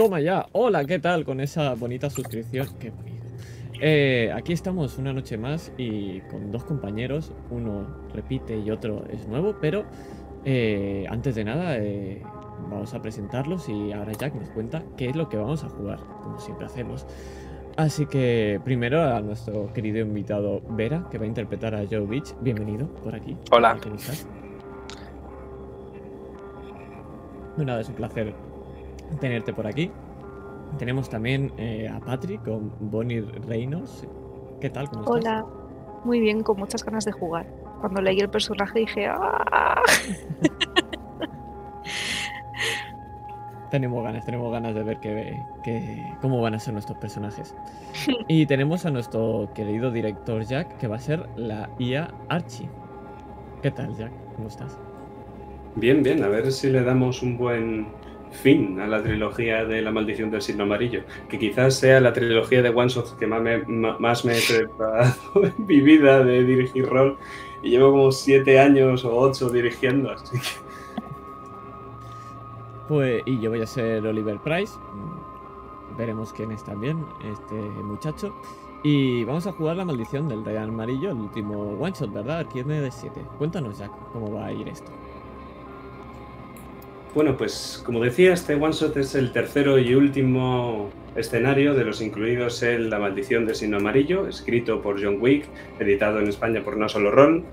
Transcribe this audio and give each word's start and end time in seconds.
toma 0.00 0.18
ya. 0.18 0.46
Hola, 0.52 0.86
¿qué 0.86 0.98
tal? 0.98 1.26
Con 1.26 1.42
esa 1.42 1.74
bonita 1.74 2.08
suscripción. 2.08 2.66
Qué 2.78 2.88
bonito. 2.88 3.26
Eh, 3.82 4.32
aquí 4.34 4.54
estamos 4.54 4.96
una 4.96 5.12
noche 5.12 5.36
más 5.36 5.74
y 5.76 6.20
con 6.20 6.50
dos 6.50 6.64
compañeros. 6.64 7.32
Uno 7.50 7.86
repite 8.14 8.56
y 8.56 8.70
otro 8.70 9.04
es 9.10 9.28
nuevo, 9.28 9.56
pero 9.60 9.84
eh, 10.46 11.04
antes 11.10 11.34
de 11.34 11.44
nada 11.44 11.76
eh, 11.76 12.22
vamos 12.70 12.94
a 12.94 13.02
presentarlos 13.02 13.68
y 13.68 13.92
ahora 13.92 14.12
Jack 14.12 14.34
nos 14.36 14.48
cuenta 14.48 14.82
qué 14.96 15.10
es 15.10 15.16
lo 15.16 15.28
que 15.28 15.36
vamos 15.36 15.64
a 15.64 15.68
jugar, 15.68 15.98
como 16.22 16.40
siempre 16.40 16.64
hacemos. 16.64 17.04
Así 17.76 18.06
que 18.06 18.58
primero 18.64 19.02
a 19.02 19.20
nuestro 19.20 19.70
querido 19.74 19.98
invitado 19.98 20.62
Vera, 20.70 21.08
que 21.10 21.18
va 21.18 21.24
a 21.24 21.28
interpretar 21.28 21.74
a 21.74 21.84
Joe 21.84 22.06
Beach. 22.06 22.34
Bienvenido 22.40 22.86
por 23.04 23.14
aquí. 23.14 23.36
Hola. 23.50 23.76
Bueno, 27.54 27.72
nada, 27.72 27.82
es 27.82 27.88
un 27.90 27.96
placer 27.96 28.49
tenerte 29.18 29.52
por 29.52 29.66
aquí. 29.66 29.90
Tenemos 30.78 31.08
también 31.08 31.52
eh, 31.58 31.88
a 31.88 31.98
Patrick 32.00 32.44
con 32.44 32.72
Bonnie 32.90 33.22
Reynolds. 33.48 34.06
¿Qué 34.60 34.70
tal? 34.70 34.88
¿Cómo 34.88 35.02
estás? 35.02 35.16
Hola, 35.16 35.46
muy 36.04 36.20
bien, 36.20 36.42
con 36.42 36.58
muchas 36.58 36.84
ganas 36.84 37.04
de 37.04 37.12
jugar. 37.12 37.46
Cuando 37.80 38.00
leí 38.02 38.18
el 38.20 38.28
personaje 38.28 38.80
dije, 38.80 39.06
¡ah! 39.08 39.80
Tenemos 43.70 44.02
ganas, 44.02 44.24
tenemos 44.24 44.50
ganas 44.50 44.74
de 44.74 44.82
ver 44.82 44.98
qué, 44.98 45.40
qué- 45.62 46.04
cómo 46.20 46.40
van 46.42 46.54
a 46.54 46.58
ser 46.58 46.72
nuestros 46.74 46.98
personajes. 46.98 47.54
Y 48.28 48.46
tenemos 48.46 48.84
a 48.86 48.90
nuestro 48.90 49.48
querido 49.54 49.90
director 49.90 50.42
Jack, 50.44 50.76
que 50.78 50.86
va 50.88 50.96
a 50.96 51.00
ser 51.00 51.28
la 51.36 51.68
IA 51.78 52.12
Archie. 52.28 52.68
¿Qué 53.62 53.70
tal, 53.70 53.94
Jack? 53.96 54.12
¿Cómo 54.36 54.48
estás? 54.48 54.78
Bien, 55.76 56.02
bien, 56.02 56.22
a 56.24 56.28
ver 56.28 56.50
si 56.52 56.68
le 56.70 56.82
damos 56.82 57.22
un 57.22 57.36
buen 57.38 57.86
fin 58.30 58.80
a 58.80 58.86
la 58.86 59.02
trilogía 59.02 59.64
de 59.64 59.82
La 59.82 59.90
Maldición 59.90 60.30
del 60.30 60.42
Signo 60.42 60.64
Amarillo, 60.64 61.02
que 61.28 61.38
quizás 61.38 61.76
sea 61.76 62.00
la 62.00 62.12
trilogía 62.12 62.62
de 62.62 62.70
One 62.70 62.88
Shot 62.88 63.18
que 63.18 63.26
más 63.26 63.42
me, 63.42 63.58
más 63.66 64.24
me 64.24 64.38
he 64.38 64.42
preparado 64.42 65.14
en 65.42 65.66
mi 65.66 65.80
vida 65.80 66.22
de 66.24 66.44
dirigir 66.44 66.86
rol, 66.86 67.18
y 67.62 67.70
llevo 67.70 67.90
como 67.90 68.12
siete 68.12 68.58
años 68.58 69.04
o 69.04 69.16
ocho 69.16 69.50
dirigiendo, 69.50 70.10
así 70.10 70.38
que 70.38 70.70
Pues, 72.88 73.22
y 73.24 73.38
yo 73.38 73.50
voy 73.50 73.62
a 73.62 73.66
ser 73.66 74.04
Oliver 74.04 74.40
Price. 74.40 74.76
Veremos 75.96 76.32
quién 76.32 76.50
es 76.50 76.64
también 76.64 77.06
este 77.22 77.54
muchacho. 77.54 78.34
Y 78.82 79.22
vamos 79.24 79.46
a 79.46 79.52
jugar 79.52 79.76
la 79.76 79.84
maldición 79.84 80.26
del 80.26 80.44
Rey 80.44 80.56
Amarillo, 80.56 81.10
el 81.10 81.18
último 81.18 81.76
one 81.78 81.92
shot, 81.92 82.12
¿verdad? 82.12 82.38
Arquiene 82.40 82.80
de 82.80 82.90
7. 82.90 83.20
Cuéntanos, 83.38 83.78
Jack, 83.78 83.92
cómo 84.12 84.32
va 84.32 84.46
a 84.46 84.52
ir 84.52 84.66
esto. 84.66 84.90
Bueno, 87.12 87.36
pues 87.36 87.82
como 87.84 88.00
decía, 88.00 88.32
este 88.32 88.54
one 88.54 88.72
shot 88.72 88.96
es 88.96 89.16
el 89.16 89.32
tercero 89.32 89.78
y 89.78 89.94
último 89.94 90.90
escenario 91.16 91.74
de 91.74 91.84
los 91.84 92.00
incluidos 92.00 92.62
en 92.62 92.88
La 92.88 93.00
Maldición 93.00 93.46
del 93.46 93.56
Signo 93.56 93.78
Amarillo, 93.78 94.28
escrito 94.28 94.80
por 94.80 95.02
John 95.02 95.18
Wick, 95.20 95.44
editado 95.80 96.20
en 96.20 96.28
España 96.28 96.62
por 96.62 96.76
No 96.76 96.88
Solo 96.88 97.10
Roll. 97.10 97.44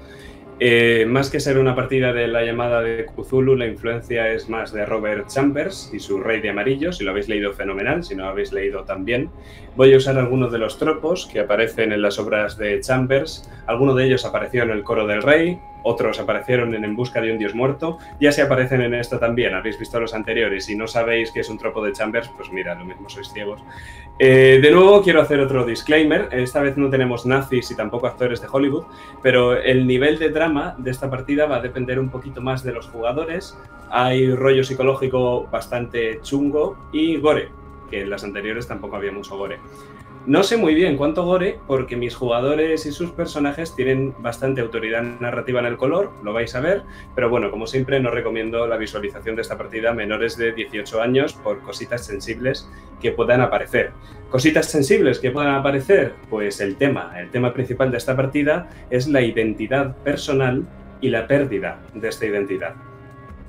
Eh, 0.60 1.06
más 1.08 1.30
que 1.30 1.40
ser 1.40 1.60
una 1.60 1.76
partida 1.76 2.14
de 2.14 2.28
la 2.28 2.44
llamada 2.44 2.82
de 2.82 3.06
Cthulhu, 3.06 3.56
la 3.56 3.68
influencia 3.68 4.32
es 4.32 4.50
más 4.50 4.74
de 4.74 4.86
Robert 4.88 5.28
Chambers 5.28 5.92
y 5.94 6.00
su 6.00 6.20
Rey 6.20 6.42
de 6.42 6.50
Amarillo. 6.50 6.92
Si 6.92 7.04
lo 7.04 7.12
habéis 7.12 7.28
leído, 7.28 7.54
fenomenal. 7.54 8.04
Si 8.04 8.16
no 8.16 8.24
lo 8.24 8.30
habéis 8.30 8.52
leído, 8.52 8.84
también. 8.84 9.30
Voy 9.76 9.94
a 9.94 9.98
usar 9.98 10.18
algunos 10.18 10.52
de 10.52 10.58
los 10.58 10.80
tropos 10.80 11.28
que 11.32 11.42
aparecen 11.42 11.92
en 11.92 12.02
las 12.02 12.18
obras 12.18 12.58
de 12.58 12.80
Chambers. 12.80 13.48
Alguno 13.68 13.94
de 13.94 14.06
ellos 14.06 14.26
apareció 14.26 14.64
en 14.64 14.72
el 14.72 14.84
Coro 14.84 15.06
del 15.06 15.22
Rey, 15.22 15.60
otros 15.84 16.20
aparecieron 16.20 16.74
en 16.76 16.84
En 16.84 16.96
Busca 16.96 17.22
de 17.22 17.32
un 17.32 17.38
Dios 17.38 17.56
Muerto. 17.56 17.98
Ya 18.20 18.32
se 18.32 18.42
aparecen 18.42 18.82
en 18.82 18.94
esto 18.94 19.20
también. 19.20 19.54
Habéis 19.54 19.80
visto 19.80 20.00
los 20.00 20.14
anteriores 20.14 20.70
y 20.70 20.76
no 20.76 20.88
sabéis 20.88 21.32
que 21.32 21.42
es 21.42 21.50
un 21.50 21.58
tropo 21.58 21.84
de 21.84 21.94
Chambers, 21.94 22.30
pues 22.36 22.52
mira, 22.52 22.76
lo 22.76 22.86
mismo 22.86 23.10
sois 23.10 23.32
ciegos. 23.32 23.62
Eh, 24.20 24.60
de 24.62 24.72
nuevo, 24.72 25.02
quiero 25.04 25.22
hacer 25.22 25.40
otro 25.40 25.66
disclaimer. 25.66 26.30
Esta 26.32 26.62
vez 26.62 26.78
no 26.78 26.90
tenemos 26.90 27.26
nazis 27.26 27.70
y 27.72 27.76
tampoco 27.76 28.08
actores 28.08 28.42
de 28.42 28.48
Hollywood, 28.52 28.86
pero 29.22 29.56
el 29.56 29.86
nivel 29.86 30.20
de 30.20 30.30
drama 30.30 30.76
de 30.78 30.92
esta 30.92 31.10
partida 31.10 31.46
va 31.46 31.58
a 31.58 31.62
depender 31.62 32.00
un 32.00 32.10
poquito 32.10 32.42
más 32.42 32.64
de 32.64 32.74
los 32.74 32.88
jugadores. 32.88 33.58
Hay 33.90 34.34
rollo 34.34 34.64
psicológico 34.64 35.48
bastante 35.48 36.20
chungo 36.22 36.90
y 36.92 37.18
gore, 37.18 37.50
que 37.90 38.02
en 38.02 38.10
las 38.10 38.24
anteriores 38.24 38.68
tampoco 38.68 38.96
había 38.96 39.12
mucho 39.12 39.38
gore. 39.38 39.60
No 40.28 40.44
sé 40.44 40.58
muy 40.58 40.76
bien 40.76 40.98
cuánto 40.98 41.24
gore, 41.24 41.58
porque 41.68 41.96
mis 41.96 42.14
jugadores 42.14 42.86
y 42.86 42.92
sus 42.92 43.12
personajes 43.12 43.74
tienen 43.74 44.14
bastante 44.20 44.60
autoridad 44.60 45.02
narrativa 45.02 45.62
en 45.62 45.68
el 45.68 45.78
color, 45.78 46.12
lo 46.22 46.34
vais 46.34 46.54
a 46.54 46.60
ver, 46.60 46.84
pero 47.16 47.30
bueno, 47.30 47.50
como 47.50 47.66
siempre, 47.66 48.02
no 48.02 48.12
recomiendo 48.12 48.68
la 48.68 48.76
visualización 48.76 49.38
de 49.38 49.44
esta 49.44 49.58
partida 49.58 49.92
a 49.92 49.94
menores 49.94 50.36
de 50.36 50.52
18 50.52 51.02
años 51.02 51.32
por 51.32 51.62
cositas 51.62 52.06
sensibles 52.06 52.70
que 53.00 53.14
puedan 53.14 53.40
aparecer. 53.40 53.94
Cositas 54.30 54.66
sensibles 54.66 55.20
que 55.20 55.32
puedan 55.32 55.56
aparecer, 55.56 56.16
pues 56.30 56.60
el 56.60 56.76
tema, 56.76 57.18
el 57.18 57.32
tema 57.32 57.54
principal 57.54 57.90
de 57.90 57.98
esta 57.98 58.18
partida 58.18 58.68
es 58.90 59.08
la 59.08 59.22
identidad 59.22 59.96
personal 60.00 60.68
y 61.00 61.08
la 61.08 61.26
pérdida 61.26 61.80
de 61.94 62.10
esta 62.10 62.26
identidad. 62.26 62.76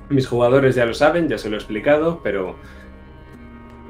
Mis 0.07 0.27
jugadores 0.27 0.75
ya 0.75 0.85
lo 0.85 0.93
saben, 0.93 1.27
ya 1.27 1.37
se 1.37 1.49
lo 1.49 1.57
he 1.57 1.59
explicado, 1.59 2.21
pero 2.23 2.55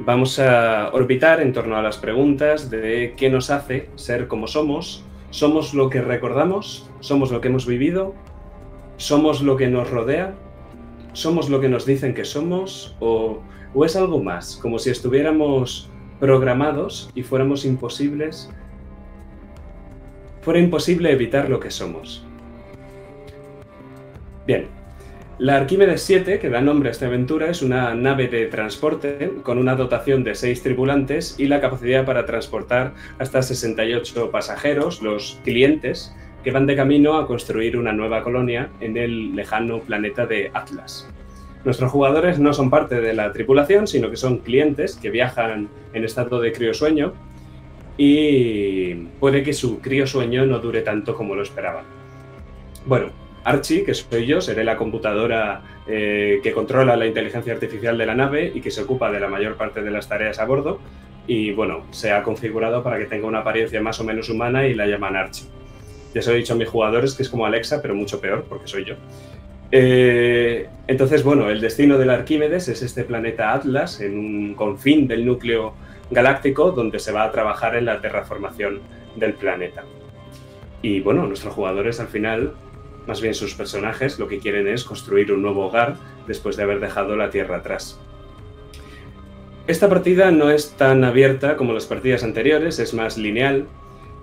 vamos 0.06 0.40
a 0.40 0.90
orbitar 0.94 1.42
en 1.42 1.54
torno 1.54 1.76
a 1.76 1.82
las 1.82 1.98
preguntas 1.98 2.70
de 2.70 3.14
qué 3.18 3.30
nos 3.30 3.50
hace 3.50 3.90
ser 3.96 4.28
como 4.28 4.48
somos, 4.48 5.04
somos 5.30 5.74
lo 5.74 5.90
que 5.90 6.02
recordamos, 6.02 6.90
somos 7.00 7.32
lo 7.32 7.42
que 7.42 7.50
hemos 7.50 7.66
vivido, 7.66 8.16
somos 8.98 9.42
lo 9.42 9.58
que 9.58 9.68
nos 9.68 9.90
rodea, 9.90 10.36
somos 11.14 11.50
lo 11.50 11.60
que 11.60 11.70
nos 11.70 11.86
dicen 11.86 12.14
que 12.14 12.26
somos 12.26 12.96
o, 13.00 13.40
o 13.74 13.86
es 13.86 13.96
algo 13.96 14.24
más, 14.24 14.58
como 14.58 14.80
si 14.80 14.90
estuviéramos 14.90 15.90
programados 16.20 17.10
y 17.16 17.24
fuéramos 17.24 17.66
imposibles, 17.66 18.50
fuera 20.42 20.60
imposible 20.60 21.12
evitar 21.12 21.50
lo 21.50 21.60
que 21.60 21.72
somos. 21.72 22.26
Bien, 24.48 24.68
la 25.40 25.56
Arquímedes 25.56 26.02
7, 26.04 26.38
que 26.40 26.50
da 26.50 26.60
nombre 26.60 26.90
a 26.90 26.92
esta 26.92 27.06
aventura, 27.06 27.50
es 27.50 27.62
una 27.62 27.96
nave 27.96 28.28
de 28.28 28.48
transporte 28.48 29.32
con 29.42 29.58
una 29.58 29.76
dotación 29.76 30.26
de 30.26 30.36
6 30.36 30.62
tripulantes 30.62 31.40
y 31.40 31.48
la 31.48 31.62
capacidad 31.62 32.06
para 32.06 32.26
transportar 32.26 32.94
hasta 33.20 33.42
68 33.42 34.32
pasajeros, 34.32 35.02
los 35.02 35.40
clientes, 35.46 36.14
que 36.44 36.52
van 36.52 36.66
de 36.66 36.76
camino 36.76 37.18
a 37.18 37.26
construir 37.26 37.78
una 37.78 37.94
nueva 37.94 38.22
colonia 38.22 38.70
en 38.82 38.98
el 38.98 39.34
lejano 39.34 39.80
planeta 39.80 40.26
de 40.26 40.52
Atlas. 40.54 41.10
Nuestros 41.64 41.90
jugadores 41.90 42.38
no 42.38 42.52
son 42.52 42.70
parte 42.70 43.00
de 43.00 43.14
la 43.14 43.32
tripulación, 43.32 43.88
sino 43.88 44.10
que 44.10 44.18
son 44.18 44.40
clientes 44.40 44.98
que 44.98 45.10
viajan 45.10 45.70
en 45.94 46.04
estado 46.04 46.42
de 46.42 46.52
criosueño 46.52 47.14
y 47.98 48.94
puede 49.22 49.44
que 49.44 49.54
su 49.54 49.80
criosueño 49.80 50.46
no 50.46 50.60
dure 50.60 50.82
tanto 50.82 51.16
como 51.16 51.34
lo 51.34 51.44
esperaban. 51.44 51.86
Bueno, 52.86 53.08
Archie, 53.44 53.84
que 53.84 53.94
soy 53.94 54.26
yo, 54.26 54.42
seré 54.42 54.64
la 54.64 54.78
computadora 54.78 55.62
eh, 55.88 56.40
que 56.44 56.52
controla 56.52 56.96
la 56.96 57.06
inteligencia 57.06 57.54
artificial 57.54 57.98
de 57.98 58.06
la 58.06 58.16
nave 58.16 58.52
y 58.54 58.62
que 58.62 58.72
se 58.72 58.82
ocupa 58.82 59.12
de 59.12 59.20
la 59.20 59.28
mayor 59.28 59.56
parte 59.56 59.82
de 59.82 59.92
las 59.92 60.08
tareas 60.08 60.40
a 60.40 60.46
bordo. 60.46 60.80
Y 61.28 61.52
bueno, 61.52 61.86
se 61.92 62.12
ha 62.12 62.24
configurado 62.24 62.84
para 62.84 62.98
que 62.98 63.06
tenga 63.06 63.28
una 63.28 63.40
apariencia 63.40 63.82
más 63.82 64.00
o 64.00 64.04
menos 64.04 64.30
humana 64.30 64.68
y 64.68 64.74
la 64.74 64.88
llaman 64.88 65.16
Archie. 65.16 65.48
Ya 66.14 66.22
se 66.22 66.30
lo 66.30 66.36
he 66.36 66.40
dicho 66.40 66.54
a 66.54 66.58
mis 66.58 66.68
jugadores 66.68 67.14
que 67.14 67.24
es 67.24 67.30
como 67.30 67.46
Alexa, 67.46 67.82
pero 67.82 67.94
mucho 67.94 68.20
peor, 68.20 68.46
porque 68.50 68.68
soy 68.68 68.86
yo. 68.86 68.96
Eh, 69.72 70.68
entonces, 70.88 71.24
bueno, 71.24 71.50
el 71.50 71.62
destino 71.62 71.98
del 71.98 72.10
Arquímedes 72.10 72.68
es 72.68 72.82
este 72.82 73.04
planeta 73.04 73.54
Atlas, 73.54 74.02
en 74.02 74.18
un 74.18 74.56
confín 74.56 75.08
del 75.08 75.26
núcleo 75.26 75.76
galáctico, 76.10 76.72
donde 76.72 76.98
se 76.98 77.12
va 77.12 77.24
a 77.24 77.32
trabajar 77.32 77.76
en 77.76 77.86
la 77.86 78.02
terraformación 78.02 78.80
del 79.16 79.34
planeta. 79.34 79.84
Y 80.82 81.02
bueno, 81.02 81.28
nuestros 81.28 81.54
jugadores 81.54 82.00
al 82.00 82.08
final 82.08 82.54
más 83.10 83.20
bien 83.22 83.34
sus 83.34 83.56
personajes 83.56 84.20
lo 84.20 84.28
que 84.28 84.38
quieren 84.40 84.68
es 84.68 84.84
construir 84.86 85.34
un 85.34 85.42
nuevo 85.42 85.66
hogar 85.66 85.96
después 86.28 86.56
de 86.56 86.64
haber 86.64 86.80
dejado 86.80 87.18
la 87.18 87.32
Tierra 87.32 87.58
atrás. 87.58 88.00
Esta 89.68 89.90
partida 89.90 90.32
no 90.32 90.50
es 90.52 90.72
tan 90.78 91.04
abierta 91.04 91.58
como 91.58 91.74
las 91.74 91.86
partidas 91.86 92.24
anteriores, 92.24 92.80
es 92.80 92.94
más 92.94 93.18
lineal. 93.18 93.68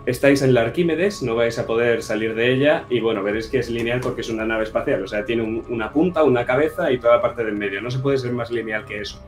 Estáis 0.06 0.40
en 0.42 0.54
la 0.54 0.60
Arquímedes, 0.62 1.20
no 1.22 1.34
vais 1.34 1.58
a 1.58 1.66
poder 1.66 2.00
salir 2.02 2.34
de 2.36 2.52
ella 2.52 2.84
y 2.88 3.00
bueno, 3.00 3.24
veréis 3.24 3.48
que 3.48 3.58
es 3.58 3.68
lineal 3.68 3.98
porque 4.00 4.20
es 4.20 4.30
una 4.30 4.44
nave 4.46 4.62
espacial, 4.62 5.02
o 5.02 5.08
sea, 5.08 5.24
tiene 5.24 5.42
un- 5.42 5.64
una 5.68 5.92
punta, 5.92 6.22
una 6.22 6.46
cabeza 6.46 6.92
y 6.92 6.98
toda 6.98 7.16
la 7.16 7.22
parte 7.22 7.44
del 7.44 7.54
medio, 7.56 7.80
no 7.80 7.90
se 7.90 7.98
puede 7.98 8.18
ser 8.18 8.32
más 8.32 8.50
lineal 8.52 8.84
que 8.84 9.00
eso. 9.00 9.20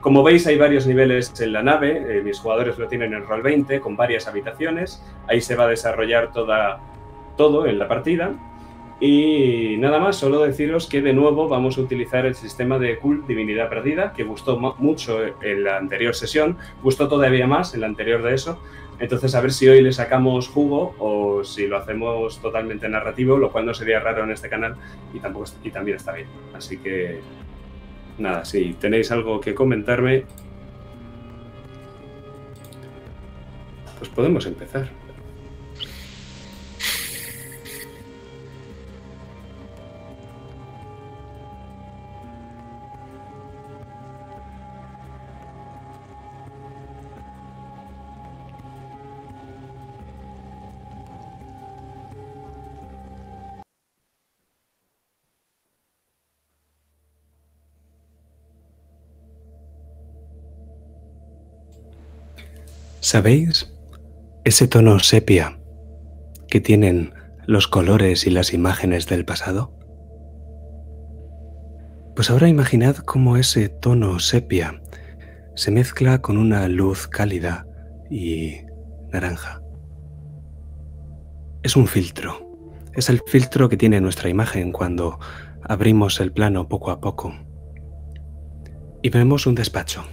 Como 0.00 0.24
veis, 0.24 0.44
hay 0.48 0.58
varios 0.58 0.84
niveles 0.86 1.32
en 1.40 1.52
la 1.52 1.62
nave, 1.62 2.18
eh, 2.18 2.22
mis 2.22 2.38
jugadores 2.40 2.76
lo 2.76 2.88
tienen 2.88 3.14
en 3.14 3.24
Roll 3.24 3.42
20, 3.42 3.78
con 3.80 3.96
varias 3.96 4.26
habitaciones, 4.26 5.00
ahí 5.28 5.40
se 5.40 5.54
va 5.54 5.64
a 5.64 5.68
desarrollar 5.68 6.32
toda, 6.32 6.80
todo 7.36 7.66
en 7.66 7.78
la 7.78 7.86
partida. 7.88 8.32
Y 8.98 9.76
nada 9.78 9.98
más, 9.98 10.16
solo 10.16 10.42
deciros 10.42 10.86
que 10.86 11.02
de 11.02 11.12
nuevo 11.12 11.48
vamos 11.48 11.76
a 11.76 11.82
utilizar 11.82 12.24
el 12.24 12.34
sistema 12.34 12.78
de 12.78 12.98
Cult 12.98 13.26
Divinidad 13.26 13.68
Perdida, 13.68 14.14
que 14.14 14.24
gustó 14.24 14.58
mucho 14.58 15.18
en 15.42 15.64
la 15.64 15.76
anterior 15.76 16.14
sesión, 16.14 16.56
gustó 16.82 17.06
todavía 17.06 17.46
más 17.46 17.74
en 17.74 17.82
la 17.82 17.88
anterior 17.88 18.22
de 18.22 18.34
eso. 18.34 18.58
Entonces, 18.98 19.34
a 19.34 19.42
ver 19.42 19.52
si 19.52 19.68
hoy 19.68 19.82
le 19.82 19.92
sacamos 19.92 20.48
jugo 20.48 20.94
o 20.98 21.44
si 21.44 21.66
lo 21.66 21.76
hacemos 21.76 22.40
totalmente 22.40 22.88
narrativo, 22.88 23.36
lo 23.36 23.52
cual 23.52 23.66
no 23.66 23.74
sería 23.74 24.00
raro 24.00 24.24
en 24.24 24.30
este 24.30 24.48
canal 24.48 24.76
y, 25.12 25.20
tampoco, 25.20 25.50
y 25.62 25.70
también 25.70 25.98
está 25.98 26.12
bien. 26.12 26.28
Así 26.54 26.78
que, 26.78 27.20
nada, 28.16 28.46
si 28.46 28.72
tenéis 28.72 29.12
algo 29.12 29.38
que 29.42 29.54
comentarme, 29.54 30.24
pues 33.98 34.08
podemos 34.08 34.46
empezar. 34.46 34.88
¿Sabéis? 63.06 63.72
Ese 64.44 64.66
tono 64.66 64.98
sepia 64.98 65.60
que 66.48 66.60
tienen 66.60 67.14
los 67.46 67.68
colores 67.68 68.26
y 68.26 68.30
las 68.30 68.52
imágenes 68.52 69.06
del 69.06 69.24
pasado. 69.24 69.72
Pues 72.16 72.30
ahora 72.30 72.48
imaginad 72.48 72.96
cómo 72.96 73.36
ese 73.36 73.68
tono 73.68 74.18
sepia 74.18 74.82
se 75.54 75.70
mezcla 75.70 76.20
con 76.20 76.36
una 76.36 76.66
luz 76.66 77.06
cálida 77.06 77.64
y 78.10 78.56
naranja. 79.12 79.62
Es 81.62 81.76
un 81.76 81.86
filtro. 81.86 82.58
Es 82.92 83.08
el 83.08 83.20
filtro 83.24 83.68
que 83.68 83.76
tiene 83.76 84.00
nuestra 84.00 84.30
imagen 84.30 84.72
cuando 84.72 85.20
abrimos 85.62 86.18
el 86.18 86.32
plano 86.32 86.68
poco 86.68 86.90
a 86.90 87.00
poco. 87.00 87.32
Y 89.00 89.10
vemos 89.10 89.46
un 89.46 89.54
despacho. 89.54 90.04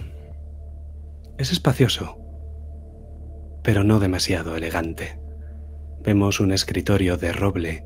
Es 1.38 1.50
espacioso, 1.50 2.23
pero 3.64 3.82
no 3.82 3.98
demasiado 3.98 4.56
elegante. 4.56 5.18
Vemos 6.04 6.38
un 6.38 6.52
escritorio 6.52 7.16
de 7.16 7.32
roble, 7.32 7.84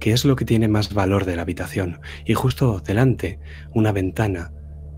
que 0.00 0.12
es 0.12 0.24
lo 0.24 0.34
que 0.34 0.44
tiene 0.44 0.66
más 0.66 0.92
valor 0.92 1.24
de 1.24 1.36
la 1.36 1.42
habitación, 1.42 2.00
y 2.26 2.34
justo 2.34 2.80
delante 2.80 3.38
una 3.72 3.92
ventana 3.92 4.52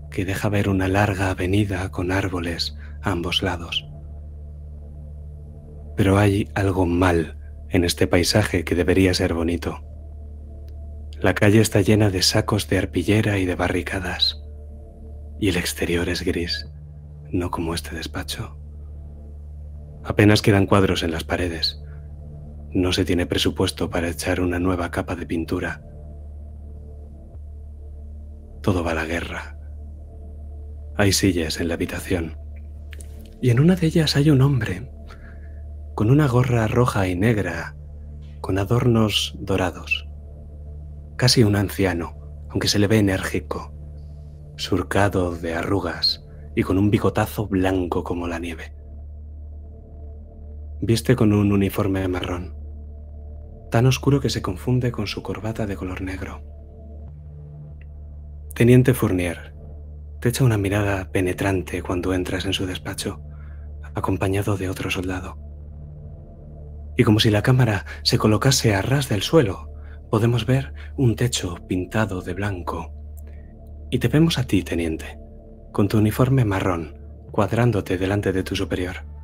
que 0.09 0.25
deja 0.25 0.49
ver 0.49 0.67
una 0.67 0.87
larga 0.87 1.29
avenida 1.29 1.91
con 1.91 2.11
árboles 2.11 2.75
a 3.03 3.11
ambos 3.11 3.43
lados. 3.43 3.87
Pero 5.95 6.17
hay 6.17 6.49
algo 6.55 6.87
mal 6.87 7.37
en 7.69 7.83
este 7.83 8.07
paisaje 8.07 8.63
que 8.63 8.73
debería 8.73 9.13
ser 9.13 9.35
bonito. 9.35 9.83
La 11.21 11.35
calle 11.35 11.61
está 11.61 11.81
llena 11.81 12.09
de 12.09 12.23
sacos 12.23 12.67
de 12.67 12.79
arpillera 12.79 13.37
y 13.37 13.45
de 13.45 13.55
barricadas, 13.55 14.41
y 15.39 15.49
el 15.49 15.57
exterior 15.57 16.09
es 16.09 16.23
gris, 16.23 16.67
no 17.29 17.51
como 17.51 17.75
este 17.75 17.95
despacho. 17.95 18.57
Apenas 20.05 20.43
quedan 20.43 20.67
cuadros 20.67 21.01
en 21.01 21.11
las 21.11 21.23
paredes. 21.23 21.81
No 22.71 22.93
se 22.93 23.05
tiene 23.05 23.25
presupuesto 23.25 23.89
para 23.89 24.07
echar 24.07 24.39
una 24.39 24.59
nueva 24.59 24.91
capa 24.91 25.15
de 25.15 25.25
pintura. 25.25 25.81
Todo 28.61 28.83
va 28.83 28.91
a 28.91 28.95
la 28.95 29.05
guerra. 29.05 29.57
Hay 30.95 31.11
sillas 31.11 31.59
en 31.59 31.69
la 31.69 31.73
habitación. 31.73 32.37
Y 33.41 33.49
en 33.49 33.59
una 33.59 33.75
de 33.75 33.87
ellas 33.87 34.15
hay 34.15 34.29
un 34.29 34.41
hombre, 34.41 34.91
con 35.95 36.11
una 36.11 36.27
gorra 36.27 36.67
roja 36.67 37.07
y 37.07 37.15
negra, 37.15 37.75
con 38.41 38.59
adornos 38.59 39.35
dorados. 39.39 40.07
Casi 41.15 41.43
un 41.43 41.55
anciano, 41.55 42.15
aunque 42.49 42.67
se 42.67 42.77
le 42.77 42.87
ve 42.87 42.99
enérgico, 42.99 43.73
surcado 44.55 45.35
de 45.35 45.55
arrugas 45.55 46.23
y 46.55 46.61
con 46.61 46.77
un 46.77 46.91
bigotazo 46.91 47.47
blanco 47.47 48.03
como 48.03 48.27
la 48.27 48.37
nieve. 48.37 48.74
Viste 50.87 51.15
con 51.15 51.33
un 51.33 51.51
uniforme 51.51 52.07
marrón, 52.07 52.55
tan 53.71 53.87
oscuro 53.87 54.21
que 54.21 54.29
se 54.29 54.43
confunde 54.43 54.91
con 54.91 55.07
su 55.07 55.23
corbata 55.23 55.65
de 55.65 55.75
color 55.75 56.01
negro. 56.01 56.43
Teniente 58.53 58.93
Fournier, 58.93 59.55
te 60.21 60.29
echa 60.29 60.43
una 60.43 60.59
mirada 60.59 61.09
penetrante 61.11 61.81
cuando 61.81 62.13
entras 62.13 62.45
en 62.45 62.53
su 62.53 62.67
despacho, 62.67 63.19
acompañado 63.95 64.57
de 64.57 64.69
otro 64.69 64.91
soldado. 64.91 65.39
Y 66.95 67.03
como 67.03 67.19
si 67.19 67.31
la 67.31 67.41
cámara 67.41 67.87
se 68.03 68.19
colocase 68.19 68.75
a 68.75 68.83
ras 68.83 69.09
del 69.09 69.23
suelo, 69.23 69.73
podemos 70.11 70.45
ver 70.45 70.71
un 70.97 71.15
techo 71.15 71.55
pintado 71.67 72.21
de 72.21 72.35
blanco. 72.35 72.93
Y 73.89 73.97
te 73.97 74.07
vemos 74.07 74.37
a 74.37 74.43
ti, 74.43 74.61
teniente, 74.61 75.17
con 75.71 75.87
tu 75.87 75.97
uniforme 75.97 76.45
marrón, 76.45 76.99
cuadrándote 77.31 77.97
delante 77.97 78.31
de 78.31 78.43
tu 78.43 78.55
superior. 78.55 79.14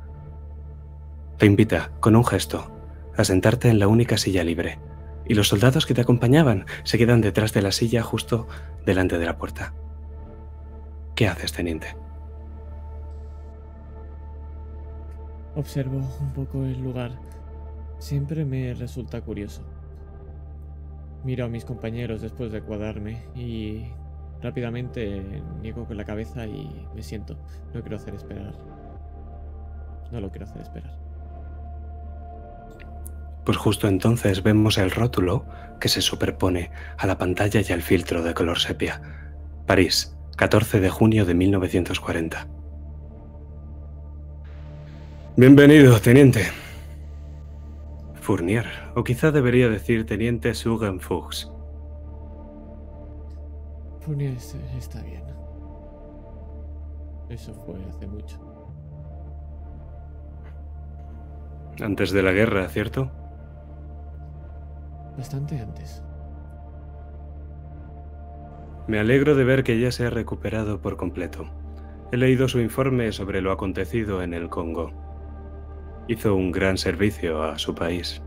Te 1.42 1.46
invita, 1.46 1.90
con 1.98 2.14
un 2.14 2.24
gesto, 2.24 2.70
a 3.16 3.24
sentarte 3.24 3.68
en 3.68 3.80
la 3.80 3.88
única 3.88 4.16
silla 4.16 4.44
libre, 4.44 4.78
y 5.26 5.34
los 5.34 5.48
soldados 5.48 5.86
que 5.86 5.92
te 5.92 6.00
acompañaban 6.00 6.66
se 6.84 6.98
quedan 6.98 7.20
detrás 7.20 7.52
de 7.52 7.62
la 7.62 7.72
silla 7.72 8.04
justo 8.04 8.46
delante 8.86 9.18
de 9.18 9.26
la 9.26 9.38
puerta. 9.38 9.74
¿Qué 11.16 11.26
haces, 11.26 11.52
teniente? 11.52 11.96
Observo 15.56 15.96
un 16.20 16.32
poco 16.32 16.62
el 16.62 16.80
lugar. 16.80 17.10
Siempre 17.98 18.44
me 18.44 18.72
resulta 18.74 19.20
curioso. 19.20 19.62
Miro 21.24 21.44
a 21.44 21.48
mis 21.48 21.64
compañeros 21.64 22.22
después 22.22 22.52
de 22.52 22.62
cuadrarme 22.62 23.24
y 23.34 23.86
rápidamente 24.40 25.42
niego 25.60 25.86
con 25.86 25.96
la 25.96 26.04
cabeza 26.04 26.46
y 26.46 26.86
me 26.94 27.02
siento. 27.02 27.36
No 27.74 27.80
quiero 27.80 27.96
hacer 27.96 28.14
esperar. 28.14 28.54
No 30.12 30.20
lo 30.20 30.30
quiero 30.30 30.46
hacer 30.46 30.62
esperar. 30.62 31.01
Pues 33.44 33.56
justo 33.56 33.88
entonces 33.88 34.42
vemos 34.42 34.78
el 34.78 34.90
rótulo 34.90 35.44
que 35.80 35.88
se 35.88 36.00
superpone 36.00 36.70
a 36.96 37.06
la 37.06 37.18
pantalla 37.18 37.60
y 37.60 37.72
al 37.72 37.82
filtro 37.82 38.22
de 38.22 38.34
color 38.34 38.60
sepia. 38.60 39.02
París, 39.66 40.16
14 40.36 40.80
de 40.80 40.90
junio 40.90 41.24
de 41.24 41.34
1940. 41.34 42.46
Bienvenido, 45.36 45.98
teniente. 46.00 46.46
Fournier, 48.20 48.66
o 48.94 49.02
quizá 49.02 49.32
debería 49.32 49.68
decir 49.68 50.06
teniente 50.06 50.54
Sugen 50.54 51.00
Fuchs. 51.00 51.50
Fournier 54.00 54.36
está 54.78 55.02
bien. 55.02 55.24
Eso 57.28 57.52
fue 57.66 57.74
hace 57.88 58.06
mucho. 58.06 58.38
Antes 61.80 62.12
de 62.12 62.22
la 62.22 62.32
guerra, 62.32 62.68
¿cierto? 62.68 63.10
Bastante 65.16 65.58
antes. 65.60 66.02
Me 68.88 68.98
alegro 68.98 69.34
de 69.34 69.44
ver 69.44 69.62
que 69.62 69.78
ya 69.78 69.92
se 69.92 70.06
ha 70.06 70.10
recuperado 70.10 70.80
por 70.80 70.96
completo. 70.96 71.46
He 72.10 72.16
leído 72.16 72.48
su 72.48 72.60
informe 72.60 73.12
sobre 73.12 73.40
lo 73.40 73.52
acontecido 73.52 74.22
en 74.22 74.34
el 74.34 74.48
Congo. 74.48 74.92
Hizo 76.08 76.34
un 76.34 76.50
gran 76.50 76.76
servicio 76.76 77.42
a 77.42 77.58
su 77.58 77.74
país. 77.74 78.20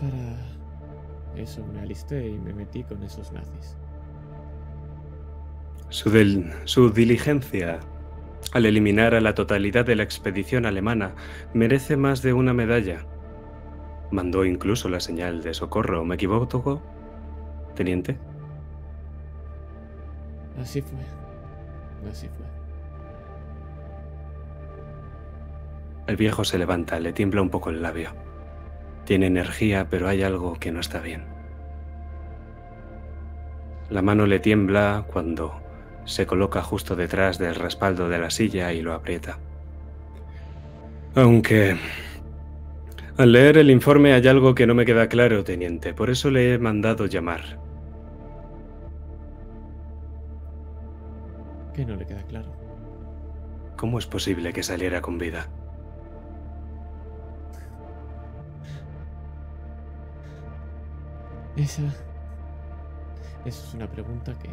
Para 0.00 0.48
eso 1.36 1.64
me 1.66 1.80
alisté 1.80 2.28
y 2.28 2.38
me 2.38 2.52
metí 2.52 2.84
con 2.84 3.02
esos 3.02 3.32
nazis. 3.32 3.76
Su, 5.90 6.10
su 6.64 6.90
diligencia 6.90 7.80
al 8.52 8.66
eliminar 8.66 9.14
a 9.14 9.20
la 9.20 9.34
totalidad 9.34 9.84
de 9.84 9.96
la 9.96 10.02
expedición 10.02 10.66
alemana 10.66 11.14
merece 11.52 11.96
más 11.96 12.22
de 12.22 12.32
una 12.32 12.54
medalla. 12.54 13.04
Mandó 14.10 14.44
incluso 14.44 14.88
la 14.88 15.00
señal 15.00 15.42
de 15.42 15.54
socorro. 15.54 16.04
¿Me 16.04 16.14
equivoco, 16.14 16.82
teniente? 17.74 18.16
Así 20.60 20.82
fue. 20.82 20.98
Así 22.10 22.28
fue. 22.28 22.46
El 26.06 26.16
viejo 26.16 26.44
se 26.44 26.58
levanta, 26.58 26.98
le 27.00 27.12
tiembla 27.12 27.42
un 27.42 27.50
poco 27.50 27.68
el 27.70 27.82
labio. 27.82 28.12
Tiene 29.04 29.26
energía, 29.26 29.88
pero 29.90 30.08
hay 30.08 30.22
algo 30.22 30.54
que 30.54 30.72
no 30.72 30.80
está 30.80 31.00
bien. 31.00 31.24
La 33.90 34.02
mano 34.02 34.26
le 34.26 34.40
tiembla 34.40 35.04
cuando 35.06 35.60
se 36.04 36.26
coloca 36.26 36.62
justo 36.62 36.96
detrás 36.96 37.38
del 37.38 37.54
respaldo 37.54 38.08
de 38.08 38.18
la 38.18 38.30
silla 38.30 38.72
y 38.72 38.80
lo 38.80 38.94
aprieta. 38.94 39.38
Aunque 41.14 41.76
al 43.18 43.32
leer 43.32 43.58
el 43.58 43.70
informe 43.70 44.12
hay 44.12 44.28
algo 44.28 44.54
que 44.54 44.64
no 44.64 44.76
me 44.76 44.86
queda 44.86 45.08
claro, 45.08 45.42
teniente, 45.42 45.92
por 45.92 46.08
eso 46.08 46.30
le 46.30 46.54
he 46.54 46.58
mandado 46.58 47.06
llamar. 47.06 47.60
¿Qué 51.74 51.84
no 51.84 51.96
le 51.96 52.06
queda 52.06 52.22
claro? 52.22 52.52
¿Cómo 53.76 53.98
es 53.98 54.06
posible 54.06 54.52
que 54.52 54.62
saliera 54.62 55.00
con 55.00 55.18
vida? 55.18 55.48
Esa... 61.56 61.82
Esa 63.44 63.66
es 63.66 63.74
una 63.74 63.90
pregunta 63.90 64.38
que 64.38 64.48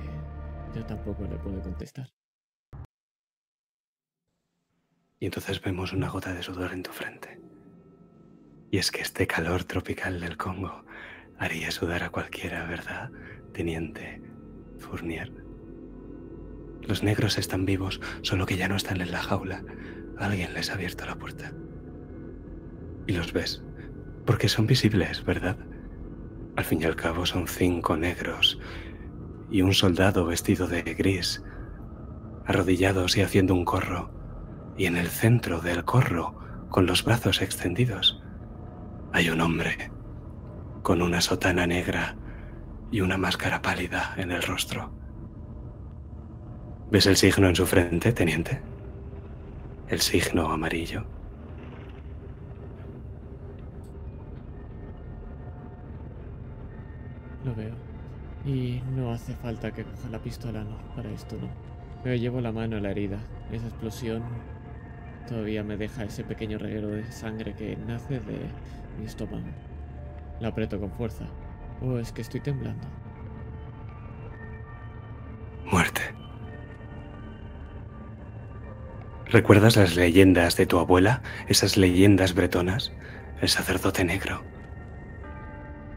yo 0.76 0.84
tampoco 0.86 1.24
le 1.24 1.38
puedo 1.38 1.62
contestar. 1.62 2.08
Y 5.20 5.26
entonces 5.26 5.62
vemos 5.62 5.94
una 5.94 6.10
gota 6.10 6.34
de 6.34 6.42
sudor 6.42 6.74
en 6.74 6.82
tu 6.82 6.92
frente. 6.92 7.40
Y 8.72 8.78
es 8.78 8.92
que 8.92 9.02
este 9.02 9.28
calor 9.28 9.64
tropical 9.64 10.20
del 10.20 10.38
Congo 10.38 10.84
haría 11.38 11.72
sudar 11.72 12.04
a 12.04 12.10
cualquiera, 12.10 12.66
¿verdad, 12.66 13.12
teniente 13.54 14.22
Fournier? 14.80 15.32
Los 16.82 17.04
negros 17.04 17.38
están 17.38 17.66
vivos, 17.66 18.00
solo 18.22 18.46
que 18.46 18.58
ya 18.58 18.68
no 18.68 18.76
están 18.76 19.02
en 19.02 19.12
la 19.12 19.24
jaula. 19.24 19.64
Alguien 20.18 20.54
les 20.54 20.70
ha 20.70 20.74
abierto 20.74 21.06
la 21.06 21.16
puerta. 21.16 21.52
Y 23.08 23.14
los 23.14 23.34
ves, 23.34 23.64
porque 24.26 24.50
son 24.50 24.68
visibles, 24.68 25.24
¿verdad? 25.26 25.58
Al 26.56 26.64
fin 26.64 26.82
y 26.82 26.86
al 26.86 26.96
cabo 26.96 27.26
son 27.26 27.48
cinco 27.48 27.98
negros 27.98 28.60
y 29.50 29.62
un 29.62 29.74
soldado 29.74 30.26
vestido 30.26 30.68
de 30.68 30.82
gris, 30.82 31.44
arrodillados 32.46 33.18
y 33.18 33.22
haciendo 33.22 33.54
un 33.54 33.66
corro, 33.66 34.12
y 34.78 34.86
en 34.86 34.98
el 34.98 35.08
centro 35.08 35.62
del 35.62 35.86
corro, 35.86 36.36
con 36.70 36.86
los 36.86 37.04
brazos 37.04 37.42
extendidos, 37.42 38.22
hay 39.16 39.30
un 39.30 39.40
hombre 39.40 39.90
con 40.84 41.02
una 41.02 41.22
sotana 41.22 41.66
negra 41.66 42.18
y 42.92 43.00
una 43.00 43.18
máscara 43.18 43.62
pálida 43.62 44.14
en 44.18 44.30
el 44.30 44.42
rostro. 44.42 44.92
¿Ves 46.92 47.06
el 47.06 47.16
signo 47.16 47.48
en 47.48 47.56
su 47.56 47.66
frente, 47.66 48.12
teniente? 48.12 48.60
El 49.88 50.02
signo 50.02 50.52
amarillo. 50.52 51.06
Lo 57.46 57.56
veo. 57.56 57.74
Y 58.46 58.82
no 58.98 59.14
hace 59.14 59.34
falta 59.36 59.72
que 59.72 59.86
coja 59.86 60.10
la 60.10 60.22
pistola, 60.22 60.66
no. 60.66 60.78
Para 60.94 61.10
esto 61.12 61.38
no. 61.40 61.48
Pero 62.04 62.18
llevo 62.18 62.42
la 62.42 62.52
mano 62.52 62.76
a 62.76 62.82
la 62.82 62.92
herida. 62.92 63.20
Esa 63.50 63.68
explosión 63.68 64.24
todavía 65.26 65.64
me 65.64 65.78
deja 65.78 66.04
ese 66.04 66.26
pequeño 66.26 66.58
reguero 66.58 66.90
de 66.90 67.10
sangre 67.14 67.56
que 67.56 67.78
nace 67.78 68.20
de 68.20 68.50
mi 68.98 69.06
estómago. 69.06 69.48
La 70.40 70.50
aprieto 70.50 70.80
con 70.80 70.92
fuerza. 70.92 71.26
Oh, 71.82 71.98
es 71.98 72.12
que 72.12 72.22
estoy 72.22 72.40
temblando. 72.40 72.88
Muerte. 75.66 76.02
¿Recuerdas 79.26 79.76
las 79.76 79.96
leyendas 79.96 80.56
de 80.56 80.66
tu 80.66 80.80
abuela? 80.80 81.22
Esas 81.48 81.78
leyendas 81.78 82.34
bretonas. 82.36 82.92
El 83.42 83.50
sacerdote 83.50 84.04
negro. 84.04 84.44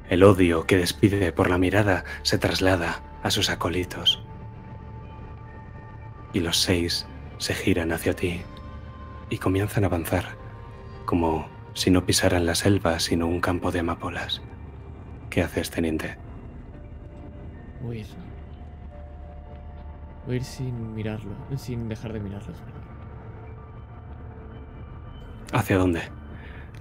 El 0.09 0.25
odio 0.25 0.67
que 0.67 0.77
despide 0.77 1.33
por 1.33 1.51
la 1.51 1.59
mirada 1.59 2.05
se 2.23 2.39
traslada 2.39 3.03
a 3.23 3.31
sus 3.31 3.51
acólitos. 3.51 4.23
Y 6.33 6.41
los 6.41 6.59
seis 6.59 7.07
se 7.39 7.55
giran 7.55 7.93
hacia 7.93 8.15
ti 8.15 8.43
y 9.31 9.39
comienzan 9.39 9.85
a 9.85 9.89
avanzar, 9.89 10.37
como 11.05 11.47
si 11.79 11.93
no 11.93 12.05
pisaran 12.05 12.45
la 12.45 12.57
selva 12.57 12.99
sino 12.99 13.29
un 13.29 13.41
campo 13.41 13.71
de 13.71 13.79
amapolas. 13.79 14.43
¿Qué 15.31 15.43
haces, 15.43 15.71
teniente? 15.71 16.17
Huir. 17.81 18.07
Huir 20.27 20.43
sin 20.43 20.95
mirarlo, 20.95 21.31
sin 21.57 21.89
dejar 21.89 22.13
de 22.13 22.21
mirarlos. 22.21 22.57
¿Hacia 25.53 25.79
dónde? 25.79 26.03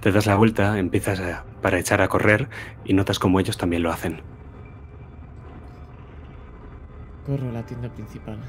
Te 0.00 0.10
das 0.10 0.26
la 0.26 0.34
vuelta, 0.34 0.76
empiezas 0.78 1.20
a, 1.20 1.44
para 1.62 1.78
echar 1.78 2.02
a 2.02 2.08
correr 2.08 2.48
y 2.84 2.92
notas 2.92 3.20
como 3.20 3.38
ellos 3.38 3.56
también 3.56 3.84
lo 3.84 3.92
hacen. 3.92 4.20
Corro 7.24 7.50
a 7.50 7.52
la 7.52 7.64
tienda 7.64 7.88
principal. 7.88 8.40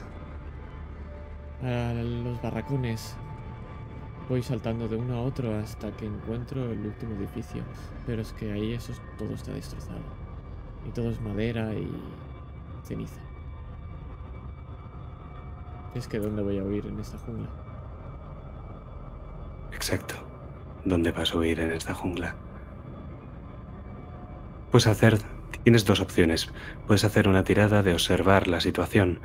A 1.62 1.94
los 1.94 2.42
barracones. 2.42 3.16
Voy 4.30 4.44
saltando 4.44 4.88
de 4.88 4.96
uno 4.96 5.16
a 5.16 5.22
otro 5.22 5.58
hasta 5.58 5.92
que 5.98 6.06
encuentro 6.06 6.72
el 6.72 6.86
último 6.86 7.16
edificio. 7.16 7.64
Pero 8.06 8.22
es 8.22 8.32
que 8.34 8.52
ahí 8.52 8.74
eso 8.74 8.94
todo 9.18 9.34
está 9.34 9.52
destrozado. 9.52 10.02
Y 10.88 10.92
todo 10.92 11.10
es 11.10 11.20
madera 11.20 11.74
y 11.74 11.90
ceniza. 12.84 13.20
Es 15.96 16.08
que 16.08 16.20
¿dónde 16.20 16.44
voy 16.44 16.60
a 16.60 16.64
huir 16.64 16.86
en 16.86 17.00
esta 17.00 17.18
jungla? 17.18 17.50
Exacto. 19.74 20.14
¿Dónde 20.86 21.12
vas 21.12 21.34
a 21.34 21.38
huir 21.40 21.60
en 21.60 21.72
esta 21.72 21.96
jungla? 21.96 22.36
Puedes 24.70 24.86
hacer, 24.86 25.18
tienes 25.64 25.86
dos 25.86 26.02
opciones. 26.02 26.52
Puedes 26.86 27.04
hacer 27.04 27.28
una 27.28 27.44
tirada 27.44 27.82
de 27.82 27.94
observar 27.94 28.48
la 28.48 28.62
situación 28.62 29.22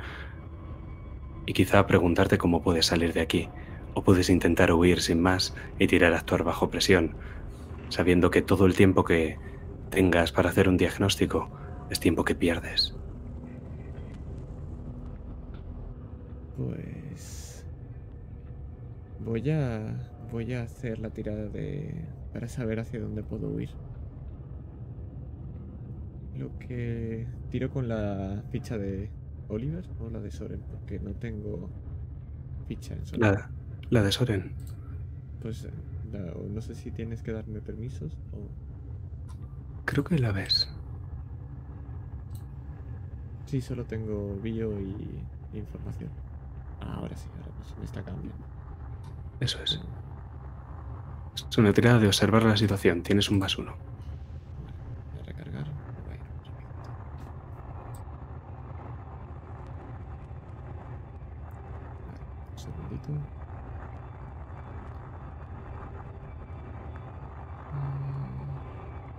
y 1.45 1.53
quizá 1.53 1.85
preguntarte 1.85 2.39
cómo 2.39 2.63
puedes 2.63 2.87
salir 2.87 3.13
de 3.13 3.21
aquí. 3.21 3.49
O 3.95 4.03
puedes 4.03 4.29
intentar 4.29 4.71
huir 4.71 5.01
sin 5.01 5.21
más 5.21 5.55
y 5.79 5.87
tirar 5.87 6.13
a 6.13 6.17
actuar 6.17 6.43
bajo 6.43 6.69
presión, 6.69 7.15
sabiendo 7.89 8.29
que 8.29 8.43
todo 8.43 8.67
el 8.67 8.75
tiempo 8.75 9.03
que 9.03 9.39
tengas 9.89 10.31
para 10.31 10.49
hacer 10.49 10.69
un 10.69 10.77
diagnóstico 10.77 11.49
es 11.89 11.99
tiempo 11.99 12.23
que 12.23 12.35
pierdes. 12.35 12.93
Pues 16.57 17.65
voy 19.19 19.49
a 19.49 20.11
voy 20.31 20.53
a 20.53 20.63
hacer 20.63 20.99
la 20.99 21.09
tirada 21.09 21.47
de 21.47 22.05
para 22.33 22.47
saber 22.47 22.79
hacia 22.79 22.99
dónde 22.99 23.23
puedo 23.23 23.49
huir. 23.49 23.69
Lo 26.37 26.57
que 26.59 27.25
tiro 27.49 27.69
con 27.69 27.87
la 27.87 28.43
ficha 28.51 28.77
de 28.77 29.09
Oliver 29.47 29.85
o 29.99 30.09
la 30.09 30.19
de 30.19 30.31
Soren, 30.31 30.61
porque 30.69 30.99
no 30.99 31.13
tengo 31.13 31.69
ficha 32.67 32.93
en 32.93 33.05
Soren. 33.05 33.21
La, 33.21 33.49
la 33.89 34.01
de 34.03 34.11
Soren. 34.11 34.51
Pues 35.41 35.67
la- 36.11 36.33
no 36.49 36.61
sé 36.61 36.75
si 36.75 36.91
tienes 36.91 37.21
que 37.21 37.31
darme 37.33 37.59
permisos 37.61 38.17
o... 38.33 38.47
Creo 39.85 40.03
que 40.03 40.17
la 40.17 40.31
ves. 40.31 40.69
Sí, 43.45 43.61
solo 43.61 43.85
tengo 43.85 44.35
bio 44.41 44.79
y 44.81 45.23
información. 45.53 46.09
Ah, 46.81 46.95
ahora 46.95 47.15
sí, 47.15 47.27
ahora 47.37 47.51
pues 47.57 47.77
me 47.77 47.85
está 47.85 48.01
cambiando. 48.03 48.43
Eso 49.39 49.61
es. 49.63 49.79
Es 51.49 51.57
una 51.57 51.73
tirada 51.73 51.99
de 51.99 52.07
observar 52.07 52.43
la 52.43 52.57
situación. 52.57 53.03
Tienes 53.03 53.29
un 53.29 53.37
más 53.39 53.57
uno. 53.57 53.75
Voy 55.13 55.21
a 55.21 55.25
recargar. 55.25 55.65
Voy 55.65 56.17
a 56.17 56.21
un 62.53 62.57
segundito. 62.57 63.11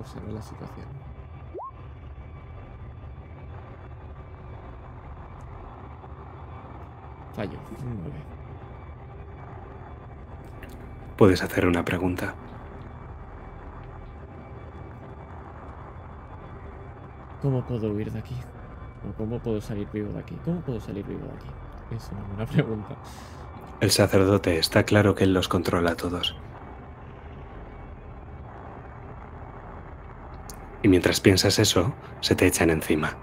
Observa 0.06 0.32
la 0.32 0.42
situación. 0.42 0.86
Fallo, 7.34 7.58
un 7.82 7.98
9. 8.02 8.14
Puedes 11.16 11.42
hacer 11.42 11.66
una 11.66 11.84
pregunta. 11.84 12.34
¿Cómo 17.42 17.66
puedo 17.66 17.90
huir 17.90 18.12
de 18.12 18.20
aquí? 18.20 18.36
¿O 19.10 19.12
cómo 19.16 19.40
puedo 19.40 19.60
salir 19.60 19.88
vivo 19.92 20.12
de 20.12 20.20
aquí? 20.20 20.38
¿Cómo 20.44 20.60
puedo 20.60 20.78
salir 20.78 21.04
vivo 21.04 21.26
de 21.26 21.32
aquí? 21.32 21.96
Es 21.96 22.10
una 22.12 22.22
buena 22.28 22.46
pregunta. 22.46 22.94
El 23.80 23.90
sacerdote 23.90 24.56
está 24.58 24.84
claro 24.84 25.16
que 25.16 25.24
él 25.24 25.34
los 25.34 25.48
controla 25.48 25.90
a 25.90 25.96
todos. 25.96 26.36
Y 30.86 30.88
mientras 30.88 31.20
piensas 31.20 31.58
eso, 31.58 31.96
se 32.20 32.36
te 32.36 32.46
echan 32.46 32.70
encima. 32.70 33.18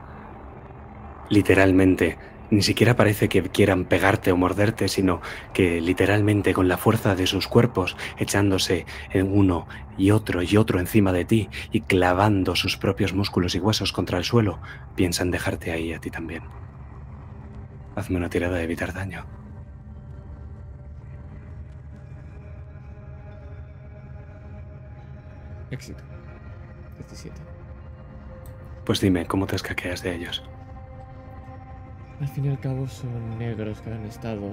Literalmente, 1.29 2.17
ni 2.49 2.61
siquiera 2.61 2.97
parece 2.97 3.29
que 3.29 3.41
quieran 3.41 3.85
pegarte 3.85 4.33
o 4.33 4.35
morderte, 4.35 4.89
sino 4.89 5.21
que 5.53 5.79
literalmente 5.79 6.53
con 6.53 6.67
la 6.67 6.75
fuerza 6.75 7.15
de 7.15 7.25
sus 7.25 7.47
cuerpos, 7.47 7.95
echándose 8.17 8.85
en 9.11 9.31
uno 9.31 9.65
y 9.97 10.11
otro 10.11 10.41
y 10.43 10.57
otro 10.57 10.77
encima 10.77 11.13
de 11.13 11.23
ti 11.23 11.49
y 11.71 11.79
clavando 11.79 12.57
sus 12.57 12.75
propios 12.75 13.13
músculos 13.13 13.55
y 13.55 13.59
huesos 13.59 13.93
contra 13.93 14.17
el 14.17 14.25
suelo, 14.25 14.59
piensan 14.97 15.31
dejarte 15.31 15.71
ahí 15.71 15.93
a 15.93 16.01
ti 16.01 16.11
también. 16.11 16.43
Hazme 17.95 18.17
una 18.17 18.29
tirada 18.29 18.57
de 18.57 18.63
evitar 18.63 18.91
daño. 18.91 19.25
Éxito. 25.71 26.03
17. 26.97 27.42
Pues 28.85 28.99
dime, 28.99 29.25
¿cómo 29.25 29.47
te 29.47 29.55
escaqueas 29.55 30.03
de 30.03 30.13
ellos? 30.13 30.43
Al 32.19 32.27
fin 32.27 32.45
y 32.45 32.49
al 32.49 32.59
cabo 32.59 32.85
son 32.85 33.39
negros 33.39 33.79
que 33.79 33.89
han 33.89 34.05
estado 34.05 34.51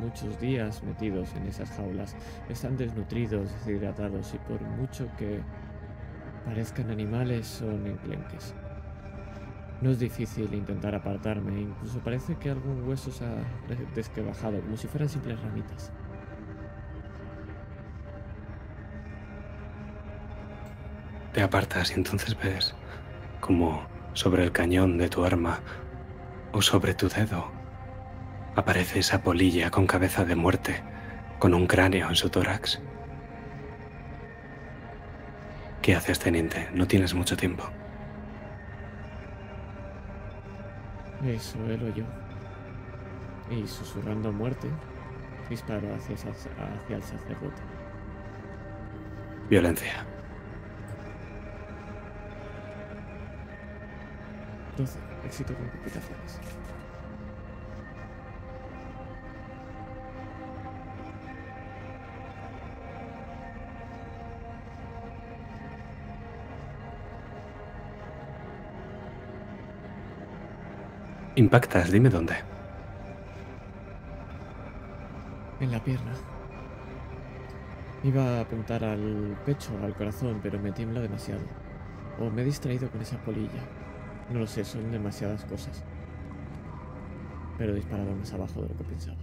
muchos 0.00 0.38
días 0.38 0.84
metidos 0.84 1.34
en 1.34 1.48
esas 1.48 1.68
jaulas. 1.72 2.14
Están 2.48 2.76
desnutridos, 2.76 3.50
deshidratados 3.52 4.34
y 4.34 4.38
por 4.38 4.60
mucho 4.60 5.08
que 5.18 5.40
parezcan 6.44 6.90
animales 6.90 7.46
son 7.48 7.84
enclenques. 7.88 8.54
No 9.80 9.90
es 9.90 9.98
difícil 9.98 10.54
intentar 10.54 10.94
apartarme, 10.94 11.62
incluso 11.62 11.98
parece 11.98 12.36
que 12.36 12.50
algún 12.50 12.88
hueso 12.88 13.10
se 13.10 13.24
ha 13.24 13.34
desquebajado, 13.96 14.60
como 14.60 14.76
si 14.76 14.86
fueran 14.86 15.08
simples 15.08 15.40
ramitas. 15.42 15.90
Te 21.32 21.42
apartas 21.42 21.90
y 21.90 21.94
entonces 21.94 22.36
ves 22.40 22.76
como 23.42 23.82
sobre 24.14 24.44
el 24.44 24.52
cañón 24.52 24.98
de 24.98 25.08
tu 25.08 25.24
arma 25.24 25.58
o 26.52 26.62
sobre 26.62 26.94
tu 26.94 27.08
dedo 27.08 27.50
aparece 28.54 29.00
esa 29.00 29.20
polilla 29.20 29.68
con 29.70 29.86
cabeza 29.86 30.24
de 30.24 30.36
muerte, 30.36 30.80
con 31.40 31.52
un 31.52 31.66
cráneo 31.66 32.08
en 32.08 32.14
su 32.14 32.30
tórax. 32.30 32.80
¿Qué 35.82 35.96
haces, 35.96 36.20
teniente? 36.20 36.68
No 36.72 36.86
tienes 36.86 37.14
mucho 37.14 37.36
tiempo. 37.36 37.64
Eso 41.26 41.58
lo 41.58 41.88
yo. 41.94 42.04
Y 43.50 43.66
susurrando 43.66 44.30
muerte, 44.30 44.68
disparo 45.50 45.92
hacia, 45.96 46.14
hacia 46.14 46.96
el 46.96 47.02
sacerdote. 47.02 47.62
Violencia. 49.50 50.06
12. 54.76 54.98
Éxito 55.26 55.54
con 55.54 55.68
complicaciones. 55.68 56.40
Impactas, 71.34 71.90
dime 71.90 72.10
dónde. 72.10 72.34
En 75.60 75.70
la 75.70 75.82
pierna. 75.82 76.12
Iba 78.02 78.38
a 78.38 78.40
apuntar 78.40 78.84
al 78.84 79.38
pecho, 79.46 79.70
al 79.82 79.94
corazón, 79.94 80.40
pero 80.42 80.58
me 80.58 80.72
tiembla 80.72 81.00
demasiado. 81.00 81.42
O 82.18 82.28
me 82.30 82.42
he 82.42 82.44
distraído 82.44 82.90
con 82.90 83.00
esa 83.00 83.16
polilla. 83.18 83.62
No 84.32 84.40
lo 84.40 84.46
sé, 84.46 84.64
son 84.64 84.90
demasiadas 84.90 85.44
cosas. 85.44 85.82
Pero 87.58 87.72
he 87.72 87.76
disparado 87.76 88.14
más 88.14 88.32
abajo 88.32 88.62
de 88.62 88.68
lo 88.68 88.76
que 88.76 88.84
pensaba. 88.84 89.18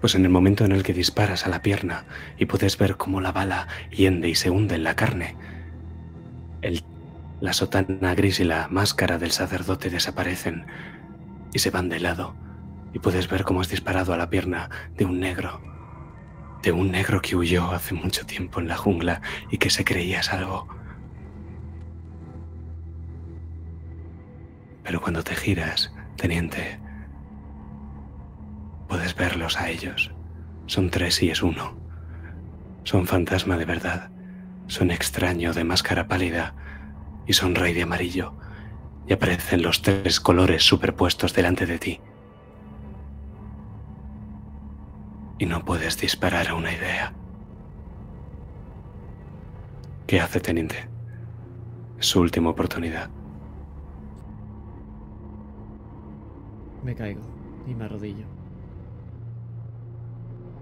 Pues 0.00 0.14
en 0.14 0.24
el 0.24 0.30
momento 0.30 0.64
en 0.64 0.72
el 0.72 0.82
que 0.82 0.92
disparas 0.92 1.46
a 1.46 1.48
la 1.48 1.62
pierna 1.62 2.04
y 2.38 2.46
puedes 2.46 2.76
ver 2.76 2.96
cómo 2.96 3.20
la 3.20 3.32
bala 3.32 3.68
hiende 3.90 4.28
y 4.28 4.34
se 4.34 4.50
hunde 4.50 4.74
en 4.74 4.84
la 4.84 4.96
carne, 4.96 5.36
el 6.60 6.82
la 7.42 7.52
sotana 7.52 8.14
gris 8.14 8.38
y 8.38 8.44
la 8.44 8.68
máscara 8.68 9.18
del 9.18 9.32
sacerdote 9.32 9.90
desaparecen 9.90 10.64
y 11.52 11.58
se 11.58 11.70
van 11.70 11.88
de 11.88 11.98
lado 11.98 12.36
y 12.92 13.00
puedes 13.00 13.28
ver 13.28 13.42
cómo 13.42 13.60
has 13.60 13.68
disparado 13.68 14.14
a 14.14 14.16
la 14.16 14.30
pierna 14.30 14.70
de 14.96 15.04
un 15.04 15.18
negro, 15.18 15.60
de 16.62 16.70
un 16.70 16.92
negro 16.92 17.20
que 17.20 17.34
huyó 17.34 17.72
hace 17.72 17.94
mucho 17.94 18.24
tiempo 18.26 18.60
en 18.60 18.68
la 18.68 18.76
jungla 18.76 19.22
y 19.50 19.58
que 19.58 19.70
se 19.70 19.84
creía 19.84 20.22
salvo. 20.22 20.68
Pero 24.82 25.00
cuando 25.00 25.22
te 25.22 25.34
giras, 25.34 25.92
teniente, 26.16 26.80
puedes 28.88 29.14
verlos 29.14 29.58
a 29.58 29.70
ellos. 29.70 30.12
Son 30.66 30.90
tres 30.90 31.22
y 31.22 31.30
es 31.30 31.42
uno. 31.42 31.76
Son 32.84 33.06
fantasma 33.06 33.56
de 33.56 33.64
verdad. 33.64 34.10
Son 34.66 34.90
extraño 34.90 35.52
de 35.52 35.64
máscara 35.64 36.08
pálida 36.08 36.54
y 37.26 37.32
son 37.32 37.54
rey 37.54 37.72
de 37.72 37.82
amarillo, 37.82 38.34
y 39.06 39.12
aparecen 39.12 39.62
los 39.62 39.82
tres 39.82 40.20
colores 40.20 40.62
superpuestos 40.62 41.34
delante 41.34 41.66
de 41.66 41.78
ti. 41.78 42.00
Y 45.38 45.46
no 45.46 45.64
puedes 45.64 45.98
disparar 45.98 46.48
a 46.48 46.54
una 46.54 46.72
idea. 46.72 47.12
¿Qué 50.06 50.20
hace, 50.20 50.40
teniente? 50.40 50.88
Es 51.98 52.06
su 52.06 52.20
última 52.20 52.50
oportunidad. 52.50 53.10
Me 56.82 56.94
caigo 56.94 57.22
y 57.66 57.74
me 57.74 57.84
arrodillo. 57.84 58.26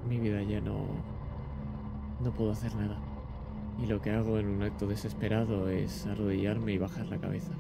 Mi 0.09 0.19
vida 0.19 0.43
ya 0.43 0.61
no... 0.61 0.87
No 2.21 2.33
puedo 2.33 2.53
hacer 2.53 2.75
nada. 2.75 2.99
Y 3.83 3.87
lo 3.87 4.01
que 4.03 4.11
hago 4.11 4.39
en 4.39 4.49
un 4.49 4.63
acto 4.63 4.87
desesperado 4.87 5.69
es 5.69 6.07
arrodillarme 6.07 6.73
y 6.73 6.79
bajar 6.79 7.07
la 7.07 7.19
cabeza. 7.19 7.53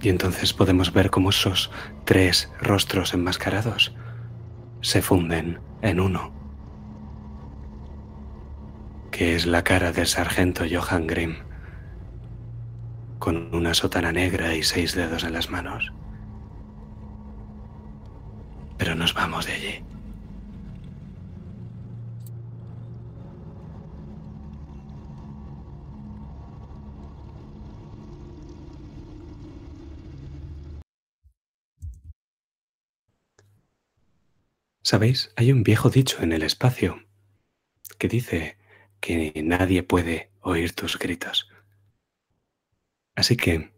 Y 0.00 0.08
entonces 0.08 0.52
podemos 0.52 0.92
ver 0.92 1.10
cómo 1.10 1.30
esos 1.30 1.70
tres 2.04 2.50
rostros 2.60 3.14
enmascarados 3.14 3.94
se 4.80 5.02
funden 5.02 5.58
en 5.82 5.98
uno, 5.98 6.32
que 9.10 9.34
es 9.34 9.44
la 9.44 9.64
cara 9.64 9.90
del 9.90 10.06
sargento 10.06 10.64
Johan 10.70 11.08
Grimm, 11.08 11.34
con 13.18 13.54
una 13.54 13.74
sotana 13.74 14.12
negra 14.12 14.54
y 14.54 14.62
seis 14.62 14.94
dedos 14.94 15.24
en 15.24 15.32
las 15.32 15.50
manos. 15.50 15.92
Pero 18.76 18.94
nos 18.94 19.14
vamos 19.14 19.46
de 19.46 19.52
allí. 19.52 19.84
Sabéis, 34.82 35.30
hay 35.36 35.52
un 35.52 35.64
viejo 35.64 35.90
dicho 35.90 36.22
en 36.22 36.32
el 36.32 36.42
espacio 36.42 37.04
que 37.98 38.08
dice 38.08 38.56
que 39.00 39.34
nadie 39.44 39.82
puede 39.82 40.30
oír 40.40 40.72
tus 40.72 40.98
gritos. 40.98 41.46
Así 43.18 43.36
que, 43.36 43.72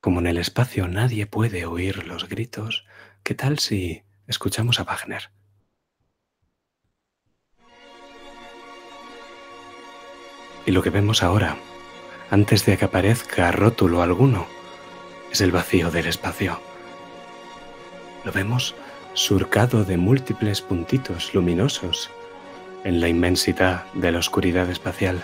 como 0.00 0.20
en 0.20 0.28
el 0.28 0.38
espacio 0.38 0.86
nadie 0.86 1.26
puede 1.26 1.66
oír 1.66 2.06
los 2.06 2.28
gritos, 2.28 2.86
¿qué 3.24 3.34
tal 3.34 3.58
si 3.58 4.04
escuchamos 4.28 4.78
a 4.78 4.84
Wagner? 4.84 5.32
Y 10.64 10.70
lo 10.70 10.80
que 10.80 10.90
vemos 10.90 11.24
ahora, 11.24 11.56
antes 12.30 12.64
de 12.66 12.78
que 12.78 12.84
aparezca 12.84 13.50
rótulo 13.50 14.00
alguno, 14.00 14.46
es 15.32 15.40
el 15.40 15.50
vacío 15.50 15.90
del 15.90 16.06
espacio. 16.06 16.60
Lo 18.24 18.30
vemos 18.30 18.76
surcado 19.12 19.84
de 19.84 19.96
múltiples 19.96 20.62
puntitos 20.62 21.34
luminosos 21.34 22.12
en 22.84 23.00
la 23.00 23.08
inmensidad 23.08 23.92
de 23.94 24.12
la 24.12 24.20
oscuridad 24.20 24.70
espacial. 24.70 25.20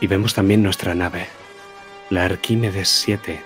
Y 0.00 0.06
vemos 0.06 0.32
también 0.32 0.62
nuestra 0.62 0.94
nave, 0.94 1.28
la 2.10 2.24
Arquímedes 2.24 2.88
7, 2.88 3.40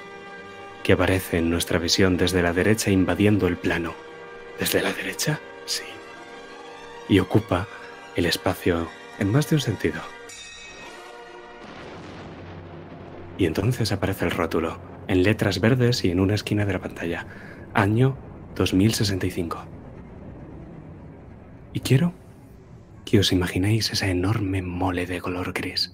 que 0.82 0.92
aparece 0.94 1.36
en 1.36 1.50
nuestra 1.50 1.78
visión 1.78 2.16
desde 2.16 2.42
la 2.42 2.54
derecha 2.54 2.90
invadiendo 2.90 3.46
el 3.46 3.58
plano. 3.58 3.94
¿Desde 4.58 4.80
la 4.80 4.90
derecha? 4.90 5.38
Sí. 5.66 5.82
Y 7.06 7.18
ocupa 7.18 7.68
el 8.16 8.24
espacio 8.24 8.88
en 9.18 9.30
más 9.30 9.50
de 9.50 9.56
un 9.56 9.60
sentido. 9.60 10.00
Y 13.36 13.44
entonces 13.44 13.92
aparece 13.92 14.24
el 14.24 14.30
rótulo, 14.30 14.78
en 15.08 15.24
letras 15.24 15.60
verdes 15.60 16.02
y 16.02 16.10
en 16.10 16.18
una 16.18 16.34
esquina 16.34 16.64
de 16.64 16.72
la 16.72 16.80
pantalla. 16.80 17.26
Año 17.74 18.16
2065. 18.54 19.62
Y 21.74 21.80
quiero 21.80 22.14
que 23.04 23.18
os 23.18 23.30
imaginéis 23.30 23.92
esa 23.92 24.08
enorme 24.08 24.62
mole 24.62 25.04
de 25.04 25.20
color 25.20 25.52
gris. 25.52 25.92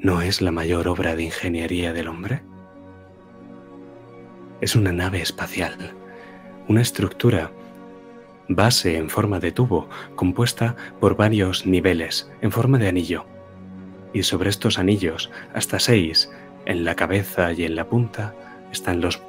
¿No 0.00 0.22
es 0.22 0.40
la 0.40 0.52
mayor 0.52 0.86
obra 0.86 1.16
de 1.16 1.24
ingeniería 1.24 1.92
del 1.92 2.06
hombre? 2.06 2.42
Es 4.60 4.76
una 4.76 4.92
nave 4.92 5.20
espacial, 5.20 5.74
una 6.68 6.82
estructura 6.82 7.50
base 8.48 8.96
en 8.96 9.10
forma 9.10 9.40
de 9.40 9.50
tubo 9.50 9.88
compuesta 10.14 10.76
por 11.00 11.16
varios 11.16 11.66
niveles 11.66 12.30
en 12.42 12.52
forma 12.52 12.78
de 12.78 12.86
anillo. 12.86 13.26
Y 14.12 14.22
sobre 14.22 14.50
estos 14.50 14.78
anillos, 14.78 15.32
hasta 15.52 15.80
seis, 15.80 16.30
en 16.64 16.84
la 16.84 16.94
cabeza 16.94 17.52
y 17.52 17.64
en 17.64 17.74
la 17.74 17.88
punta, 17.88 18.36
están 18.70 19.00
los 19.00 19.20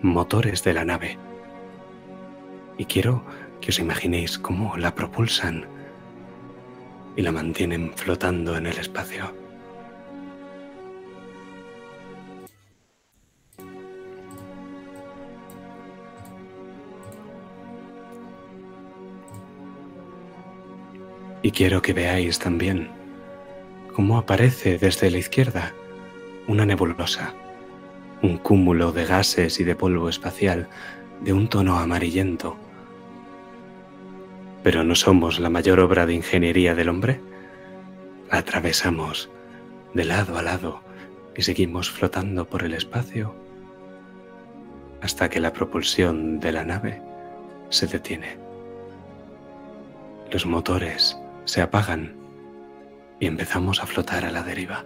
motores 0.00 0.64
de 0.64 0.72
la 0.72 0.86
nave. 0.86 1.18
Y 2.78 2.86
quiero 2.86 3.22
que 3.60 3.68
os 3.68 3.78
imaginéis 3.78 4.38
cómo 4.38 4.78
la 4.78 4.94
propulsan 4.94 5.66
y 7.16 7.20
la 7.20 7.32
mantienen 7.32 7.92
flotando 7.94 8.56
en 8.56 8.66
el 8.66 8.78
espacio. 8.78 9.45
Y 21.46 21.52
quiero 21.52 21.80
que 21.80 21.92
veáis 21.92 22.40
también 22.40 22.88
cómo 23.94 24.18
aparece 24.18 24.78
desde 24.78 25.12
la 25.12 25.18
izquierda 25.18 25.72
una 26.48 26.66
nebulosa 26.66 27.34
un 28.20 28.38
cúmulo 28.38 28.90
de 28.90 29.04
gases 29.04 29.60
y 29.60 29.62
de 29.62 29.76
polvo 29.76 30.08
espacial 30.08 30.66
de 31.20 31.32
un 31.32 31.46
tono 31.46 31.78
amarillento 31.78 32.56
Pero 34.64 34.82
no 34.82 34.96
somos 34.96 35.38
la 35.38 35.48
mayor 35.48 35.78
obra 35.78 36.04
de 36.04 36.14
ingeniería 36.14 36.74
del 36.74 36.88
hombre. 36.88 37.20
La 38.28 38.38
atravesamos 38.38 39.30
de 39.94 40.04
lado 40.04 40.38
a 40.38 40.42
lado 40.42 40.80
y 41.36 41.42
seguimos 41.42 41.92
flotando 41.92 42.48
por 42.48 42.64
el 42.64 42.74
espacio 42.74 43.36
hasta 45.00 45.30
que 45.30 45.38
la 45.38 45.52
propulsión 45.52 46.40
de 46.40 46.50
la 46.50 46.64
nave 46.64 47.00
se 47.68 47.86
detiene. 47.86 48.36
Los 50.32 50.44
motores 50.44 51.16
se 51.46 51.62
apagan 51.62 52.14
y 53.18 53.26
empezamos 53.26 53.82
a 53.82 53.86
flotar 53.86 54.24
a 54.26 54.30
la 54.30 54.42
deriva. 54.42 54.84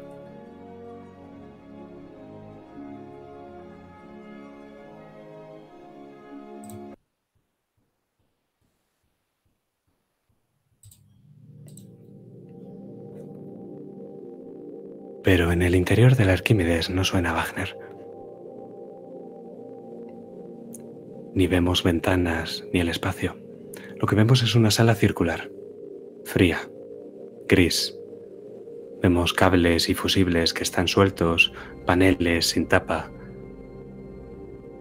Pero 15.23 15.53
en 15.53 15.63
el 15.63 15.75
interior 15.75 16.17
del 16.17 16.31
Arquímedes 16.31 16.89
no 16.89 17.05
suena 17.05 17.33
Wagner. 17.33 17.77
Ni 21.35 21.47
vemos 21.47 21.83
ventanas 21.83 22.65
ni 22.73 22.81
el 22.81 22.89
espacio. 22.89 23.37
Lo 23.97 24.07
que 24.07 24.17
vemos 24.17 24.43
es 24.43 24.55
una 24.55 24.71
sala 24.71 24.95
circular, 24.95 25.51
fría, 26.31 26.71
gris. 27.49 27.97
Vemos 29.03 29.33
cables 29.33 29.89
y 29.89 29.95
fusibles 29.95 30.55
que 30.55 30.63
están 30.63 30.87
sueltos, 30.87 31.53
paneles 31.87 32.51
sin 32.51 32.69
tapa. 32.69 33.11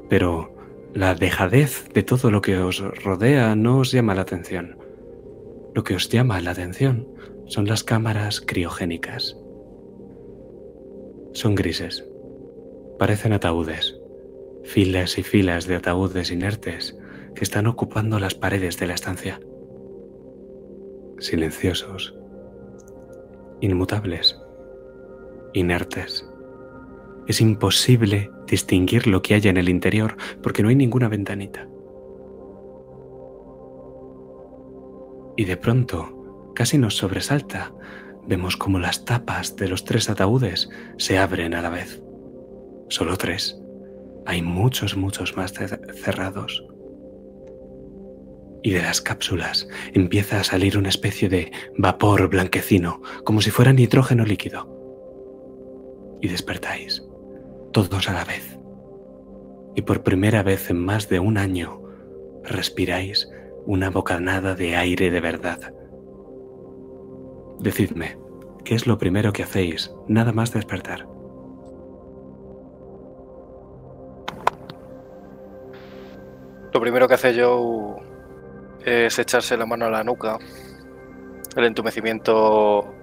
Pero 0.09 0.55
la 0.93 1.15
dejadez 1.15 1.89
de 1.91 2.03
todo 2.03 2.29
lo 2.29 2.41
que 2.41 2.57
os 2.59 2.81
rodea 3.03 3.55
no 3.55 3.79
os 3.79 3.91
llama 3.91 4.13
la 4.13 4.21
atención. 4.21 4.77
Lo 5.73 5.83
que 5.83 5.95
os 5.95 6.09
llama 6.09 6.39
la 6.39 6.51
atención 6.51 7.07
son 7.47 7.67
las 7.67 7.83
cámaras 7.83 8.41
criogénicas. 8.41 9.35
Son 11.33 11.55
grises. 11.55 12.05
Parecen 12.99 13.33
ataúdes. 13.33 13.99
Filas 14.65 15.17
y 15.17 15.23
filas 15.23 15.65
de 15.65 15.77
ataúdes 15.77 16.31
inertes 16.31 16.95
que 17.33 17.43
están 17.43 17.65
ocupando 17.65 18.19
las 18.19 18.35
paredes 18.35 18.77
de 18.77 18.87
la 18.87 18.93
estancia. 18.93 19.39
Silenciosos. 21.19 22.15
Inmutables. 23.61 24.39
Inertes. 25.53 26.27
Es 27.27 27.41
imposible 27.41 28.31
distinguir 28.47 29.05
lo 29.05 29.21
que 29.21 29.35
hay 29.35 29.41
en 29.47 29.57
el 29.57 29.69
interior 29.69 30.15
porque 30.41 30.63
no 30.63 30.69
hay 30.69 30.75
ninguna 30.75 31.09
ventanita. 31.09 31.67
Y 35.35 35.45
de 35.45 35.57
pronto, 35.57 36.51
casi 36.55 36.77
nos 36.77 36.95
sobresalta 36.97 37.73
vemos 38.27 38.57
como 38.57 38.79
las 38.79 39.05
tapas 39.05 39.55
de 39.55 39.67
los 39.67 39.85
tres 39.85 40.09
ataúdes 40.09 40.69
se 40.97 41.17
abren 41.17 41.53
a 41.53 41.61
la 41.61 41.69
vez. 41.69 42.01
Solo 42.89 43.17
tres. 43.17 43.59
Hay 44.25 44.41
muchos, 44.41 44.95
muchos 44.95 45.35
más 45.35 45.53
cerrados. 45.53 46.63
Y 48.61 48.71
de 48.71 48.81
las 48.81 49.01
cápsulas 49.01 49.67
empieza 49.93 50.39
a 50.39 50.43
salir 50.43 50.77
una 50.77 50.89
especie 50.89 51.29
de 51.29 51.51
vapor 51.77 52.29
blanquecino, 52.29 53.01
como 53.23 53.41
si 53.41 53.51
fuera 53.51 53.73
nitrógeno 53.73 54.25
líquido. 54.25 54.67
Y 56.21 56.27
despertáis, 56.27 57.03
todos 57.71 58.09
a 58.09 58.13
la 58.13 58.25
vez. 58.25 58.57
Y 59.75 59.83
por 59.83 60.03
primera 60.03 60.43
vez 60.43 60.69
en 60.69 60.83
más 60.83 61.07
de 61.07 61.19
un 61.19 61.37
año, 61.37 61.81
respiráis 62.43 63.29
una 63.65 63.89
bocanada 63.89 64.55
de 64.55 64.75
aire 64.75 65.11
de 65.11 65.21
verdad 65.21 65.73
Decidme, 67.59 68.17
¿qué 68.63 68.73
es 68.73 68.87
lo 68.87 68.97
primero 68.97 69.33
que 69.33 69.43
hacéis 69.43 69.93
nada 70.07 70.31
más 70.31 70.53
despertar? 70.53 71.05
Lo 76.73 76.79
primero 76.79 77.09
que 77.09 77.15
hace 77.15 77.37
Joe 77.37 78.01
es 78.85 79.19
echarse 79.19 79.57
la 79.57 79.65
mano 79.65 79.85
a 79.85 79.89
la 79.89 80.03
nuca. 80.03 80.37
El 81.55 81.65
entumecimiento 81.65 82.93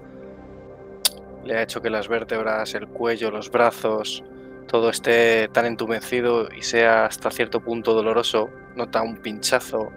le 1.43 1.57
ha 1.57 1.61
hecho 1.63 1.81
que 1.81 1.89
las 1.89 2.07
vértebras, 2.07 2.73
el 2.75 2.87
cuello, 2.87 3.31
los 3.31 3.51
brazos, 3.51 4.23
todo 4.67 4.89
esté 4.89 5.47
tan 5.49 5.65
entumecido 5.65 6.49
y 6.53 6.61
sea 6.61 7.05
hasta 7.05 7.31
cierto 7.31 7.61
punto 7.61 7.93
doloroso. 7.93 8.49
Nota 8.75 9.01
un 9.01 9.17
pinchazo 9.17 9.91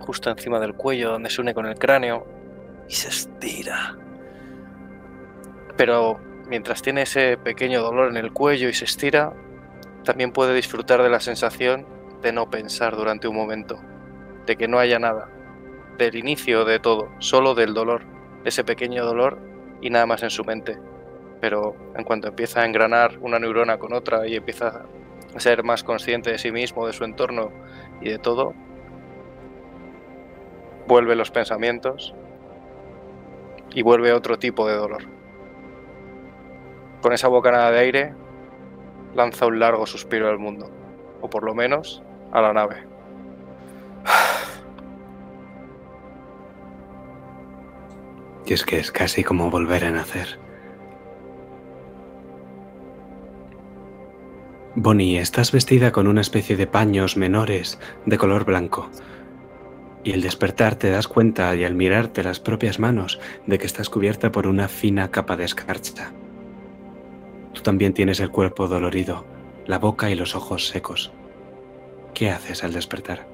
justo 0.00 0.30
encima 0.30 0.58
del 0.58 0.74
cuello 0.74 1.10
donde 1.10 1.30
se 1.30 1.40
une 1.40 1.54
con 1.54 1.66
el 1.66 1.78
cráneo 1.78 2.26
y 2.88 2.94
se 2.94 3.08
estira. 3.08 3.96
Pero 5.76 6.18
mientras 6.48 6.82
tiene 6.82 7.02
ese 7.02 7.36
pequeño 7.36 7.80
dolor 7.80 8.10
en 8.10 8.16
el 8.16 8.32
cuello 8.32 8.68
y 8.68 8.74
se 8.74 8.84
estira, 8.84 9.32
también 10.04 10.32
puede 10.32 10.54
disfrutar 10.54 11.02
de 11.02 11.08
la 11.08 11.20
sensación 11.20 11.86
de 12.22 12.32
no 12.32 12.50
pensar 12.50 12.96
durante 12.96 13.28
un 13.28 13.36
momento, 13.36 13.80
de 14.50 14.56
que 14.56 14.66
no 14.66 14.80
haya 14.80 14.98
nada, 14.98 15.28
del 15.96 16.16
inicio 16.16 16.64
de 16.64 16.80
todo, 16.80 17.08
solo 17.20 17.54
del 17.54 17.72
dolor, 17.72 18.02
ese 18.44 18.64
pequeño 18.64 19.04
dolor 19.04 19.38
y 19.80 19.90
nada 19.90 20.06
más 20.06 20.24
en 20.24 20.30
su 20.30 20.44
mente. 20.44 20.76
Pero 21.40 21.76
en 21.94 22.02
cuanto 22.02 22.26
empieza 22.26 22.62
a 22.62 22.66
engranar 22.66 23.16
una 23.20 23.38
neurona 23.38 23.78
con 23.78 23.92
otra 23.92 24.26
y 24.26 24.34
empieza 24.34 24.86
a 25.32 25.38
ser 25.38 25.62
más 25.62 25.84
consciente 25.84 26.32
de 26.32 26.38
sí 26.38 26.50
mismo, 26.50 26.84
de 26.84 26.92
su 26.92 27.04
entorno 27.04 27.52
y 28.00 28.08
de 28.08 28.18
todo, 28.18 28.52
vuelven 30.88 31.18
los 31.18 31.30
pensamientos 31.30 32.12
y 33.72 33.82
vuelve 33.82 34.12
otro 34.12 34.36
tipo 34.36 34.66
de 34.66 34.74
dolor. 34.74 35.04
Con 37.02 37.12
esa 37.12 37.28
bocanada 37.28 37.70
de 37.70 37.78
aire, 37.78 38.14
lanza 39.14 39.46
un 39.46 39.60
largo 39.60 39.86
suspiro 39.86 40.28
al 40.28 40.40
mundo, 40.40 40.68
o 41.20 41.30
por 41.30 41.44
lo 41.44 41.54
menos 41.54 42.02
a 42.32 42.40
la 42.40 42.52
nave. 42.52 42.90
Y 48.46 48.52
es 48.52 48.64
que 48.64 48.78
es 48.78 48.90
casi 48.90 49.22
como 49.22 49.50
volver 49.50 49.84
a 49.84 49.90
nacer. 49.90 50.38
Bonnie, 54.76 55.18
estás 55.18 55.50
vestida 55.50 55.90
con 55.90 56.06
una 56.06 56.20
especie 56.20 56.56
de 56.56 56.66
paños 56.66 57.16
menores 57.16 57.78
de 58.06 58.18
color 58.18 58.44
blanco. 58.44 58.88
Y 60.04 60.12
al 60.12 60.22
despertar 60.22 60.76
te 60.76 60.90
das 60.90 61.08
cuenta 61.08 61.54
y 61.56 61.64
al 61.64 61.74
mirarte 61.74 62.22
las 62.22 62.40
propias 62.40 62.78
manos 62.78 63.20
de 63.46 63.58
que 63.58 63.66
estás 63.66 63.90
cubierta 63.90 64.30
por 64.30 64.46
una 64.46 64.68
fina 64.68 65.10
capa 65.10 65.36
de 65.36 65.44
escarcha. 65.44 66.12
Tú 67.52 67.62
también 67.62 67.92
tienes 67.92 68.20
el 68.20 68.30
cuerpo 68.30 68.68
dolorido, 68.68 69.26
la 69.66 69.78
boca 69.78 70.08
y 70.08 70.14
los 70.14 70.36
ojos 70.36 70.68
secos. 70.68 71.12
¿Qué 72.14 72.30
haces 72.30 72.64
al 72.64 72.72
despertar? 72.72 73.26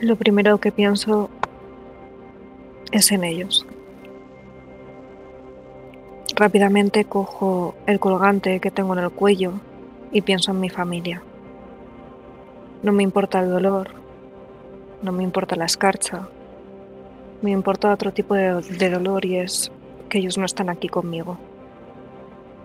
Lo 0.00 0.16
primero 0.16 0.58
que 0.58 0.70
pienso 0.70 1.30
es 2.92 3.12
en 3.12 3.24
ellos. 3.24 3.66
Rápidamente 6.34 7.04
cojo 7.04 7.74
el 7.86 8.00
colgante 8.00 8.60
que 8.60 8.70
tengo 8.70 8.94
en 8.94 9.04
el 9.04 9.10
cuello 9.10 9.52
y 10.12 10.22
pienso 10.22 10.52
en 10.52 10.60
mi 10.60 10.70
familia. 10.70 11.22
No 12.82 12.92
me 12.92 13.02
importa 13.02 13.40
el 13.40 13.50
dolor, 13.50 13.90
no 15.02 15.12
me 15.12 15.22
importa 15.22 15.56
la 15.56 15.66
escarcha, 15.66 16.28
me 17.42 17.50
importa 17.50 17.92
otro 17.92 18.12
tipo 18.12 18.34
de, 18.34 18.90
dolor 18.90 19.24
y 19.24 19.36
es 19.36 19.70
que 20.08 20.18
ellos 20.18 20.38
no 20.38 20.44
están 20.44 20.70
aquí 20.70 20.88
conmigo. 20.88 21.38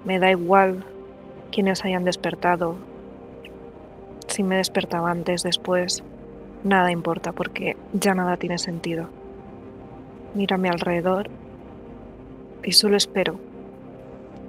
Me 0.06 0.20
da 0.20 0.32
igual 0.32 0.86
quienes 1.52 1.84
hayan 1.84 2.04
despertado, 2.04 2.76
si 4.28 4.44
me 4.44 4.56
he 4.56 4.58
despertado 4.58 5.06
antes, 5.06 5.44
después, 5.44 6.04
nada 6.64 6.92
importa 6.92 7.32
porque 7.32 7.78
ya 7.94 8.14
nada 8.14 8.38
tiene 8.38 8.58
sentido. 8.58 9.10
Miro 10.36 10.56
a 10.56 10.60
mi 10.60 10.70
alrededor 10.70 11.30
y 12.64 12.72
solo 12.74 12.98
espero 12.98 13.40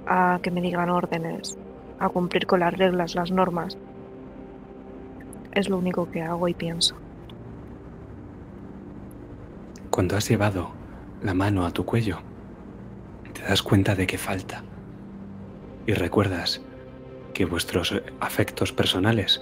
a 0.05 0.39
que 0.43 0.51
me 0.51 0.61
digan 0.61 0.89
órdenes, 0.89 1.57
a 1.97 2.09
cumplir 2.09 2.45
con 2.45 2.59
las 2.59 2.77
reglas, 2.77 3.15
las 3.15 3.31
normas 3.31 3.77
es 5.57 5.69
lo 5.69 5.77
único 5.77 6.09
que 6.11 6.21
hago 6.21 6.47
y 6.47 6.53
pienso. 6.53 6.95
Cuando 9.89 10.15
has 10.15 10.29
llevado 10.29 10.71
la 11.23 11.33
mano 11.33 11.65
a 11.65 11.71
tu 11.71 11.83
cuello, 11.83 12.19
te 13.33 13.41
das 13.41 13.63
cuenta 13.63 13.95
de 13.95 14.05
que 14.05 14.17
falta. 14.17 14.63
Y 15.87 15.93
recuerdas 15.93 16.61
que 17.33 17.45
vuestros 17.45 17.99
afectos 18.19 18.71
personales 18.71 19.41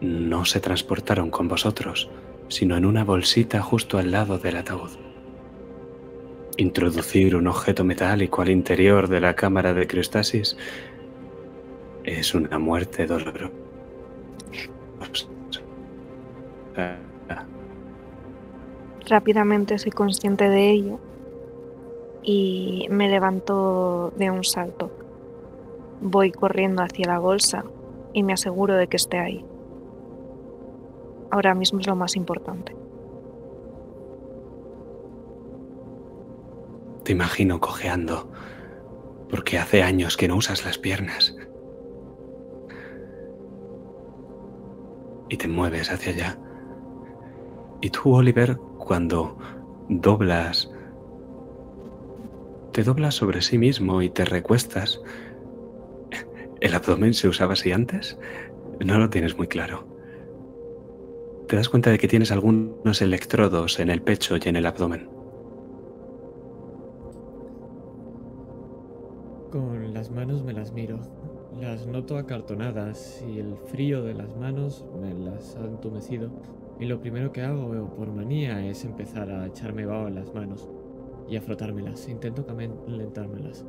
no 0.00 0.44
se 0.44 0.60
transportaron 0.60 1.30
con 1.30 1.48
vosotros, 1.48 2.08
sino 2.48 2.76
en 2.76 2.84
una 2.84 3.02
bolsita 3.02 3.62
justo 3.62 3.98
al 3.98 4.12
lado 4.12 4.38
del 4.38 4.58
ataúd. 4.58 5.05
Introducir 6.58 7.36
un 7.36 7.48
objeto 7.48 7.84
metálico 7.84 8.40
al 8.40 8.48
interior 8.48 9.08
de 9.08 9.20
la 9.20 9.34
cámara 9.34 9.74
de 9.74 9.86
criostasis 9.86 10.56
es 12.02 12.34
una 12.34 12.58
muerte 12.58 13.06
dolorosa. 13.06 13.52
Rápidamente 19.06 19.78
soy 19.78 19.92
consciente 19.92 20.48
de 20.48 20.70
ello 20.70 20.98
y 22.22 22.86
me 22.90 23.10
levanto 23.10 24.12
de 24.16 24.30
un 24.30 24.42
salto. 24.42 24.90
Voy 26.00 26.32
corriendo 26.32 26.82
hacia 26.82 27.06
la 27.06 27.18
bolsa 27.18 27.64
y 28.14 28.22
me 28.22 28.32
aseguro 28.32 28.74
de 28.74 28.88
que 28.88 28.96
esté 28.96 29.18
ahí. 29.18 29.44
Ahora 31.30 31.54
mismo 31.54 31.80
es 31.80 31.86
lo 31.86 31.96
más 31.96 32.16
importante. 32.16 32.74
Te 37.06 37.12
imagino 37.12 37.60
cojeando, 37.60 38.28
porque 39.30 39.58
hace 39.58 39.84
años 39.84 40.16
que 40.16 40.26
no 40.26 40.34
usas 40.34 40.64
las 40.64 40.76
piernas. 40.76 41.36
Y 45.28 45.36
te 45.36 45.46
mueves 45.46 45.92
hacia 45.92 46.12
allá. 46.12 46.38
Y 47.80 47.90
tú, 47.90 48.12
Oliver, 48.12 48.56
cuando 48.56 49.38
doblas, 49.88 50.68
te 52.72 52.82
doblas 52.82 53.14
sobre 53.14 53.40
sí 53.40 53.56
mismo 53.56 54.02
y 54.02 54.10
te 54.10 54.24
recuestas. 54.24 55.00
¿El 56.60 56.74
abdomen 56.74 57.14
se 57.14 57.28
usaba 57.28 57.52
así 57.52 57.70
antes? 57.70 58.18
No 58.84 58.98
lo 58.98 59.10
tienes 59.10 59.36
muy 59.36 59.46
claro. 59.46 59.86
Te 61.46 61.54
das 61.54 61.68
cuenta 61.68 61.90
de 61.90 61.98
que 61.98 62.08
tienes 62.08 62.32
algunos 62.32 63.00
electrodos 63.00 63.78
en 63.78 63.90
el 63.90 64.02
pecho 64.02 64.36
y 64.38 64.48
en 64.48 64.56
el 64.56 64.66
abdomen. 64.66 65.15
Las 69.96 70.10
manos 70.10 70.44
me 70.44 70.52
las 70.52 70.72
miro. 70.72 70.98
Las 71.58 71.86
noto 71.86 72.18
acartonadas 72.18 73.24
y 73.26 73.38
el 73.38 73.56
frío 73.56 74.04
de 74.04 74.12
las 74.12 74.36
manos 74.36 74.84
me 75.00 75.14
las 75.14 75.56
ha 75.56 75.64
entumecido. 75.64 76.28
Y 76.78 76.84
lo 76.84 77.00
primero 77.00 77.32
que 77.32 77.40
hago 77.40 77.70
por 77.96 78.12
manía 78.12 78.62
es 78.66 78.84
empezar 78.84 79.30
a 79.30 79.46
echarme 79.46 79.86
vaho 79.86 80.08
en 80.08 80.16
las 80.16 80.34
manos 80.34 80.68
y 81.26 81.36
a 81.36 81.40
frotármelas. 81.40 82.10
Intento 82.10 82.44
calentármelas. 82.44 83.64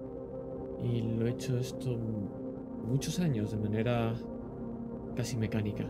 Y 0.84 1.02
lo 1.02 1.28
he 1.28 1.30
hecho 1.30 1.58
esto 1.58 1.98
muchos 2.86 3.22
años 3.22 3.52
de 3.52 3.58
manera 3.58 4.14
casi 5.16 5.38
mecánica. 5.38 5.86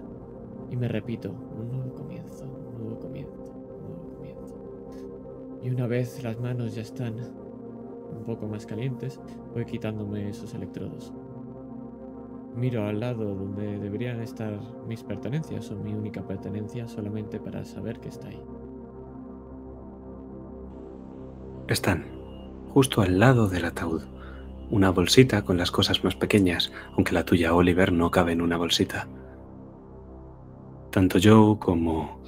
Y 0.69 0.75
me 0.75 0.87
repito, 0.87 1.31
un 1.31 1.71
nuevo 1.71 1.95
comienzo, 1.95 2.45
un 2.45 2.77
nuevo 2.83 2.99
comienzo, 2.99 3.41
un 3.41 3.87
nuevo 3.87 4.13
comienzo. 4.15 4.55
Y 5.63 5.69
una 5.71 5.87
vez 5.87 6.21
las 6.21 6.39
manos 6.39 6.75
ya 6.75 6.83
están 6.83 7.15
poco 8.27 8.45
más 8.45 8.65
calientes, 8.65 9.19
voy 9.53 9.65
quitándome 9.65 10.29
esos 10.29 10.53
electrodos. 10.53 11.13
Miro 12.55 12.85
al 12.85 12.99
lado 12.99 13.33
donde 13.33 13.79
deberían 13.79 14.21
estar 14.21 14.59
mis 14.85 15.01
pertenencias 15.01 15.71
o 15.71 15.75
mi 15.77 15.93
única 15.93 16.27
pertenencia 16.27 16.87
solamente 16.87 17.39
para 17.39 17.63
saber 17.63 17.99
que 17.99 18.09
está 18.09 18.27
ahí. 18.27 18.41
Están 21.69 22.05
justo 22.73 23.01
al 23.01 23.17
lado 23.17 23.47
del 23.47 23.65
ataúd. 23.65 24.03
Una 24.69 24.89
bolsita 24.89 25.43
con 25.45 25.57
las 25.57 25.71
cosas 25.71 26.03
más 26.03 26.15
pequeñas, 26.15 26.73
aunque 26.95 27.13
la 27.13 27.23
tuya, 27.23 27.53
Oliver, 27.53 27.93
no 27.93 28.11
cabe 28.11 28.33
en 28.33 28.41
una 28.41 28.57
bolsita. 28.57 29.07
Tanto 30.91 31.19
Joe 31.23 31.57
como 31.59 32.19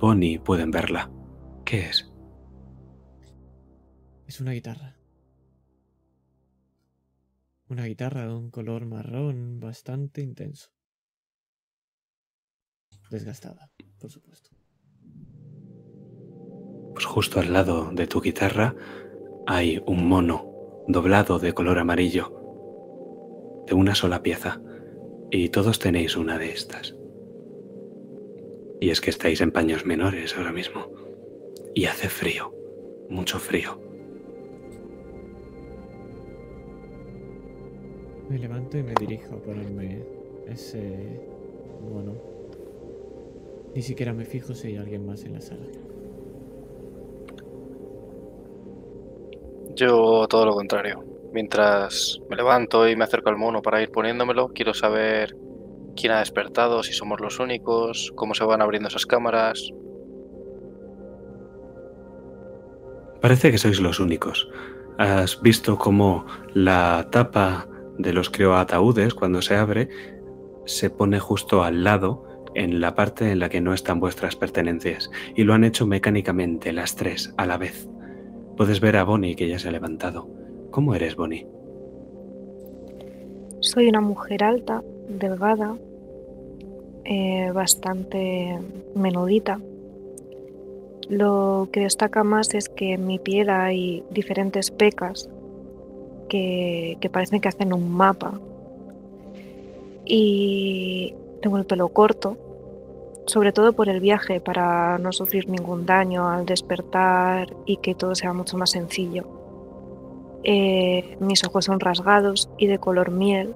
Bonnie 0.00 0.40
pueden 0.40 0.72
verla. 0.72 1.10
¿Qué 1.64 1.90
es? 1.90 2.10
Es 4.26 4.40
una 4.40 4.52
guitarra. 4.52 4.95
Una 7.68 7.86
guitarra 7.86 8.26
de 8.26 8.32
un 8.32 8.50
color 8.50 8.86
marrón 8.86 9.58
bastante 9.58 10.22
intenso. 10.22 10.70
Desgastada, 13.10 13.72
por 13.98 14.10
supuesto. 14.10 14.50
Pues 16.94 17.04
justo 17.04 17.40
al 17.40 17.52
lado 17.52 17.90
de 17.92 18.06
tu 18.06 18.20
guitarra 18.20 18.74
hay 19.46 19.82
un 19.86 20.08
mono 20.08 20.84
doblado 20.86 21.40
de 21.40 21.52
color 21.54 21.78
amarillo, 21.78 22.32
de 23.66 23.74
una 23.74 23.96
sola 23.96 24.22
pieza, 24.22 24.60
y 25.32 25.48
todos 25.48 25.80
tenéis 25.80 26.16
una 26.16 26.38
de 26.38 26.52
estas. 26.52 26.94
Y 28.80 28.90
es 28.90 29.00
que 29.00 29.10
estáis 29.10 29.40
en 29.40 29.50
paños 29.50 29.84
menores 29.84 30.36
ahora 30.36 30.52
mismo, 30.52 30.86
y 31.74 31.86
hace 31.86 32.08
frío, 32.08 32.54
mucho 33.10 33.40
frío. 33.40 33.85
Me 38.28 38.38
levanto 38.38 38.76
y 38.76 38.82
me 38.82 38.94
dirijo 38.98 39.36
a 39.36 39.38
ponerme 39.38 40.02
ese 40.48 41.20
mono. 41.88 42.14
Ni 43.74 43.82
siquiera 43.82 44.12
me 44.12 44.24
fijo 44.24 44.54
si 44.54 44.68
hay 44.68 44.76
alguien 44.76 45.06
más 45.06 45.24
en 45.24 45.34
la 45.34 45.40
sala. 45.40 45.66
Yo 49.74 50.26
todo 50.28 50.46
lo 50.46 50.54
contrario. 50.54 51.04
Mientras 51.32 52.18
me 52.30 52.36
levanto 52.36 52.88
y 52.88 52.96
me 52.96 53.04
acerco 53.04 53.28
al 53.28 53.36
mono 53.36 53.60
para 53.62 53.82
ir 53.82 53.90
poniéndomelo, 53.90 54.48
quiero 54.48 54.72
saber 54.72 55.36
quién 55.94 56.12
ha 56.12 56.20
despertado, 56.20 56.82
si 56.82 56.92
somos 56.92 57.20
los 57.20 57.38
únicos, 57.38 58.12
cómo 58.16 58.34
se 58.34 58.44
van 58.44 58.62
abriendo 58.62 58.88
esas 58.88 59.06
cámaras. 59.06 59.70
Parece 63.20 63.50
que 63.50 63.58
sois 63.58 63.80
los 63.80 64.00
únicos. 64.00 64.48
Has 64.98 65.42
visto 65.42 65.76
cómo 65.76 66.24
la 66.54 67.08
tapa 67.10 67.68
de 67.98 68.12
los 68.12 68.30
crioataúdes, 68.30 69.14
cuando 69.14 69.42
se 69.42 69.56
abre, 69.56 69.88
se 70.64 70.90
pone 70.90 71.18
justo 71.18 71.62
al 71.62 71.84
lado 71.84 72.24
en 72.54 72.80
la 72.80 72.94
parte 72.94 73.30
en 73.30 73.38
la 73.38 73.48
que 73.48 73.60
no 73.60 73.74
están 73.74 74.00
vuestras 74.00 74.36
pertenencias. 74.36 75.10
Y 75.34 75.44
lo 75.44 75.54
han 75.54 75.64
hecho 75.64 75.86
mecánicamente, 75.86 76.72
las 76.72 76.96
tres, 76.96 77.34
a 77.36 77.46
la 77.46 77.58
vez. 77.58 77.88
Puedes 78.56 78.80
ver 78.80 78.96
a 78.96 79.04
Bonnie 79.04 79.36
que 79.36 79.48
ya 79.48 79.58
se 79.58 79.68
ha 79.68 79.72
levantado. 79.72 80.28
¿Cómo 80.70 80.94
eres, 80.94 81.16
Bonnie? 81.16 81.46
Soy 83.60 83.88
una 83.88 84.00
mujer 84.00 84.44
alta, 84.44 84.82
delgada, 85.08 85.76
eh, 87.04 87.50
bastante 87.52 88.58
menudita. 88.94 89.60
Lo 91.08 91.68
que 91.72 91.80
destaca 91.80 92.24
más 92.24 92.54
es 92.54 92.68
que 92.68 92.94
en 92.94 93.06
mi 93.06 93.18
piel 93.18 93.50
hay 93.50 94.02
diferentes 94.10 94.70
pecas 94.70 95.28
que, 96.28 96.98
parecen 97.12 97.40
que 97.40 97.48
hacen 97.48 97.72
un 97.72 97.92
mapa. 97.92 98.40
Y 100.04 101.14
tengo 101.42 101.58
el 101.58 101.66
pelo 101.66 101.88
corto, 101.88 102.36
sobre 103.26 103.52
todo 103.52 103.72
por 103.72 103.88
el 103.88 104.00
viaje, 104.00 104.40
para 104.40 104.98
no 104.98 105.12
sufrir 105.12 105.48
ningún 105.48 105.86
daño 105.86 106.28
al 106.28 106.46
despertar 106.46 107.54
y 107.64 107.78
que 107.78 107.94
todo 107.94 108.14
sea 108.14 108.32
mucho 108.32 108.56
más 108.56 108.70
sencillo. 108.70 109.24
Eh, 110.44 111.16
mis 111.18 111.44
ojos 111.44 111.64
son 111.64 111.80
rasgados 111.80 112.48
y 112.56 112.68
de 112.68 112.78
color 112.78 113.10
miel 113.10 113.54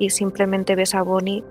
y 0.00 0.10
simplemente 0.10 0.74
ves 0.74 0.96
a 0.96 1.02
Bonnie 1.02 1.44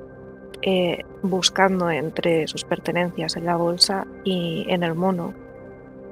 eh, 0.61 1.05
buscando 1.23 1.89
entre 1.89 2.45
sus 2.47 2.65
pertenencias 2.65 3.37
en 3.37 3.45
la 3.45 3.55
bolsa 3.55 4.05
y 4.25 4.65
en 4.67 4.83
el 4.83 4.95
mono 4.95 5.33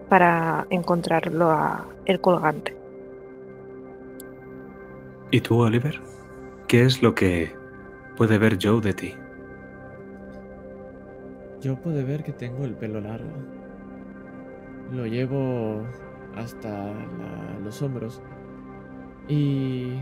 para 0.07 0.65
encontrarlo 0.69 1.51
a 1.51 1.85
el 2.05 2.21
colgante. 2.21 2.76
¿Y 5.29 5.41
tú, 5.41 5.59
Oliver? 5.59 5.99
¿Qué 6.69 6.83
es 6.83 7.01
lo 7.01 7.13
que 7.13 7.53
puede 8.15 8.37
ver 8.37 8.57
Joe 8.61 8.79
de 8.79 8.93
ti? 8.93 9.13
Yo 11.61 11.75
puedo 11.75 12.05
ver 12.05 12.23
que 12.23 12.31
tengo 12.31 12.63
el 12.63 12.75
pelo 12.75 13.01
largo. 13.01 13.29
Lo 14.93 15.05
llevo 15.05 15.83
hasta 16.33 16.93
los 17.61 17.81
hombros. 17.81 18.21
Y 19.27 19.99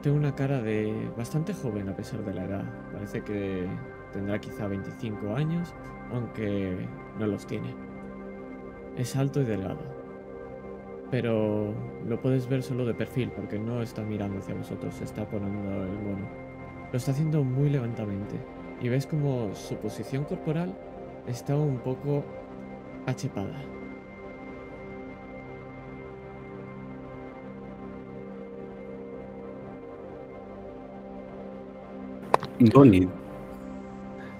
tengo 0.00 0.16
una 0.16 0.34
cara 0.34 0.62
de 0.62 1.10
bastante 1.14 1.52
joven 1.52 1.90
a 1.90 1.94
pesar 1.94 2.24
de 2.24 2.32
la 2.32 2.44
edad. 2.44 2.64
Parece 2.90 3.22
que 3.22 3.68
tendrá 4.14 4.40
quizá 4.40 4.66
25 4.66 5.34
años, 5.34 5.74
aunque 6.10 6.88
no 7.18 7.26
los 7.26 7.46
tiene. 7.46 7.74
Es 8.96 9.14
alto 9.14 9.42
y 9.42 9.44
delgado. 9.44 9.93
Pero 11.10 11.72
lo 12.08 12.20
puedes 12.20 12.48
ver 12.48 12.62
solo 12.62 12.84
de 12.84 12.94
perfil 12.94 13.30
porque 13.30 13.58
no 13.58 13.82
está 13.82 14.02
mirando 14.02 14.38
hacia 14.38 14.54
vosotros, 14.54 15.00
está 15.00 15.24
poniendo 15.28 15.84
el 15.84 15.92
mono. 15.92 16.28
Lo 16.90 16.96
está 16.96 17.12
haciendo 17.12 17.44
muy 17.44 17.70
lentamente 17.70 18.36
y 18.80 18.88
ves 18.88 19.06
como 19.06 19.54
su 19.54 19.76
posición 19.76 20.24
corporal 20.24 20.74
está 21.26 21.56
un 21.56 21.78
poco 21.78 22.24
achepada. 23.06 23.62
Bonnie, 32.72 33.08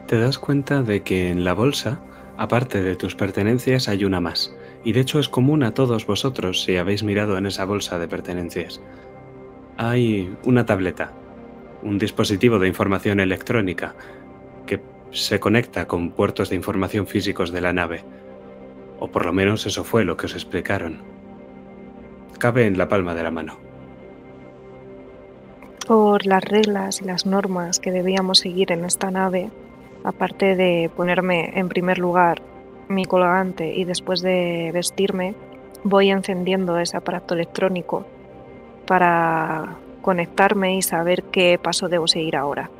te 0.06 0.18
das 0.18 0.38
cuenta 0.38 0.82
de 0.82 1.02
que 1.02 1.30
en 1.30 1.44
la 1.44 1.52
bolsa, 1.52 2.00
aparte 2.36 2.82
de 2.82 2.94
tus 2.94 3.14
pertenencias, 3.14 3.88
hay 3.88 4.04
una 4.04 4.20
más. 4.20 4.54
Y 4.84 4.92
de 4.92 5.00
hecho 5.00 5.18
es 5.18 5.30
común 5.30 5.62
a 5.62 5.72
todos 5.72 6.06
vosotros 6.06 6.62
si 6.62 6.76
habéis 6.76 7.02
mirado 7.02 7.38
en 7.38 7.46
esa 7.46 7.64
bolsa 7.64 7.98
de 7.98 8.06
pertenencias. 8.06 8.82
Hay 9.78 10.36
una 10.44 10.66
tableta, 10.66 11.12
un 11.82 11.98
dispositivo 11.98 12.58
de 12.58 12.68
información 12.68 13.18
electrónica 13.18 13.94
que 14.66 14.80
se 15.10 15.40
conecta 15.40 15.86
con 15.86 16.10
puertos 16.10 16.50
de 16.50 16.56
información 16.56 17.06
físicos 17.06 17.50
de 17.50 17.62
la 17.62 17.72
nave. 17.72 18.04
O 19.00 19.08
por 19.08 19.24
lo 19.24 19.32
menos 19.32 19.64
eso 19.66 19.84
fue 19.84 20.04
lo 20.04 20.18
que 20.18 20.26
os 20.26 20.34
explicaron. 20.34 20.98
Cabe 22.38 22.66
en 22.66 22.76
la 22.76 22.88
palma 22.88 23.14
de 23.14 23.22
la 23.22 23.30
mano. 23.30 23.56
Por 25.86 26.26
las 26.26 26.44
reglas 26.44 27.00
y 27.00 27.04
las 27.04 27.24
normas 27.24 27.80
que 27.80 27.90
debíamos 27.90 28.38
seguir 28.38 28.70
en 28.70 28.84
esta 28.84 29.10
nave, 29.10 29.50
aparte 30.02 30.56
de 30.56 30.90
ponerme 30.94 31.58
en 31.58 31.68
primer 31.68 31.98
lugar 31.98 32.42
mi 32.88 33.04
colgante 33.04 33.74
y 33.74 33.84
después 33.84 34.20
de 34.20 34.70
vestirme, 34.72 35.34
voy 35.82 36.10
encendiendo 36.10 36.78
ese 36.78 36.96
aparato 36.96 37.34
electrónico 37.34 38.04
para 38.86 39.76
conectarme 40.02 40.76
y 40.76 40.82
saber 40.82 41.24
qué 41.24 41.58
paso 41.62 41.88
debo 41.88 42.06
seguir 42.06 42.36
ahora. 42.36 42.70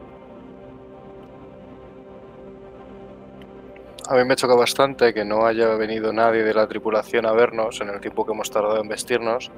A 4.07 4.15
mí 4.17 4.25
me 4.25 4.37
choca 4.37 4.55
bastante 4.55 5.15
que 5.15 5.25
no 5.25 5.47
haya 5.47 5.69
venido 5.77 6.13
nadie 6.13 6.43
de 6.43 6.53
la 6.53 6.67
tripulación 6.67 7.25
a 7.25 7.33
vernos 7.33 7.81
en 7.81 7.89
el 7.89 8.01
tiempo 8.01 8.27
que 8.27 8.33
hemos 8.33 8.51
tardado 8.51 8.79
en 8.81 8.89
vestirnos, 8.89 9.51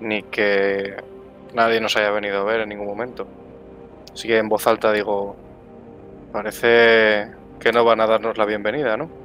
ni 0.00 0.22
que 0.22 0.96
nadie 1.52 1.80
nos 1.80 1.96
haya 1.96 2.12
venido 2.12 2.40
a 2.40 2.44
ver 2.44 2.60
en 2.60 2.68
ningún 2.68 2.86
momento. 2.86 3.26
Así 4.12 4.28
que 4.28 4.38
en 4.38 4.48
voz 4.48 4.68
alta 4.68 4.92
digo, 4.92 5.34
parece 6.32 7.32
que 7.58 7.72
no 7.72 7.84
van 7.84 8.00
a 8.00 8.06
darnos 8.06 8.38
la 8.38 8.46
bienvenida, 8.46 8.96
¿no? 8.96 9.21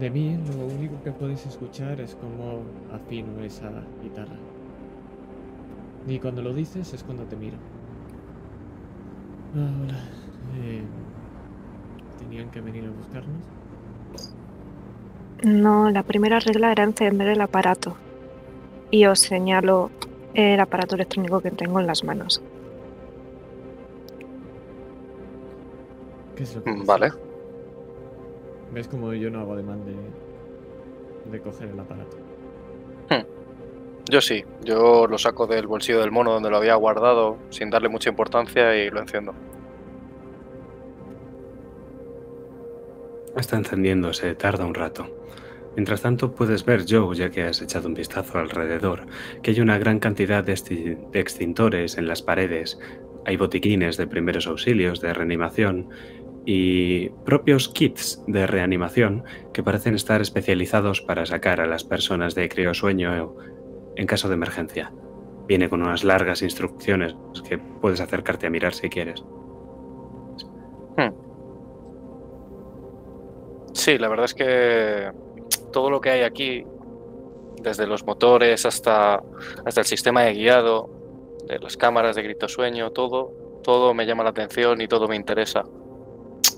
De 0.00 0.10
mí 0.10 0.36
lo 0.38 0.66
único 0.66 1.02
que 1.02 1.12
podéis 1.12 1.46
escuchar 1.46 2.00
es 2.00 2.16
como 2.16 2.74
afino 2.88 3.40
esa 3.44 3.70
guitarra. 4.02 4.40
Y 6.04 6.20
cuando 6.20 6.42
lo 6.42 6.54
dices 6.54 6.92
es 6.94 7.04
cuando 7.04 7.26
te 7.28 7.36
miro. 7.36 7.58
Ah, 9.52 9.78
hola. 9.82 10.14
Eh, 10.48 10.90
¿Tenían 12.18 12.50
que 12.50 12.60
venir 12.60 12.86
a 12.86 12.90
buscarnos? 12.92 13.52
No, 15.42 15.90
la 15.90 16.02
primera 16.04 16.40
regla 16.40 16.72
era 16.72 16.84
encender 16.84 17.28
el 17.28 17.40
aparato. 17.42 18.02
Y 18.90 19.06
os 19.06 19.20
señalo 19.20 19.92
el 20.34 20.60
aparato 20.60 20.96
electrónico 20.96 21.42
que 21.42 21.52
tengo 21.52 21.80
en 21.80 21.86
las 21.86 22.04
manos. 22.04 22.42
¿Qué 26.34 26.42
es 26.44 26.54
lo 26.56 26.64
que 26.64 26.74
Mm, 26.74 26.84
es? 26.84 27.20
¿Ves 28.72 28.88
como 28.88 29.12
yo 29.12 29.30
no 29.30 29.40
hago 29.40 29.54
ademán 29.54 29.84
de, 29.84 29.94
de 31.30 31.40
coger 31.40 31.68
el 31.70 31.80
aparato? 31.80 32.16
Yo 34.08 34.20
sí, 34.20 34.42
yo 34.64 35.06
lo 35.06 35.18
saco 35.18 35.46
del 35.46 35.68
bolsillo 35.68 36.00
del 36.00 36.10
mono 36.10 36.32
donde 36.32 36.50
lo 36.50 36.56
había 36.56 36.74
guardado 36.74 37.38
sin 37.50 37.70
darle 37.70 37.88
mucha 37.88 38.10
importancia 38.10 38.74
y 38.76 38.90
lo 38.90 38.98
enciendo. 38.98 39.34
Está 43.36 43.56
encendiéndose, 43.56 44.34
tarda 44.34 44.66
un 44.66 44.74
rato. 44.74 45.06
Mientras 45.76 46.02
tanto, 46.02 46.32
puedes 46.32 46.64
ver, 46.64 46.84
Joe, 46.88 47.14
ya 47.14 47.30
que 47.30 47.44
has 47.44 47.62
echado 47.62 47.86
un 47.86 47.94
vistazo 47.94 48.38
alrededor, 48.38 49.06
que 49.42 49.52
hay 49.52 49.60
una 49.60 49.78
gran 49.78 50.00
cantidad 50.00 50.42
de 50.42 50.54
extintores 51.12 51.96
en 51.96 52.08
las 52.08 52.22
paredes. 52.22 52.80
Hay 53.24 53.36
botiquines 53.36 53.96
de 53.96 54.08
primeros 54.08 54.48
auxilios, 54.48 55.00
de 55.00 55.14
reanimación 55.14 55.88
y 56.52 57.10
propios 57.24 57.68
kits 57.68 58.24
de 58.26 58.44
reanimación 58.44 59.22
que 59.52 59.62
parecen 59.62 59.94
estar 59.94 60.20
especializados 60.20 61.00
para 61.00 61.24
sacar 61.24 61.60
a 61.60 61.66
las 61.68 61.84
personas 61.84 62.34
de 62.34 62.48
criosueño 62.48 63.36
en 63.94 64.06
caso 64.08 64.26
de 64.26 64.34
emergencia. 64.34 64.92
Viene 65.46 65.68
con 65.68 65.80
unas 65.80 66.02
largas 66.02 66.42
instrucciones 66.42 67.14
que 67.48 67.58
puedes 67.58 68.00
acercarte 68.00 68.48
a 68.48 68.50
mirar 68.50 68.74
si 68.74 68.88
quieres. 68.88 69.22
Sí, 73.72 73.96
la 73.96 74.08
verdad 74.08 74.24
es 74.24 74.34
que 74.34 75.12
todo 75.72 75.88
lo 75.88 76.00
que 76.00 76.10
hay 76.10 76.22
aquí, 76.22 76.66
desde 77.62 77.86
los 77.86 78.04
motores 78.04 78.66
hasta, 78.66 79.22
hasta 79.64 79.80
el 79.80 79.86
sistema 79.86 80.22
de 80.22 80.32
guiado, 80.32 80.90
de 81.46 81.60
las 81.60 81.76
cámaras 81.76 82.16
de 82.16 82.24
grito 82.24 82.48
sueño, 82.48 82.90
todo, 82.90 83.60
todo 83.62 83.94
me 83.94 84.04
llama 84.04 84.24
la 84.24 84.30
atención 84.30 84.80
y 84.80 84.88
todo 84.88 85.06
me 85.06 85.14
interesa. 85.14 85.64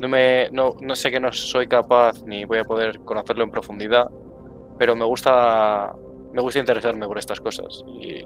No, 0.01 0.09
me, 0.09 0.49
no, 0.51 0.77
no 0.81 0.97
sé 0.97 1.11
que 1.11 1.21
no 1.21 1.33
soy 1.33 1.67
capaz 1.67 2.23
ni 2.25 2.45
voy 2.45 2.59
a 2.59 2.65
poder 2.65 3.01
conocerlo 3.01 3.45
en 3.45 3.51
profundidad, 3.51 4.11
pero 4.79 4.97
me 4.97 5.05
gusta, 5.05 5.95
me 6.33 6.43
gusta 6.43 6.59
interesarme 6.59 7.07
por 7.07 7.19
estas 7.19 7.41
cosas. 7.41 7.85
Y 7.87 8.25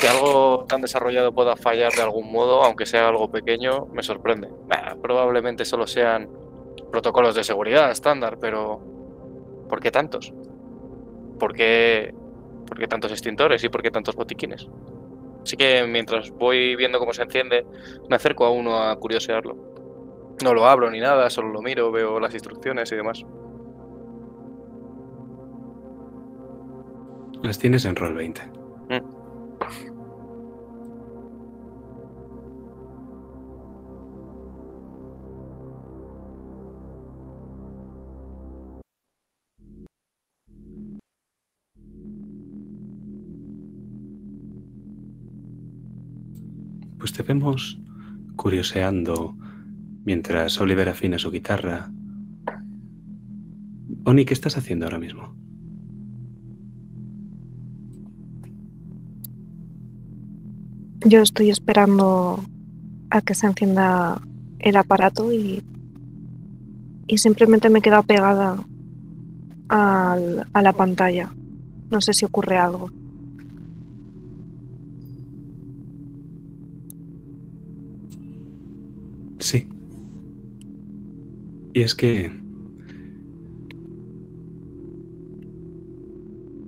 que 0.00 0.08
algo 0.08 0.64
tan 0.66 0.80
desarrollado 0.80 1.32
pueda 1.32 1.56
fallar 1.56 1.92
de 1.92 2.02
algún 2.02 2.32
modo, 2.32 2.62
aunque 2.64 2.86
sea 2.86 3.08
algo 3.08 3.30
pequeño, 3.30 3.86
me 3.92 4.02
sorprende. 4.02 4.48
Probablemente 5.02 5.64
solo 5.64 5.86
sean 5.86 6.28
protocolos 6.90 7.34
de 7.34 7.44
seguridad 7.44 7.90
estándar, 7.90 8.38
pero 8.40 8.80
¿por 9.68 9.80
qué 9.80 9.90
tantos? 9.90 10.32
¿Por 11.38 11.54
qué, 11.54 12.14
por 12.66 12.78
qué 12.78 12.86
tantos 12.86 13.12
extintores 13.12 13.62
y 13.62 13.68
por 13.68 13.82
qué 13.82 13.90
tantos 13.90 14.16
botiquines? 14.16 14.68
Así 15.42 15.56
que 15.56 15.84
mientras 15.86 16.30
voy 16.30 16.76
viendo 16.76 16.98
cómo 16.98 17.12
se 17.12 17.22
enciende, 17.22 17.66
me 18.08 18.16
acerco 18.16 18.44
a 18.44 18.50
uno 18.50 18.82
a 18.82 18.96
curiosearlo. 18.96 19.69
No 20.42 20.54
lo 20.54 20.66
abro 20.66 20.90
ni 20.90 21.00
nada, 21.00 21.28
solo 21.28 21.50
lo 21.50 21.60
miro, 21.60 21.92
veo 21.92 22.18
las 22.18 22.32
instrucciones 22.32 22.90
y 22.92 22.96
demás. 22.96 23.24
Las 27.42 27.58
tienes 27.58 27.84
en 27.84 27.96
Roll 27.96 28.14
20. 28.14 28.42
Pues 46.98 47.12
te 47.14 47.22
vemos 47.22 47.78
curioseando 48.36 49.34
mientras 50.04 50.60
Oliver 50.60 50.88
afina 50.88 51.18
su 51.18 51.30
guitarra. 51.30 51.90
Oni, 54.04 54.24
¿qué 54.24 54.34
estás 54.34 54.56
haciendo 54.56 54.86
ahora 54.86 54.98
mismo? 54.98 55.34
Yo 61.04 61.20
estoy 61.22 61.50
esperando 61.50 62.44
a 63.10 63.20
que 63.22 63.34
se 63.34 63.46
encienda 63.46 64.20
el 64.58 64.76
aparato 64.76 65.32
y, 65.32 65.62
y 67.06 67.18
simplemente 67.18 67.70
me 67.70 67.80
quedo 67.80 68.02
pegada 68.02 68.62
al- 69.68 70.46
a 70.52 70.62
la 70.62 70.72
pantalla. 70.72 71.32
No 71.90 72.00
sé 72.00 72.12
si 72.12 72.24
ocurre 72.24 72.58
algo. 72.58 72.90
Y 81.72 81.82
es 81.82 81.94
que 81.94 82.32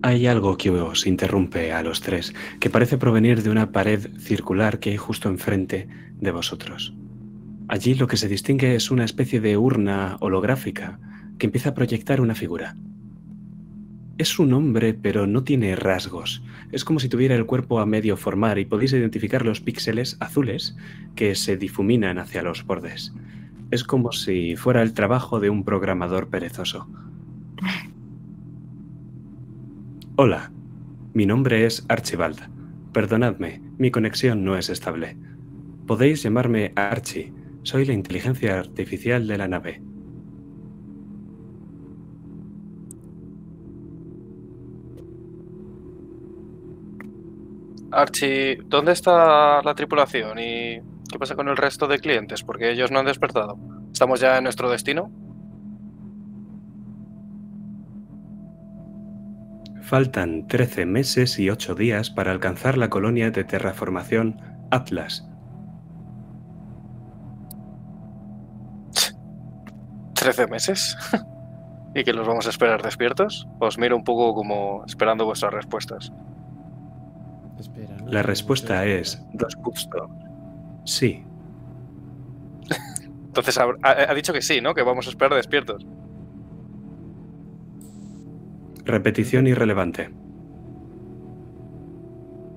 hay 0.02 0.26
algo 0.26 0.56
que 0.56 0.70
os 0.70 1.06
interrumpe 1.06 1.72
a 1.72 1.82
los 1.82 2.00
tres, 2.00 2.34
que 2.60 2.70
parece 2.70 2.98
provenir 2.98 3.42
de 3.42 3.50
una 3.50 3.72
pared 3.72 4.10
circular 4.18 4.80
que 4.80 4.90
hay 4.90 4.96
justo 4.96 5.28
enfrente 5.28 5.88
de 6.16 6.30
vosotros. 6.30 6.94
Allí 7.68 7.94
lo 7.94 8.08
que 8.08 8.16
se 8.16 8.28
distingue 8.28 8.74
es 8.74 8.90
una 8.90 9.04
especie 9.04 9.40
de 9.40 9.56
urna 9.56 10.16
holográfica 10.20 10.98
que 11.38 11.46
empieza 11.46 11.70
a 11.70 11.74
proyectar 11.74 12.20
una 12.20 12.34
figura. 12.34 12.76
Es 14.18 14.38
un 14.38 14.52
hombre, 14.52 14.92
pero 14.92 15.26
no 15.26 15.42
tiene 15.42 15.74
rasgos. 15.74 16.42
Es 16.70 16.84
como 16.84 17.00
si 17.00 17.08
tuviera 17.08 17.34
el 17.34 17.46
cuerpo 17.46 17.80
a 17.80 17.86
medio 17.86 18.16
formar 18.16 18.58
y 18.58 18.64
podéis 18.64 18.92
identificar 18.92 19.44
los 19.44 19.60
píxeles 19.60 20.16
azules 20.20 20.76
que 21.14 21.34
se 21.34 21.56
difuminan 21.56 22.18
hacia 22.18 22.42
los 22.42 22.64
bordes. 22.64 23.12
Es 23.72 23.84
como 23.84 24.12
si 24.12 24.54
fuera 24.54 24.82
el 24.82 24.92
trabajo 24.92 25.40
de 25.40 25.48
un 25.48 25.64
programador 25.64 26.28
perezoso. 26.28 26.86
Hola, 30.16 30.52
mi 31.14 31.24
nombre 31.24 31.64
es 31.64 31.82
Archibald. 31.88 32.38
Perdonadme, 32.92 33.62
mi 33.78 33.90
conexión 33.90 34.44
no 34.44 34.58
es 34.58 34.68
estable. 34.68 35.16
Podéis 35.86 36.22
llamarme 36.22 36.74
Archie. 36.76 37.32
Soy 37.62 37.86
la 37.86 37.94
inteligencia 37.94 38.58
artificial 38.58 39.26
de 39.26 39.38
la 39.38 39.48
nave. 39.48 39.82
Archie, 47.90 48.58
¿dónde 48.66 48.92
está 48.92 49.62
la 49.62 49.74
tripulación 49.74 50.38
y 50.38 50.91
qué 51.12 51.18
pasa 51.18 51.36
con 51.36 51.48
el 51.48 51.56
resto 51.56 51.86
de 51.86 51.98
clientes? 51.98 52.42
Porque 52.42 52.72
ellos 52.72 52.90
no 52.90 52.98
han 52.98 53.06
despertado. 53.06 53.56
¿Estamos 53.92 54.18
ya 54.20 54.38
en 54.38 54.44
nuestro 54.44 54.68
destino? 54.70 55.12
Faltan 59.82 60.48
13 60.48 60.86
meses 60.86 61.38
y 61.38 61.50
8 61.50 61.74
días 61.74 62.10
para 62.10 62.32
alcanzar 62.32 62.78
la 62.78 62.88
colonia 62.88 63.30
de 63.30 63.44
terraformación 63.44 64.40
Atlas. 64.70 65.28
13 70.14 70.46
meses 70.46 70.96
y 71.94 72.04
que 72.04 72.12
los 72.12 72.26
vamos 72.26 72.46
a 72.46 72.50
esperar 72.50 72.80
despiertos, 72.82 73.46
os 73.58 73.76
miro 73.76 73.96
un 73.96 74.04
poco 74.04 74.34
como 74.34 74.84
esperando 74.86 75.26
vuestras 75.26 75.52
respuestas. 75.52 76.12
Espera, 77.58 77.96
¿no? 77.96 78.08
La 78.08 78.22
respuesta 78.22 78.86
es 78.86 79.22
dos 79.34 79.54
justo. 79.56 80.08
Sí. 80.84 81.24
Entonces 83.32 83.58
ha, 83.58 84.14
dicho 84.14 84.34
que 84.34 84.42
sí, 84.42 84.60
¿no? 84.60 84.74
Que 84.74 84.82
vamos 84.82 85.06
a 85.06 85.10
esperar 85.10 85.34
despiertos. 85.34 85.86
Repetición 88.84 89.46
irrelevante. 89.46 90.10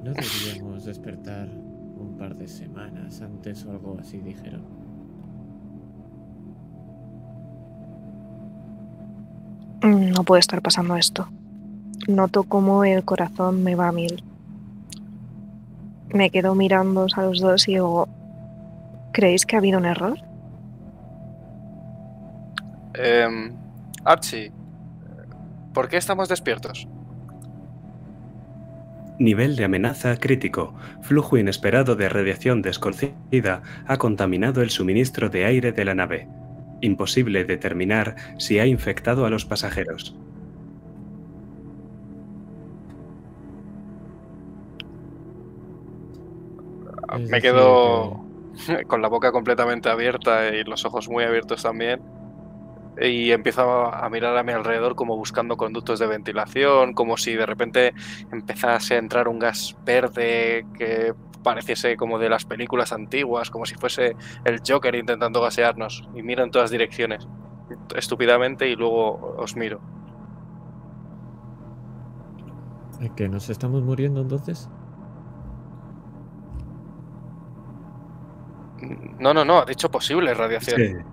No 0.03 0.11
deberíamos 0.11 0.84
despertar 0.84 1.47
un 1.47 2.17
par 2.17 2.36
de 2.36 2.49
semanas 2.49 3.21
antes 3.21 3.65
o 3.65 3.71
algo 3.71 3.97
así, 4.01 4.17
dijeron. 4.17 4.63
Mm, 9.82 10.09
No 10.11 10.23
puede 10.26 10.41
estar 10.41 10.61
pasando 10.61 10.97
esto. 10.97 11.30
Noto 12.09 12.43
cómo 12.43 12.84
el 12.84 13.05
corazón 13.05 13.63
me 13.63 13.76
va 13.76 13.88
a 13.88 13.91
mil. 13.93 14.24
Me 16.13 16.29
quedo 16.29 16.55
mirando 16.55 17.07
a 17.15 17.21
los 17.21 17.41
dos 17.41 17.67
y 17.67 17.73
digo, 17.73 18.07
¿creéis 19.11 19.45
que 19.45 19.55
ha 19.55 19.59
habido 19.59 19.79
un 19.79 19.85
error? 19.85 20.17
Archie, 24.05 24.51
¿por 25.73 25.89
qué 25.89 25.97
estamos 25.97 26.29
despiertos? 26.29 26.87
Nivel 29.17 29.55
de 29.55 29.65
amenaza 29.65 30.17
crítico. 30.17 30.73
Flujo 31.01 31.37
inesperado 31.37 31.95
de 31.95 32.09
radiación 32.09 32.61
desconocida 32.61 33.61
ha 33.87 33.97
contaminado 33.97 34.61
el 34.61 34.69
suministro 34.69 35.29
de 35.29 35.45
aire 35.45 35.71
de 35.71 35.85
la 35.85 35.95
nave. 35.95 36.27
Imposible 36.81 37.45
determinar 37.45 38.15
si 38.37 38.59
ha 38.59 38.65
infectado 38.65 39.25
a 39.25 39.29
los 39.29 39.45
pasajeros. 39.45 40.15
Es 47.18 47.30
Me 47.30 47.41
quedo 47.41 48.26
con 48.88 49.01
la 49.01 49.07
boca 49.07 49.32
completamente 49.32 49.89
abierta 49.89 50.49
y 50.49 50.63
los 50.63 50.86
ojos 50.86 51.09
muy 51.09 51.24
abiertos 51.24 51.63
también. 51.63 52.01
Y 52.99 53.32
empiezo 53.32 53.93
a 53.93 54.09
mirar 54.09 54.38
a 54.38 54.43
mi 54.43 54.53
alrededor 54.53 54.95
como 54.95 55.18
buscando 55.18 55.57
conductos 55.57 55.99
de 55.99 56.07
ventilación, 56.07 56.93
como 56.93 57.18
si 57.18 57.34
de 57.34 57.45
repente 57.45 57.93
empezase 58.32 58.95
a 58.95 58.99
entrar 58.99 59.28
un 59.28 59.38
gas 59.38 59.76
verde 59.84 60.66
que 60.78 61.13
pareciese 61.43 61.97
como 61.97 62.20
de 62.20 62.30
las 62.30 62.45
películas 62.45 62.93
antiguas, 62.93 63.49
como 63.49 63.66
si 63.66 63.76
fuese 63.76 64.16
el 64.45 64.61
Joker 64.66 64.95
intentando 64.95 65.41
gasearnos. 65.41 66.07
Y 66.16 66.24
miro 66.24 66.43
en 66.43 66.51
todas 66.51 66.72
direcciones, 66.72 67.28
estúpidamente, 67.95 68.70
y 68.70 68.76
luego 68.76 69.36
os 69.38 69.57
miro. 69.57 69.82
¿Que 73.16 73.28
nos 73.28 73.49
estamos 73.49 73.84
muriendo 73.84 74.22
entonces? 74.22 74.70
No, 79.19 79.33
no, 79.33 79.45
no, 79.45 79.59
ha 79.59 79.65
dicho 79.65 79.89
posible 79.89 80.33
radiación, 80.33 80.77
Se, 80.77 81.05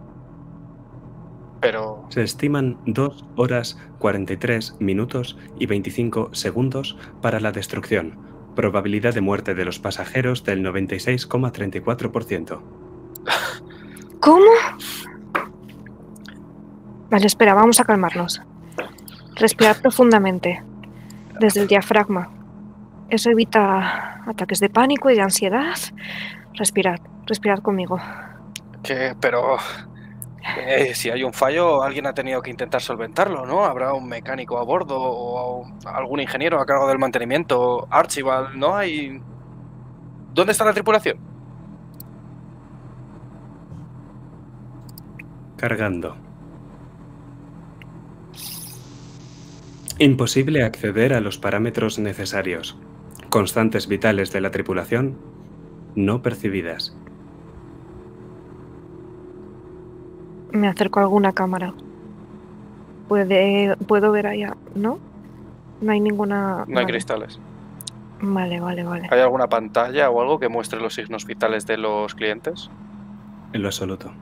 pero 1.60 2.04
se 2.08 2.22
estiman 2.22 2.78
2 2.86 3.24
horas 3.36 3.78
43 3.98 4.76
minutos 4.80 5.38
y 5.58 5.66
25 5.66 6.30
segundos 6.34 6.96
para 7.20 7.40
la 7.40 7.52
destrucción. 7.52 8.18
Probabilidad 8.56 9.14
de 9.14 9.20
muerte 9.20 9.54
de 9.54 9.64
los 9.64 9.78
pasajeros 9.78 10.44
del 10.44 10.62
96,34%. 10.64 12.60
¿Cómo? 14.20 14.50
Vale, 17.10 17.26
espera, 17.26 17.54
vamos 17.54 17.80
a 17.80 17.84
calmarnos. 17.84 18.42
Respirar 19.36 19.80
profundamente, 19.80 20.62
desde 21.40 21.60
el 21.60 21.68
diafragma. 21.68 22.30
Eso 23.08 23.30
evita 23.30 24.22
ataques 24.26 24.60
de 24.60 24.68
pánico 24.68 25.10
y 25.10 25.14
de 25.14 25.22
ansiedad. 25.22 25.76
Respirad, 26.54 27.00
respirad 27.26 27.58
conmigo. 27.58 27.98
que, 28.82 29.14
pero 29.20 29.56
eh, 30.66 30.94
si 30.94 31.10
hay 31.10 31.22
un 31.22 31.32
fallo, 31.32 31.82
alguien 31.82 32.06
ha 32.06 32.12
tenido 32.12 32.42
que 32.42 32.50
intentar 32.50 32.82
solventarlo, 32.82 33.46
¿no? 33.46 33.64
Habrá 33.64 33.94
un 33.94 34.08
mecánico 34.08 34.58
a 34.58 34.64
bordo 34.64 34.96
o 34.98 35.66
algún 35.86 36.20
ingeniero 36.20 36.60
a 36.60 36.66
cargo 36.66 36.88
del 36.88 36.98
mantenimiento. 36.98 37.86
Archibald, 37.90 38.56
¿no 38.56 38.74
hay? 38.74 39.20
¿Dónde 40.34 40.52
está 40.52 40.64
la 40.64 40.72
tripulación? 40.72 41.18
Cargando. 45.56 46.16
Imposible 49.98 50.64
acceder 50.64 51.14
a 51.14 51.20
los 51.20 51.38
parámetros 51.38 52.00
necesarios. 52.00 52.76
Constantes 53.30 53.86
vitales 53.86 54.32
de 54.32 54.40
la 54.40 54.50
tripulación 54.50 55.16
no 55.94 56.22
percibidas. 56.22 56.96
Me 60.52 60.68
acerco 60.68 61.00
a 61.00 61.02
alguna 61.02 61.32
cámara. 61.32 61.72
Puede, 63.08 63.76
puedo 63.88 64.12
ver 64.12 64.26
allá, 64.26 64.56
¿no? 64.74 64.98
No 65.80 65.92
hay 65.92 66.00
ninguna. 66.00 66.64
No 66.66 66.78
hay 66.78 66.84
vale. 66.84 66.86
cristales. 66.86 67.40
Vale, 68.20 68.60
vale, 68.60 68.84
vale. 68.84 69.08
¿Hay 69.10 69.20
alguna 69.20 69.48
pantalla 69.48 70.08
o 70.08 70.20
algo 70.20 70.38
que 70.38 70.48
muestre 70.48 70.80
los 70.80 70.94
signos 70.94 71.26
vitales 71.26 71.66
de 71.66 71.76
los 71.76 72.14
clientes? 72.14 72.70
En 73.52 73.62
lo 73.62 73.68
absoluto. 73.68 74.12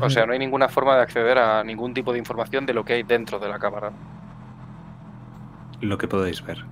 O 0.00 0.10
sea, 0.10 0.26
no 0.26 0.32
hay 0.32 0.38
ninguna 0.38 0.68
forma 0.68 0.96
de 0.96 1.02
acceder 1.02 1.38
a 1.38 1.62
ningún 1.62 1.94
tipo 1.94 2.12
de 2.12 2.18
información 2.18 2.66
de 2.66 2.74
lo 2.74 2.84
que 2.84 2.94
hay 2.94 3.02
dentro 3.04 3.38
de 3.38 3.48
la 3.48 3.58
cámara. 3.58 3.92
Lo 5.80 5.98
que 5.98 6.08
podéis 6.08 6.42
ver. 6.44 6.64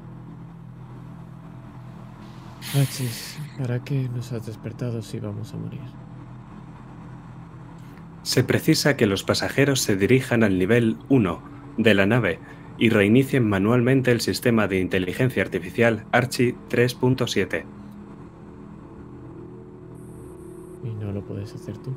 Achis, 2.75 3.39
¿para 3.59 3.83
qué 3.83 4.09
nos 4.15 4.33
has 4.33 4.47
despertado 4.47 5.03
si 5.03 5.19
vamos 5.19 5.53
a 5.55 5.57
morir? 5.57 5.81
Se 8.23 8.45
precisa 8.45 8.97
que 8.97 9.07
los 9.07 9.25
pasajeros 9.25 9.81
se 9.81 9.97
dirijan 9.97 10.45
al 10.45 10.59
nivel 10.59 10.99
1 11.09 11.43
de 11.79 11.95
la 11.95 12.07
nave 12.07 12.39
y 12.79 12.91
reinicien 12.91 13.49
manualmente 13.49 14.13
el 14.13 14.21
sistema 14.21 14.69
de 14.69 14.79
inteligencia 14.79 15.43
artificial 15.43 16.05
Archie 16.13 16.55
3.7. 16.69 17.65
¿Y 20.85 21.05
no 21.05 21.13
lo 21.13 21.23
puedes 21.23 21.55
hacer 21.55 21.77
tú? 21.79 21.97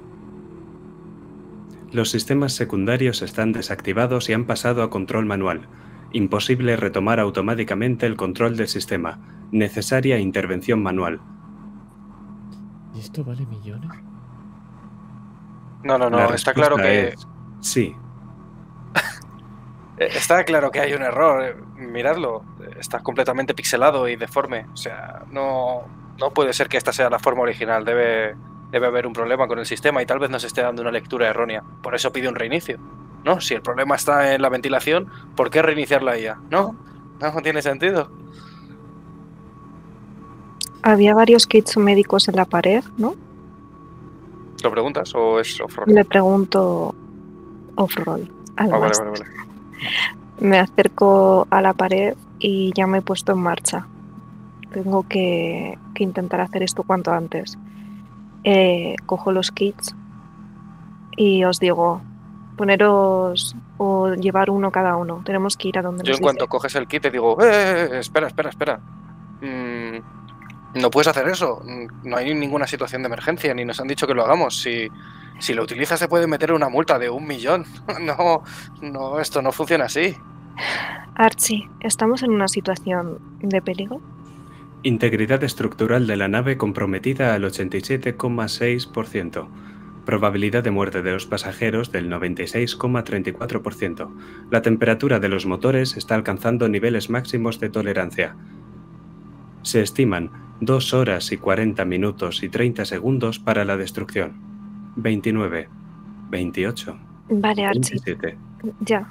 Los 1.92 2.10
sistemas 2.10 2.54
secundarios 2.54 3.22
están 3.22 3.52
desactivados 3.52 4.30
y 4.30 4.34
han 4.34 4.46
pasado 4.46 4.82
a 4.82 4.90
control 4.90 5.26
manual. 5.26 5.68
Imposible 6.14 6.76
retomar 6.78 7.20
automáticamente 7.20 8.06
el 8.06 8.16
control 8.16 8.56
del 8.56 8.68
sistema. 8.68 9.20
Necesaria 9.52 10.20
intervención 10.20 10.82
manual. 10.82 11.20
¿Y 12.96 13.00
esto 13.00 13.24
vale 13.24 13.46
millones? 13.46 13.90
No, 15.84 15.98
no, 15.98 16.10
no, 16.10 16.18
La 16.18 16.36
está 16.36 16.54
claro 16.54 16.78
que 16.78 17.10
es 17.10 17.28
sí. 17.60 17.96
Eh, 19.96 20.10
Está 20.12 20.44
claro 20.44 20.72
que 20.72 20.80
hay 20.80 20.94
un 20.94 21.04
error, 21.04 21.68
miradlo, 21.78 22.44
está 22.80 22.98
completamente 23.02 23.54
pixelado 23.54 24.08
y 24.08 24.16
deforme. 24.16 24.66
O 24.74 24.76
sea, 24.76 25.22
no, 25.30 25.84
no 26.20 26.32
puede 26.32 26.52
ser 26.54 26.68
que 26.68 26.78
esta 26.78 26.92
sea 26.92 27.12
la 27.12 27.20
forma 27.20 27.44
original, 27.44 27.86
debe, 27.86 28.36
debe 28.72 28.88
haber 28.88 29.06
un 29.06 29.14
problema 29.14 29.48
con 29.48 29.60
el 29.60 29.68
sistema 29.68 30.02
y 30.02 30.08
tal 30.08 30.18
vez 30.18 30.32
nos 30.32 30.44
esté 30.44 30.64
dando 30.64 30.82
una 30.82 30.90
lectura 30.90 31.28
errónea. 31.28 31.64
Por 31.84 31.94
eso 31.94 32.12
pide 32.12 32.28
un 32.28 32.34
reinicio. 32.34 32.80
¿No? 33.24 33.40
Si 33.40 33.54
el 33.54 33.62
problema 33.62 33.96
está 33.96 34.34
en 34.34 34.42
la 34.42 34.50
ventilación, 34.50 35.08
¿por 35.36 35.50
qué 35.50 35.62
reiniciar 35.62 36.04
la 36.04 36.20
IA? 36.20 36.40
¿No? 36.50 36.76
No 37.22 37.42
tiene 37.42 37.62
sentido. 37.62 38.10
Había 40.82 41.14
varios 41.14 41.48
kits 41.48 41.78
médicos 41.78 42.28
en 42.28 42.36
la 42.36 42.46
pared, 42.46 42.84
¿no? 42.98 43.16
¿Lo 44.62 44.72
preguntas 44.72 45.14
o 45.16 45.40
es 45.40 45.60
off-road? 45.62 45.88
Le 45.88 46.04
pregunto 46.04 46.94
off-roll. 47.76 48.30
Ah, 48.58 48.68
vale, 48.68 48.80
máster. 48.80 49.08
vale, 49.08 49.20
vale. 49.20 49.36
Me 50.40 50.60
acerco 50.60 51.48
a 51.50 51.62
la 51.62 51.74
pared 51.74 52.16
y 52.40 52.74
ya 52.76 52.88
me 52.88 52.98
he 52.98 53.02
puesto 53.02 53.32
en 53.32 53.40
marcha. 53.40 53.88
Tengo 54.72 55.08
que, 55.08 55.78
que 55.94 56.04
intentar 56.04 56.42
hacer 56.42 56.64
esto 56.64 56.84
cuanto 56.84 57.12
antes. 57.12 57.58
Eh, 58.44 58.96
cojo 59.06 59.32
los 59.32 59.52
kits 59.52 59.96
y 61.16 61.44
os 61.46 61.60
digo, 61.60 62.02
poneros 62.54 63.56
o 63.78 64.14
llevar 64.14 64.50
uno 64.50 64.72
cada 64.72 64.96
uno. 64.96 65.22
Tenemos 65.26 65.58
que 65.58 65.68
ir 65.70 65.80
a 65.80 65.82
donde 65.82 66.04
Yo 66.04 66.12
nos 66.12 66.20
en 66.20 66.24
cuanto 66.24 66.46
dice. 66.46 66.50
coges 66.52 66.76
el 66.76 66.88
kit 66.88 67.02
te 67.04 67.12
digo, 67.12 67.38
"Eh, 67.44 67.50
eh, 67.52 67.90
eh, 67.94 68.00
espera, 68.00 68.28
espera, 68.28 68.50
espera. 68.50 68.80
Mm, 69.42 70.80
no 70.82 70.90
puedes 70.90 71.08
hacer 71.08 71.28
eso. 71.28 71.62
Mm, 71.64 72.10
No 72.10 72.18
hay 72.18 72.34
ninguna 72.34 72.68
situación 72.68 73.02
de 73.04 73.08
emergencia, 73.08 73.54
ni 73.54 73.66
nos 73.66 73.80
han 73.80 73.88
dicho 73.88 74.08
que 74.08 74.14
lo 74.14 74.24
hagamos. 74.24 74.62
Si, 74.62 74.88
si 75.40 75.54
lo 75.54 75.64
utilizas 75.64 76.00
te 76.00 76.08
puede 76.08 76.28
meter 76.28 76.54
una 76.54 76.70
multa 76.70 76.98
de 77.00 77.10
un 77.10 77.26
millón. 77.28 77.66
No, 78.02 78.44
no, 78.82 79.20
esto 79.20 79.42
no 79.42 79.52
funciona 79.52 79.86
así. 79.86 80.16
Archie, 81.16 81.70
¿estamos 81.80 82.22
en 82.24 82.32
una 82.32 82.48
situación 82.48 83.20
de 83.40 83.62
peligro? 83.62 84.02
Integridad 84.84 85.44
estructural 85.44 86.06
de 86.08 86.18
la 86.18 86.28
nave 86.28 86.58
comprometida 86.58 87.34
al 87.34 87.44
87,6%. 87.46 89.48
Probabilidad 90.06 90.64
de 90.64 90.72
muerte 90.72 91.02
de 91.02 91.12
los 91.12 91.26
pasajeros 91.26 91.92
del 91.92 92.10
96,34%. 92.10 94.10
La 94.52 94.62
temperatura 94.62 95.20
de 95.20 95.30
los 95.30 95.46
motores 95.46 95.96
está 95.96 96.16
alcanzando 96.16 96.68
niveles 96.68 97.10
máximos 97.10 97.60
de 97.60 97.70
tolerancia. 97.70 98.36
Se 99.62 99.82
estiman 99.82 100.30
2 100.60 100.94
horas 100.94 101.32
y 101.32 101.38
40 101.38 101.86
minutos 101.86 102.44
y 102.44 102.50
30 102.50 102.86
segundos 102.86 103.40
para 103.40 103.64
la 103.64 103.78
destrucción. 103.78 104.34
29, 104.98 105.70
28, 106.30 106.98
Vale, 107.30 107.66
Archie. 107.66 108.00
27. 108.04 108.38
Ya. 108.82 109.08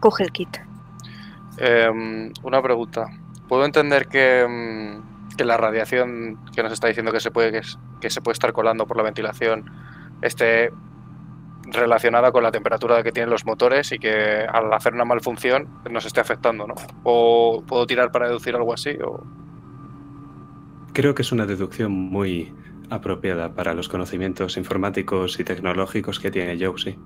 Coge 0.00 0.24
el 0.24 0.32
kit. 0.32 0.58
Em, 1.56 2.30
una 2.42 2.62
pregunta. 2.62 3.06
¿Puedo 3.48 3.64
entender 3.64 4.06
que, 4.06 4.42
em, 4.42 5.00
que 5.38 5.44
la 5.46 5.56
radiación 5.56 6.38
que 6.54 6.62
nos 6.62 6.72
está 6.72 6.88
diciendo 6.88 7.12
que 7.12 7.20
se 7.20 7.30
puede 7.30 7.50
que, 7.52 7.58
es- 7.58 7.78
que 8.00 8.10
se 8.10 8.20
puede 8.20 8.34
estar 8.34 8.52
colando 8.52 8.86
por 8.86 8.96
la 8.98 9.02
ventilación 9.04 9.64
esté 10.20 10.70
relacionada 11.70 12.32
con 12.32 12.42
la 12.42 12.50
temperatura 12.50 13.02
que 13.02 13.12
tienen 13.12 13.30
los 13.30 13.44
motores 13.46 13.92
y 13.92 13.98
que 13.98 14.44
al 14.50 14.72
hacer 14.72 14.94
una 14.94 15.04
malfunción 15.04 15.68
nos 15.90 16.04
esté 16.06 16.20
afectando, 16.20 16.66
¿no? 16.66 16.74
¿O 17.04 17.62
puedo 17.66 17.86
tirar 17.86 18.10
para 18.10 18.26
deducir 18.26 18.54
algo 18.56 18.72
así? 18.72 18.90
O... 19.04 19.22
Creo 20.92 21.14
que 21.14 21.22
es 21.22 21.30
una 21.30 21.46
deducción 21.46 21.92
muy 21.92 22.52
apropiada 22.90 23.54
para 23.54 23.74
los 23.74 23.88
conocimientos 23.88 24.56
informáticos 24.56 25.38
y 25.38 25.44
tecnológicos 25.44 26.18
que 26.18 26.30
tiene 26.30 26.58
Josie. 26.64 26.98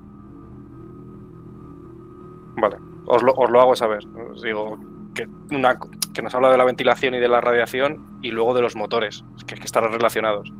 Vale, 2.56 2.76
os 3.06 3.22
lo, 3.22 3.32
os 3.34 3.50
lo 3.50 3.60
hago 3.60 3.74
saber. 3.74 4.04
Os 4.32 4.40
digo 4.42 4.78
que, 5.14 5.28
una, 5.50 5.78
que 6.14 6.22
nos 6.22 6.34
habla 6.34 6.50
de 6.50 6.58
la 6.58 6.64
ventilación 6.64 7.14
y 7.14 7.18
de 7.18 7.28
la 7.28 7.40
radiación 7.40 8.18
y 8.22 8.30
luego 8.30 8.54
de 8.54 8.62
los 8.62 8.76
motores, 8.76 9.24
que, 9.46 9.54
que 9.56 9.64
estarán 9.64 9.92
relacionados. 9.92 10.52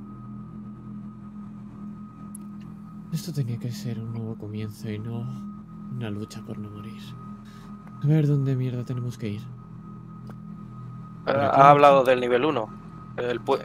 Esto 3.13 3.33
tenía 3.33 3.59
que 3.59 3.71
ser 3.71 3.99
un 4.01 4.13
nuevo 4.13 4.37
comienzo 4.37 4.91
y 4.91 4.99
no 4.99 5.27
una 5.95 6.11
lucha 6.11 6.41
por 6.43 6.59
no 6.59 6.71
morir. 6.71 7.03
A 8.03 8.07
ver 8.07 8.27
dónde 8.27 8.57
mierda 8.57 8.85
tenemos 8.85 9.19
que 9.19 9.29
ir. 9.29 9.41
Eh, 11.27 11.33
Ha 11.35 11.71
hablado 11.71 12.05
del 12.05 12.21
nivel 12.21 12.45
1, 12.45 12.69
el 13.19 13.41
pu- 13.45 13.63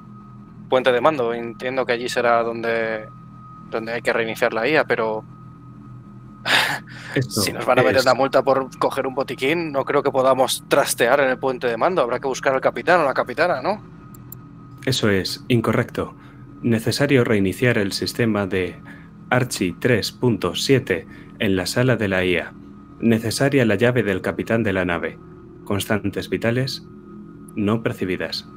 puente 0.69 0.91
de 0.91 1.01
mando. 1.01 1.33
Entiendo 1.33 1.85
que 1.85 1.93
allí 1.93 2.09
será 2.09 2.43
donde, 2.43 3.07
donde 3.71 3.93
hay 3.93 4.01
que 4.01 4.13
reiniciar 4.13 4.53
la 4.53 4.67
IA, 4.67 4.83
pero 4.85 5.23
Esto 7.15 7.41
si 7.41 7.51
nos 7.53 7.65
van 7.65 7.79
a 7.79 7.81
meter 7.83 7.97
es- 7.97 8.03
una 8.03 8.13
multa 8.13 8.43
por 8.43 8.69
coger 8.77 9.07
un 9.07 9.15
botiquín, 9.15 9.71
no 9.71 9.83
creo 9.85 10.03
que 10.03 10.11
podamos 10.11 10.63
trastear 10.67 11.19
en 11.19 11.29
el 11.29 11.37
puente 11.37 11.67
de 11.67 11.77
mando. 11.77 12.01
Habrá 12.01 12.19
que 12.19 12.27
buscar 12.27 12.53
al 12.53 12.61
capitán 12.61 13.01
o 13.01 13.05
la 13.05 13.13
capitana, 13.13 13.61
¿no? 13.61 13.81
Eso 14.85 15.09
es 15.09 15.43
incorrecto. 15.47 16.15
Necesario 16.61 17.23
reiniciar 17.23 17.77
el 17.77 17.91
sistema 17.91 18.47
de 18.47 18.79
Archie 19.29 19.75
3.7 19.79 21.05
en 21.39 21.55
la 21.55 21.65
sala 21.65 21.95
de 21.97 22.07
la 22.07 22.23
IA. 22.25 22.53
Necesaria 22.99 23.65
la 23.65 23.75
llave 23.75 24.03
del 24.03 24.21
capitán 24.21 24.63
de 24.63 24.73
la 24.73 24.85
nave. 24.85 25.19
Constantes 25.65 26.29
vitales 26.29 26.83
no 27.55 27.83
percibidas. 27.83 28.47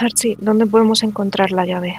Archie, 0.00 0.36
¿dónde 0.40 0.66
podemos 0.66 1.02
encontrar 1.02 1.50
la 1.50 1.64
llave? 1.66 1.96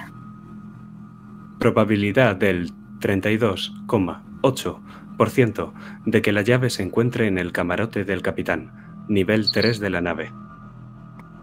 Probabilidad 1.58 2.36
del 2.36 2.72
32,8% 3.00 5.72
de 6.06 6.22
que 6.22 6.32
la 6.32 6.42
llave 6.42 6.70
se 6.70 6.82
encuentre 6.82 7.26
en 7.26 7.36
el 7.38 7.52
camarote 7.52 8.04
del 8.04 8.22
capitán, 8.22 9.04
nivel 9.08 9.50
3 9.52 9.80
de 9.80 9.90
la 9.90 10.00
nave. 10.00 10.32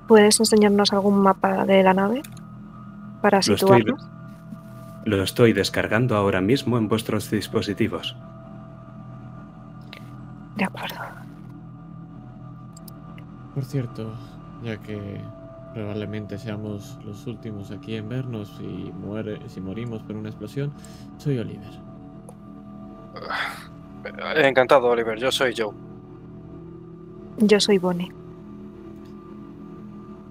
¿Puedes 0.08 0.40
enseñarnos 0.40 0.94
algún 0.94 1.22
mapa 1.22 1.66
de 1.66 1.84
la 1.84 1.94
nave? 1.94 2.22
Para 3.22 3.38
Lo 3.38 3.56
estoy, 3.56 3.58
situarnos. 3.58 4.08
lo 5.06 5.22
estoy 5.22 5.54
descargando 5.54 6.16
ahora 6.16 6.42
mismo 6.42 6.78
en 6.78 6.88
vuestros 6.88 7.30
dispositivos. 7.30 8.16
De 10.56 10.64
acuerdo. 10.64 10.96
Por 13.54 13.66
cierto, 13.66 14.14
ya 14.64 14.78
que 14.78 15.20
probablemente 15.78 16.40
seamos 16.40 16.98
los 17.06 17.28
últimos 17.28 17.70
aquí 17.70 17.98
en 17.98 18.10
vernos 18.10 18.52
si, 18.58 18.64
muere, 18.66 19.38
si 19.48 19.62
morimos 19.62 20.02
por 20.02 20.16
una 20.16 20.30
explosión, 20.30 20.74
soy 21.20 21.38
Oliver. 21.38 21.70
Eh, 24.04 24.48
Encantado, 24.48 24.88
Oliver. 24.88 25.20
Yo 25.20 25.32
soy 25.32 25.54
Joe. 25.56 25.76
Yo 27.38 27.60
soy 27.60 27.78
Bonnie. 27.78 28.12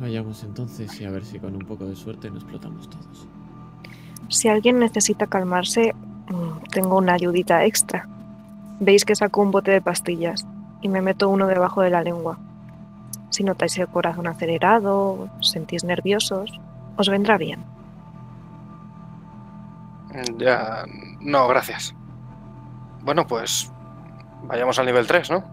Vayamos 0.01 0.43
entonces 0.43 1.01
y 1.01 1.05
a 1.05 1.13
ver 1.13 1.25
si 1.25 1.39
con 1.39 1.55
un 1.55 1.65
poco 1.65 1.85
de 1.85 1.95
suerte 1.95 2.29
nos 2.29 2.43
explotamos 2.43 2.91
todos. 2.91 3.29
Si 4.29 4.49
alguien 4.49 4.81
necesita 4.81 5.29
calmarse, 5.29 5.95
mm, 6.29 6.71
tengo 6.73 6.99
una 6.99 7.13
ayudita 7.13 7.65
extra. 7.65 8.09
Veis 8.81 9.05
que 9.05 9.15
saco 9.15 9.43
un 9.43 9.53
bote 9.53 9.71
de 9.71 9.81
pastillas 9.81 10.45
y 10.83 10.89
me 10.89 11.03
meto 11.03 11.29
uno 11.29 11.47
debajo 11.47 11.83
de 11.83 11.91
la 11.91 12.03
lengua. 12.03 12.37
Si 13.37 13.45
notáis 13.45 13.77
el 13.77 13.89
corazón 13.89 14.29
acelerado, 14.29 15.29
os 15.39 15.51
sentís 15.51 15.85
nerviosos, 15.85 16.59
os 16.97 17.07
vendrá 17.11 17.37
bien. 17.37 17.61
Mm, 20.09 20.39
Ya. 20.39 20.87
No, 21.21 21.47
gracias. 21.47 21.95
Bueno, 23.03 23.27
pues. 23.27 23.71
Vayamos 24.45 24.79
al 24.79 24.87
nivel 24.87 25.07
3, 25.07 25.31
¿no? 25.31 25.45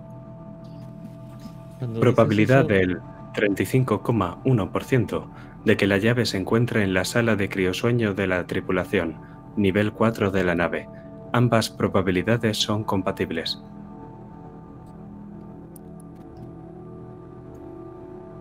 Cuando 1.79 1.99
Probabilidad 1.99 2.63
del 2.63 3.01
35,1% 3.33 5.25
de 5.65 5.75
que 5.75 5.85
la 5.85 5.97
llave 5.97 6.25
se 6.25 6.37
encuentre 6.37 6.83
en 6.83 6.93
la 6.93 7.03
sala 7.03 7.35
de 7.35 7.49
criosueño 7.49 8.13
de 8.13 8.27
la 8.27 8.47
tripulación, 8.47 9.17
nivel 9.57 9.91
4 9.91 10.31
de 10.31 10.43
la 10.45 10.55
nave. 10.55 10.87
Ambas 11.33 11.69
probabilidades 11.69 12.59
son 12.59 12.85
compatibles. 12.85 13.61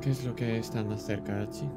¿Qué 0.03 0.11
es 0.11 0.25
lo 0.25 0.35
que 0.35 0.59
está 0.59 0.83
más 0.85 1.03
cerca, 1.07 1.41
Archie? 1.41 1.69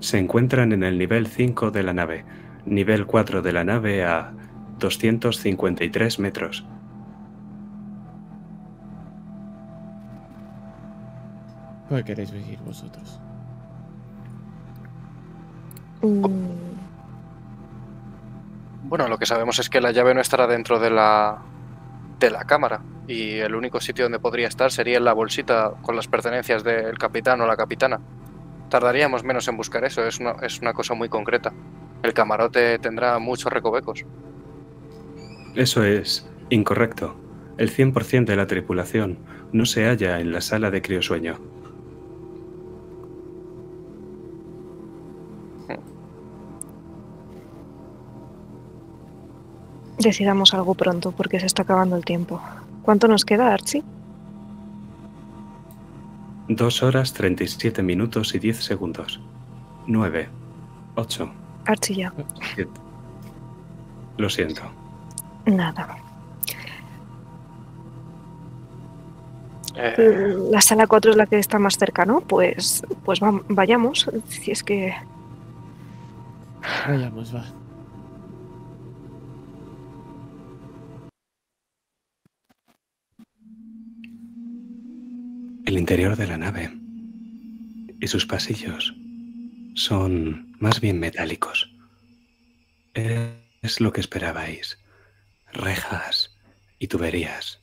Se 0.00 0.18
encuentran 0.18 0.72
en 0.72 0.84
el 0.84 0.96
nivel 0.96 1.26
5 1.26 1.70
de 1.72 1.82
la 1.82 1.92
nave, 1.92 2.24
nivel 2.64 3.06
4 3.06 3.42
de 3.42 3.52
la 3.52 3.64
nave 3.64 4.04
a 4.04 4.32
253 4.78 6.18
metros. 6.20 6.64
¿Cuál 11.88 12.04
queréis 12.04 12.32
ir 12.32 12.60
vosotros? 12.60 13.20
Mm, 16.02 16.78
Bueno, 18.82 19.08
lo 19.08 19.18
que 19.18 19.26
sabemos 19.26 19.58
es 19.58 19.68
que 19.68 19.80
la 19.80 19.92
llave 19.92 20.14
no 20.14 20.20
estará 20.20 20.46
dentro 20.46 20.78
de 20.78 20.90
la. 20.90 21.47
De 22.18 22.30
la 22.30 22.44
cámara. 22.44 22.82
Y 23.06 23.38
el 23.38 23.54
único 23.54 23.80
sitio 23.80 24.04
donde 24.04 24.18
podría 24.18 24.48
estar 24.48 24.70
sería 24.70 24.98
en 24.98 25.04
la 25.04 25.12
bolsita 25.12 25.72
con 25.82 25.96
las 25.96 26.08
pertenencias 26.08 26.64
del 26.64 26.98
capitán 26.98 27.40
o 27.40 27.46
la 27.46 27.56
capitana. 27.56 28.00
Tardaríamos 28.68 29.24
menos 29.24 29.48
en 29.48 29.56
buscar 29.56 29.84
eso, 29.84 30.04
es 30.06 30.20
una, 30.20 30.32
es 30.42 30.60
una 30.60 30.74
cosa 30.74 30.94
muy 30.94 31.08
concreta. 31.08 31.52
El 32.02 32.12
camarote 32.12 32.78
tendrá 32.78 33.18
muchos 33.18 33.52
recovecos. 33.52 34.04
Eso 35.54 35.82
es 35.84 36.28
incorrecto. 36.50 37.16
El 37.56 37.70
100% 37.74 38.26
de 38.26 38.36
la 38.36 38.46
tripulación 38.46 39.18
no 39.52 39.64
se 39.64 39.86
halla 39.86 40.20
en 40.20 40.32
la 40.32 40.40
sala 40.40 40.70
de 40.70 40.82
criosueño. 40.82 41.38
Decidamos 49.98 50.54
algo 50.54 50.74
pronto 50.74 51.12
porque 51.12 51.40
se 51.40 51.46
está 51.46 51.62
acabando 51.62 51.96
el 51.96 52.04
tiempo. 52.04 52.40
¿Cuánto 52.82 53.08
nos 53.08 53.24
queda, 53.24 53.52
Archie? 53.52 53.82
2 56.48 56.82
horas 56.82 57.12
37 57.12 57.82
minutos 57.82 58.34
y 58.34 58.38
10 58.38 58.64
segundos. 58.64 59.20
9, 59.86 60.28
8, 60.96 61.30
Archie 61.66 61.96
ya. 61.96 62.12
7. 62.54 62.70
Lo 64.16 64.30
siento. 64.30 64.62
Nada. 65.46 65.96
Eh, 69.76 70.34
La 70.50 70.60
sala 70.60 70.86
4 70.86 71.12
es 71.12 71.16
la 71.16 71.26
que 71.26 71.38
está 71.38 71.58
más 71.58 71.76
cerca, 71.78 72.04
¿no? 72.04 72.20
Pues, 72.20 72.82
pues 73.04 73.20
vayamos. 73.48 74.10
Si 74.28 74.50
es 74.50 74.62
que 74.64 74.94
Vayamos, 76.86 77.34
va. 77.34 77.44
El 85.68 85.76
interior 85.76 86.16
de 86.16 86.26
la 86.26 86.38
nave 86.38 86.72
y 88.00 88.06
sus 88.06 88.24
pasillos 88.24 88.94
son 89.74 90.56
más 90.58 90.80
bien 90.80 90.98
metálicos. 90.98 91.70
Es 92.94 93.78
lo 93.78 93.92
que 93.92 94.00
esperabais. 94.00 94.78
Rejas 95.52 96.38
y 96.78 96.86
tuberías. 96.86 97.60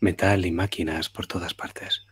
metal 0.00 0.44
y 0.44 0.52
máquinas 0.52 1.08
por 1.08 1.26
todas 1.26 1.54
partes. 1.54 2.06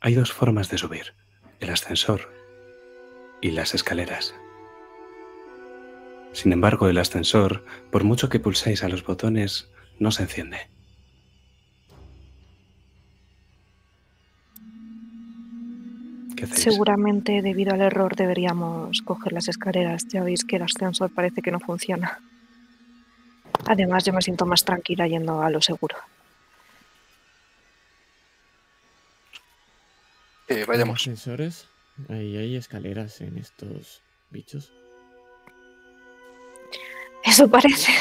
Hay 0.00 0.14
dos 0.14 0.32
formas 0.32 0.70
de 0.70 0.78
subir, 0.78 1.14
el 1.60 1.70
ascensor 1.70 2.34
y 3.40 3.52
las 3.52 3.76
escaleras. 3.76 4.34
Sin 6.32 6.52
embargo, 6.52 6.88
el 6.88 6.98
ascensor, 6.98 7.64
por 7.92 8.02
mucho 8.02 8.28
que 8.28 8.40
pulséis 8.40 8.82
a 8.82 8.88
los 8.88 9.04
botones, 9.04 9.70
no 10.00 10.10
se 10.10 10.24
enciende. 10.24 10.79
¿Qué 16.40 16.46
hacéis? 16.46 16.62
Seguramente 16.62 17.42
debido 17.42 17.74
al 17.74 17.82
error 17.82 18.16
deberíamos 18.16 19.02
coger 19.02 19.34
las 19.34 19.48
escaleras. 19.48 20.06
Ya 20.08 20.22
veis 20.22 20.42
que 20.42 20.56
el 20.56 20.62
ascensor 20.62 21.12
parece 21.12 21.42
que 21.42 21.50
no 21.50 21.60
funciona. 21.60 22.18
Además, 23.66 24.06
yo 24.06 24.14
me 24.14 24.22
siento 24.22 24.46
más 24.46 24.64
tranquila 24.64 25.06
yendo 25.06 25.42
a 25.42 25.50
lo 25.50 25.60
seguro. 25.60 25.96
Eh, 30.48 30.64
vayamos. 30.66 31.00
ascensores? 31.00 31.68
Ahí 32.08 32.38
hay 32.38 32.56
escaleras 32.56 33.20
en 33.20 33.36
estos 33.36 34.00
bichos. 34.30 34.72
Eso 37.22 37.50
parece. 37.50 37.92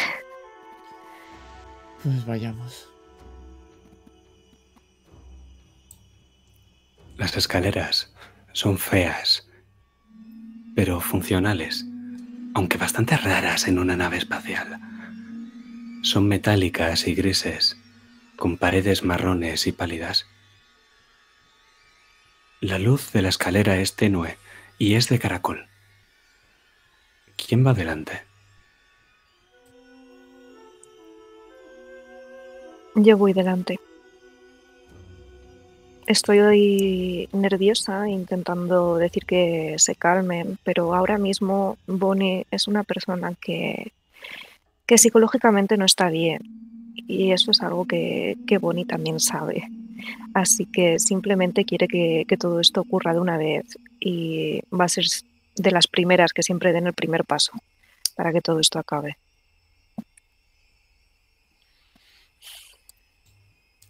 Pues 2.01 2.25
vayamos. 2.25 2.89
Las 7.17 7.35
escaleras 7.35 8.13
son 8.53 8.77
feas, 8.77 9.47
pero 10.75 10.99
funcionales, 11.01 11.85
aunque 12.53 12.77
bastante 12.77 13.17
raras 13.17 13.67
en 13.67 13.79
una 13.79 13.95
nave 13.95 14.17
espacial. 14.17 14.79
Son 16.01 16.27
metálicas 16.27 17.07
y 17.07 17.15
grises, 17.15 17.77
con 18.35 18.57
paredes 18.57 19.03
marrones 19.03 19.67
y 19.67 19.71
pálidas. 19.71 20.25
La 22.61 22.79
luz 22.79 23.11
de 23.11 23.21
la 23.21 23.29
escalera 23.29 23.77
es 23.77 23.95
tenue 23.95 24.37
y 24.77 24.95
es 24.95 25.09
de 25.09 25.19
caracol. 25.19 25.67
¿Quién 27.35 27.65
va 27.65 27.73
delante? 27.73 28.23
Yo 32.95 33.17
voy 33.17 33.33
delante. 33.33 33.79
Estoy 36.09 37.29
nerviosa 37.33 38.09
intentando 38.09 38.97
decir 38.97 39.27
que 39.27 39.75
se 39.77 39.93
calmen, 39.93 40.57
pero 40.63 40.95
ahora 40.95 41.19
mismo 41.19 41.77
Bonnie 41.85 42.47
es 42.49 42.67
una 42.67 42.83
persona 42.83 43.35
que, 43.39 43.91
que 44.87 44.97
psicológicamente 44.97 45.77
no 45.77 45.85
está 45.85 46.09
bien. 46.09 46.41
Y 46.95 47.31
eso 47.31 47.51
es 47.51 47.61
algo 47.61 47.85
que, 47.85 48.37
que 48.47 48.57
Bonnie 48.57 48.85
también 48.85 49.19
sabe. 49.19 49.69
Así 50.33 50.65
que 50.65 50.97
simplemente 50.97 51.63
quiere 51.63 51.87
que, 51.87 52.25
que 52.27 52.37
todo 52.37 52.59
esto 52.59 52.81
ocurra 52.81 53.13
de 53.13 53.19
una 53.19 53.37
vez 53.37 53.77
y 53.99 54.61
va 54.73 54.85
a 54.85 54.89
ser 54.89 55.05
de 55.57 55.69
las 55.69 55.85
primeras 55.85 56.33
que 56.33 56.41
siempre 56.41 56.73
den 56.73 56.87
el 56.87 56.93
primer 56.93 57.23
paso 57.23 57.51
para 58.15 58.33
que 58.33 58.41
todo 58.41 58.59
esto 58.59 58.79
acabe. 58.79 59.15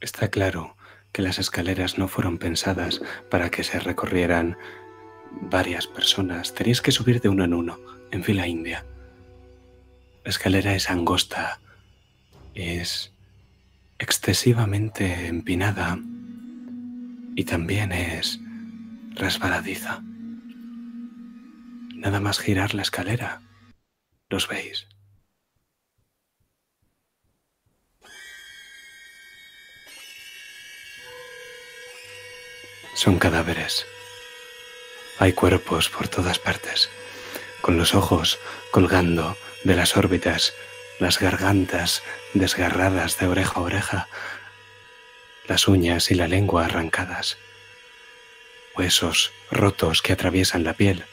Está 0.01 0.27
claro 0.27 0.75
que 1.11 1.21
las 1.21 1.39
escaleras 1.39 1.97
no 1.97 2.07
fueron 2.07 2.37
pensadas 2.37 3.01
para 3.29 3.49
que 3.49 3.63
se 3.63 3.79
recorrieran 3.79 4.57
varias 5.41 5.87
personas. 5.87 6.53
Tenéis 6.53 6.81
que 6.81 6.91
subir 6.91 7.21
de 7.21 7.29
uno 7.29 7.43
en 7.43 7.53
uno, 7.53 7.79
en 8.11 8.23
fila 8.23 8.47
india. 8.47 8.85
La 10.23 10.29
escalera 10.29 10.75
es 10.75 10.89
angosta, 10.89 11.59
es 12.53 13.13
excesivamente 13.97 15.27
empinada 15.27 15.99
y 17.35 17.43
también 17.45 17.91
es 17.91 18.39
resbaladiza. 19.15 20.01
Nada 21.95 22.19
más 22.19 22.39
girar 22.39 22.73
la 22.73 22.81
escalera. 22.81 23.41
¿Los 24.29 24.47
veis? 24.47 24.87
Son 32.99 33.17
cadáveres. 33.17 33.87
Hay 35.19 35.31
cuerpos 35.31 35.87
por 35.87 36.09
todas 36.09 36.37
partes, 36.37 36.89
con 37.61 37.77
los 37.77 37.95
ojos 37.95 38.39
colgando 38.71 39.37
de 39.63 39.77
las 39.77 39.95
órbitas, 39.95 40.53
las 40.99 41.17
gargantas 41.17 42.03
desgarradas 42.33 43.17
de 43.17 43.27
oreja 43.27 43.53
a 43.55 43.61
oreja, 43.61 44.07
las 45.47 45.69
uñas 45.69 46.11
y 46.11 46.15
la 46.15 46.27
lengua 46.27 46.65
arrancadas, 46.65 47.37
huesos 48.75 49.31
rotos 49.49 50.01
que 50.01 50.11
atraviesan 50.11 50.65
la 50.65 50.73
piel, 50.73 51.05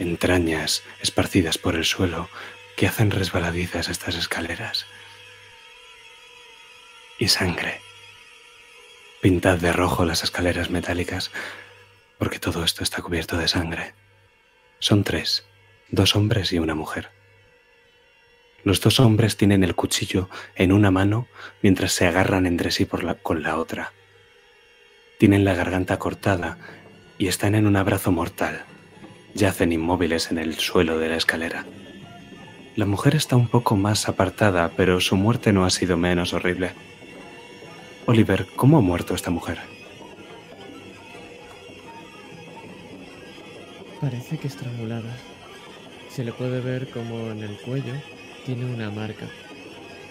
entrañas 0.00 0.82
esparcidas 1.00 1.56
por 1.56 1.76
el 1.76 1.84
suelo 1.84 2.28
que 2.76 2.88
hacen 2.88 3.12
resbaladizas 3.12 3.88
estas 3.88 4.16
escaleras, 4.16 4.86
y 7.16 7.28
sangre. 7.28 7.91
Pintad 9.22 9.58
de 9.58 9.72
rojo 9.72 10.04
las 10.04 10.24
escaleras 10.24 10.70
metálicas, 10.70 11.30
porque 12.18 12.40
todo 12.40 12.64
esto 12.64 12.82
está 12.82 13.02
cubierto 13.02 13.38
de 13.38 13.46
sangre. 13.46 13.94
Son 14.80 15.04
tres, 15.04 15.46
dos 15.92 16.16
hombres 16.16 16.52
y 16.52 16.58
una 16.58 16.74
mujer. 16.74 17.10
Los 18.64 18.80
dos 18.80 18.98
hombres 18.98 19.36
tienen 19.36 19.62
el 19.62 19.76
cuchillo 19.76 20.28
en 20.56 20.72
una 20.72 20.90
mano 20.90 21.28
mientras 21.62 21.92
se 21.92 22.04
agarran 22.04 22.46
entre 22.46 22.72
sí 22.72 22.84
con 23.22 23.44
la 23.44 23.58
otra. 23.58 23.92
Tienen 25.20 25.44
la 25.44 25.54
garganta 25.54 26.00
cortada 26.00 26.58
y 27.16 27.28
están 27.28 27.54
en 27.54 27.68
un 27.68 27.76
abrazo 27.76 28.10
mortal. 28.10 28.64
Yacen 29.34 29.70
inmóviles 29.70 30.32
en 30.32 30.38
el 30.38 30.56
suelo 30.56 30.98
de 30.98 31.10
la 31.10 31.16
escalera. 31.16 31.64
La 32.74 32.86
mujer 32.86 33.14
está 33.14 33.36
un 33.36 33.46
poco 33.46 33.76
más 33.76 34.08
apartada, 34.08 34.72
pero 34.76 35.00
su 35.00 35.14
muerte 35.14 35.52
no 35.52 35.64
ha 35.64 35.70
sido 35.70 35.96
menos 35.96 36.32
horrible. 36.32 36.72
Oliver, 38.06 38.46
¿cómo 38.56 38.78
ha 38.78 38.80
muerto 38.80 39.14
esta 39.14 39.30
mujer? 39.30 39.58
Parece 44.00 44.38
que 44.38 44.48
estrangulada. 44.48 45.16
Se 46.10 46.24
le 46.24 46.32
puede 46.32 46.60
ver 46.60 46.90
como 46.90 47.30
en 47.30 47.44
el 47.44 47.56
cuello 47.58 47.94
tiene 48.44 48.64
una 48.64 48.90
marca. 48.90 49.26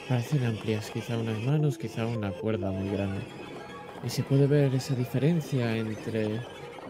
Parecen 0.07 0.45
amplias, 0.45 0.89
quizá 0.89 1.17
unas 1.17 1.37
manos, 1.43 1.77
quizá 1.77 2.05
una 2.05 2.31
cuerda 2.31 2.71
muy 2.71 2.89
grande. 2.89 3.19
Y 4.05 4.09
se 4.09 4.23
puede 4.23 4.47
ver 4.47 4.73
esa 4.73 4.95
diferencia 4.95 5.75
entre 5.75 6.39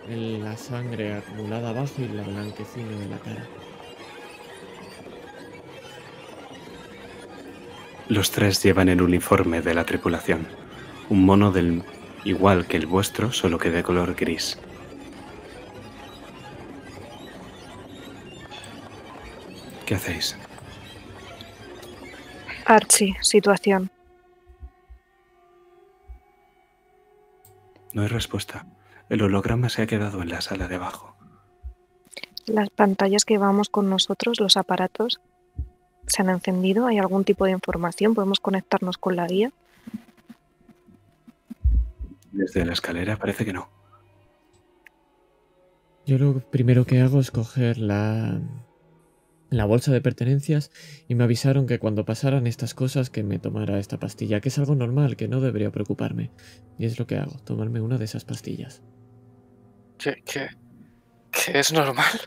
la 0.07 0.55
sangre 0.55 1.15
acumulada 1.15 1.69
abajo 1.69 1.93
y 1.97 2.07
la 2.09 2.23
blanquecina 2.23 2.97
de 2.99 3.07
la 3.07 3.17
cara. 3.17 3.47
Los 8.07 8.29
tres 8.31 8.61
llevan 8.61 8.89
el 8.89 9.01
uniforme 9.01 9.61
de 9.61 9.73
la 9.73 9.85
tripulación, 9.85 10.47
un 11.11 11.25
mono 11.25 11.51
del 11.51 11.83
igual 12.23 12.67
que 12.67 12.77
el 12.77 12.85
vuestro, 12.85 13.33
solo 13.33 13.57
que 13.57 13.69
de 13.69 13.83
color 13.83 14.15
gris. 14.15 14.57
¿Qué 19.85 19.95
hacéis? 19.95 20.37
Archie, 22.65 23.17
situación. 23.19 23.91
No 27.91 28.03
hay 28.03 28.07
respuesta. 28.07 28.65
El 29.09 29.21
holograma 29.21 29.67
se 29.67 29.81
ha 29.81 29.87
quedado 29.87 30.21
en 30.21 30.29
la 30.29 30.39
sala 30.39 30.69
de 30.69 30.75
abajo. 30.75 31.13
Las 32.45 32.69
pantallas 32.69 33.25
que 33.25 33.33
llevamos 33.33 33.67
con 33.67 33.89
nosotros, 33.89 34.39
los 34.39 34.55
aparatos, 34.55 35.19
se 36.07 36.21
han 36.21 36.29
encendido. 36.29 36.87
¿Hay 36.87 36.99
algún 36.99 37.25
tipo 37.25 37.43
de 37.43 37.51
información? 37.51 38.13
¿Podemos 38.13 38.39
conectarnos 38.39 38.97
con 38.97 39.17
la 39.17 39.27
guía? 39.27 39.51
Desde 42.31 42.65
la 42.65 42.73
escalera 42.73 43.17
parece 43.17 43.45
que 43.45 43.53
no. 43.53 43.69
Yo 46.05 46.17
lo 46.17 46.39
primero 46.39 46.85
que 46.85 46.99
hago 46.99 47.19
es 47.19 47.31
coger 47.31 47.77
la, 47.77 48.41
la 49.49 49.65
bolsa 49.65 49.91
de 49.91 50.01
pertenencias 50.01 50.71
y 51.07 51.15
me 51.15 51.25
avisaron 51.25 51.67
que 51.67 51.77
cuando 51.77 52.05
pasaran 52.05 52.47
estas 52.47 52.73
cosas 52.73 53.09
que 53.09 53.23
me 53.23 53.37
tomara 53.37 53.79
esta 53.79 53.99
pastilla, 53.99 54.39
que 54.39 54.49
es 54.49 54.57
algo 54.57 54.75
normal, 54.75 55.15
que 55.15 55.27
no 55.27 55.41
debería 55.41 55.71
preocuparme. 55.71 56.31
Y 56.79 56.85
es 56.85 56.97
lo 56.97 57.05
que 57.05 57.17
hago, 57.17 57.37
tomarme 57.43 57.81
una 57.81 57.97
de 57.97 58.05
esas 58.05 58.25
pastillas. 58.25 58.81
¿Qué, 59.97 60.23
qué, 60.25 60.49
qué 61.31 61.59
es 61.59 61.71
normal? 61.71 62.19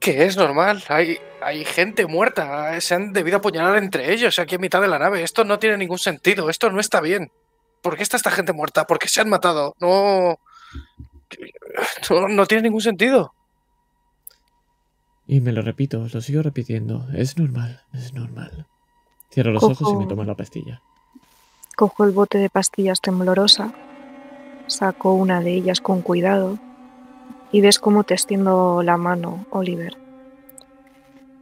¿Qué 0.00 0.24
es 0.24 0.36
normal? 0.36 0.82
Hay, 0.88 1.18
hay 1.40 1.64
gente 1.64 2.06
muerta. 2.06 2.80
Se 2.80 2.94
han 2.94 3.12
debido 3.12 3.36
apuñalar 3.36 3.76
entre 3.76 4.12
ellos 4.12 4.38
aquí 4.38 4.54
en 4.54 4.60
mitad 4.60 4.80
de 4.80 4.88
la 4.88 4.98
nave. 4.98 5.22
Esto 5.22 5.44
no 5.44 5.58
tiene 5.58 5.76
ningún 5.76 5.98
sentido. 5.98 6.50
Esto 6.50 6.70
no 6.70 6.80
está 6.80 7.00
bien. 7.00 7.30
¿Por 7.82 7.96
qué 7.96 8.04
está 8.04 8.16
esta 8.16 8.30
gente 8.30 8.52
muerta? 8.52 8.86
¿Por 8.86 8.98
qué 8.98 9.08
se 9.08 9.20
han 9.20 9.28
matado? 9.28 9.74
No. 9.80 10.38
No, 12.10 12.28
no 12.28 12.46
tiene 12.46 12.64
ningún 12.64 12.80
sentido. 12.80 13.34
Y 15.26 15.40
me 15.40 15.52
lo 15.52 15.62
repito, 15.62 16.06
lo 16.12 16.20
sigo 16.20 16.42
repitiendo. 16.42 17.06
Es 17.14 17.38
normal, 17.38 17.82
es 17.92 18.12
normal. 18.12 18.66
Cierro 19.32 19.50
los 19.52 19.62
ojos 19.62 19.92
y 19.92 19.96
me 19.96 20.06
tomo 20.06 20.24
la 20.24 20.34
pastilla. 20.34 20.82
Cojo 21.74 22.04
el 22.04 22.10
bote 22.10 22.38
de 22.38 22.50
pastillas 22.50 23.00
temblorosa, 23.00 23.72
saco 24.66 25.14
una 25.14 25.40
de 25.40 25.54
ellas 25.54 25.80
con 25.80 26.02
cuidado 26.02 26.58
y 27.50 27.62
ves 27.62 27.78
cómo 27.78 28.04
te 28.04 28.12
extiendo 28.12 28.82
la 28.82 28.98
mano, 28.98 29.46
Oliver. 29.50 29.96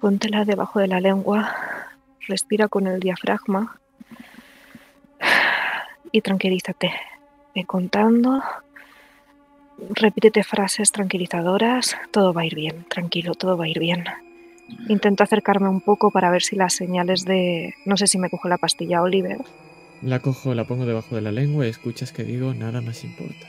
Póntela 0.01 0.45
debajo 0.45 0.79
de 0.79 0.87
la 0.87 1.01
lengua, 1.01 1.55
respira 2.29 2.69
con 2.69 2.87
el 2.87 3.01
diafragma 3.01 3.80
y 6.13 6.21
tranquilízate. 6.21 6.93
Ve 7.55 7.65
contando, 7.65 8.43
repítete 9.91 10.45
frases 10.45 10.93
tranquilizadoras, 10.93 11.97
todo 12.11 12.33
va 12.33 12.43
a 12.43 12.47
ir 12.47 12.55
bien, 12.55 12.85
tranquilo, 12.89 13.35
todo 13.35 13.57
va 13.57 13.65
a 13.65 13.69
ir 13.69 13.79
bien. 13.79 14.05
Intento 14.89 15.25
acercarme 15.25 15.69
un 15.69 15.81
poco 15.81 16.11
para 16.11 16.31
ver 16.31 16.43
si 16.43 16.55
las 16.57 16.75
señales 16.75 17.25
de... 17.25 17.75
No 17.85 17.97
sé 17.97 18.07
si 18.07 18.19
me 18.19 18.31
cojo 18.31 18.49
la 18.49 18.59
pastilla, 18.59 19.03
Oliver. 19.03 19.39
La 20.03 20.21
cojo, 20.21 20.55
la 20.55 20.65
pongo 20.65 20.87
debajo 20.87 21.17
de 21.17 21.23
la 21.23 21.33
lengua 21.33 21.67
y 21.67 21.71
escuchas 21.71 22.13
que 22.13 22.23
digo, 22.23 22.55
nada 22.55 22.81
más 22.81 23.03
importa. 23.03 23.49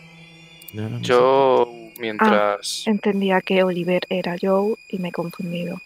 Nada 0.74 0.90
más 0.90 1.02
Yo, 1.02 1.72
mientras... 2.00 2.88
Entendía 2.88 3.42
que 3.42 3.64
Oliver 3.64 4.04
era 4.10 4.36
Joe 4.42 4.76
y 4.90 4.98
me 4.98 5.10
he 5.10 5.12
confundido. 5.12 5.80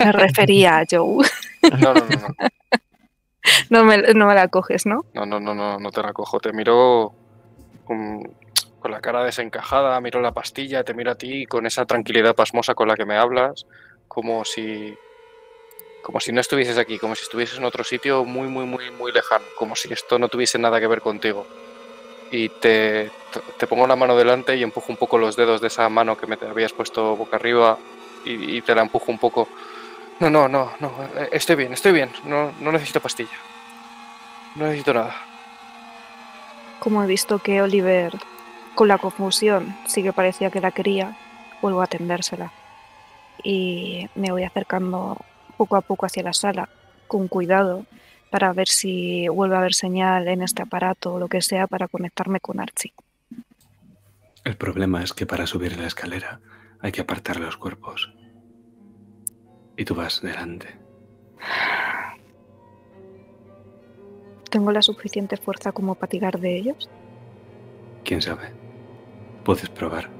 Me 0.00 0.12
refería 0.12 0.78
a 0.78 0.84
Joe. 0.90 1.26
No, 1.60 1.92
no, 1.92 1.94
no, 1.94 2.28
no. 2.28 2.34
No 3.70 3.84
me, 3.84 3.98
no 3.98 4.26
me 4.26 4.34
la 4.34 4.48
coges, 4.48 4.86
¿no? 4.86 5.04
No, 5.14 5.26
no, 5.26 5.40
no, 5.40 5.54
no, 5.54 5.78
no 5.78 5.90
te 5.90 6.02
la 6.02 6.12
cojo. 6.12 6.40
Te 6.40 6.52
miro 6.52 7.12
con, 7.84 8.22
la 8.84 9.00
cara 9.00 9.24
desencajada, 9.24 10.00
miro 10.00 10.20
la 10.20 10.32
pastilla, 10.32 10.84
te 10.84 10.94
miro 10.94 11.10
a 11.10 11.14
ti 11.14 11.46
con 11.46 11.66
esa 11.66 11.84
tranquilidad 11.84 12.34
pasmosa 12.34 12.74
con 12.74 12.88
la 12.88 12.96
que 12.96 13.04
me 13.04 13.16
hablas, 13.16 13.66
como 14.06 14.44
si 14.44 14.96
como 16.00 16.20
si 16.20 16.32
no 16.32 16.40
estuvieses 16.40 16.78
aquí, 16.78 16.98
como 16.98 17.14
si 17.14 17.22
estuvieses 17.22 17.58
en 17.58 17.64
otro 17.64 17.84
sitio 17.84 18.24
muy, 18.24 18.48
muy, 18.48 18.64
muy, 18.64 18.90
muy 18.90 19.12
lejano, 19.12 19.44
como 19.58 19.76
si 19.76 19.92
esto 19.92 20.18
no 20.18 20.28
tuviese 20.28 20.58
nada 20.58 20.80
que 20.80 20.86
ver 20.86 21.02
contigo. 21.02 21.46
Y 22.30 22.48
te, 22.48 23.10
te 23.58 23.66
pongo 23.66 23.86
la 23.86 23.96
mano 23.96 24.16
delante 24.16 24.56
y 24.56 24.62
empujo 24.62 24.90
un 24.90 24.96
poco 24.96 25.18
los 25.18 25.36
dedos 25.36 25.60
de 25.60 25.66
esa 25.66 25.86
mano 25.90 26.16
que 26.16 26.26
me 26.26 26.38
te 26.38 26.46
habías 26.46 26.72
puesto 26.72 27.14
boca 27.14 27.36
arriba 27.36 27.78
y, 28.24 28.56
y 28.56 28.62
te 28.62 28.74
la 28.74 28.82
empujo 28.82 29.12
un 29.12 29.18
poco. 29.18 29.48
No, 30.20 30.30
no, 30.30 30.48
no, 30.48 30.72
no, 30.80 30.92
eh, 31.16 31.28
estoy 31.32 31.56
bien, 31.56 31.72
estoy 31.72 31.92
bien, 31.92 32.10
no, 32.24 32.52
no 32.60 32.72
necesito 32.72 33.00
pastilla. 33.00 33.36
No 34.56 34.64
necesito 34.64 34.92
nada. 34.92 35.14
Como 36.80 37.02
he 37.02 37.06
visto 37.06 37.38
que 37.38 37.62
Oliver, 37.62 38.12
con 38.74 38.88
la 38.88 38.98
confusión, 38.98 39.76
sí 39.86 40.02
que 40.02 40.12
parecía 40.12 40.50
que 40.50 40.60
la 40.60 40.72
quería, 40.72 41.16
vuelvo 41.62 41.82
a 41.82 41.86
tendérsela. 41.86 42.52
Y 43.44 44.08
me 44.16 44.32
voy 44.32 44.42
acercando 44.42 45.16
poco 45.56 45.76
a 45.76 45.82
poco 45.82 46.06
hacia 46.06 46.24
la 46.24 46.32
sala, 46.32 46.68
con 47.06 47.28
cuidado, 47.28 47.86
para 48.30 48.52
ver 48.52 48.68
si 48.68 49.28
vuelve 49.28 49.54
a 49.54 49.58
haber 49.58 49.74
señal 49.74 50.26
en 50.28 50.42
este 50.42 50.62
aparato 50.62 51.14
o 51.14 51.18
lo 51.18 51.28
que 51.28 51.40
sea 51.40 51.66
para 51.66 51.88
conectarme 51.88 52.40
con 52.40 52.60
Archie. 52.60 52.92
El 54.44 54.56
problema 54.56 55.02
es 55.02 55.12
que 55.12 55.26
para 55.26 55.46
subir 55.46 55.78
la 55.78 55.86
escalera 55.86 56.40
hay 56.80 56.92
que 56.92 57.00
apartar 57.00 57.38
los 57.38 57.56
cuerpos. 57.56 58.12
Y 59.78 59.84
tú 59.84 59.94
vas 59.94 60.20
delante. 60.20 60.66
¿Tengo 64.50 64.72
la 64.72 64.82
suficiente 64.82 65.36
fuerza 65.36 65.70
como 65.70 65.94
para 65.94 66.10
tirar 66.10 66.40
de 66.40 66.56
ellos? 66.56 66.90
¿Quién 68.04 68.20
sabe? 68.20 68.50
Puedes 69.44 69.68
probar. 69.68 70.10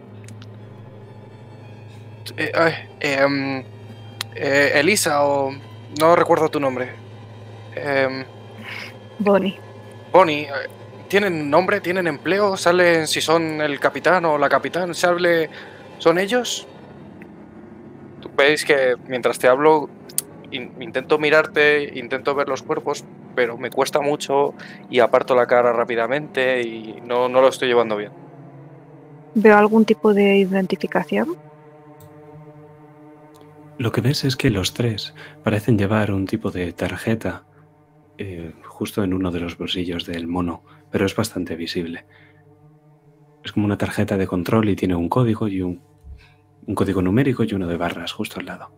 Eh, 2.37 2.53
ay, 2.55 2.73
em, 3.01 3.65
eh, 4.37 4.73
Elisa 4.77 5.25
o... 5.25 5.51
No 5.99 6.15
recuerdo 6.15 6.49
tu 6.49 6.61
nombre. 6.61 6.91
Em, 7.75 8.25
Bonnie. 9.19 9.59
Bonnie, 10.13 10.43
eh, 10.43 10.69
¿tienen 11.09 11.51
nombre? 11.51 11.81
¿Tienen 11.81 12.07
empleo? 12.07 12.57
¿Salen 12.57 13.09
si 13.09 13.21
son 13.21 13.61
el 13.61 13.81
capitán 13.81 14.25
o 14.27 14.39
la 14.39 14.49
capitán? 14.49 14.95
¿Sale, 14.95 15.51
¿Son 15.99 16.17
ellos? 16.17 16.69
Veis 18.39 18.65
que 18.65 18.95
mientras 19.09 19.39
te 19.39 19.49
hablo 19.49 19.89
in- 20.53 20.71
intento 20.81 21.19
mirarte, 21.19 21.99
intento 21.99 22.35
ver 22.37 22.49
los 22.49 22.63
cuerpos, 22.63 23.05
pero 23.35 23.59
me 23.59 23.71
cuesta 23.71 24.01
mucho 24.01 24.55
y 24.89 25.01
aparto 25.01 25.35
la 25.35 25.47
cara 25.47 25.73
rápidamente 25.73 26.63
y 26.63 27.01
no, 27.05 27.29
no 27.29 27.41
lo 27.41 27.49
estoy 27.49 27.69
llevando 27.69 27.97
bien. 27.97 28.13
¿Veo 29.35 29.57
algún 29.57 29.85
tipo 29.85 30.15
de 30.15 30.39
identificación? 30.39 31.37
Lo 33.77 33.93
que 33.93 34.01
ves 34.01 34.25
es 34.25 34.37
que 34.37 34.51
los 34.51 34.73
tres 34.73 35.15
parecen 35.43 35.79
llevar 35.79 36.13
un 36.13 36.27
tipo 36.27 36.51
de 36.51 36.73
tarjeta 36.73 37.45
eh, 38.19 38.53
justo 38.67 39.05
en 39.05 39.15
uno 39.15 39.31
de 39.31 39.41
los 39.41 39.57
bolsillos 39.57 40.07
del 40.07 40.27
mono, 40.27 40.65
pero 40.91 41.07
es 41.07 41.15
bastante 41.15 41.55
visible. 41.57 42.05
Es 43.45 43.53
como 43.53 43.67
una 43.67 43.79
tarjeta 43.79 44.17
de 44.17 44.27
control 44.27 44.69
y 44.69 44.77
tiene 44.77 44.97
un 44.97 45.09
código 45.09 45.47
y 45.49 45.63
un, 45.63 45.83
un 46.69 46.75
código 46.75 47.01
numérico 47.01 47.45
y 47.45 47.55
uno 47.55 47.67
de 47.67 47.79
barras 47.79 48.13
justo 48.13 48.39
al 48.39 48.47
lado. 48.47 48.71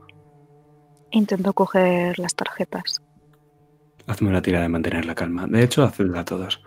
Intento 1.10 1.52
coger 1.52 2.20
las 2.20 2.36
tarjetas. 2.36 3.02
Hazme 4.06 4.28
una 4.28 4.40
tira 4.40 4.62
de 4.62 4.68
mantener 4.68 5.04
la 5.04 5.16
calma. 5.16 5.48
De 5.48 5.64
hecho, 5.64 5.82
hacedla 5.82 6.20
a 6.20 6.24
todos. 6.24 6.62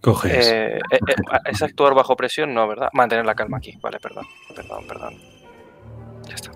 Coges. 0.00 0.48
Eh, 0.48 0.76
eh, 0.76 0.80
eh, 0.92 1.14
¿Es 1.46 1.62
actuar 1.62 1.94
bajo 1.94 2.16
presión? 2.16 2.54
No, 2.54 2.66
¿verdad? 2.66 2.88
Mantener 2.92 3.26
la 3.26 3.34
calma 3.34 3.58
aquí. 3.58 3.76
Vale, 3.82 3.98
perdón. 4.00 4.26
Perdón, 4.54 4.86
perdón. 4.86 5.14
Ya 6.26 6.34
está. 6.34 6.52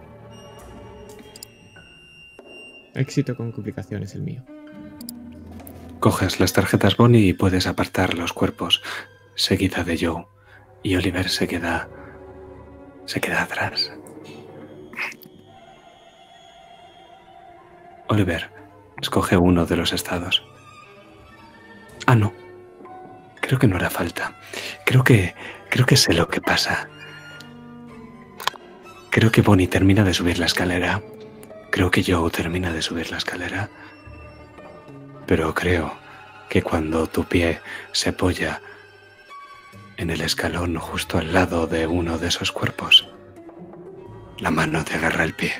Éxito 2.94 3.36
con 3.36 3.52
complicaciones 3.52 4.14
el 4.14 4.22
mío. 4.22 4.42
Coges 6.00 6.40
las 6.40 6.52
tarjetas 6.52 6.96
Bonnie 6.96 7.28
y 7.28 7.32
puedes 7.32 7.66
apartar 7.66 8.14
los 8.14 8.32
cuerpos, 8.32 8.82
seguida 9.34 9.84
de 9.84 9.98
Joe. 9.98 10.26
Y 10.82 10.96
Oliver 10.96 11.28
se 11.28 11.46
queda. 11.46 11.88
se 13.04 13.20
queda 13.20 13.42
atrás. 13.42 13.92
Oliver, 18.08 18.50
escoge 19.00 19.36
uno 19.36 19.66
de 19.66 19.76
los 19.76 19.92
estados. 19.92 20.46
Ah, 22.06 22.14
no. 22.14 22.43
Creo 23.44 23.58
que 23.58 23.68
no 23.68 23.76
hará 23.76 23.90
falta. 23.90 24.32
Creo 24.86 25.04
que. 25.04 25.34
creo 25.68 25.84
que 25.84 25.98
sé 25.98 26.14
lo 26.14 26.28
que 26.28 26.40
pasa. 26.40 26.88
Creo 29.10 29.30
que 29.30 29.42
Bonnie 29.42 29.68
termina 29.68 30.02
de 30.02 30.14
subir 30.14 30.38
la 30.38 30.46
escalera. 30.46 31.02
Creo 31.70 31.90
que 31.90 32.02
Joe 32.02 32.30
termina 32.30 32.72
de 32.72 32.80
subir 32.80 33.10
la 33.10 33.18
escalera. 33.18 33.68
Pero 35.26 35.52
creo 35.52 35.92
que 36.48 36.62
cuando 36.62 37.06
tu 37.06 37.24
pie 37.24 37.60
se 37.92 38.10
apoya 38.10 38.62
en 39.98 40.08
el 40.08 40.22
escalón 40.22 40.78
justo 40.78 41.18
al 41.18 41.34
lado 41.34 41.66
de 41.66 41.86
uno 41.86 42.16
de 42.16 42.28
esos 42.28 42.50
cuerpos, 42.50 43.10
la 44.38 44.50
mano 44.50 44.82
te 44.84 44.94
agarra 44.94 45.24
el 45.24 45.34
pie. 45.34 45.52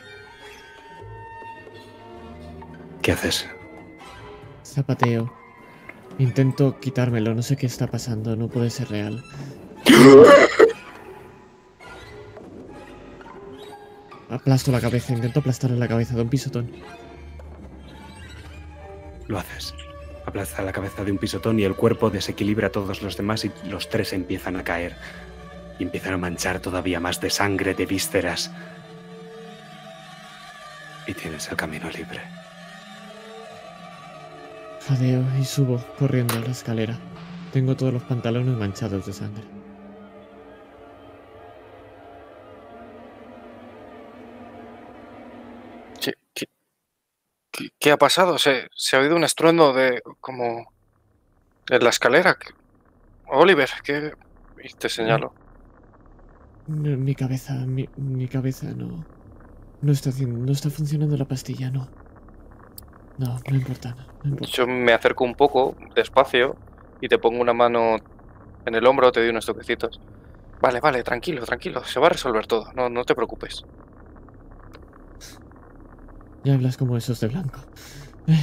¿Qué 3.03 3.13
haces? 3.13 3.47
Zapateo. 4.65 5.44
Intento 6.19 6.79
quitármelo, 6.79 7.35
no 7.35 7.43
sé 7.43 7.57
qué 7.57 7.67
está 7.67 7.89
pasando, 7.89 8.37
no 8.37 8.49
puede 8.49 8.71
ser 8.71 8.89
real. 8.89 9.25
Aplasto 14.31 14.71
la 14.73 14.81
cabeza, 14.81 15.13
intento 15.13 15.41
aplastarle 15.41 15.77
la 15.77 15.89
cabeza 15.89 16.15
de 16.15 16.23
un 16.23 16.29
pisotón. 16.29 16.71
Lo 19.27 19.39
haces. 19.39 19.75
Aplasta 20.27 20.63
la 20.63 20.73
cabeza 20.73 21.05
de 21.05 21.13
un 21.13 21.19
pisotón 21.19 21.59
y 21.59 21.65
el 21.65 21.75
cuerpo 21.75 22.11
desequilibra 22.11 22.69
a 22.69 22.73
todos 22.73 23.03
los 23.03 23.17
demás 23.17 23.45
y 23.45 23.53
los 23.69 23.89
tres 23.89 24.13
empiezan 24.13 24.57
a 24.57 24.65
caer. 24.65 24.97
Y 25.79 25.83
empiezan 25.83 26.15
a 26.15 26.19
manchar 26.19 26.61
todavía 26.61 27.01
más 27.01 27.21
de 27.21 27.31
sangre, 27.31 27.75
de 27.75 27.87
vísceras. 27.87 28.51
Y 31.07 31.15
tienes 31.15 31.49
el 31.51 31.57
camino 31.57 31.91
libre. 31.91 32.21
Jadeo 34.87 35.25
y 35.41 35.45
subo 35.45 35.79
corriendo 35.99 36.35
a 36.35 36.41
la 36.41 36.51
escalera. 36.51 36.99
Tengo 37.53 37.77
todos 37.77 37.93
los 37.93 38.03
pantalones 38.05 38.57
manchados 38.57 39.07
de 39.07 39.13
sangre. 39.13 39.45
¿Qué, 46.01 46.13
qué, 46.35 46.47
qué- 47.51 47.69
qué 47.79 47.93
ha 47.93 47.97
pasado? 47.97 48.39
Se, 48.39 48.69
se 48.75 48.97
ha 48.97 49.01
oído 49.01 49.17
un 49.17 49.25
estruendo 49.25 49.73
de. 49.73 50.03
como. 50.21 50.67
en 51.71 51.83
la 51.85 51.91
escalera. 51.91 52.35
¿Qué- 52.39 52.53
Oliver, 53.29 53.71
¿qué.? 53.83 54.13
Y 54.63 54.73
te 54.75 54.89
señalo. 54.89 55.35
No, 56.67 56.97
mi 56.97 57.15
cabeza, 57.15 57.55
mi, 57.67 57.89
mi 57.97 58.29
cabeza 58.29 58.69
no. 58.75 59.05
No 59.83 59.93
está, 59.93 60.11
no 60.27 60.53
está 60.53 60.71
funcionando 60.71 61.17
la 61.17 61.27
pastilla, 61.27 61.71
no. 61.71 61.89
No, 63.19 63.39
no 63.49 63.57
importa, 63.57 63.95
no 64.23 64.31
importa. 64.31 64.53
Yo 64.53 64.67
me 64.67 64.93
acerco 64.93 65.25
un 65.25 65.35
poco, 65.35 65.77
despacio, 65.95 66.57
y 67.01 67.09
te 67.09 67.19
pongo 67.19 67.41
una 67.41 67.53
mano 67.53 67.97
en 68.67 68.75
el 68.75 68.87
hombro, 68.87 69.13
te 69.13 69.21
doy 69.21 69.29
unos 69.31 69.47
toquecitos. 69.47 70.01
Vale, 70.61 70.81
vale, 70.81 71.03
tranquilo, 71.03 71.45
tranquilo, 71.45 71.85
se 71.85 72.01
va 72.01 72.07
a 72.07 72.11
resolver 72.11 72.47
todo, 72.47 72.73
no, 72.75 72.89
no 72.89 73.05
te 73.05 73.15
preocupes. 73.15 73.65
Ya 76.45 76.55
hablas 76.55 76.77
como 76.77 76.97
esos 76.97 77.21
de 77.21 77.29
blanco. 77.29 77.61
Eh, 78.27 78.39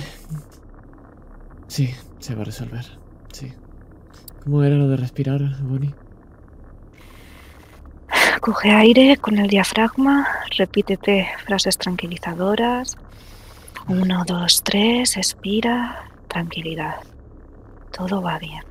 Sí, 1.68 1.96
se 2.20 2.36
va 2.36 2.42
a 2.42 2.46
resolver. 2.46 2.86
Sí. 3.32 3.54
¿Cómo 4.44 4.62
era 4.62 4.76
lo 4.76 4.90
de 4.90 4.98
respirar, 4.98 5.40
Bonnie? 5.62 5.96
Coge 8.42 8.72
aire 8.72 9.16
con 9.16 9.38
el 9.38 9.48
diafragma, 9.48 10.28
repítete 10.58 11.30
frases 11.46 11.78
tranquilizadoras. 11.78 12.98
Uno, 13.88 14.24
dos, 14.26 14.64
tres, 14.64 15.18
expira, 15.18 16.10
tranquilidad. 16.28 16.96
Todo 17.92 18.22
va 18.22 18.40
bien. 18.40 18.64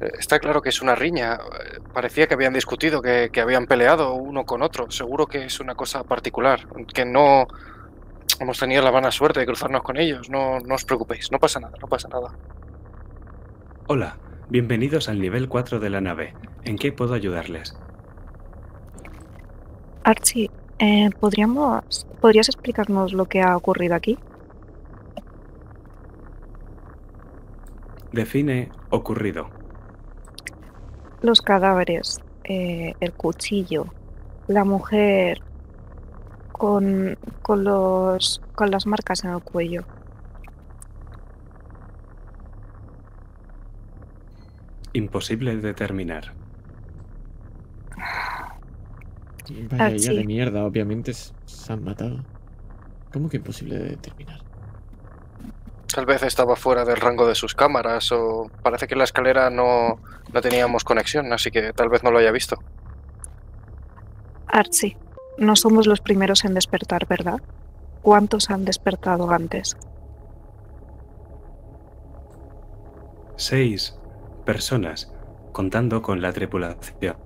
Eh, 0.00 0.10
Está 0.18 0.38
claro 0.38 0.60
que 0.60 0.68
es 0.68 0.82
una 0.82 0.94
riña. 0.94 1.34
eh, 1.34 1.80
Parecía 1.92 2.26
que 2.26 2.34
habían 2.34 2.52
discutido, 2.52 3.00
que, 3.00 3.30
que 3.32 3.40
habían 3.40 3.66
peleado 3.66 4.14
uno 4.14 4.44
con 4.44 4.62
otro. 4.62 4.90
Seguro 4.90 5.26
que 5.26 5.44
es 5.44 5.60
una 5.60 5.74
cosa 5.74 6.04
particular, 6.04 6.66
que 6.92 7.04
no 7.04 7.46
hemos 8.40 8.58
tenido 8.58 8.82
la 8.82 8.90
buena 8.90 9.10
suerte 9.10 9.40
de 9.40 9.46
cruzarnos 9.46 9.82
con 9.82 9.96
ellos. 9.96 10.28
No, 10.28 10.58
no 10.60 10.74
os 10.74 10.84
preocupéis, 10.84 11.30
no 11.32 11.38
pasa 11.38 11.60
nada, 11.60 11.76
no 11.80 11.86
pasa 11.88 12.08
nada. 12.08 12.34
Hola, 13.86 14.16
bienvenidos 14.48 15.08
al 15.08 15.20
nivel 15.20 15.48
4 15.48 15.80
de 15.80 15.88
la 15.90 16.00
nave. 16.00 16.34
¿En 16.64 16.76
qué 16.76 16.92
puedo 16.92 17.14
ayudarles? 17.14 17.74
Archie, 20.04 20.50
eh, 20.78 21.08
¿podríamos, 21.18 22.06
¿podrías 22.20 22.48
explicarnos 22.48 23.12
lo 23.14 23.26
que 23.26 23.40
ha 23.40 23.56
ocurrido 23.56 23.94
aquí? 23.94 24.18
Define 28.12 28.70
ocurrido. 28.90 29.50
Los 31.20 31.42
cadáveres, 31.42 32.20
eh, 32.44 32.94
el 33.00 33.12
cuchillo, 33.12 33.86
la 34.46 34.64
mujer 34.64 35.42
con, 36.52 37.18
con, 37.42 37.64
los, 37.64 38.40
con 38.54 38.70
las 38.70 38.86
marcas 38.86 39.24
en 39.24 39.30
el 39.30 39.42
cuello. 39.42 39.84
Imposible 44.92 45.56
determinar. 45.56 46.34
Vaya 49.70 49.86
Ah, 49.86 49.98
sí. 49.98 50.14
de 50.16 50.24
mierda, 50.24 50.64
obviamente 50.64 51.12
se 51.14 51.72
han 51.72 51.82
matado. 51.84 52.24
¿Cómo 53.12 53.28
que 53.28 53.38
imposible 53.38 53.78
de 53.78 53.90
determinar? 53.90 54.40
Tal 55.94 56.04
vez 56.06 56.22
estaba 56.22 56.54
fuera 56.54 56.84
del 56.84 56.96
rango 56.96 57.26
de 57.26 57.34
sus 57.34 57.54
cámaras 57.54 58.12
o 58.12 58.50
parece 58.62 58.86
que 58.86 58.94
en 58.94 58.98
la 58.98 59.04
escalera 59.04 59.50
no, 59.50 59.98
no 60.32 60.40
teníamos 60.40 60.84
conexión, 60.84 61.32
así 61.32 61.50
que 61.50 61.72
tal 61.72 61.88
vez 61.88 62.02
no 62.02 62.10
lo 62.10 62.18
haya 62.18 62.30
visto. 62.30 62.58
Archie, 64.46 64.96
no 65.38 65.56
somos 65.56 65.86
los 65.86 66.00
primeros 66.00 66.44
en 66.44 66.54
despertar, 66.54 67.06
¿verdad? 67.06 67.40
¿Cuántos 68.02 68.50
han 68.50 68.64
despertado 68.64 69.30
antes? 69.30 69.76
Seis 73.36 73.96
personas, 74.44 75.12
contando 75.52 76.02
con 76.02 76.20
la 76.20 76.32
tripulación. 76.32 77.16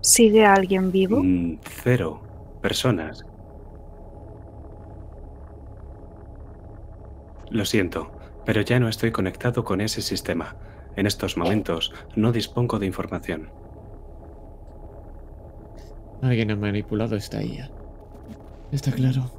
¿Sigue 0.00 0.46
alguien 0.46 0.92
vivo? 0.92 1.20
Mm, 1.22 1.58
Cero 1.82 2.22
personas. 2.62 3.24
Lo 7.50 7.64
siento, 7.64 8.10
pero 8.44 8.60
ya 8.62 8.78
no 8.80 8.88
estoy 8.88 9.10
conectado 9.10 9.64
con 9.64 9.80
ese 9.80 10.02
sistema. 10.02 10.56
En 10.96 11.06
estos 11.06 11.36
momentos 11.36 11.92
no 12.16 12.32
dispongo 12.32 12.78
de 12.78 12.86
información. 12.86 13.50
Alguien 16.22 16.50
ha 16.50 16.56
manipulado 16.56 17.16
esta 17.16 17.42
IA. 17.42 17.70
Está 18.72 18.92
claro. 18.92 19.30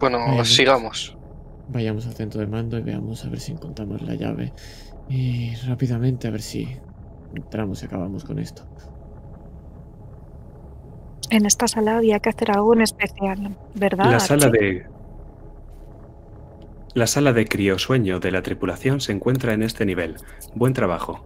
Bueno, 0.00 0.18
Vale. 0.18 0.44
sigamos. 0.44 1.16
Vayamos 1.68 2.06
al 2.06 2.14
centro 2.14 2.40
de 2.40 2.46
mando 2.46 2.78
y 2.78 2.82
veamos 2.82 3.24
a 3.24 3.30
ver 3.30 3.40
si 3.40 3.52
encontramos 3.52 4.02
la 4.02 4.14
llave. 4.14 4.52
Y 5.08 5.54
rápidamente 5.66 6.28
a 6.28 6.30
ver 6.30 6.42
si 6.42 6.68
entramos 7.32 7.82
y 7.82 7.86
acabamos 7.86 8.24
con 8.24 8.38
esto. 8.38 8.66
En 11.30 11.46
esta 11.46 11.68
sala 11.68 11.96
había 11.96 12.20
que 12.20 12.28
hacer 12.30 12.50
algo 12.50 12.74
en 12.74 12.82
especial, 12.82 13.56
¿verdad? 13.74 14.10
La 14.10 14.20
sala 14.20 14.46
Archie? 14.46 14.60
de. 14.60 14.86
La 16.94 17.06
sala 17.08 17.32
de 17.32 17.46
criosueño 17.46 18.20
de 18.20 18.30
la 18.30 18.42
tripulación 18.42 19.00
se 19.00 19.10
encuentra 19.12 19.52
en 19.52 19.62
este 19.62 19.84
nivel. 19.84 20.16
Buen 20.54 20.74
trabajo. 20.74 21.24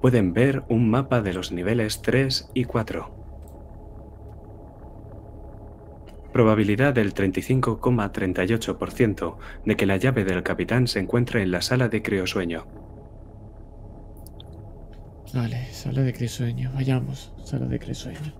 Pueden 0.00 0.32
ver 0.32 0.64
un 0.68 0.90
mapa 0.90 1.22
de 1.22 1.34
los 1.34 1.52
niveles 1.52 2.02
3 2.02 2.50
y 2.54 2.64
4. 2.64 3.14
Probabilidad 6.32 6.94
del 6.94 7.14
35,38% 7.14 9.36
de 9.66 9.76
que 9.76 9.86
la 9.86 9.98
llave 9.98 10.24
del 10.24 10.42
capitán 10.42 10.88
se 10.88 11.00
encuentre 11.00 11.42
en 11.42 11.50
la 11.50 11.60
sala 11.60 11.88
de 11.88 12.00
criosueño. 12.02 12.79
Vale, 15.32 15.72
sala 15.72 16.02
de 16.02 16.12
crisueño. 16.12 16.70
Vayamos, 16.74 17.32
sala 17.44 17.66
de 17.66 17.78
crisueño. 17.78 18.32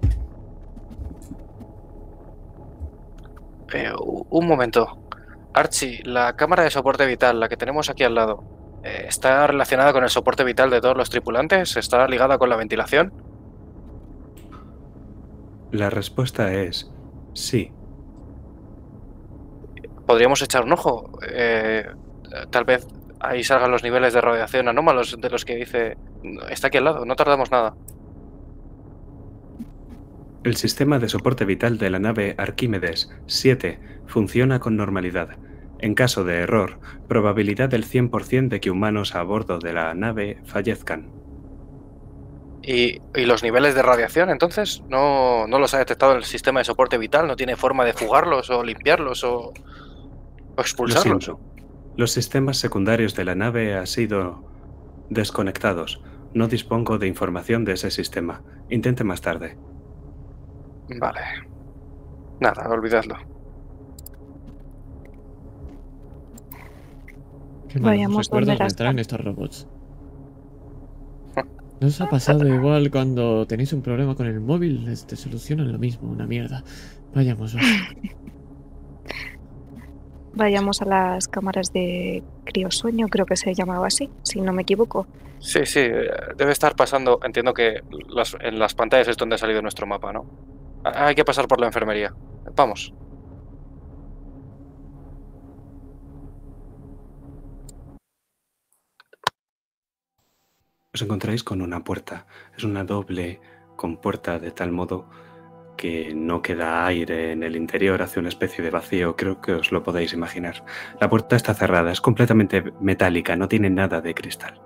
Eh, 3.73 3.93
un 4.31 4.47
momento. 4.47 4.99
Archie, 5.55 6.03
la 6.05 6.35
cámara 6.35 6.65
de 6.65 6.71
soporte 6.71 7.07
vital, 7.07 7.39
la 7.39 7.49
que 7.49 7.57
tenemos 7.57 7.91
aquí 7.91 8.03
al 8.03 8.15
lado, 8.15 8.43
eh, 8.83 9.05
¿está 9.09 9.47
relacionada 9.47 9.93
con 9.93 10.03
el 10.03 10.11
soporte 10.11 10.43
vital 10.43 10.71
de 10.71 10.81
todos 10.81 10.97
los 10.97 11.11
tripulantes? 11.11 11.77
¿Está 11.77 12.07
ligada 12.09 12.39
con 12.39 12.49
la 12.49 12.57
ventilación? 12.57 13.13
La 15.71 15.91
respuesta 15.91 16.53
es 16.53 16.91
sí. 17.35 17.73
Podríamos 20.07 20.43
echar 20.43 20.65
un 20.65 20.73
ojo. 20.73 21.13
Eh, 21.33 21.87
tal 22.51 22.65
vez 22.65 22.87
ahí 23.21 23.45
salgan 23.45 23.71
los 23.71 23.83
niveles 23.83 24.13
de 24.15 24.21
radiación 24.21 24.69
anómalos 24.69 25.17
de 25.21 25.31
los 25.31 25.45
que 25.45 25.57
dice... 25.57 25.97
Está 26.51 26.69
aquí 26.69 26.79
al 26.79 26.85
lado, 26.85 27.05
no 27.05 27.17
tardamos 27.17 27.51
nada. 27.51 27.75
El 30.43 30.57
sistema 30.57 30.99
de 30.99 31.09
soporte 31.09 31.45
vital 31.45 31.79
de 31.79 31.91
la 31.91 31.99
nave 31.99 32.35
Arquímedes 32.39 33.11
7 33.27 33.79
funciona 34.07 34.59
con 34.59 34.77
normalidad. 34.77 35.37
En 35.79 35.95
caso 35.95 36.25
de 36.25 36.39
error, 36.41 36.81
probabilidad 37.09 37.69
del 37.69 37.87
100% 37.87 38.49
de 38.49 38.61
que 38.61 38.71
humanos 38.71 39.15
a 39.15 39.23
bordo 39.23 39.59
de 39.59 39.73
la 39.73 39.95
nave 39.95 40.41
fallezcan. 40.45 41.13
¿Y, 42.63 43.01
y 43.15 43.25
los 43.27 43.43
niveles 43.43 43.75
de 43.75 43.83
radiación 43.83 44.29
entonces? 44.31 44.83
¿No, 44.89 45.47
¿No 45.47 45.59
los 45.59 45.73
ha 45.75 45.79
detectado 45.79 46.13
el 46.15 46.25
sistema 46.25 46.61
de 46.61 46.65
soporte 46.65 46.99
vital? 46.99 47.27
¿No 47.27 47.37
tiene 47.37 47.57
forma 47.57 47.85
de 47.85 47.95
fugarlos 47.95 48.51
o 48.51 48.63
limpiarlos 48.63 49.25
o, 49.25 49.53
o 50.57 50.63
Lo 50.85 51.01
expulsarlos? 51.01 51.25
siento. 51.25 51.41
Los 51.97 52.13
sistemas 52.13 52.57
secundarios 52.59 53.15
de 53.15 53.25
la 53.25 53.35
nave 53.35 53.75
han 53.75 53.87
sido 53.87 54.45
desconectados. 55.11 56.01
No 56.33 56.47
dispongo 56.49 56.99
de 56.99 57.09
información 57.09 57.65
de 57.65 57.73
ese 57.73 57.91
sistema. 57.91 58.43
Intente 58.69 59.05
más 59.05 59.21
tarde. 59.21 59.57
Vale. 60.99 61.21
Nada, 62.41 62.69
olvidadlo. 62.69 63.17
Qué 67.69 67.79
Vayamos 67.79 68.27
recuerdos 68.27 68.59
donde 68.59 68.65
me 68.65 68.77
traen 68.77 68.99
estos 68.99 69.21
robots. 69.21 69.69
¿No 71.81 71.87
os 71.87 72.01
ha 72.01 72.09
pasado 72.09 72.47
igual 72.49 72.91
cuando 72.91 73.47
tenéis 73.47 73.73
un 73.73 73.83
problema 73.83 74.15
con 74.15 74.27
el 74.27 74.41
móvil? 74.41 74.85
Les 74.85 75.07
te 75.07 75.17
solucionan 75.17 75.71
lo 75.71 75.79
mismo, 75.79 76.11
una 76.11 76.27
mierda. 76.27 76.65
Vayamos, 77.15 77.57
va. 77.57 77.61
Vayamos 80.33 80.81
a 80.81 80.85
las 80.85 81.29
cámaras 81.29 81.73
de 81.73 82.23
criosueño, 82.45 83.09
creo 83.09 83.27
que 83.27 83.37
se 83.37 83.55
llamaba 83.55 83.89
así, 83.89 84.09
si 84.23 84.41
no 84.41 84.53
me 84.53 84.63
equivoco. 84.63 85.07
Sí, 85.41 85.65
sí, 85.67 85.81
eh, 85.81 86.11
debe 86.37 86.53
estar 86.53 86.77
pasando. 86.77 87.19
Entiendo 87.23 87.53
que 87.55 87.83
las- 88.09 88.37
en 88.41 88.59
las 88.59 88.75
pantallas 88.75 89.09
es 89.09 89.17
donde 89.17 89.35
ha 89.35 89.39
salido 89.39 89.63
nuestro 89.63 89.87
mapa, 89.87 90.13
¿no? 90.13 90.25
Hay 90.85 91.15
que 91.15 91.25
pasar 91.25 91.49
por 91.49 91.61
la 91.61 91.67
enfermería. 91.67 92.13
Vamos. 92.55 92.93
Os 100.95 101.03
encontráis 101.03 101.45
con 101.45 101.63
una 101.63 101.85
puerta. 101.85 102.27
Es 102.57 102.65
una 102.65 102.85
doble 102.85 103.41
compuerta 103.77 104.39
de 104.39 104.51
tal 104.51 104.73
modo 104.73 105.07
que 105.81 106.13
no 106.15 106.43
queda 106.43 106.85
aire 106.85 107.33
en 107.33 107.43
el 107.43 107.57
interior, 107.57 108.03
hace 108.03 108.21
una 108.21 108.29
especie 108.29 108.63
de 108.63 108.69
vacío, 108.69 109.17
creo 109.17 109.41
que 109.41 109.55
os 109.55 109.73
lo 109.73 109.83
podéis 109.83 110.13
imaginar. 110.13 110.63
La 111.01 111.09
puerta 111.09 111.37
está 111.37 111.55
cerrada, 111.55 111.91
es 111.91 112.03
completamente 112.03 112.63
metálica, 112.83 113.35
no 113.35 113.49
tiene 113.49 113.71
nada 113.71 114.03
de 114.03 114.15
cristal. 114.15 114.61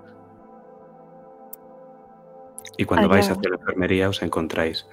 Y 2.75 2.83
cuando 2.83 3.05
Allá. 3.05 3.13
vais 3.13 3.31
hacia 3.31 3.49
la 3.49 3.55
enfermería 3.55 4.09
os 4.09 4.21
encontráis 4.23 4.89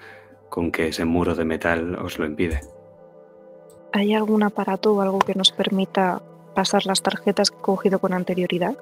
con 0.48 0.70
que 0.70 0.86
ese 0.86 1.04
muro 1.04 1.34
de 1.34 1.44
metal 1.44 1.96
os 1.96 2.20
lo 2.20 2.24
impide. 2.24 2.60
¿Hay 3.92 4.14
algún 4.14 4.44
aparato 4.44 4.94
o 4.94 5.00
algo 5.00 5.18
que 5.18 5.34
nos 5.34 5.50
permita 5.50 6.22
pasar 6.54 6.86
las 6.86 7.02
tarjetas 7.02 7.50
que 7.50 7.56
he 7.56 7.62
cogido 7.62 7.98
con 7.98 8.12
anterioridad? 8.12 8.76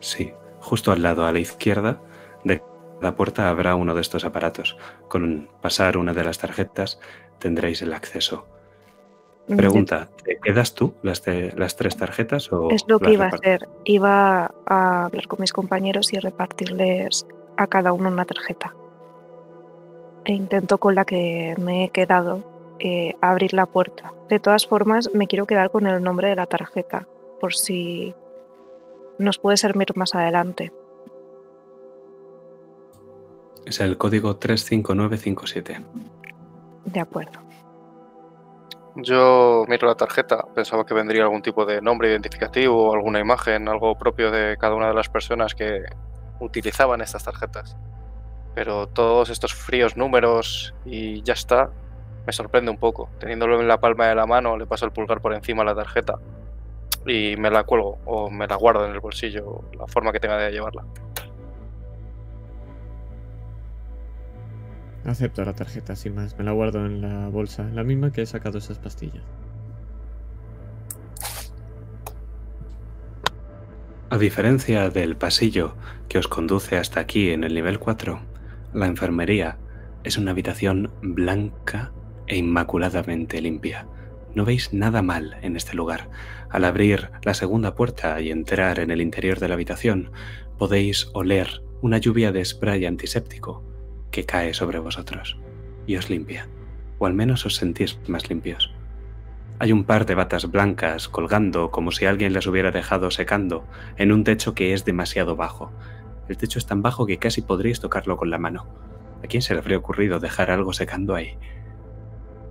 Sí, 0.00 0.32
justo 0.58 0.90
al 0.90 1.04
lado 1.04 1.26
a 1.26 1.32
la 1.32 1.38
izquierda 1.38 2.00
de 2.42 2.60
la 3.00 3.14
puerta 3.16 3.48
habrá 3.48 3.74
uno 3.74 3.94
de 3.94 4.00
estos 4.00 4.24
aparatos. 4.24 4.76
Con 5.08 5.48
pasar 5.60 5.96
una 5.96 6.12
de 6.12 6.24
las 6.24 6.38
tarjetas 6.38 7.00
tendréis 7.38 7.82
el 7.82 7.92
acceso. 7.92 8.46
Pregunta, 9.56 10.08
¿te 10.22 10.38
quedas 10.38 10.74
tú 10.74 10.94
las, 11.02 11.22
te- 11.22 11.52
las 11.58 11.74
tres 11.74 11.96
tarjetas 11.96 12.52
o 12.52 12.70
Es 12.70 12.84
lo 12.86 13.00
que 13.00 13.12
iba 13.12 13.24
a 13.24 13.28
hacer. 13.28 13.68
Iba 13.84 14.52
a 14.66 15.06
hablar 15.06 15.26
con 15.26 15.40
mis 15.40 15.52
compañeros 15.52 16.12
y 16.12 16.18
repartirles 16.20 17.26
a 17.56 17.66
cada 17.66 17.92
uno 17.92 18.10
una 18.10 18.24
tarjeta. 18.26 18.74
E 20.24 20.34
intento 20.34 20.78
con 20.78 20.94
la 20.94 21.04
que 21.04 21.56
me 21.58 21.84
he 21.84 21.88
quedado 21.88 22.44
eh, 22.78 23.14
abrir 23.20 23.52
la 23.54 23.66
puerta. 23.66 24.12
De 24.28 24.38
todas 24.38 24.66
formas, 24.66 25.10
me 25.14 25.26
quiero 25.26 25.46
quedar 25.46 25.70
con 25.70 25.86
el 25.86 26.00
nombre 26.02 26.28
de 26.28 26.36
la 26.36 26.46
tarjeta, 26.46 27.08
por 27.40 27.54
si 27.54 28.14
nos 29.18 29.38
puede 29.38 29.56
servir 29.56 29.96
más 29.96 30.14
adelante. 30.14 30.72
Es 33.70 33.78
el 33.78 33.96
código 33.96 34.34
35957. 34.34 35.80
De 36.86 36.98
acuerdo. 36.98 37.38
Yo 38.96 39.64
miro 39.68 39.86
la 39.86 39.94
tarjeta, 39.94 40.44
pensaba 40.56 40.84
que 40.84 40.92
vendría 40.92 41.22
algún 41.22 41.40
tipo 41.40 41.64
de 41.64 41.80
nombre 41.80 42.10
identificativo 42.10 42.92
alguna 42.92 43.20
imagen, 43.20 43.68
algo 43.68 43.96
propio 43.96 44.32
de 44.32 44.56
cada 44.56 44.74
una 44.74 44.88
de 44.88 44.94
las 44.94 45.08
personas 45.08 45.54
que 45.54 45.84
utilizaban 46.40 47.00
estas 47.00 47.22
tarjetas. 47.22 47.76
Pero 48.56 48.88
todos 48.88 49.30
estos 49.30 49.54
fríos 49.54 49.96
números 49.96 50.74
y 50.84 51.22
ya 51.22 51.34
está, 51.34 51.70
me 52.26 52.32
sorprende 52.32 52.72
un 52.72 52.78
poco. 52.78 53.08
Teniéndolo 53.20 53.60
en 53.60 53.68
la 53.68 53.78
palma 53.78 54.08
de 54.08 54.16
la 54.16 54.26
mano, 54.26 54.58
le 54.58 54.66
paso 54.66 54.84
el 54.84 54.90
pulgar 54.90 55.20
por 55.20 55.32
encima 55.32 55.62
a 55.62 55.66
la 55.66 55.76
tarjeta 55.76 56.18
y 57.06 57.36
me 57.36 57.52
la 57.52 57.62
cuelgo 57.62 57.98
o 58.04 58.30
me 58.30 58.48
la 58.48 58.56
guardo 58.56 58.84
en 58.84 58.90
el 58.90 58.98
bolsillo, 58.98 59.62
la 59.78 59.86
forma 59.86 60.10
que 60.10 60.18
tenga 60.18 60.38
de 60.38 60.50
llevarla. 60.50 60.84
Acepto 65.04 65.44
la 65.44 65.54
tarjeta, 65.54 65.96
sin 65.96 66.14
más. 66.14 66.36
Me 66.38 66.44
la 66.44 66.52
guardo 66.52 66.84
en 66.84 67.00
la 67.00 67.28
bolsa, 67.28 67.64
la 67.72 67.84
misma 67.84 68.12
que 68.12 68.22
he 68.22 68.26
sacado 68.26 68.58
esas 68.58 68.78
pastillas. 68.78 69.24
A 74.10 74.18
diferencia 74.18 74.90
del 74.90 75.16
pasillo 75.16 75.76
que 76.08 76.18
os 76.18 76.28
conduce 76.28 76.76
hasta 76.76 77.00
aquí 77.00 77.30
en 77.30 77.44
el 77.44 77.54
nivel 77.54 77.78
4, 77.78 78.20
la 78.74 78.86
enfermería 78.86 79.56
es 80.02 80.18
una 80.18 80.32
habitación 80.32 80.90
blanca 81.00 81.92
e 82.26 82.36
inmaculadamente 82.36 83.40
limpia. 83.40 83.86
No 84.34 84.44
veis 84.44 84.72
nada 84.72 85.00
mal 85.00 85.36
en 85.42 85.56
este 85.56 85.74
lugar. 85.74 86.10
Al 86.50 86.64
abrir 86.64 87.10
la 87.22 87.34
segunda 87.34 87.74
puerta 87.74 88.20
y 88.20 88.30
entrar 88.30 88.80
en 88.80 88.90
el 88.90 89.00
interior 89.00 89.38
de 89.38 89.48
la 89.48 89.54
habitación, 89.54 90.10
podéis 90.58 91.08
oler 91.14 91.62
una 91.80 91.98
lluvia 91.98 92.32
de 92.32 92.44
spray 92.44 92.86
antiséptico 92.86 93.69
que 94.10 94.26
cae 94.26 94.54
sobre 94.54 94.78
vosotros 94.78 95.38
y 95.86 95.96
os 95.96 96.10
limpia, 96.10 96.48
o 96.98 97.06
al 97.06 97.14
menos 97.14 97.46
os 97.46 97.56
sentís 97.56 97.98
más 98.06 98.28
limpios. 98.28 98.72
Hay 99.58 99.72
un 99.72 99.84
par 99.84 100.06
de 100.06 100.14
batas 100.14 100.50
blancas 100.50 101.08
colgando 101.08 101.70
como 101.70 101.90
si 101.90 102.06
alguien 102.06 102.32
las 102.32 102.46
hubiera 102.46 102.70
dejado 102.70 103.10
secando 103.10 103.64
en 103.96 104.12
un 104.12 104.24
techo 104.24 104.54
que 104.54 104.72
es 104.72 104.84
demasiado 104.84 105.36
bajo. 105.36 105.70
El 106.28 106.36
techo 106.36 106.58
es 106.58 106.66
tan 106.66 106.80
bajo 106.80 107.06
que 107.06 107.18
casi 107.18 107.42
podríais 107.42 107.80
tocarlo 107.80 108.16
con 108.16 108.30
la 108.30 108.38
mano. 108.38 108.66
¿A 109.22 109.26
quién 109.26 109.42
se 109.42 109.52
le 109.52 109.60
habría 109.60 109.76
ocurrido 109.76 110.18
dejar 110.18 110.50
algo 110.50 110.72
secando 110.72 111.14
ahí? 111.14 111.36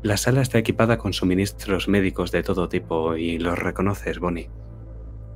La 0.04 0.18
sala 0.18 0.42
está 0.42 0.60
equipada 0.60 0.98
con 0.98 1.14
suministros 1.14 1.88
médicos 1.88 2.32
de 2.32 2.44
todo 2.44 2.70
tipo 2.70 3.16
y 3.16 3.40
los 3.40 3.58
reconoces, 3.58 4.20
Bonnie. 4.20 4.50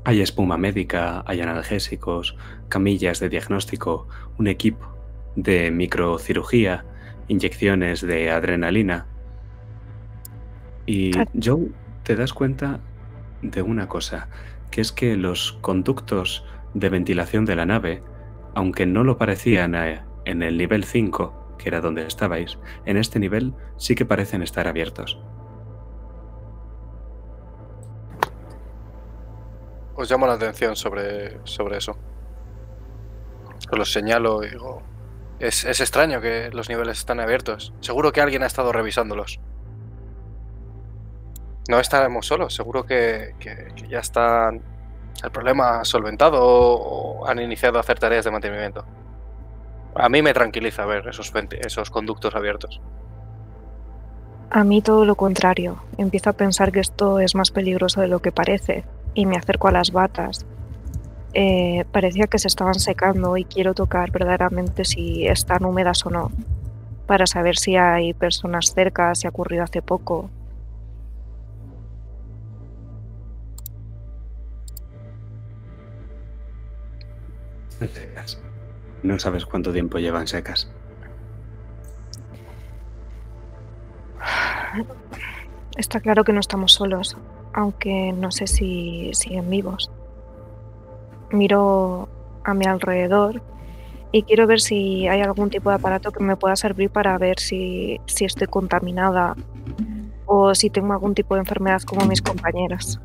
Hay 0.06 0.22
espuma 0.22 0.58
médica, 0.58 1.24
hay 1.26 1.42
analgésicos, 1.42 2.38
camillas 2.70 3.20
de 3.20 3.30
diagnóstico, 3.30 4.08
un 4.38 4.48
equipo 4.48 4.93
de 5.36 5.72
microcirugía, 5.72 6.86
inyecciones 7.28 8.02
de 8.02 8.32
adrenalina. 8.32 9.06
Y 10.86 11.18
Ah. 11.18 11.26
Joe, 11.42 11.70
te 12.04 12.16
das 12.16 12.34
cuenta 12.34 12.80
de 13.42 13.62
una 13.62 13.88
cosa, 13.88 14.28
que 14.72 14.82
es 14.82 14.92
que 14.92 15.16
los 15.16 15.54
conductos 15.62 16.46
de 16.74 16.90
ventilación 16.90 17.46
de 17.46 17.56
la 17.56 17.66
nave, 17.66 18.04
aunque 18.56 18.86
no 18.86 19.04
lo 19.04 19.18
parecían 19.18 19.76
eh, 19.76 20.02
en 20.26 20.44
el 20.44 20.58
nivel 20.58 20.84
5, 20.84 21.56
que 21.58 21.70
era 21.70 21.82
donde 21.82 22.06
estabais, 22.06 22.58
en 22.86 22.98
este 22.98 23.20
nivel 23.20 23.54
sí 23.78 23.96
que 23.96 24.06
parecen 24.06 24.42
estar 24.42 24.68
abiertos. 24.68 25.20
Os 29.96 30.10
llamo 30.10 30.26
la 30.26 30.34
atención 30.34 30.76
sobre, 30.76 31.38
sobre 31.46 31.78
eso. 31.78 31.96
Os 33.72 33.78
lo 33.78 33.86
señalo 33.86 34.44
y 34.44 34.50
digo, 34.50 34.82
es, 35.40 35.66
es 35.66 35.80
extraño 35.82 36.22
que 36.22 36.50
los 36.52 36.70
niveles 36.70 37.00
están 37.00 37.20
abiertos. 37.20 37.74
Seguro 37.82 38.12
que 38.12 38.22
alguien 38.22 38.44
ha 38.44 38.48
estado 38.48 38.72
revisándolos. 38.72 39.40
No 41.70 41.80
estaremos 41.80 42.28
solos, 42.28 42.54
seguro 42.54 42.86
que, 42.86 43.36
que- 43.40 43.74
ya 43.88 44.00
está 44.00 44.50
el 44.50 45.32
problema 45.32 45.86
solventado 45.86 46.40
o 46.44 47.28
han 47.28 47.40
iniciado 47.40 47.78
a 47.78 47.82
hacer 47.82 48.00
tareas 48.00 48.26
de 48.26 48.32
mantenimiento. 48.32 48.86
A 49.96 50.10
mí 50.10 50.22
me 50.22 50.34
tranquiliza 50.34 50.86
ver 50.86 51.08
esos, 51.08 51.32
esos 51.62 51.90
conductos 51.90 52.36
abiertos. 52.36 52.82
A 54.50 54.64
mí 54.64 54.82
todo 54.82 55.06
lo 55.06 55.16
contrario. 55.16 55.84
Empiezo 55.98 56.30
a 56.32 56.34
pensar 56.34 56.72
que 56.72 56.80
esto 56.80 57.20
es 57.20 57.36
más 57.36 57.52
peligroso 57.52 58.02
de 58.02 58.08
lo 58.08 58.20
que 58.20 58.32
parece 58.32 58.84
y 59.14 59.26
me 59.26 59.38
acerco 59.38 59.68
a 59.68 59.72
las 59.72 59.92
batas. 59.92 60.46
Eh, 61.36 61.86
parecía 61.92 62.28
que 62.28 62.38
se 62.38 62.48
estaban 62.48 62.76
secando 62.76 63.38
y 63.38 63.46
quiero 63.46 63.74
tocar 63.74 64.12
verdaderamente 64.12 64.86
si 64.86 65.28
están 65.28 65.66
húmedas 65.66 66.06
o 66.06 66.12
no, 66.12 66.32
para 67.08 67.26
saber 67.26 67.58
si 67.58 67.76
hay 67.76 68.14
personas 68.14 68.74
cerca, 68.74 69.16
si 69.16 69.26
ha 69.26 69.32
ocurrido 69.32 69.64
hace 69.64 69.82
poco. 69.82 70.30
Secas. 77.80 78.40
No 79.02 79.20
sabes 79.20 79.46
cuánto 79.46 79.74
tiempo 79.74 79.98
llevan 79.98 80.28
secas. 80.28 80.70
Está 85.76 86.00
claro 86.00 86.24
que 86.24 86.32
no 86.32 86.40
estamos 86.40 86.74
solos, 86.74 87.18
aunque 87.54 88.14
no 88.14 88.32
sé 88.32 88.48
si 88.48 89.10
siguen 89.14 89.50
vivos. 89.50 89.92
Miro 91.34 92.08
a 92.44 92.54
mi 92.54 92.66
alrededor 92.66 93.42
y 94.12 94.22
quiero 94.22 94.46
ver 94.46 94.62
si 94.62 95.08
hay 95.08 95.22
algún 95.22 95.50
tipo 95.50 95.70
de 95.70 95.78
aparato 95.78 96.12
que 96.12 96.24
me 96.24 96.38
pueda 96.38 96.56
servir 96.56 96.92
para 96.92 97.18
ver 97.18 97.40
si, 97.40 98.00
si 98.06 98.26
estoy 98.26 98.46
contaminada 98.46 99.36
o 100.28 100.54
si 100.54 100.70
tengo 100.70 100.94
algún 100.94 101.16
tipo 101.16 101.34
de 101.34 101.42
enfermedad 101.42 101.82
como 101.82 102.06
mis 102.06 102.22
compañeras. 102.22 103.00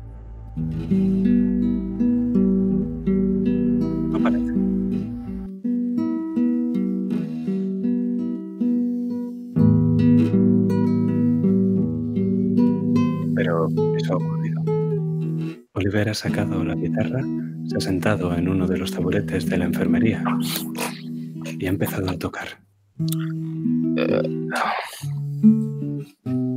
Pero 13.35 13.67
eso 13.97 14.13
ha 14.13 14.17
ocurrido. 14.17 14.48
Oliver 15.79 16.09
ha 16.09 16.13
sacado 16.13 16.61
la 16.65 16.75
guitarra, 16.75 17.21
se 17.67 17.77
ha 17.77 17.79
sentado 17.79 18.35
en 18.35 18.49
uno 18.49 18.67
de 18.67 18.77
los 18.77 18.91
taburetes 18.91 19.45
de 19.49 19.57
la 19.57 19.63
enfermería 19.63 20.21
y 21.57 21.65
ha 21.65 21.69
empezado 21.69 22.09
a 22.09 22.17
tocar. 22.19 22.59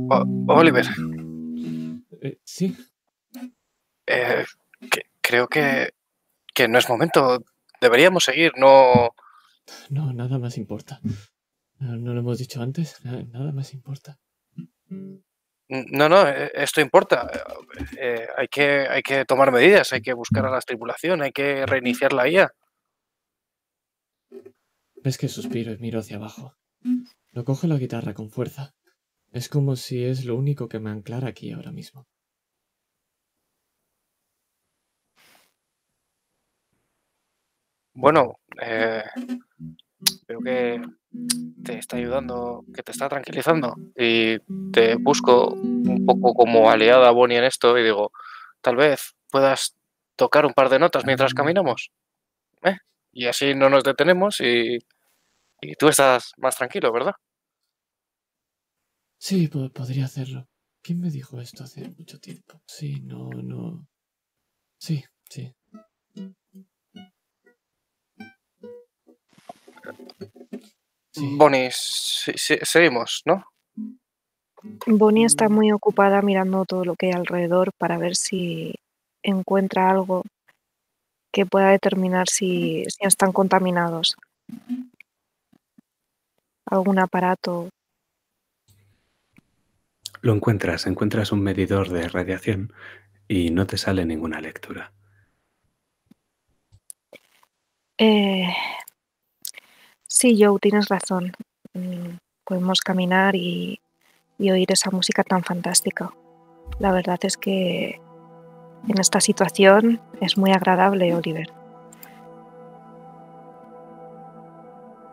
O- 0.09 0.25
Oliver, 0.49 0.85
Eh, 2.21 2.37
sí, 2.43 2.75
eh, 4.07 4.43
que- 4.91 5.05
creo 5.21 5.47
que, 5.47 5.93
que 6.53 6.67
no 6.67 6.77
es 6.79 6.89
momento. 6.89 7.43
Deberíamos 7.81 8.25
seguir, 8.25 8.51
no... 8.57 9.09
no, 9.89 10.11
nada 10.13 10.37
más 10.37 10.57
importa. 10.57 10.99
No, 11.79 11.95
no 11.97 12.13
lo 12.13 12.19
hemos 12.19 12.37
dicho 12.39 12.61
antes, 12.61 12.99
na- 13.05 13.23
nada 13.23 13.51
más 13.53 13.73
importa. 13.73 14.19
No, 15.73 16.07
no, 16.07 16.27
eh, 16.27 16.51
esto 16.53 16.81
importa. 16.81 17.27
Eh, 17.97 18.27
hay, 18.37 18.47
que, 18.47 18.87
hay 18.87 19.01
que 19.01 19.25
tomar 19.25 19.51
medidas, 19.51 19.91
hay 19.91 20.01
que 20.01 20.13
buscar 20.13 20.45
a 20.45 20.51
la 20.51 20.61
tripulación, 20.61 21.23
hay 21.23 21.31
que 21.31 21.65
reiniciar 21.65 22.13
la 22.13 22.27
IA. 22.27 22.53
Ves 25.03 25.17
que 25.17 25.27
suspiro 25.27 25.73
y 25.73 25.79
miro 25.79 25.99
hacia 25.99 26.17
abajo. 26.17 26.53
No 27.31 27.43
coge 27.43 27.67
la 27.67 27.77
guitarra 27.77 28.13
con 28.13 28.29
fuerza. 28.29 28.75
Es 29.31 29.49
como 29.49 29.75
si 29.75 30.05
es 30.05 30.25
lo 30.25 30.35
único 30.35 30.69
que 30.69 30.79
me 30.79 30.91
anclara 30.91 31.29
aquí 31.29 31.51
ahora 31.51 31.71
mismo. 31.71 32.05
Bueno, 37.95 38.35
eh, 38.61 39.03
veo 40.27 40.39
que 40.39 40.81
te 41.63 41.77
está 41.77 41.97
ayudando, 41.97 42.65
que 42.73 42.83
te 42.83 42.91
está 42.91 43.09
tranquilizando 43.09 43.75
y 43.97 44.37
te 44.71 44.95
busco 44.95 45.53
un 45.61 46.05
poco 46.05 46.33
como 46.33 46.69
aliada 46.69 47.11
Bonnie 47.11 47.37
en 47.37 47.45
esto 47.45 47.77
y 47.77 47.83
digo, 47.83 48.11
tal 48.61 48.75
vez 48.75 49.13
puedas 49.31 49.75
tocar 50.15 50.45
un 50.45 50.53
par 50.53 50.69
de 50.69 50.79
notas 50.79 51.05
mientras 51.05 51.33
caminamos. 51.33 51.91
¿eh? 52.63 52.77
Y 53.11 53.27
así 53.27 53.55
no 53.55 53.69
nos 53.69 53.83
detenemos 53.83 54.41
y, 54.41 54.79
y 55.61 55.75
tú 55.75 55.87
estás 55.89 56.33
más 56.37 56.57
tranquilo, 56.57 56.91
¿verdad? 56.91 57.13
Sí, 59.17 59.47
po- 59.47 59.69
podría 59.71 60.05
hacerlo. 60.05 60.47
¿Quién 60.81 60.99
me 60.99 61.09
dijo 61.09 61.39
esto 61.39 61.63
hace 61.63 61.89
mucho 61.97 62.19
tiempo? 62.19 62.61
Sí, 62.67 62.99
no, 63.01 63.29
no. 63.29 63.87
Sí, 64.79 65.03
sí. 65.29 65.53
Sí. 71.13 71.35
Bonnie, 71.37 71.69
seguimos, 71.71 73.21
¿no? 73.25 73.45
Bonnie 74.87 75.25
está 75.25 75.47
muy 75.47 75.71
ocupada 75.71 76.21
mirando 76.21 76.65
todo 76.65 76.85
lo 76.85 76.95
que 76.95 77.07
hay 77.07 77.11
alrededor 77.13 77.71
para 77.77 77.97
ver 77.97 78.15
si 78.15 78.75
encuentra 79.21 79.89
algo 79.89 80.23
que 81.31 81.45
pueda 81.45 81.69
determinar 81.69 82.27
si, 82.29 82.85
si 82.87 83.05
están 83.05 83.31
contaminados. 83.31 84.15
Algún 86.65 86.99
aparato. 86.99 87.69
Lo 90.21 90.33
encuentras, 90.33 90.87
encuentras 90.87 91.31
un 91.31 91.41
medidor 91.41 91.89
de 91.89 92.07
radiación 92.07 92.73
y 93.27 93.51
no 93.51 93.67
te 93.67 93.77
sale 93.77 94.05
ninguna 94.05 94.41
lectura. 94.41 94.93
Eh, 97.97 98.47
sí, 100.13 100.37
Joe, 100.39 100.59
tienes 100.59 100.87
razón. 100.87 101.33
Mm, 101.73 102.17
Podemos 102.45 102.81
caminar 102.81 103.35
y, 103.35 103.79
y 104.37 104.51
oír 104.51 104.69
esa 104.71 104.91
música 104.91 105.23
tan 105.23 105.43
fantástica. 105.43 106.13
La 106.79 106.91
verdad 106.91 107.19
es 107.23 107.37
que 107.37 108.01
en 108.87 108.99
esta 108.99 109.21
situación 109.21 110.01
es 110.19 110.37
muy 110.37 110.51
agradable, 110.51 111.15
Oliver. 111.15 111.47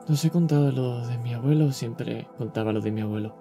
Os 0.09 0.25
he 0.25 0.31
contado 0.31 0.73
lo 0.73 1.07
de 1.07 1.19
mi 1.19 1.35
abuelo, 1.35 1.71
siempre 1.71 2.27
contaba 2.37 2.73
lo 2.73 2.81
de 2.81 2.91
mi 2.91 3.01
abuelo. 3.01 3.37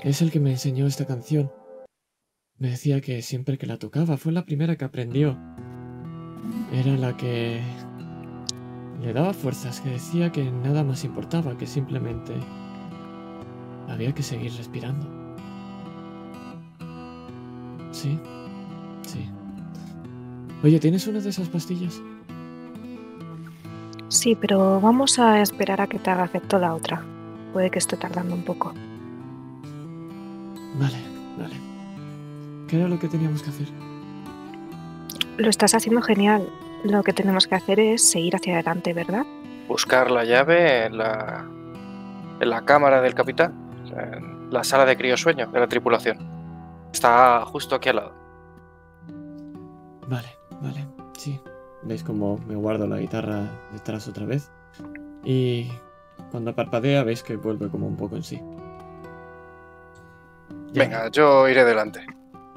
Es 0.00 0.20
el 0.20 0.30
que 0.30 0.40
me 0.40 0.50
enseñó 0.50 0.86
esta 0.86 1.06
canción. 1.06 1.50
Me 2.58 2.68
decía 2.68 3.00
que 3.00 3.22
siempre 3.22 3.56
que 3.56 3.66
la 3.66 3.78
tocaba 3.78 4.18
fue 4.18 4.32
la 4.32 4.44
primera 4.44 4.76
que 4.76 4.84
aprendió. 4.84 5.38
Era 6.72 6.92
la 6.98 7.16
que 7.16 7.62
le 9.00 9.12
daba 9.12 9.32
fuerzas, 9.32 9.80
que 9.80 9.90
decía 9.90 10.30
que 10.30 10.50
nada 10.50 10.84
más 10.84 11.04
importaba, 11.04 11.56
que 11.56 11.66
simplemente 11.66 12.34
había 13.88 14.14
que 14.14 14.22
seguir 14.22 14.52
respirando. 14.56 15.06
Sí, 17.92 18.18
sí. 19.06 19.28
Oye, 20.62 20.78
¿tienes 20.78 21.06
una 21.06 21.20
de 21.20 21.30
esas 21.30 21.48
pastillas? 21.48 22.00
Sí, 24.08 24.36
pero 24.38 24.80
vamos 24.80 25.18
a 25.18 25.40
esperar 25.40 25.80
a 25.80 25.86
que 25.86 25.98
te 25.98 26.10
haga 26.10 26.24
efecto 26.24 26.58
la 26.58 26.74
otra. 26.74 27.02
Puede 27.52 27.70
que 27.70 27.78
esté 27.78 27.96
tardando 27.96 28.34
un 28.34 28.44
poco. 28.44 28.72
Vale, 30.78 30.98
vale. 31.38 31.54
¿Qué 32.68 32.76
era 32.76 32.88
lo 32.88 32.98
que 32.98 33.08
teníamos 33.08 33.42
que 33.42 33.50
hacer? 33.50 33.68
Lo 35.38 35.48
estás 35.48 35.74
haciendo 35.74 36.02
genial. 36.02 36.46
Lo 36.84 37.02
que 37.02 37.12
tenemos 37.12 37.46
que 37.46 37.54
hacer 37.54 37.78
es 37.78 38.10
seguir 38.10 38.36
hacia 38.36 38.54
adelante, 38.54 38.92
¿verdad? 38.94 39.26
Buscar 39.68 40.10
la 40.10 40.24
llave 40.24 40.86
en 40.86 40.96
la, 40.96 41.46
en 42.40 42.50
la 42.50 42.64
cámara 42.64 43.00
del 43.00 43.14
capitán, 43.14 43.54
en 43.96 44.50
la 44.50 44.64
sala 44.64 44.86
de 44.86 44.96
criosueño 44.96 45.46
de 45.48 45.60
la 45.60 45.68
tripulación. 45.68 46.18
Está 46.92 47.44
justo 47.44 47.76
aquí 47.76 47.90
al 47.90 47.96
lado. 47.96 48.12
Vale, 50.08 50.28
vale, 50.60 50.86
sí. 51.16 51.40
¿Veis 51.82 52.02
cómo 52.02 52.38
me 52.46 52.56
guardo 52.56 52.86
la 52.86 52.98
guitarra 52.98 53.42
detrás 53.72 54.08
otra 54.08 54.26
vez? 54.26 54.50
Y 55.24 55.70
cuando 56.30 56.54
parpadea 56.54 57.04
veis 57.04 57.22
que 57.22 57.36
vuelve 57.36 57.68
como 57.68 57.86
un 57.86 57.96
poco 57.96 58.16
en 58.16 58.22
sí. 58.22 58.42
Ya. 60.72 60.82
Venga, 60.82 61.08
yo 61.10 61.48
iré 61.48 61.64
delante. 61.64 62.04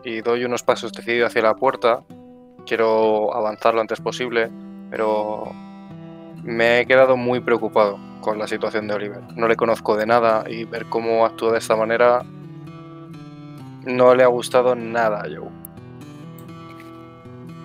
Y 0.04 0.22
doy 0.22 0.46
unos 0.46 0.64
pasos 0.64 0.92
decididos 0.92 1.28
hacia 1.28 1.44
la 1.44 1.56
puerta. 1.56 2.04
Quiero 2.66 3.34
avanzar 3.36 3.74
lo 3.74 3.82
antes 3.82 3.99
posible, 3.99 4.49
pero 4.89 5.51
me 6.43 6.80
he 6.80 6.86
quedado 6.86 7.18
muy 7.18 7.39
preocupado 7.39 7.99
con 8.22 8.39
la 8.39 8.47
situación 8.47 8.88
de 8.88 8.95
Oliver. 8.95 9.22
No 9.36 9.47
le 9.47 9.55
conozco 9.55 9.95
de 9.95 10.05
nada 10.05 10.45
y 10.49 10.66
ver 10.66 10.86
cómo 10.86 11.26
actúa 11.26 11.51
de 11.51 11.57
esta 11.57 11.76
manera 11.76 12.24
no 13.86 14.16
le 14.16 14.24
ha 14.24 14.28
gustado 14.28 14.76
nada 14.76 15.20
a 15.20 15.24
Joe. 15.24 15.49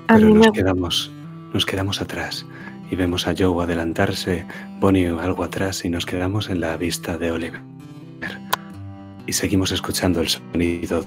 Pero 0.09 0.29
nos 0.31 0.51
quedamos, 0.53 1.13
nos 1.53 1.67
quedamos 1.67 2.01
atrás 2.01 2.47
y 2.91 2.97
vemos 2.97 3.27
a 3.27 3.35
Joe 3.37 3.63
adelantarse, 3.63 4.47
Bonnie 4.81 5.09
algo 5.09 5.45
atrás 5.45 5.85
y 5.85 5.91
nos 5.91 6.07
quedamos 6.07 6.49
en 6.51 6.61
la 6.61 6.77
vista 6.77 7.19
de 7.19 7.31
Oliver. 7.31 7.61
Y 9.27 9.33
seguimos 9.35 9.73
escuchando 9.73 10.23
el 10.23 10.29
sonido 10.29 11.05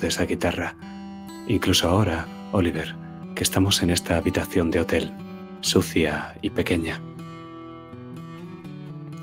de 0.00 0.08
esa 0.08 0.24
guitarra. 0.26 0.74
Incluso 1.48 1.88
ahora, 1.88 2.26
Oliver, 2.52 2.94
que 3.36 3.44
estamos 3.44 3.82
en 3.82 3.90
esta 3.90 4.16
habitación 4.16 4.70
de 4.70 4.80
hotel, 4.80 5.12
sucia 5.60 6.34
y 6.40 6.48
pequeña. 6.48 7.02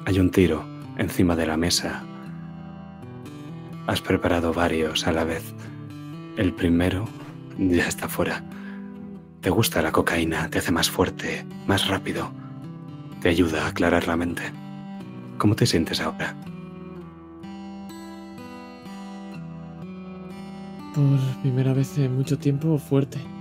Hay 0.05 0.19
un 0.19 0.29
tiro 0.29 0.63
encima 0.99 1.35
de 1.35 1.47
la 1.47 1.57
mesa. 1.57 2.03
Has 3.87 4.01
preparado 4.01 4.53
varios 4.53 5.07
a 5.07 5.11
la 5.11 5.23
vez. 5.23 5.43
El 6.37 6.53
primero 6.53 7.05
ya 7.57 7.87
está 7.87 8.07
fuera. 8.07 8.43
Te 9.41 9.49
gusta 9.49 9.81
la 9.81 9.91
cocaína, 9.91 10.47
te 10.51 10.59
hace 10.59 10.71
más 10.71 10.91
fuerte, 10.91 11.43
más 11.65 11.87
rápido. 11.87 12.31
Te 13.19 13.29
ayuda 13.29 13.65
a 13.65 13.69
aclarar 13.69 14.07
la 14.07 14.15
mente. 14.15 14.43
¿Cómo 15.39 15.55
te 15.55 15.65
sientes 15.65 15.99
ahora? 15.99 16.35
Por 20.93 21.41
primera 21.41 21.73
vez 21.73 21.97
en 21.97 22.15
mucho 22.15 22.37
tiempo 22.37 22.77
fuerte. 22.77 23.32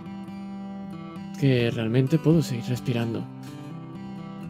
Que 1.43 1.73
realmente 1.73 2.21
puedo 2.21 2.41
seguir 2.41 2.67
respirando. 2.67 3.25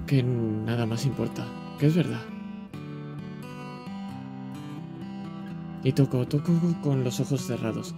Que 0.06 0.23
nada 0.23 0.85
más 0.85 1.06
importa. 1.06 1.47
Que 1.78 1.86
es 1.86 1.97
verdad. 1.97 2.20
Y 5.82 5.93
toco, 5.93 6.28
toco 6.28 6.52
con 6.82 7.02
los 7.02 7.19
ojos 7.19 7.47
cerrados. 7.47 7.94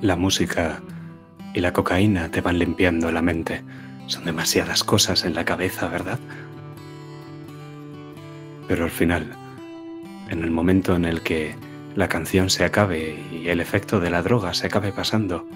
La 0.00 0.16
música 0.16 0.80
y 1.52 1.60
la 1.60 1.74
cocaína 1.74 2.30
te 2.30 2.40
van 2.40 2.58
limpiando 2.58 3.12
la 3.12 3.20
mente. 3.20 3.62
Son 4.06 4.24
demasiadas 4.24 4.82
cosas 4.82 5.26
en 5.26 5.34
la 5.34 5.44
cabeza, 5.44 5.88
¿verdad? 5.88 6.18
Pero 8.68 8.84
al 8.84 8.90
final, 8.90 9.36
en 10.30 10.42
el 10.42 10.50
momento 10.50 10.96
en 10.96 11.04
el 11.04 11.20
que 11.20 11.54
la 11.96 12.08
canción 12.08 12.50
se 12.50 12.64
acabe 12.64 13.16
y 13.30 13.48
el 13.48 13.60
efecto 13.60 14.00
de 14.00 14.10
la 14.10 14.22
droga 14.22 14.52
se 14.54 14.66
acabe 14.66 14.92
pasando, 14.92 15.46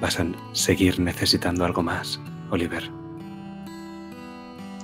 vas 0.00 0.20
a 0.20 0.26
seguir 0.52 1.00
necesitando 1.00 1.64
algo 1.64 1.82
más, 1.82 2.20
Oliver. 2.50 2.90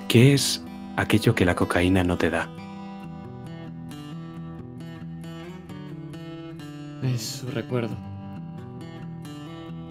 ¿Qué 0.08 0.34
es 0.34 0.64
aquello 0.96 1.34
que 1.34 1.44
la 1.44 1.54
cocaína 1.54 2.02
no 2.02 2.16
te 2.16 2.30
da? 2.30 2.48
Es 7.02 7.22
su 7.22 7.50
recuerdo. 7.50 7.96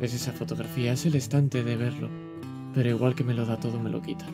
Es 0.01 0.13
esa 0.13 0.31
fotografía, 0.31 0.93
es 0.93 1.05
el 1.05 1.15
estante 1.15 1.63
de 1.63 1.75
verlo. 1.75 2.09
Pero 2.73 2.89
igual 2.89 3.15
que 3.15 3.23
me 3.23 3.33
lo 3.33 3.45
da 3.45 3.57
todo, 3.59 3.79
me 3.79 3.89
lo 3.89 4.01
quita. 4.01 4.25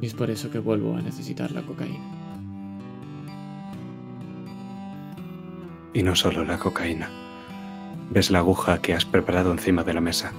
Y 0.00 0.06
es 0.06 0.14
por 0.14 0.30
eso 0.30 0.50
que 0.50 0.58
vuelvo 0.58 0.96
a 0.96 1.02
necesitar 1.02 1.50
la 1.52 1.62
cocaína. 1.62 2.19
Y 5.92 6.02
no 6.02 6.14
solo 6.14 6.44
la 6.44 6.58
cocaína. 6.58 7.10
Ves 8.10 8.30
la 8.30 8.38
aguja 8.38 8.80
que 8.80 8.94
has 8.94 9.04
preparado 9.04 9.52
encima 9.52 9.82
de 9.82 9.94
la 9.94 10.00
mesa, 10.00 10.32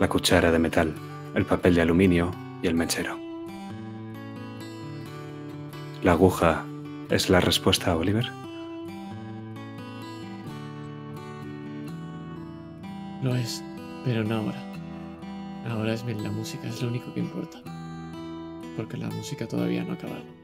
la 0.00 0.08
cuchara 0.08 0.50
de 0.50 0.58
metal, 0.58 0.94
el 1.34 1.44
papel 1.44 1.74
de 1.74 1.82
aluminio 1.82 2.30
y 2.62 2.66
el 2.66 2.74
mechero. 2.74 3.18
¿La 6.02 6.12
aguja 6.12 6.64
es 7.10 7.30
la 7.30 7.40
respuesta, 7.40 7.96
Oliver? 7.96 8.30
Lo 13.22 13.36
es, 13.36 13.62
pero 14.04 14.24
no 14.24 14.36
ahora. 14.36 14.62
Ahora 15.68 15.94
es 15.94 16.04
bien 16.04 16.24
la 16.24 16.30
música, 16.30 16.66
es 16.68 16.82
lo 16.82 16.88
único 16.88 17.14
que 17.14 17.20
importa. 17.20 17.62
Porque 18.76 18.96
la 18.96 19.08
música 19.10 19.46
todavía 19.46 19.84
no 19.84 19.92
ha 19.92 19.94
acabado. 19.94 20.41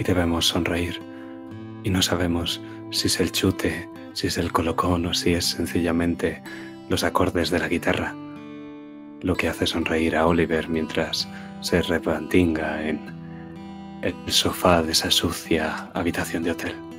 Y 0.00 0.02
debemos 0.02 0.48
sonreír. 0.48 0.98
Y 1.84 1.90
no 1.90 2.00
sabemos 2.00 2.58
si 2.90 3.08
es 3.08 3.20
el 3.20 3.32
chute, 3.32 3.86
si 4.14 4.28
es 4.28 4.38
el 4.38 4.50
colocón 4.50 5.04
o 5.04 5.12
si 5.12 5.34
es 5.34 5.44
sencillamente 5.44 6.42
los 6.88 7.04
acordes 7.04 7.50
de 7.50 7.58
la 7.58 7.68
guitarra, 7.68 8.14
lo 9.20 9.36
que 9.36 9.48
hace 9.48 9.66
sonreír 9.66 10.16
a 10.16 10.26
Oliver 10.26 10.70
mientras 10.70 11.28
se 11.60 11.82
repantinga 11.82 12.88
en 12.88 12.98
el 14.00 14.14
sofá 14.32 14.82
de 14.82 14.92
esa 14.92 15.10
sucia 15.10 15.90
habitación 15.92 16.44
de 16.44 16.52
hotel. 16.52 16.89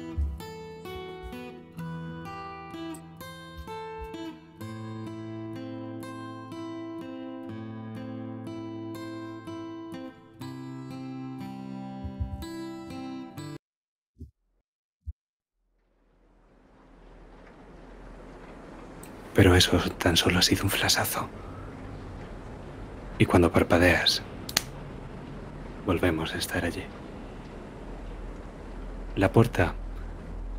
Pero 19.41 19.55
eso 19.55 19.80
tan 19.97 20.18
solo 20.18 20.38
ha 20.38 20.43
sido 20.43 20.65
un 20.65 20.69
flasazo. 20.69 21.27
Y 23.18 23.26
cuando 23.26 23.51
parpadeas, 23.51 24.22
volvemos 25.84 26.35
a 26.35 26.38
estar 26.38 26.63
allí. 26.63 26.84
La 29.15 29.31
puerta 29.31 29.73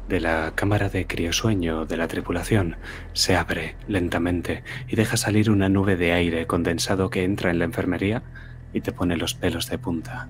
de 0.09 0.19
la 0.19 0.55
cámara 0.57 0.89
de 0.89 1.07
criosueño 1.07 1.87
de 1.87 1.97
la 1.97 2.09
tripulación 2.09 2.77
se 3.13 3.37
abre 3.37 3.77
lentamente 3.87 4.65
y 4.89 4.97
deja 4.97 5.17
salir 5.17 5.49
una 5.49 5.69
nube 5.69 5.95
de 5.95 6.15
aire 6.15 6.49
condensado 6.49 7.09
que 7.09 7.23
entra 7.23 7.53
en 7.53 7.61
la 7.61 7.67
enfermería 7.67 8.25
y 8.73 8.81
te 8.81 8.91
pone 8.91 9.17
los 9.17 9.35
pelos 9.35 9.71
de 9.71 9.79
punta. 9.79 10.29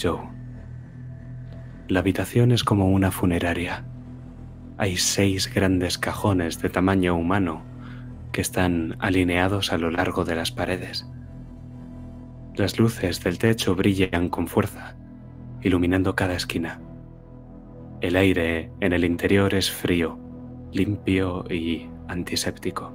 Joe. 0.00 0.20
La 1.88 1.98
habitación 1.98 2.52
es 2.52 2.62
como 2.62 2.90
una 2.90 3.10
funeraria. 3.10 3.82
Hay 4.80 4.96
seis 4.96 5.52
grandes 5.52 5.98
cajones 5.98 6.62
de 6.62 6.70
tamaño 6.70 7.14
humano 7.14 7.62
que 8.32 8.40
están 8.40 8.96
alineados 8.98 9.74
a 9.74 9.76
lo 9.76 9.90
largo 9.90 10.24
de 10.24 10.34
las 10.34 10.52
paredes. 10.52 11.06
Las 12.56 12.78
luces 12.78 13.22
del 13.22 13.36
techo 13.36 13.74
brillan 13.74 14.30
con 14.30 14.48
fuerza, 14.48 14.96
iluminando 15.60 16.16
cada 16.16 16.34
esquina. 16.34 16.80
El 18.00 18.16
aire 18.16 18.72
en 18.80 18.94
el 18.94 19.04
interior 19.04 19.52
es 19.52 19.70
frío, 19.70 20.18
limpio 20.72 21.44
y 21.50 21.90
antiséptico. 22.08 22.90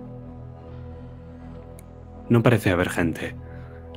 No 2.29 2.41
parece 2.41 2.71
haber 2.71 2.89
gente. 2.89 3.35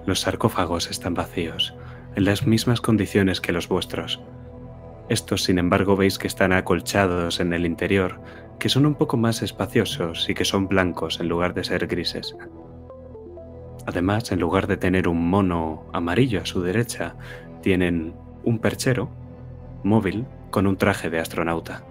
Los 0.04 0.20
sarcófagos 0.20 0.90
están 0.90 1.14
vacíos, 1.14 1.74
en 2.16 2.26
las 2.26 2.46
mismas 2.46 2.82
condiciones 2.82 3.40
que 3.40 3.52
los 3.52 3.66
vuestros. 3.66 4.20
Estos, 5.08 5.44
sin 5.44 5.58
embargo, 5.58 5.96
veis 5.96 6.18
que 6.18 6.26
están 6.26 6.52
acolchados 6.52 7.40
en 7.40 7.52
el 7.52 7.64
interior, 7.64 8.20
que 8.58 8.68
son 8.68 8.84
un 8.84 8.94
poco 8.94 9.16
más 9.16 9.42
espaciosos 9.42 10.28
y 10.28 10.34
que 10.34 10.44
son 10.44 10.68
blancos 10.68 11.20
en 11.20 11.28
lugar 11.28 11.54
de 11.54 11.64
ser 11.64 11.86
grises. 11.86 12.36
Además, 13.86 14.30
en 14.32 14.40
lugar 14.40 14.66
de 14.66 14.76
tener 14.76 15.08
un 15.08 15.30
mono 15.30 15.86
amarillo 15.94 16.42
a 16.42 16.46
su 16.46 16.60
derecha, 16.60 17.14
tienen 17.62 18.14
un 18.44 18.58
perchero 18.58 19.08
móvil 19.82 20.26
con 20.50 20.66
un 20.66 20.76
traje 20.76 21.08
de 21.08 21.20
astronauta. 21.20 21.84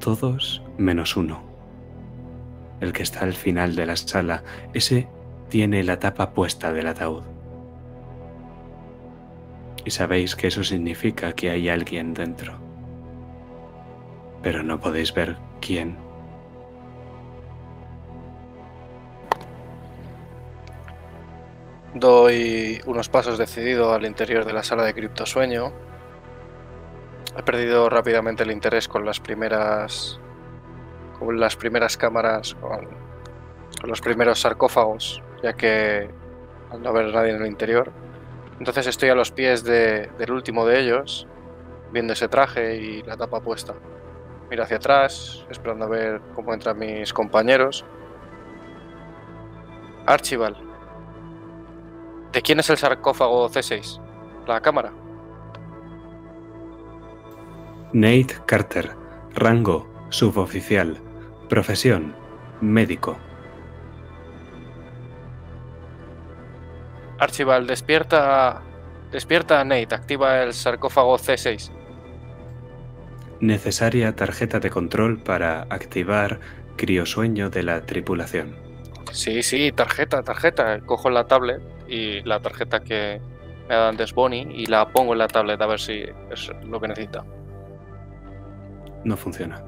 Todos 0.00 0.62
menos 0.78 1.16
uno. 1.16 1.44
El 2.80 2.92
que 2.92 3.04
está 3.04 3.20
al 3.20 3.34
final 3.34 3.76
de 3.76 3.86
la 3.86 3.96
sala, 3.96 4.42
ese 4.74 5.06
tiene 5.48 5.84
la 5.84 6.00
tapa 6.00 6.32
puesta 6.32 6.72
del 6.72 6.88
ataúd. 6.88 7.22
Y 9.84 9.90
sabéis 9.90 10.36
que 10.36 10.46
eso 10.46 10.62
significa 10.62 11.32
que 11.32 11.50
hay 11.50 11.68
alguien 11.68 12.14
dentro. 12.14 12.58
Pero 14.42 14.62
no 14.62 14.80
podéis 14.80 15.12
ver 15.12 15.36
quién. 15.60 15.96
Doy 21.94 22.80
unos 22.86 23.08
pasos 23.08 23.38
decidido 23.38 23.92
al 23.92 24.06
interior 24.06 24.44
de 24.44 24.52
la 24.52 24.62
sala 24.62 24.84
de 24.84 24.94
criptosueño. 24.94 25.72
He 27.36 27.42
perdido 27.42 27.88
rápidamente 27.90 28.44
el 28.44 28.50
interés 28.50 28.88
con 28.88 29.04
las 29.04 29.20
primeras. 29.20 30.18
con 31.18 31.38
las 31.38 31.56
primeras 31.56 31.96
cámaras, 31.96 32.54
con, 32.54 32.88
con 33.80 33.90
los 33.90 34.00
primeros 34.00 34.40
sarcófagos, 34.40 35.22
ya 35.42 35.52
que 35.52 36.08
al 36.70 36.82
no 36.82 36.88
haber 36.88 37.12
nadie 37.12 37.30
en 37.30 37.42
el 37.42 37.46
interior. 37.46 37.92
Entonces 38.58 38.86
estoy 38.86 39.08
a 39.08 39.14
los 39.14 39.30
pies 39.30 39.64
de- 39.64 40.08
del 40.18 40.32
último 40.32 40.64
de 40.66 40.80
ellos, 40.80 41.26
viendo 41.92 42.12
ese 42.12 42.28
traje 42.28 42.76
y 42.76 43.02
la 43.02 43.16
tapa 43.16 43.40
puesta. 43.40 43.74
Miro 44.50 44.62
hacia 44.62 44.76
atrás, 44.76 45.46
esperando 45.50 45.86
a 45.86 45.88
ver 45.88 46.20
cómo 46.34 46.52
entran 46.54 46.78
mis 46.78 47.12
compañeros. 47.12 47.84
Archibald, 50.06 50.56
¿de 52.32 52.42
quién 52.42 52.60
es 52.60 52.68
el 52.70 52.76
sarcófago 52.76 53.48
C6? 53.48 54.00
¿La 54.46 54.60
cámara? 54.60 54.92
Nate 57.92 58.36
Carter, 58.46 58.90
rango 59.34 59.86
suboficial, 60.10 60.98
profesión 61.48 62.14
médico. 62.60 63.18
Archibald, 67.22 67.68
despierta. 67.68 68.62
Despierta, 69.12 69.62
Nate. 69.62 69.94
Activa 69.94 70.42
el 70.42 70.52
sarcófago 70.52 71.16
C6. 71.18 71.70
Necesaria 73.38 74.16
tarjeta 74.16 74.58
de 74.58 74.70
control 74.70 75.22
para 75.22 75.62
activar 75.70 76.40
criosueño 76.76 77.48
de 77.48 77.62
la 77.62 77.82
tripulación. 77.82 78.56
Sí, 79.12 79.44
sí, 79.44 79.70
tarjeta, 79.70 80.24
tarjeta. 80.24 80.80
Cojo 80.80 81.10
la 81.10 81.24
tablet 81.28 81.62
y 81.86 82.22
la 82.22 82.40
tarjeta 82.40 82.80
que 82.80 83.20
me 83.68 83.74
ha 83.74 83.78
dado 83.78 83.90
antes 83.90 84.12
Bonnie 84.12 84.48
y 84.50 84.66
la 84.66 84.88
pongo 84.88 85.12
en 85.12 85.20
la 85.20 85.28
tablet 85.28 85.60
a 85.60 85.66
ver 85.66 85.78
si 85.78 86.04
es 86.30 86.50
lo 86.64 86.80
que 86.80 86.88
necesita. 86.88 87.24
No 89.04 89.16
funciona. 89.16 89.62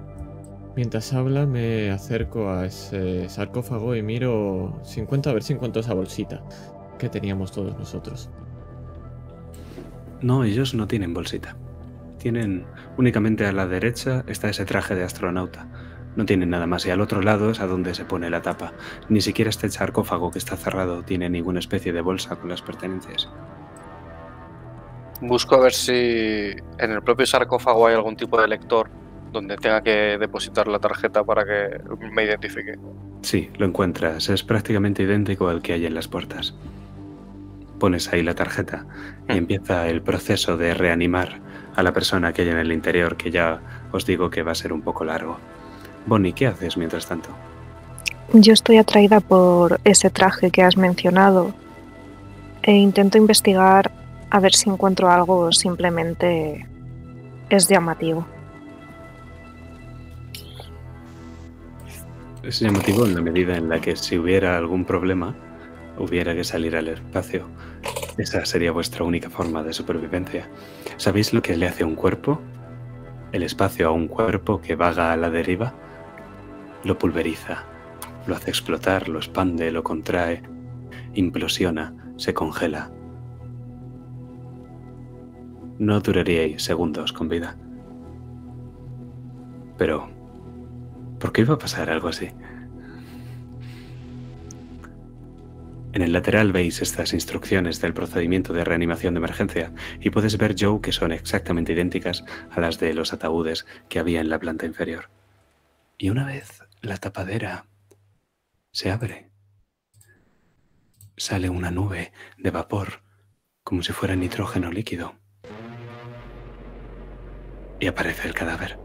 Mientras 0.75 1.13
habla, 1.13 1.47
me 1.47 1.93
acerco 1.93 2.51
a 2.51 2.67
ese 2.67 3.29
sarcófago 3.29 3.95
y 3.95 4.03
miro 4.03 4.81
si 4.83 4.99
encuentro 4.99 5.31
a 5.31 5.35
ver 5.35 5.45
si 5.45 5.53
encuentro 5.53 5.81
esa 5.81 5.95
bolsita 5.95 6.43
que 6.99 7.09
teníamos 7.09 7.53
todos 7.53 7.77
nosotros. 7.79 8.31
No, 10.21 10.45
ellos 10.45 10.75
no 10.75 10.87
tienen 10.87 11.13
bolsita. 11.13 11.57
Tienen 12.19 12.65
únicamente 12.97 13.47
a 13.47 13.53
la 13.53 13.67
derecha 13.67 14.25
está 14.27 14.49
ese 14.49 14.65
traje 14.65 14.95
de 14.95 15.05
astronauta. 15.05 15.67
No 16.17 16.25
tienen 16.25 16.51
nada 16.51 16.67
más 16.67 16.87
y 16.87 16.91
al 16.91 17.01
otro 17.01 17.21
lado 17.21 17.51
es 17.51 17.61
a 17.61 17.67
donde 17.67 17.95
se 17.95 18.05
pone 18.05 18.31
la 18.31 18.41
tapa. 18.41 18.73
Ni 19.09 19.21
siquiera 19.21 19.51
este 19.51 19.69
sarcófago 19.69 20.31
que 20.31 20.39
está 20.39 20.57
cerrado 20.57 21.03
tiene 21.03 21.29
ninguna 21.29 21.59
especie 21.59 21.93
de 21.93 22.01
bolsa 22.01 22.37
con 22.37 22.49
las 22.49 22.63
pertenencias. 22.63 23.29
Busco 25.21 25.57
a 25.57 25.61
ver 25.61 25.73
si 25.73 25.93
en 25.93 26.91
el 26.91 27.03
propio 27.03 27.27
sarcófago 27.27 27.87
hay 27.87 27.95
algún 27.95 28.17
tipo 28.17 28.41
de 28.41 28.49
lector 28.49 28.89
donde 29.33 29.57
tenga 29.57 29.83
que 29.83 30.17
depositar 30.19 30.69
la 30.69 30.79
tarjeta 30.79 31.25
para 31.25 31.45
que 31.45 31.81
me 32.13 32.25
identifique. 32.25 32.79
Sí, 33.23 33.51
lo 33.57 33.67
encuentras. 33.67 34.29
Es 34.29 34.45
prácticamente 34.45 35.03
idéntico 35.03 35.49
al 35.49 35.61
que 35.61 35.73
hay 35.73 35.87
en 35.87 35.95
las 35.95 36.09
puertas. 36.09 36.55
Pones 37.79 38.13
ahí 38.13 38.23
la 38.23 38.35
tarjeta 38.35 38.87
y 39.29 39.33
Mm. 39.35 39.37
empieza 39.37 39.89
el 39.89 40.01
proceso 40.03 40.57
de 40.57 40.75
reanimar 40.75 41.41
a 41.77 41.83
la 41.83 41.93
persona 41.93 42.33
que 42.33 42.43
hay 42.43 42.49
en 42.49 42.59
el 42.59 42.73
interior, 42.73 43.17
que 43.17 43.31
ya 43.31 43.61
os 43.93 44.07
digo 44.07 44.31
que 44.31 44.43
va 44.43 44.53
a 44.53 44.55
ser 44.55 44.73
un 44.73 44.83
poco 44.83 45.05
largo. 45.05 45.39
Bonnie, 46.07 46.33
¿qué 46.33 46.47
haces 46.47 46.77
mientras 46.77 47.07
tanto? 47.07 47.31
Yo 48.33 48.53
estoy 48.53 48.79
atraída 48.79 49.21
por 49.21 49.81
ese 49.85 50.11
traje 50.11 50.51
que 50.51 50.63
has 50.63 50.77
mencionado 50.77 51.55
e 52.63 52.73
intento 52.73 53.19
investigar 53.19 53.91
a 54.31 54.41
ver 54.41 54.55
si 54.55 54.71
encuentro 54.71 55.11
algo 55.11 55.39
o 55.41 55.53
simplemente 55.53 56.67
es 57.51 57.69
llamativo. 57.69 58.27
Es 62.43 62.61
llamativo 62.61 63.07
en 63.07 63.15
la 63.15 63.21
medida 63.23 63.57
en 63.57 63.69
la 63.69 63.81
que 63.81 63.97
si 63.97 64.19
hubiera 64.19 64.57
algún 64.59 64.85
problema, 64.85 65.35
hubiera 65.99 66.35
que 66.35 66.45
salir 66.45 66.77
al 66.77 66.89
espacio. 66.89 67.49
Esa 68.19 68.45
sería 68.45 68.73
vuestra 68.73 69.05
única 69.05 69.31
forma 69.31 69.63
de 69.63 69.73
supervivencia. 69.73 70.49
¿Sabéis 70.97 71.33
lo 71.33 71.43
que 71.43 71.57
le 71.57 71.67
hace 71.67 71.85
a 71.85 71.87
un 71.87 71.95
cuerpo? 71.95 72.41
El 73.33 73.43
espacio 73.43 73.89
a 73.89 73.91
un 73.91 74.09
cuerpo 74.09 74.61
que 74.61 74.77
vaga 74.77 75.13
a 75.13 75.17
la 75.17 75.31
deriva 75.31 75.75
lo 76.85 76.99
pulveriza, 76.99 77.65
lo 78.27 78.37
hace 78.37 78.51
explotar, 78.51 79.09
lo 79.09 79.19
expande, 79.19 79.73
lo 79.73 79.83
contrae, 79.83 80.43
implosiona, 81.15 81.95
se 82.17 82.35
congela. 82.35 82.91
No 85.79 86.01
duraríais 86.01 86.63
segundos 86.63 87.13
con 87.13 87.29
vida. 87.29 87.57
Pero, 89.77 90.09
¿por 91.19 91.33
qué 91.33 91.41
iba 91.41 91.55
a 91.55 91.59
pasar 91.59 91.91
algo 91.91 92.09
así? 92.09 92.31
En 95.95 96.03
el 96.03 96.13
lateral 96.13 96.51
veis 96.51 96.83
estas 96.83 97.13
instrucciones 97.13 97.81
del 97.81 97.95
procedimiento 97.95 98.53
de 98.53 98.65
reanimación 98.65 99.15
de 99.15 99.19
emergencia 99.19 99.73
y 100.01 100.11
puedes 100.11 100.37
ver, 100.37 100.57
Joe, 100.59 100.81
que 100.81 100.91
son 100.91 101.13
exactamente 101.13 101.73
idénticas 101.73 102.25
a 102.51 102.61
las 102.61 102.81
de 102.81 102.93
los 102.95 103.13
ataúdes 103.13 103.65
que 103.89 104.01
había 104.01 104.21
en 104.21 104.29
la 104.29 104.41
planta 104.41 104.67
inferior. 104.67 105.09
Y 105.97 106.11
una 106.11 106.27
vez 106.27 106.65
la 106.81 106.97
tapadera 106.97 107.67
se 108.73 108.91
abre, 108.91 109.31
sale 111.17 111.49
una 111.49 111.71
nube 111.71 112.13
de 112.39 112.51
vapor 112.51 113.05
como 113.63 113.85
si 113.85 113.93
fuera 113.93 114.17
nitrógeno 114.17 114.73
líquido 114.73 115.15
y 117.79 117.87
aparece 117.87 118.27
el 118.27 118.35
cadáver. 118.35 118.81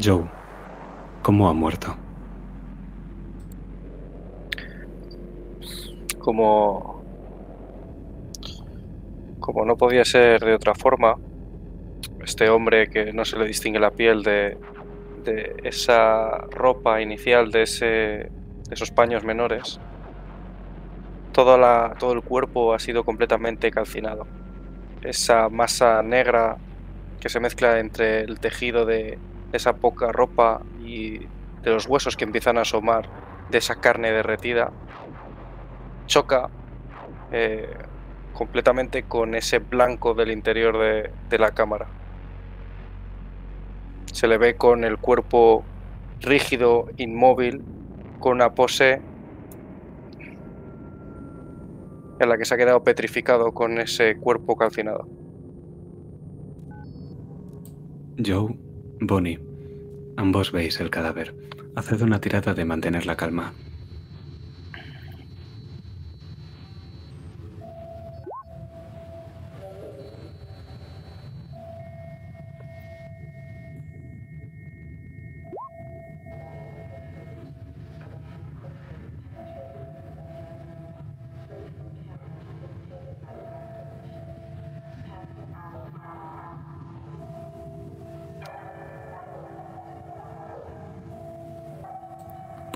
Joe, 0.00 0.30
¿cómo 1.24 1.48
ha 1.48 1.52
muerto? 1.52 2.09
Como. 6.20 7.00
Como 9.40 9.64
no 9.64 9.76
podía 9.76 10.04
ser 10.04 10.44
de 10.44 10.54
otra 10.54 10.74
forma, 10.74 11.16
este 12.22 12.48
hombre 12.50 12.88
que 12.88 13.12
no 13.12 13.24
se 13.24 13.36
le 13.38 13.46
distingue 13.46 13.80
la 13.80 13.90
piel 13.90 14.22
de, 14.22 14.56
de 15.24 15.56
esa 15.64 16.38
ropa 16.50 17.00
inicial, 17.00 17.50
de, 17.50 17.62
ese, 17.62 17.86
de 17.86 18.30
esos 18.70 18.90
paños 18.90 19.24
menores, 19.24 19.80
toda 21.32 21.56
la, 21.56 21.94
todo 21.98 22.12
el 22.12 22.22
cuerpo 22.22 22.74
ha 22.74 22.78
sido 22.78 23.04
completamente 23.04 23.70
calcinado. 23.70 24.26
Esa 25.02 25.48
masa 25.48 26.02
negra 26.02 26.58
que 27.20 27.28
se 27.28 27.40
mezcla 27.40 27.78
entre 27.78 28.20
el 28.20 28.40
tejido 28.40 28.84
de 28.84 29.18
esa 29.52 29.74
poca 29.74 30.12
ropa 30.12 30.62
y 30.84 31.18
de 31.18 31.70
los 31.70 31.86
huesos 31.86 32.16
que 32.16 32.24
empiezan 32.24 32.58
a 32.58 32.62
asomar 32.62 33.08
de 33.50 33.58
esa 33.58 33.76
carne 33.76 34.12
derretida, 34.12 34.72
choca 36.10 36.50
eh, 37.30 37.72
completamente 38.32 39.04
con 39.04 39.36
ese 39.36 39.60
blanco 39.60 40.12
del 40.12 40.32
interior 40.32 40.76
de, 40.76 41.38
la 41.38 41.52
cámara. 41.52 41.86
Se 44.12 44.26
le 44.26 44.36
ve 44.36 44.56
con 44.56 44.82
el 44.82 44.98
cuerpo 44.98 45.64
rígido, 46.20 46.88
inmóvil, 46.96 47.62
con 48.18 48.32
una 48.32 48.54
pose 48.54 49.00
en 52.18 52.28
la 52.28 52.36
que 52.36 52.44
se 52.44 52.54
ha 52.54 52.58
quedado 52.58 52.82
petrificado 52.82 53.52
con 53.52 53.78
ese 53.78 54.16
cuerpo 54.16 54.56
calcinado. 54.56 55.06
Joe, 58.18 58.58
Bonnie, 59.00 59.38
ambos 60.16 60.50
veis 60.50 60.80
el 60.80 60.90
cadáver. 60.90 61.34
Haced 61.76 62.02
una 62.02 62.20
tirada 62.20 62.52
de 62.52 62.64
mantener 62.64 63.06
la 63.06 63.16
calma. 63.16 63.54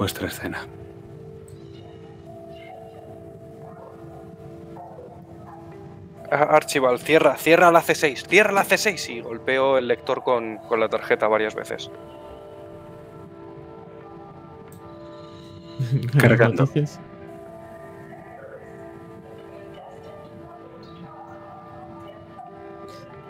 Vuestra 0.05 0.29
escena. 0.29 0.67
Ah, 6.31 6.43
Archibald, 6.51 7.01
cierra, 7.01 7.39
cierra 7.39 7.71
la 7.71 7.81
C6, 7.81 8.27
cierra 8.29 8.53
la 8.53 8.67
C6 8.67 9.09
y 9.09 9.23
golpeo 9.23 9.79
el 9.79 9.89
lector 9.89 10.23
con, 10.23 10.59
con 10.59 10.79
la 10.79 10.91
tarjeta 10.91 11.27
varias 11.27 11.55
veces. 11.55 11.91
Cargando. 16.21 16.65
Noticias. 16.65 17.01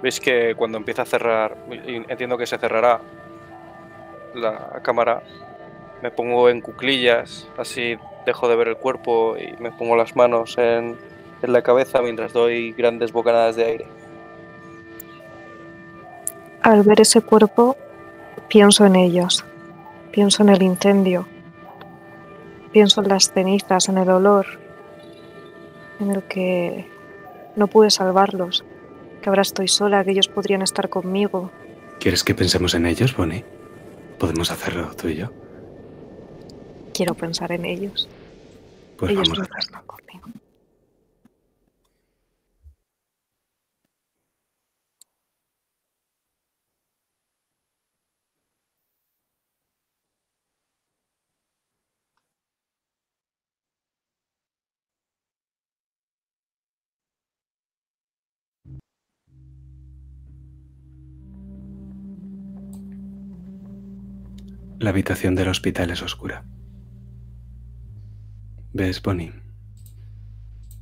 Veis 0.03 0.19
que 0.19 0.57
cuando 0.57 0.79
empieza 0.79 1.03
a 1.03 1.07
cerrar, 1.07 1.57
entiendo 1.71 2.37
que 2.37 2.47
se 2.47 2.59
cerrará 2.59 3.01
la 4.35 4.81
cámara, 4.83 5.23
me 6.05 6.11
pongo 6.11 6.51
en 6.51 6.61
cuclillas, 6.61 7.49
así 7.57 7.97
dejo 8.27 8.47
de 8.47 8.57
ver 8.57 8.69
el 8.69 8.77
cuerpo 8.77 9.39
y 9.39 9.59
me 9.59 9.73
pongo 9.73 9.97
las 9.97 10.15
manos 10.15 10.59
en, 10.59 10.99
en 11.41 11.53
la 11.53 11.63
cabeza 11.63 12.03
mientras 12.03 12.35
doy 12.35 12.73
grandes 12.73 13.11
bocanadas 13.11 13.57
de 13.57 13.65
aire. 13.65 13.87
Al 16.61 16.83
ver 16.83 17.01
ese 17.01 17.23
cuerpo, 17.23 17.79
pienso 18.49 18.85
en 18.85 18.97
ellos. 18.97 19.47
Pienso 20.11 20.43
en 20.43 20.51
el 20.51 20.63
incendio. 20.63 21.27
Pienso 22.71 23.01
en 23.01 23.09
las 23.09 23.33
cenizas, 23.33 23.89
en 23.89 23.97
el 23.97 24.11
olor, 24.11 24.45
en 26.01 26.11
el 26.11 26.23
que 26.25 26.87
no 27.57 27.67
pude 27.67 27.89
salvarlos, 27.89 28.63
que 29.23 29.31
ahora 29.31 29.41
estoy 29.41 29.69
sola, 29.69 30.05
que 30.05 30.11
ellos 30.11 30.29
podrían 30.29 30.61
estar 30.61 30.91
conmigo. 30.91 31.51
¿Quieres 31.99 32.23
que 32.25 32.35
pensemos 32.35 32.75
en 32.75 32.85
ellos, 32.85 33.17
Bonnie? 33.17 33.43
Podemos 34.19 34.51
hacerlo 34.51 34.91
tú 34.95 35.09
y 35.09 35.17
yo. 35.17 35.44
Quiero 36.95 37.15
pensar 37.15 37.51
en 37.51 37.65
ellos. 37.65 38.09
Pues 38.97 39.11
ellos 39.11 39.29
vamos 39.29 39.49
a 39.73 39.83
conmigo. 39.83 40.29
La 64.79 64.91
habitación 64.91 65.35
del 65.35 65.49
hospital 65.49 65.91
es 65.91 66.03
oscura. 66.03 66.45
¿Ves, 68.77 69.01
Bonnie? 69.01 69.33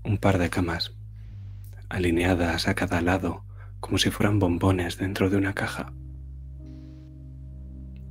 Un 0.03 0.17
par 0.17 0.39
de 0.39 0.49
camas, 0.49 0.95
alineadas 1.91 2.67
a 2.67 2.75
cada 2.75 3.03
lado 3.03 3.45
como 3.81 3.99
si 3.99 4.11
fueran 4.11 4.39
bombones 4.39 4.97
dentro 4.97 5.29
de 5.29 5.37
una 5.37 5.53
caja. 5.53 5.93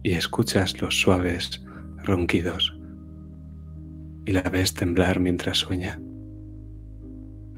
Y 0.04 0.12
escuchas 0.12 0.80
los 0.84 1.02
suaves 1.02 1.64
ronquidos 1.98 2.78
y 4.28 4.34
la 4.34 4.44
ves 4.44 4.76
temblar 4.76 5.20
mientras 5.20 5.58
sueña. 5.58 6.00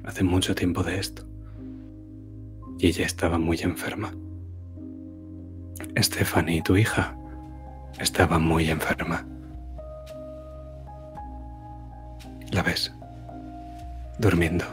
Hace 0.05 0.23
mucho 0.23 0.55
tiempo 0.55 0.81
de 0.81 0.99
esto. 0.99 1.27
Y 2.79 2.87
ella 2.87 3.05
estaba 3.05 3.37
muy 3.37 3.59
enferma. 3.59 4.15
Stephanie, 5.97 6.61
tu 6.63 6.77
hija, 6.77 7.17
estaba 7.99 8.39
muy 8.39 8.69
enferma. 8.69 9.27
La 12.53 12.61
ves, 12.61 12.93
durmiendo. 14.19 14.63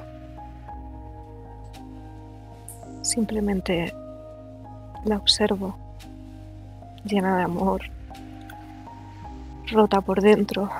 Simplemente 3.00 3.94
la 5.06 5.16
observo, 5.16 5.78
llena 7.04 7.38
de 7.38 7.44
amor, 7.44 7.80
rota 9.72 10.02
por 10.02 10.20
dentro. 10.20 10.70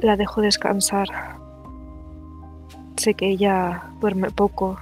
La 0.00 0.18
dejo 0.18 0.42
descansar. 0.42 1.08
Sé 2.96 3.14
que 3.14 3.30
ella 3.30 3.84
duerme 3.98 4.30
poco 4.30 4.76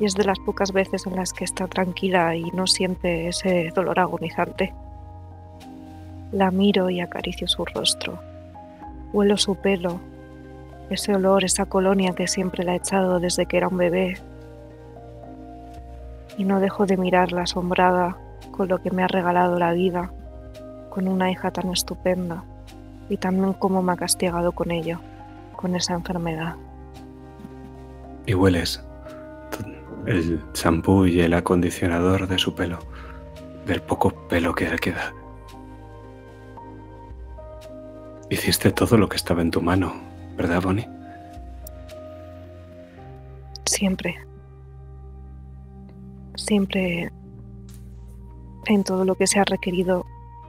y 0.00 0.04
es 0.04 0.14
de 0.14 0.24
las 0.24 0.40
pocas 0.40 0.72
veces 0.72 1.06
en 1.06 1.14
las 1.14 1.32
que 1.32 1.44
está 1.44 1.68
tranquila 1.68 2.34
y 2.34 2.50
no 2.50 2.66
siente 2.66 3.28
ese 3.28 3.70
dolor 3.72 4.00
agonizante. 4.00 4.74
La 6.32 6.50
miro 6.50 6.90
y 6.90 7.00
acaricio 7.00 7.46
su 7.46 7.64
rostro. 7.64 8.18
Huelo 9.12 9.36
su 9.36 9.54
pelo, 9.54 10.00
ese 10.90 11.14
olor, 11.14 11.44
esa 11.44 11.66
colonia 11.66 12.12
que 12.14 12.26
siempre 12.26 12.64
la 12.64 12.72
ha 12.72 12.76
echado 12.76 13.20
desde 13.20 13.46
que 13.46 13.56
era 13.56 13.68
un 13.68 13.76
bebé. 13.76 14.18
Y 16.36 16.44
no 16.44 16.60
dejo 16.60 16.86
de 16.86 16.96
mirarla 16.96 17.42
asombrada 17.42 18.16
con 18.50 18.68
lo 18.68 18.82
que 18.82 18.90
me 18.90 19.02
ha 19.02 19.08
regalado 19.08 19.58
la 19.58 19.72
vida, 19.72 20.12
con 20.90 21.08
una 21.08 21.30
hija 21.30 21.50
tan 21.50 21.70
estupenda 21.70 22.44
y 23.08 23.16
también 23.16 23.52
cómo 23.52 23.82
me 23.82 23.92
ha 23.92 23.96
castigado 23.96 24.52
con 24.52 24.70
ello, 24.70 25.00
con 25.56 25.76
esa 25.76 25.94
enfermedad. 25.94 26.56
Y 28.26 28.34
hueles 28.34 28.82
el 30.06 30.40
champú 30.52 31.06
y 31.06 31.20
el 31.20 31.34
acondicionador 31.34 32.26
de 32.28 32.38
su 32.38 32.54
pelo, 32.54 32.78
del 33.66 33.80
poco 33.80 34.10
pelo 34.28 34.54
que 34.54 34.68
le 34.68 34.78
queda. 34.78 35.12
Hiciste 38.30 38.70
todo 38.72 38.96
lo 38.96 39.08
que 39.08 39.16
estaba 39.16 39.42
en 39.42 39.50
tu 39.50 39.60
mano, 39.60 39.94
¿verdad, 40.36 40.62
Bonnie? 40.62 40.88
Siempre. 43.64 44.16
Siempre 46.36 47.12
en 48.66 48.84
todo 48.84 49.04
lo 49.04 49.14
que 49.14 49.26
se 49.26 49.38
ha 49.38 49.44
requerido 49.44 50.04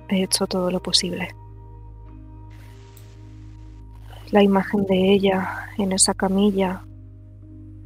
he 0.10 0.24
hecho 0.24 0.48
todo 0.48 0.72
lo 0.72 0.82
posible. 0.82 1.30
La 4.32 4.44
imagen 4.44 4.86
de 4.86 5.14
ella 5.14 5.70
en 5.78 5.92
esa 5.92 6.14
camilla 6.14 6.84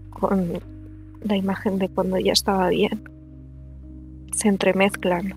con 0.09 0.59
la 1.21 1.35
imagen 1.35 1.80
de 1.80 1.89
cuando 1.89 2.15
ella 2.15 2.34
estaba 2.34 2.69
bien 2.69 3.03
se 4.39 4.47
entremezclan. 4.47 5.35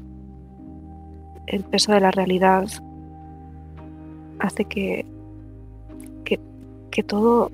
El 1.47 1.64
peso 1.64 1.93
de 1.93 2.01
la 2.01 2.12
realidad 2.12 2.68
hace 4.39 4.64
que, 4.64 5.05
que 6.93 7.02
todo 7.02 7.51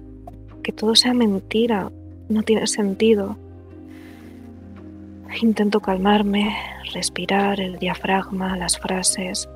que 0.62 0.73
todo 0.73 0.94
sea 0.94 1.15
mentira, 1.15 1.90
no 2.28 2.43
tiene 2.43 2.66
sentido. 2.66 3.39
Intento 5.40 5.81
calmarme, 5.81 6.55
respirar, 6.93 7.59
el 7.59 7.78
diafragma, 7.78 8.55
las 8.59 8.78
frases. 8.78 9.48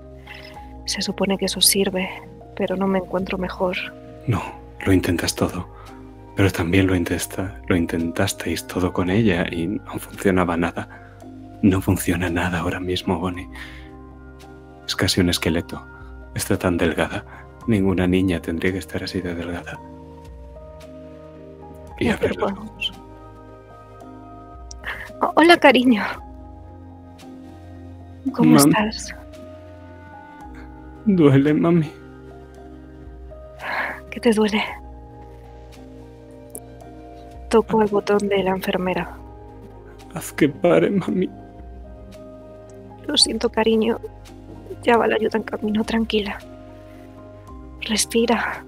Se 0.87 1.03
supone 1.03 1.37
que 1.37 1.45
eso 1.45 1.61
sirve, 1.61 2.09
pero 2.57 2.77
no 2.77 2.87
me 2.87 3.01
encuentro 3.01 3.37
mejor. 3.37 3.77
No, 4.27 4.43
lo 4.87 4.93
intentas 4.95 5.35
todo. 5.35 5.69
Pero 6.35 6.51
también 6.51 6.87
lo, 6.87 6.97
intenta, 6.97 7.61
lo 7.69 7.77
intentasteis 7.77 8.67
todo 8.67 8.91
con 8.91 9.11
ella 9.11 9.45
y 9.51 9.67
no 9.67 9.99
funcionaba 9.99 10.57
nada. 10.57 10.89
No 11.61 11.83
funciona 11.83 12.31
nada 12.31 12.61
ahora 12.61 12.81
mismo, 12.81 13.19
Bonnie. 13.19 13.49
Es 14.87 14.97
casi 14.97 15.21
un 15.21 15.29
esqueleto. 15.29 15.87
Está 16.35 16.57
tan 16.57 16.79
delgada. 16.79 17.42
Ninguna 17.67 18.07
niña 18.07 18.41
tendría 18.41 18.73
que 18.73 18.79
estar 18.79 19.03
así 19.03 19.21
de 19.21 19.35
delgada. 19.35 19.79
Y 21.99 22.13
pero 22.15 22.35
los 22.35 22.53
ojos. 22.53 22.93
Oh, 25.21 25.33
hola, 25.37 25.57
cariño. 25.57 26.03
¿Cómo 28.35 28.57
estás? 28.57 29.15
Duele, 31.07 31.55
mami. 31.55 31.91
¿Qué 34.11 34.19
te 34.19 34.33
duele? 34.33 34.63
Toco 37.49 37.83
el 37.83 37.89
botón 37.89 38.19
de 38.29 38.43
la 38.43 38.51
enfermera. 38.51 39.17
Haz 40.15 40.33
que 40.33 40.49
pare, 40.49 40.91
mami. 40.91 41.31
Lo 43.07 43.17
siento, 43.17 43.49
cariño. 43.49 44.01
Ya 44.83 44.97
va 44.97 45.07
la 45.07 45.17
ayuda 45.17 45.39
en 45.39 45.45
camino, 45.45 45.85
tranquila. 45.85 46.39
Respira. 47.87 48.65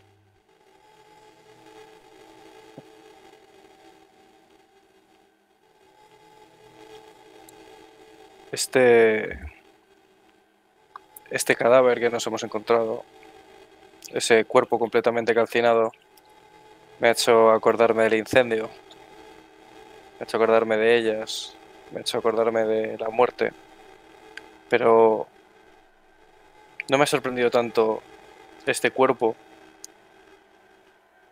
Este. 8.53 9.39
Este 11.29 11.57
cadáver 11.57 11.99
que 11.99 12.09
nos 12.09 12.25
hemos 12.27 12.43
encontrado, 12.43 13.03
ese 14.13 14.45
cuerpo 14.45 14.79
completamente 14.79 15.35
calcinado, 15.35 15.91
me 16.99 17.09
ha 17.09 17.11
hecho 17.11 17.51
acordarme 17.51 18.03
del 18.03 18.15
incendio, 18.15 18.65
me 18.65 20.21
ha 20.21 20.23
hecho 20.23 20.37
acordarme 20.37 20.77
de 20.77 20.97
ellas, 20.97 21.55
me 21.91 21.99
ha 21.99 22.01
hecho 22.01 22.17
acordarme 22.17 22.65
de 22.65 22.97
la 22.97 23.09
muerte. 23.09 23.51
Pero 24.69 25.27
no 26.89 26.97
me 26.97 27.03
ha 27.03 27.07
sorprendido 27.07 27.49
tanto 27.51 28.01
este 28.65 28.91
cuerpo, 28.91 29.35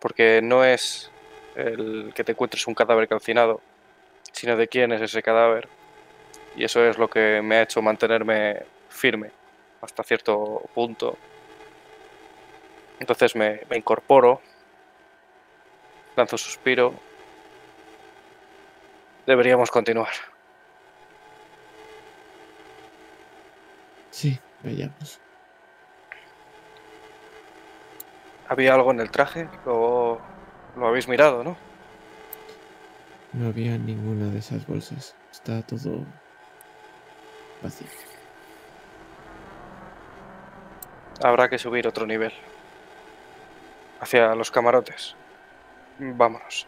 porque 0.00 0.40
no 0.42 0.64
es 0.64 1.10
el 1.56 2.12
que 2.14 2.24
te 2.24 2.32
encuentres 2.32 2.66
un 2.66 2.74
cadáver 2.74 3.08
calcinado, 3.08 3.60
sino 4.32 4.56
de 4.56 4.68
quién 4.68 4.92
es 4.92 5.00
ese 5.00 5.22
cadáver. 5.22 5.68
Y 6.54 6.64
eso 6.64 6.84
es 6.84 6.96
lo 6.96 7.08
que 7.08 7.40
me 7.42 7.56
ha 7.56 7.62
hecho 7.62 7.82
mantenerme 7.82 8.62
firme 8.88 9.30
hasta 9.82 10.02
cierto 10.02 10.62
punto. 10.74 11.16
Entonces 12.98 13.36
me, 13.36 13.60
me 13.68 13.76
incorporo, 13.76 14.40
lanzo 16.16 16.38
suspiro. 16.38 16.94
Deberíamos 19.26 19.70
continuar. 19.70 20.12
Sí, 24.10 24.38
vayamos. 24.62 25.20
¿Había 28.48 28.74
algo 28.74 28.92
en 28.92 29.00
el 29.00 29.10
traje? 29.10 29.48
Lo, 29.66 30.20
lo 30.76 30.86
habéis 30.86 31.08
mirado, 31.08 31.44
¿no? 31.44 31.56
No 33.32 33.48
había 33.48 33.76
ninguna 33.76 34.30
de 34.30 34.38
esas 34.38 34.66
bolsas. 34.66 35.14
Está 35.30 35.60
todo 35.62 36.04
vacío. 37.62 37.88
Habrá 41.22 41.48
que 41.48 41.58
subir 41.58 41.86
otro 41.88 42.06
nivel. 42.06 42.32
Hacia 44.00 44.34
los 44.34 44.50
camarotes. 44.50 45.16
Vámonos. 45.98 46.66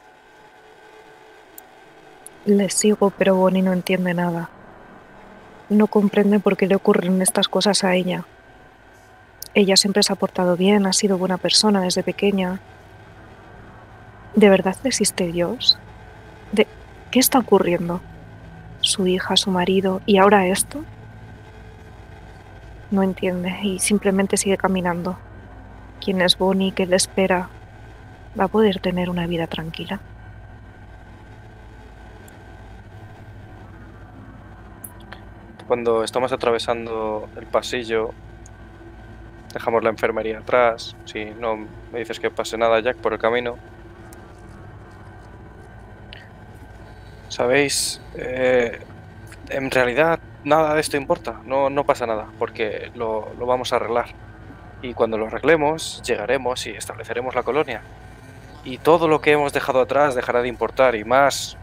Le 2.44 2.70
sigo, 2.70 3.10
pero 3.10 3.36
Bonnie 3.36 3.62
no 3.62 3.72
entiende 3.72 4.14
nada. 4.14 4.48
No 5.68 5.86
comprende 5.86 6.40
por 6.40 6.56
qué 6.56 6.66
le 6.66 6.76
ocurren 6.76 7.20
estas 7.20 7.48
cosas 7.48 7.84
a 7.84 7.94
ella. 7.94 8.24
Ella 9.55 9.76
siempre 9.76 10.02
se 10.02 10.12
ha 10.12 10.16
portado 10.16 10.56
bien, 10.56 10.86
ha 10.86 10.92
sido 10.92 11.18
buena 11.18 11.36
persona 11.36 11.80
desde 11.82 12.02
pequeña. 12.02 12.60
¿De 14.34 14.48
verdad 14.48 14.76
existe 14.84 15.26
Dios? 15.26 15.78
¿De 16.52 16.66
qué 17.10 17.18
está 17.18 17.38
ocurriendo? 17.38 18.00
su 18.80 19.06
hija, 19.06 19.36
su 19.36 19.50
marido 19.50 20.00
y 20.06 20.18
ahora 20.18 20.46
esto. 20.46 20.84
No 22.90 23.02
entiende 23.02 23.55
y 23.62 23.78
simplemente 23.78 24.36
sigue 24.36 24.56
caminando. 24.56 25.18
¿Quién 26.00 26.22
es 26.22 26.38
Bonnie? 26.38 26.72
¿Qué 26.72 26.86
le 26.86 26.96
espera? 26.96 27.50
¿Va 28.34 28.44
a 28.44 28.48
poder 28.48 28.80
tener 28.80 29.10
una 29.10 29.26
vida 29.26 29.46
tranquila? 29.48 30.02
Cuando 35.66 36.02
estamos 36.05 36.32
atravesando 36.32 37.30
el 37.36 37.46
pasillo, 37.46 38.14
dejamos 39.52 39.82
la 39.84 39.90
enfermería 39.90 40.38
atrás. 40.40 40.96
Si 41.05 41.34
no 41.34 41.56
me 41.90 41.98
dices 42.00 42.20
que 42.20 42.30
pase 42.30 42.56
nada, 42.59 42.80
Jack, 42.80 42.98
por 42.98 43.12
el 43.12 43.18
camino. 43.18 43.60
Sabéis, 47.28 48.00
Eh, 48.14 48.86
en 49.50 49.70
realidad 49.70 50.20
nada 50.44 50.74
de 50.74 50.80
esto 50.80 50.96
importa, 50.96 51.40
no, 51.44 51.70
no 51.70 51.84
pasa 51.86 52.06
nada, 52.06 52.32
porque 52.38 52.90
lo, 52.94 53.34
lo 53.34 53.46
vamos 53.46 53.72
a 53.72 53.76
arreglar. 53.76 54.16
Y 54.82 54.94
cuando 54.94 55.18
lo 55.18 55.26
arreglemos, 55.28 56.02
llegaremos 56.05 56.66
y 56.66 56.70
estableceremos 56.70 57.34
la 57.34 57.42
colonia. 57.42 57.88
Y 58.69 58.77
todo 58.77 59.09
lo 59.09 59.23
que 59.23 59.32
hemos 59.32 59.55
dejado 59.55 59.81
atrás 59.81 60.15
dejará 60.15 60.43
de 60.43 60.49
importar 60.49 60.95
y 60.95 61.03
más, 61.03 61.57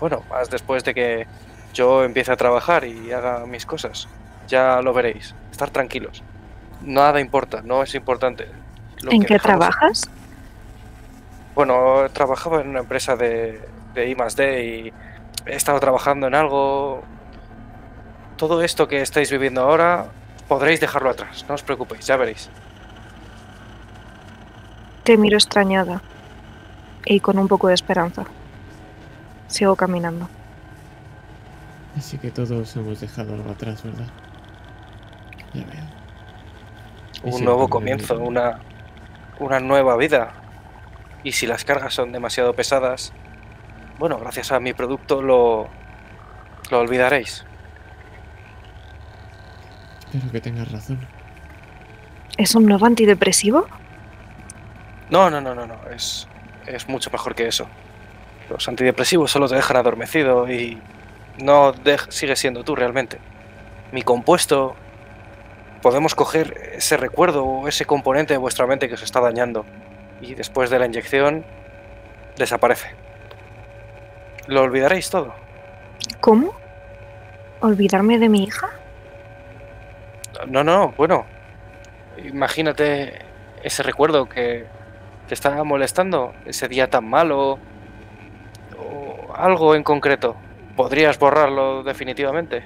bueno, 0.00 0.22
más 0.30 0.48
después 0.48 0.84
de 0.84 0.94
que 0.94 1.26
yo 1.74 2.02
empiece 2.02 2.32
a 2.32 2.36
trabajar 2.36 2.84
y 2.84 3.12
haga 3.12 3.44
mis 3.44 3.66
cosas. 3.66 4.08
Ya 4.48 4.80
lo 4.80 4.94
veréis, 4.94 5.34
estar 5.52 5.68
tranquilos. 5.68 6.22
Nada 6.80 7.20
importa, 7.20 7.60
no 7.62 7.82
es 7.82 7.94
importante. 7.94 8.48
Lo 9.02 9.12
¿En 9.12 9.20
que 9.20 9.26
qué 9.26 9.38
trabajas? 9.38 10.08
Bueno, 11.54 12.06
trabajaba 12.14 12.62
en 12.62 12.70
una 12.70 12.80
empresa 12.80 13.16
de, 13.16 13.60
de 13.92 14.08
I 14.08 14.14
+D 14.14 14.64
y 14.64 14.92
he 15.44 15.54
estado 15.54 15.78
trabajando 15.78 16.26
en 16.26 16.34
algo. 16.34 17.04
Todo 18.38 18.62
esto 18.62 18.88
que 18.88 19.02
estáis 19.02 19.30
viviendo 19.30 19.60
ahora 19.60 20.06
podréis 20.48 20.80
dejarlo 20.80 21.10
atrás, 21.10 21.44
no 21.50 21.54
os 21.54 21.62
preocupéis, 21.62 22.06
ya 22.06 22.16
veréis. 22.16 22.48
Te 25.02 25.18
miro 25.18 25.36
extrañada 25.36 26.00
y 27.06 27.20
con 27.20 27.38
un 27.38 27.48
poco 27.48 27.68
de 27.68 27.74
esperanza. 27.74 28.24
Sigo 29.46 29.76
caminando. 29.76 30.28
Así 31.96 32.18
que 32.18 32.30
todos 32.30 32.76
hemos 32.76 33.00
dejado 33.00 33.34
algo 33.34 33.50
atrás, 33.50 33.82
¿verdad? 33.82 34.08
Ya 35.54 35.64
veo. 35.64 37.32
Un 37.34 37.44
nuevo 37.44 37.68
comienzo, 37.68 38.18
una, 38.18 38.58
una 39.38 39.60
nueva 39.60 39.96
vida. 39.96 40.34
Y 41.22 41.32
si 41.32 41.46
las 41.46 41.64
cargas 41.64 41.94
son 41.94 42.12
demasiado 42.12 42.52
pesadas, 42.52 43.12
bueno, 43.98 44.18
gracias 44.18 44.52
a 44.52 44.60
mi 44.60 44.74
producto 44.74 45.22
lo, 45.22 45.68
lo 46.70 46.80
olvidaréis. 46.80 47.46
Espero 50.00 50.30
que 50.30 50.40
tengas 50.40 50.70
razón. 50.70 50.98
¿Es 52.36 52.54
un 52.54 52.66
nuevo 52.66 52.84
antidepresivo? 52.84 53.66
No, 55.08 55.30
no, 55.30 55.40
no, 55.40 55.54
no, 55.54 55.66
no. 55.66 55.76
Es, 55.90 56.28
es 56.66 56.88
mucho 56.88 57.10
mejor 57.10 57.34
que 57.34 57.48
eso. 57.48 57.66
Los 58.48 58.68
antidepresivos 58.68 59.30
solo 59.30 59.48
te 59.48 59.56
dejan 59.56 59.76
adormecido 59.76 60.50
y 60.50 60.78
no 61.42 61.74
sigues 62.08 62.38
siendo 62.38 62.64
tú 62.64 62.76
realmente. 62.76 63.18
Mi 63.92 64.02
compuesto. 64.02 64.76
Podemos 65.82 66.14
coger 66.14 66.72
ese 66.74 66.96
recuerdo 66.96 67.44
o 67.44 67.68
ese 67.68 67.84
componente 67.84 68.34
de 68.34 68.38
vuestra 68.38 68.66
mente 68.66 68.88
que 68.88 68.94
os 68.94 69.02
está 69.02 69.20
dañando 69.20 69.64
y 70.20 70.34
después 70.34 70.70
de 70.70 70.78
la 70.78 70.86
inyección 70.86 71.44
desaparece. 72.36 72.94
Lo 74.48 74.62
olvidaréis 74.62 75.10
todo. 75.10 75.34
¿Cómo? 76.20 76.56
¿Olvidarme 77.60 78.18
de 78.18 78.28
mi 78.28 78.44
hija? 78.44 78.70
No, 80.48 80.64
no, 80.64 80.92
bueno. 80.96 81.26
Imagínate 82.16 83.18
ese 83.62 83.82
recuerdo 83.82 84.28
que 84.28 84.66
te 85.26 85.34
estaba 85.34 85.64
molestando, 85.64 86.34
ese 86.44 86.68
día 86.68 86.88
tan 86.88 87.08
malo, 87.08 87.58
o 88.78 89.34
algo 89.34 89.74
en 89.74 89.82
concreto. 89.82 90.36
¿Podrías 90.76 91.18
borrarlo 91.18 91.82
definitivamente? 91.82 92.64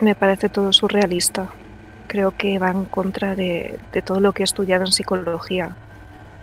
Me 0.00 0.14
parece 0.14 0.48
todo 0.48 0.72
surrealista. 0.72 1.48
Creo 2.08 2.36
que 2.36 2.58
va 2.58 2.70
en 2.70 2.84
contra 2.84 3.34
de, 3.34 3.78
de 3.92 4.02
todo 4.02 4.20
lo 4.20 4.32
que 4.32 4.42
he 4.42 4.44
estudiado 4.44 4.84
en 4.84 4.92
psicología. 4.92 5.76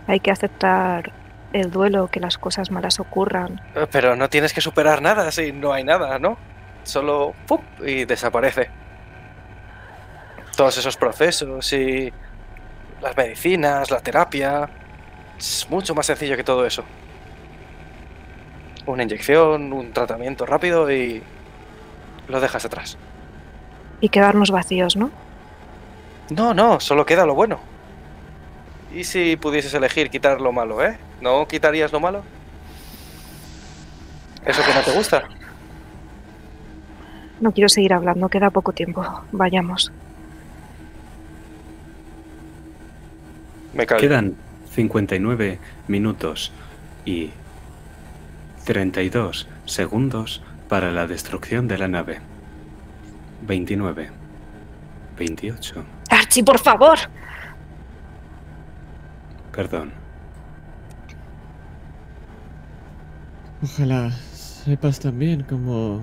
Hay 0.06 0.20
que 0.20 0.30
aceptar 0.30 1.12
el 1.52 1.70
duelo, 1.70 2.08
que 2.08 2.20
las 2.20 2.38
cosas 2.38 2.70
malas 2.70 3.00
ocurran. 3.00 3.60
Pero 3.90 4.16
no 4.16 4.28
tienes 4.28 4.52
que 4.52 4.60
superar 4.60 5.02
nada 5.02 5.30
si 5.30 5.52
no 5.52 5.72
hay 5.72 5.84
nada, 5.84 6.18
¿no? 6.18 6.38
Solo 6.82 7.34
¡pum! 7.46 7.60
y 7.84 8.04
desaparece. 8.04 8.70
Todos 10.60 10.76
esos 10.76 10.98
procesos 10.98 11.72
y 11.72 12.12
las 13.00 13.16
medicinas, 13.16 13.90
la 13.90 14.00
terapia. 14.00 14.68
Es 15.38 15.66
mucho 15.70 15.94
más 15.94 16.04
sencillo 16.04 16.36
que 16.36 16.44
todo 16.44 16.66
eso. 16.66 16.84
Una 18.84 19.04
inyección, 19.04 19.72
un 19.72 19.90
tratamiento 19.94 20.44
rápido 20.44 20.92
y 20.92 21.22
lo 22.28 22.40
dejas 22.42 22.66
atrás. 22.66 22.98
Y 24.02 24.10
quedarnos 24.10 24.50
vacíos, 24.50 24.96
¿no? 24.96 25.10
No, 26.28 26.52
no, 26.52 26.78
solo 26.78 27.06
queda 27.06 27.24
lo 27.24 27.34
bueno. 27.34 27.58
¿Y 28.94 29.04
si 29.04 29.36
pudieses 29.36 29.72
elegir 29.72 30.10
quitar 30.10 30.42
lo 30.42 30.52
malo, 30.52 30.84
eh? 30.84 30.98
¿No 31.22 31.48
quitarías 31.48 31.90
lo 31.90 32.00
malo? 32.00 32.22
¿Eso 34.44 34.62
que 34.62 34.74
no 34.74 34.82
te 34.82 34.92
gusta? 34.92 35.22
No 37.40 37.50
quiero 37.50 37.70
seguir 37.70 37.94
hablando, 37.94 38.28
queda 38.28 38.50
poco 38.50 38.74
tiempo. 38.74 39.22
Vayamos. 39.32 39.90
Me 43.74 43.86
callo. 43.86 44.00
Quedan 44.00 44.34
59 44.72 45.58
minutos 45.88 46.52
y 47.04 47.30
32 48.64 49.48
segundos 49.64 50.42
para 50.68 50.92
la 50.92 51.06
destrucción 51.06 51.68
de 51.68 51.78
la 51.78 51.88
nave. 51.88 52.20
29. 53.46 54.10
28. 55.18 55.84
Archie, 56.10 56.44
por 56.44 56.58
favor. 56.58 56.98
Perdón. 59.52 59.92
Ojalá 63.62 64.10
sepas 64.10 65.00
también 65.00 65.42
cómo 65.42 66.02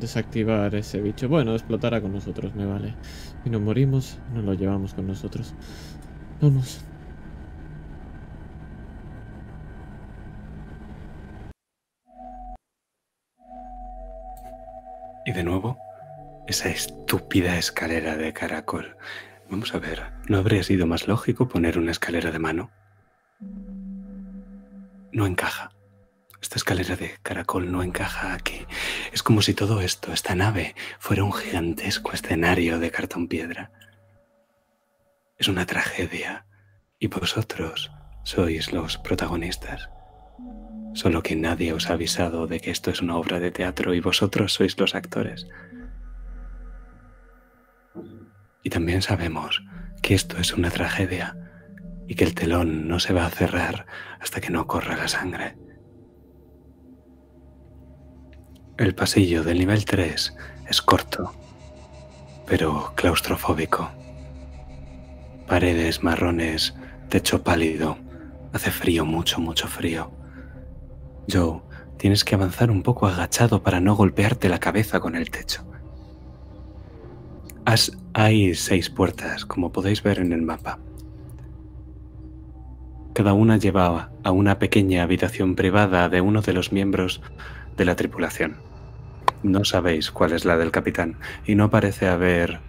desactivar 0.00 0.74
ese 0.74 1.00
bicho. 1.00 1.28
Bueno, 1.28 1.54
explotará 1.54 2.00
con 2.00 2.12
nosotros, 2.12 2.54
me 2.54 2.66
vale. 2.66 2.94
Si 3.42 3.50
nos 3.50 3.60
morimos, 3.60 4.18
nos 4.34 4.44
lo 4.44 4.54
llevamos 4.54 4.94
con 4.94 5.06
nosotros. 5.06 5.54
Vamos. 6.40 6.84
Y 15.24 15.32
de 15.32 15.44
nuevo, 15.44 15.78
esa 16.48 16.68
estúpida 16.68 17.56
escalera 17.56 18.16
de 18.16 18.32
caracol. 18.32 18.96
Vamos 19.48 19.74
a 19.74 19.78
ver, 19.78 20.12
¿no 20.28 20.38
habría 20.38 20.62
sido 20.62 20.86
más 20.86 21.06
lógico 21.06 21.48
poner 21.48 21.78
una 21.78 21.92
escalera 21.92 22.30
de 22.30 22.38
mano? 22.38 22.70
No 25.12 25.26
encaja. 25.26 25.70
Esta 26.40 26.56
escalera 26.56 26.96
de 26.96 27.18
caracol 27.22 27.70
no 27.70 27.84
encaja 27.84 28.34
aquí. 28.34 28.66
Es 29.12 29.22
como 29.22 29.42
si 29.42 29.54
todo 29.54 29.80
esto, 29.80 30.12
esta 30.12 30.34
nave, 30.34 30.74
fuera 30.98 31.22
un 31.22 31.32
gigantesco 31.32 32.12
escenario 32.12 32.80
de 32.80 32.90
cartón 32.90 33.28
piedra. 33.28 33.70
Es 35.38 35.46
una 35.46 35.66
tragedia. 35.66 36.46
Y 36.98 37.06
vosotros 37.08 37.92
sois 38.24 38.72
los 38.72 38.98
protagonistas. 38.98 39.88
Solo 40.94 41.22
que 41.22 41.36
nadie 41.36 41.72
os 41.72 41.88
ha 41.88 41.94
avisado 41.94 42.46
de 42.46 42.60
que 42.60 42.70
esto 42.70 42.90
es 42.90 43.00
una 43.00 43.16
obra 43.16 43.40
de 43.40 43.50
teatro 43.50 43.94
y 43.94 44.00
vosotros 44.00 44.52
sois 44.52 44.78
los 44.78 44.94
actores. 44.94 45.48
Y 48.62 48.70
también 48.70 49.02
sabemos 49.02 49.62
que 50.02 50.14
esto 50.14 50.38
es 50.38 50.52
una 50.52 50.70
tragedia 50.70 51.36
y 52.06 52.14
que 52.14 52.24
el 52.24 52.34
telón 52.34 52.88
no 52.88 52.98
se 52.98 53.12
va 53.12 53.26
a 53.26 53.30
cerrar 53.30 53.86
hasta 54.20 54.40
que 54.40 54.50
no 54.50 54.66
corra 54.66 54.96
la 54.96 55.08
sangre. 55.08 55.56
El 58.76 58.94
pasillo 58.94 59.44
del 59.44 59.58
nivel 59.58 59.84
3 59.84 60.34
es 60.68 60.82
corto, 60.82 61.34
pero 62.46 62.92
claustrofóbico. 62.96 63.90
Paredes 65.46 66.02
marrones, 66.02 66.74
techo 67.08 67.42
pálido, 67.42 67.98
hace 68.52 68.70
frío, 68.70 69.04
mucho, 69.04 69.40
mucho 69.40 69.68
frío. 69.68 70.21
Joe, 71.30 71.60
tienes 71.96 72.24
que 72.24 72.34
avanzar 72.34 72.70
un 72.70 72.82
poco 72.82 73.06
agachado 73.06 73.62
para 73.62 73.80
no 73.80 73.94
golpearte 73.94 74.48
la 74.48 74.58
cabeza 74.58 75.00
con 75.00 75.16
el 75.16 75.30
techo. 75.30 75.64
Hay 78.14 78.54
seis 78.54 78.90
puertas, 78.90 79.46
como 79.46 79.72
podéis 79.72 80.02
ver 80.02 80.18
en 80.18 80.32
el 80.32 80.42
mapa. 80.42 80.78
Cada 83.14 83.32
una 83.34 83.56
lleva 83.56 84.10
a 84.24 84.30
una 84.30 84.58
pequeña 84.58 85.02
habitación 85.02 85.54
privada 85.54 86.08
de 86.08 86.20
uno 86.20 86.42
de 86.42 86.52
los 86.52 86.72
miembros 86.72 87.20
de 87.76 87.84
la 87.84 87.94
tripulación. 87.94 88.56
No 89.42 89.64
sabéis 89.64 90.10
cuál 90.10 90.32
es 90.32 90.44
la 90.44 90.56
del 90.56 90.70
capitán 90.70 91.16
y 91.46 91.54
no 91.54 91.70
parece 91.70 92.08
haber 92.08 92.60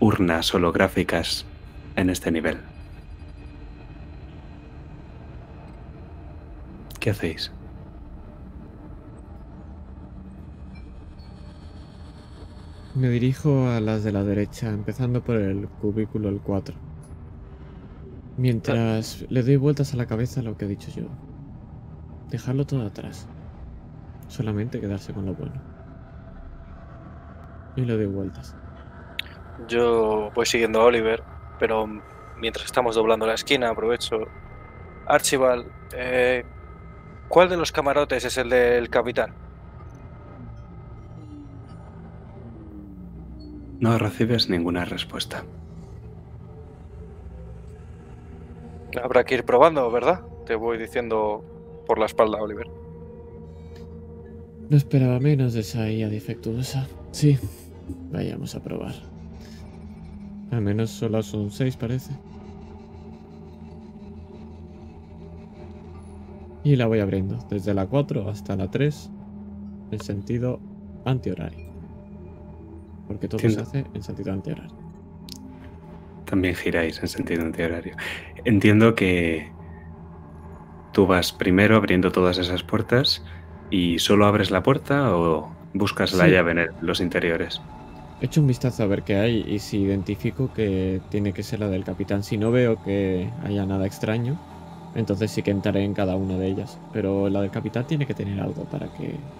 urnas 0.00 0.54
holográficas 0.54 1.44
en 1.96 2.10
este 2.10 2.30
nivel. 2.30 2.58
¿Qué 7.00 7.10
hacéis? 7.10 7.52
Me 12.94 13.08
dirijo 13.08 13.68
a 13.68 13.78
las 13.78 14.02
de 14.02 14.10
la 14.10 14.24
derecha, 14.24 14.70
empezando 14.70 15.22
por 15.22 15.36
el 15.36 15.68
cubículo 15.68 16.28
el 16.28 16.40
4. 16.40 16.74
Mientras 18.36 19.24
le 19.28 19.42
doy 19.42 19.56
vueltas 19.56 19.94
a 19.94 19.96
la 19.96 20.06
cabeza 20.06 20.42
lo 20.42 20.56
que 20.56 20.64
he 20.64 20.68
dicho 20.68 20.90
yo. 20.90 21.06
Dejarlo 22.28 22.66
todo 22.66 22.84
atrás. 22.86 23.28
Solamente 24.26 24.80
quedarse 24.80 25.12
con 25.12 25.26
lo 25.26 25.34
bueno. 25.34 25.62
Y 27.76 27.82
le 27.82 27.96
doy 27.96 28.06
vueltas. 28.06 28.56
Yo 29.68 30.30
voy 30.34 30.46
siguiendo 30.46 30.80
a 30.80 30.84
Oliver, 30.84 31.22
pero 31.60 31.86
mientras 32.40 32.66
estamos 32.66 32.96
doblando 32.96 33.26
la 33.26 33.34
esquina 33.34 33.70
aprovecho. 33.70 34.18
Archibald, 35.06 35.66
eh, 35.94 36.44
¿cuál 37.28 37.48
de 37.48 37.56
los 37.56 37.72
camarotes 37.72 38.24
es 38.24 38.36
el 38.38 38.50
del 38.50 38.88
capitán? 38.90 39.32
No 43.80 43.96
recibes 43.98 44.50
ninguna 44.50 44.84
respuesta. 44.84 45.44
Habrá 49.02 49.24
que 49.24 49.36
ir 49.36 49.44
probando, 49.44 49.90
¿verdad? 49.90 50.22
Te 50.46 50.54
voy 50.56 50.78
diciendo 50.78 51.44
por 51.86 51.98
la 51.98 52.06
espalda, 52.06 52.38
Oliver. 52.42 52.66
No 54.68 54.76
esperaba 54.76 55.20
menos 55.20 55.54
de 55.54 55.60
esa 55.60 55.88
IA 55.90 56.08
defectuosa. 56.08 56.86
Sí, 57.12 57.38
vayamos 58.10 58.54
a 58.54 58.62
probar. 58.62 58.94
Al 60.50 60.60
menos 60.62 60.90
solo 60.90 61.22
son 61.22 61.50
seis, 61.50 61.76
parece. 61.76 62.12
Y 66.68 66.76
la 66.76 66.84
voy 66.86 67.00
abriendo, 67.00 67.38
desde 67.48 67.72
la 67.72 67.86
4 67.86 68.28
hasta 68.28 68.54
la 68.54 68.70
3, 68.70 69.10
en 69.90 70.00
sentido 70.00 70.60
antihorario. 71.06 71.66
Porque 73.06 73.26
todo 73.26 73.38
se 73.48 73.58
hace 73.58 73.86
en 73.94 74.02
sentido 74.02 74.34
antihorario. 74.34 74.76
También 76.26 76.54
giráis 76.54 77.00
en 77.00 77.08
sentido 77.08 77.42
antihorario. 77.42 77.96
Entiendo 78.44 78.94
que 78.94 79.50
tú 80.92 81.06
vas 81.06 81.32
primero 81.32 81.74
abriendo 81.76 82.12
todas 82.12 82.36
esas 82.36 82.62
puertas 82.62 83.24
y 83.70 83.98
solo 83.98 84.26
abres 84.26 84.50
la 84.50 84.62
puerta 84.62 85.16
o 85.16 85.50
buscas 85.72 86.12
la 86.12 86.26
Sí. 86.26 86.32
llave 86.32 86.50
en 86.50 86.58
el- 86.58 86.70
los 86.82 87.00
interiores. 87.00 87.62
Echo 88.20 88.42
un 88.42 88.46
vistazo 88.46 88.82
a 88.82 88.86
ver 88.88 89.04
qué 89.04 89.16
hay 89.16 89.42
y 89.48 89.58
si 89.58 89.78
identifico 89.78 90.52
que 90.52 91.00
tiene 91.08 91.32
que 91.32 91.42
ser 91.42 91.60
la 91.60 91.68
del 91.68 91.84
capitán. 91.84 92.22
Si 92.22 92.36
no 92.36 92.50
veo 92.50 92.82
que 92.82 93.30
haya 93.42 93.64
nada 93.64 93.86
extraño, 93.86 94.38
entonces 94.94 95.32
sí 95.32 95.42
que 95.42 95.50
entraré 95.50 95.84
en 95.84 95.94
cada 95.94 96.16
una 96.16 96.36
de 96.38 96.48
ellas. 96.48 96.82
Pero 96.90 97.28
la 97.28 97.40
del 97.42 97.50
capitán 97.50 97.86
tiene 97.86 98.06
que 98.06 98.14
tener 98.14 98.40
algo 98.40 98.68
para 98.68 98.90
que... 98.92 99.30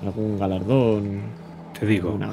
algún 0.00 0.36
galardón, 0.36 1.36
Te 1.72 1.84
digo, 1.86 2.28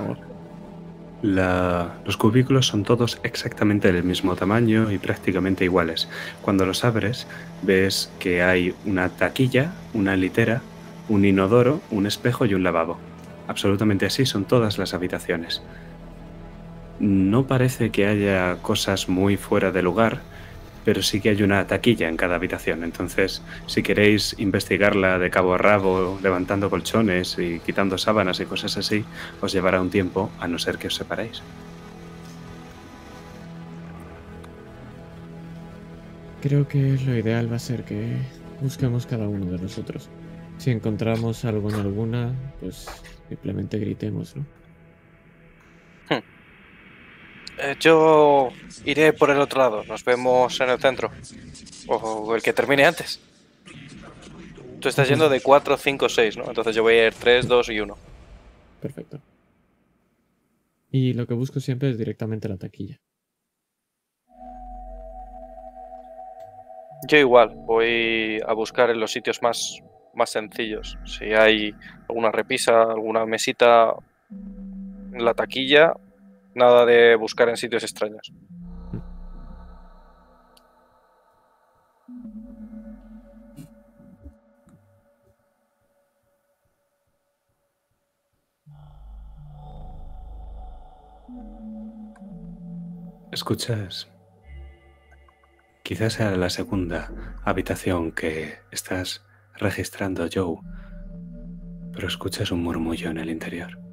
la- 1.21 2.01
los 2.05 2.17
cubículos 2.17 2.67
son 2.67 2.83
todos 2.83 3.19
exactamente 3.23 3.91
del 3.91 4.03
mismo 4.03 4.35
tamaño 4.35 4.91
y 4.91 4.99
prácticamente 4.99 5.63
iguales. 5.65 6.09
Cuando 6.41 6.65
los 6.65 6.83
abres, 6.83 7.27
ves 7.61 8.15
que 8.19 8.43
hay 8.43 8.79
una 8.83 9.15
taquilla, 9.15 9.81
una 9.91 10.15
litera, 10.15 10.69
un 11.07 11.25
inodoro, 11.25 11.85
un 11.89 12.05
espejo 12.07 12.45
y 12.45 12.53
un 12.53 12.63
lavabo. 12.63 13.03
Absolutamente 13.47 14.05
así 14.05 14.25
son 14.25 14.45
todas 14.47 14.77
las 14.77 14.93
habitaciones. 14.93 15.65
No 16.99 17.45
parece 17.47 17.91
que 17.91 18.07
haya 18.07 18.61
cosas 18.61 19.07
muy 19.09 19.37
fuera 19.37 19.71
de 19.71 19.81
lugar, 19.83 20.27
pero 20.87 21.03
sí 21.03 21.19
que 21.19 21.31
hay 21.31 21.43
una 21.43 21.67
taquilla 21.67 22.07
en 22.07 22.15
cada 22.15 22.35
habitación. 22.35 22.85
Entonces, 22.85 23.41
si 23.65 23.83
queréis 23.83 24.33
investigarla 24.39 25.19
de 25.19 25.29
cabo 25.29 25.55
a 25.55 25.57
rabo, 25.57 26.17
levantando 26.23 26.69
colchones 26.69 27.37
y 27.37 27.59
quitando 27.59 27.97
sábanas 27.97 28.39
y 28.39 28.45
cosas 28.45 28.77
así, 28.77 29.03
os 29.41 29.51
llevará 29.51 29.81
un 29.81 29.89
tiempo, 29.89 30.31
a 30.39 30.47
no 30.47 30.57
ser 30.57 30.77
que 30.77 30.87
os 30.87 30.95
separéis. 30.95 31.41
Creo 36.41 36.69
que 36.69 36.97
lo 37.05 37.17
ideal 37.17 37.51
va 37.51 37.57
a 37.57 37.59
ser 37.59 37.83
que 37.83 38.19
busquemos 38.61 39.05
cada 39.05 39.27
uno 39.27 39.45
de 39.47 39.57
nosotros. 39.61 40.07
Si 40.57 40.71
encontramos 40.71 41.43
algo 41.43 41.69
en 41.69 41.75
alguna, 41.75 42.31
pues 42.61 42.87
simplemente 43.27 43.77
gritemos, 43.77 44.37
¿no? 44.37 44.56
Eh, 47.59 47.75
yo 47.79 48.49
iré 48.85 49.13
por 49.13 49.29
el 49.29 49.39
otro 49.39 49.59
lado. 49.59 49.83
Nos 49.83 50.03
vemos 50.03 50.59
en 50.59 50.69
el 50.69 50.79
centro. 50.79 51.11
O 51.87 52.35
el 52.35 52.41
que 52.41 52.53
termine 52.53 52.85
antes. 52.85 53.19
Tú 54.79 54.89
estás 54.89 55.09
yendo 55.09 55.29
de 55.29 55.41
4, 55.41 55.77
5, 55.77 56.09
6, 56.09 56.37
¿no? 56.37 56.45
Entonces 56.47 56.75
yo 56.75 56.83
voy 56.83 56.95
a 56.95 57.07
ir 57.07 57.13
3, 57.13 57.47
2 57.47 57.69
y 57.69 57.79
1. 57.79 57.97
Perfecto. 58.81 59.19
Y 60.91 61.13
lo 61.13 61.25
que 61.25 61.33
busco 61.33 61.59
siempre 61.59 61.89
es 61.89 61.97
directamente 61.97 62.47
la 62.47 62.57
taquilla. 62.57 62.99
Yo 67.07 67.17
igual, 67.17 67.53
voy 67.55 68.39
a 68.45 68.53
buscar 68.53 68.89
en 68.89 68.99
los 68.99 69.11
sitios 69.11 69.41
más, 69.41 69.81
más 70.13 70.31
sencillos. 70.31 70.97
Si 71.05 71.25
hay 71.25 71.73
alguna 72.09 72.31
repisa, 72.31 72.83
alguna 72.83 73.25
mesita 73.25 73.93
la 75.11 75.33
taquilla, 75.33 75.93
nada 76.57 76.85
de 76.85 77.15
buscar 77.15 77.47
en 77.49 77.57
sitios 77.57 77.83
extraños. 77.83 78.33
Escuchas. 93.31 94.09
Quizás 95.83 96.13
sea 96.13 96.31
la 96.35 96.49
segunda 96.49 97.11
habitación 97.45 98.11
que 98.11 98.55
estás 98.71 99.23
registrando, 99.55 100.27
Joe, 100.33 100.57
pero 101.93 102.07
escuchas 102.07 102.51
un 102.51 102.63
murmullo 102.63 103.09
en 103.09 103.19
el 103.19 103.29
interior. 103.29 103.86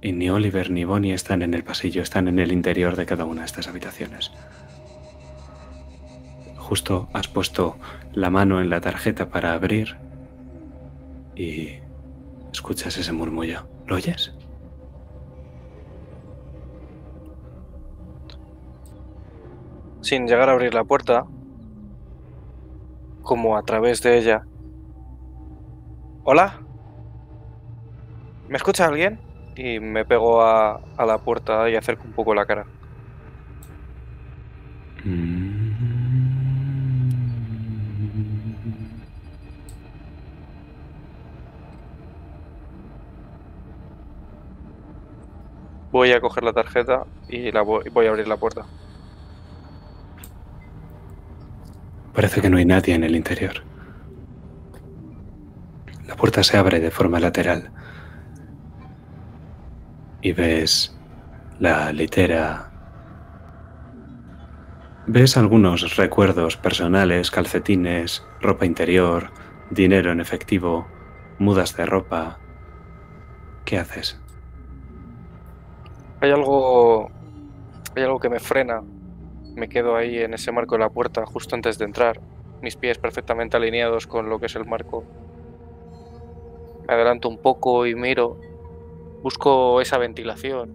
Y 0.00 0.12
ni 0.12 0.30
Oliver 0.30 0.70
ni 0.70 0.84
Bonnie 0.84 1.12
están 1.12 1.42
en 1.42 1.54
el 1.54 1.64
pasillo, 1.64 2.02
están 2.02 2.28
en 2.28 2.38
el 2.38 2.52
interior 2.52 2.94
de 2.94 3.06
cada 3.06 3.24
una 3.24 3.40
de 3.40 3.46
estas 3.46 3.66
habitaciones. 3.66 4.30
Justo 6.56 7.08
has 7.12 7.26
puesto 7.26 7.76
la 8.12 8.30
mano 8.30 8.60
en 8.60 8.70
la 8.70 8.80
tarjeta 8.80 9.28
para 9.30 9.54
abrir 9.54 9.96
y 11.34 11.78
escuchas 12.52 12.96
ese 12.96 13.12
murmullo. 13.12 13.66
¿Lo 13.86 13.96
oyes? 13.96 14.34
Sin 20.00 20.26
llegar 20.26 20.48
a 20.48 20.52
abrir 20.52 20.74
la 20.74 20.84
puerta, 20.84 21.26
como 23.22 23.56
a 23.56 23.62
través 23.62 24.00
de 24.02 24.18
ella. 24.18 24.46
¿Hola? 26.24 26.60
¿Me 28.48 28.56
escucha 28.56 28.86
alguien? 28.86 29.27
Y 29.58 29.80
me 29.80 30.04
pego 30.04 30.40
a, 30.40 30.80
a 30.96 31.04
la 31.04 31.18
puerta 31.18 31.68
y 31.68 31.74
acerco 31.74 32.04
un 32.04 32.12
poco 32.12 32.32
la 32.32 32.46
cara. 32.46 32.64
Voy 45.90 46.12
a 46.12 46.20
coger 46.20 46.44
la 46.44 46.52
tarjeta 46.52 47.04
y 47.28 47.50
la 47.50 47.62
voy, 47.62 47.90
voy 47.90 48.06
a 48.06 48.10
abrir 48.10 48.28
la 48.28 48.36
puerta. 48.36 48.64
Parece 52.14 52.40
que 52.40 52.48
no 52.48 52.58
hay 52.58 52.64
nadie 52.64 52.94
en 52.94 53.02
el 53.02 53.16
interior. 53.16 53.64
La 56.06 56.14
puerta 56.14 56.44
se 56.44 56.56
abre 56.56 56.78
de 56.78 56.92
forma 56.92 57.18
lateral 57.18 57.72
y 60.22 60.32
ves 60.32 60.96
la 61.60 61.92
litera. 61.92 62.70
Ves 65.06 65.36
algunos 65.36 65.96
recuerdos 65.96 66.56
personales, 66.56 67.30
calcetines, 67.30 68.24
ropa 68.40 68.66
interior, 68.66 69.30
dinero 69.70 70.12
en 70.12 70.20
efectivo, 70.20 70.86
mudas 71.38 71.76
de 71.76 71.86
ropa. 71.86 72.38
¿Qué 73.64 73.78
haces? 73.78 74.20
Hay 76.20 76.30
algo 76.30 77.10
Hay 77.96 78.02
algo 78.04 78.20
que 78.20 78.28
me 78.30 78.40
frena. 78.40 78.82
Me 79.56 79.68
quedo 79.68 79.96
ahí 79.96 80.18
en 80.18 80.34
ese 80.34 80.52
marco 80.52 80.76
de 80.76 80.80
la 80.80 80.90
puerta 80.90 81.26
justo 81.26 81.54
antes 81.56 81.78
de 81.78 81.86
entrar. 81.86 82.20
Mis 82.62 82.76
pies 82.76 82.98
perfectamente 82.98 83.56
alineados 83.56 84.06
con 84.06 84.28
lo 84.28 84.38
que 84.38 84.46
es 84.46 84.56
el 84.56 84.66
marco. 84.66 85.04
Me 86.86 86.94
adelanto 86.94 87.28
un 87.28 87.38
poco 87.38 87.86
y 87.86 87.94
miro. 87.94 88.38
Busco 89.22 89.80
esa 89.80 89.98
ventilación. 89.98 90.74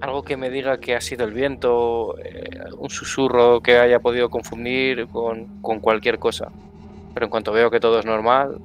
Algo 0.00 0.22
que 0.24 0.36
me 0.36 0.50
diga 0.50 0.78
que 0.78 0.96
ha 0.96 1.00
sido 1.00 1.24
el 1.24 1.32
viento, 1.32 2.18
eh, 2.18 2.58
un 2.76 2.90
susurro 2.90 3.60
que 3.60 3.78
haya 3.78 4.00
podido 4.00 4.30
confundir 4.30 5.06
con, 5.06 5.60
con 5.62 5.80
cualquier 5.80 6.18
cosa. 6.18 6.50
Pero 7.14 7.26
en 7.26 7.30
cuanto 7.30 7.52
veo 7.52 7.70
que 7.70 7.78
todo 7.78 8.00
es 8.00 8.06
normal, 8.06 8.58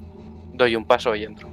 doy 0.52 0.74
un 0.74 0.84
paso 0.84 1.14
y 1.14 1.24
entro. 1.24 1.48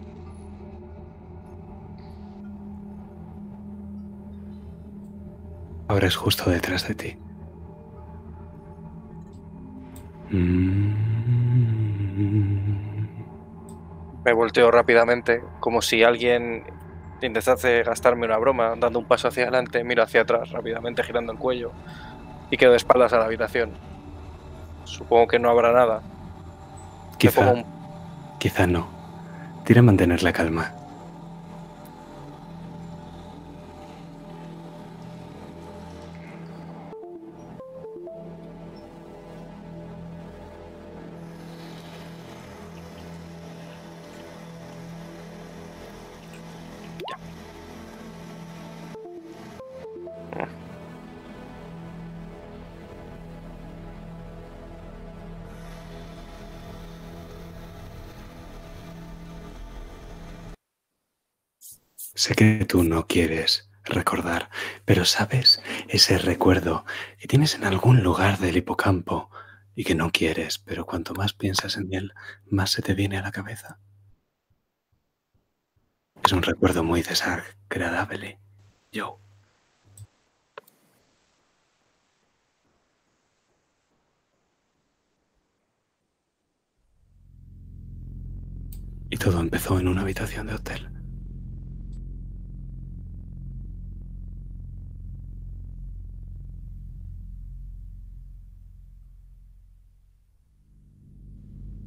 Ahora 5.88 6.08
es 6.08 6.16
justo 6.16 6.50
detrás 6.50 6.88
de 6.88 6.96
ti. 6.96 7.18
Mm. 10.32 10.94
Me 14.26 14.34
volteo 14.34 14.72
rápidamente, 14.72 15.44
como 15.60 15.84
si 15.84 16.04
alguien 16.04 16.64
intentase 17.22 17.84
gastarme 17.84 18.26
una 18.26 18.38
broma, 18.38 18.74
dando 18.78 19.00
un 19.00 19.06
paso 19.06 19.28
hacia 19.28 19.44
adelante, 19.44 19.84
miro 19.84 20.04
hacia 20.04 20.22
atrás 20.22 20.50
rápidamente, 20.52 21.04
girando 21.04 21.32
el 21.32 21.38
cuello, 21.40 21.72
y 22.52 22.58
quedo 22.58 22.72
de 22.72 22.78
espaldas 22.78 23.14
a 23.14 23.18
la 23.20 23.26
habitación. 23.26 23.72
Supongo 24.84 25.28
que 25.28 25.40
no 25.40 25.50
habrá 25.50 25.72
nada. 25.72 26.02
Quizá, 27.18 27.52
un- 27.54 27.66
quizá 28.40 28.68
no. 28.68 28.88
Tira 29.64 29.80
a 29.80 29.84
mantener 29.84 30.22
la 30.24 30.32
calma. 30.34 30.72
Sé 62.26 62.34
que 62.34 62.66
tú 62.66 62.84
no 62.84 63.06
quieres 63.06 63.70
recordar, 63.84 64.50
pero 64.84 65.06
sabes 65.06 65.62
ese 65.88 66.18
recuerdo 66.18 66.84
que 67.20 67.28
tienes 67.28 67.54
en 67.54 67.64
algún 67.66 68.02
lugar 68.02 68.40
del 68.40 68.58
hipocampo 68.58 69.30
y 69.76 69.84
que 69.84 69.94
no 69.94 70.10
quieres, 70.12 70.58
pero 70.58 70.88
cuanto 70.88 71.14
más 71.14 71.34
piensas 71.34 71.78
en 71.78 71.94
él, 71.94 72.14
más 72.50 72.72
se 72.72 72.82
te 72.82 72.96
viene 72.96 73.20
a 73.20 73.22
la 73.22 73.32
cabeza. 73.32 73.78
Es 76.24 76.32
un 76.32 76.42
recuerdo 76.42 76.84
muy 76.84 77.04
desagradable, 77.04 78.40
Joe. 78.92 79.18
Y 89.12 89.18
todo 89.18 89.40
empezó 89.40 89.80
en 89.80 89.88
una 89.88 90.02
habitación 90.02 90.48
de 90.48 90.56
hotel. 90.56 90.95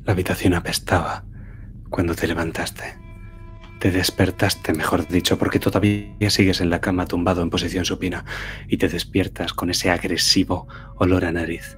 La 0.09 0.12
habitación 0.12 0.55
apestaba 0.55 1.22
cuando 1.90 2.14
te 2.14 2.26
levantaste. 2.26 2.97
Te 3.78 3.90
despertaste, 3.90 4.72
mejor 4.72 5.06
dicho, 5.06 5.36
porque 5.36 5.59
todavía 5.59 6.30
sigues 6.30 6.62
en 6.62 6.70
la 6.70 6.80
cama 6.80 7.05
tumbado 7.05 7.43
en 7.43 7.51
posición 7.51 7.85
supina 7.85 8.24
y 8.68 8.78
te 8.78 8.89
despiertas 8.89 9.52
con 9.52 9.68
ese 9.68 9.90
agresivo 9.90 10.66
olor 10.97 11.26
a 11.26 11.32
nariz. 11.32 11.76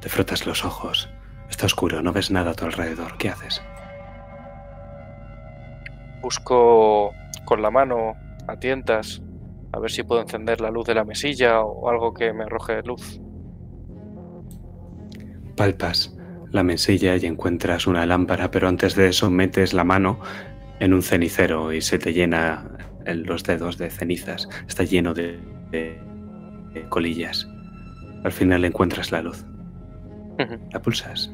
Te 0.00 0.08
frotas 0.08 0.46
los 0.46 0.64
ojos. 0.64 1.10
Está 1.50 1.66
oscuro, 1.66 2.00
no 2.00 2.12
ves 2.12 2.30
nada 2.30 2.52
a 2.52 2.54
tu 2.54 2.64
alrededor. 2.64 3.18
¿Qué 3.18 3.28
haces? 3.28 3.60
Busco 6.22 7.12
con 7.44 7.60
la 7.60 7.72
mano 7.72 8.14
a 8.46 8.56
tientas 8.56 9.20
a 9.72 9.80
ver 9.80 9.90
si 9.90 10.04
puedo 10.04 10.20
encender 10.22 10.60
la 10.60 10.70
luz 10.70 10.86
de 10.86 10.94
la 10.94 11.02
mesilla 11.02 11.60
o 11.60 11.90
algo 11.90 12.14
que 12.14 12.32
me 12.32 12.44
arroje 12.44 12.84
luz. 12.84 13.20
Palpas 15.56 16.14
la 16.50 16.62
mesilla 16.62 17.16
y 17.16 17.26
encuentras 17.26 17.86
una 17.86 18.06
lámpara, 18.06 18.50
pero 18.50 18.68
antes 18.68 18.94
de 18.94 19.08
eso 19.08 19.30
metes 19.30 19.74
la 19.74 19.84
mano 19.84 20.18
en 20.80 20.94
un 20.94 21.02
cenicero 21.02 21.72
y 21.72 21.80
se 21.80 21.98
te 21.98 22.12
llena 22.12 22.64
en 23.04 23.24
los 23.24 23.42
dedos 23.44 23.78
de 23.78 23.90
cenizas. 23.90 24.48
Está 24.66 24.84
lleno 24.84 25.14
de, 25.14 25.40
de- 25.70 26.00
de 26.74 26.88
colillas. 26.88 27.48
Al 28.24 28.32
final 28.32 28.64
encuentras 28.64 29.10
la 29.12 29.22
luz. 29.22 29.44
La 30.72 30.80
pulsas. 30.80 31.32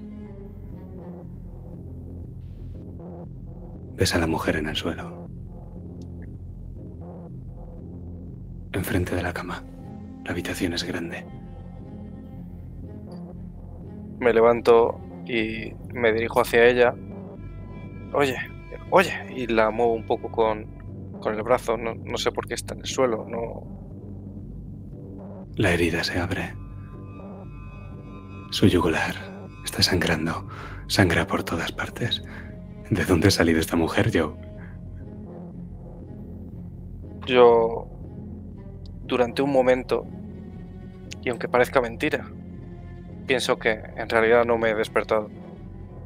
Ves 3.96 4.14
a 4.14 4.18
la 4.18 4.26
mujer 4.26 4.56
en 4.56 4.68
el 4.68 4.76
suelo. 4.76 5.28
Enfrente 8.72 9.14
de 9.14 9.22
la 9.22 9.32
cama. 9.32 9.62
La 10.24 10.32
habitación 10.32 10.72
es 10.72 10.84
grande. 10.84 11.24
Me 14.20 14.32
levanto 14.32 14.98
y 15.26 15.72
me 15.92 16.12
dirijo 16.12 16.40
hacia 16.40 16.66
ella. 16.66 16.94
Oye, 18.12 18.36
oye, 18.90 19.12
y 19.34 19.46
la 19.46 19.70
muevo 19.70 19.94
un 19.94 20.06
poco 20.06 20.30
con, 20.30 20.66
con 21.20 21.34
el 21.34 21.42
brazo. 21.42 21.76
No, 21.76 21.94
no 21.94 22.16
sé 22.18 22.30
por 22.32 22.46
qué 22.46 22.54
está 22.54 22.74
en 22.74 22.80
el 22.80 22.86
suelo. 22.86 23.26
No, 23.28 23.66
La 25.56 25.72
herida 25.72 26.04
se 26.04 26.18
abre. 26.18 26.54
Su 28.50 28.66
yugular 28.66 29.14
está 29.64 29.82
sangrando. 29.82 30.46
Sangra 30.86 31.26
por 31.26 31.42
todas 31.42 31.72
partes. 31.72 32.22
¿De 32.90 33.04
dónde 33.04 33.28
ha 33.28 33.30
salido 33.30 33.58
esta 33.60 33.76
mujer, 33.76 34.10
Joe? 34.12 34.34
Yo, 37.26 37.88
durante 39.04 39.42
un 39.42 39.50
momento, 39.50 40.06
y 41.22 41.30
aunque 41.30 41.48
parezca 41.48 41.80
mentira, 41.80 42.30
pienso 43.26 43.58
que 43.58 43.72
en 43.96 44.08
realidad 44.08 44.44
no 44.44 44.58
me 44.58 44.70
he 44.70 44.74
despertado. 44.74 45.30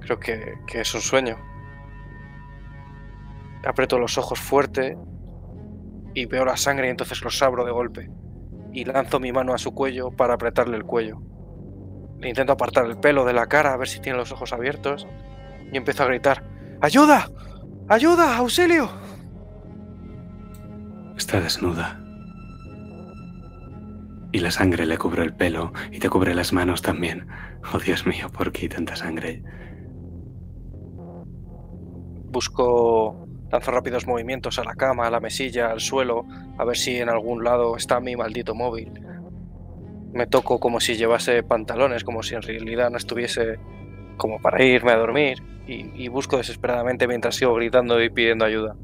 Creo 0.00 0.18
que, 0.18 0.54
que 0.66 0.80
es 0.80 0.94
un 0.94 1.00
sueño. 1.00 1.36
Aprieto 3.66 3.98
los 3.98 4.16
ojos 4.18 4.38
fuerte 4.38 4.96
y 6.14 6.26
veo 6.26 6.44
la 6.44 6.56
sangre 6.56 6.86
y 6.86 6.90
entonces 6.90 7.22
los 7.22 7.42
abro 7.42 7.64
de 7.64 7.72
golpe. 7.72 8.10
Y 8.72 8.84
lanzo 8.84 9.20
mi 9.20 9.32
mano 9.32 9.54
a 9.54 9.58
su 9.58 9.74
cuello 9.74 10.10
para 10.10 10.34
apretarle 10.34 10.76
el 10.76 10.84
cuello. 10.84 11.20
Le 12.18 12.28
intento 12.28 12.52
apartar 12.52 12.86
el 12.86 12.98
pelo 12.98 13.24
de 13.24 13.32
la 13.32 13.46
cara 13.46 13.72
a 13.72 13.76
ver 13.76 13.88
si 13.88 14.00
tiene 14.00 14.18
los 14.18 14.32
ojos 14.32 14.52
abiertos. 14.52 15.06
Y 15.72 15.76
empiezo 15.76 16.02
a 16.02 16.06
gritar, 16.06 16.44
¡Ayuda! 16.80 17.28
¡Ayuda! 17.88 18.36
¡Auxilio! 18.36 18.90
Está 21.16 21.40
desnuda. 21.40 22.00
Y 24.30 24.40
la 24.40 24.50
sangre 24.50 24.84
le 24.84 24.98
cubre 24.98 25.22
el 25.22 25.34
pelo 25.34 25.72
y 25.90 26.00
te 26.00 26.10
cubre 26.10 26.34
las 26.34 26.52
manos 26.52 26.82
también. 26.82 27.26
Oh, 27.72 27.78
Dios 27.78 28.06
mío, 28.06 28.28
¿por 28.30 28.52
qué 28.52 28.68
tanta 28.68 28.94
sangre? 28.94 29.42
Busco, 32.30 33.26
lanzo 33.50 33.70
rápidos 33.70 34.06
movimientos 34.06 34.58
a 34.58 34.64
la 34.64 34.74
cama, 34.74 35.06
a 35.06 35.10
la 35.10 35.20
mesilla, 35.20 35.70
al 35.70 35.80
suelo, 35.80 36.26
a 36.58 36.64
ver 36.64 36.76
si 36.76 36.98
en 36.98 37.08
algún 37.08 37.42
lado 37.42 37.74
está 37.76 38.00
mi 38.00 38.16
maldito 38.16 38.54
móvil. 38.54 38.92
Me 40.12 40.26
toco 40.26 40.60
como 40.60 40.80
si 40.80 40.96
llevase 40.96 41.42
pantalones, 41.42 42.04
como 42.04 42.22
si 42.22 42.34
en 42.34 42.42
realidad 42.42 42.90
no 42.90 42.98
estuviese 42.98 43.58
como 44.18 44.40
para 44.40 44.62
irme 44.62 44.92
a 44.92 44.96
dormir, 44.96 45.38
y, 45.66 45.90
y 45.94 46.08
busco 46.08 46.36
desesperadamente 46.36 47.06
mientras 47.06 47.36
sigo 47.36 47.54
gritando 47.54 48.02
y 48.02 48.10
pidiendo 48.10 48.44
ayuda. 48.44 48.76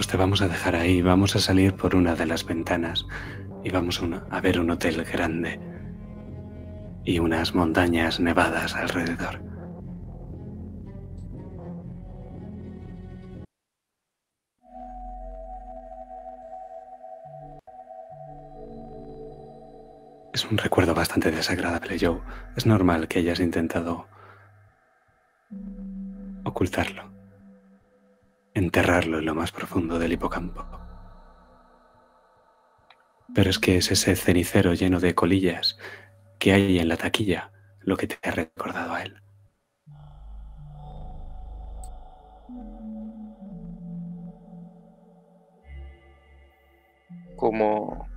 Pues 0.00 0.08
te 0.08 0.16
vamos 0.16 0.40
a 0.40 0.48
dejar 0.48 0.76
ahí. 0.76 1.02
Vamos 1.02 1.36
a 1.36 1.40
salir 1.40 1.74
por 1.74 1.94
una 1.94 2.14
de 2.14 2.24
las 2.24 2.46
ventanas 2.46 3.06
y 3.62 3.68
vamos 3.68 4.00
a, 4.30 4.40
ver 4.40 4.58
un 4.58 4.70
hotel 4.70 5.04
grande 5.04 5.60
y 7.04 7.18
unas 7.18 7.54
montañas 7.54 8.18
nevadas 8.18 8.74
alrededor. 8.74 9.42
Es 20.32 20.46
un 20.46 20.56
recuerdo 20.56 20.94
bastante 20.94 21.30
desagradable, 21.30 21.98
Joe. 22.00 22.22
Es 22.56 22.64
normal 22.64 23.06
que 23.06 23.18
hayas 23.18 23.40
intentado 23.40 24.06
ocultarlo. 26.44 27.09
Enterrarlo 28.54 29.18
en 29.18 29.26
lo 29.26 29.34
más 29.34 29.52
profundo 29.52 29.98
del 29.98 30.12
hipocampo. 30.12 30.66
Pero 33.34 33.50
es 33.50 33.58
que 33.58 33.76
es 33.76 33.90
ese 33.90 34.16
cenicero 34.16 34.74
lleno 34.74 34.98
de 34.98 35.14
colillas 35.14 35.78
que 36.38 36.52
hay 36.52 36.78
en 36.78 36.88
la 36.88 36.96
taquilla 36.96 37.52
lo 37.80 37.96
que 37.96 38.06
te 38.06 38.18
ha 38.28 38.32
recordado 38.32 38.94
a 38.94 39.02
él. 39.02 39.22
Como 47.36 48.08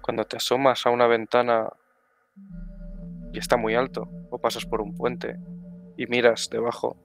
cuando 0.00 0.24
te 0.24 0.36
asomas 0.36 0.86
a 0.86 0.90
una 0.90 1.06
ventana 1.06 1.68
y 3.32 3.38
está 3.38 3.56
muy 3.56 3.74
alto, 3.74 4.08
o 4.30 4.38
pasas 4.38 4.64
por 4.64 4.80
un 4.80 4.94
puente 4.94 5.36
y 5.96 6.06
miras 6.06 6.48
debajo 6.50 6.96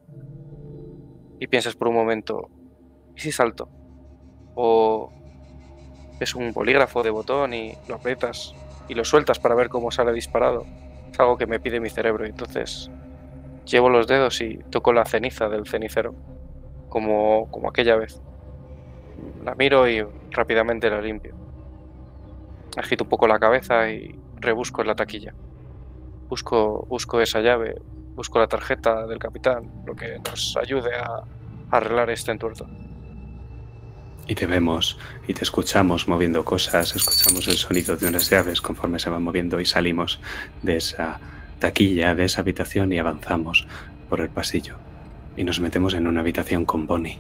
y 1.44 1.48
piensas 1.48 1.76
por 1.76 1.90
un 1.90 1.96
momento, 1.96 2.50
¿y 3.18 3.20
si 3.20 3.34
salto? 3.34 3.68
O 4.56 5.12
es 6.22 6.36
un 6.36 6.54
bolígrafo 6.54 7.04
de 7.04 7.10
botón 7.10 7.54
y 7.54 7.74
lo 7.90 7.96
aprietas 7.96 8.56
y 8.88 8.94
lo 8.94 9.04
sueltas 9.04 9.40
para 9.40 9.54
ver 9.54 9.68
cómo 9.68 9.92
sale 9.92 10.14
disparado. 10.14 10.66
Es 11.12 11.20
algo 11.20 11.38
que 11.38 11.46
me 11.46 11.60
pide 11.60 11.82
mi 11.82 11.90
cerebro 11.90 12.26
entonces 12.26 12.90
llevo 13.66 13.90
los 13.90 14.08
dedos 14.08 14.40
y 14.40 14.60
toco 14.70 14.94
la 14.94 15.04
ceniza 15.04 15.50
del 15.50 15.68
cenicero, 15.68 16.16
como, 16.88 17.52
como 17.52 17.68
aquella 17.68 17.98
vez. 17.98 18.22
La 19.44 19.54
miro 19.56 19.90
y 19.90 20.02
rápidamente 20.32 20.90
la 20.90 21.02
limpio. 21.02 21.36
Agito 22.78 23.04
un 23.04 23.10
poco 23.10 23.28
la 23.28 23.40
cabeza 23.40 23.90
y 23.92 24.18
rebusco 24.38 24.80
en 24.80 24.88
la 24.88 24.96
taquilla. 24.96 25.34
Busco, 26.30 26.86
busco 26.88 27.20
esa 27.20 27.42
llave, 27.42 27.76
busco 28.16 28.40
la 28.40 28.48
tarjeta 28.48 29.06
del 29.08 29.20
capitán, 29.20 29.72
lo 29.86 29.96
que 29.96 30.20
nos 30.20 30.58
ayude 30.58 30.96
a, 30.96 31.24
arreglar 31.72 32.12
este 32.12 32.32
entuerto. 32.32 32.68
Y 34.28 34.36
te 34.36 34.46
vemos 34.46 35.00
y 35.28 35.34
te 35.34 35.44
escuchamos 35.44 36.08
moviendo 36.08 36.46
cosas, 36.46 36.96
escuchamos 36.96 37.48
el 37.48 37.58
sonido 37.58 37.98
de 37.98 38.08
unas 38.08 38.30
llaves 38.30 38.62
conforme 38.62 39.00
se 39.00 39.10
van 39.10 39.24
moviendo 39.24 39.60
y 39.60 39.66
salimos 39.66 40.20
de 40.62 40.78
esa 40.78 41.20
taquilla, 41.60 42.14
de 42.14 42.26
esa 42.26 42.42
habitación 42.42 42.94
y 42.94 43.00
avanzamos 43.00 43.68
por 44.08 44.22
el 44.22 44.30
pasillo. 44.30 44.78
Y 45.36 45.44
nos 45.44 45.60
metemos 45.60 45.96
en 45.96 46.06
una 46.06 46.22
habitación 46.22 46.64
con 46.64 46.86
Bonnie. 46.86 47.20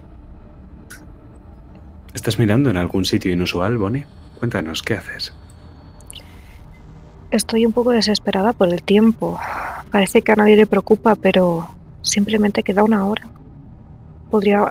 ¿Estás 2.14 2.38
mirando 2.38 2.70
en 2.70 2.78
algún 2.78 3.06
sitio 3.06 3.34
inusual, 3.34 3.78
Bonnie? 3.78 4.06
Cuéntanos, 4.38 4.84
¿qué 4.84 4.94
haces? 4.94 5.34
Estoy 7.34 7.66
un 7.66 7.74
poco 7.74 7.90
desesperada 7.90 8.54
por 8.54 8.72
el 8.72 8.84
tiempo. 8.84 9.40
Parece 9.92 10.22
que 10.22 10.32
a 10.32 10.36
nadie 10.36 10.56
le 10.56 10.68
preocupa, 10.68 11.16
pero 11.16 11.68
simplemente 12.04 12.62
queda 12.62 12.84
una 12.84 13.08
hora. 13.08 13.24
Podría, 14.30 14.70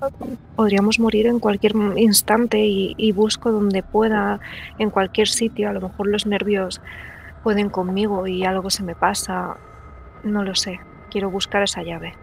podríamos 0.54 1.00
morir 1.00 1.26
en 1.26 1.40
cualquier 1.40 1.72
instante 1.96 2.64
y, 2.64 2.94
y 2.96 3.10
busco 3.10 3.50
donde 3.50 3.82
pueda, 3.82 4.38
en 4.78 4.90
cualquier 4.90 5.26
sitio. 5.26 5.70
A 5.70 5.72
lo 5.72 5.80
mejor 5.80 6.06
los 6.06 6.24
nervios 6.24 6.80
pueden 7.42 7.68
conmigo 7.68 8.28
y 8.28 8.44
algo 8.44 8.70
se 8.70 8.84
me 8.84 8.94
pasa. 8.94 9.56
No 10.22 10.44
lo 10.44 10.54
sé. 10.54 10.78
Quiero 11.10 11.32
buscar 11.32 11.64
esa 11.64 11.82
llave. 11.82 12.14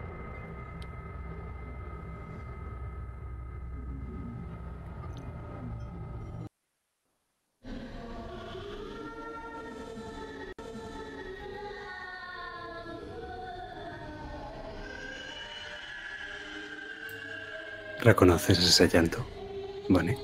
¿Reconoces 18.01 18.59
ese 18.59 18.87
llanto, 18.87 19.25
Bonnie? 19.89 20.17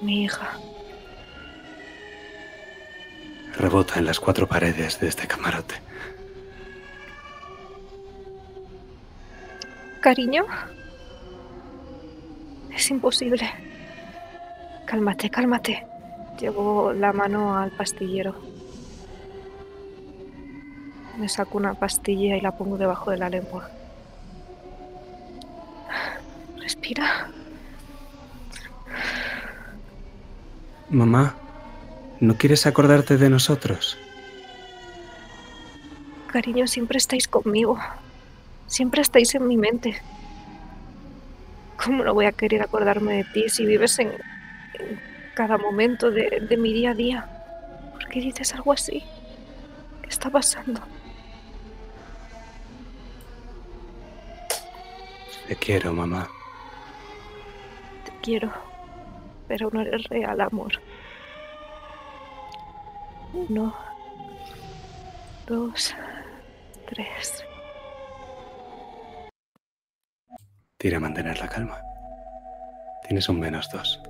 Mi 0.00 0.24
hija. 0.24 0.58
Rebota 3.56 3.98
en 3.98 4.06
las 4.06 4.18
cuatro 4.18 4.46
paredes 4.46 5.00
de 5.00 5.08
este 5.08 5.26
camarote. 5.26 5.74
Cariño. 10.00 10.46
Es 12.74 12.90
imposible. 12.90 13.50
Cálmate, 14.86 15.28
cálmate. 15.28 15.86
Llevo 16.40 16.92
la 16.92 17.12
mano 17.12 17.58
al 17.58 17.72
pastillero. 17.72 18.34
Me 21.18 21.28
saco 21.28 21.58
una 21.58 21.74
pastilla 21.74 22.36
y 22.36 22.40
la 22.40 22.56
pongo 22.56 22.78
debajo 22.78 23.10
de 23.10 23.18
la 23.18 23.28
lengua. 23.28 23.68
Respira. 26.58 27.30
Mamá, 30.90 31.36
¿no 32.20 32.36
quieres 32.36 32.66
acordarte 32.66 33.16
de 33.16 33.28
nosotros? 33.28 33.98
Cariño, 36.28 36.66
siempre 36.66 36.98
estáis 36.98 37.28
conmigo. 37.28 37.78
Siempre 38.66 39.02
estáis 39.02 39.34
en 39.34 39.46
mi 39.46 39.56
mente. 39.56 40.00
¿Cómo 41.82 42.04
no 42.04 42.12
voy 42.14 42.26
a 42.26 42.32
querer 42.32 42.62
acordarme 42.62 43.18
de 43.18 43.24
ti 43.24 43.48
si 43.48 43.64
vives 43.64 43.98
en, 43.98 44.08
en 44.08 45.00
cada 45.34 45.58
momento 45.58 46.10
de, 46.10 46.46
de 46.48 46.56
mi 46.56 46.72
día 46.72 46.90
a 46.90 46.94
día? 46.94 47.28
¿Por 47.92 48.08
qué 48.08 48.20
dices 48.20 48.54
algo 48.54 48.72
así? 48.72 49.04
¿Qué 50.02 50.08
está 50.08 50.28
pasando? 50.30 50.80
Te 55.48 55.56
quiero, 55.56 55.94
mamá. 55.94 56.28
Te 58.04 58.12
quiero, 58.20 58.52
pero 59.46 59.70
no 59.72 59.80
eres 59.80 60.04
real, 60.10 60.38
amor. 60.42 60.72
Uno, 63.32 63.74
dos, 65.46 65.94
tres. 66.86 67.46
Tira 70.76 70.98
a 70.98 71.00
mantener 71.00 71.38
la 71.38 71.48
calma. 71.48 71.80
Tienes 73.06 73.26
un 73.30 73.40
menos 73.40 73.70
dos. 73.70 74.02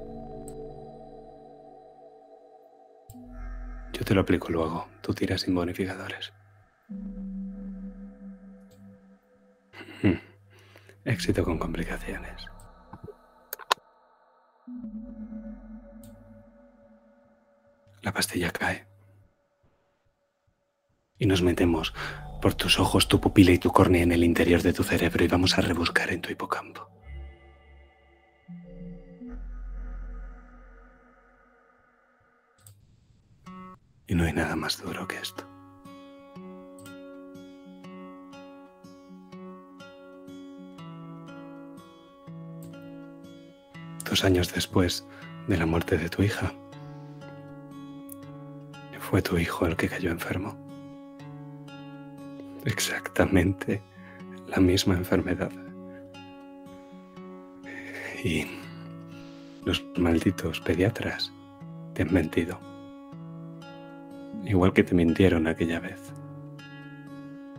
Yo 3.92 4.04
te 4.04 4.12
lo 4.12 4.22
aplico 4.22 4.48
luego. 4.48 4.88
Tú 5.02 5.14
tiras 5.14 5.42
sin 5.42 5.54
bonificadores. 5.54 6.32
Hmm. 10.02 10.27
Éxito 11.08 11.42
con 11.42 11.56
complicaciones. 11.58 12.44
La 18.02 18.12
pastilla 18.12 18.50
cae. 18.50 18.86
Y 21.18 21.24
nos 21.24 21.40
metemos 21.40 21.94
por 22.42 22.52
tus 22.52 22.78
ojos, 22.78 23.08
tu 23.08 23.22
pupila 23.22 23.52
y 23.52 23.58
tu 23.58 23.72
córnea 23.72 24.02
en 24.02 24.12
el 24.12 24.22
interior 24.22 24.60
de 24.60 24.74
tu 24.74 24.84
cerebro 24.84 25.24
y 25.24 25.28
vamos 25.28 25.56
a 25.56 25.62
rebuscar 25.62 26.10
en 26.10 26.20
tu 26.20 26.30
hipocampo. 26.30 26.90
Y 34.06 34.14
no 34.14 34.24
hay 34.24 34.34
nada 34.34 34.56
más 34.56 34.82
duro 34.82 35.08
que 35.08 35.16
esto. 35.16 35.57
Años 44.24 44.52
después 44.52 45.06
de 45.46 45.56
la 45.56 45.66
muerte 45.66 45.96
de 45.96 46.08
tu 46.08 46.22
hija, 46.22 46.52
fue 48.98 49.22
tu 49.22 49.38
hijo 49.38 49.66
el 49.66 49.76
que 49.76 49.88
cayó 49.88 50.10
enfermo. 50.10 50.56
Exactamente 52.64 53.80
la 54.48 54.58
misma 54.58 54.94
enfermedad. 54.94 55.52
Y 58.24 58.46
los 59.64 59.84
malditos 59.96 60.60
pediatras 60.60 61.32
te 61.94 62.02
han 62.02 62.12
mentido. 62.12 62.58
Igual 64.44 64.72
que 64.72 64.84
te 64.84 64.94
mintieron 64.94 65.46
aquella 65.46 65.80
vez. 65.80 66.00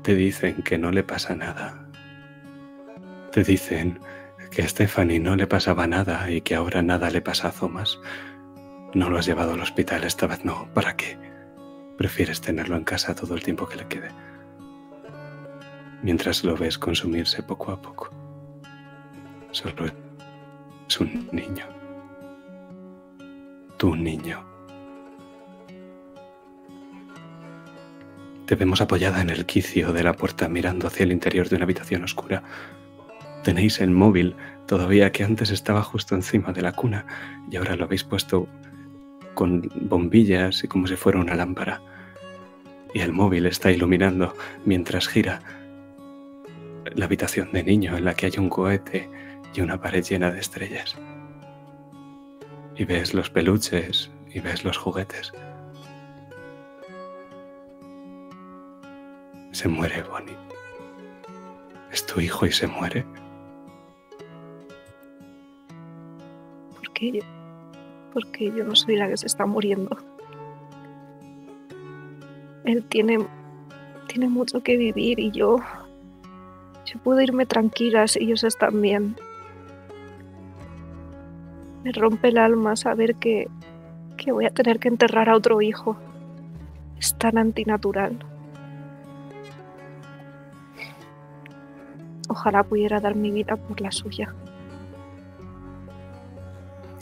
Te 0.01 0.15
dicen 0.15 0.61
que 0.63 0.77
no 0.77 0.91
le 0.91 1.03
pasa 1.03 1.35
nada. 1.35 1.87
Te 3.31 3.43
dicen 3.43 3.99
que 4.51 4.63
a 4.63 4.67
Stephanie 4.67 5.19
no 5.19 5.35
le 5.35 5.47
pasaba 5.47 5.87
nada 5.87 6.29
y 6.29 6.41
que 6.41 6.55
ahora 6.55 6.81
nada 6.81 7.09
le 7.09 7.21
pasa 7.21 7.49
a 7.49 7.51
Thomas. 7.51 7.99
No 8.93 9.09
lo 9.09 9.19
has 9.19 9.25
llevado 9.25 9.53
al 9.53 9.61
hospital 9.61 10.03
esta 10.03 10.27
vez, 10.27 10.43
no. 10.43 10.67
¿Para 10.73 10.95
qué? 10.95 11.17
Prefieres 11.97 12.41
tenerlo 12.41 12.75
en 12.75 12.83
casa 12.83 13.13
todo 13.13 13.35
el 13.35 13.43
tiempo 13.43 13.67
que 13.67 13.77
le 13.77 13.87
quede. 13.87 14.09
Mientras 16.01 16.43
lo 16.43 16.55
ves 16.55 16.77
consumirse 16.77 17.43
poco 17.43 17.71
a 17.71 17.81
poco. 17.81 18.09
Solo 19.51 19.85
es 20.87 20.99
un 20.99 21.27
niño. 21.31 21.65
Tu 23.77 23.95
niño. 23.95 24.45
Te 28.45 28.55
vemos 28.55 28.81
apoyada 28.81 29.21
en 29.21 29.29
el 29.29 29.45
quicio 29.45 29.93
de 29.93 30.03
la 30.03 30.13
puerta 30.13 30.49
mirando 30.49 30.87
hacia 30.87 31.03
el 31.03 31.11
interior 31.11 31.47
de 31.49 31.55
una 31.55 31.65
habitación 31.65 32.03
oscura. 32.03 32.41
Tenéis 33.43 33.79
el 33.79 33.91
móvil 33.91 34.35
todavía 34.67 35.11
que 35.11 35.23
antes 35.23 35.49
estaba 35.49 35.81
justo 35.81 36.15
encima 36.15 36.51
de 36.53 36.61
la 36.61 36.73
cuna 36.73 37.05
y 37.49 37.55
ahora 37.55 37.75
lo 37.75 37.85
habéis 37.85 38.03
puesto 38.03 38.47
con 39.33 39.69
bombillas 39.81 40.63
y 40.63 40.67
como 40.67 40.87
si 40.87 40.95
fuera 40.95 41.19
una 41.19 41.35
lámpara. 41.35 41.81
Y 42.93 42.99
el 42.99 43.13
móvil 43.13 43.45
está 43.45 43.71
iluminando 43.71 44.35
mientras 44.65 45.07
gira 45.07 45.41
la 46.95 47.05
habitación 47.05 47.51
de 47.51 47.63
niño 47.63 47.97
en 47.97 48.05
la 48.05 48.13
que 48.13 48.25
hay 48.25 48.33
un 48.37 48.49
cohete 48.49 49.09
y 49.53 49.61
una 49.61 49.79
pared 49.79 50.03
llena 50.03 50.31
de 50.31 50.39
estrellas. 50.39 50.95
Y 52.75 52.85
ves 52.85 53.13
los 53.13 53.29
peluches 53.29 54.11
y 54.33 54.39
ves 54.39 54.63
los 54.63 54.77
juguetes. 54.77 55.31
Se 59.51 59.67
muere 59.67 60.03
Bonnie. 60.03 60.37
Es 61.91 62.05
tu 62.05 62.21
hijo 62.21 62.45
y 62.45 62.51
se 62.51 62.67
muere. 62.67 63.05
Porque 68.13 68.51
yo 68.51 68.63
no 68.63 68.75
soy 68.75 68.95
la 68.95 69.07
que 69.07 69.17
se 69.17 69.27
está 69.27 69.45
muriendo. 69.45 69.97
Él 72.65 72.83
tiene, 72.83 73.19
tiene 74.07 74.27
mucho 74.27 74.61
que 74.61 74.77
vivir 74.77 75.19
y 75.19 75.31
yo, 75.31 75.57
yo 76.85 76.99
puedo 77.03 77.21
irme 77.21 77.45
tranquila 77.45 78.07
si 78.07 78.23
ellos 78.23 78.43
están 78.43 78.81
bien. 78.81 79.15
Me 81.83 81.91
rompe 81.91 82.27
el 82.27 82.37
alma 82.37 82.75
saber 82.75 83.15
que, 83.15 83.47
que 84.17 84.31
voy 84.31 84.45
a 84.45 84.49
tener 84.49 84.79
que 84.79 84.89
enterrar 84.89 85.29
a 85.29 85.35
otro 85.35 85.61
hijo. 85.61 85.97
Es 86.97 87.17
tan 87.17 87.37
antinatural. 87.37 88.19
Ojalá 92.27 92.63
pudiera 92.63 92.99
dar 92.99 93.15
mi 93.15 93.31
vida 93.31 93.55
por 93.55 93.81
la 93.81 93.91
suya. 93.91 94.35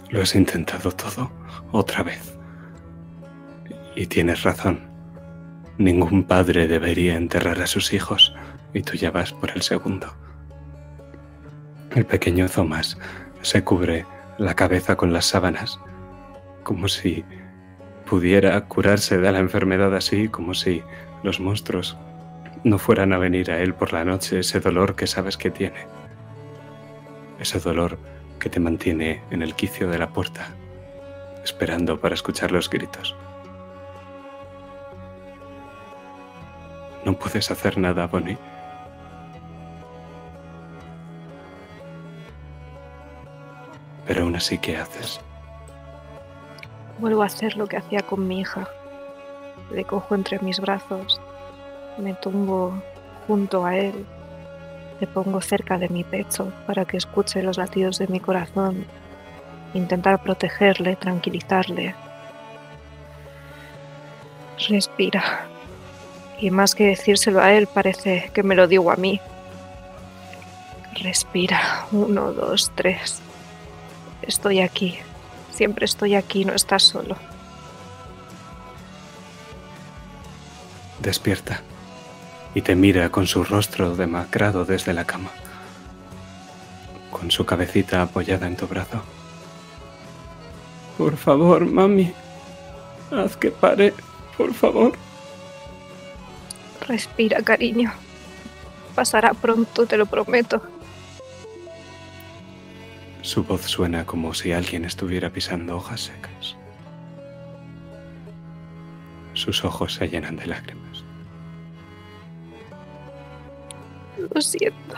Lo 0.10 0.22
has 0.22 0.36
intentado 0.36 0.92
todo 0.92 1.32
otra 1.72 2.04
vez. 2.04 2.38
Y 3.96 4.08
tienes 4.08 4.44
razón. 4.44 4.80
Ningún 5.78 6.24
padre 6.24 6.68
debería 6.68 7.16
enterrar 7.16 7.62
a 7.62 7.68
sus 7.68 7.94
hijos 7.94 8.34
y 8.74 8.82
tú 8.82 8.94
ya 8.94 9.12
vas 9.12 9.34
por 9.34 9.52
el 9.52 9.62
segundo. 9.62 10.14
El 11.96 12.06
pequeño 12.06 12.48
Thomas 12.48 12.98
se 13.42 13.64
cubre 13.64 14.06
la 14.38 14.54
cabeza 14.54 14.96
con 14.96 15.14
las 15.14 15.26
sábanas, 15.26 15.80
como 16.64 16.88
si 16.88 17.26
pudiera 18.08 18.60
curarse 18.66 19.18
de 19.18 19.32
la 19.32 19.40
enfermedad 19.40 19.96
así, 19.96 20.30
como 20.30 20.54
si 20.54 20.84
los 21.24 21.40
monstruos 21.40 21.98
no 22.64 22.78
fueran 22.78 23.14
a 23.14 23.18
venir 23.18 23.52
a 23.52 23.60
él 23.60 23.74
por 23.74 23.94
la 23.94 24.06
noche, 24.06 24.40
ese 24.40 24.60
dolor 24.60 24.96
que 24.96 25.08
sabes 25.08 25.38
que 25.38 25.52
tiene, 25.52 25.86
ese 27.40 27.60
dolor 27.60 27.98
que 28.40 28.50
te 28.50 28.60
mantiene 28.60 29.22
en 29.32 29.42
el 29.42 29.56
quicio 29.56 29.90
de 29.90 29.98
la 29.98 30.10
puerta, 30.10 30.48
esperando 31.44 32.00
para 32.00 32.16
escuchar 32.16 32.52
los 32.52 32.70
gritos. 32.70 33.16
No 37.06 37.14
puedes 37.14 37.50
hacer 37.52 37.78
nada, 37.78 38.08
Bonnie. 38.08 38.38
Pero 44.06 44.24
aún 44.24 44.36
así, 44.36 44.58
¿qué 44.58 44.78
haces? 44.78 45.20
Vuelvo 47.00 47.24
a 47.24 47.28
hacer 47.28 47.58
lo 47.58 47.68
que 47.68 47.78
hacía 47.78 48.02
con 48.02 48.28
mi 48.28 48.42
hija. 48.42 48.68
Le 49.72 49.84
cojo 49.84 50.16
entre 50.16 50.40
mis 50.40 50.60
brazos, 50.60 51.22
me 51.98 52.14
tumbo 52.14 52.74
junto 53.28 53.66
a 53.66 53.78
él, 53.78 54.06
le 55.00 55.08
pongo 55.08 55.42
cerca 55.42 55.78
de 55.78 55.90
mi 55.90 56.04
pecho 56.04 56.52
para 56.66 56.86
que 56.86 56.98
escuche 56.98 57.44
los 57.44 57.58
latidos 57.58 58.00
de 58.00 58.08
mi 58.08 58.20
corazón, 58.20 58.86
intentar 59.74 60.22
protegerle, 60.22 60.96
tranquilizarle. 60.96 61.96
Respira. 64.70 65.46
Y 66.40 66.52
más 66.52 66.76
que 66.76 66.88
decírselo 66.88 67.42
a 67.42 67.54
él, 67.54 67.68
parece 67.68 68.32
que 68.34 68.44
me 68.44 68.56
lo 68.56 68.68
digo 68.68 68.92
a 68.92 68.96
mí. 68.96 69.20
Respira. 71.02 71.86
Uno, 71.92 72.34
dos, 72.34 72.72
tres. 72.76 73.22
Estoy 74.22 74.62
aquí. 74.62 74.98
Siempre 75.52 75.86
estoy 75.86 76.16
aquí, 76.16 76.46
no 76.46 76.54
estás 76.54 76.84
solo. 76.84 77.18
Despierta 81.00 81.62
y 82.58 82.64
te 82.64 82.76
mira 82.76 83.12
con 83.12 83.28
su 83.28 83.44
rostro 83.44 83.96
demacrado 83.96 84.66
desde 84.66 84.92
la 84.92 85.06
cama, 85.06 85.30
con 87.12 87.30
su 87.30 87.46
cabecita 87.46 88.02
apoyada 88.02 88.48
en 88.48 88.56
tu 88.56 88.66
brazo. 88.66 89.04
Por 90.98 91.18
favor, 91.18 91.68
mami, 91.68 92.12
haz 93.12 93.38
que 93.38 93.52
pare, 93.52 93.94
por 94.36 94.56
favor. 94.56 94.94
Respira, 96.88 97.44
cariño. 97.44 97.94
Pasará 98.96 99.36
pronto, 99.36 99.86
te 99.86 99.96
lo 99.96 100.08
prometo. 100.08 100.60
Su 103.22 103.44
voz 103.44 103.66
suena 103.66 104.04
como 104.08 104.34
si 104.34 104.52
alguien 104.52 104.84
estuviera 104.84 105.30
pisando 105.30 105.78
hojas 105.78 106.06
secas. 106.06 106.56
Sus 109.36 109.64
ojos 109.64 109.94
se 109.94 110.10
llenan 110.10 110.38
de 110.38 110.48
lágrimas. 110.48 110.87
Lo 114.18 114.42
siento. 114.42 114.96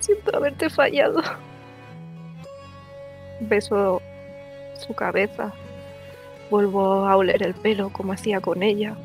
Siento 0.00 0.36
haberte 0.36 0.68
fallado. 0.68 1.22
Beso 3.40 4.00
su 4.86 4.94
cabeza. 4.94 5.52
Vuelvo 6.50 7.06
a 7.06 7.16
oler 7.16 7.42
el 7.42 7.54
pelo 7.54 7.90
como 7.90 8.12
hacía 8.12 8.40
con 8.40 8.62
ella. 8.62 8.96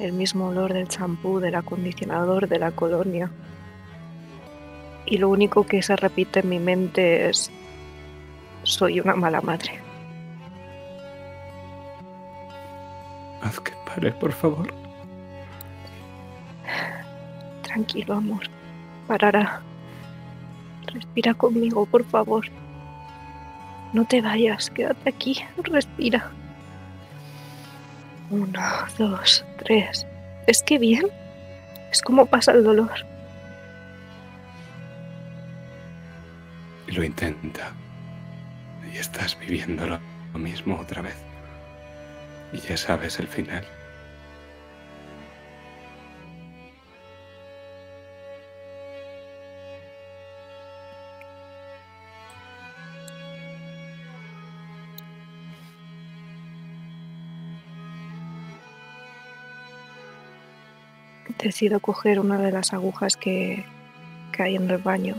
El 0.00 0.12
mismo 0.12 0.48
olor 0.48 0.72
del 0.72 0.88
champú, 0.88 1.38
del 1.38 1.54
acondicionador, 1.54 2.48
de 2.48 2.58
la 2.58 2.72
colonia 2.72 3.30
y 5.06 5.18
lo 5.18 5.28
único 5.28 5.64
que 5.64 5.82
se 5.82 5.96
repite 5.96 6.40
en 6.40 6.48
mi 6.48 6.58
mente 6.58 7.28
es 7.28 7.50
soy 8.62 9.00
una 9.00 9.14
mala 9.14 9.40
madre. 9.40 9.80
Haz 13.42 13.60
que 13.60 13.72
pare, 13.84 14.12
por 14.12 14.32
favor. 14.32 14.72
Tranquilo, 17.74 18.14
amor. 18.14 18.44
Parará. 19.08 19.60
Respira 20.86 21.34
conmigo, 21.34 21.84
por 21.86 22.04
favor. 22.04 22.46
No 23.92 24.04
te 24.04 24.20
vayas, 24.20 24.70
quédate 24.70 25.08
aquí. 25.08 25.40
Respira. 25.64 26.30
Uno, 28.30 28.60
dos, 28.96 29.44
tres. 29.58 30.06
¿Es 30.46 30.62
que 30.62 30.78
bien? 30.78 31.06
Es 31.90 32.00
como 32.00 32.26
pasa 32.26 32.52
el 32.52 32.62
dolor. 32.62 32.92
lo 36.86 37.02
intenta. 37.02 37.72
Y 38.92 38.98
estás 38.98 39.36
viviendo 39.36 39.84
lo 39.84 40.38
mismo 40.38 40.78
otra 40.78 41.02
vez. 41.02 41.16
Y 42.52 42.58
ya 42.58 42.76
sabes 42.76 43.18
el 43.18 43.26
final. 43.26 43.64
Decido 61.44 61.78
coger 61.78 62.20
una 62.20 62.38
de 62.38 62.50
las 62.50 62.72
agujas 62.72 63.18
que, 63.18 63.66
hay 64.38 64.56
en 64.56 64.70
el 64.70 64.78
baño 64.78 65.16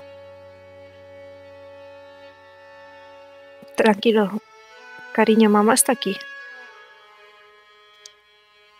Tranquilo, 3.75 4.31
cariño, 5.13 5.51
mamá 5.51 5.75
está 5.75 5.91
aquí. 5.91 6.17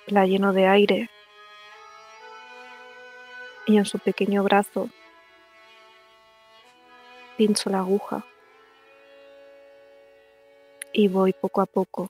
La 0.08 0.26
lleno 0.26 0.54
de 0.54 0.66
aire 0.66 1.10
y 3.68 3.78
en 3.78 3.86
su 3.86 4.00
pequeño 4.00 4.42
brazo 4.42 4.90
pincho 7.38 7.70
la 7.70 7.80
aguja 7.80 8.26
y 10.94 11.10
voy 11.10 11.34
poco 11.34 11.62
a 11.62 11.68
poco 11.68 12.10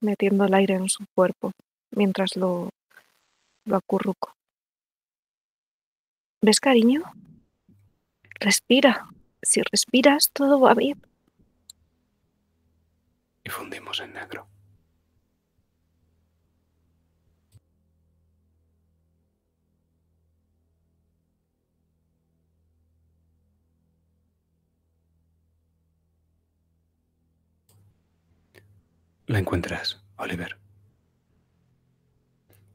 metiendo 0.00 0.44
el 0.44 0.52
aire 0.52 0.74
en 0.74 0.90
su 0.90 1.04
cuerpo 1.14 1.52
mientras 1.92 2.36
lo, 2.36 2.70
lo 3.66 3.80
¿Ves, 6.42 6.60
cariño? 6.60 7.02
Respira. 8.38 9.06
Si 9.40 9.62
respiras, 9.62 10.30
todo 10.32 10.60
va 10.60 10.74
bien. 10.74 11.00
Y 13.42 13.48
fundimos 13.48 14.00
en 14.00 14.12
negro. 14.12 14.46
La 29.26 29.38
encuentras, 29.38 30.04
Oliver. 30.16 30.63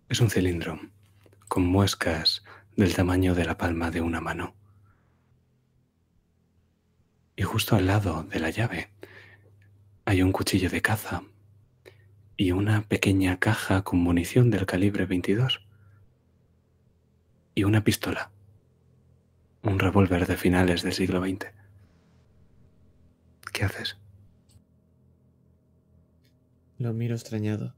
Es 0.10 0.22
un 0.22 0.31
cilindro 0.31 0.80
con 1.48 1.68
muescas 1.68 2.44
del 2.76 2.95
tamaño 2.95 3.36
de 3.36 3.45
la 3.45 3.57
palma 3.57 3.91
de 3.91 4.02
una 4.02 4.19
mano. 4.19 4.56
Y 7.36 7.44
justo 7.44 7.76
al 7.76 7.86
lado 7.86 8.23
de 8.23 8.40
la 8.40 8.49
llave 8.49 8.90
hay 10.06 10.23
un 10.23 10.31
cuchillo 10.31 10.72
de 10.72 10.81
caza 10.81 11.22
y 12.38 12.53
una 12.53 12.81
pequeña 12.81 13.38
caja 13.38 13.84
con 13.84 13.99
munición 13.99 14.49
del 14.49 14.65
calibre 14.65 15.06
22 15.06 15.61
y 17.53 17.65
una 17.65 17.84
pistola, 17.84 18.31
un 19.61 19.77
revólver 19.77 20.26
de 20.26 20.38
finales 20.38 20.81
del 20.81 20.94
siglo 20.94 21.22
XX. 21.22 21.52
¿Qué 23.53 23.64
haces? 23.64 23.99
Lo 26.80 26.94
miro 26.94 27.14
extrañado. 27.14 27.76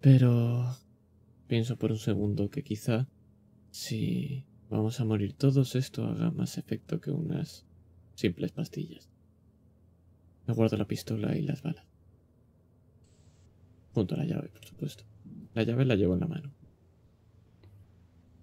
Pero 0.00 0.76
pienso 1.48 1.76
por 1.76 1.90
un 1.90 1.98
segundo 1.98 2.50
que 2.50 2.62
quizá 2.62 3.08
si 3.70 4.44
vamos 4.70 5.00
a 5.00 5.04
morir 5.04 5.32
todos 5.32 5.74
esto 5.74 6.04
haga 6.04 6.30
más 6.30 6.58
efecto 6.58 7.00
que 7.00 7.10
unas 7.10 7.66
simples 8.14 8.52
pastillas. 8.52 9.08
Me 10.46 10.54
guardo 10.54 10.76
la 10.76 10.86
pistola 10.86 11.36
y 11.36 11.42
las 11.42 11.62
balas. 11.62 11.84
Junto 13.92 14.14
a 14.14 14.18
la 14.18 14.24
llave, 14.24 14.48
por 14.48 14.64
supuesto. 14.64 15.04
La 15.54 15.62
llave 15.62 15.84
la 15.84 15.96
llevo 15.96 16.14
en 16.14 16.20
la 16.20 16.26
mano. 16.26 16.52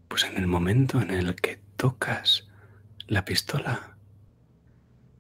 Pues 0.08 0.24
en 0.24 0.38
el 0.38 0.48
momento 0.48 1.02
en 1.02 1.12
el 1.12 1.36
que 1.36 1.60
tocas 1.78 2.48
la 3.08 3.26
pistola, 3.26 3.98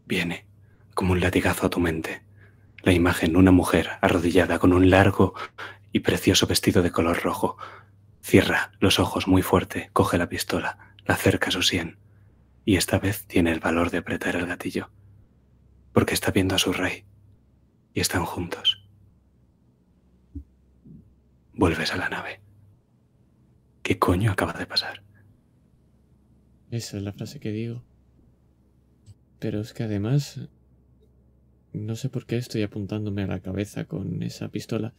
viene 0.07 0.45
como 0.93 1.13
un 1.13 1.19
latigazo 1.19 1.67
a 1.67 1.69
tu 1.69 1.79
mente 1.79 2.21
la 2.83 2.93
imagen 2.93 3.33
de 3.33 3.37
una 3.39 3.51
mujer 3.51 3.89
arrodillada 4.01 4.59
con 4.59 4.73
un 4.73 4.89
largo 4.89 5.33
y 5.95 6.01
precioso 6.01 6.45
vestido 6.45 6.83
de 6.83 6.91
color 6.91 7.23
rojo. 7.23 7.55
Cierra 8.21 8.73
los 8.81 8.99
ojos 8.99 9.29
muy 9.29 9.41
fuerte, 9.41 9.91
coge 9.93 10.17
la 10.17 10.27
pistola, 10.27 10.93
la 11.05 11.13
acerca 11.13 11.47
a 11.47 11.51
su 11.51 11.61
sien 11.61 11.99
y 12.65 12.75
esta 12.75 12.99
vez 12.99 13.25
tiene 13.27 13.53
el 13.53 13.61
valor 13.61 13.91
de 13.91 13.99
apretar 13.99 14.35
el 14.35 14.45
gatillo, 14.45 14.89
porque 15.93 16.13
está 16.13 16.31
viendo 16.31 16.53
a 16.53 16.57
su 16.57 16.73
rey 16.73 17.05
y 17.93 18.01
están 18.01 18.25
juntos. 18.25 18.85
Vuelves 21.53 21.93
a 21.93 21.95
la 21.95 22.09
nave. 22.09 22.41
¿Qué 23.81 23.97
coño 23.97 24.33
acaba 24.33 24.51
de 24.51 24.65
pasar? 24.65 25.01
Esa 26.71 26.97
es 26.97 27.03
la 27.03 27.13
frase 27.13 27.39
que 27.39 27.51
digo. 27.51 27.85
Pero 29.39 29.61
es 29.61 29.71
que 29.71 29.83
además 29.83 30.49
no 31.71 31.95
sé 31.95 32.09
por 32.09 32.25
qué 32.25 32.35
estoy 32.35 32.63
apuntándome 32.63 33.23
a 33.23 33.27
la 33.27 33.39
cabeza 33.39 33.85
con 33.85 34.23
esa 34.23 34.49
pistola 34.49 34.93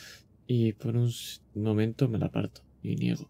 y 0.47 0.73
por 0.73 0.97
un 0.97 1.11
momento 1.55 2.09
me 2.09 2.19
la 2.19 2.31
parto 2.31 2.63
y 2.83 2.97
niego. 2.97 3.29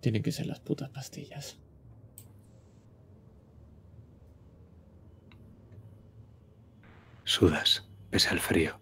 Tienen 0.00 0.22
que 0.22 0.32
ser 0.32 0.46
las 0.46 0.60
putas 0.60 0.90
pastillas. 0.90 1.58
Sudas, 7.24 7.88
pese 8.10 8.28
al 8.28 8.40
frío. 8.40 8.78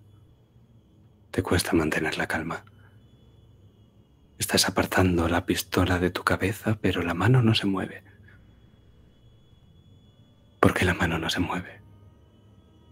Te 1.30 1.42
cuesta 1.42 1.72
mantener 1.72 2.18
la 2.18 2.26
calma. 2.26 2.64
Estás 4.36 4.68
apartando 4.68 5.28
la 5.28 5.46
pistola 5.46 6.00
de 6.00 6.10
tu 6.10 6.24
cabeza, 6.24 6.76
pero 6.80 7.02
la 7.02 7.14
mano 7.14 7.40
no 7.40 7.54
se 7.54 7.66
mueve. 7.66 8.02
¿Por 10.58 10.74
qué 10.74 10.84
la 10.84 10.94
mano 10.94 11.18
no 11.18 11.30
se 11.30 11.38
mueve? 11.38 11.80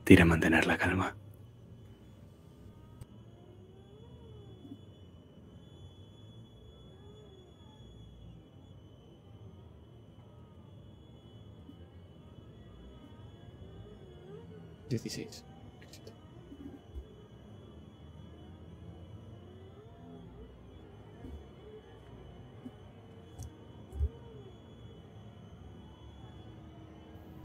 Tira 0.05 0.23
a 0.23 0.27
mantener 0.27 0.67
la 0.67 0.79
calma. 0.79 1.17
Dieciséis. 14.91 15.45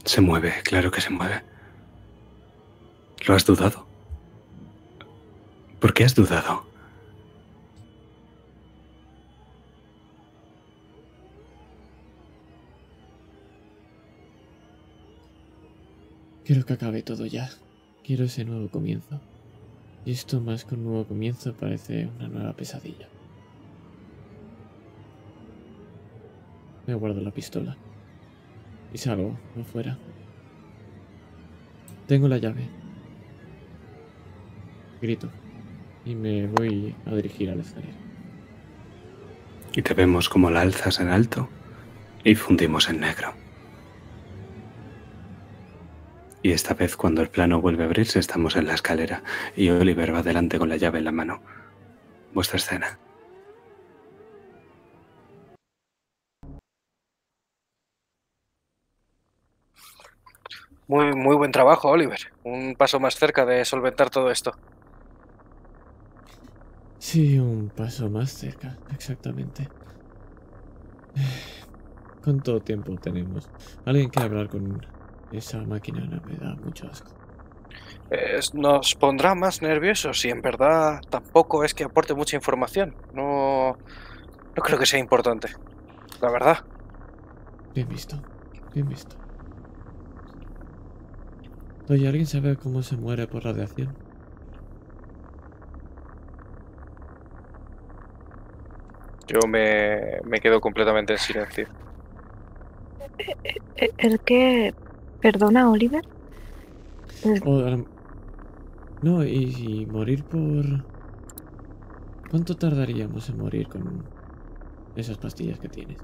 Se 0.04 0.20
mueve, 0.20 0.54
claro 0.64 0.90
que 0.90 1.00
se 1.00 1.10
mueve. 1.10 1.42
¿Lo 3.26 3.34
has 3.34 3.46
dudado? 3.46 3.86
¿Por 5.78 5.94
qué 5.94 6.02
has 6.04 6.16
dudado? 6.16 6.65
Quiero 16.46 16.64
que 16.64 16.74
acabe 16.74 17.02
todo 17.02 17.26
ya. 17.26 17.50
Quiero 18.04 18.24
ese 18.24 18.44
nuevo 18.44 18.68
comienzo. 18.68 19.20
Y 20.04 20.12
esto 20.12 20.40
más 20.40 20.64
que 20.64 20.76
un 20.76 20.84
nuevo 20.84 21.04
comienzo 21.04 21.52
parece 21.54 22.08
una 22.16 22.28
nueva 22.28 22.52
pesadilla. 22.52 23.08
Me 26.86 26.94
guardo 26.94 27.20
la 27.20 27.32
pistola. 27.32 27.76
Y 28.94 28.98
salgo 28.98 29.36
afuera. 29.60 29.98
Tengo 32.06 32.28
la 32.28 32.38
llave. 32.38 32.68
Grito. 35.02 35.28
Y 36.04 36.14
me 36.14 36.46
voy 36.46 36.94
a 37.06 37.14
dirigir 37.16 37.50
a 37.50 37.56
la 37.56 37.62
escalera. 37.62 37.98
Y 39.74 39.82
te 39.82 39.94
vemos 39.94 40.28
como 40.28 40.48
la 40.52 40.60
alzas 40.60 41.00
en 41.00 41.08
alto 41.08 41.48
y 42.22 42.36
fundimos 42.36 42.88
en 42.88 43.00
negro. 43.00 43.45
Y 46.46 46.52
esta 46.52 46.74
vez 46.74 46.96
cuando 46.96 47.22
el 47.22 47.28
plano 47.28 47.60
vuelve 47.60 47.82
a 47.82 47.86
abrirse 47.86 48.20
estamos 48.20 48.54
en 48.54 48.68
la 48.68 48.74
escalera 48.74 49.24
y 49.56 49.68
Oliver 49.68 50.14
va 50.14 50.20
adelante 50.20 50.60
con 50.60 50.68
la 50.68 50.76
llave 50.76 50.98
en 50.98 51.04
la 51.06 51.10
mano. 51.10 51.42
Vuestra 52.32 52.58
escena. 52.58 53.00
Muy, 60.86 61.16
muy 61.16 61.34
buen 61.34 61.50
trabajo, 61.50 61.88
Oliver. 61.88 62.20
Un 62.44 62.76
paso 62.76 63.00
más 63.00 63.16
cerca 63.16 63.44
de 63.44 63.64
solventar 63.64 64.08
todo 64.08 64.30
esto. 64.30 64.52
Sí, 67.00 67.40
un 67.40 67.70
paso 67.70 68.08
más 68.08 68.30
cerca, 68.30 68.78
exactamente. 68.94 69.68
¿Cuánto 72.22 72.60
tiempo 72.60 72.94
tenemos? 72.98 73.50
Alguien 73.84 74.10
quiere 74.10 74.26
hablar 74.26 74.48
con 74.48 74.86
esa 75.30 75.64
máquina, 75.64 76.06
no 76.06 76.20
me 76.22 76.36
da 76.36 76.56
mucho 76.56 76.86
asco. 76.88 77.12
Es- 78.10 78.54
nos 78.54 78.94
pondrá 78.94 79.34
más 79.34 79.62
nerviosos 79.62 80.24
y 80.24 80.30
en 80.30 80.40
verdad 80.42 81.00
tampoco 81.08 81.64
es 81.64 81.74
que 81.74 81.84
aporte 81.84 82.14
mucha 82.14 82.36
información. 82.36 82.96
No, 83.10 83.80
no 84.56 84.62
creo 84.64 84.78
que 84.78 84.86
sea 84.86 85.00
importante. 85.00 85.48
La 86.20 86.30
verdad. 86.30 86.58
Bien 87.72 87.86
visto, 87.88 88.26
bien 88.72 88.88
visto. 88.88 89.16
Oye, 91.88 92.06
¿alguien 92.06 92.28
sabe 92.28 92.56
cómo 92.56 92.84
se 92.84 92.96
muere 92.96 93.26
por 93.26 93.42
radiación? 93.42 93.98
Yo 99.28 99.46
me, 99.48 100.18
me 100.24 100.40
quedo 100.40 100.60
completamente 100.60 101.12
en 101.12 101.18
silencio. 101.18 101.66
¿E- 103.76 103.92
¿El 103.98 104.20
que 104.22 104.72
Perdona, 105.20 105.70
Oliver? 105.70 106.04
O 107.44 107.84
No, 109.02 109.24
y, 109.24 109.82
y 109.82 109.86
morir 109.86 110.24
por... 110.24 110.84
¿Cuánto 112.30 112.56
tardaríamos 112.56 113.28
en 113.28 113.38
morir 113.38 113.68
con 113.68 114.04
esas 114.96 115.18
pastillas 115.18 115.58
que 115.58 115.68
tienes? 115.68 115.98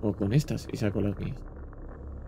O 0.00 0.12
con 0.12 0.32
estas 0.32 0.68
y 0.72 0.76
saco 0.76 1.00
las 1.00 1.16
mías. 1.18 1.38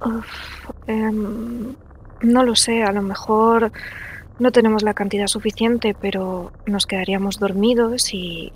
Uf, 0.04 0.70
em, 0.86 1.74
no 2.22 2.44
lo 2.44 2.54
sé, 2.54 2.82
a 2.82 2.92
lo 2.92 3.02
mejor 3.02 3.72
no 4.38 4.52
tenemos 4.52 4.82
la 4.82 4.94
cantidad 4.94 5.26
suficiente, 5.26 5.94
pero 5.94 6.52
nos 6.66 6.86
quedaríamos 6.86 7.38
dormidos 7.38 8.14
y 8.14 8.52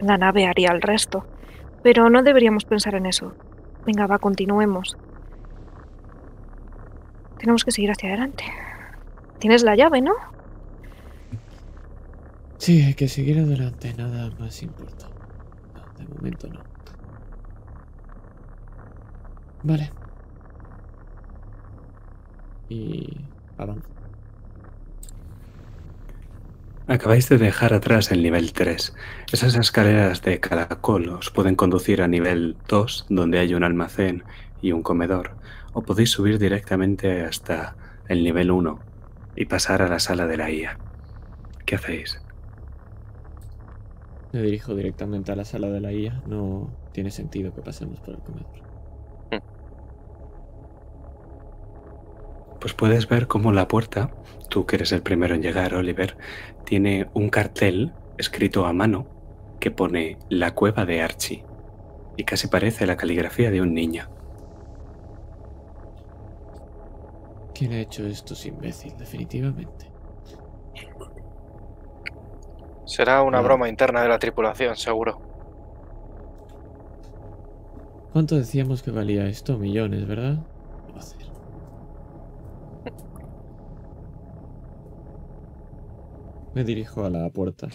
la 0.00 0.18
nave 0.18 0.46
haría 0.46 0.70
el 0.70 0.82
resto. 0.82 1.26
Pero 1.82 2.10
no 2.10 2.22
deberíamos 2.22 2.64
pensar 2.64 2.94
en 2.94 3.06
eso. 3.06 3.34
Venga, 3.86 4.06
va, 4.06 4.18
continuemos. 4.18 4.96
Tenemos 7.38 7.64
que 7.64 7.70
seguir 7.70 7.90
hacia 7.90 8.08
adelante. 8.08 8.44
Tienes 9.38 9.62
la 9.62 9.76
llave, 9.76 10.00
¿no? 10.00 10.14
Sí, 12.58 12.82
hay 12.82 12.94
que 12.94 13.08
seguir 13.08 13.38
adelante, 13.38 13.92
nada 13.94 14.30
más 14.38 14.62
importa. 14.62 15.06
No, 15.74 15.98
de 15.98 16.14
momento 16.14 16.48
no. 16.48 16.60
Vale. 19.62 19.90
Y 22.68 23.18
avanzo. 23.58 23.94
Acabáis 26.86 27.30
de 27.30 27.38
dejar 27.38 27.72
atrás 27.72 28.12
el 28.12 28.22
nivel 28.22 28.52
3. 28.52 28.94
Esas 29.32 29.54
escaleras 29.56 30.20
de 30.20 30.38
caracol 30.38 31.08
os 31.08 31.30
pueden 31.30 31.56
conducir 31.56 32.02
a 32.02 32.08
nivel 32.08 32.56
2, 32.68 33.06
donde 33.08 33.38
hay 33.38 33.54
un 33.54 33.64
almacén 33.64 34.22
y 34.60 34.72
un 34.72 34.82
comedor, 34.82 35.32
o 35.74 35.82
podéis 35.82 36.10
subir 36.10 36.38
directamente 36.38 37.22
hasta 37.22 37.76
el 38.08 38.24
nivel 38.24 38.50
1 38.50 38.78
y 39.36 39.44
pasar 39.44 39.82
a 39.82 39.88
la 39.88 39.98
sala 39.98 40.26
de 40.26 40.36
la 40.36 40.50
IA. 40.50 40.78
¿Qué 41.66 41.74
hacéis? 41.74 42.22
Me 44.32 44.42
dirijo 44.42 44.74
directamente 44.74 45.32
a 45.32 45.36
la 45.36 45.44
sala 45.44 45.68
de 45.68 45.80
la 45.80 45.92
IA. 45.92 46.22
No 46.26 46.70
tiene 46.92 47.10
sentido 47.10 47.54
que 47.54 47.62
pasemos 47.62 48.00
por 48.00 48.14
el 48.14 48.20
comedor. 48.20 48.64
Pues 52.60 52.72
puedes 52.72 53.08
ver 53.08 53.26
cómo 53.26 53.52
la 53.52 53.68
puerta, 53.68 54.10
tú 54.48 54.64
que 54.64 54.76
eres 54.76 54.92
el 54.92 55.02
primero 55.02 55.34
en 55.34 55.42
llegar, 55.42 55.74
Oliver, 55.74 56.16
tiene 56.64 57.10
un 57.12 57.28
cartel 57.28 57.92
escrito 58.16 58.64
a 58.64 58.72
mano 58.72 59.06
que 59.60 59.70
pone 59.70 60.18
La 60.30 60.54
cueva 60.54 60.86
de 60.86 61.02
Archie 61.02 61.44
y 62.16 62.24
casi 62.24 62.48
parece 62.48 62.86
la 62.86 62.96
caligrafía 62.96 63.50
de 63.50 63.60
un 63.60 63.74
niño. 63.74 64.08
¿Quién 67.54 67.72
ha 67.72 67.80
hecho 67.80 68.04
esto 68.04 68.34
es 68.34 68.46
imbécil, 68.46 68.96
definitivamente? 68.96 69.88
Será 72.84 73.22
una 73.22 73.40
broma 73.40 73.68
interna 73.68 74.02
de 74.02 74.08
la 74.08 74.18
tripulación, 74.18 74.76
seguro. 74.76 75.20
¿Cuánto 78.12 78.36
decíamos 78.36 78.82
que 78.82 78.90
valía 78.90 79.26
esto? 79.26 79.56
Millones, 79.56 80.06
¿verdad? 80.06 80.38
Me 86.54 86.64
dirijo 86.64 87.04
a 87.04 87.10
la 87.10 87.30
puerta. 87.30 87.68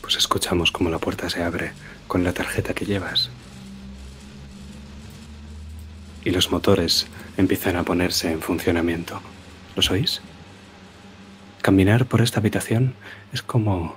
Pues 0.00 0.16
escuchamos 0.16 0.70
cómo 0.70 0.88
la 0.88 0.98
puerta 0.98 1.28
se 1.28 1.42
abre 1.42 1.72
con 2.06 2.24
la 2.24 2.32
tarjeta 2.32 2.72
que 2.72 2.86
llevas. 2.86 3.30
Y 6.24 6.30
los 6.30 6.50
motores 6.50 7.06
empiezan 7.36 7.76
a 7.76 7.84
ponerse 7.84 8.30
en 8.30 8.40
funcionamiento. 8.40 9.20
¿Los 9.76 9.90
oís? 9.90 10.20
Caminar 11.62 12.06
por 12.06 12.22
esta 12.22 12.40
habitación 12.40 12.94
es 13.32 13.42
como 13.42 13.96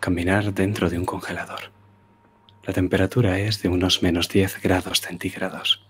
caminar 0.00 0.54
dentro 0.54 0.90
de 0.90 0.98
un 0.98 1.04
congelador. 1.04 1.70
La 2.64 2.72
temperatura 2.72 3.38
es 3.38 3.62
de 3.62 3.68
unos 3.68 4.02
menos 4.02 4.28
10 4.28 4.60
grados 4.62 5.00
centígrados. 5.00 5.82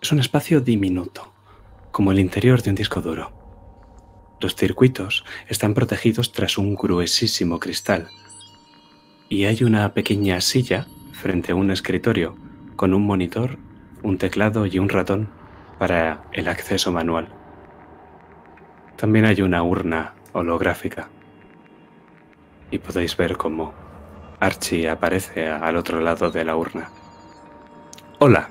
Es 0.00 0.12
un 0.12 0.20
espacio 0.20 0.60
diminuto, 0.60 1.32
como 1.90 2.12
el 2.12 2.20
interior 2.20 2.62
de 2.62 2.70
un 2.70 2.76
disco 2.76 3.00
duro. 3.00 3.32
Los 4.40 4.54
circuitos 4.54 5.24
están 5.48 5.74
protegidos 5.74 6.32
tras 6.32 6.58
un 6.58 6.74
gruesísimo 6.74 7.58
cristal 7.58 8.08
y 9.28 9.46
hay 9.46 9.64
una 9.64 9.92
pequeña 9.94 10.40
silla 10.40 10.86
frente 11.12 11.52
a 11.52 11.54
un 11.54 11.70
escritorio 11.70 12.36
con 12.76 12.92
un 12.92 13.06
monitor, 13.06 13.58
un 14.06 14.18
teclado 14.18 14.66
y 14.66 14.78
un 14.78 14.88
ratón 14.88 15.28
para 15.80 16.22
el 16.30 16.46
acceso 16.46 16.92
manual. 16.92 17.26
También 18.96 19.24
hay 19.24 19.42
una 19.42 19.64
urna 19.64 20.14
holográfica 20.32 21.08
y 22.70 22.78
podéis 22.78 23.16
ver 23.16 23.36
cómo 23.36 23.74
Archie 24.38 24.88
aparece 24.88 25.48
al 25.48 25.76
otro 25.76 26.00
lado 26.00 26.30
de 26.30 26.44
la 26.44 26.54
urna. 26.54 26.88
Hola, 28.20 28.50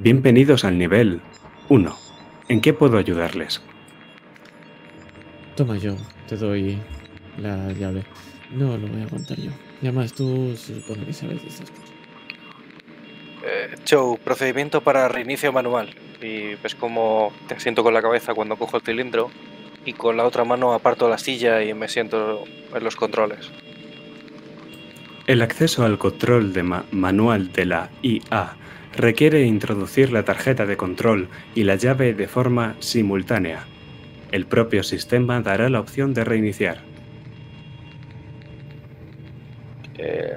bienvenidos 0.00 0.64
al 0.64 0.76
nivel 0.76 1.22
1. 1.68 1.96
¿En 2.48 2.60
qué 2.60 2.72
puedo 2.72 2.98
ayudarles? 2.98 3.62
Toma 5.54 5.76
yo, 5.76 5.94
te 6.26 6.36
doy 6.36 6.76
la 7.36 7.70
llave. 7.72 8.02
No 8.50 8.76
lo 8.76 8.88
voy 8.88 9.02
a 9.02 9.04
aguantar 9.04 9.38
yo. 9.38 9.52
Y 9.80 10.08
tú 10.08 10.56
se 10.56 10.80
supone 10.80 11.06
que 11.06 11.12
sabes 11.12 11.40
de. 11.44 11.87
Eh, 13.44 13.76
Joe, 13.88 14.18
procedimiento 14.18 14.80
para 14.82 15.08
reinicio 15.08 15.52
manual. 15.52 15.94
Y 16.20 16.54
ves 16.56 16.74
como 16.74 17.32
te 17.46 17.54
asiento 17.54 17.82
con 17.82 17.94
la 17.94 18.02
cabeza 18.02 18.34
cuando 18.34 18.56
cojo 18.56 18.76
el 18.78 18.82
cilindro 18.82 19.30
y 19.84 19.92
con 19.92 20.16
la 20.16 20.24
otra 20.24 20.44
mano 20.44 20.72
aparto 20.74 21.08
la 21.08 21.18
silla 21.18 21.62
y 21.62 21.72
me 21.74 21.88
siento 21.88 22.44
en 22.74 22.84
los 22.84 22.96
controles. 22.96 23.50
El 25.26 25.42
acceso 25.42 25.84
al 25.84 25.98
control 25.98 26.52
de 26.52 26.62
ma- 26.62 26.84
manual 26.90 27.52
de 27.52 27.66
la 27.66 27.90
IA 28.02 28.56
requiere 28.96 29.42
introducir 29.42 30.10
la 30.10 30.24
tarjeta 30.24 30.66
de 30.66 30.76
control 30.76 31.28
y 31.54 31.64
la 31.64 31.76
llave 31.76 32.14
de 32.14 32.26
forma 32.26 32.74
simultánea. 32.80 33.60
El 34.32 34.46
propio 34.46 34.82
sistema 34.82 35.40
dará 35.40 35.68
la 35.68 35.80
opción 35.80 36.12
de 36.14 36.24
reiniciar. 36.24 36.78
Eh, 39.98 40.36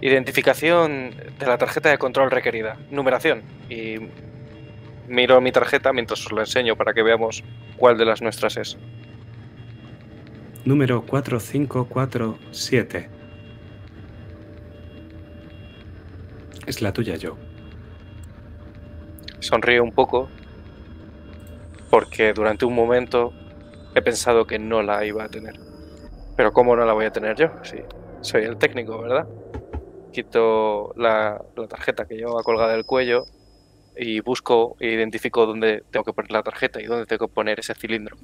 identificación 0.00 1.14
de 1.38 1.46
la 1.46 1.58
tarjeta 1.58 1.90
de 1.90 1.98
control 1.98 2.30
requerida. 2.30 2.78
Numeración. 2.90 3.42
Y 3.68 3.96
miro 5.08 5.40
mi 5.40 5.50
tarjeta 5.52 5.92
mientras 5.92 6.26
os 6.26 6.32
la 6.32 6.40
enseño 6.42 6.74
para 6.76 6.92
que 6.92 7.02
veamos 7.02 7.42
cuál 7.76 7.96
de 7.98 8.04
las 8.04 8.22
nuestras 8.22 8.56
es. 8.56 8.78
Número 10.64 11.02
4547. 11.02 13.08
Es 16.66 16.82
la 16.82 16.92
tuya, 16.92 17.16
Joe. 17.20 17.34
Sonrío 19.40 19.82
un 19.82 19.90
poco 19.92 20.28
porque 21.90 22.32
durante 22.34 22.66
un 22.66 22.74
momento 22.74 23.32
he 23.94 24.02
pensado 24.02 24.46
que 24.46 24.58
no 24.58 24.82
la 24.82 25.06
iba 25.06 25.24
a 25.24 25.28
tener. 25.28 25.58
Pero 26.36 26.52
¿cómo 26.52 26.76
no 26.76 26.84
la 26.84 26.92
voy 26.92 27.06
a 27.06 27.10
tener 27.10 27.34
yo? 27.36 27.48
Sí, 27.62 27.78
soy 28.20 28.44
el 28.44 28.58
técnico, 28.58 29.00
¿verdad? 29.00 29.26
Quito 30.12 30.92
la, 30.96 31.40
la 31.56 31.68
tarjeta 31.68 32.06
que 32.06 32.16
llevaba 32.16 32.42
colgada 32.42 32.72
del 32.72 32.84
cuello 32.84 33.24
y 33.96 34.20
busco 34.20 34.76
e 34.80 34.92
identifico 34.92 35.46
dónde 35.46 35.82
tengo 35.90 36.04
que 36.04 36.12
poner 36.12 36.30
la 36.32 36.42
tarjeta 36.42 36.80
y 36.80 36.86
dónde 36.86 37.06
tengo 37.06 37.28
que 37.28 37.34
poner 37.34 37.60
ese 37.60 37.74
cilindro. 37.74 38.16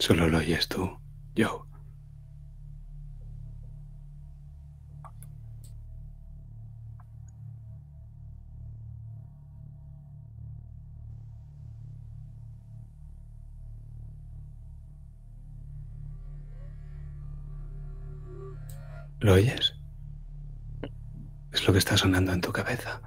Solo 0.00 0.28
lo 0.28 0.38
oyes 0.38 0.66
tú, 0.66 0.98
Joe. 1.36 1.60
¿Lo 19.20 19.34
oyes? 19.34 19.74
Es 21.52 21.66
lo 21.66 21.74
que 21.74 21.78
está 21.78 21.98
sonando 21.98 22.32
en 22.32 22.40
tu 22.40 22.52
cabeza. 22.52 23.02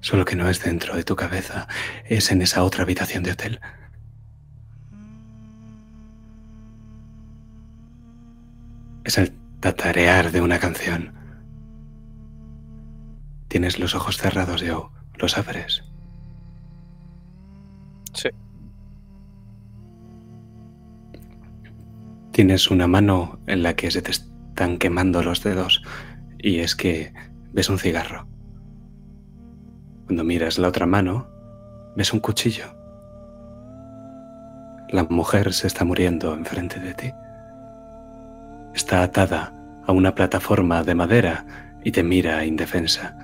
Solo 0.00 0.24
que 0.24 0.34
no 0.34 0.48
es 0.48 0.64
dentro 0.64 0.96
de 0.96 1.04
tu 1.04 1.14
cabeza, 1.14 1.68
es 2.06 2.30
en 2.30 2.40
esa 2.40 2.64
otra 2.64 2.84
habitación 2.84 3.22
de 3.22 3.32
hotel. 3.32 3.60
Es 9.04 9.18
el 9.18 9.32
tatarear 9.60 10.32
de 10.32 10.40
una 10.40 10.58
canción. 10.58 11.12
Tienes 13.48 13.78
los 13.78 13.94
ojos 13.94 14.16
cerrados, 14.16 14.62
Joe. 14.66 14.88
¿Los 15.18 15.36
abres? 15.36 15.84
Sí. 18.14 18.28
Tienes 22.32 22.70
una 22.70 22.86
mano 22.86 23.38
en 23.46 23.62
la 23.62 23.74
que 23.76 23.90
se 23.90 24.02
te 24.02 24.10
están 24.10 24.78
quemando 24.78 25.22
los 25.22 25.42
dedos 25.42 25.82
y 26.38 26.60
es 26.60 26.74
que 26.74 27.12
ves 27.52 27.68
un 27.68 27.78
cigarro. 27.78 28.26
Cuando 30.06 30.24
miras 30.24 30.58
la 30.58 30.68
otra 30.68 30.86
mano, 30.86 31.28
ves 31.96 32.12
un 32.12 32.20
cuchillo. 32.20 32.74
La 34.88 35.04
mujer 35.04 35.52
se 35.52 35.66
está 35.66 35.84
muriendo 35.84 36.34
enfrente 36.34 36.80
de 36.80 36.94
ti 36.94 37.12
está 38.74 39.02
atada 39.02 39.52
a 39.86 39.92
una 39.92 40.14
plataforma 40.14 40.82
de 40.82 40.94
madera 40.94 41.44
y 41.84 41.92
te 41.92 42.02
mira 42.02 42.44
indefensa. 42.44 43.16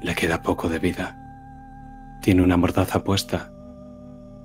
Le 0.00 0.14
queda 0.14 0.42
poco 0.42 0.68
de 0.68 0.78
vida. 0.78 1.16
Tiene 2.20 2.42
una 2.42 2.56
mordaza 2.56 3.02
puesta, 3.04 3.50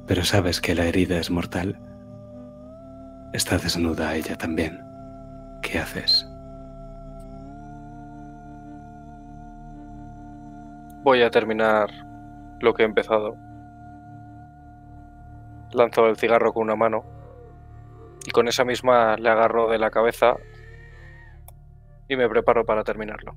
pero 0.07 0.23
sabes 0.23 0.61
que 0.61 0.75
la 0.75 0.85
herida 0.85 1.17
es 1.17 1.31
mortal. 1.31 1.79
Está 3.33 3.57
desnuda 3.57 4.15
ella 4.15 4.37
también. 4.37 4.81
¿Qué 5.61 5.79
haces? 5.79 6.29
Voy 11.03 11.21
a 11.21 11.29
terminar 11.29 11.89
lo 12.59 12.73
que 12.73 12.83
he 12.83 12.85
empezado. 12.85 13.35
Lanzo 15.71 16.07
el 16.07 16.15
cigarro 16.15 16.53
con 16.53 16.63
una 16.63 16.75
mano 16.75 17.14
y 18.25 18.31
con 18.31 18.47
esa 18.47 18.65
misma 18.65 19.15
le 19.17 19.29
agarro 19.29 19.69
de 19.69 19.77
la 19.77 19.91
cabeza 19.91 20.35
y 22.09 22.15
me 22.15 22.27
preparo 22.27 22.65
para 22.65 22.83
terminarlo. 22.83 23.35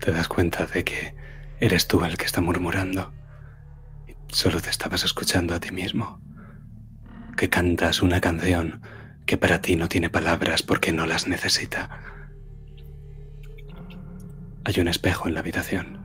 Te 0.00 0.12
das 0.12 0.28
cuenta 0.28 0.66
de 0.66 0.84
que 0.84 1.14
eres 1.60 1.86
tú 1.86 2.04
el 2.04 2.16
que 2.16 2.24
está 2.24 2.40
murmurando. 2.40 3.12
Solo 4.28 4.60
te 4.60 4.70
estabas 4.70 5.04
escuchando 5.04 5.54
a 5.54 5.60
ti 5.60 5.70
mismo. 5.72 6.20
Que 7.36 7.48
cantas 7.48 8.02
una 8.02 8.20
canción 8.20 8.82
que 9.26 9.36
para 9.36 9.60
ti 9.60 9.76
no 9.76 9.88
tiene 9.88 10.10
palabras 10.10 10.62
porque 10.62 10.92
no 10.92 11.06
las 11.06 11.28
necesita. 11.28 12.00
Hay 14.64 14.80
un 14.80 14.88
espejo 14.88 15.28
en 15.28 15.34
la 15.34 15.40
habitación. 15.40 16.00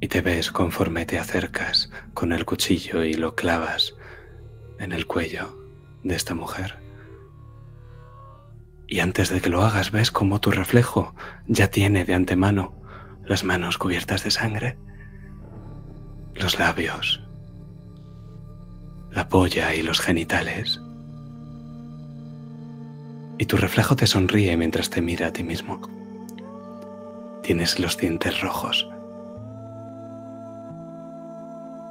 Y 0.00 0.08
te 0.08 0.22
ves 0.22 0.50
conforme 0.50 1.06
te 1.06 1.18
acercas 1.18 1.90
con 2.14 2.32
el 2.32 2.44
cuchillo 2.44 3.04
y 3.04 3.14
lo 3.14 3.34
clavas 3.34 3.94
en 4.80 4.92
el 4.92 5.06
cuello 5.06 5.56
de 6.02 6.16
esta 6.16 6.34
mujer. 6.34 6.78
Y 8.88 8.98
antes 8.98 9.28
de 9.28 9.40
que 9.40 9.50
lo 9.50 9.62
hagas 9.62 9.92
ves 9.92 10.10
como 10.10 10.40
tu 10.40 10.50
reflejo 10.50 11.14
ya 11.46 11.68
tiene 11.68 12.04
de 12.04 12.14
antemano 12.14 12.74
las 13.24 13.44
manos 13.44 13.78
cubiertas 13.78 14.24
de 14.24 14.32
sangre, 14.32 14.78
los 16.34 16.58
labios, 16.58 17.22
la 19.12 19.28
polla 19.28 19.74
y 19.74 19.82
los 19.82 20.00
genitales. 20.00 20.80
Y 23.38 23.46
tu 23.46 23.56
reflejo 23.56 23.94
te 23.94 24.06
sonríe 24.06 24.56
mientras 24.56 24.90
te 24.90 25.00
mira 25.00 25.28
a 25.28 25.32
ti 25.32 25.44
mismo. 25.44 25.80
Tienes 27.42 27.78
los 27.78 27.96
dientes 27.96 28.40
rojos. 28.40 28.88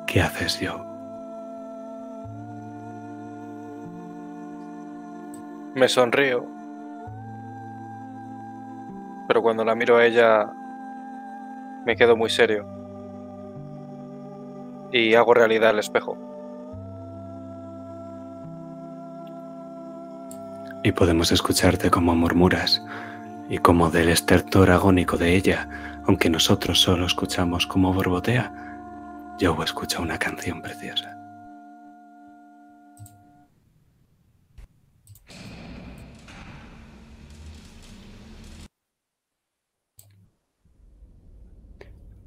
¿Qué 0.05 0.21
haces 0.21 0.59
yo? 0.59 0.88
Me 5.79 5.87
sonrío. 5.87 6.45
Pero 9.29 9.41
cuando 9.41 9.63
la 9.63 9.75
miro 9.75 9.95
a 9.95 10.05
ella, 10.05 10.51
me 11.85 11.95
quedo 11.95 12.17
muy 12.17 12.29
serio. 12.29 12.67
Y 14.91 15.15
hago 15.15 15.33
realidad 15.33 15.69
el 15.69 15.79
espejo. 15.79 16.17
Y 20.83 20.91
podemos 20.91 21.31
escucharte 21.31 21.89
como 21.89 22.13
murmuras 22.13 22.85
y 23.47 23.59
como 23.59 23.89
del 23.89 24.09
estertor 24.09 24.71
agónico 24.71 25.15
de 25.15 25.33
ella, 25.33 25.69
aunque 26.05 26.29
nosotros 26.29 26.81
solo 26.81 27.05
escuchamos 27.05 27.65
como 27.65 27.93
borbotea, 27.93 28.51
yo 29.37 29.55
escucho 29.63 30.01
una 30.01 30.17
canción 30.17 30.61
preciosa. 30.61 31.08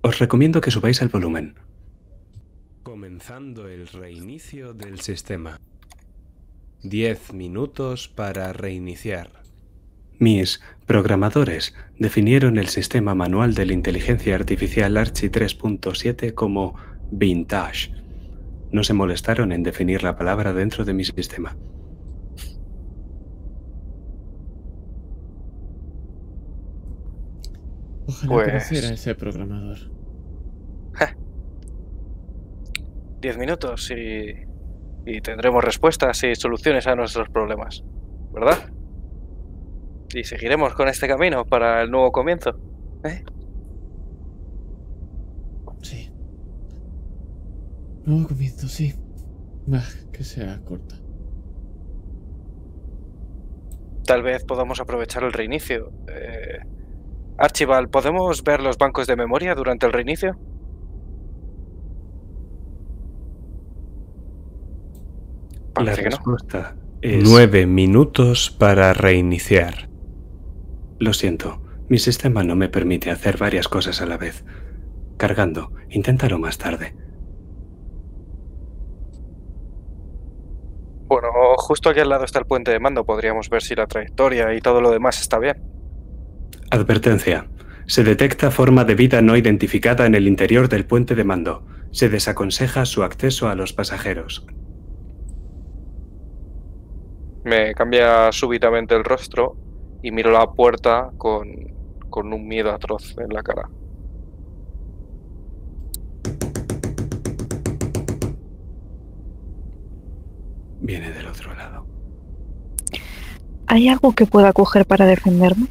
Os 0.04 0.18
recomiendo 0.18 0.60
que 0.60 0.72
subáis 0.72 1.00
el 1.00 1.08
volumen. 1.08 1.54
Comenzando 2.82 3.68
el 3.68 3.86
reinicio 3.86 4.74
del 4.74 4.98
sistema. 4.98 5.60
10 6.82 7.32
minutos 7.34 8.08
para 8.08 8.52
reiniciar. 8.52 9.30
Mis 10.18 10.60
programadores 10.86 11.76
definieron 12.00 12.58
el 12.58 12.66
sistema 12.66 13.14
manual 13.14 13.54
de 13.54 13.66
la 13.66 13.74
inteligencia 13.74 14.34
artificial 14.34 14.96
Archie 14.96 15.30
3.7 15.30 16.34
como 16.34 16.74
vintage. 17.12 17.92
No 18.72 18.82
se 18.82 18.94
molestaron 18.94 19.52
en 19.52 19.62
definir 19.62 20.02
la 20.02 20.16
palabra 20.16 20.52
dentro 20.52 20.84
de 20.84 20.94
mi 20.94 21.04
sistema. 21.04 21.56
Ojalá 28.06 28.32
Pues- 28.32 28.46
conociera 28.48 28.88
a 28.88 28.92
ese 28.92 29.14
programador. 29.14 29.78
Diez 33.20 33.38
minutos 33.38 33.90
y, 33.92 34.34
y 35.06 35.20
tendremos 35.20 35.62
respuestas 35.62 36.24
y 36.24 36.34
soluciones 36.34 36.88
a 36.88 36.96
nuestros 36.96 37.28
problemas, 37.28 37.84
¿verdad? 38.32 38.58
Y 40.12 40.24
seguiremos 40.24 40.74
con 40.74 40.88
este 40.88 41.06
camino 41.06 41.44
para 41.44 41.82
el 41.82 41.90
nuevo 41.90 42.10
comienzo. 42.10 42.50
¿eh? 43.04 43.22
Sí. 45.82 46.10
Nuevo 48.04 48.26
comienzo, 48.28 48.66
sí. 48.66 48.92
Bah, 49.66 49.84
que 50.12 50.24
sea 50.24 50.60
corta. 50.64 50.96
Tal 54.04 54.22
vez 54.22 54.44
podamos 54.44 54.80
aprovechar 54.80 55.22
el 55.22 55.32
reinicio. 55.32 55.92
Eh, 56.08 56.58
Archibald, 57.38 57.90
¿podemos 57.90 58.42
ver 58.44 58.62
los 58.62 58.78
bancos 58.78 59.06
de 59.06 59.16
memoria 59.16 59.54
durante 59.54 59.86
el 59.86 59.92
reinicio? 59.92 60.38
La 65.76 65.94
Parece 65.94 66.02
no. 66.02 66.10
respuesta 66.10 66.76
es... 67.00 67.22
Nueve 67.24 67.66
minutos 67.66 68.50
para 68.50 68.92
reiniciar. 68.92 69.88
Lo 70.98 71.12
siento, 71.12 71.62
mi 71.88 71.98
sistema 71.98 72.44
no 72.44 72.56
me 72.56 72.68
permite 72.68 73.10
hacer 73.10 73.38
varias 73.38 73.68
cosas 73.68 74.00
a 74.02 74.06
la 74.06 74.18
vez. 74.18 74.44
Cargando, 75.16 75.72
inténtalo 75.90 76.38
más 76.38 76.58
tarde. 76.58 76.94
Bueno, 81.08 81.28
justo 81.58 81.90
aquí 81.90 82.00
al 82.00 82.08
lado 82.08 82.24
está 82.24 82.38
el 82.38 82.46
puente 82.46 82.70
de 82.70 82.80
mando. 82.80 83.04
Podríamos 83.04 83.50
ver 83.50 83.62
si 83.62 83.74
la 83.74 83.86
trayectoria 83.86 84.54
y 84.54 84.60
todo 84.60 84.80
lo 84.80 84.90
demás 84.90 85.20
está 85.20 85.38
bien. 85.38 85.71
Advertencia. 86.72 87.50
Se 87.84 88.02
detecta 88.02 88.50
forma 88.50 88.84
de 88.84 88.94
vida 88.94 89.20
no 89.20 89.36
identificada 89.36 90.06
en 90.06 90.14
el 90.14 90.26
interior 90.26 90.70
del 90.70 90.86
puente 90.86 91.14
de 91.14 91.22
mando. 91.22 91.66
Se 91.90 92.08
desaconseja 92.08 92.86
su 92.86 93.02
acceso 93.02 93.50
a 93.50 93.54
los 93.54 93.74
pasajeros. 93.74 94.46
Me 97.44 97.74
cambia 97.74 98.32
súbitamente 98.32 98.94
el 98.94 99.04
rostro 99.04 99.54
y 100.02 100.12
miro 100.12 100.30
la 100.30 100.46
puerta 100.46 101.10
con, 101.18 101.46
con 102.08 102.32
un 102.32 102.48
miedo 102.48 102.72
atroz 102.72 103.18
en 103.18 103.34
la 103.34 103.42
cara. 103.42 103.68
Viene 110.80 111.10
del 111.10 111.26
otro 111.26 111.54
lado. 111.54 111.86
¿Hay 113.66 113.88
algo 113.90 114.14
que 114.14 114.24
pueda 114.24 114.54
coger 114.54 114.86
para 114.86 115.04
defenderme? 115.04 115.66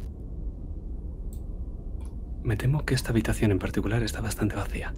Me 2.42 2.56
temo 2.56 2.84
que 2.84 2.94
esta 2.94 3.10
habitación 3.10 3.50
en 3.52 3.58
particular 3.58 4.02
está 4.02 4.20
bastante 4.20 4.56
vacía. 4.56 4.92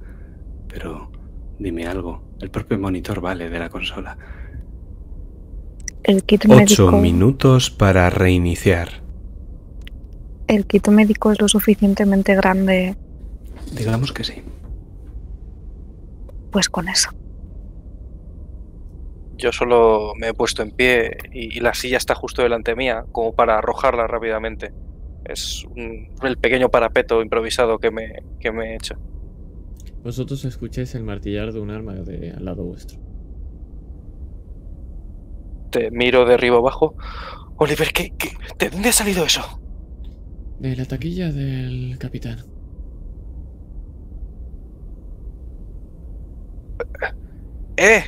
Pero 0.68 1.10
dime 1.58 1.86
algo. 1.86 2.22
El 2.40 2.50
propio 2.50 2.78
monitor 2.78 3.20
vale 3.20 3.50
de 3.50 3.58
la 3.58 3.68
consola. 3.68 4.16
El 6.02 6.24
kit 6.24 6.44
Ocho 6.46 6.56
médico. 6.56 6.92
minutos 6.92 7.70
para 7.70 8.10
reiniciar. 8.10 9.02
El 10.46 10.66
kit 10.66 10.88
médico 10.88 11.32
es 11.32 11.40
lo 11.40 11.48
suficientemente 11.48 12.34
grande, 12.34 12.96
Digamos 13.72 14.12
que 14.12 14.24
sí. 14.24 14.42
pues 16.50 16.68
con 16.68 16.88
eso. 16.88 17.10
Yo 19.36 19.50
solo 19.52 20.12
me 20.16 20.28
he 20.28 20.34
puesto 20.34 20.62
en 20.62 20.70
pie 20.70 21.16
y, 21.32 21.56
y 21.56 21.60
la 21.60 21.74
silla 21.74 21.96
está 21.96 22.14
justo 22.14 22.42
delante 22.42 22.76
mía, 22.76 23.04
como 23.10 23.34
para 23.34 23.58
arrojarla 23.58 24.06
rápidamente. 24.06 24.72
Es 25.24 25.64
un- 25.64 26.08
el 26.22 26.36
pequeño 26.36 26.68
parapeto 26.68 27.22
improvisado 27.22 27.78
que 27.78 27.90
me, 27.90 28.22
que 28.40 28.52
me 28.52 28.72
he 28.72 28.76
hecho. 28.76 28.94
Vosotros 30.02 30.44
escucháis 30.44 30.94
el 30.94 31.02
martillar 31.04 31.52
de 31.52 31.60
un 31.60 31.70
arma 31.70 31.94
de 31.94 32.30
al 32.32 32.44
lado 32.44 32.64
vuestro. 32.64 32.98
Te 35.70 35.90
miro 35.90 36.24
de 36.26 36.34
arriba 36.34 36.58
abajo. 36.58 36.94
Oliver, 37.56 37.88
¿qué, 37.92 38.12
qué- 38.18 38.36
de 38.58 38.70
dónde 38.70 38.90
ha 38.90 38.92
salido 38.92 39.24
eso? 39.24 39.40
De 40.60 40.76
la 40.76 40.84
taquilla 40.84 41.32
del 41.32 41.96
capitán. 41.98 42.38
¡Eh! 47.76 48.02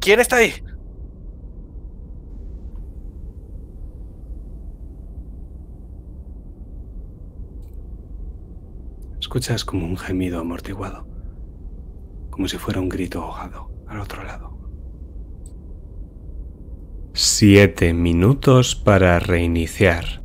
¿Quién 0.00 0.20
está 0.20 0.36
ahí? 0.36 0.52
Escuchas 9.26 9.64
como 9.64 9.84
un 9.86 9.96
gemido 9.96 10.38
amortiguado. 10.38 11.04
Como 12.30 12.46
si 12.46 12.58
fuera 12.58 12.78
un 12.78 12.88
grito 12.88 13.20
ahogado 13.20 13.72
al 13.88 13.98
otro 13.98 14.22
lado. 14.22 14.56
Siete 17.12 17.92
minutos 17.92 18.76
para 18.76 19.18
reiniciar. 19.18 20.22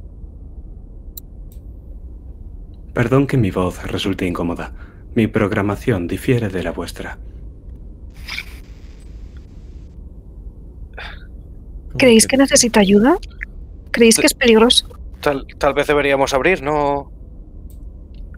Perdón 2.93 3.25
que 3.25 3.37
mi 3.37 3.49
voz 3.49 3.81
resulte 3.87 4.27
incómoda. 4.27 4.75
Mi 5.15 5.25
programación 5.25 6.05
difiere 6.07 6.49
de 6.49 6.61
la 6.61 6.71
vuestra. 6.71 7.17
¿Cómo 11.87 11.97
¿Creéis 11.97 12.27
que 12.27 12.37
necesita 12.37 12.81
ayuda? 12.81 13.17
¿Creéis 13.89 14.19
que 14.19 14.27
es 14.27 14.35
peligroso? 14.35 14.87
Tal, 15.21 15.47
tal 15.57 15.73
vez 15.73 15.87
deberíamos 15.87 16.35
abrir, 16.35 16.61
¿no? 16.61 17.11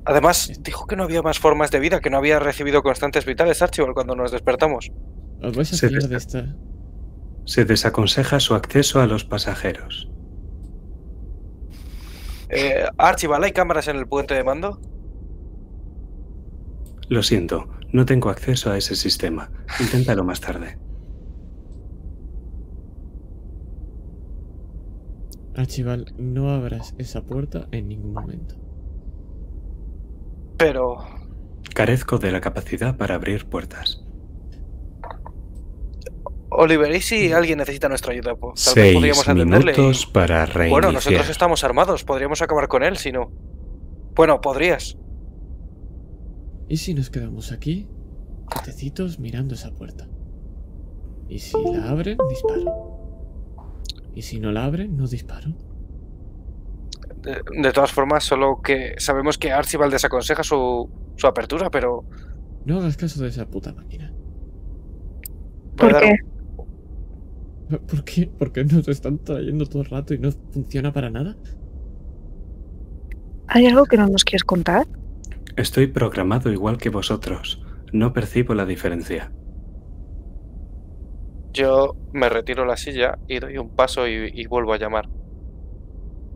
Además, 0.06 0.52
dijo 0.62 0.86
que 0.86 0.96
no 0.96 1.04
había 1.04 1.22
más 1.22 1.40
formas 1.40 1.72
de 1.72 1.80
vida, 1.80 2.02
que 2.02 2.10
no 2.10 2.18
había 2.18 2.40
recibido 2.40 2.84
constantes 2.84 3.26
vitales, 3.26 3.62
Archibald, 3.62 3.94
cuando 3.94 4.16
nos 4.16 4.32
despertamos. 4.32 4.92
Os 5.42 5.56
vais 5.56 5.72
a 5.74 5.78
Se 5.78 5.90
de 5.90 6.16
esta. 6.16 6.56
Se 7.46 7.66
desaconseja 7.66 8.40
su 8.40 8.56
acceso 8.56 9.02
a 9.02 9.08
los 9.08 9.26
pasajeros. 9.26 10.10
Eh, 12.50 12.86
Archibald, 12.98 13.46
¿hay 13.46 13.52
cámaras 13.52 13.88
en 13.88 13.98
el 13.98 14.08
puente 14.08 14.34
de 14.34 14.44
mando? 14.44 14.80
Lo 17.10 17.24
siento, 17.24 17.70
no 17.92 18.06
tengo 18.06 18.30
acceso 18.30 18.72
a 18.72 18.78
ese 18.78 18.96
sistema. 18.96 19.52
Inténtalo 19.80 20.24
más 20.24 20.40
tarde. 20.40 20.78
Archibald, 25.56 26.14
no 26.18 26.50
abras 26.50 26.96
esa 26.98 27.22
puerta 27.22 27.68
en 27.72 27.88
ningún 27.88 28.14
momento. 28.14 28.63
Pero... 30.58 30.98
Carezco 31.74 32.18
de 32.18 32.32
la 32.32 32.42
capacidad 32.42 32.98
para 32.98 33.16
abrir 33.16 33.46
puertas. 33.46 34.04
Oliver, 36.56 36.96
¿y 36.96 37.02
si 37.02 37.32
alguien 37.32 37.58
necesita 37.58 37.90
nuestra 37.90 38.14
ayuda? 38.14 38.36
Pues, 38.36 38.64
tal 38.64 38.76
vez 38.76 38.84
Seis 38.84 38.96
podríamos 38.96 39.28
atenderle. 39.28 39.72
minutos 39.72 40.06
para 40.06 40.46
reiniciar. 40.46 40.70
Bueno, 40.70 40.92
nosotros 40.92 41.30
estamos 41.30 41.64
armados, 41.64 42.04
podríamos 42.04 42.42
acabar 42.44 42.68
con 42.68 42.84
él 42.84 42.98
si 42.98 43.12
no. 43.12 43.32
Bueno, 44.16 44.40
podrías. 44.40 44.98
¿Y 46.70 46.78
si 46.78 46.94
nos 46.94 47.10
quedamos 47.10 47.52
aquí, 47.52 47.88
quietecitos 48.50 49.18
mirando 49.18 49.56
esa 49.56 49.72
puerta? 49.72 50.08
Y 51.28 51.40
si 51.40 51.58
la 51.74 51.90
abren, 51.90 52.18
disparo. 52.30 52.92
Y 54.14 54.22
si 54.22 54.40
no 54.40 54.52
la 54.52 54.66
abren, 54.66 54.96
no 54.96 55.08
disparo. 55.08 55.54
De, 57.24 57.42
de 57.62 57.72
todas 57.72 57.92
formas, 57.92 58.24
solo 58.26 58.62
que 58.62 58.96
sabemos 58.98 59.38
que 59.38 59.52
Archibald 59.52 59.94
desaconseja 59.94 60.44
su, 60.44 60.90
su 61.16 61.28
apertura, 61.28 61.70
pero... 61.70 62.04
No 62.66 62.80
hagas 62.80 62.98
caso 62.98 63.24
de 63.24 63.30
esa 63.30 63.46
puta 63.46 63.74
máquina. 63.74 64.14
¿Por 65.78 65.94
dar 65.94 66.04
qué? 66.04 66.16
¿Por 67.88 68.04
qué? 68.04 68.30
Porque 68.38 68.66
nos 68.66 68.88
están 68.90 69.20
trayendo 69.20 69.66
todo 69.66 69.84
el 69.84 69.90
rato 69.90 70.14
y 70.14 70.20
no 70.20 70.32
funciona 70.52 70.92
para 70.92 71.10
nada. 71.10 71.36
¿Hay 73.48 73.68
algo 73.68 73.86
que 73.86 73.98
no 73.98 74.08
nos 74.08 74.24
quieres 74.24 74.44
contar? 74.44 74.86
Estoy 75.56 75.88
programado 75.88 76.52
igual 76.52 76.78
que 76.78 76.90
vosotros. 76.90 77.62
No 77.94 78.12
percibo 78.12 78.54
la 78.54 78.66
diferencia. 78.66 79.32
Yo 81.54 81.96
me 82.12 82.30
retiro 82.30 82.66
la 82.66 82.78
silla 82.78 83.18
y 83.28 83.40
doy 83.40 83.58
un 83.58 83.70
paso 83.70 84.08
y, 84.08 84.32
y 84.34 84.46
vuelvo 84.48 84.74
a 84.74 84.78
llamar. 84.78 85.08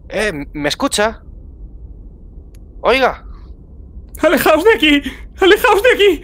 ¡Eh! 0.09 0.31
¿Me 0.53 0.69
escucha? 0.69 1.21
¡Oiga! 2.81 3.25
¡Alejaos 4.21 4.63
de 4.63 4.73
aquí! 4.75 5.01
¡Alejaos 5.41 5.83
de 5.83 5.89
aquí! 5.93 6.21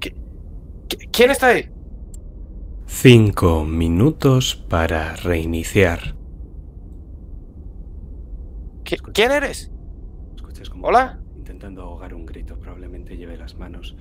¿qui- 0.00 1.08
¿Quién 1.12 1.30
está 1.30 1.48
ahí? 1.48 1.68
Cinco 2.86 3.64
minutos 3.64 4.56
para 4.68 5.14
reiniciar. 5.16 6.16
¿Qui- 8.84 9.00
¿Quién 9.12 9.32
eres? 9.32 9.70
¿Escuchas 10.36 10.68
como 10.70 10.88
¿Hola? 10.88 11.20
Intentando 11.36 11.82
ahogar 11.82 12.14
un 12.14 12.26
grito, 12.26 12.58
probablemente 12.58 13.16
lleve 13.16 13.36
las 13.36 13.56
manos 13.56 13.96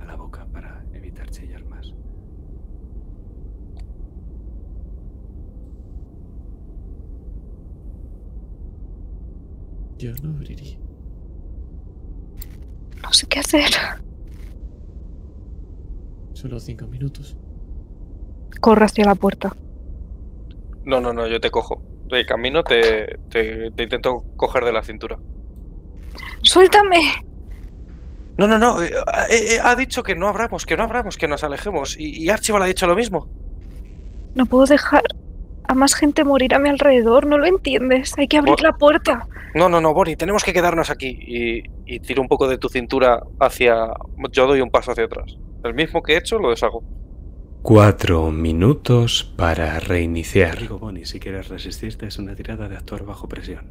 a 0.00 0.04
la 0.04 0.16
boca 0.16 0.46
para 0.52 0.84
evitar 0.92 1.30
chillar 1.30 1.64
más. 1.64 1.94
Yo 9.98 10.12
no 10.22 10.30
abriría. 10.30 10.78
No 13.02 13.12
sé 13.12 13.26
qué 13.26 13.38
hacer. 13.40 13.70
Solo 16.32 16.58
cinco 16.58 16.86
minutos. 16.86 17.36
Corre 18.60 18.84
hacia 18.86 19.04
la 19.04 19.14
puerta. 19.14 19.54
No, 20.84 21.00
no, 21.00 21.12
no, 21.12 21.26
yo 21.26 21.40
te 21.40 21.50
cojo. 21.50 21.82
De 22.08 22.26
camino 22.26 22.62
te, 22.64 23.18
te, 23.30 23.70
te 23.70 23.82
intento 23.82 24.24
coger 24.36 24.64
de 24.64 24.72
la 24.72 24.82
cintura. 24.82 25.18
¡Suéltame! 26.42 27.00
No, 28.36 28.46
no, 28.48 28.58
no. 28.58 28.82
eh, 28.82 28.90
eh, 29.30 29.54
eh, 29.54 29.58
ha 29.62 29.74
dicho 29.76 30.02
que 30.02 30.14
no 30.14 30.28
abramos, 30.28 30.66
que 30.66 30.76
no 30.76 30.82
abramos, 30.82 31.16
que 31.16 31.28
nos 31.28 31.44
alejemos. 31.44 31.96
Y, 31.98 32.22
y 32.24 32.28
Archibald 32.28 32.64
ha 32.64 32.68
dicho 32.68 32.86
lo 32.86 32.96
mismo. 32.96 33.28
No 34.34 34.44
puedo 34.46 34.66
dejar 34.66 35.02
a 35.66 35.74
más 35.74 35.94
gente 35.94 36.24
morir 36.24 36.54
a 36.54 36.58
mi 36.58 36.68
alrededor. 36.68 37.26
No 37.26 37.38
lo 37.38 37.46
entiendes. 37.46 38.14
Hay 38.18 38.28
que 38.28 38.38
abrir 38.38 38.60
la 38.60 38.72
puerta. 38.72 39.26
No, 39.54 39.68
no, 39.68 39.80
no, 39.80 39.94
Bonnie, 39.94 40.16
tenemos 40.16 40.44
que 40.44 40.52
quedarnos 40.52 40.90
aquí. 40.90 41.18
Y, 41.20 41.62
y 41.86 42.00
tiro 42.00 42.22
un 42.22 42.28
poco 42.28 42.48
de 42.48 42.58
tu 42.58 42.68
cintura 42.68 43.22
hacia. 43.40 43.88
Yo 44.30 44.46
doy 44.46 44.60
un 44.60 44.70
paso 44.70 44.92
hacia 44.92 45.04
atrás. 45.04 45.36
El 45.62 45.74
mismo 45.74 46.02
que 46.02 46.14
he 46.14 46.18
hecho 46.18 46.38
lo 46.38 46.50
deshago. 46.50 46.82
Cuatro 47.62 48.30
minutos 48.30 49.24
para 49.24 49.80
reiniciar. 49.80 50.58
Digo, 50.58 50.78
Bonnie, 50.78 51.06
si 51.06 51.18
quieres 51.18 51.48
resistirte 51.48 52.06
es 52.06 52.18
una 52.18 52.34
tirada 52.34 52.68
de 52.68 52.76
actuar 52.76 53.04
bajo 53.04 53.26
presión. 53.26 53.70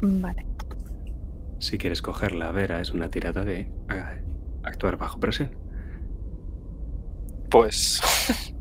Vale. 0.00 0.44
Si 1.60 1.78
quieres 1.78 2.02
cogerla 2.02 2.48
a 2.48 2.52
Vera 2.52 2.80
es 2.80 2.90
una 2.90 3.08
tirada 3.08 3.44
de 3.44 3.70
ah, 3.88 4.14
actuar 4.64 4.96
bajo 4.96 5.20
presión. 5.20 5.50
Pues. 7.48 8.00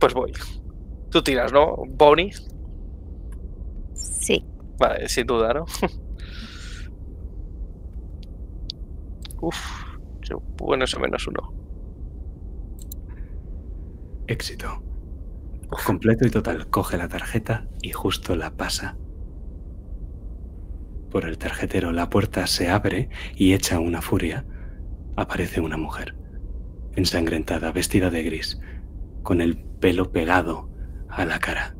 Pues 0.00 0.14
voy. 0.14 0.32
Tú 1.10 1.22
tiras, 1.22 1.52
¿no? 1.52 1.76
Bonnie. 1.88 2.32
Sí. 3.94 4.44
Vale, 4.78 5.08
sin 5.08 5.26
duda, 5.26 5.52
¿no? 5.52 5.64
Uf, 9.42 9.56
bueno, 10.58 10.84
eso 10.84 11.00
menos 11.00 11.26
uno. 11.26 11.52
Éxito. 14.26 14.82
Completo 15.84 16.26
y 16.26 16.30
total. 16.30 16.68
Coge 16.68 16.96
la 16.96 17.08
tarjeta 17.08 17.66
y 17.82 17.90
justo 17.90 18.36
la 18.36 18.56
pasa. 18.56 18.96
Por 21.10 21.24
el 21.24 21.38
tarjetero 21.38 21.90
la 21.90 22.08
puerta 22.08 22.46
se 22.46 22.70
abre 22.70 23.08
y 23.34 23.54
echa 23.54 23.80
una 23.80 24.00
furia. 24.00 24.46
Aparece 25.16 25.60
una 25.60 25.76
mujer, 25.76 26.14
ensangrentada, 26.94 27.72
vestida 27.72 28.10
de 28.10 28.22
gris, 28.22 28.60
con 29.22 29.40
el 29.40 29.58
pelo 29.58 30.12
pegado 30.12 30.69
a 31.10 31.24
la 31.24 31.38
cara. 31.38 31.74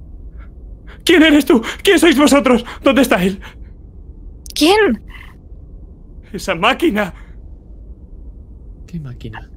¿Quién 1.05 1.23
eres 1.23 1.45
tú? 1.47 1.63
¿Quién 1.83 1.99
sois 1.99 2.19
vosotros? 2.19 2.65
¿Dónde 2.83 3.03
está 3.03 3.23
él? 3.23 3.41
¿Quién? 4.55 5.03
Esa 6.33 6.55
máquina. 6.55 7.15
¿Qué 8.87 9.01
máquina? 9.01 9.51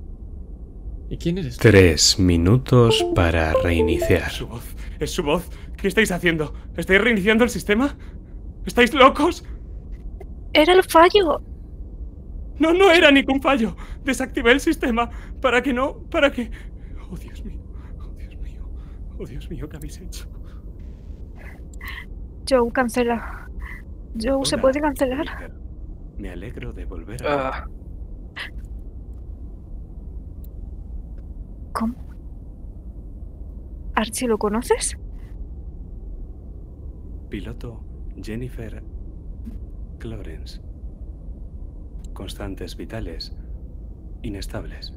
¿Y 1.10 1.18
quién 1.18 1.38
eres? 1.38 1.58
tú? 1.58 1.70
Tres 1.70 2.18
minutos 2.20 3.06
para 3.16 3.54
reiniciar. 3.64 4.32
Su 4.32 4.48
voz. 4.48 4.64
Es 5.00 5.12
su 5.12 5.24
voz. 5.24 5.50
¿Qué 5.78 5.88
estáis 5.88 6.12
haciendo? 6.12 6.54
¿Estáis 6.78 7.02
reiniciando 7.02 7.44
el 7.44 7.50
sistema? 7.50 7.98
¿Estáis 8.66 8.94
locos? 8.94 9.44
Era 10.54 10.74
el 10.74 10.84
fallo. 10.84 11.42
No, 12.60 12.74
no 12.74 12.92
era 12.92 13.12
ningún 13.12 13.42
fallo. 13.42 13.76
Desactivé 14.04 14.52
el 14.52 14.60
sistema 14.60 15.10
para 15.42 15.62
que 15.62 15.74
no. 15.74 16.04
para 16.10 16.32
que. 16.32 16.52
Oh, 17.10 17.18
Dios 17.18 17.44
mío. 17.44 17.53
Oh, 19.24 19.26
Dios 19.26 19.50
mío. 19.50 19.70
¿qué 19.70 19.78
habéis 19.78 20.02
hecho? 20.02 20.28
Joe, 22.50 22.72
cancela. 22.74 23.48
Joe, 24.22 24.46
¿se 24.46 24.58
puede 24.58 24.82
cancelar? 24.82 25.52
Me 26.18 26.30
alegro 26.30 26.74
de 26.74 26.86
volver 26.86 27.26
a... 27.26 27.50
Ah, 27.50 27.68
¿Cómo? 31.72 31.96
¿Archie 33.96 34.28
lo 34.28 34.38
conoces? 34.38 34.98
Piloto 37.30 37.82
Jennifer 38.22 38.84
Clarence. 40.00 40.62
Constantes 42.14 42.76
vitales. 42.76 43.34
Inestables. 44.22 44.94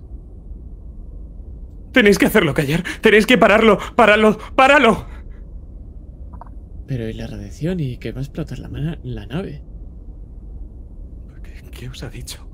Tenéis 1.96 2.18
que 2.18 2.26
hacerlo 2.26 2.52
callar. 2.52 2.84
Tenéis 3.00 3.24
que 3.26 3.38
pararlo. 3.38 3.78
¡Páralo! 3.96 4.36
¡Páralo! 4.54 5.06
Pero 6.86 7.08
¿y 7.08 7.14
la 7.14 7.26
radiación? 7.26 7.80
¿Y 7.80 7.96
que 7.96 8.12
va 8.12 8.18
a 8.20 8.22
explotar 8.22 8.58
la, 8.58 8.98
la 9.02 9.24
nave? 9.24 9.62
¿Qué, 11.42 11.70
qué 11.70 11.88
os 11.88 12.02
ha 12.02 12.10
dicho? 12.10 12.46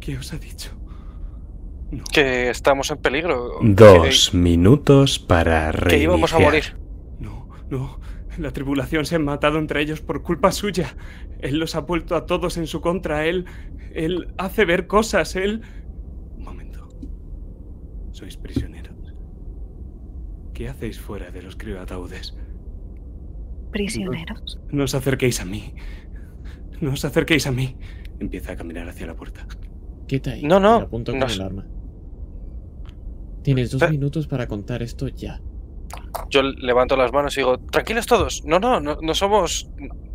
¿Qué 0.00 0.16
os 0.16 0.32
ha 0.32 0.38
dicho? 0.38 0.70
No. 1.90 2.02
que 2.12 2.48
estamos 2.48 2.90
en 2.90 2.96
peligro. 2.98 3.58
Dos 3.62 4.32
minutos 4.32 5.18
para 5.18 5.66
Que, 5.70 5.72
reiniciar. 5.72 5.90
que 5.98 6.02
íbamos 6.04 6.32
a 6.32 6.38
morir. 6.38 6.64
No, 7.18 7.48
no. 7.68 8.00
La 8.38 8.52
tribulación 8.52 9.04
se 9.04 9.16
han 9.16 9.24
matado 9.24 9.58
entre 9.58 9.82
ellos 9.82 10.00
por 10.00 10.22
culpa 10.22 10.50
suya. 10.50 10.96
Él 11.40 11.58
los 11.58 11.74
ha 11.74 11.80
vuelto 11.80 12.16
a 12.16 12.24
todos 12.24 12.56
en 12.56 12.66
su 12.66 12.80
contra. 12.80 13.26
Él. 13.26 13.44
Él 13.94 14.32
hace 14.38 14.64
ver 14.64 14.86
cosas. 14.86 15.36
Él. 15.36 15.60
Un 16.38 16.44
momento. 16.44 16.88
Sois 18.12 18.36
prisioneros. 18.36 18.77
¿Qué 20.58 20.68
hacéis 20.68 20.98
fuera 20.98 21.30
de 21.30 21.40
los 21.40 21.54
crioataúdes? 21.54 22.34
Prisioneros. 23.70 24.58
No 24.72 24.82
os 24.82 24.94
acerquéis 24.96 25.40
a 25.40 25.44
mí. 25.44 25.72
No 26.80 26.90
os 26.94 27.04
acerquéis 27.04 27.46
a 27.46 27.52
mí. 27.52 27.76
Empieza 28.18 28.50
a 28.50 28.56
caminar 28.56 28.88
hacia 28.88 29.06
la 29.06 29.14
puerta. 29.14 29.46
Quita 30.08 30.32
ahí. 30.32 30.42
No, 30.42 30.58
no, 30.58 30.80
y 30.80 30.82
apunto 30.82 31.12
con 31.12 31.20
no 31.20 31.26
el 31.26 31.30
sé. 31.30 31.42
arma. 31.44 31.64
Tienes 33.44 33.70
dos 33.70 33.78
Pero- 33.78 33.92
minutos 33.92 34.26
para 34.26 34.48
contar 34.48 34.82
esto 34.82 35.06
ya. 35.06 35.40
Yo 36.30 36.42
levanto 36.42 36.96
las 36.96 37.12
manos 37.12 37.36
y 37.36 37.40
digo, 37.40 37.58
tranquilos 37.58 38.06
todos. 38.06 38.42
No, 38.44 38.58
no, 38.58 38.80
no, 38.80 38.98
no 39.00 39.14
somos. 39.14 39.70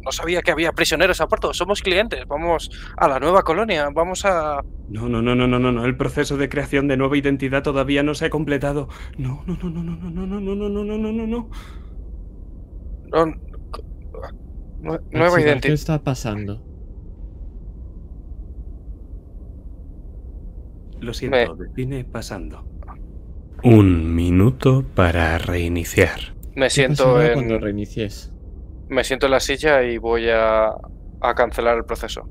No 0.06 0.12
sabía 0.12 0.42
que 0.42 0.52
había 0.52 0.72
prisioneros 0.74 1.22
a 1.22 1.28
puerto. 1.28 1.54
Somos 1.54 1.82
clientes. 1.82 2.26
Vamos 2.28 2.70
a 2.98 3.08
la 3.08 3.20
nueva 3.20 3.42
colonia. 3.44 3.90
Vamos 3.94 4.26
a. 4.26 4.62
No, 4.90 5.08
no, 5.10 5.22
no, 5.22 5.34
no, 5.34 5.48
no, 5.48 5.60
no, 5.60 5.72
no. 5.72 5.86
El 5.86 5.96
proceso 5.98 6.38
de 6.38 6.50
creación 6.50 6.88
de 6.88 6.98
nueva 6.98 7.18
identidad 7.18 7.64
todavía 7.64 8.04
no 8.04 8.14
se 8.14 8.26
ha 8.26 8.30
completado. 8.30 8.90
No, 9.18 9.44
no, 9.48 9.58
no, 9.58 9.70
no, 9.70 9.82
no, 9.84 9.96
no, 9.96 10.10
no, 10.12 10.26
no, 10.28 10.40
no, 10.42 10.56
no, 10.56 10.70
no, 10.70 10.84
no, 10.84 10.98
no, 10.98 11.12
no, 11.12 11.28
no. 11.28 11.50
no- 13.12 13.26
nue- 14.82 15.02
nueva 15.12 15.36
Archibald, 15.36 15.36
¿Qué 15.36 15.42
identidad. 15.50 15.74
está 15.74 16.04
pasando? 16.04 16.62
Lo 21.00 21.14
siento, 21.14 21.56
define 21.56 22.06
pasando. 22.06 22.66
Un 23.64 24.14
minuto 24.14 24.84
para 24.94 25.38
reiniciar. 25.38 26.36
Me 26.54 26.66
¿Qué 26.66 26.70
siento 26.70 27.22
en. 27.22 27.34
cuando 27.34 27.60
reinicies? 27.60 28.30
Me 28.90 29.06
siento 29.06 29.28
en 29.28 29.32
la 29.32 29.40
silla 29.40 29.84
y 29.84 29.98
voy 29.98 30.28
a, 30.30 30.66
a 31.22 31.34
cancelar 31.34 31.78
el 31.78 31.86
proceso. 31.86 32.28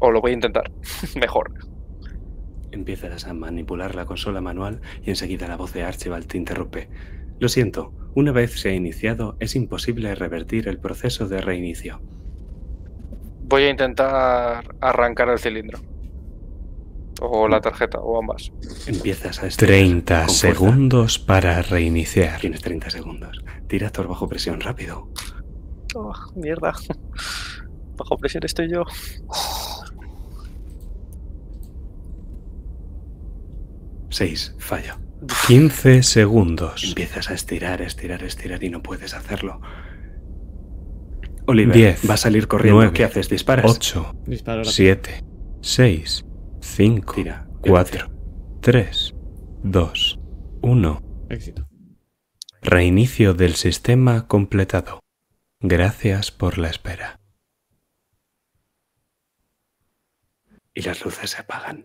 O 0.00 0.10
lo 0.10 0.22
voy 0.22 0.30
a 0.30 0.34
intentar. 0.34 0.70
Mejor. 1.20 1.52
Empiezas 2.72 3.26
a 3.26 3.34
manipular 3.34 3.94
la 3.94 4.06
consola 4.06 4.40
manual 4.40 4.80
y 5.02 5.10
enseguida 5.10 5.46
la 5.46 5.58
voz 5.58 5.74
de 5.74 5.82
Archibald 5.82 6.26
te 6.26 6.38
interrumpe. 6.38 6.88
Lo 7.38 7.50
siento, 7.50 7.92
una 8.14 8.32
vez 8.32 8.58
se 8.58 8.70
ha 8.70 8.74
iniciado 8.74 9.36
es 9.40 9.56
imposible 9.56 10.14
revertir 10.14 10.68
el 10.68 10.78
proceso 10.78 11.28
de 11.28 11.42
reinicio. 11.42 12.00
Voy 13.42 13.64
a 13.64 13.70
intentar 13.70 14.74
arrancar 14.80 15.28
el 15.28 15.38
cilindro. 15.38 15.89
O 17.20 17.48
la 17.48 17.60
tarjeta, 17.60 17.98
o 18.00 18.18
ambas. 18.18 18.50
Empiezas 18.86 19.42
a 19.42 19.46
estirar 19.46 19.68
30 19.76 20.14
con 20.26 20.34
fuerza. 20.34 20.40
segundos 20.40 21.18
para 21.18 21.60
reiniciar. 21.62 22.40
Tienes 22.40 22.62
30 22.62 22.88
segundos. 22.90 23.42
Tira 23.68 23.90
Thor 23.90 24.08
bajo 24.08 24.26
presión, 24.28 24.60
rápido. 24.60 25.08
Oh, 25.94 26.12
mierda. 26.34 26.72
Bajo 27.96 28.16
presión 28.16 28.42
estoy 28.44 28.70
yo. 28.70 28.84
Seis, 34.10 34.54
fallo. 34.58 34.94
15 35.46 36.02
segundos. 36.02 36.82
Empiezas 36.84 37.30
a 37.30 37.34
estirar, 37.34 37.82
estirar, 37.82 38.22
estirar 38.24 38.62
y 38.64 38.70
no 38.70 38.82
puedes 38.82 39.14
hacerlo. 39.14 39.60
Oliver, 41.46 41.74
Diez, 41.74 42.08
va 42.08 42.14
a 42.14 42.16
salir 42.16 42.48
corriendo. 42.48 42.76
nueve, 42.80 42.92
¿Qué 42.94 43.04
haces? 43.04 43.28
¿Disparas? 43.28 43.70
8, 43.70 44.14
Disparo 44.26 44.58
rápido. 44.58 44.72
7, 44.72 45.24
6, 45.60 46.24
5, 46.60 47.14
Tira. 47.14 47.46
4, 47.62 48.10
3, 48.60 49.14
2, 49.62 50.18
1. 50.62 51.02
Éxito. 51.28 51.66
Reinicio 52.62 53.34
del 53.34 53.54
sistema 53.54 54.26
completado. 54.26 55.00
Gracias 55.60 56.30
por 56.30 56.58
la 56.58 56.68
espera. 56.68 57.20
Y 60.74 60.82
las 60.82 61.04
luces 61.04 61.30
se 61.30 61.40
apagan. 61.40 61.84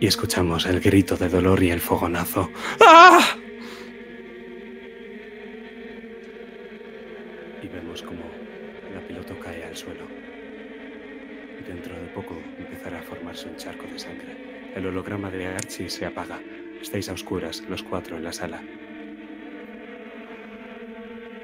Y 0.00 0.06
escuchamos 0.06 0.64
el 0.66 0.80
grito 0.80 1.16
de 1.16 1.28
dolor 1.28 1.62
y 1.62 1.70
el 1.70 1.80
fogonazo. 1.80 2.50
¡Ah! 2.80 3.36
Suelo. 9.80 10.06
Y 11.58 11.64
dentro 11.64 11.98
de 11.98 12.08
poco 12.08 12.38
empezará 12.58 13.00
a 13.00 13.02
formarse 13.02 13.48
un 13.48 13.56
charco 13.56 13.86
de 13.86 13.98
sangre. 13.98 14.36
El 14.74 14.86
holograma 14.86 15.30
de 15.30 15.46
Archie 15.46 15.88
se 15.88 16.04
apaga. 16.04 16.38
Estáis 16.80 17.08
a 17.08 17.14
oscuras, 17.14 17.62
los 17.68 17.82
cuatro 17.82 18.16
en 18.16 18.24
la 18.24 18.32
sala. 18.32 18.62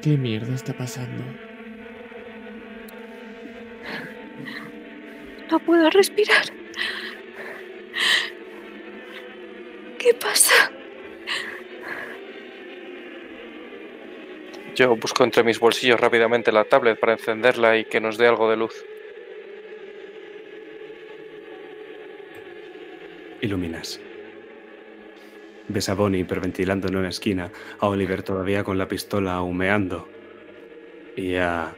¿Qué 0.03 0.17
mierda 0.17 0.55
está 0.55 0.75
pasando? 0.75 1.25
No 5.51 5.59
puedo 5.61 5.89
respirar. 5.91 6.45
¿Qué 9.99 10.13
pasa? 10.15 10.71
Yo 14.77 14.95
busco 14.95 15.25
entre 15.25 15.43
mis 15.43 15.59
bolsillos 15.59 15.99
rápidamente 15.99 16.53
la 16.53 16.65
tablet 16.65 17.01
para 17.01 17.15
encenderla 17.15 17.79
y 17.79 17.87
que 17.87 17.99
nos 17.99 18.19
dé 18.19 18.27
algo 18.27 18.51
de 18.51 18.59
luz. 18.59 18.85
Iluminas. 23.41 23.99
Ves 25.69 25.89
a 25.89 25.95
Bonnie 25.95 26.21
hiperventilando 26.21 26.89
en 26.89 26.97
una 26.97 27.09
esquina, 27.09 27.51
a 27.81 27.89
Oliver 27.89 28.23
todavía 28.23 28.65
con 28.65 28.77
la 28.77 28.87
pistola 28.87 29.41
humeando 29.41 30.09
y 31.17 31.37
a 31.37 31.75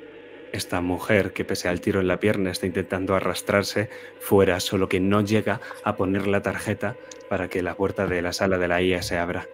esta 0.53 0.81
mujer 0.81 1.33
que 1.33 1.45
pese 1.45 1.69
al 1.69 1.81
tiro 1.81 2.01
en 2.01 2.09
la 2.09 2.19
pierna 2.19 2.51
está 2.51 2.67
intentando 2.67 3.15
arrastrarse 3.15 3.91
fuera, 4.19 4.59
solo 4.59 4.89
que 4.89 4.99
no 4.99 5.21
llega 5.21 5.61
a 5.85 5.95
poner 5.95 6.27
la 6.27 6.43
tarjeta 6.43 6.97
para 7.29 7.47
que 7.47 7.63
la 7.63 7.77
puerta 7.77 8.09
de 8.09 8.23
la 8.23 8.33
sala 8.33 8.59
de 8.59 8.67
la 8.67 8.83
IA 8.83 9.03
se 9.03 9.19
abra. 9.19 9.47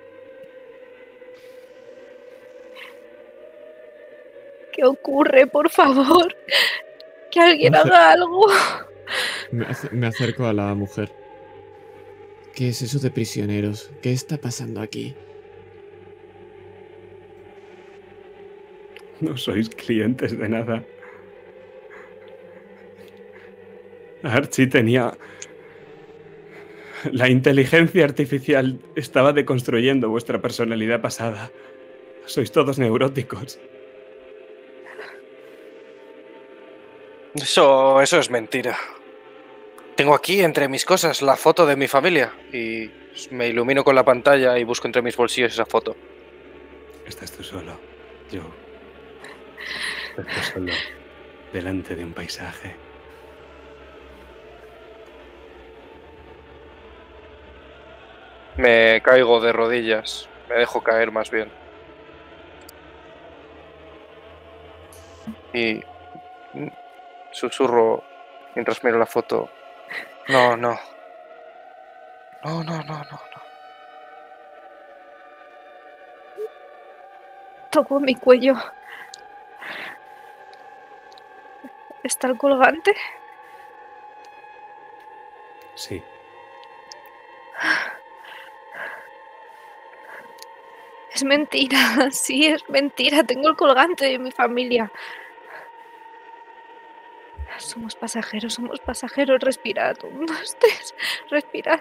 ¿Qué 4.75 4.85
ocurre, 4.85 5.47
por 5.47 5.71
favor? 5.71 6.35
Que 7.31 7.41
alguien 7.41 7.77
haga 7.77 8.13
algo. 8.13 8.47
Me, 9.53 9.67
me 9.93 10.07
acerco 10.09 10.47
a 10.47 10.53
la 10.53 10.75
mujer. 10.75 11.13
¿Qué 12.55 12.71
es 12.71 12.83
eso 12.83 12.99
de 12.99 13.11
prisioneros? 13.11 13.91
¿Qué 14.03 14.13
está 14.13 14.37
pasando 14.37 14.81
aquí? 14.81 15.15
No 19.21 19.37
sois 19.37 19.69
clientes 19.69 20.37
de 20.37 20.49
nada. 20.49 20.85
Archie 24.23 24.67
tenía... 24.67 25.17
La 27.13 27.29
inteligencia 27.29 28.05
artificial 28.05 28.81
estaba 28.97 29.33
deconstruyendo 29.33 30.09
vuestra 30.09 30.41
personalidad 30.41 31.01
pasada. 31.01 31.53
Sois 32.25 32.51
todos 32.51 32.79
neuróticos. 32.79 33.61
Eso, 37.35 38.01
eso 38.01 38.19
es 38.19 38.31
mentira. 38.31 38.79
Tengo 39.97 40.15
aquí 40.15 40.41
entre 40.41 40.69
mis 40.69 40.85
cosas 40.85 41.23
la 41.23 41.37
foto 41.37 41.67
de 41.67 41.77
mi 41.77 41.89
familia 41.89 42.33
y 42.53 42.91
me 43.31 43.49
ilumino 43.49 43.85
con 43.85 43.95
la 43.95 44.05
pantalla 44.05 44.59
y 44.59 44.65
busco 44.65 44.87
entre 44.87 45.03
mis 45.03 45.17
bolsillos 45.17 45.53
esa 45.53 45.67
foto. 45.67 45.97
Estás 47.07 47.33
tú 47.33 47.43
solo. 47.43 47.79
Yo. 48.31 48.43
Estás 50.17 50.47
solo. 50.47 50.73
Delante 51.53 51.95
de 51.95 52.05
un 52.05 52.13
paisaje. 52.13 52.75
Me 58.57 59.01
caigo 59.03 59.41
de 59.41 59.53
rodillas. 59.53 60.29
Me 60.49 60.57
dejo 60.57 60.83
caer 60.83 61.11
más 61.11 61.31
bien. 61.31 61.51
Y 65.53 65.83
susurro 67.35 68.05
mientras 68.55 68.83
miro 68.85 68.99
la 68.99 69.07
foto. 69.07 69.51
No, 70.29 70.57
no. 70.57 70.79
No, 72.45 72.63
no, 72.63 72.77
no, 72.83 72.99
no, 72.99 73.05
no. 73.05 73.43
Toco 77.71 77.99
mi 77.99 78.15
cuello. 78.15 78.55
¿Está 82.05 82.29
el 82.29 82.37
colgante? 82.37 82.95
Sí. 85.75 86.03
Es 91.13 91.25
mentira, 91.25 91.79
sí, 92.11 92.47
es 92.47 92.69
mentira. 92.69 93.25
Tengo 93.25 93.49
el 93.49 93.57
colgante 93.57 94.07
de 94.07 94.19
mi 94.19 94.31
familia. 94.31 94.91
Somos 97.59 97.95
pasajeros, 97.95 98.55
somos 98.55 98.81
pasajeros. 98.81 99.41
Respirad. 99.41 99.97
Un, 100.05 100.27
dos. 100.27 100.57
Respirad. 101.31 101.81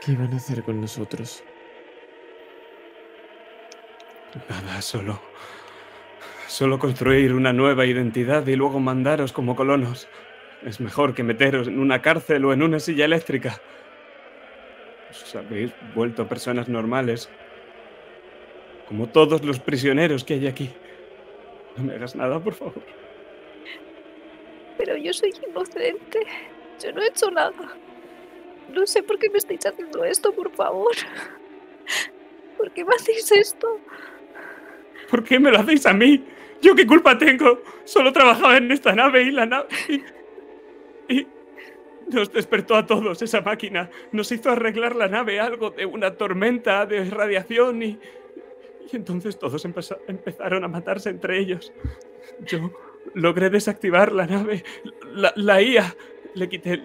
¿Qué 0.00 0.12
iban 0.12 0.32
a 0.32 0.36
hacer 0.36 0.62
con 0.62 0.80
nosotros? 0.80 1.44
Nada, 4.48 4.80
solo. 4.80 5.20
Solo 6.46 6.78
construir 6.78 7.34
una 7.34 7.52
nueva 7.52 7.86
identidad 7.86 8.46
y 8.46 8.56
luego 8.56 8.80
mandaros 8.80 9.32
como 9.32 9.54
colonos. 9.54 10.08
Es 10.62 10.80
mejor 10.80 11.14
que 11.14 11.22
meteros 11.22 11.68
en 11.68 11.78
una 11.78 12.02
cárcel 12.02 12.44
o 12.44 12.52
en 12.52 12.62
una 12.62 12.80
silla 12.80 13.04
eléctrica. 13.04 13.60
Os 15.10 15.34
habéis 15.34 15.72
vuelto 15.94 16.28
personas 16.28 16.68
normales. 16.68 17.28
Como 18.88 19.08
todos 19.08 19.44
los 19.44 19.60
prisioneros 19.60 20.24
que 20.24 20.34
hay 20.34 20.46
aquí. 20.46 20.70
No 21.76 21.84
me 21.84 21.94
hagas 21.94 22.14
nada, 22.16 22.40
por 22.40 22.54
favor. 22.54 22.99
Pero 24.80 24.96
yo 24.96 25.12
soy 25.12 25.30
inocente. 25.46 26.20
Yo 26.82 26.90
no 26.92 27.02
he 27.02 27.08
hecho 27.08 27.30
nada. 27.30 27.76
No 28.72 28.86
sé 28.86 29.02
por 29.02 29.18
qué 29.18 29.28
me 29.28 29.36
estáis 29.36 29.66
haciendo 29.66 30.02
esto, 30.04 30.32
por 30.32 30.50
favor. 30.52 30.92
¿Por 32.56 32.70
qué 32.70 32.82
me 32.82 32.94
hacéis 32.94 33.30
esto? 33.30 33.78
¿Por 35.10 35.22
qué 35.22 35.38
me 35.38 35.50
lo 35.50 35.58
hacéis 35.58 35.84
a 35.84 35.92
mí? 35.92 36.24
¿Yo 36.62 36.74
qué 36.74 36.86
culpa 36.86 37.18
tengo? 37.18 37.62
Solo 37.84 38.10
trabajaba 38.10 38.56
en 38.56 38.72
esta 38.72 38.94
nave 38.94 39.24
y 39.24 39.30
la 39.32 39.44
nave... 39.44 39.68
Y, 41.08 41.14
y 41.14 41.26
nos 42.10 42.32
despertó 42.32 42.74
a 42.74 42.86
todos 42.86 43.20
esa 43.20 43.42
máquina. 43.42 43.90
Nos 44.12 44.32
hizo 44.32 44.48
arreglar 44.50 44.96
la 44.96 45.08
nave 45.08 45.40
algo 45.40 45.70
de 45.72 45.84
una 45.84 46.16
tormenta 46.16 46.86
de 46.86 47.04
radiación 47.04 47.82
y... 47.82 47.98
Y 48.90 48.96
entonces 48.96 49.38
todos 49.38 49.62
empeza- 49.66 49.98
empezaron 50.08 50.64
a 50.64 50.68
matarse 50.68 51.10
entre 51.10 51.38
ellos. 51.38 51.70
Yo 52.40 52.72
logré 53.14 53.50
desactivar 53.50 54.12
la 54.12 54.26
nave, 54.26 54.64
la, 55.14 55.32
la 55.36 55.62
IA. 55.62 55.94
Le 56.34 56.48
quité, 56.48 56.82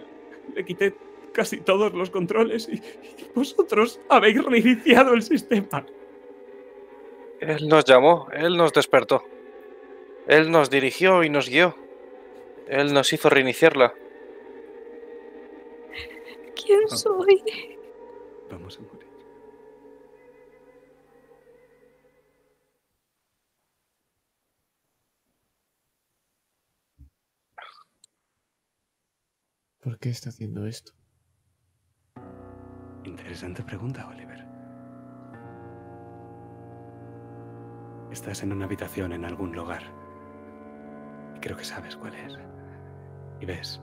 le 0.56 0.65
quité 0.65 0.95
casi 1.34 1.57
todos 1.61 1.93
los 1.93 2.10
controles 2.10 2.68
y, 2.69 2.76
y 2.76 3.27
vosotros 3.35 3.99
habéis 4.10 4.43
reiniciado 4.43 5.14
el 5.14 5.22
sistema. 5.22 5.85
Él 7.39 7.68
nos 7.68 7.85
llamó, 7.85 8.27
él 8.34 8.57
nos 8.57 8.73
despertó. 8.73 9.23
Él 10.27 10.49
nos 10.49 10.69
dirigió 10.69 11.23
y 11.23 11.30
nos 11.30 11.49
guió. 11.49 11.76
Él 12.68 12.93
nos 12.93 13.14
hizo 13.14 13.30
reiniciarla. 13.30 13.93
¿Quién 16.56 16.88
soy? 16.89 17.43
Vamos 18.49 18.80
a 18.80 18.81
morir. 18.81 18.94
¿Por 29.86 29.99
qué 29.99 30.10
está 30.10 30.30
haciendo 30.30 30.66
esto? 30.66 30.94
Interesante 33.03 33.62
pregunta, 33.62 34.07
Oliver. 34.07 34.44
Estás 38.11 38.42
en 38.42 38.51
una 38.51 38.66
habitación 38.66 39.14
en 39.14 39.26
algún 39.26 39.56
lugar. 39.56 39.84
Y 41.35 41.40
creo 41.40 41.56
que 41.56 41.64
sabes 41.64 41.95
cuál 41.98 42.16
es. 42.16 42.35
Y 43.40 43.45
ves 43.45 43.80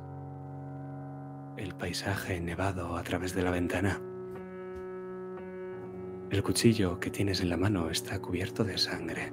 el 1.56 1.72
paisaje 1.76 2.40
nevado 2.40 2.96
a 2.96 3.04
través 3.04 3.32
de 3.36 3.42
la 3.44 3.52
ventana. 3.52 4.00
El 6.30 6.42
cuchillo 6.42 6.98
que 6.98 7.10
tienes 7.10 7.40
en 7.42 7.48
la 7.48 7.56
mano 7.56 7.90
está 7.90 8.20
cubierto 8.20 8.64
de 8.64 8.76
sangre. 8.76 9.30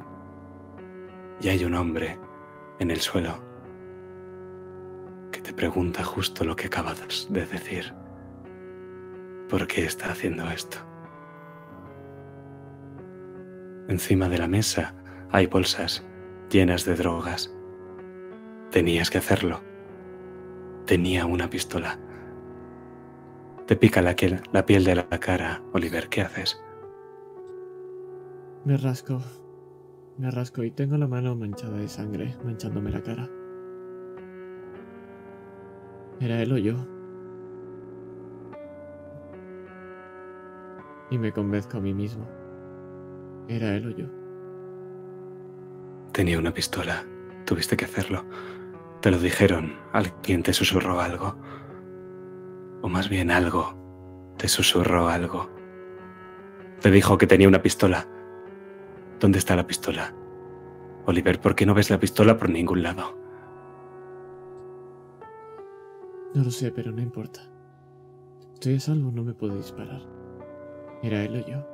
Y 1.41 1.49
hay 1.49 1.65
un 1.65 1.73
hombre 1.73 2.19
en 2.77 2.91
el 2.91 2.99
suelo 2.99 3.48
te 5.49 5.55
pregunta 5.55 6.03
justo 6.03 6.43
lo 6.43 6.55
que 6.55 6.67
acabas 6.67 7.27
de 7.27 7.43
decir. 7.47 7.91
¿Por 9.49 9.65
qué 9.65 9.83
está 9.83 10.11
haciendo 10.11 10.47
esto? 10.47 10.77
Encima 13.87 14.29
de 14.29 14.37
la 14.37 14.47
mesa 14.47 14.93
hay 15.31 15.47
bolsas 15.47 16.05
llenas 16.51 16.85
de 16.85 16.93
drogas. 16.93 17.51
Tenías 18.69 19.09
que 19.09 19.17
hacerlo. 19.17 19.63
Tenía 20.85 21.25
una 21.25 21.49
pistola. 21.49 21.99
Te 23.65 23.75
pica 23.75 24.03
la, 24.03 24.15
la 24.51 24.65
piel 24.67 24.83
de 24.83 24.93
la 24.93 25.07
cara, 25.07 25.63
Oliver. 25.73 26.09
¿Qué 26.09 26.21
haces? 26.21 26.61
Me 28.65 28.77
rasco. 28.77 29.19
Me 30.19 30.29
rasco 30.29 30.63
y 30.63 30.69
tengo 30.69 30.95
la 30.97 31.07
mano 31.07 31.35
manchada 31.35 31.79
de 31.79 31.87
sangre, 31.87 32.37
manchándome 32.43 32.91
la 32.91 33.01
cara. 33.01 33.27
¿Era 36.19 36.41
él 36.41 36.51
o 36.51 36.57
yo? 36.57 36.75
Y 41.09 41.17
me 41.17 41.31
convenzco 41.31 41.77
a 41.77 41.81
mí 41.81 41.93
mismo. 41.93 42.27
¿Era 43.47 43.75
él 43.75 43.87
o 43.87 43.91
yo? 43.91 44.05
Tenía 46.11 46.37
una 46.37 46.53
pistola. 46.53 47.05
Tuviste 47.45 47.77
que 47.77 47.85
hacerlo. 47.85 48.25
Te 49.01 49.11
lo 49.11 49.17
dijeron. 49.17 49.75
Alguien 49.93 50.43
te 50.43 50.53
susurró 50.53 50.99
algo. 50.99 51.35
O 52.81 52.89
más 52.89 53.09
bien 53.09 53.31
algo. 53.31 53.73
Te 54.37 54.47
susurró 54.47 55.07
algo. 55.07 55.49
Te 56.81 56.91
dijo 56.91 57.17
que 57.17 57.27
tenía 57.27 57.47
una 57.47 57.61
pistola. 57.61 58.07
¿Dónde 59.19 59.39
está 59.39 59.55
la 59.55 59.67
pistola? 59.67 60.13
Oliver, 61.05 61.39
¿por 61.39 61.55
qué 61.55 61.65
no 61.65 61.73
ves 61.73 61.89
la 61.89 61.99
pistola 61.99 62.37
por 62.37 62.49
ningún 62.49 62.83
lado? 62.83 63.17
No 66.33 66.43
lo 66.43 66.51
sé, 66.51 66.71
pero 66.71 66.91
no 66.91 67.01
importa. 67.01 67.41
Estoy 68.53 68.75
a 68.75 68.79
salvo, 68.79 69.11
no 69.11 69.23
me 69.23 69.33
puedo 69.33 69.55
disparar. 69.55 70.01
¿Era 71.01 71.23
él 71.23 71.41
o 71.41 71.47
yo? 71.47 71.65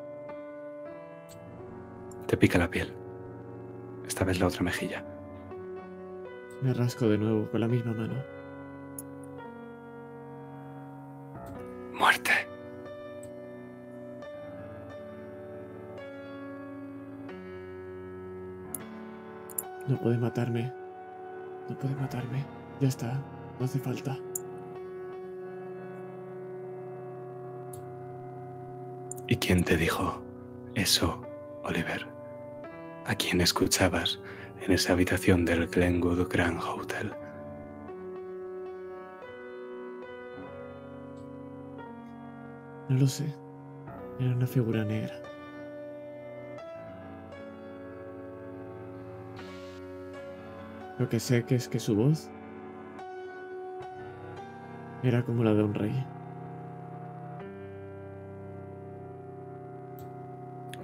Te 2.28 2.38
pica 2.38 2.58
la 2.58 2.70
piel. 2.70 2.94
Esta 4.08 4.24
vez 4.24 4.40
la 4.40 4.48
otra 4.48 4.64
mejilla. 4.64 5.04
Me 6.62 6.74
rasco 6.74 7.10
de 7.10 7.18
nuevo 7.18 7.50
con 7.50 7.60
la 7.60 7.68
misma 7.68 7.94
mano. 7.94 8.16
Muerte. 11.94 12.32
No 19.88 20.00
puede 20.00 20.18
matarme. 20.18 20.72
No 21.70 21.78
puede 21.78 21.96
matarme. 21.96 22.46
Ya 22.80 22.88
está. 22.88 23.22
No 23.60 23.66
hace 23.66 23.80
falta. 23.80 24.18
¿Y 29.28 29.38
quién 29.38 29.64
te 29.64 29.76
dijo 29.76 30.22
eso, 30.76 31.20
Oliver? 31.64 32.06
¿A 33.06 33.16
quién 33.16 33.42
escuchabas 33.42 34.20
en 34.62 34.72
esa 34.72 34.94
habitación 34.94 35.46
del 35.46 35.68
Glenwood 35.68 36.28
Grand 36.30 36.60
Hotel? 36.62 37.12
No 42.88 43.00
lo 43.00 43.08
sé. 43.08 43.26
Era 44.20 44.36
una 44.36 44.46
figura 44.46 44.86
negra. 44.86 45.20
Lo 51.00 51.10
que 51.10 51.20
sé 51.20 51.44
que 51.46 51.56
es 51.56 51.68
que 51.68 51.80
su 51.80 51.96
voz 51.96 52.30
era 55.02 55.24
como 55.26 55.44
la 55.44 55.54
de 55.56 55.64
un 55.64 55.74
rey. 55.74 56.15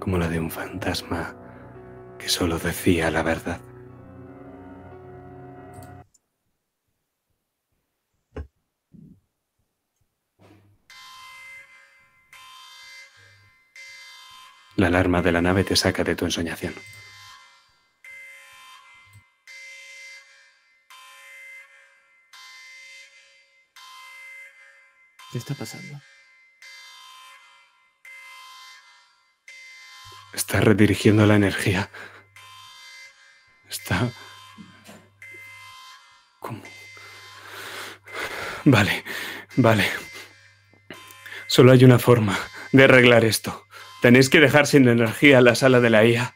Como 0.02 0.18
la 0.18 0.28
de 0.28 0.40
un 0.40 0.50
fantasma 0.50 1.36
que 2.18 2.28
solo 2.28 2.58
decía 2.58 3.12
la 3.12 3.22
verdad. 3.22 3.62
La 14.76 14.88
alarma 14.88 15.22
de 15.22 15.32
la 15.32 15.44
nave 15.44 15.64
te 15.64 15.76
saca 15.76 16.04
de 16.04 16.16
tu 16.16 16.26
ensoñación. 16.26 16.74
Redirigiendo 30.72 31.25
la 31.25 31.35
energía. 31.35 31.90
Está... 33.69 34.09
¿Cómo? 36.40 36.64
Vale, 38.64 39.03
vale. 39.58 39.85
Solo 41.48 41.74
hay 41.74 41.83
una 41.83 42.00
forma 42.00 42.40
de 42.72 42.85
arreglar 42.85 43.25
esto. 43.25 43.66
Tenéis 44.01 44.30
que 44.30 44.40
dejar 44.40 44.66
sin 44.66 44.88
energía 44.88 45.41
la 45.41 45.56
sala 45.56 45.82
de 45.82 45.90
la 45.90 46.06
IA. 46.06 46.33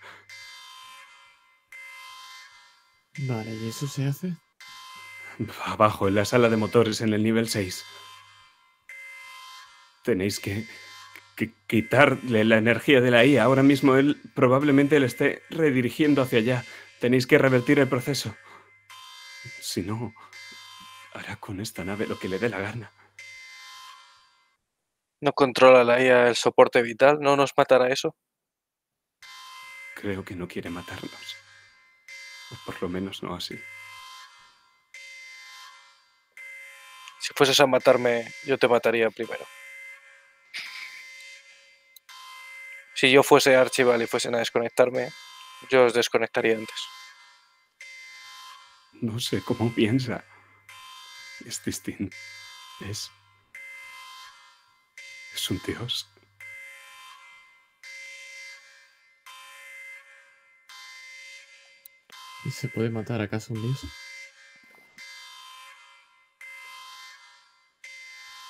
Vale, 3.19 3.51
¿y 3.51 3.69
eso 3.69 3.88
se 3.88 4.05
hace? 4.05 4.33
Abajo, 5.65 6.09
en 6.09 6.15
la 6.15 6.25
sala 6.25 6.49
de 6.49 6.57
motores, 6.57 6.99
en 6.99 7.14
el 7.14 7.23
nivel 7.23 7.47
6. 7.47 7.85
Tenéis 10.03 10.39
que 10.41 10.67
que 11.35 11.51
quitarle 11.67 12.45
la 12.45 12.57
energía 12.57 13.01
de 13.01 13.11
la 13.11 13.25
IA. 13.25 13.43
Ahora 13.43 13.64
mismo 13.64 13.95
él 13.95 14.22
probablemente 14.33 14.99
le 14.99 15.05
esté 15.05 15.41
redirigiendo 15.49 16.22
hacia 16.22 16.39
allá. 16.39 16.65
Tenéis 16.99 17.27
que 17.27 17.38
revertir 17.38 17.80
el 17.80 17.88
proceso. 17.88 18.35
Si 19.59 19.81
no, 19.81 20.14
hará 21.14 21.35
con 21.35 21.59
esta 21.59 21.83
nave 21.83 22.07
lo 22.07 22.17
que 22.17 22.30
le 22.30 22.39
dé 22.39 22.49
la 22.49 22.59
gana. 22.59 22.91
¿No 25.22 25.33
controla 25.33 25.83
la 25.83 26.01
IA 26.01 26.27
el 26.30 26.35
soporte 26.35 26.81
vital? 26.81 27.19
¿No 27.19 27.35
nos 27.35 27.51
matará 27.57 27.89
eso? 27.89 28.15
Creo 29.95 30.23
que 30.23 30.35
no 30.35 30.47
quiere 30.47 30.69
matarnos. 30.69 31.35
O 32.51 32.55
por 32.65 32.81
lo 32.81 32.89
menos 32.89 33.23
no 33.23 33.33
así. 33.33 33.59
Si 37.19 37.33
fueses 37.33 37.59
a 37.59 37.65
matarme, 37.65 38.27
yo 38.45 38.57
te 38.57 38.67
mataría 38.67 39.09
primero. 39.09 39.45
Si 42.95 43.11
yo 43.11 43.24
fuese 43.24 43.57
Archival 43.57 44.01
y 44.01 44.07
fuesen 44.07 44.35
a 44.35 44.40
desconectarme, 44.40 45.11
yo 45.69 45.85
os 45.85 45.93
desconectaría 45.93 46.56
antes. 46.56 46.80
No 49.01 49.19
sé 49.19 49.41
cómo 49.41 49.74
piensa. 49.75 50.24
Es 51.45 51.64
distinto. 51.64 52.15
Es. 52.80 53.11
Es 55.33 55.51
un 55.51 55.61
dios. 55.67 56.09
¿Y 62.45 62.51
se 62.51 62.69
puede 62.69 62.90
matar 62.90 63.19
acaso 63.19 63.53
un 63.53 63.61
dios? 63.61 63.82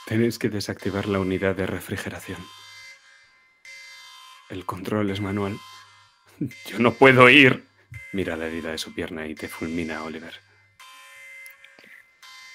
Tenéis 0.05 0.37
que 0.37 0.49
desactivar 0.49 1.07
la 1.07 1.19
unidad 1.19 1.55
de 1.55 1.65
refrigeración. 1.65 2.37
El 4.55 4.65
control 4.65 5.09
es 5.09 5.19
manual. 5.19 5.59
Yo 6.67 6.79
no 6.79 6.93
puedo 6.93 7.29
ir. 7.29 7.67
Mira 8.13 8.37
la 8.37 8.47
herida 8.47 8.71
de 8.71 8.77
su 8.77 8.93
pierna 8.93 9.27
y 9.27 9.35
te 9.35 9.49
fulmina, 9.49 10.01
Oliver. 10.03 10.33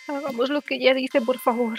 Hagamos 0.08 0.48
lo 0.48 0.62
que 0.62 0.76
ella 0.76 0.94
dice, 0.94 1.20
por 1.20 1.38
favor. 1.38 1.78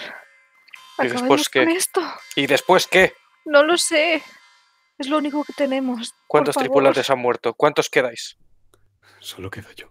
¿Y 1.00 1.02
después 1.08 1.22
Acabemos 1.22 1.48
con 1.48 1.64
qué? 1.66 1.72
esto. 1.72 2.00
¿Y 2.36 2.46
después 2.46 2.86
qué? 2.86 3.14
No 3.46 3.64
lo 3.64 3.76
sé. 3.76 4.22
Es 4.96 5.08
lo 5.08 5.18
único 5.18 5.42
que 5.42 5.54
tenemos. 5.54 6.12
por 6.12 6.20
¿Cuántos 6.28 6.54
favor. 6.54 6.68
tripulantes 6.68 7.10
han 7.10 7.18
muerto? 7.18 7.52
¿Cuántos 7.54 7.90
quedáis? 7.90 8.36
Solo 9.18 9.50
quedo 9.50 9.72
yo. 9.72 9.88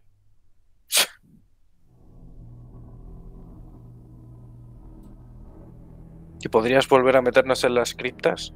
¿Y 6.42 6.48
podrías 6.48 6.88
volver 6.88 7.18
a 7.18 7.22
meternos 7.22 7.66
en 7.66 7.76
las 7.76 7.93
criptas? 7.93 8.53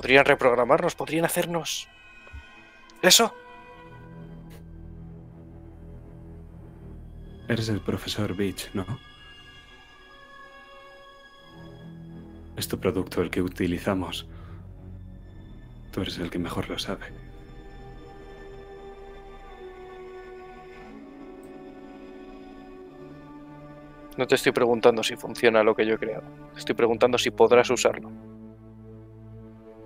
¿Podrían 0.00 0.24
reprogramarnos? 0.24 0.94
¿Podrían 0.94 1.26
hacernos 1.26 1.86
eso? 3.02 3.34
Eres 7.46 7.68
el 7.68 7.82
profesor 7.82 8.34
Beach, 8.34 8.70
¿no? 8.72 8.86
Es 12.56 12.66
tu 12.66 12.80
producto 12.80 13.20
el 13.20 13.28
que 13.28 13.42
utilizamos. 13.42 14.26
Tú 15.92 16.00
eres 16.00 16.16
el 16.16 16.30
que 16.30 16.38
mejor 16.38 16.70
lo 16.70 16.78
sabe. 16.78 17.04
No 24.16 24.26
te 24.26 24.36
estoy 24.36 24.52
preguntando 24.52 25.02
si 25.02 25.14
funciona 25.16 25.62
lo 25.62 25.74
que 25.74 25.84
yo 25.84 25.96
he 25.96 25.98
creado. 25.98 26.24
Te 26.54 26.60
estoy 26.60 26.74
preguntando 26.74 27.18
si 27.18 27.30
podrás 27.30 27.68
usarlo. 27.68 28.29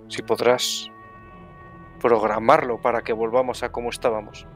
Si 0.09 0.23
podrás 0.23 0.91
programarlo 2.01 2.81
para 2.81 3.03
que 3.03 3.13
volvamos 3.13 3.63
a 3.63 3.73
como 3.73 3.91
estábamos. 3.91 4.47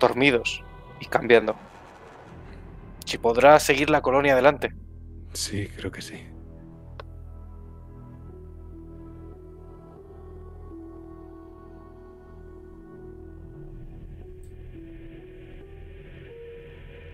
Dormidos 0.00 0.64
y 1.00 1.06
cambiando. 1.06 1.56
Si 3.04 3.18
podrás 3.18 3.62
seguir 3.62 3.90
la 3.90 4.00
colonia 4.00 4.32
adelante. 4.32 4.74
Sí, 5.32 5.68
creo 5.76 5.90
que 5.92 6.02
sí. 6.02 6.26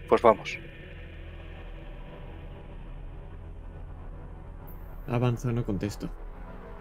Pues 0.09 0.23
vamos. 0.23 0.59
Avanzo, 5.09 5.53
no 5.53 5.65
contesto. 5.65 6.09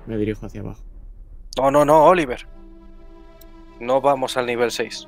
Me 0.06 0.18
dirijo 0.18 0.46
hacia 0.46 0.62
abajo. 0.62 0.82
No, 1.58 1.72
no, 1.72 1.86
no, 1.86 2.06
Oliver. 2.06 2.48
No 3.80 4.02
vamos 4.02 4.38
al 4.38 4.46
nivel 4.46 4.72
6. 4.72 5.08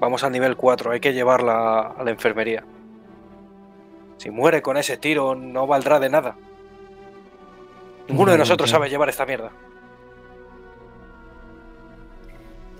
Vamos 0.00 0.24
al 0.24 0.32
nivel 0.32 0.56
4. 0.56 0.92
Hay 0.92 1.00
que 1.00 1.12
llevarla 1.12 1.80
a 1.80 2.02
la 2.02 2.10
enfermería. 2.10 2.64
Si 4.16 4.30
muere 4.30 4.62
con 4.62 4.76
ese 4.76 4.96
tiro, 4.96 5.34
no 5.34 5.66
valdrá 5.66 6.00
de 6.00 6.08
nada. 6.08 6.36
Ninguno 8.08 8.32
de 8.32 8.38
No, 8.38 8.42
nosotros 8.42 8.70
sabe 8.70 8.88
llevar 8.88 9.08
esta 9.08 9.26
mierda. 9.26 9.52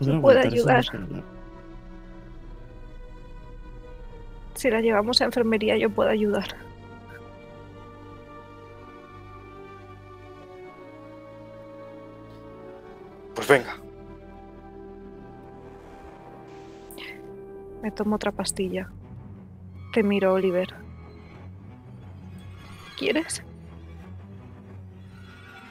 Aguantar, 0.01 0.47
ayudar. 0.47 0.85
Si 4.55 4.71
la 4.71 4.81
llevamos 4.81 5.21
a 5.21 5.25
enfermería, 5.25 5.77
yo 5.77 5.91
puedo 5.91 6.11
ayudar. 6.11 6.57
Venga. 13.53 13.77
Me 17.83 17.91
tomo 17.91 18.17
otra 18.17 18.33
pastilla. 18.33 18.89
Te 19.93 20.03
miro, 20.03 20.33
Oliver. 20.33 20.75
¿Quieres? 22.99 23.43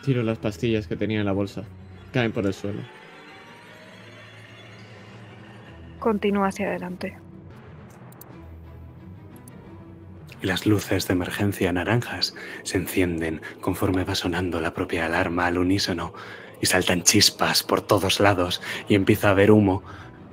Tiro 0.04 0.22
las 0.24 0.38
pastillas 0.38 0.88
que 0.88 0.96
tenía 0.96 1.20
en 1.20 1.26
la 1.26 1.32
bolsa. 1.32 1.64
Caen 2.12 2.32
por 2.32 2.46
el 2.46 2.54
suelo. 2.54 2.82
Continúa 6.00 6.48
hacia 6.48 6.68
adelante. 6.68 7.18
las 10.42 10.66
luces 10.66 11.08
de 11.08 11.14
emergencia 11.14 11.72
naranjas 11.72 12.34
se 12.64 12.78
encienden 12.78 13.42
conforme 13.62 14.04
va 14.04 14.16
sonando 14.16 14.60
la 14.60 14.74
propia 14.74 15.06
alarma 15.06 15.46
al 15.46 15.60
unísono 15.60 16.14
y 16.62 16.68
saltan 16.68 17.04
chispas 17.04 17.64
por 17.64 17.82
todos 17.82 18.20
lados 18.20 18.62
y 18.88 18.96
empieza 18.96 19.28
a 19.28 19.32
haber 19.32 19.52
humo 19.52 19.84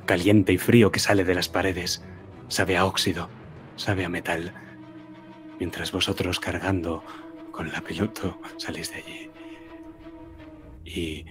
caliente 0.07 0.52
y 0.52 0.58
frío 0.58 0.92
que 0.92 1.00
sale 1.00 1.24
de 1.24 1.34
las 1.34 1.48
paredes. 1.48 2.02
Sabe 2.48 2.76
a 2.76 2.84
óxido, 2.84 3.28
sabe 3.76 4.05
a 4.05 4.08
metal. 4.08 4.55
Mientras 5.58 5.92
vosotros 5.92 6.39
cargando 6.40 7.02
con 7.50 7.73
la 7.73 7.81
piloto 7.81 8.40
salís 8.57 8.90
de 8.90 8.97
allí. 8.97 9.31
Y 10.84 11.26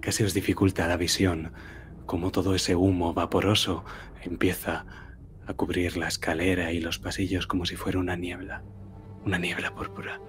casi 0.00 0.24
os 0.24 0.34
dificulta 0.34 0.88
la 0.88 0.96
visión 0.96 1.52
como 2.06 2.30
todo 2.30 2.54
ese 2.54 2.74
humo 2.74 3.12
vaporoso 3.12 3.84
empieza 4.22 4.86
a 5.46 5.54
cubrir 5.54 5.96
la 5.98 6.08
escalera 6.08 6.72
y 6.72 6.80
los 6.80 6.98
pasillos 6.98 7.46
como 7.46 7.66
si 7.66 7.76
fuera 7.76 7.98
una 7.98 8.16
niebla, 8.16 8.64
una 9.24 9.38
niebla 9.38 9.74
púrpura. 9.74 10.20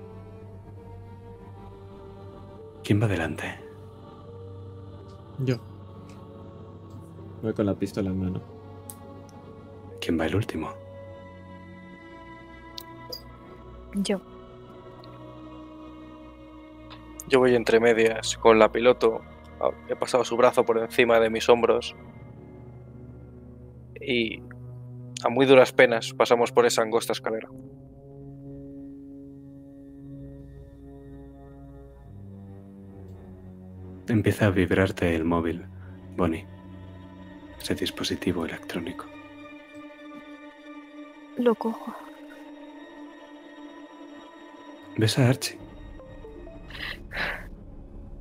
¿Quién 2.83 3.01
va 3.01 3.07
delante? 3.07 3.68
Yo. 5.39 5.55
Voy 7.41 7.53
con 7.53 7.65
la 7.65 7.75
pistola 7.75 8.09
en 8.09 8.19
mano. 8.19 8.41
¿Quién 10.01 10.19
va 10.19 10.25
el 10.25 10.35
último? 10.35 10.73
Yo. 13.95 14.19
Yo 17.27 17.39
voy 17.39 17.55
entre 17.55 17.79
medias 17.79 18.37
con 18.37 18.59
la 18.59 18.71
piloto. 18.71 19.21
He 19.87 19.95
pasado 19.95 20.23
su 20.25 20.35
brazo 20.35 20.65
por 20.65 20.77
encima 20.77 21.19
de 21.19 21.29
mis 21.29 21.47
hombros. 21.47 21.95
Y 24.01 24.41
a 25.23 25.29
muy 25.29 25.45
duras 25.45 25.71
penas 25.71 26.13
pasamos 26.13 26.51
por 26.51 26.65
esa 26.65 26.81
angosta 26.81 27.13
escalera. 27.13 27.49
Empieza 34.09 34.47
a 34.47 34.49
vibrarte 34.49 35.15
el 35.15 35.23
móvil, 35.23 35.67
Bonnie. 36.17 36.47
Ese 37.61 37.75
dispositivo 37.75 38.43
electrónico. 38.43 39.05
Lo 41.37 41.53
cojo. 41.53 41.93
¿Ves 44.97 45.19
a 45.19 45.29
Archie? 45.29 45.59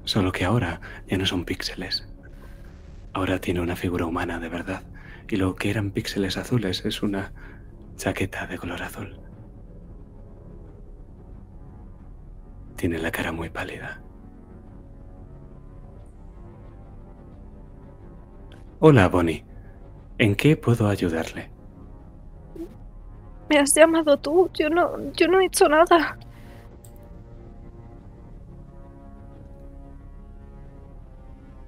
Solo 0.04 0.30
que 0.30 0.44
ahora 0.44 0.82
ya 1.06 1.16
no 1.16 1.24
son 1.24 1.46
píxeles. 1.46 2.06
Ahora 3.14 3.40
tiene 3.40 3.62
una 3.62 3.74
figura 3.74 4.04
humana 4.04 4.38
de 4.38 4.50
verdad. 4.50 4.82
Y 5.26 5.36
lo 5.36 5.54
que 5.54 5.70
eran 5.70 5.92
píxeles 5.92 6.36
azules 6.36 6.84
es 6.84 7.02
una 7.02 7.32
chaqueta 7.96 8.46
de 8.46 8.58
color 8.58 8.82
azul. 8.82 9.18
Tiene 12.76 12.98
la 12.98 13.10
cara 13.10 13.32
muy 13.32 13.48
pálida. 13.48 14.02
Hola, 18.80 19.08
Bonnie. 19.08 19.44
¿En 20.18 20.36
qué 20.36 20.56
puedo 20.56 20.86
ayudarle? 20.88 21.50
Me 23.50 23.58
has 23.58 23.74
llamado 23.74 24.16
tú. 24.18 24.50
Yo 24.54 24.70
no, 24.70 25.12
yo 25.14 25.26
no 25.26 25.40
he 25.40 25.46
hecho 25.46 25.68
nada. 25.68 26.16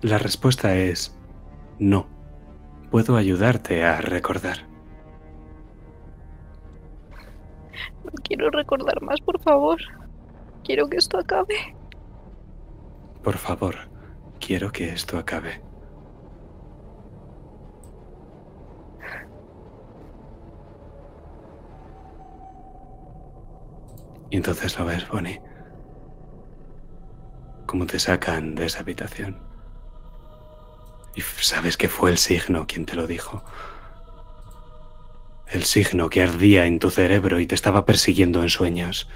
La 0.02 0.18
respuesta 0.18 0.76
es 0.76 1.18
no. 1.80 2.06
Puedo 2.92 3.16
ayudarte 3.16 3.84
a 3.84 4.00
recordar. 4.00 4.68
No 8.04 8.12
quiero 8.22 8.50
recordar 8.50 9.02
más, 9.02 9.20
por 9.20 9.40
favor. 9.42 9.78
Quiero 10.62 10.88
que 10.88 10.96
esto 10.98 11.18
acabe. 11.18 11.74
Por 13.22 13.36
favor, 13.36 13.74
quiero 14.38 14.70
que 14.70 14.90
esto 14.90 15.18
acabe. 15.18 15.60
Y 24.30 24.36
entonces 24.36 24.78
lo 24.78 24.84
ves, 24.84 25.08
Bonnie. 25.08 25.40
Cómo 27.66 27.86
te 27.86 27.98
sacan 27.98 28.54
de 28.54 28.66
esa 28.66 28.80
habitación. 28.80 29.38
Y 31.14 31.22
sabes 31.22 31.76
que 31.76 31.88
fue 31.88 32.10
el 32.10 32.18
signo 32.18 32.66
quien 32.66 32.86
te 32.86 32.94
lo 32.94 33.06
dijo. 33.06 33.44
El 35.48 35.64
signo 35.64 36.08
que 36.08 36.22
ardía 36.22 36.66
en 36.66 36.78
tu 36.78 36.90
cerebro 36.90 37.40
y 37.40 37.46
te 37.46 37.56
estaba 37.56 37.84
persiguiendo 37.84 38.42
en 38.42 38.48
sueños. 38.48 39.08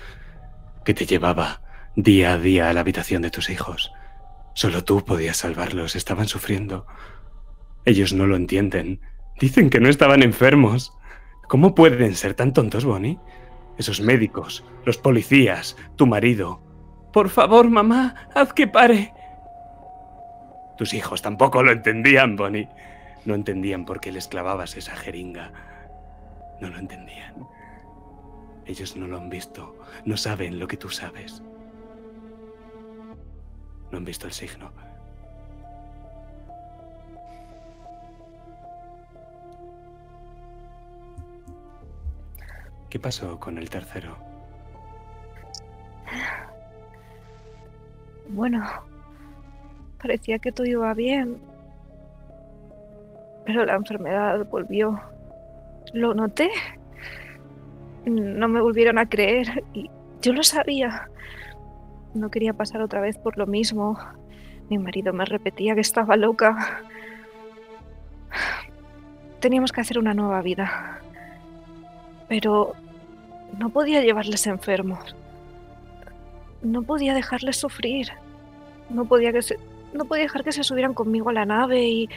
Que 0.84 0.94
te 0.94 1.06
llevaba 1.06 1.62
día 1.94 2.32
a 2.32 2.38
día 2.38 2.68
a 2.68 2.72
la 2.72 2.80
habitación 2.80 3.22
de 3.22 3.30
tus 3.30 3.50
hijos. 3.50 3.92
Solo 4.54 4.82
tú 4.82 5.04
podías 5.04 5.36
salvarlos. 5.36 5.94
Estaban 5.94 6.26
sufriendo. 6.26 6.86
Ellos 7.84 8.12
no 8.12 8.26
lo 8.26 8.34
entienden. 8.34 9.00
Dicen 9.38 9.70
que 9.70 9.80
no 9.80 9.88
estaban 9.88 10.22
enfermos. 10.24 10.92
¿Cómo 11.48 11.74
pueden 11.74 12.16
ser 12.16 12.34
tan 12.34 12.52
tontos, 12.52 12.84
Bonnie? 12.84 13.18
Esos 13.78 14.00
médicos, 14.00 14.64
los 14.84 14.98
policías, 14.98 15.76
tu 15.96 16.06
marido. 16.06 16.60
Por 17.12 17.28
favor, 17.28 17.68
mamá, 17.68 18.28
haz 18.34 18.52
que 18.52 18.66
pare. 18.66 19.12
Tus 20.76 20.94
hijos 20.94 21.22
tampoco 21.22 21.62
lo 21.62 21.72
entendían, 21.72 22.36
Bonnie. 22.36 22.68
No 23.24 23.34
entendían 23.34 23.84
por 23.84 24.00
qué 24.00 24.12
les 24.12 24.28
clavabas 24.28 24.76
esa 24.76 24.96
jeringa. 24.96 25.52
No 26.60 26.68
lo 26.68 26.78
entendían. 26.78 27.34
Ellos 28.66 28.96
no 28.96 29.06
lo 29.06 29.18
han 29.18 29.30
visto. 29.30 29.76
No 30.04 30.16
saben 30.16 30.58
lo 30.58 30.66
que 30.66 30.76
tú 30.76 30.90
sabes. 30.90 31.42
No 33.90 33.98
han 33.98 34.04
visto 34.04 34.26
el 34.26 34.32
signo. 34.32 34.72
¿Qué 42.94 43.00
pasó 43.00 43.40
con 43.40 43.58
el 43.58 43.68
tercero? 43.68 44.16
Bueno, 48.28 48.62
parecía 50.00 50.38
que 50.38 50.52
todo 50.52 50.64
iba 50.64 50.94
bien. 50.94 51.42
Pero 53.44 53.64
la 53.64 53.74
enfermedad 53.74 54.46
volvió. 54.46 55.00
Lo 55.92 56.14
noté. 56.14 56.52
No 58.04 58.46
me 58.46 58.60
volvieron 58.60 58.98
a 58.98 59.08
creer 59.08 59.64
y 59.72 59.90
yo 60.22 60.32
lo 60.32 60.44
sabía. 60.44 61.08
No 62.14 62.30
quería 62.30 62.52
pasar 62.52 62.80
otra 62.80 63.00
vez 63.00 63.18
por 63.18 63.36
lo 63.36 63.48
mismo. 63.48 63.98
Mi 64.70 64.78
marido 64.78 65.12
me 65.12 65.24
repetía 65.24 65.74
que 65.74 65.80
estaba 65.80 66.16
loca. 66.16 66.80
Teníamos 69.40 69.72
que 69.72 69.80
hacer 69.80 69.98
una 69.98 70.14
nueva 70.14 70.40
vida. 70.42 71.00
Pero 72.28 72.76
no 73.58 73.70
podía 73.70 74.02
llevarles 74.02 74.46
enfermos. 74.46 75.14
No 76.62 76.82
podía 76.82 77.14
dejarles 77.14 77.56
sufrir. 77.56 78.08
No 78.90 79.04
podía 79.04 79.32
que 79.32 79.42
se, 79.42 79.58
no 79.92 80.04
podía 80.04 80.24
dejar 80.24 80.44
que 80.44 80.52
se 80.52 80.64
subieran 80.64 80.94
conmigo 80.94 81.30
a 81.30 81.32
la 81.32 81.44
nave 81.44 81.82
y 81.84 82.08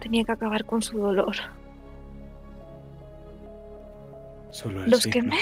tenía 0.00 0.24
que 0.24 0.32
acabar 0.32 0.64
con 0.64 0.82
su 0.82 0.98
dolor. 0.98 1.36
Solo 4.50 4.84
el 4.84 4.90
Los 4.90 5.02
signo. 5.02 5.30
quemé. 5.30 5.40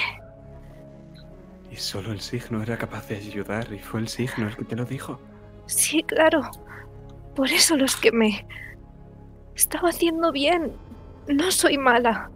Y 1.70 1.76
solo 1.76 2.12
el 2.12 2.20
signo 2.20 2.62
era 2.62 2.76
capaz 2.76 3.08
de 3.08 3.16
ayudar 3.16 3.72
y 3.72 3.78
fue 3.78 4.00
el 4.00 4.08
signo 4.08 4.48
el 4.48 4.56
que 4.56 4.64
te 4.64 4.76
lo 4.76 4.84
dijo. 4.84 5.20
Sí, 5.66 6.02
claro. 6.02 6.42
Por 7.34 7.50
eso 7.50 7.76
los 7.76 7.96
quemé. 7.96 8.46
Estaba 9.54 9.90
haciendo 9.90 10.32
bien. 10.32 10.72
No 11.28 11.50
soy 11.50 11.76
mala. 11.76 12.30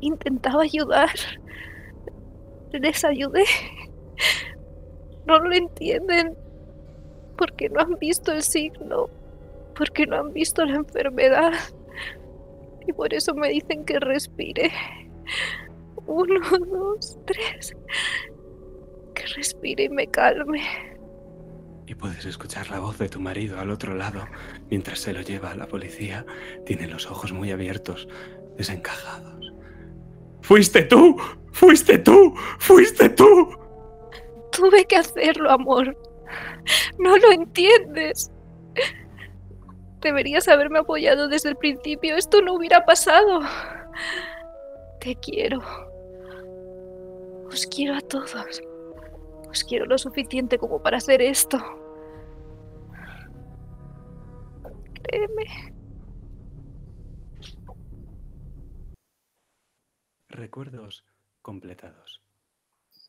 Intentaba 0.00 0.62
ayudar. 0.62 1.10
Les 2.72 3.04
ayudé. 3.04 3.44
No 5.26 5.38
lo 5.38 5.52
entienden. 5.52 6.36
Porque 7.36 7.68
no 7.68 7.80
han 7.80 7.98
visto 7.98 8.32
el 8.32 8.42
signo. 8.42 9.08
Porque 9.76 10.06
no 10.06 10.16
han 10.16 10.32
visto 10.32 10.64
la 10.64 10.76
enfermedad. 10.76 11.52
Y 12.86 12.92
por 12.92 13.12
eso 13.12 13.34
me 13.34 13.48
dicen 13.50 13.84
que 13.84 14.00
respire. 14.00 14.70
Uno, 16.06 16.40
dos, 16.58 17.18
tres. 17.26 17.76
Que 19.14 19.26
respire 19.36 19.84
y 19.84 19.88
me 19.88 20.06
calme. 20.06 20.62
Y 21.86 21.94
puedes 21.94 22.24
escuchar 22.24 22.70
la 22.70 22.78
voz 22.78 22.98
de 22.98 23.08
tu 23.08 23.20
marido 23.20 23.58
al 23.58 23.70
otro 23.70 23.94
lado 23.94 24.24
mientras 24.70 25.00
se 25.00 25.12
lo 25.12 25.22
lleva 25.22 25.50
a 25.50 25.56
la 25.56 25.66
policía. 25.66 26.24
Tiene 26.64 26.86
los 26.86 27.10
ojos 27.10 27.32
muy 27.32 27.50
abiertos, 27.50 28.08
desencajados. 28.56 29.39
¡Fuiste 30.50 30.82
tú! 30.82 31.16
¡Fuiste 31.52 31.96
tú! 31.98 32.34
¡Fuiste 32.58 33.08
tú! 33.10 33.56
Tuve 34.50 34.84
que 34.84 34.96
hacerlo, 34.96 35.48
amor. 35.48 35.96
No 36.98 37.16
lo 37.16 37.30
entiendes. 37.30 38.32
Deberías 40.00 40.48
haberme 40.48 40.80
apoyado 40.80 41.28
desde 41.28 41.50
el 41.50 41.56
principio. 41.56 42.16
Esto 42.16 42.42
no 42.42 42.54
hubiera 42.54 42.84
pasado. 42.84 43.42
Te 44.98 45.14
quiero. 45.14 45.62
Os 47.46 47.64
quiero 47.68 47.94
a 47.94 48.00
todos. 48.00 48.60
Os 49.48 49.62
quiero 49.62 49.86
lo 49.86 49.98
suficiente 49.98 50.58
como 50.58 50.82
para 50.82 50.96
hacer 50.96 51.22
esto. 51.22 51.58
Créeme. 55.04 55.69
Recuerdos 60.40 61.04
completados. 61.42 62.22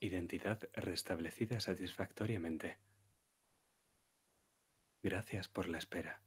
Identidad 0.01 0.67
restablecida 0.73 1.61
satisfactoriamente. 1.61 2.77
Gracias 5.01 5.47
por 5.47 5.69
la 5.69 5.77
espera. 5.77 6.21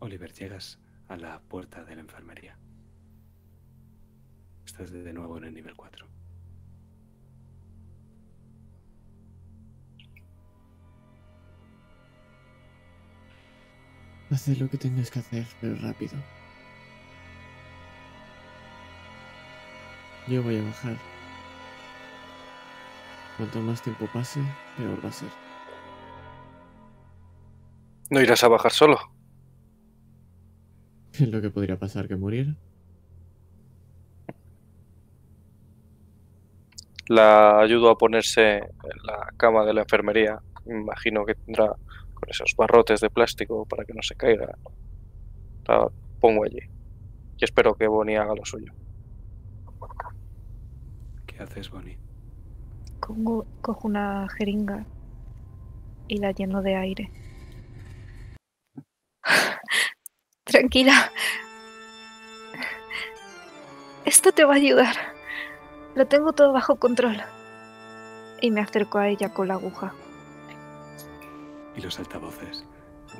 Oliver, 0.00 0.30
llegas 0.34 0.78
a 1.06 1.16
la 1.16 1.40
puerta 1.40 1.82
de 1.82 1.94
la 1.94 2.02
enfermería. 2.02 2.58
Estás 4.66 4.92
de 4.92 5.12
nuevo 5.14 5.38
en 5.38 5.44
el 5.44 5.54
nivel 5.54 5.74
4. 5.74 6.17
Haz 14.30 14.46
lo 14.58 14.68
que 14.68 14.76
tengas 14.76 15.10
que 15.10 15.20
hacer, 15.20 15.46
pero 15.60 15.74
rápido. 15.76 16.12
Yo 20.26 20.42
voy 20.42 20.58
a 20.58 20.62
bajar. 20.62 20.96
Cuanto 23.38 23.60
más 23.60 23.80
tiempo 23.80 24.06
pase, 24.12 24.40
peor 24.76 25.02
va 25.02 25.08
a 25.08 25.12
ser. 25.12 25.30
¿No 28.10 28.20
irás 28.20 28.44
a 28.44 28.48
bajar 28.48 28.72
solo? 28.72 28.98
¿Qué 31.12 31.24
es 31.24 31.30
lo 31.30 31.40
que 31.40 31.50
podría 31.50 31.78
pasar? 31.78 32.06
¿Que 32.08 32.16
muriera? 32.16 32.54
La 37.06 37.60
ayudo 37.60 37.88
a 37.88 37.96
ponerse 37.96 38.56
en 38.58 39.02
la 39.04 39.32
cama 39.38 39.64
de 39.64 39.72
la 39.72 39.80
enfermería. 39.82 40.38
Me 40.66 40.78
imagino 40.80 41.24
que 41.24 41.34
tendrá 41.34 41.74
esos 42.26 42.54
barrotes 42.56 43.00
de 43.00 43.10
plástico 43.10 43.66
para 43.66 43.84
que 43.84 43.94
no 43.94 44.02
se 44.02 44.14
caiga. 44.14 44.56
La 45.66 45.88
pongo 46.20 46.44
allí. 46.44 46.60
Y 47.36 47.44
espero 47.44 47.74
que 47.74 47.86
Bonnie 47.86 48.16
haga 48.16 48.34
lo 48.34 48.44
suyo. 48.44 48.72
¿Qué 51.26 51.42
haces, 51.42 51.70
Bonnie? 51.70 51.98
Cojo, 53.00 53.46
cojo 53.60 53.86
una 53.88 54.28
jeringa 54.28 54.84
y 56.08 56.18
la 56.18 56.32
lleno 56.32 56.62
de 56.62 56.74
aire. 56.74 57.10
Tranquila. 60.44 61.12
Esto 64.04 64.32
te 64.32 64.44
va 64.44 64.54
a 64.54 64.56
ayudar. 64.56 64.96
Lo 65.94 66.06
tengo 66.06 66.32
todo 66.32 66.52
bajo 66.52 66.76
control. 66.76 67.20
Y 68.40 68.50
me 68.50 68.60
acerco 68.60 68.98
a 68.98 69.08
ella 69.08 69.32
con 69.32 69.48
la 69.48 69.54
aguja. 69.54 69.94
Y 71.78 71.80
los 71.80 72.00
altavoces 72.00 72.64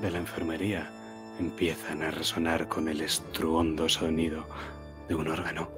de 0.00 0.10
la 0.10 0.18
enfermería 0.18 0.90
empiezan 1.38 2.02
a 2.02 2.10
resonar 2.10 2.66
con 2.66 2.88
el 2.88 3.02
estruondo 3.02 3.88
sonido 3.88 4.46
de 5.06 5.14
un 5.14 5.28
órgano. 5.28 5.70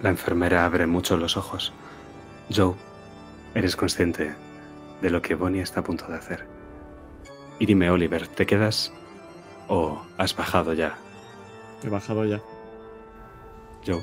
La 0.00 0.08
enfermera 0.08 0.64
abre 0.64 0.86
mucho 0.86 1.18
los 1.18 1.36
ojos. 1.36 1.74
Joe, 2.48 2.74
eres 3.54 3.76
consciente 3.76 4.34
de 5.02 5.10
lo 5.10 5.20
que 5.20 5.34
Bonnie 5.34 5.60
está 5.60 5.80
a 5.80 5.84
punto 5.84 6.06
de 6.06 6.16
hacer. 6.16 6.46
Y 7.58 7.66
dime, 7.66 7.90
Oliver, 7.90 8.28
¿te 8.28 8.46
quedas 8.46 8.94
o 9.68 10.00
has 10.16 10.34
bajado 10.34 10.72
ya? 10.72 10.96
He 11.84 11.90
bajado 11.90 12.24
ya. 12.24 12.40
Joe, 13.86 14.02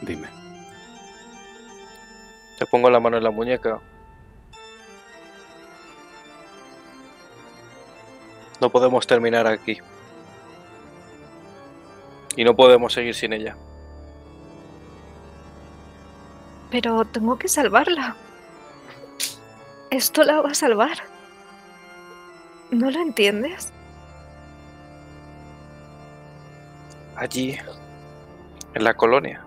dime. 0.00 0.28
Te 2.58 2.66
pongo 2.66 2.90
la 2.90 3.00
mano 3.00 3.16
en 3.16 3.24
la 3.24 3.30
muñeca. 3.30 3.80
No 8.60 8.70
podemos 8.70 9.06
terminar 9.06 9.46
aquí. 9.46 9.78
Y 12.36 12.44
no 12.44 12.56
podemos 12.56 12.92
seguir 12.92 13.14
sin 13.14 13.32
ella. 13.32 13.56
Pero 16.70 17.04
tengo 17.04 17.38
que 17.38 17.48
salvarla. 17.48 18.16
Esto 19.90 20.24
la 20.24 20.40
va 20.40 20.50
a 20.50 20.54
salvar. 20.54 20.98
¿No 22.70 22.90
lo 22.90 23.00
entiendes? 23.00 23.72
Allí, 27.14 27.56
en 28.74 28.84
la 28.84 28.94
colonia. 28.94 29.45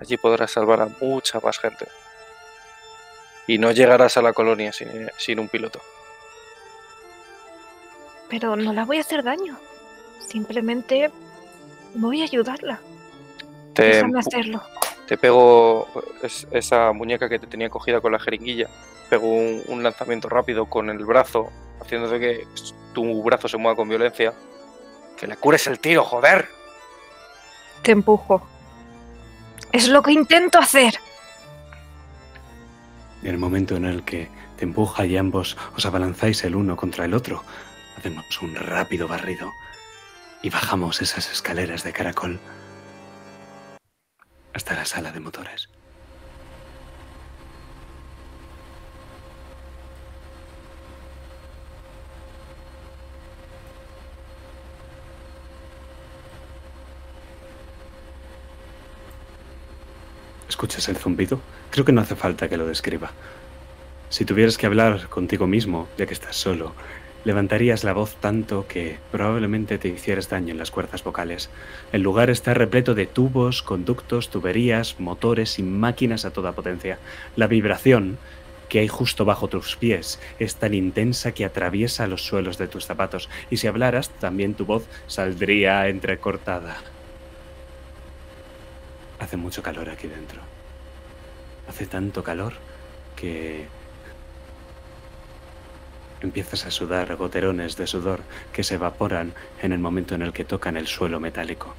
Allí 0.00 0.16
podrás 0.16 0.50
salvar 0.52 0.80
a 0.82 0.88
mucha 1.00 1.40
más 1.40 1.58
gente. 1.58 1.86
Y 3.46 3.58
no 3.58 3.70
llegarás 3.72 4.16
a 4.16 4.22
la 4.22 4.32
colonia 4.32 4.72
sin, 4.72 5.10
sin 5.18 5.38
un 5.38 5.48
piloto. 5.48 5.80
Pero 8.28 8.56
no 8.56 8.72
la 8.72 8.84
voy 8.84 8.98
a 8.98 9.00
hacer 9.00 9.22
daño. 9.22 9.56
Simplemente 10.20 11.10
voy 11.94 12.22
a 12.22 12.24
ayudarla. 12.24 12.80
Te, 13.74 13.82
Déjame 13.84 14.18
hacerlo. 14.20 14.62
te 15.06 15.16
pego 15.16 15.86
es- 16.22 16.46
esa 16.50 16.92
muñeca 16.92 17.28
que 17.28 17.38
te 17.38 17.46
tenía 17.46 17.68
cogida 17.70 18.00
con 18.00 18.12
la 18.12 18.18
jeringuilla. 18.18 18.68
Pego 19.08 19.28
un, 19.28 19.62
un 19.68 19.82
lanzamiento 19.82 20.28
rápido 20.28 20.66
con 20.66 20.90
el 20.90 21.04
brazo, 21.04 21.52
haciéndote 21.80 22.18
que 22.18 22.46
tu 22.92 23.22
brazo 23.22 23.46
se 23.48 23.56
mueva 23.56 23.76
con 23.76 23.88
violencia. 23.88 24.32
Que 25.16 25.26
le 25.28 25.36
cures 25.36 25.66
el 25.68 25.78
tiro, 25.78 26.02
joder. 26.04 26.48
Te 27.82 27.92
empujo. 27.92 28.46
Es 29.72 29.88
lo 29.88 30.02
que 30.02 30.12
intento 30.12 30.58
hacer. 30.58 30.94
En 33.22 33.30
el 33.30 33.38
momento 33.38 33.76
en 33.76 33.84
el 33.84 34.04
que 34.04 34.28
te 34.56 34.64
empuja 34.64 35.04
y 35.04 35.16
ambos 35.16 35.56
os 35.76 35.84
abalanzáis 35.84 36.44
el 36.44 36.54
uno 36.54 36.76
contra 36.76 37.04
el 37.04 37.14
otro, 37.14 37.42
hacemos 37.98 38.24
un 38.40 38.54
rápido 38.54 39.08
barrido 39.08 39.52
y 40.42 40.50
bajamos 40.50 41.02
esas 41.02 41.30
escaleras 41.30 41.82
de 41.82 41.92
caracol 41.92 42.40
hasta 44.54 44.74
la 44.74 44.84
sala 44.84 45.12
de 45.12 45.20
motores. 45.20 45.68
¿Escuchas 60.56 60.88
el 60.88 60.96
zumbido? 60.96 61.38
Creo 61.70 61.84
que 61.84 61.92
no 61.92 62.00
hace 62.00 62.16
falta 62.16 62.48
que 62.48 62.56
lo 62.56 62.66
describa. 62.66 63.10
Si 64.08 64.24
tuvieras 64.24 64.56
que 64.56 64.64
hablar 64.64 65.10
contigo 65.10 65.46
mismo, 65.46 65.86
ya 65.98 66.06
que 66.06 66.14
estás 66.14 66.34
solo, 66.36 66.72
levantarías 67.26 67.84
la 67.84 67.92
voz 67.92 68.16
tanto 68.16 68.66
que 68.66 68.96
probablemente 69.12 69.76
te 69.76 69.88
hicieras 69.88 70.30
daño 70.30 70.52
en 70.52 70.58
las 70.58 70.70
cuerdas 70.70 71.04
vocales. 71.04 71.50
El 71.92 72.00
lugar 72.00 72.30
está 72.30 72.54
repleto 72.54 72.94
de 72.94 73.04
tubos, 73.04 73.62
conductos, 73.62 74.30
tuberías, 74.30 74.98
motores 74.98 75.58
y 75.58 75.62
máquinas 75.62 76.24
a 76.24 76.30
toda 76.30 76.52
potencia. 76.52 76.98
La 77.36 77.48
vibración 77.48 78.16
que 78.70 78.78
hay 78.78 78.88
justo 78.88 79.26
bajo 79.26 79.48
tus 79.48 79.76
pies 79.76 80.18
es 80.38 80.56
tan 80.56 80.72
intensa 80.72 81.32
que 81.32 81.44
atraviesa 81.44 82.06
los 82.06 82.24
suelos 82.24 82.56
de 82.56 82.68
tus 82.68 82.86
zapatos 82.86 83.28
y 83.50 83.58
si 83.58 83.66
hablaras 83.66 84.08
también 84.08 84.54
tu 84.54 84.64
voz 84.64 84.86
saldría 85.06 85.86
entrecortada. 85.88 86.78
Hace 89.18 89.36
mucho 89.36 89.62
calor 89.62 89.88
aquí 89.88 90.08
dentro. 90.08 90.40
Hace 91.68 91.86
tanto 91.86 92.22
calor 92.22 92.54
que 93.16 93.66
empiezas 96.20 96.66
a 96.66 96.70
sudar 96.70 97.16
goterones 97.16 97.76
de 97.76 97.86
sudor 97.86 98.20
que 98.52 98.62
se 98.62 98.74
evaporan 98.74 99.34
en 99.62 99.72
el 99.72 99.78
momento 99.78 100.14
en 100.14 100.22
el 100.22 100.32
que 100.32 100.44
tocan 100.44 100.76
el 100.76 100.86
suelo 100.86 101.20
metálico. 101.20 101.74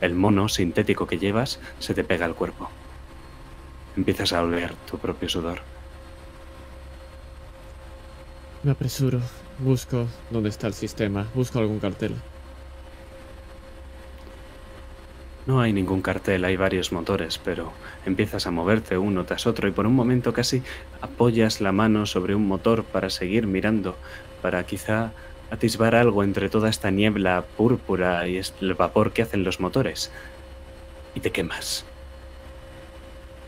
El 0.00 0.14
mono 0.14 0.48
sintético 0.48 1.06
que 1.06 1.18
llevas 1.18 1.60
se 1.78 1.94
te 1.94 2.04
pega 2.04 2.24
al 2.24 2.34
cuerpo. 2.34 2.70
Empiezas 3.96 4.32
a 4.32 4.42
oler 4.42 4.74
tu 4.90 4.98
propio 4.98 5.28
sudor. 5.28 5.60
Me 8.62 8.72
apresuro. 8.72 9.20
Busco 9.58 10.06
dónde 10.30 10.48
está 10.48 10.66
el 10.66 10.74
sistema. 10.74 11.26
Busco 11.34 11.58
algún 11.58 11.80
cartel. 11.80 12.14
No 15.46 15.60
hay 15.60 15.72
ningún 15.72 16.02
cartel, 16.02 16.44
hay 16.44 16.56
varios 16.56 16.92
motores, 16.92 17.38
pero 17.38 17.72
empiezas 18.04 18.46
a 18.46 18.50
moverte 18.50 18.98
uno 18.98 19.24
tras 19.24 19.46
otro 19.46 19.68
y 19.68 19.72
por 19.72 19.86
un 19.86 19.94
momento 19.94 20.32
casi 20.32 20.62
apoyas 21.00 21.60
la 21.60 21.72
mano 21.72 22.06
sobre 22.06 22.34
un 22.34 22.46
motor 22.46 22.84
para 22.84 23.10
seguir 23.10 23.46
mirando, 23.46 23.96
para 24.42 24.64
quizá 24.64 25.12
atisbar 25.50 25.94
algo 25.94 26.22
entre 26.22 26.48
toda 26.48 26.68
esta 26.68 26.90
niebla 26.90 27.44
púrpura 27.56 28.26
y 28.28 28.40
el 28.60 28.74
vapor 28.74 29.12
que 29.12 29.22
hacen 29.22 29.42
los 29.42 29.60
motores. 29.60 30.12
Y 31.14 31.20
te 31.20 31.32
quemas. 31.32 31.84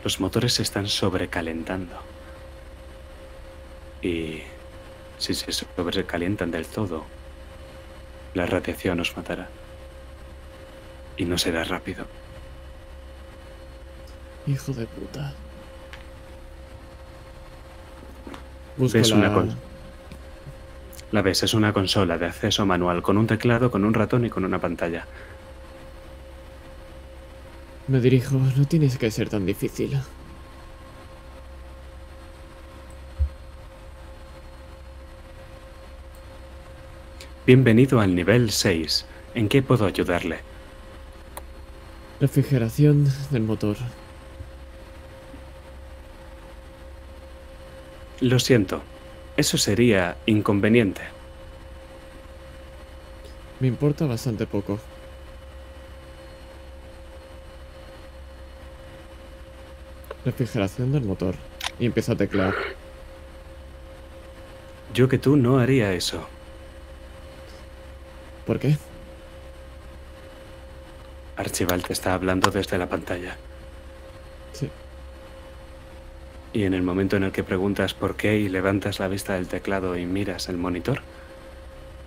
Los 0.03 0.19
motores 0.19 0.53
se 0.53 0.63
están 0.63 0.87
sobrecalentando. 0.87 1.95
Y 4.01 4.41
si 5.17 5.33
se 5.33 5.51
sobrecalientan 5.53 6.51
del 6.51 6.65
todo, 6.65 7.05
la 8.33 8.45
radiación 8.45 8.99
os 8.99 9.15
matará. 9.15 9.47
Y 11.17 11.25
no 11.25 11.37
será 11.37 11.63
rápido. 11.63 12.05
Hijo 14.47 14.71
de 14.73 14.85
puta. 14.87 15.33
Busco 18.77 18.97
Ves 18.97 19.11
una 19.11 19.29
la... 19.29 19.35
cons- 19.35 19.55
La 21.11 21.21
ves, 21.21 21.43
es 21.43 21.53
una 21.53 21.71
consola 21.73 22.17
de 22.17 22.25
acceso 22.25 22.65
manual 22.65 23.01
con 23.03 23.17
un 23.17 23.27
teclado, 23.27 23.69
con 23.71 23.85
un 23.85 23.93
ratón 23.93 24.25
y 24.25 24.29
con 24.29 24.43
una 24.45 24.59
pantalla. 24.59 25.05
Me 27.87 27.99
dirijo. 27.99 28.37
No 28.57 28.65
tienes 28.65 28.97
que 28.97 29.11
ser 29.11 29.29
tan 29.29 29.45
difícil. 29.45 29.99
Bienvenido 37.45 37.99
al 37.99 38.15
nivel 38.15 38.51
6. 38.51 39.05
¿En 39.35 39.49
qué 39.49 39.61
puedo 39.61 39.85
ayudarle? 39.85 40.39
Refrigeración 42.23 43.05
del 43.31 43.43
motor. 43.43 43.75
Lo 48.21 48.39
siento. 48.39 48.81
Eso 49.35 49.57
sería 49.57 50.15
inconveniente. 50.25 51.01
Me 53.59 53.67
importa 53.67 54.05
bastante 54.05 54.47
poco. 54.47 54.79
Refrigeración 60.23 60.93
del 60.93 61.03
motor. 61.03 61.35
Y 61.77 61.87
empiezo 61.87 62.13
a 62.13 62.15
teclear. 62.15 62.53
Yo 64.93 65.09
que 65.09 65.17
tú 65.17 65.35
no 65.35 65.59
haría 65.59 65.91
eso. 65.91 66.25
¿Por 68.45 68.59
qué? 68.59 68.77
Archibald 71.37 71.85
te 71.85 71.93
está 71.93 72.13
hablando 72.13 72.51
desde 72.51 72.77
la 72.77 72.87
pantalla. 72.87 73.37
Sí. 74.53 74.69
Y 76.53 76.63
en 76.63 76.73
el 76.73 76.83
momento 76.83 77.17
en 77.17 77.23
el 77.23 77.31
que 77.31 77.43
preguntas 77.43 77.93
por 77.93 78.15
qué 78.15 78.37
y 78.37 78.49
levantas 78.49 78.99
la 78.99 79.07
vista 79.07 79.33
del 79.33 79.47
teclado 79.47 79.97
y 79.97 80.05
miras 80.05 80.49
el 80.49 80.57
monitor, 80.57 81.01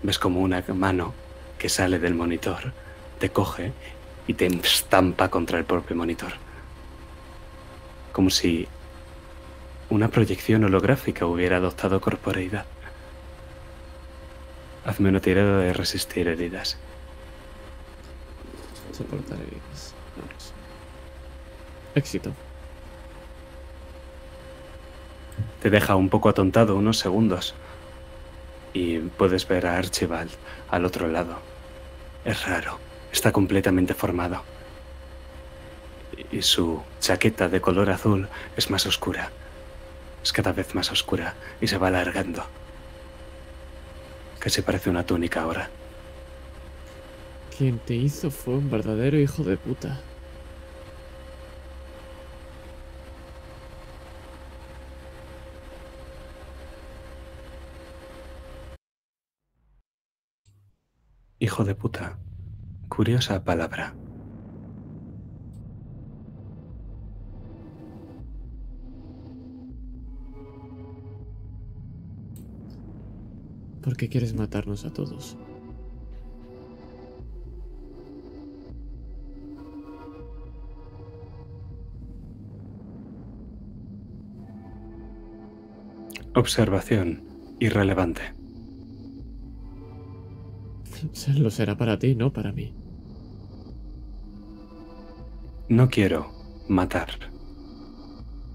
ves 0.03 0.19
como 0.19 0.41
una 0.41 0.63
mano 0.75 1.15
que 1.59 1.69
sale 1.69 1.99
del 1.99 2.15
monitor 2.15 2.73
te 3.19 3.31
coge 3.31 3.73
y 4.27 4.35
te 4.35 4.47
estampa 4.47 5.29
contra 5.29 5.59
el 5.59 5.65
propio 5.65 5.97
monitor. 5.97 6.33
Como 8.13 8.31
si 8.31 8.67
una 9.91 10.09
proyección 10.09 10.65
holográfica 10.65 11.27
hubiera 11.27 11.59
adoptado 11.59 12.01
corporeidad. 12.01 12.67
Hazme 14.85 15.09
una 15.09 15.21
tirada 15.21 15.61
de 15.61 15.73
resistir 15.73 16.29
heridas. 16.29 16.79
Soportar. 18.97 19.39
Éxito. 21.95 22.33
Te 25.61 25.69
deja 25.69 25.97
un 25.97 26.09
poco 26.09 26.31
atontado 26.31 26.77
unos 26.77 26.99
segundos. 26.99 27.55
Y 28.73 28.99
puedes 28.99 29.47
ver 29.49 29.67
a 29.67 29.77
Archibald 29.77 30.31
al 30.71 30.85
otro 30.87 31.09
lado. 31.09 31.37
Es 32.25 32.47
raro. 32.47 32.79
Está 33.13 33.33
completamente 33.33 33.93
formado. 33.93 34.43
Y 36.33 36.41
su 36.41 36.83
chaqueta 37.01 37.49
de 37.49 37.61
color 37.61 37.91
azul 37.91 38.29
es 38.57 38.71
más 38.71 38.87
oscura. 38.87 39.31
Es 40.23 40.33
cada 40.33 40.53
vez 40.53 40.75
más 40.75 40.91
oscura 40.91 41.35
y 41.61 41.69
se 41.69 41.77
va 41.77 41.89
alargando. 41.89 42.45
Casi 44.39 44.63
parece 44.63 44.89
una 44.89 45.05
túnica 45.05 45.43
ahora. 45.43 45.69
Quien 47.57 47.79
te 47.79 47.95
hizo 47.95 48.31
fue 48.31 48.55
un 48.59 48.71
verdadero 48.71 49.19
hijo 49.19 49.43
de 49.43 49.57
puta. 49.57 49.99
Hijo 61.39 61.65
de 61.65 61.75
puta. 61.75 62.19
Curiosa 62.89 63.43
palabra. 63.43 63.95
¿Por 73.81 73.97
qué 73.97 74.11
quieres 74.11 74.35
matarnos 74.35 74.85
a 74.85 74.93
todos? 74.93 75.39
Observación. 86.37 87.23
Irrelevante. 87.61 88.35
Lo 91.35 91.51
será 91.51 91.79
para 91.79 91.99
ti, 91.99 92.15
no 92.15 92.31
para 92.31 92.53
mí. 92.53 92.75
No 95.71 95.89
quiero 95.89 96.31
matar. 96.69 97.09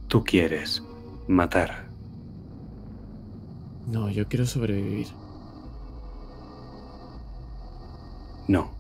Tú 0.07 0.23
quieres 0.23 0.83
matar. 1.27 1.89
No, 3.87 4.11
yo 4.11 4.27
quiero 4.27 4.45
sobrevivir. 4.45 5.07
No. 8.47 8.75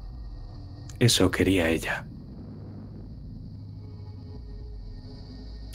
Eso 0.99 1.31
quería 1.31 1.69
ella. 1.69 2.05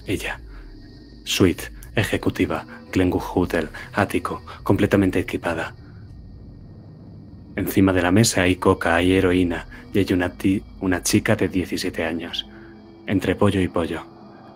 Ella. 0.07 0.41
Suite, 1.25 1.76
ejecutiva, 1.97 2.65
Glenwood 2.93 3.23
Hotel, 3.35 3.71
ático, 3.93 4.43
completamente 4.63 5.19
equipada. 5.19 5.75
Encima 7.57 7.93
de 7.93 8.03
la 8.03 8.13
mesa 8.13 8.43
hay 8.43 8.57
coca, 8.57 8.95
hay 8.95 9.15
heroína 9.15 9.67
y 9.93 9.99
hay 9.99 10.13
una, 10.13 10.33
una 10.81 11.03
chica 11.03 11.35
de 11.37 11.49
17 11.49 12.05
años. 12.05 12.47
Entre 13.07 13.35
pollo 13.35 13.61
y 13.61 13.69
pollo. 13.69 14.05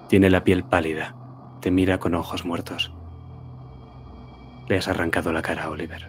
Tiene 0.09 0.29
la 0.29 0.45
piel 0.45 0.65
pálida. 0.65 1.15
Te 1.63 1.71
mira 1.71 1.99
con 1.99 2.15
ojos 2.15 2.45
muertos. 2.45 2.93
Le 4.69 4.77
has 4.77 4.89
arrancado 4.89 5.33
la 5.33 5.41
cara 5.41 5.65
a 5.65 5.71
Oliver. 5.71 6.09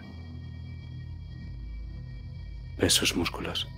Ves 2.78 2.92
sus 2.92 3.16
músculos. 3.16 3.68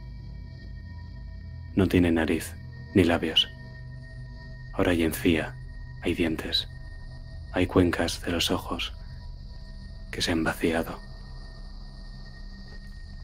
No 1.76 1.86
tiene 1.86 2.10
nariz, 2.10 2.54
ni 2.94 3.04
labios. 3.04 3.48
Ahora 4.72 4.92
hay 4.92 5.04
encía, 5.04 5.54
hay 6.02 6.14
dientes, 6.14 6.68
hay 7.54 7.66
cuencas 7.68 8.20
de 8.22 8.32
los 8.32 8.50
ojos 8.50 8.92
que 10.10 10.20
se 10.20 10.32
han 10.32 10.42
vaciado. 10.42 10.98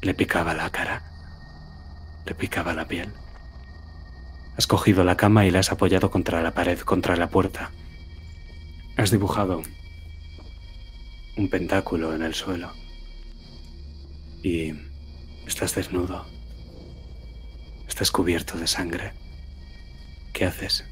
Le 0.03 0.15
picaba 0.15 0.55
la 0.55 0.71
cara, 0.71 1.03
le 2.25 2.35
picaba 2.35 2.73
la 2.73 2.87
piel. 2.87 3.13
Has 4.57 4.67
cogido 4.67 5.05
la 5.05 5.17
cama 5.17 5.47
y 5.47 5.51
la 5.51 5.59
has 5.59 5.73
apoyado 5.73 6.11
contra 6.11 6.43
la 6.43 6.53
pared, 6.53 6.79
contra 6.79 7.17
la 7.17 7.29
puerta. 7.29 7.71
Has 8.97 9.11
dibujado 9.11 9.63
un 11.37 11.49
pentáculo 11.49 12.15
en 12.15 12.23
el 12.23 12.35
suelo. 12.35 12.73
Y 14.43 14.73
estás 15.47 15.75
desnudo. 15.75 16.27
Estás 17.89 18.11
cubierto 18.11 18.59
de 18.59 18.67
sangre. 18.67 19.13
¿Qué 20.33 20.45
haces? 20.45 20.85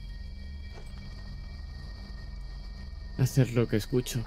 Hacer 3.19 3.53
lo 3.53 3.67
que 3.67 3.77
escucho. 3.77 4.25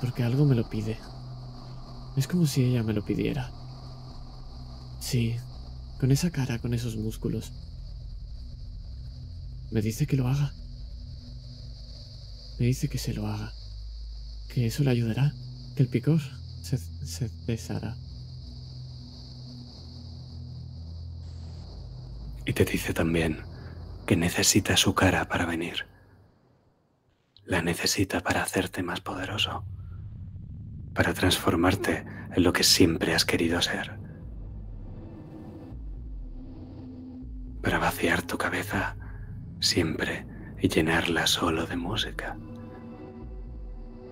Porque 0.00 0.22
algo 0.22 0.44
me 0.44 0.54
lo 0.54 0.68
pide. 0.68 0.98
Es 2.16 2.28
como 2.28 2.46
si 2.46 2.64
ella 2.64 2.82
me 2.82 2.92
lo 2.92 3.04
pidiera. 3.04 3.50
Sí, 5.00 5.36
con 5.98 6.12
esa 6.12 6.30
cara, 6.30 6.58
con 6.58 6.74
esos 6.74 6.96
músculos. 6.96 7.52
Me 9.70 9.80
dice 9.80 10.06
que 10.06 10.16
lo 10.16 10.28
haga. 10.28 10.52
Me 12.58 12.66
dice 12.66 12.88
que 12.88 12.98
se 12.98 13.14
lo 13.14 13.26
haga. 13.26 13.52
Que 14.48 14.66
eso 14.66 14.84
le 14.84 14.90
ayudará. 14.90 15.32
Que 15.74 15.82
el 15.82 15.88
picor 15.88 16.20
se, 16.62 16.78
se. 16.78 17.30
Y 22.44 22.52
te 22.52 22.64
dice 22.64 22.92
también 22.92 23.38
que 24.06 24.16
necesita 24.16 24.76
su 24.76 24.94
cara 24.94 25.28
para 25.28 25.46
venir. 25.46 25.91
La 27.44 27.60
necesita 27.60 28.20
para 28.20 28.42
hacerte 28.42 28.82
más 28.82 29.00
poderoso. 29.00 29.64
Para 30.94 31.12
transformarte 31.12 32.04
en 32.34 32.42
lo 32.42 32.52
que 32.52 32.62
siempre 32.62 33.14
has 33.14 33.24
querido 33.24 33.60
ser. 33.60 33.98
Para 37.62 37.78
vaciar 37.78 38.22
tu 38.22 38.38
cabeza 38.38 38.96
siempre 39.60 40.26
y 40.60 40.68
llenarla 40.68 41.26
solo 41.26 41.66
de 41.66 41.76
música. 41.76 42.36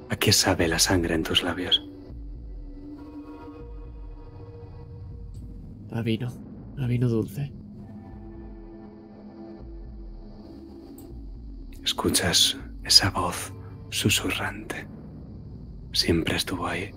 ¿A 0.08 0.16
qué 0.16 0.32
sabe 0.32 0.66
la 0.66 0.78
sangre 0.78 1.14
en 1.14 1.22
tus 1.22 1.42
labios? 1.42 1.84
A 5.92 6.02
vino. 6.02 6.32
A 6.78 6.86
vino 6.86 7.08
dulce. 7.08 7.52
Escuchas 11.82 12.58
esa 12.84 13.10
voz 13.10 13.52
susurrante. 13.90 14.86
Siempre 15.92 16.36
estuvo 16.36 16.66
ahí, 16.66 16.92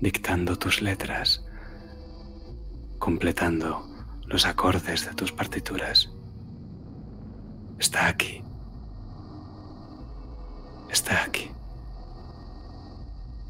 dictando 0.00 0.56
tus 0.56 0.82
letras, 0.82 1.44
completando 2.98 3.86
los 4.26 4.46
acordes 4.46 5.06
de 5.06 5.14
tus 5.14 5.32
partituras. 5.32 6.10
Está 7.78 8.06
aquí. 8.08 8.42
Está 10.90 11.24
aquí. 11.24 11.50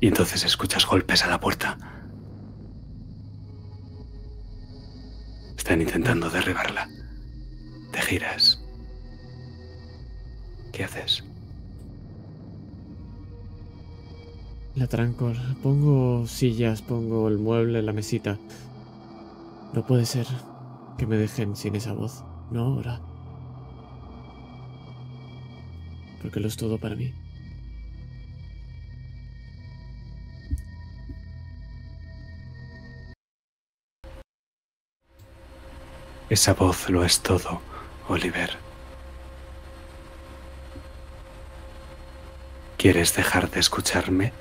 Y 0.00 0.08
entonces 0.08 0.44
escuchas 0.44 0.86
golpes 0.86 1.24
a 1.24 1.28
la 1.28 1.40
puerta. 1.40 1.76
Están 5.57 5.82
intentando 5.82 6.31
derribarla. 6.31 6.89
Te 7.92 8.00
giras. 8.00 8.65
¿Qué 10.73 10.84
haces? 10.84 11.24
La 14.76 14.86
tranco. 14.86 15.32
Pongo 15.62 16.26
sillas, 16.26 16.81
pongo 16.81 17.28
el 17.28 17.39
mueble, 17.39 17.82
la 17.82 17.92
mesita. 17.92 18.39
No 19.73 19.84
puede 19.84 20.07
ser 20.07 20.26
que 20.97 21.07
me 21.07 21.16
dejen 21.16 21.57
sin 21.57 21.74
esa 21.74 21.92
voz. 21.92 22.24
No 22.50 22.65
ahora. 22.65 23.00
Porque 26.23 26.40
lo 26.40 26.49
es 26.49 26.57
todo 26.57 26.78
para 26.78 26.94
mí. 26.94 27.12
Esa 36.28 36.55
voz 36.55 36.89
lo 36.89 37.05
es 37.05 37.20
todo, 37.20 37.60
Oliver. 38.08 38.50
¿Quieres 42.76 43.16
dejar 43.16 43.50
de 43.50 43.58
escucharme? 43.58 44.32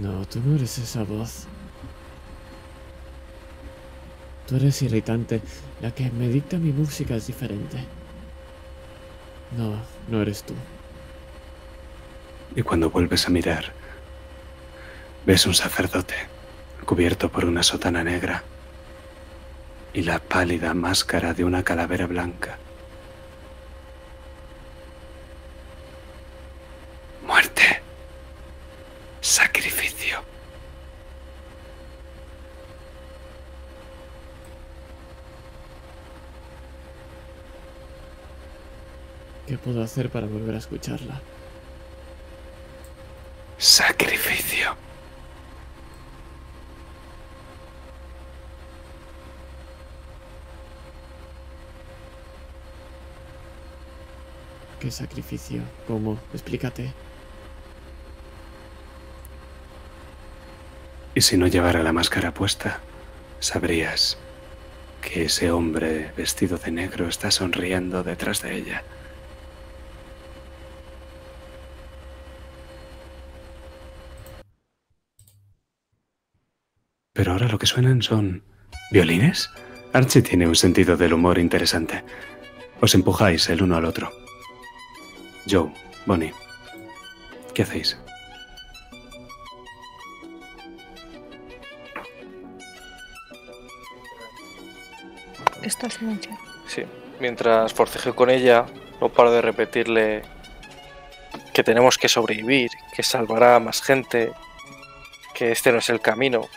No, 0.00 0.24
tú 0.24 0.40
no 0.40 0.56
eres 0.56 0.78
esa 0.78 1.04
voz. 1.04 1.44
Tú 4.46 4.56
eres 4.56 4.80
irritante. 4.80 5.42
La 5.82 5.90
que 5.90 6.10
me 6.10 6.28
dicta 6.28 6.56
mi 6.56 6.72
música 6.72 7.16
es 7.16 7.26
diferente. 7.26 7.84
No, 9.58 9.74
no 10.08 10.22
eres 10.22 10.42
tú. 10.42 10.54
Y 12.56 12.62
cuando 12.62 12.88
vuelves 12.88 13.26
a 13.26 13.30
mirar, 13.30 13.72
ves 15.26 15.44
un 15.46 15.54
sacerdote 15.54 16.14
cubierto 16.86 17.28
por 17.28 17.44
una 17.44 17.62
sotana 17.62 18.02
negra 18.02 18.42
y 19.92 20.02
la 20.02 20.18
pálida 20.18 20.72
máscara 20.72 21.34
de 21.34 21.44
una 21.44 21.62
calavera 21.62 22.06
blanca. 22.06 22.56
Muerte. 27.26 27.79
Sacrificio. 29.20 30.22
¿Qué 39.46 39.58
puedo 39.58 39.82
hacer 39.82 40.10
para 40.10 40.26
volver 40.26 40.54
a 40.54 40.58
escucharla? 40.58 41.20
Sacrificio. 43.58 44.76
¿Qué 54.78 54.90
sacrificio? 54.90 55.62
¿Cómo? 55.86 56.18
Explícate. 56.32 56.94
Y 61.14 61.22
si 61.22 61.36
no 61.36 61.46
llevara 61.46 61.82
la 61.82 61.92
máscara 61.92 62.32
puesta, 62.32 62.80
sabrías 63.40 64.18
que 65.00 65.24
ese 65.24 65.50
hombre 65.50 66.12
vestido 66.16 66.58
de 66.58 66.70
negro 66.70 67.08
está 67.08 67.30
sonriendo 67.30 68.02
detrás 68.02 68.42
de 68.42 68.56
ella. 68.56 68.84
Pero 77.12 77.32
ahora 77.32 77.48
lo 77.48 77.58
que 77.58 77.66
suenan 77.66 78.02
son... 78.02 78.44
¿Violines? 78.92 79.50
Archie 79.92 80.22
tiene 80.22 80.48
un 80.48 80.56
sentido 80.56 80.96
del 80.96 81.12
humor 81.12 81.38
interesante. 81.38 82.02
Os 82.80 82.94
empujáis 82.94 83.48
el 83.50 83.62
uno 83.62 83.76
al 83.76 83.84
otro. 83.84 84.10
Joe, 85.48 85.72
Bonnie, 86.06 86.32
¿qué 87.54 87.62
hacéis? 87.62 87.98
Está 95.62 95.86
en 95.86 95.92
silencio. 95.92 96.38
Sí. 96.66 96.84
Mientras 97.20 97.74
forcejeo 97.74 98.16
con 98.16 98.30
ella, 98.30 98.64
no 99.00 99.10
paro 99.10 99.30
de 99.30 99.42
repetirle 99.42 100.22
que 101.52 101.62
tenemos 101.62 101.98
que 101.98 102.08
sobrevivir, 102.08 102.70
que 102.94 103.02
salvará 103.02 103.56
a 103.56 103.60
más 103.60 103.82
gente, 103.82 104.32
que 105.34 105.52
este 105.52 105.70
no 105.70 105.78
es 105.78 105.90
el 105.90 106.00
camino. 106.00 106.48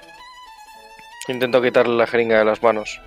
Intento 1.27 1.61
quitarle 1.61 1.95
la 1.95 2.07
jeringa 2.07 2.37
de 2.37 2.45
las 2.45 2.63
manos. 2.63 3.01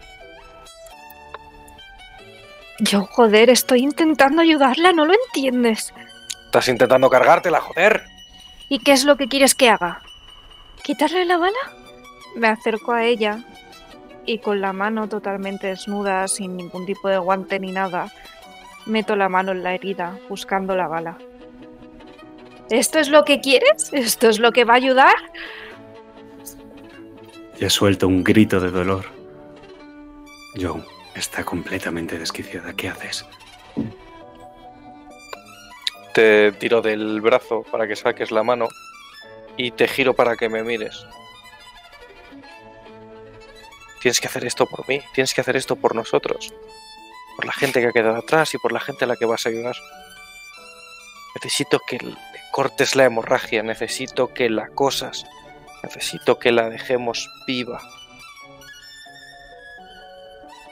Yo, 2.79 3.07
joder, 3.07 3.49
estoy 3.49 3.83
intentando 3.83 4.43
ayudarla, 4.43 4.93
¿no 4.93 5.07
lo 5.07 5.15
entiendes? 5.15 5.95
Estás 6.45 6.69
intentando 6.69 7.09
cargártela, 7.09 7.61
joder. 7.61 8.05
¿Y 8.69 8.81
qué 8.81 8.93
es 8.93 9.05
lo 9.05 9.17
que 9.17 9.29
quieres 9.29 9.55
que 9.55 9.71
haga? 9.71 10.03
¿Quitarle 10.83 11.25
la 11.25 11.39
bala? 11.39 11.59
Me 12.35 12.49
acerco 12.49 12.93
a 12.93 13.05
ella 13.05 13.39
y 14.27 14.39
con 14.39 14.61
la 14.61 14.73
mano 14.73 15.09
totalmente 15.09 15.69
desnuda, 15.69 16.29
sin 16.29 16.57
ningún 16.57 16.85
tipo 16.85 17.09
de 17.09 17.19
guante 17.19 17.59
ni 17.59 17.73
nada, 17.73 18.13
meto 18.85 19.17
la 19.17 19.29
mano 19.29 19.53
en 19.53 19.63
la 19.63 19.75
herida, 19.75 20.19
buscando 20.29 20.77
la 20.77 20.89
bala. 20.89 21.17
¿Esto 22.71 22.99
es 22.99 23.09
lo 23.09 23.25
que 23.25 23.41
quieres? 23.41 23.93
¿Esto 23.93 24.29
es 24.29 24.39
lo 24.41 24.53
que 24.53 24.65
va 24.65 24.75
a 24.75 24.77
ayudar? 24.77 25.15
Y 27.59 27.65
ha 27.65 27.71
suelto 27.71 28.09
un 28.09 28.25
grito 28.25 28.61
de 28.61 28.71
dolor. 28.71 29.07
Joe 30.61 30.83
está 31.15 31.45
completamente 31.45 32.19
desquiciada. 32.19 32.75
¿Qué 32.75 32.89
haces? 32.89 33.25
Te 36.13 36.53
tiro 36.53 36.83
del 36.83 37.21
brazo 37.21 37.63
para 37.71 37.87
que 37.87 37.95
saques 37.95 38.31
la 38.31 38.43
mano 38.43 38.69
y 39.57 39.71
te 39.71 39.87
giro 39.87 40.15
para 40.15 40.37
que 40.37 40.49
me 40.49 40.63
mires. 40.63 41.07
Tienes 44.01 44.21
que 44.21 44.29
hacer 44.29 44.45
esto 44.45 44.67
por 44.67 44.89
mí, 44.89 45.01
tienes 45.15 45.35
que 45.35 45.41
hacer 45.41 45.57
esto 45.57 45.77
por 45.77 45.95
nosotros, 45.95 46.53
por 47.35 47.45
la 47.45 47.53
gente 47.53 47.81
que 47.81 47.89
ha 47.89 47.93
quedado 47.93 48.17
atrás 48.17 48.55
y 48.55 48.59
por 48.59 48.73
la 48.73 48.81
gente 48.81 49.05
a 49.05 49.09
la 49.09 49.17
que 49.17 49.27
vas 49.27 49.47
a 49.47 49.49
ayudar. 49.49 49.77
Necesito 51.35 51.81
que 51.87 51.99
le 51.99 52.17
cortes 52.53 52.97
la 52.97 53.05
hemorragia, 53.05 53.63
necesito 53.63 54.33
que 54.33 54.49
la 54.49 54.69
cosas, 54.69 55.27
necesito 55.83 56.39
que 56.39 56.53
la 56.53 56.71
dejemos 56.71 57.29
viva. 57.47 57.81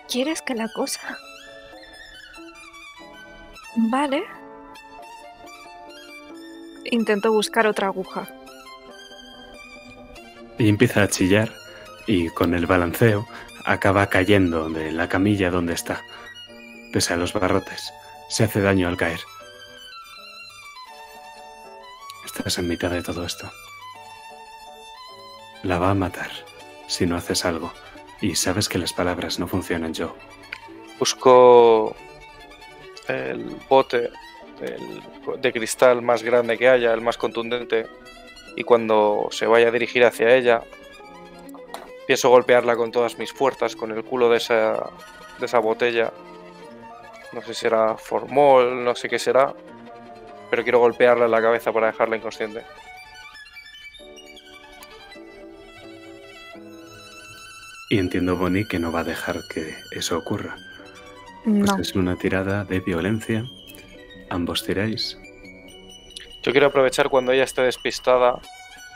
¿Quieres 0.08 0.42
que 0.42 0.54
la 0.54 0.68
cosa? 0.68 1.18
Vale. 3.76 4.22
Intento 6.84 7.32
buscar 7.32 7.66
otra 7.66 7.88
aguja. 7.88 8.28
Y 10.58 10.68
empieza 10.68 11.02
a 11.02 11.08
chillar 11.08 11.63
y 12.06 12.28
con 12.30 12.54
el 12.54 12.66
balanceo 12.66 13.26
acaba 13.64 14.08
cayendo 14.08 14.68
de 14.68 14.92
la 14.92 15.08
camilla 15.08 15.50
donde 15.50 15.74
está. 15.74 16.02
Pese 16.92 17.14
a 17.14 17.16
los 17.16 17.32
barrotes, 17.32 17.92
se 18.28 18.44
hace 18.44 18.60
daño 18.60 18.88
al 18.88 18.96
caer. 18.96 19.20
Estás 22.24 22.58
en 22.58 22.68
mitad 22.68 22.90
de 22.90 23.02
todo 23.02 23.24
esto. 23.24 23.50
La 25.62 25.78
va 25.78 25.90
a 25.90 25.94
matar 25.94 26.30
si 26.86 27.06
no 27.06 27.16
haces 27.16 27.44
algo. 27.44 27.72
Y 28.20 28.36
sabes 28.36 28.68
que 28.68 28.78
las 28.78 28.92
palabras 28.92 29.38
no 29.38 29.46
funcionan, 29.46 29.94
Joe. 29.94 30.12
Busco 30.98 31.96
el 33.08 33.56
bote 33.68 34.10
de 35.40 35.52
cristal 35.52 36.02
más 36.02 36.22
grande 36.22 36.56
que 36.56 36.68
haya, 36.68 36.94
el 36.94 37.00
más 37.00 37.16
contundente, 37.16 37.86
y 38.56 38.62
cuando 38.62 39.28
se 39.30 39.46
vaya 39.46 39.68
a 39.68 39.70
dirigir 39.72 40.04
hacia 40.04 40.34
ella, 40.34 40.62
pienso 42.06 42.28
golpearla 42.28 42.76
con 42.76 42.90
todas 42.92 43.18
mis 43.18 43.32
fuerzas, 43.32 43.76
con 43.76 43.90
el 43.92 44.04
culo 44.04 44.28
de 44.28 44.36
esa, 44.38 44.90
de 45.38 45.46
esa 45.46 45.58
botella. 45.58 46.12
No 47.32 47.40
sé 47.40 47.48
si 47.48 47.60
será 47.62 47.96
formol, 47.96 48.84
no 48.84 48.94
sé 48.94 49.08
qué 49.08 49.18
será, 49.18 49.52
pero 50.50 50.62
quiero 50.62 50.78
golpearla 50.78 51.24
en 51.24 51.30
la 51.30 51.42
cabeza 51.42 51.72
para 51.72 51.88
dejarla 51.88 52.16
inconsciente. 52.16 52.62
Y 57.90 57.98
entiendo, 57.98 58.36
Bonnie, 58.36 58.66
que 58.66 58.78
no 58.78 58.90
va 58.90 59.00
a 59.00 59.04
dejar 59.04 59.36
que 59.52 59.74
eso 59.92 60.16
ocurra. 60.18 60.56
Pues 61.44 61.72
No. 61.72 61.78
es 61.80 61.94
una 61.94 62.16
tirada 62.16 62.64
de 62.64 62.80
violencia. 62.80 63.44
Ambos 64.30 64.64
tiráis. 64.64 65.18
Yo 66.42 66.52
quiero 66.52 66.68
aprovechar 66.68 67.08
cuando 67.10 67.32
ella 67.32 67.44
esté 67.44 67.62
despistada, 67.62 68.38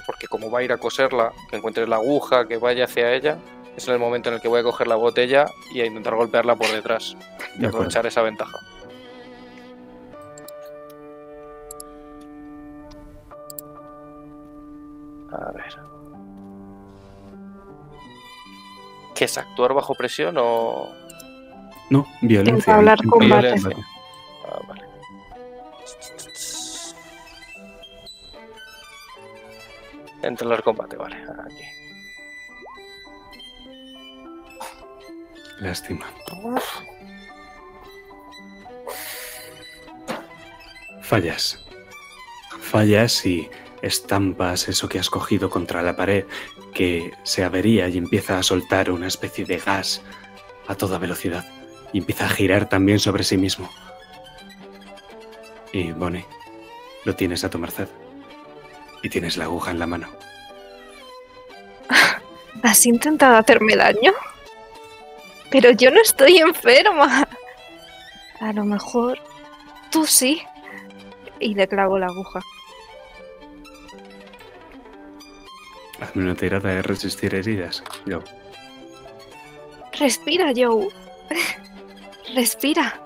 porque 0.08 0.26
como 0.26 0.50
va 0.50 0.60
a 0.60 0.62
ir 0.62 0.72
a 0.72 0.78
coserla, 0.78 1.34
que 1.50 1.56
encuentre 1.58 1.86
la 1.86 1.96
aguja, 1.96 2.48
que 2.48 2.56
vaya 2.56 2.86
hacia 2.86 3.12
ella, 3.12 3.36
es 3.76 3.86
en 3.88 3.92
el 3.92 4.00
momento 4.00 4.30
en 4.30 4.36
el 4.36 4.40
que 4.40 4.48
voy 4.48 4.60
a 4.60 4.62
coger 4.62 4.86
la 4.86 4.94
botella 4.94 5.44
y 5.70 5.82
a 5.82 5.84
intentar 5.84 6.14
golpearla 6.14 6.56
por 6.56 6.66
detrás 6.68 7.10
y 7.10 7.16
De 7.18 7.66
acuerdo. 7.66 7.68
aprovechar 7.68 8.06
esa 8.06 8.22
ventaja. 8.22 8.58
A 15.30 15.52
ver. 15.52 15.76
¿Qué 19.14 19.26
es 19.26 19.36
actuar 19.36 19.74
bajo 19.74 19.94
presión 19.94 20.36
o...? 20.38 20.88
No, 21.90 22.06
violencia. 22.22 22.76
hablar 22.76 22.98
combate. 23.04 23.56
Ah, 23.62 23.97
Entrar 30.22 30.62
combate, 30.62 30.96
vale. 30.96 31.16
Aquí. 31.16 31.64
Lástima. 35.60 36.06
Fallas. 41.02 41.64
Fallas 42.60 43.24
y 43.24 43.48
estampas 43.82 44.68
eso 44.68 44.88
que 44.88 44.98
has 44.98 45.08
cogido 45.08 45.50
contra 45.50 45.82
la 45.82 45.96
pared, 45.96 46.24
que 46.74 47.12
se 47.22 47.44
avería 47.44 47.88
y 47.88 47.96
empieza 47.96 48.38
a 48.38 48.42
soltar 48.42 48.90
una 48.90 49.06
especie 49.06 49.44
de 49.44 49.58
gas 49.58 50.02
a 50.66 50.74
toda 50.74 50.98
velocidad. 50.98 51.46
Y 51.92 51.98
empieza 51.98 52.26
a 52.26 52.28
girar 52.28 52.68
también 52.68 52.98
sobre 52.98 53.24
sí 53.24 53.38
mismo. 53.38 53.70
Y 55.72 55.92
Bonnie, 55.92 56.26
lo 57.04 57.14
tienes 57.14 57.44
a 57.44 57.50
tu 57.50 57.58
merced. 57.58 57.88
Y 59.02 59.08
tienes 59.08 59.36
la 59.36 59.44
aguja 59.44 59.70
en 59.70 59.78
la 59.78 59.86
mano. 59.86 60.08
¿Has 62.62 62.86
intentado 62.86 63.36
hacerme 63.36 63.76
daño? 63.76 64.12
Pero 65.50 65.70
yo 65.70 65.90
no 65.90 66.00
estoy 66.00 66.38
enferma. 66.38 67.26
A 68.40 68.52
lo 68.52 68.64
mejor 68.64 69.18
Tú 69.90 70.06
sí. 70.06 70.42
Y 71.40 71.54
le 71.54 71.68
clavo 71.68 71.98
la 71.98 72.06
aguja. 72.06 72.40
Hazme 76.00 76.24
una 76.24 76.34
tirada 76.34 76.70
de 76.70 76.82
resistir 76.82 77.34
heridas. 77.34 77.82
Yo. 78.06 78.22
Respira, 79.98 80.52
Joe. 80.54 80.88
Respira. 82.34 83.00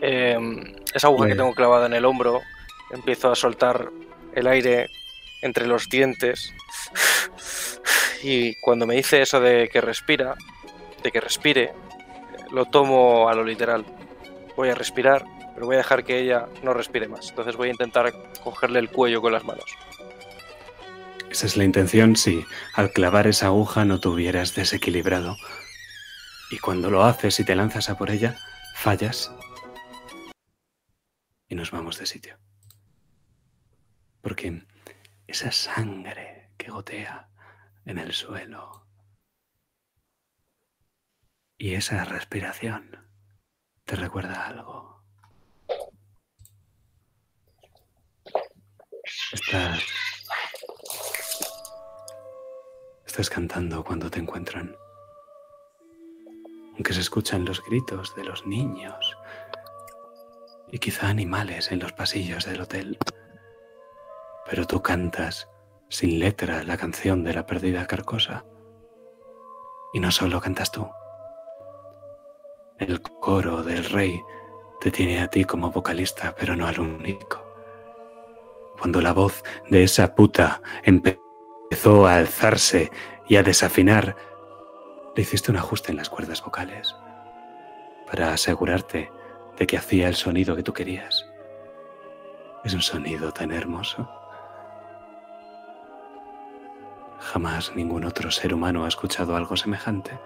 Eh, 0.00 0.38
esa 0.94 1.08
aguja 1.08 1.28
que 1.28 1.34
tengo 1.34 1.54
clavada 1.54 1.86
en 1.86 1.94
el 1.94 2.04
hombro, 2.04 2.40
empiezo 2.90 3.30
a 3.30 3.36
soltar 3.36 3.90
el 4.34 4.46
aire 4.46 4.88
entre 5.42 5.66
los 5.66 5.88
dientes. 5.88 6.52
Y 8.22 8.54
cuando 8.56 8.86
me 8.86 8.96
dice 8.96 9.22
eso 9.22 9.40
de 9.40 9.70
que 9.72 9.80
respira, 9.80 10.34
de 11.02 11.10
que 11.10 11.22
respire, 11.22 11.72
lo 12.52 12.66
tomo 12.66 13.30
a 13.30 13.34
lo 13.34 13.44
literal. 13.44 13.84
Voy 14.56 14.68
a 14.68 14.74
respirar, 14.74 15.24
pero 15.54 15.64
voy 15.64 15.76
a 15.76 15.78
dejar 15.78 16.04
que 16.04 16.18
ella 16.18 16.46
no 16.62 16.74
respire 16.74 17.08
más. 17.08 17.30
Entonces 17.30 17.56
voy 17.56 17.68
a 17.68 17.72
intentar 17.72 18.12
cogerle 18.44 18.78
el 18.78 18.90
cuello 18.90 19.22
con 19.22 19.32
las 19.32 19.44
manos. 19.44 19.64
Esa 21.30 21.46
es 21.46 21.56
la 21.56 21.64
intención 21.64 22.16
si 22.16 22.44
al 22.74 22.90
clavar 22.92 23.26
esa 23.26 23.46
aguja 23.46 23.84
no 23.84 24.00
te 24.00 24.08
hubieras 24.08 24.54
desequilibrado. 24.54 25.36
Y 26.50 26.58
cuando 26.58 26.90
lo 26.90 27.04
haces 27.04 27.38
y 27.38 27.44
te 27.44 27.54
lanzas 27.54 27.88
a 27.88 27.96
por 27.96 28.10
ella, 28.10 28.36
fallas. 28.74 29.30
Y 31.50 31.54
nos 31.54 31.70
vamos 31.70 31.98
de 31.98 32.06
sitio. 32.06 32.38
Porque 34.22 34.66
esa 35.26 35.52
sangre 35.52 36.52
que 36.56 36.70
gotea 36.70 37.28
en 37.84 37.98
el 37.98 38.14
suelo 38.14 38.86
y 41.58 41.74
esa 41.74 42.04
respiración 42.04 43.06
te 43.84 43.96
recuerda 43.96 44.46
algo. 44.46 45.04
Estás 49.32 49.82
Estás 53.10 53.28
cantando 53.28 53.82
cuando 53.82 54.08
te 54.08 54.20
encuentran. 54.20 54.76
Aunque 56.74 56.92
se 56.92 57.00
escuchan 57.00 57.44
los 57.44 57.60
gritos 57.64 58.14
de 58.14 58.22
los 58.22 58.46
niños 58.46 59.16
y 60.70 60.78
quizá 60.78 61.08
animales 61.08 61.72
en 61.72 61.80
los 61.80 61.92
pasillos 61.92 62.44
del 62.46 62.60
hotel. 62.60 62.98
Pero 64.48 64.66
tú 64.66 64.82
cantas 64.82 65.48
sin 65.88 66.18
letra 66.18 66.62
la 66.62 66.76
canción 66.76 67.24
de 67.24 67.34
la 67.34 67.46
perdida 67.46 67.86
carcosa. 67.86 68.44
Y 69.92 70.00
no 70.00 70.10
solo 70.10 70.40
cantas 70.40 70.70
tú. 70.70 70.88
El 72.78 73.02
coro 73.02 73.62
del 73.62 73.84
rey 73.84 74.20
te 74.80 74.90
tiene 74.90 75.20
a 75.20 75.28
ti 75.28 75.44
como 75.44 75.70
vocalista, 75.70 76.34
pero 76.38 76.56
no 76.56 76.66
al 76.66 76.80
único. 76.80 77.44
Cuando 78.78 79.02
la 79.02 79.12
voz 79.12 79.42
de 79.68 79.82
esa 79.82 80.14
puta 80.14 80.62
empezó 80.84 82.06
a 82.06 82.16
alzarse 82.16 82.90
y 83.28 83.36
a 83.36 83.42
desafinar, 83.42 84.16
le 85.14 85.22
hiciste 85.22 85.50
un 85.50 85.58
ajuste 85.58 85.90
en 85.90 85.98
las 85.98 86.08
cuerdas 86.08 86.42
vocales 86.42 86.94
para 88.06 88.32
asegurarte 88.32 89.10
de 89.60 89.66
que 89.66 89.76
hacía 89.76 90.08
el 90.08 90.14
sonido 90.14 90.56
que 90.56 90.62
tú 90.62 90.72
querías. 90.72 91.26
Es 92.64 92.72
un 92.72 92.80
sonido 92.80 93.30
tan 93.30 93.52
hermoso. 93.52 94.10
Jamás 97.18 97.76
ningún 97.76 98.06
otro 98.06 98.30
ser 98.30 98.54
humano 98.54 98.86
ha 98.86 98.88
escuchado 98.88 99.36
algo 99.36 99.58
semejante. 99.58 100.18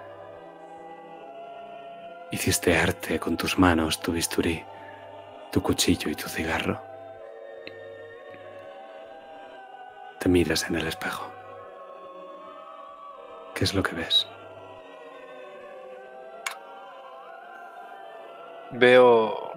Hiciste 2.31 2.77
arte 2.77 3.19
con 3.19 3.37
tus 3.37 3.59
manos, 3.59 4.01
tu 4.01 4.13
bisturí, 4.13 4.63
tu 5.51 5.61
cuchillo 5.61 6.11
y 6.11 6.15
tu 6.15 6.29
cigarro. 6.29 6.81
Te 10.21 10.29
miras 10.29 10.65
en 10.69 10.77
el 10.77 10.87
espejo. 10.87 11.29
¿Qué 13.53 13.65
es 13.65 13.75
lo 13.75 13.83
que 13.83 13.97
ves? 13.97 14.29
Veo. 18.77 19.53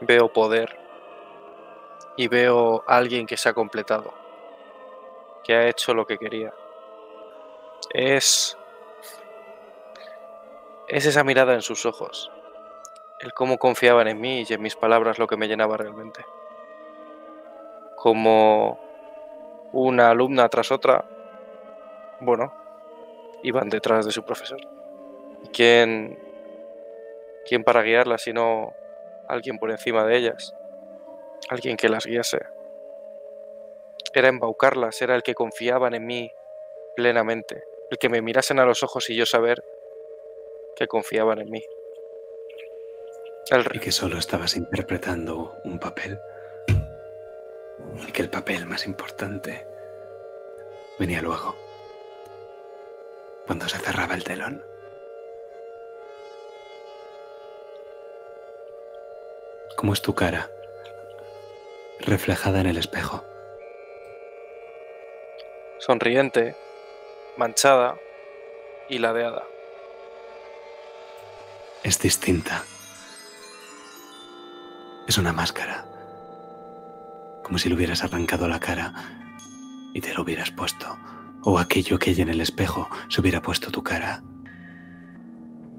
Veo 0.00 0.32
poder. 0.32 0.76
Y 2.16 2.26
veo 2.26 2.82
a 2.88 2.96
alguien 2.96 3.26
que 3.26 3.36
se 3.36 3.48
ha 3.48 3.54
completado. 3.54 4.12
Que 5.44 5.54
ha 5.54 5.68
hecho 5.68 5.94
lo 5.94 6.06
que 6.06 6.18
quería. 6.18 6.52
Es. 7.90 8.58
Es 10.88 11.06
esa 11.06 11.22
mirada 11.22 11.54
en 11.54 11.62
sus 11.62 11.86
ojos. 11.86 12.32
El 13.20 13.32
cómo 13.32 13.58
confiaban 13.58 14.08
en 14.08 14.20
mí 14.20 14.44
y 14.48 14.52
en 14.52 14.62
mis 14.62 14.74
palabras 14.74 15.20
lo 15.20 15.28
que 15.28 15.36
me 15.36 15.46
llenaba 15.46 15.76
realmente. 15.76 16.24
Como 17.94 18.80
una 19.72 20.10
alumna 20.10 20.48
tras 20.48 20.72
otra, 20.72 21.04
bueno, 22.18 22.52
iban 23.44 23.68
detrás 23.68 24.04
de 24.04 24.10
su 24.10 24.24
profesor. 24.24 24.60
¿Y 25.44 25.48
quién, 25.48 26.29
quién 27.46 27.64
para 27.64 27.82
guiarlas 27.82 28.22
sino 28.22 28.74
alguien 29.28 29.58
por 29.58 29.70
encima 29.70 30.04
de 30.04 30.16
ellas? 30.16 30.54
Alguien 31.48 31.76
que 31.76 31.88
las 31.88 32.06
guiase. 32.06 32.40
Era 34.12 34.28
embaucarlas, 34.28 35.00
era 35.02 35.14
el 35.14 35.22
que 35.22 35.34
confiaban 35.34 35.94
en 35.94 36.06
mí 36.06 36.32
plenamente, 36.96 37.64
el 37.90 37.98
que 37.98 38.08
me 38.08 38.22
mirasen 38.22 38.58
a 38.58 38.64
los 38.64 38.82
ojos 38.82 39.08
y 39.10 39.16
yo 39.16 39.26
saber 39.26 39.62
que 40.76 40.88
confiaban 40.88 41.40
en 41.40 41.50
mí. 41.50 41.62
El 43.50 43.66
Y 43.72 43.80
que 43.80 43.92
solo 43.92 44.18
estabas 44.18 44.56
interpretando 44.56 45.56
un 45.64 45.78
papel. 45.78 46.20
Y 48.06 48.12
que 48.12 48.22
el 48.22 48.30
papel 48.30 48.66
más 48.66 48.86
importante 48.86 49.66
venía 50.98 51.20
luego. 51.20 51.56
Cuando 53.46 53.68
se 53.68 53.78
cerraba 53.78 54.14
el 54.14 54.24
telón. 54.24 54.64
¿Cómo 59.80 59.94
es 59.94 60.02
tu 60.02 60.14
cara? 60.14 60.50
Reflejada 62.00 62.60
en 62.60 62.66
el 62.66 62.76
espejo. 62.76 63.24
sonriente, 65.78 66.54
manchada 67.38 67.96
y 68.90 68.98
ladeada. 68.98 69.42
Es 71.82 71.98
distinta. 71.98 72.62
Es 75.08 75.16
una 75.16 75.32
máscara. 75.32 75.86
Como 77.42 77.56
si 77.56 77.70
le 77.70 77.74
hubieras 77.74 78.04
arrancado 78.04 78.48
la 78.48 78.60
cara 78.60 78.92
y 79.94 80.02
te 80.02 80.12
lo 80.12 80.24
hubieras 80.24 80.50
puesto. 80.50 80.98
O 81.42 81.58
aquello 81.58 81.98
que 81.98 82.10
hay 82.10 82.20
en 82.20 82.28
el 82.28 82.42
espejo 82.42 82.86
se 83.08 83.22
hubiera 83.22 83.40
puesto 83.40 83.70
tu 83.70 83.82
cara. 83.82 84.22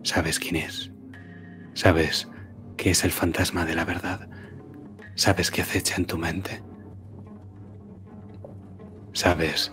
Sabes 0.02 0.40
quién 0.40 0.56
es. 0.56 0.90
Sabes 1.76 2.28
que 2.78 2.92
es 2.92 3.04
el 3.04 3.12
fantasma 3.12 3.66
de 3.66 3.76
la 3.76 3.86
verdad. 3.86 4.28
Sabes 5.16 5.52
que 5.52 5.62
acecha 5.62 5.96
en 5.98 6.06
tu 6.06 6.18
mente. 6.18 6.64
Sabes 9.14 9.72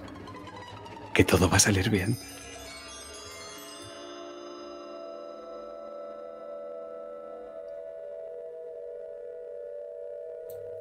que 1.15 1.25
todo 1.25 1.49
va 1.49 1.57
a 1.57 1.61
salir 1.61 1.91
bien. 1.91 2.17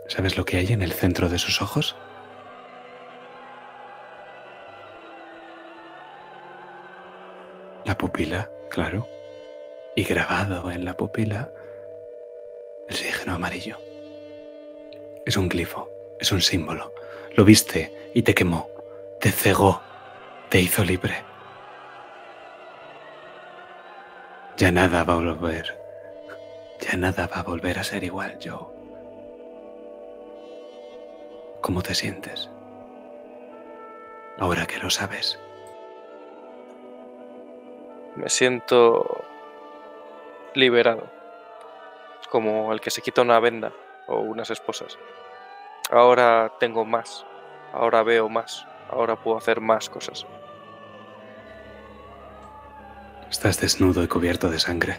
¿Sabes 0.07 0.37
lo 0.37 0.45
que 0.45 0.57
hay 0.57 0.73
en 0.73 0.81
el 0.81 0.93
centro 0.93 1.29
de 1.29 1.37
sus 1.37 1.61
ojos? 1.61 1.95
La 7.85 7.97
pupila, 7.97 8.49
claro. 8.69 9.07
Y 9.95 10.03
grabado 10.03 10.71
en 10.71 10.85
la 10.85 10.97
pupila, 10.97 11.51
el 12.89 12.95
signo 12.95 13.33
amarillo. 13.33 13.77
Es 15.25 15.37
un 15.37 15.49
glifo, 15.49 15.89
es 16.19 16.31
un 16.31 16.41
símbolo. 16.41 16.93
Lo 17.35 17.43
viste 17.43 18.11
y 18.13 18.23
te 18.23 18.33
quemó, 18.33 18.69
te 19.19 19.31
cegó, 19.31 19.81
te 20.49 20.59
hizo 20.59 20.83
libre. 20.83 21.23
Ya 24.57 24.71
nada 24.71 25.03
va 25.03 25.13
a 25.13 25.17
volver. 25.17 25.77
Ya 26.79 26.97
nada 26.97 27.27
va 27.27 27.41
a 27.41 27.43
volver 27.43 27.79
a 27.79 27.83
ser 27.83 28.03
igual, 28.03 28.37
Joe. 28.43 28.67
¿Cómo 31.61 31.81
te 31.81 31.93
sientes? 31.93 32.49
Ahora 34.39 34.65
que 34.65 34.77
lo 34.77 34.89
sabes. 34.89 35.39
Me 38.15 38.29
siento 38.29 39.23
liberado, 40.53 41.07
como 42.29 42.73
el 42.73 42.81
que 42.81 42.91
se 42.91 43.01
quita 43.01 43.21
una 43.21 43.39
venda 43.39 43.71
o 44.07 44.19
unas 44.19 44.49
esposas. 44.49 44.97
Ahora 45.89 46.53
tengo 46.59 46.85
más, 46.85 47.25
ahora 47.73 48.03
veo 48.03 48.29
más, 48.29 48.65
ahora 48.89 49.15
puedo 49.15 49.37
hacer 49.37 49.61
más 49.61 49.89
cosas. 49.89 50.25
Estás 53.29 53.59
desnudo 53.59 54.03
y 54.03 54.07
cubierto 54.07 54.49
de 54.49 54.59
sangre. 54.59 54.97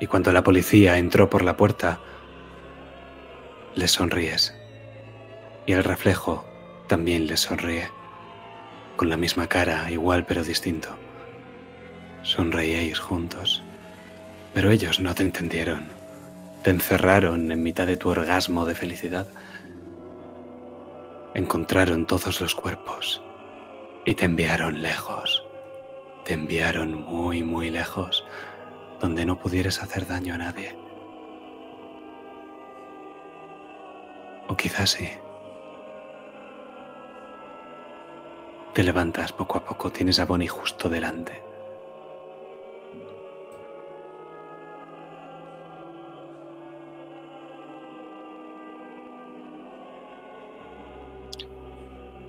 Y 0.00 0.06
cuando 0.06 0.32
la 0.32 0.42
policía 0.42 0.98
entró 0.98 1.30
por 1.30 1.42
la 1.42 1.56
puerta, 1.56 2.00
les 3.74 3.92
sonríes. 3.92 4.54
Y 5.66 5.72
el 5.72 5.84
reflejo 5.84 6.44
también 6.88 7.26
les 7.26 7.40
sonríe. 7.40 7.88
Con 8.96 9.08
la 9.08 9.16
misma 9.16 9.48
cara, 9.48 9.90
igual 9.90 10.26
pero 10.26 10.44
distinto. 10.44 10.90
Sonreíais 12.22 12.98
juntos. 12.98 13.62
Pero 14.54 14.70
ellos 14.70 15.00
no 15.00 15.14
te 15.14 15.22
entendieron. 15.22 16.01
Te 16.62 16.70
encerraron 16.70 17.50
en 17.50 17.60
mitad 17.60 17.88
de 17.88 17.96
tu 17.96 18.08
orgasmo 18.08 18.64
de 18.64 18.76
felicidad. 18.76 19.26
Encontraron 21.34 22.06
todos 22.06 22.40
los 22.40 22.54
cuerpos 22.54 23.20
y 24.04 24.14
te 24.14 24.26
enviaron 24.26 24.80
lejos. 24.80 25.44
Te 26.24 26.34
enviaron 26.34 27.02
muy, 27.02 27.42
muy 27.42 27.68
lejos, 27.68 28.24
donde 29.00 29.26
no 29.26 29.40
pudieras 29.40 29.82
hacer 29.82 30.06
daño 30.06 30.34
a 30.34 30.38
nadie. 30.38 30.76
O 34.46 34.56
quizás 34.56 34.90
sí. 34.90 35.08
Te 38.72 38.84
levantas 38.84 39.32
poco 39.32 39.58
a 39.58 39.64
poco, 39.64 39.90
tienes 39.90 40.20
a 40.20 40.26
Bonnie 40.26 40.46
justo 40.46 40.88
delante. 40.88 41.51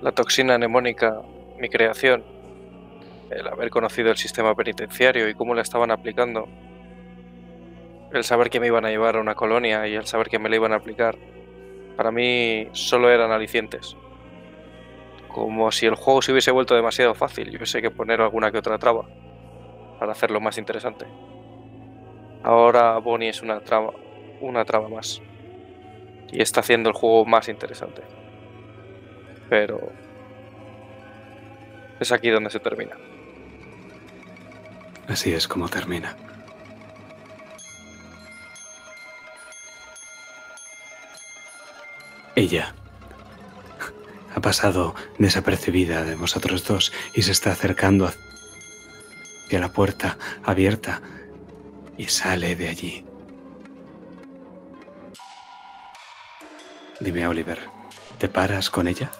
La 0.04 0.12
toxina 0.12 0.58
mnemónica, 0.58 1.22
mi 1.58 1.70
creación, 1.70 2.22
el 3.30 3.48
haber 3.48 3.70
conocido 3.70 4.10
el 4.10 4.18
sistema 4.18 4.54
penitenciario 4.54 5.30
y 5.30 5.34
cómo 5.34 5.54
la 5.54 5.62
estaban 5.62 5.90
aplicando, 5.90 6.46
el 8.12 8.22
saber 8.22 8.50
que 8.50 8.60
me 8.60 8.66
iban 8.66 8.84
a 8.84 8.90
llevar 8.90 9.16
a 9.16 9.22
una 9.22 9.34
colonia 9.34 9.88
y 9.88 9.94
el 9.94 10.04
saber 10.04 10.28
que 10.28 10.38
me 10.38 10.50
la 10.50 10.56
iban 10.56 10.74
a 10.74 10.76
aplicar, 10.76 11.16
para 11.96 12.10
mí 12.10 12.68
solo 12.72 13.10
eran 13.10 13.32
alicientes. 13.32 13.96
Como 15.28 15.72
si 15.72 15.86
el 15.86 15.94
juego 15.94 16.20
se 16.20 16.32
hubiese 16.32 16.50
vuelto 16.50 16.74
demasiado 16.74 17.14
fácil 17.14 17.50
y 17.50 17.56
hubiese 17.56 17.80
que 17.80 17.90
poner 17.90 18.20
alguna 18.20 18.52
que 18.52 18.58
otra 18.58 18.76
traba 18.76 19.06
para 19.98 20.12
hacerlo 20.12 20.38
más 20.38 20.58
interesante. 20.58 21.06
Ahora 22.42 22.98
Bonnie 22.98 23.30
es 23.30 23.40
una 23.40 23.58
traba, 23.60 23.94
una 24.42 24.66
traba 24.66 24.90
más. 24.90 25.22
Y 26.30 26.42
está 26.42 26.60
haciendo 26.60 26.90
el 26.90 26.94
juego 26.94 27.24
más 27.24 27.48
interesante. 27.48 28.02
Pero 29.48 29.92
es 32.00 32.12
aquí 32.12 32.30
donde 32.30 32.50
se 32.50 32.60
termina. 32.60 32.96
Así 35.08 35.32
es 35.32 35.46
como 35.46 35.68
termina. 35.68 36.16
Ella 42.36 42.74
ha 44.34 44.40
pasado 44.40 44.94
desapercibida 45.18 46.04
de 46.04 46.16
vosotros 46.16 46.66
dos 46.66 46.92
y 47.14 47.22
se 47.22 47.32
está 47.32 47.52
acercando 47.52 48.06
hacia 48.06 49.60
la 49.60 49.72
puerta 49.72 50.18
abierta 50.42 51.00
y 51.96 52.06
sale 52.06 52.56
de 52.56 52.68
allí. 52.68 53.04
Dime, 56.98 57.26
Oliver, 57.28 57.60
¿te 58.18 58.28
paras 58.28 58.70
con 58.70 58.88
ella? 58.88 59.10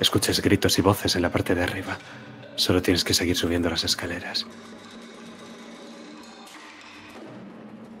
Escuchas 0.00 0.40
gritos 0.40 0.78
y 0.78 0.82
voces 0.82 1.16
en 1.16 1.22
la 1.22 1.30
parte 1.30 1.54
de 1.54 1.62
arriba. 1.62 1.98
Solo 2.54 2.82
tienes 2.82 3.02
que 3.02 3.14
seguir 3.14 3.36
subiendo 3.36 3.68
las 3.68 3.84
escaleras. 3.84 4.46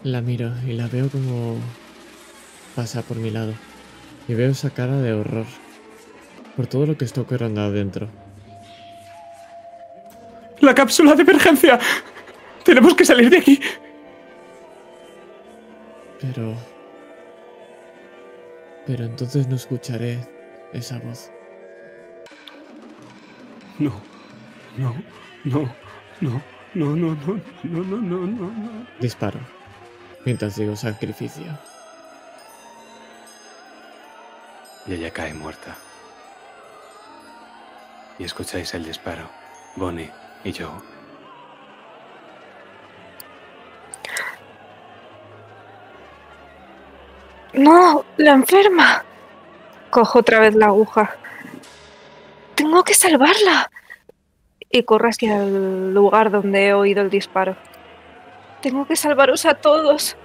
La 0.04 0.20
miro 0.20 0.52
y 0.64 0.74
la 0.74 0.86
veo 0.86 1.08
como 1.08 1.56
pasa 2.76 3.02
por 3.02 3.16
mi 3.16 3.30
lado. 3.30 3.52
Y 4.28 4.34
veo 4.34 4.50
esa 4.50 4.70
cara 4.70 4.96
de 4.98 5.12
horror 5.12 5.46
por 6.56 6.66
todo 6.66 6.86
lo 6.86 6.96
que 6.96 7.04
está 7.04 7.20
ocurriendo 7.20 7.60
adentro. 7.62 8.08
¡La 10.60 10.74
cápsula 10.74 11.14
de 11.14 11.22
emergencia! 11.22 11.78
¡Tenemos 12.64 12.94
que 12.94 13.04
salir 13.04 13.30
de 13.30 13.38
aquí! 13.38 13.60
Pero... 16.20 16.54
Pero 18.86 19.04
entonces 19.04 19.46
no 19.48 19.56
escucharé 19.56 20.18
esa 20.72 20.98
voz. 20.98 21.30
No, 23.78 23.92
no, 24.76 24.92
no, 25.44 25.72
no, 26.20 26.42
no, 26.74 26.96
no, 26.96 26.96
no, 26.96 27.40
no, 27.62 27.84
no, 27.84 27.96
no, 27.96 28.26
no, 28.26 28.46
no. 28.50 28.86
Disparo. 28.98 29.38
Mientras 30.24 30.56
digo 30.56 30.74
sacrificio. 30.74 31.46
Y 34.86 34.94
ella 34.94 35.12
cae 35.12 35.32
muerta. 35.32 35.76
Y 38.18 38.24
escucháis 38.24 38.74
el 38.74 38.84
disparo. 38.84 39.28
Bonnie 39.76 40.10
y 40.42 40.50
yo. 40.50 40.72
No, 47.52 48.04
la 48.16 48.32
enferma. 48.32 49.04
Cojo 49.90 50.18
otra 50.18 50.40
vez 50.40 50.54
la 50.56 50.66
aguja. 50.66 51.16
Tengo 52.58 52.82
que 52.82 52.92
salvarla. 52.92 53.70
Y 54.68 54.82
corro 54.82 55.08
hacia 55.08 55.44
el 55.44 55.94
lugar 55.94 56.32
donde 56.32 56.66
he 56.66 56.72
oído 56.72 57.02
el 57.02 57.08
disparo. 57.08 57.56
Tengo 58.60 58.84
que 58.84 58.96
salvaros 58.96 59.46
a 59.46 59.54
todos. 59.54 60.16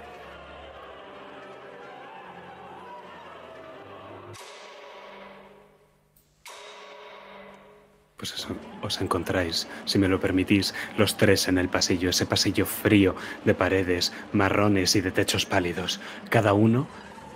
Pues 8.16 8.34
eso, 8.34 8.48
os 8.82 9.00
encontráis, 9.00 9.68
si 9.84 9.98
me 10.00 10.08
lo 10.08 10.18
permitís, 10.18 10.74
los 10.98 11.16
tres 11.16 11.46
en 11.46 11.58
el 11.58 11.68
pasillo, 11.68 12.10
ese 12.10 12.26
pasillo 12.26 12.66
frío 12.66 13.14
de 13.44 13.54
paredes 13.54 14.12
marrones 14.32 14.96
y 14.96 15.00
de 15.00 15.12
techos 15.12 15.46
pálidos, 15.46 16.00
cada 16.30 16.52
uno 16.52 16.88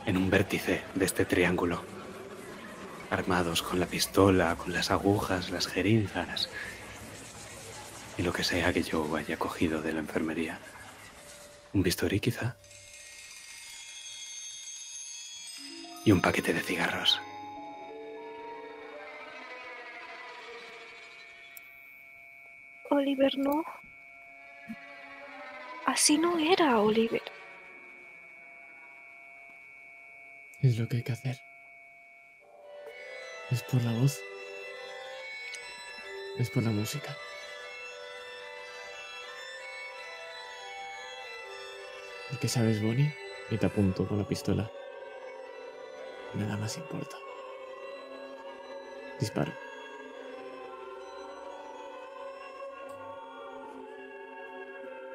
en 0.06 0.16
un 0.16 0.28
vértice 0.28 0.82
de 0.94 1.04
este 1.04 1.24
triángulo, 1.24 1.84
armados 3.10 3.62
con 3.62 3.80
la 3.80 3.86
pistola, 3.86 4.56
con 4.56 4.72
las 4.72 4.90
agujas, 4.90 5.50
las 5.50 5.66
jeringas 5.66 6.48
y 8.18 8.22
lo 8.22 8.32
que 8.32 8.44
sea 8.44 8.72
que 8.72 8.82
yo 8.82 9.14
haya 9.16 9.38
cogido 9.38 9.80
de 9.80 9.92
la 9.92 10.00
enfermería. 10.00 10.58
Un 11.72 11.82
bisturí 11.82 12.18
quizá. 12.18 12.56
Y 16.04 16.10
un 16.10 16.20
paquete 16.20 16.52
de 16.52 16.60
cigarros. 16.60 17.20
Oliver, 22.90 23.38
no. 23.38 23.64
Así 25.86 26.18
no 26.18 26.38
era, 26.38 26.80
Oliver. 26.80 27.22
Es 30.60 30.78
lo 30.78 30.88
que 30.88 30.96
hay 30.96 31.02
que 31.04 31.12
hacer. 31.12 31.47
Es 33.50 33.62
por 33.62 33.82
la 33.82 33.92
voz. 33.92 34.22
Es 36.38 36.50
por 36.50 36.62
la 36.62 36.70
música. 36.70 37.16
¿Y 42.30 42.36
qué 42.36 42.48
sabes, 42.48 42.82
Bonnie? 42.82 43.14
Y 43.50 43.56
te 43.56 43.64
apunto 43.64 44.06
con 44.06 44.18
la 44.18 44.28
pistola. 44.28 44.70
Nada 46.34 46.58
más 46.58 46.76
importa. 46.76 47.16
Disparo. 49.18 49.52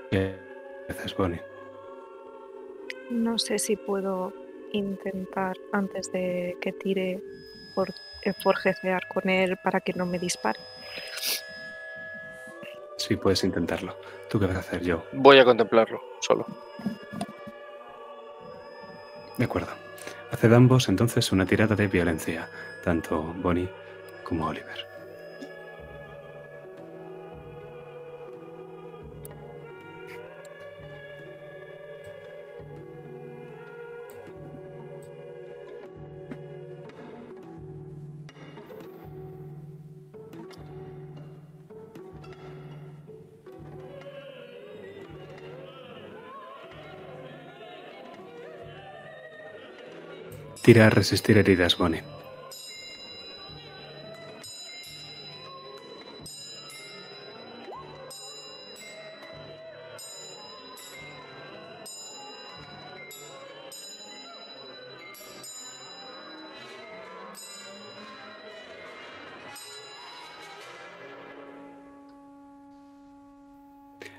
¿Qué 0.10 0.36
haces, 0.90 1.16
Bonnie? 1.16 1.42
No 3.12 3.38
sé 3.38 3.60
si 3.60 3.76
puedo 3.76 4.34
intentar 4.72 5.56
antes 5.72 6.12
de 6.12 6.58
que 6.60 6.72
tire 6.72 7.22
forjear 8.32 9.08
con 9.10 9.27
él 9.30 9.58
para 9.58 9.82
que 9.82 9.92
no 9.93 10.06
me 10.06 10.19
dispare. 10.19 10.60
Sí, 12.95 13.18
puedes 13.18 13.43
intentarlo. 13.43 13.98
¿Tú 14.30 14.40
qué 14.40 14.45
vas 14.45 14.56
a 14.56 14.60
hacer, 14.60 14.82
yo? 14.82 15.03
Voy 15.11 15.38
a 15.40 15.43
contemplarlo, 15.43 16.02
solo. 16.22 16.45
De 19.38 19.43
acuerdo. 19.43 19.72
Haced 20.32 20.53
ambos 20.53 20.88
entonces 20.90 21.32
una 21.32 21.45
tirada 21.45 21.76
de 21.76 21.88
violencia, 21.88 22.50
tanto 22.84 23.22
Bonnie 23.22 23.69
como 24.24 24.48
Oliver. 24.48 24.93
Tira 50.64 50.88
a 50.88 50.90
resistir 50.90 51.38
heridas, 51.38 51.77
Bonnie. 51.77 52.03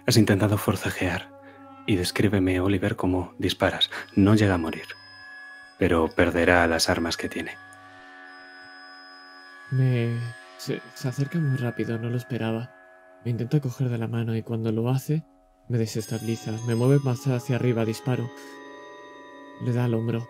Has 0.07 0.19
intentado 0.19 0.59
forcejear 0.59 1.31
y 1.87 1.97
descríbeme, 1.97 2.61
Oliver, 2.61 2.97
cómo 2.97 3.33
disparas. 3.39 3.91
No 4.15 4.35
llega 4.35 4.55
a 4.55 4.59
morir, 4.59 4.85
pero 5.79 6.09
perderá 6.09 6.67
las 6.67 6.89
armas 6.89 7.17
que 7.17 7.29
tiene. 7.29 7.53
Me... 9.71 10.19
Se, 10.59 10.81
acerca 11.07 11.39
muy 11.39 11.57
rápido, 11.57 11.99
no 11.99 12.09
lo 12.09 12.17
esperaba. 12.17 12.75
Me 13.25 13.31
intenta 13.31 13.61
coger 13.61 13.89
de 13.89 13.99
la 13.99 14.09
mano 14.09 14.37
y 14.37 14.43
cuando 14.43 14.73
lo 14.73 14.89
hace, 14.89 15.25
me 15.69 15.79
desestabiliza. 15.79 16.53
Me 16.67 16.75
mueve 16.75 16.99
más 17.03 17.27
hacia 17.27 17.57
arriba, 17.57 17.85
disparo. 17.85 18.31
Le 19.63 19.73
da 19.73 19.85
al 19.85 19.95
hombro. 19.95 20.27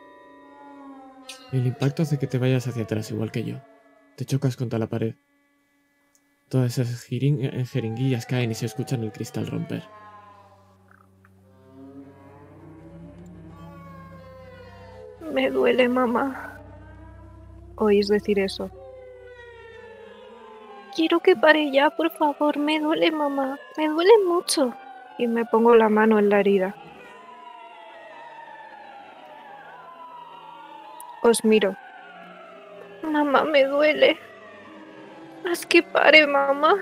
El 1.53 1.67
impacto 1.67 2.03
hace 2.03 2.19
que 2.19 2.27
te 2.27 2.39
vayas 2.39 2.67
hacia 2.67 2.85
atrás, 2.85 3.11
igual 3.11 3.31
que 3.31 3.45
yo. 3.45 3.61
Te 4.17 4.25
chocas 4.25 4.57
contra 4.57 4.79
la 4.79 4.89
pared. 4.89 5.15
Todas 6.49 6.79
esas 6.79 7.07
eh, 7.11 7.65
jeringuillas 7.65 8.27
caen 8.27 8.51
y 8.51 8.55
se 8.55 8.67
escuchan 8.67 9.03
el 9.03 9.13
cristal 9.13 9.47
romper. 9.47 9.83
Me 15.35 15.51
duele, 15.51 15.89
mamá. 15.89 16.61
¿Oís 17.75 18.07
decir 18.07 18.39
eso? 18.39 18.71
Quiero 20.95 21.19
que 21.19 21.35
pare 21.35 21.73
ya, 21.73 21.91
por 21.91 22.09
favor. 22.13 22.57
Me 22.57 22.79
duele, 22.79 23.11
mamá. 23.11 23.59
Me 23.77 23.89
duele 23.89 24.13
mucho. 24.29 24.73
Y 25.19 25.27
me 25.27 25.45
pongo 25.45 25.75
la 25.75 25.89
mano 25.89 26.21
en 26.21 26.29
la 26.29 26.39
herida. 26.39 26.77
Os 31.23 31.45
miro. 31.45 31.75
Mamá, 33.03 33.43
me 33.43 33.65
duele. 33.65 34.17
Haz 35.51 35.67
que 35.67 35.83
pare, 35.83 36.29
mamá. 36.29 36.77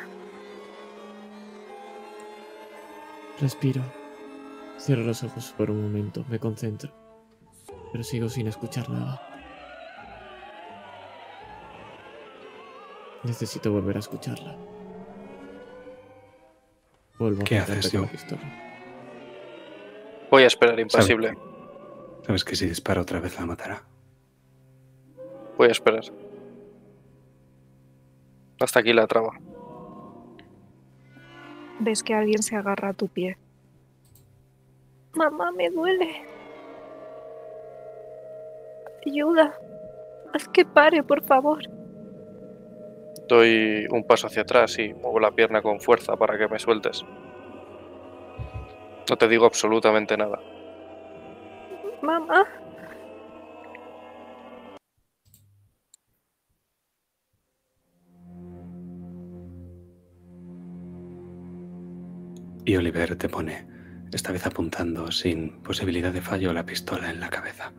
Respiro. 3.41 3.81
Cierro 4.79 5.05
los 5.05 5.25
ojos 5.25 5.55
por 5.57 5.71
un 5.71 5.81
momento, 5.81 6.23
me 6.29 6.39
concentro. 6.39 7.02
Pero 7.93 8.05
sigo 8.05 8.29
sin 8.29 8.47
escuchar 8.49 8.89
nada. 8.89 9.21
Necesito 13.25 13.71
volver 13.71 13.97
a 13.97 14.01
escucharla. 14.01 14.57
Vuelvo 17.19 17.43
a 17.43 17.45
¿Qué 17.45 17.59
apuntarte 17.59 17.79
haces, 17.81 17.93
con 17.93 18.01
la 18.01 18.07
Joe? 18.09 18.13
pistola. 18.17 18.43
Voy 20.31 20.43
a 20.43 20.47
esperar 20.47 20.81
impasible. 20.81 21.37
Sabes 22.27 22.45
que 22.45 22.57
si 22.57 22.67
dispara 22.67 23.03
otra 23.03 23.21
vez 23.21 23.39
la 23.39 23.47
matará. 23.47 23.85
Voy 25.59 25.69
a 25.69 25.73
esperar. 25.73 26.05
Hasta 28.59 28.81
aquí 28.81 28.93
la 28.93 29.07
trama. 29.07 29.39
Ves 31.81 32.03
que 32.03 32.15
alguien 32.15 32.43
se 32.43 32.57
agarra 32.57 32.91
a 32.91 32.95
tu 32.95 33.09
pie. 33.09 33.37
Mamá, 35.15 35.53
me 35.53 35.69
duele. 35.69 36.25
Ayuda. 39.07 39.55
Haz 40.33 40.49
que 40.49 40.65
pare, 40.65 41.03
por 41.03 41.23
favor. 41.23 41.63
Doy 43.29 43.87
un 43.91 44.05
paso 44.05 44.27
hacia 44.27 44.43
atrás 44.43 44.79
y 44.79 44.93
muevo 44.95 45.21
la 45.21 45.31
pierna 45.31 45.63
con 45.63 45.81
fuerza 45.81 46.17
para 46.17 46.39
que 46.39 46.49
me 46.49 46.59
sueltes. 46.59 47.05
No 49.09 49.17
te 49.17 49.29
digo 49.29 49.47
absolutamente 49.47 50.17
nada. 50.17 50.39
Mamá. 52.03 52.47
Y 62.65 62.77
Oliver 62.77 63.17
te 63.17 63.29
pone, 63.29 63.67
esta 64.13 64.31
vez 64.31 64.47
apuntando 64.47 65.11
sin 65.11 65.63
posibilidad 65.63 66.13
de 66.13 66.21
fallo, 66.21 66.53
la 66.53 66.65
pistola 66.65 67.11
en 67.11 67.19
la 67.19 67.29
cabeza. 67.29 67.73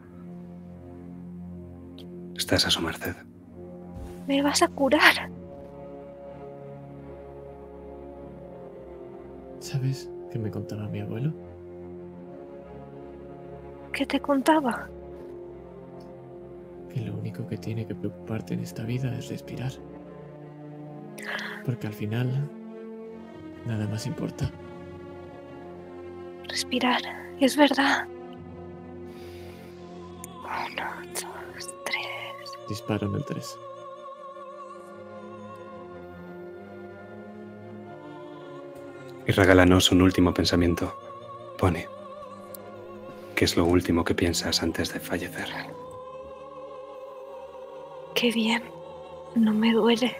Estás 2.37 2.65
a 2.65 2.69
su 2.69 2.81
merced. 2.81 3.15
Me 4.27 4.41
vas 4.41 4.61
a 4.61 4.67
curar. 4.67 5.29
¿Sabes 9.59 10.09
qué 10.31 10.39
me 10.39 10.49
contaba 10.49 10.87
mi 10.87 11.01
abuelo? 11.01 11.33
¿Qué 13.91 14.05
te 14.05 14.19
contaba? 14.19 14.89
Que 16.93 17.01
lo 17.01 17.13
único 17.13 17.47
que 17.47 17.57
tiene 17.57 17.85
que 17.85 17.95
preocuparte 17.95 18.55
en 18.55 18.61
esta 18.61 18.83
vida 18.83 19.15
es 19.17 19.29
respirar. 19.29 19.71
Porque 21.65 21.87
al 21.87 21.93
final, 21.93 22.49
nada 23.65 23.87
más 23.87 24.05
importa. 24.07 24.51
Respirar. 26.47 27.01
Es 27.39 27.55
verdad. 27.55 28.07
Disparo 32.67 33.07
en 33.07 33.15
el 33.15 33.25
3. 33.25 33.59
Y 39.27 39.31
regálanos 39.31 39.91
un 39.91 40.01
último 40.01 40.33
pensamiento. 40.33 40.93
Pone, 41.57 41.87
¿qué 43.35 43.45
es 43.45 43.55
lo 43.55 43.65
último 43.65 44.03
que 44.03 44.15
piensas 44.15 44.61
antes 44.61 44.93
de 44.93 44.99
fallecer? 44.99 45.47
Qué 48.15 48.31
bien. 48.31 48.63
No 49.35 49.53
me 49.53 49.73
duele. 49.73 50.15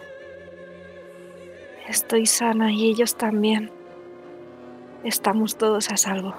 Estoy 1.88 2.26
sana 2.26 2.72
y 2.72 2.88
ellos 2.90 3.14
también. 3.16 3.70
Estamos 5.04 5.56
todos 5.56 5.90
a 5.90 5.96
salvo. 5.96 6.34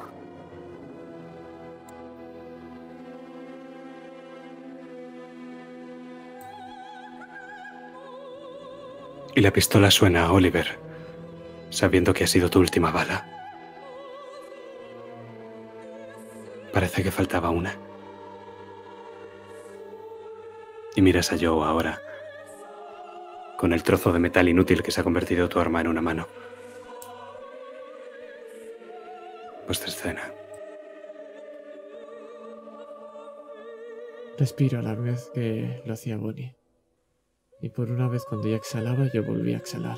Y 9.35 9.41
la 9.41 9.51
pistola 9.51 9.91
suena 9.91 10.25
a 10.25 10.31
Oliver, 10.31 10.79
sabiendo 11.69 12.13
que 12.13 12.23
ha 12.23 12.27
sido 12.27 12.49
tu 12.49 12.59
última 12.59 12.89
bala. 12.89 13.29
Parece 16.71 17.03
que 17.03 17.11
faltaba 17.11 17.49
una. 17.49 17.77
Y 20.95 21.01
miras 21.01 21.33
a 21.33 21.37
Joe 21.37 21.65
ahora, 21.65 22.01
con 23.57 23.73
el 23.73 23.83
trozo 23.83 24.13
de 24.13 24.19
metal 24.19 24.47
inútil 24.47 24.81
que 24.81 24.91
se 24.91 25.01
ha 25.01 25.03
convertido 25.03 25.49
tu 25.49 25.59
arma 25.59 25.81
en 25.81 25.89
una 25.89 26.01
mano. 26.01 26.29
Vuestra 29.65 29.89
escena. 29.89 30.31
Respiro 34.37 34.79
a 34.79 34.81
la 34.81 34.95
vez 34.95 35.29
que 35.33 35.81
lo 35.85 35.93
hacía 35.93 36.15
Bonnie. 36.15 36.55
Y 37.61 37.69
por 37.69 37.89
una 37.89 38.07
vez 38.07 38.25
cuando 38.25 38.47
ella 38.47 38.57
exhalaba, 38.57 39.09
yo 39.13 39.23
volví 39.23 39.53
a 39.53 39.57
exhalar. 39.57 39.97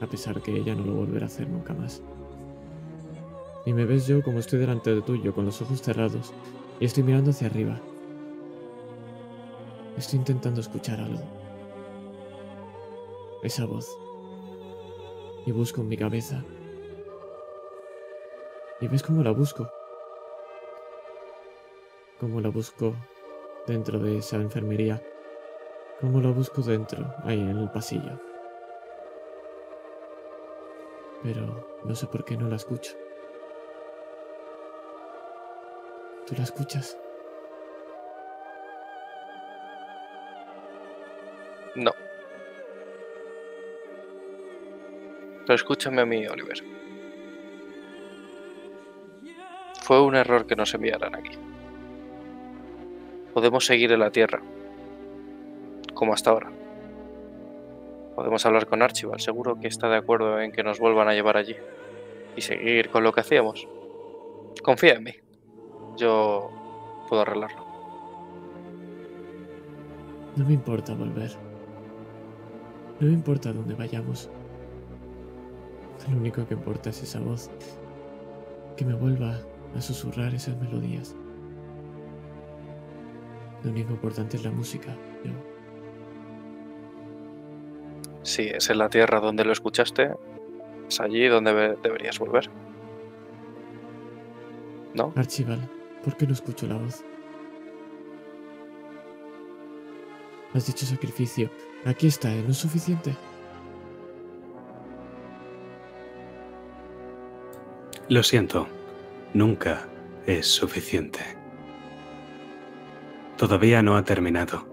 A 0.00 0.06
pesar 0.06 0.40
que 0.40 0.56
ella 0.56 0.74
no 0.74 0.84
lo 0.84 0.94
volverá 0.94 1.26
a 1.26 1.28
hacer 1.28 1.48
nunca 1.48 1.74
más. 1.74 2.02
Y 3.66 3.72
me 3.74 3.84
ves 3.84 4.06
yo 4.06 4.22
como 4.22 4.38
estoy 4.38 4.58
delante 4.58 4.94
de 4.94 5.02
tuyo, 5.02 5.34
con 5.34 5.44
los 5.44 5.60
ojos 5.60 5.82
cerrados, 5.82 6.32
y 6.80 6.84
estoy 6.84 7.02
mirando 7.02 7.30
hacia 7.30 7.48
arriba. 7.48 7.80
Estoy 9.96 10.20
intentando 10.20 10.60
escuchar 10.60 11.00
algo. 11.00 11.22
Esa 13.42 13.66
voz. 13.66 13.88
Y 15.44 15.52
busco 15.52 15.80
en 15.80 15.88
mi 15.88 15.96
cabeza. 15.96 16.44
Y 18.80 18.88
ves 18.88 19.02
cómo 19.02 19.22
la 19.22 19.32
busco. 19.32 19.68
Cómo 22.20 22.40
la 22.40 22.48
busco 22.48 22.94
dentro 23.66 23.98
de 23.98 24.18
esa 24.18 24.36
enfermería. 24.36 25.02
Cómo 26.00 26.20
la 26.20 26.30
busco 26.30 26.62
dentro, 26.62 27.12
ahí 27.24 27.40
en 27.40 27.58
el 27.58 27.70
pasillo. 27.70 28.20
Pero 31.24 31.80
no 31.84 31.94
sé 31.96 32.06
por 32.06 32.24
qué 32.24 32.36
no 32.36 32.48
la 32.48 32.54
escucho. 32.56 32.92
¿Tú 36.26 36.36
la 36.36 36.44
escuchas? 36.44 36.96
No. 41.74 41.92
Pero 45.40 45.54
escúchame 45.54 46.02
a 46.02 46.06
mí, 46.06 46.26
Oliver. 46.28 46.62
Fue 49.82 50.00
un 50.02 50.14
error 50.14 50.46
que 50.46 50.54
nos 50.54 50.74
enviaran 50.74 51.14
aquí. 51.14 51.36
podemos 53.32 53.64
seguir 53.64 53.92
en 53.92 54.00
la 54.00 54.10
Tierra, 54.10 54.42
como 55.98 56.14
hasta 56.14 56.30
ahora. 56.30 56.48
Podemos 58.14 58.46
hablar 58.46 58.68
con 58.68 58.82
Archibald, 58.82 59.18
seguro 59.18 59.58
que 59.58 59.66
está 59.66 59.88
de 59.88 59.96
acuerdo 59.96 60.40
en 60.40 60.52
que 60.52 60.62
nos 60.62 60.78
vuelvan 60.78 61.08
a 61.08 61.14
llevar 61.14 61.36
allí 61.36 61.56
y 62.36 62.40
seguir 62.40 62.88
con 62.90 63.02
lo 63.02 63.12
que 63.12 63.22
hacíamos. 63.22 63.66
Confía 64.62 64.94
en 64.94 65.02
mí. 65.02 65.12
Yo 65.96 66.50
puedo 67.08 67.22
arreglarlo. 67.22 67.66
No 70.36 70.44
me 70.44 70.52
importa 70.52 70.94
volver. 70.94 71.32
No 73.00 73.08
me 73.08 73.12
importa 73.12 73.52
dónde 73.52 73.74
vayamos. 73.74 74.30
Lo 76.08 76.16
único 76.16 76.46
que 76.46 76.54
importa 76.54 76.90
es 76.90 77.02
esa 77.02 77.18
voz. 77.18 77.50
Que 78.76 78.84
me 78.84 78.94
vuelva 78.94 79.36
a 79.76 79.80
susurrar 79.80 80.32
esas 80.32 80.56
melodías. 80.58 81.16
Lo 83.64 83.72
único 83.72 83.90
importante 83.90 84.36
es 84.36 84.44
la 84.44 84.52
música. 84.52 84.94
Yo. 85.24 85.47
Si 88.28 88.42
es 88.42 88.68
en 88.68 88.76
la 88.76 88.90
Tierra 88.90 89.20
donde 89.20 89.42
lo 89.42 89.52
escuchaste, 89.52 90.10
es 90.86 91.00
allí 91.00 91.28
donde 91.28 91.78
deberías 91.82 92.18
volver. 92.18 92.50
¿No? 94.92 95.14
Archibald, 95.16 95.66
¿por 96.04 96.14
qué 96.14 96.26
no 96.26 96.34
escucho 96.34 96.66
la 96.66 96.76
voz? 96.76 97.02
Has 100.52 100.66
dicho 100.66 100.84
sacrificio. 100.84 101.48
Aquí 101.86 102.06
está, 102.06 102.30
¿eh? 102.30 102.42
¿no 102.42 102.50
es 102.50 102.58
suficiente? 102.58 103.16
Lo 108.10 108.22
siento, 108.22 108.68
nunca 109.32 109.88
es 110.26 110.46
suficiente. 110.46 111.20
Todavía 113.38 113.80
no 113.80 113.96
ha 113.96 114.04
terminado. 114.04 114.68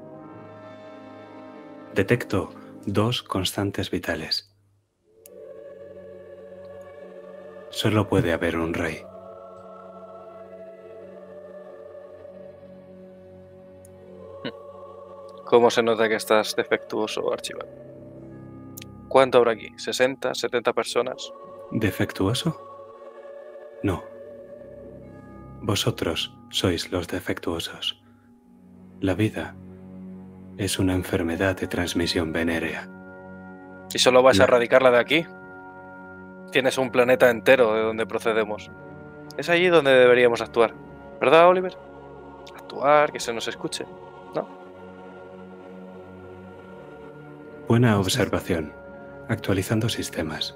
Detecto 1.94 2.65
dos 2.86 3.24
constantes 3.24 3.90
vitales. 3.90 4.52
Solo 7.70 8.08
puede 8.08 8.32
haber 8.32 8.58
un 8.58 8.74
rey. 8.74 9.04
¿Cómo 15.46 15.70
se 15.70 15.84
nota 15.84 16.10
que 16.10 16.16
estás 16.16 16.56
defectuoso, 16.56 17.32
Archibald? 17.32 17.70
¿Cuánto 19.08 19.38
habrá 19.38 19.52
aquí? 19.52 19.70
¿60, 19.78 20.34
70 20.34 20.74
personas? 20.74 21.32
¿Defectuoso? 21.72 22.60
No. 23.84 24.04
Vosotros 25.62 26.36
sois 26.50 26.92
los 26.92 27.08
defectuosos. 27.08 28.04
La 29.00 29.14
vida 29.14 29.56
es 30.58 30.80
una 30.80 30.94
enfermedad 30.94 31.58
de 31.58 31.68
transmisión 31.68 32.32
venérea. 32.32 32.88
¿Y 33.94 34.00
solo 34.00 34.24
vas 34.24 34.38
a 34.40 34.44
No. 34.44 34.44
erradicarla 34.46 34.92
de 34.92 35.00
aquí? 35.00 35.26
Tienes 36.52 36.78
un 36.78 36.92
planeta 36.92 37.30
entero 37.30 37.74
de 37.74 37.82
donde 37.82 38.06
procedemos. 38.06 38.72
Es 39.38 39.50
allí 39.50 39.68
donde 39.68 39.92
deberíamos 39.92 40.42
actuar. 40.42 40.74
¿Verdad, 41.20 41.48
Oliver? 41.50 41.78
Actuar, 42.56 43.12
que 43.12 43.20
se 43.20 43.34
nos 43.34 43.48
escuche. 43.48 43.86
Buena 47.68 48.00
observación. 48.00 48.72
Actualizando 49.28 49.90
sistemas. 49.90 50.56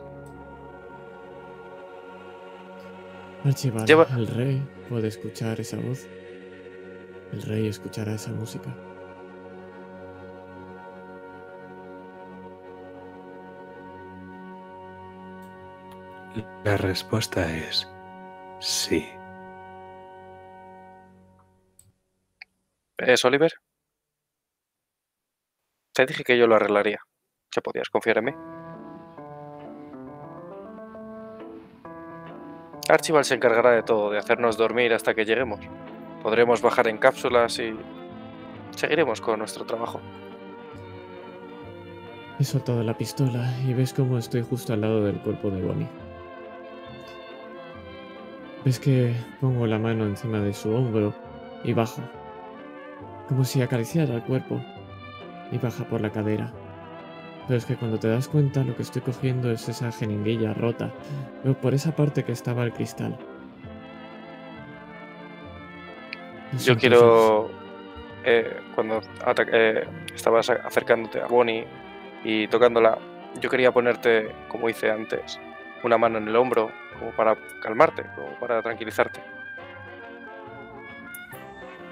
Archibald, 3.44 3.88
Lleva- 3.88 4.08
el 4.16 4.28
rey 4.28 4.62
puede 4.90 5.08
escuchar 5.08 5.60
esa 5.60 5.78
voz. 5.78 6.06
El 7.34 7.42
rey 7.42 7.68
escuchará 7.68 8.14
esa 8.14 8.32
música. 8.32 8.70
La 16.64 16.78
respuesta 16.78 17.52
es 17.56 17.90
sí. 18.60 19.10
¿Es 22.98 23.26
Oliver? 23.26 23.52
Te 25.94 26.06
dije 26.06 26.24
que 26.24 26.38
yo 26.38 26.48
lo 26.48 26.56
arreglaría. 26.56 27.00
Que 27.52 27.62
podías 27.62 27.90
confiar 27.90 28.20
en 28.20 28.26
mí. 28.26 28.32
Archibald 32.90 33.26
se 33.26 33.36
encargará 33.36 33.72
de 33.72 33.84
todo, 33.84 34.12
de 34.12 34.18
hacernos 34.18 34.58
dormir 34.58 34.94
hasta 34.94 35.14
que 35.14 35.26
lleguemos. 35.26 35.60
Podremos 36.24 36.62
bajar 36.62 36.88
en 36.88 36.98
cápsulas 36.98 37.60
y 37.60 37.76
seguiremos 38.76 39.22
con 39.22 39.40
nuestro 39.40 39.66
trabajo. 39.66 40.02
He 42.40 42.44
soltado 42.44 42.84
la 42.84 42.98
pistola 42.98 43.54
y 43.68 43.74
ves 43.74 43.94
cómo 43.94 44.18
estoy 44.18 44.44
justo 44.44 44.74
al 44.74 44.82
lado 44.82 45.04
del 45.04 45.20
cuerpo 45.22 45.50
de 45.50 45.62
Bonnie. 45.62 46.09
Ves 48.66 48.80
que 48.80 49.16
pongo 49.40 49.66
la 49.66 49.80
mano 49.80 50.06
encima 50.06 50.40
de 50.40 50.54
su 50.54 50.74
hombro 50.76 51.14
y 51.64 51.74
bajo, 51.74 52.02
como 53.28 53.44
si 53.44 53.62
acariciara 53.62 54.16
el 54.16 54.24
cuerpo, 54.24 54.62
y 55.52 55.58
baja 55.58 55.84
por 55.86 56.02
la 56.02 56.12
cadera. 56.12 56.52
Pero 57.48 57.58
es 57.58 57.66
que 57.66 57.76
cuando 57.76 57.98
te 57.98 58.10
das 58.10 58.28
cuenta 58.28 58.64
lo 58.64 58.76
que 58.76 58.84
estoy 58.84 59.02
cogiendo 59.02 59.50
es 59.50 59.68
esa 59.70 59.92
jeringuilla 59.92 60.54
rota, 60.54 60.92
pero 61.42 61.56
por 61.56 61.74
esa 61.74 61.96
parte 61.96 62.24
que 62.24 62.32
estaba 62.32 62.64
el 62.64 62.74
cristal. 62.74 63.18
Yo 66.64 66.78
quiero. 66.78 67.50
eh, 68.26 68.58
cuando 68.76 69.02
eh, 69.52 69.88
estabas 70.14 70.50
acercándote 70.50 71.22
a 71.22 71.28
Bonnie 71.28 71.66
y 72.24 72.48
tocándola, 72.48 72.98
yo 73.40 73.50
quería 73.50 73.72
ponerte, 73.72 74.32
como 74.50 74.70
hice 74.70 74.92
antes, 74.92 75.40
una 75.84 75.98
mano 75.98 76.18
en 76.18 76.28
el 76.28 76.36
hombro, 76.36 76.72
como 76.98 77.12
para 77.12 77.38
calmarte, 77.62 78.04
como 78.16 78.40
para 78.40 78.62
tranquilizarte. 78.62 79.22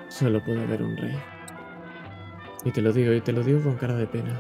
Solo 0.08 0.44
puede 0.44 0.64
haber 0.64 0.82
un 0.82 0.98
rey. 0.98 1.18
Y 2.66 2.72
te 2.72 2.82
lo 2.82 2.92
digo, 2.92 3.14
y 3.14 3.22
te 3.22 3.32
lo 3.32 3.44
digo 3.44 3.62
con 3.62 3.76
cara 3.76 3.94
de 3.94 4.08
pena. 4.08 4.40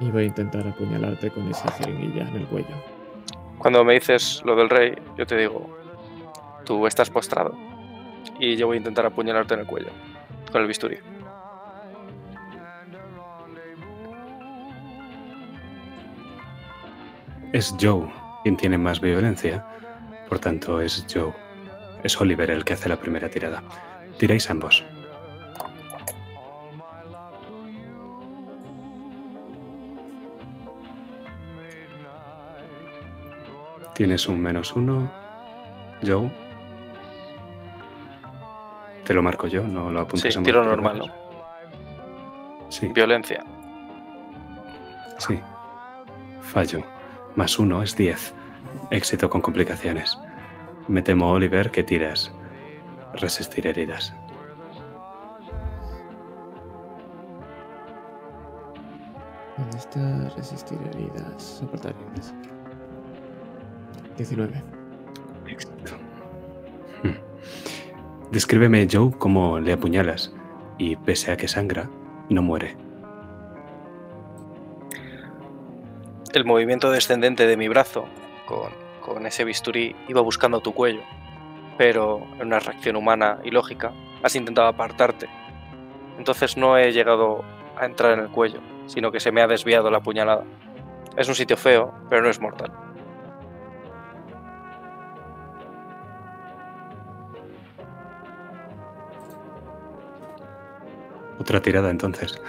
Y 0.00 0.10
voy 0.10 0.24
a 0.24 0.26
intentar 0.26 0.66
apuñalarte 0.66 1.30
con 1.30 1.48
esa 1.48 1.70
jeringuilla 1.72 2.28
en 2.28 2.36
el 2.36 2.46
cuello. 2.46 2.74
Cuando 3.58 3.84
me 3.84 3.94
dices 3.94 4.42
lo 4.44 4.56
del 4.56 4.68
rey, 4.68 4.94
yo 5.16 5.26
te 5.26 5.36
digo, 5.36 5.78
tú 6.64 6.86
estás 6.86 7.10
postrado 7.10 7.56
y 8.38 8.56
yo 8.56 8.66
voy 8.66 8.76
a 8.76 8.78
intentar 8.78 9.06
apuñalarte 9.06 9.54
en 9.54 9.60
el 9.60 9.66
cuello 9.66 9.90
con 10.50 10.62
el 10.62 10.68
bisturí. 10.68 10.98
Es 17.54 17.72
Joe 17.80 18.10
quien 18.42 18.56
tiene 18.56 18.76
más 18.76 19.00
violencia. 19.00 19.64
Por 20.28 20.40
tanto, 20.40 20.80
es 20.80 21.06
Joe. 21.08 21.32
Es 22.02 22.20
Oliver 22.20 22.50
el 22.50 22.64
que 22.64 22.72
hace 22.72 22.88
la 22.88 22.96
primera 22.96 23.28
tirada. 23.28 23.62
Tiráis 24.18 24.50
ambos. 24.50 24.84
Tienes 33.94 34.28
un 34.28 34.40
menos 34.40 34.74
uno. 34.74 35.08
Joe. 36.04 36.28
Te 39.04 39.14
lo 39.14 39.22
marco 39.22 39.46
yo, 39.46 39.62
no 39.62 39.92
lo 39.92 40.00
apuntes 40.00 40.34
Sí, 40.34 40.42
tiro 40.42 40.64
normal, 40.64 40.98
papel. 40.98 41.12
Sí, 42.68 42.88
Violencia. 42.88 43.44
sí. 45.18 45.38
Fallo. 46.40 46.93
Más 47.36 47.58
uno 47.58 47.82
es 47.82 47.96
10. 47.96 48.32
Éxito 48.90 49.28
con 49.28 49.40
complicaciones. 49.40 50.18
Me 50.86 51.02
temo, 51.02 51.30
Oliver, 51.30 51.70
que 51.70 51.82
tiras. 51.82 52.32
Resistir 53.14 53.66
heridas. 53.66 54.14
¿Dónde 59.56 59.76
está 59.78 60.28
resistir 60.36 60.78
heridas? 60.92 61.42
Soportar 61.42 61.94
heridas. 62.08 62.34
19. 64.16 64.62
Éxito. 65.48 65.94
Hmm. 67.02 68.30
Descríbeme, 68.30 68.86
Joe, 68.90 69.12
cómo 69.18 69.58
le 69.58 69.72
apuñalas. 69.72 70.32
Y 70.78 70.96
pese 70.96 71.32
a 71.32 71.36
que 71.36 71.48
sangra, 71.48 71.88
no 72.28 72.42
muere. 72.42 72.83
El 76.34 76.44
movimiento 76.44 76.90
descendente 76.90 77.46
de 77.46 77.56
mi 77.56 77.68
brazo 77.68 78.08
con, 78.44 78.72
con 79.00 79.24
ese 79.24 79.44
bisturí 79.44 79.94
iba 80.08 80.20
buscando 80.20 80.58
tu 80.58 80.74
cuello, 80.74 81.02
pero 81.78 82.26
en 82.40 82.48
una 82.48 82.58
reacción 82.58 82.96
humana 82.96 83.38
y 83.44 83.52
lógica 83.52 83.92
has 84.20 84.34
intentado 84.34 84.66
apartarte. 84.66 85.28
Entonces 86.18 86.56
no 86.56 86.76
he 86.76 86.90
llegado 86.90 87.44
a 87.76 87.86
entrar 87.86 88.14
en 88.14 88.24
el 88.24 88.30
cuello, 88.30 88.58
sino 88.88 89.12
que 89.12 89.20
se 89.20 89.30
me 89.30 89.42
ha 89.42 89.46
desviado 89.46 89.92
la 89.92 90.00
puñalada. 90.00 90.42
Es 91.16 91.28
un 91.28 91.36
sitio 91.36 91.56
feo, 91.56 91.94
pero 92.10 92.22
no 92.22 92.28
es 92.28 92.40
mortal. 92.40 92.72
Otra 101.38 101.62
tirada 101.62 101.90
entonces. 101.90 102.42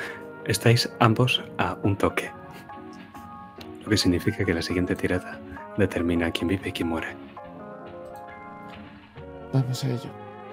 Estáis 0.45 0.91
ambos 0.99 1.43
a 1.59 1.77
un 1.83 1.95
toque. 1.95 2.31
Lo 3.85 3.89
que 3.91 3.97
significa 3.97 4.43
que 4.43 4.53
la 4.53 4.61
siguiente 4.61 4.95
tirada 4.95 5.39
determina 5.77 6.31
quién 6.31 6.47
vive 6.47 6.69
y 6.69 6.71
quién 6.71 6.89
muere. 6.89 7.15
Vamos 9.53 9.83
a 9.83 9.87
ello. 9.89 10.09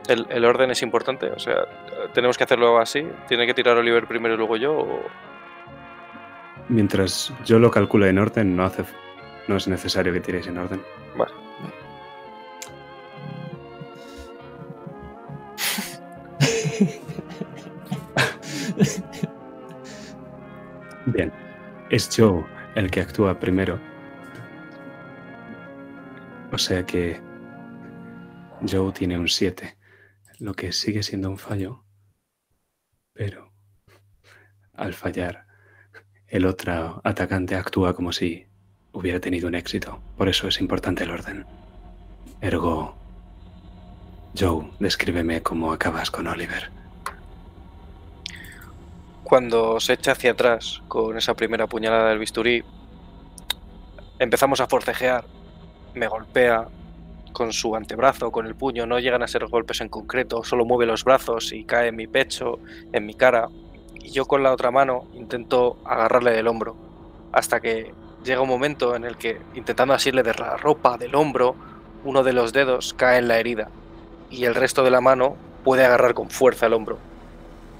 El, 0.08 0.26
el 0.30 0.44
orden 0.44 0.70
es 0.70 0.82
importante, 0.82 1.30
o 1.30 1.38
sea, 1.38 1.54
tenemos 2.12 2.36
que 2.36 2.44
hacerlo 2.44 2.78
así. 2.78 3.06
¿Tiene 3.28 3.46
que 3.46 3.54
tirar 3.54 3.76
Oliver 3.76 4.06
primero 4.06 4.34
y 4.34 4.36
luego 4.36 4.56
yo? 4.56 4.72
o- 4.78 5.02
Mientras 6.68 7.32
yo 7.44 7.58
lo 7.58 7.70
calculo 7.70 8.06
en 8.06 8.18
orden, 8.18 8.56
no, 8.56 8.64
hace, 8.64 8.84
no 9.48 9.56
es 9.56 9.66
necesario 9.66 10.12
que 10.12 10.20
tiréis 10.20 10.46
en 10.46 10.58
orden. 10.58 10.82
Vale. 11.16 11.32
Bien. 21.06 21.32
Es 21.90 22.08
Joe 22.14 22.44
el 22.74 22.90
que 22.90 23.00
actúa 23.00 23.38
primero. 23.38 23.80
O 26.50 26.58
sea 26.58 26.84
que 26.84 27.20
Joe 28.68 28.92
tiene 28.92 29.18
un 29.18 29.28
7, 29.28 29.76
lo 30.38 30.54
que 30.54 30.72
sigue 30.72 31.02
siendo 31.02 31.30
un 31.30 31.38
fallo. 31.38 31.84
Pero 33.14 33.52
al 34.74 34.94
fallar, 34.94 35.46
el 36.26 36.46
otro 36.46 37.00
atacante 37.04 37.54
actúa 37.56 37.94
como 37.94 38.12
si 38.12 38.46
hubiera 38.92 39.20
tenido 39.20 39.48
un 39.48 39.54
éxito. 39.54 40.02
Por 40.16 40.28
eso 40.28 40.48
es 40.48 40.60
importante 40.60 41.04
el 41.04 41.10
orden. 41.10 41.46
Ergo, 42.40 42.96
Joe, 44.38 44.70
descríbeme 44.78 45.42
cómo 45.42 45.72
acabas 45.72 46.10
con 46.10 46.26
Oliver. 46.26 46.81
Cuando 49.32 49.80
se 49.80 49.94
echa 49.94 50.12
hacia 50.12 50.32
atrás 50.32 50.82
con 50.88 51.16
esa 51.16 51.32
primera 51.32 51.66
puñalada 51.66 52.10
del 52.10 52.18
bisturí, 52.18 52.62
empezamos 54.18 54.60
a 54.60 54.66
forcejear. 54.66 55.24
Me 55.94 56.06
golpea 56.06 56.68
con 57.32 57.50
su 57.54 57.74
antebrazo, 57.74 58.30
con 58.30 58.46
el 58.46 58.54
puño. 58.54 58.84
No 58.84 58.98
llegan 58.98 59.22
a 59.22 59.26
ser 59.26 59.46
golpes 59.46 59.80
en 59.80 59.88
concreto, 59.88 60.44
solo 60.44 60.66
mueve 60.66 60.84
los 60.84 61.02
brazos 61.02 61.50
y 61.54 61.64
cae 61.64 61.88
en 61.88 61.96
mi 61.96 62.06
pecho, 62.06 62.58
en 62.92 63.06
mi 63.06 63.14
cara. 63.14 63.48
Y 63.94 64.10
yo 64.10 64.26
con 64.26 64.42
la 64.42 64.52
otra 64.52 64.70
mano 64.70 65.06
intento 65.14 65.78
agarrarle 65.86 66.32
del 66.32 66.46
hombro. 66.46 66.76
Hasta 67.32 67.58
que 67.60 67.94
llega 68.22 68.42
un 68.42 68.50
momento 68.50 68.94
en 68.94 69.04
el 69.04 69.16
que, 69.16 69.40
intentando 69.54 69.94
asirle 69.94 70.22
de 70.22 70.34
la 70.34 70.58
ropa, 70.58 70.98
del 70.98 71.14
hombro, 71.14 71.56
uno 72.04 72.22
de 72.22 72.34
los 72.34 72.52
dedos 72.52 72.92
cae 72.92 73.16
en 73.16 73.28
la 73.28 73.38
herida. 73.38 73.70
Y 74.28 74.44
el 74.44 74.54
resto 74.54 74.84
de 74.84 74.90
la 74.90 75.00
mano 75.00 75.38
puede 75.64 75.86
agarrar 75.86 76.12
con 76.12 76.28
fuerza 76.28 76.66
el 76.66 76.74
hombro. 76.74 76.98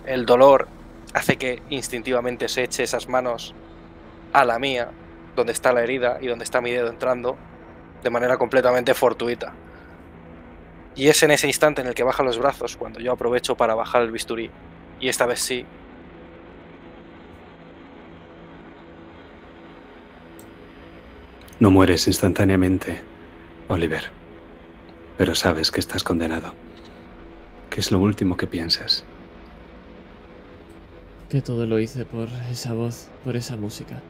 El 0.06 0.24
dolor 0.24 0.68
hace 1.12 1.36
que 1.36 1.62
instintivamente 1.70 2.48
se 2.48 2.64
eche 2.64 2.82
esas 2.82 3.08
manos 3.08 3.54
a 4.32 4.44
la 4.44 4.58
mía, 4.58 4.90
donde 5.36 5.52
está 5.52 5.72
la 5.72 5.82
herida 5.82 6.18
y 6.20 6.26
donde 6.26 6.44
está 6.44 6.60
mi 6.60 6.70
dedo 6.70 6.88
entrando, 6.88 7.36
de 8.02 8.10
manera 8.10 8.36
completamente 8.36 8.94
fortuita. 8.94 9.52
Y 10.94 11.08
es 11.08 11.22
en 11.22 11.30
ese 11.30 11.46
instante 11.46 11.80
en 11.80 11.88
el 11.88 11.94
que 11.94 12.02
baja 12.02 12.22
los 12.22 12.38
brazos 12.38 12.76
cuando 12.76 13.00
yo 13.00 13.12
aprovecho 13.12 13.56
para 13.56 13.74
bajar 13.74 14.02
el 14.02 14.10
bisturí. 14.10 14.50
Y 15.00 15.08
esta 15.08 15.26
vez 15.26 15.40
sí, 15.40 15.64
No 21.62 21.70
mueres 21.70 22.08
instantáneamente, 22.08 23.00
Oliver, 23.68 24.10
pero 25.16 25.36
sabes 25.36 25.70
que 25.70 25.78
estás 25.78 26.02
condenado. 26.02 26.54
¿Qué 27.70 27.78
es 27.78 27.92
lo 27.92 28.00
último 28.00 28.36
que 28.36 28.48
piensas? 28.48 29.04
Que 31.32 31.40
todo 31.40 31.64
lo 31.64 31.78
hice 31.78 32.04
por 32.04 32.28
esa 32.50 32.74
voz, 32.74 33.08
por 33.24 33.36
esa 33.36 33.56
música. 33.56 34.02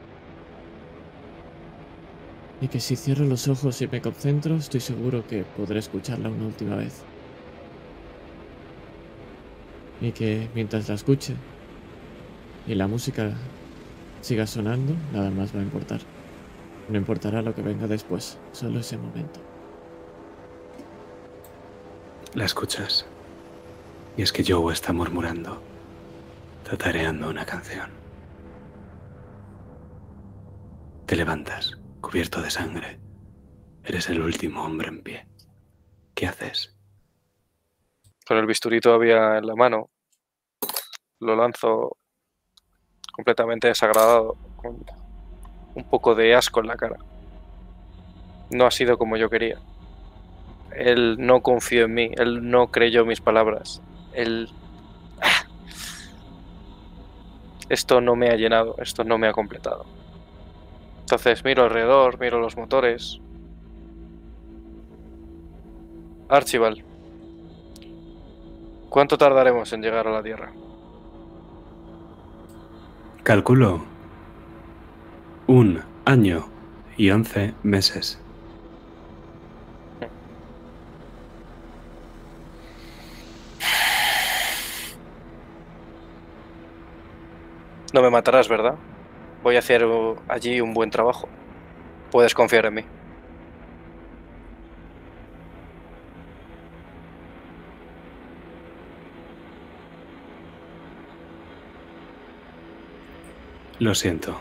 Y 2.59 2.67
que 2.67 2.81
si 2.81 2.97
cierro 2.97 3.23
los 3.23 3.47
ojos 3.47 3.81
y 3.81 3.87
me 3.87 4.01
concentro, 4.01 4.57
estoy 4.57 4.81
seguro 4.81 5.25
que 5.25 5.45
podré 5.55 5.79
escucharla 5.79 6.27
una 6.27 6.47
última 6.47 6.75
vez. 6.75 7.01
Y 10.01 10.11
que 10.11 10.49
mientras 10.53 10.89
la 10.89 10.95
escuche 10.95 11.35
y 12.67 12.75
la 12.75 12.87
música 12.87 13.31
siga 14.19 14.45
sonando, 14.45 14.93
nada 15.13 15.31
más 15.31 15.55
va 15.55 15.61
a 15.61 15.63
importar. 15.63 16.01
No 16.89 16.97
importará 16.97 17.41
lo 17.41 17.55
que 17.55 17.61
venga 17.61 17.87
después, 17.87 18.37
solo 18.51 18.81
ese 18.81 18.97
momento. 18.97 19.39
La 22.33 22.43
escuchas. 22.43 23.05
Y 24.17 24.23
es 24.23 24.33
que 24.33 24.43
Joe 24.45 24.73
está 24.73 24.91
murmurando, 24.91 25.61
tatareando 26.63 27.29
una 27.29 27.45
canción. 27.45 27.91
Te 31.05 31.15
levantas, 31.15 31.77
cubierto 32.01 32.41
de 32.41 32.49
sangre. 32.49 32.99
Eres 33.83 34.09
el 34.09 34.21
último 34.21 34.63
hombre 34.63 34.87
en 34.87 35.03
pie. 35.03 35.27
¿Qué 36.15 36.27
haces? 36.27 36.73
con 38.25 38.37
el 38.37 38.45
bisturí 38.45 38.79
todavía 38.79 39.37
en 39.37 39.47
la 39.47 39.55
mano, 39.55 39.89
lo 41.19 41.35
lanzo 41.35 41.97
completamente 43.11 43.67
desagradado, 43.67 44.35
con 44.57 44.83
un 45.75 45.83
poco 45.89 46.15
de 46.15 46.35
asco 46.35 46.59
en 46.61 46.67
la 46.67 46.75
cara. 46.75 46.97
No 48.49 48.65
ha 48.65 48.71
sido 48.71 48.97
como 48.97 49.17
yo 49.17 49.29
quería. 49.29 49.59
Él 50.75 51.17
no 51.19 51.41
confió 51.41 51.85
en 51.85 51.93
mí, 51.93 52.11
él 52.17 52.49
no 52.49 52.71
creyó 52.71 53.05
mis 53.05 53.21
palabras. 53.21 53.81
Él... 54.13 54.49
Esto 57.73 57.99
no 57.99 58.15
me 58.15 58.29
ha 58.29 58.35
llenado, 58.35 58.75
esto 58.77 59.03
no 59.03 59.17
me 59.17 59.27
ha 59.27 59.33
completado. 59.33 59.83
Entonces 60.99 61.43
miro 61.43 61.63
alrededor, 61.63 62.19
miro 62.19 62.39
los 62.39 62.55
motores. 62.55 63.19
Archibald, 66.29 66.83
¿cuánto 68.89 69.17
tardaremos 69.17 69.73
en 69.73 69.81
llegar 69.81 70.07
a 70.07 70.11
la 70.11 70.21
Tierra? 70.21 70.53
Calculo 73.23 73.81
un 75.47 75.81
año 76.05 76.45
y 76.95 77.09
once 77.09 77.55
meses. 77.63 78.22
No 87.93 88.01
me 88.01 88.09
matarás, 88.09 88.49
¿verdad? 88.49 88.75
Voy 89.43 89.55
a 89.55 89.59
hacer 89.59 89.85
uh, 89.85 90.17
allí 90.27 90.59
un 90.59 90.73
buen 90.73 90.89
trabajo. 90.89 91.29
Puedes 92.11 92.33
confiar 92.33 92.65
en 92.65 92.73
mí. 92.73 92.83
Lo 103.79 103.93
siento. 103.93 104.39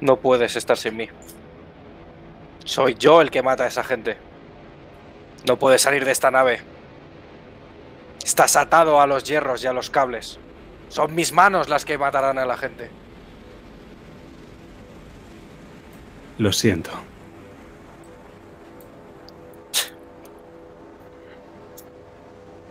No 0.00 0.16
puedes 0.20 0.54
estar 0.54 0.76
sin 0.76 0.96
mí. 0.98 1.08
Soy 2.64 2.94
yo 2.94 3.20
el 3.20 3.30
que 3.30 3.42
mata 3.42 3.64
a 3.64 3.68
esa 3.68 3.84
gente. 3.84 4.16
No 5.46 5.58
puedes 5.58 5.82
salir 5.82 6.04
de 6.04 6.12
esta 6.12 6.30
nave. 6.30 6.60
Estás 8.24 8.56
atado 8.56 9.00
a 9.00 9.06
los 9.06 9.24
hierros 9.24 9.62
y 9.62 9.66
a 9.66 9.72
los 9.74 9.90
cables. 9.90 10.38
Son 10.88 11.14
mis 11.14 11.32
manos 11.32 11.68
las 11.68 11.84
que 11.84 11.98
matarán 11.98 12.38
a 12.38 12.46
la 12.46 12.56
gente. 12.56 12.90
Lo 16.38 16.52
siento. 16.52 16.90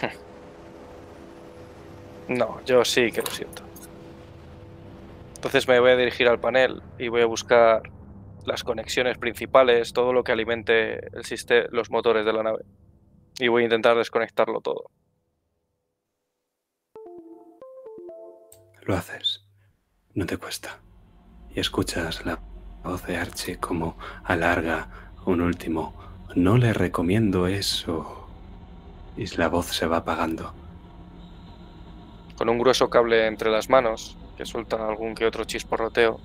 No, 2.28 2.62
yo 2.66 2.86
sí 2.86 3.12
que 3.12 3.22
lo 3.22 3.30
siento. 3.30 3.62
Entonces 5.36 5.68
me 5.68 5.78
voy 5.80 5.92
a 5.92 5.98
dirigir 5.98 6.28
al 6.30 6.40
panel 6.40 6.82
y 6.98 7.10
voy 7.10 7.22
a 7.22 7.26
buscar 7.26 7.84
las 8.46 8.64
conexiones 8.64 9.18
principales, 9.18 9.94
todo 9.94 10.14
lo 10.14 10.24
que 10.24 10.32
alimente 10.32 11.08
el 11.16 11.24
siste- 11.24 11.68
los 11.72 11.90
motores 11.90 12.26
de 12.26 12.34
la 12.34 12.44
nave. 12.44 12.64
Y 13.40 13.48
voy 13.48 13.64
a 13.64 13.66
intentar 13.66 13.98
desconectarlo 13.98 14.62
todo. 14.62 14.92
Lo 18.82 18.96
haces. 18.96 19.46
No 20.14 20.26
te 20.26 20.38
cuesta. 20.38 20.80
Y 21.56 21.60
escuchas 21.60 22.26
la 22.26 22.40
voz 22.84 23.06
de 23.06 23.18
Archie 23.18 23.58
como 23.58 23.98
alarga 24.24 25.12
un 25.26 25.42
último. 25.42 25.94
No 26.36 26.58
le 26.58 26.74
recomiendo 26.74 27.48
eso. 27.48 28.28
Y 29.16 29.26
la 29.38 29.48
voz 29.48 29.68
se 29.68 29.88
va 29.88 29.98
apagando. 29.98 30.54
Con 32.38 32.50
un 32.50 32.58
grueso 32.58 32.90
cable 32.90 33.28
entre 33.28 33.52
las 33.52 33.70
manos, 33.70 34.18
que 34.36 34.46
suelta 34.46 34.88
algún 34.88 35.16
que 35.16 35.26
otro 35.26 35.46
chisporroteo, 35.46 36.20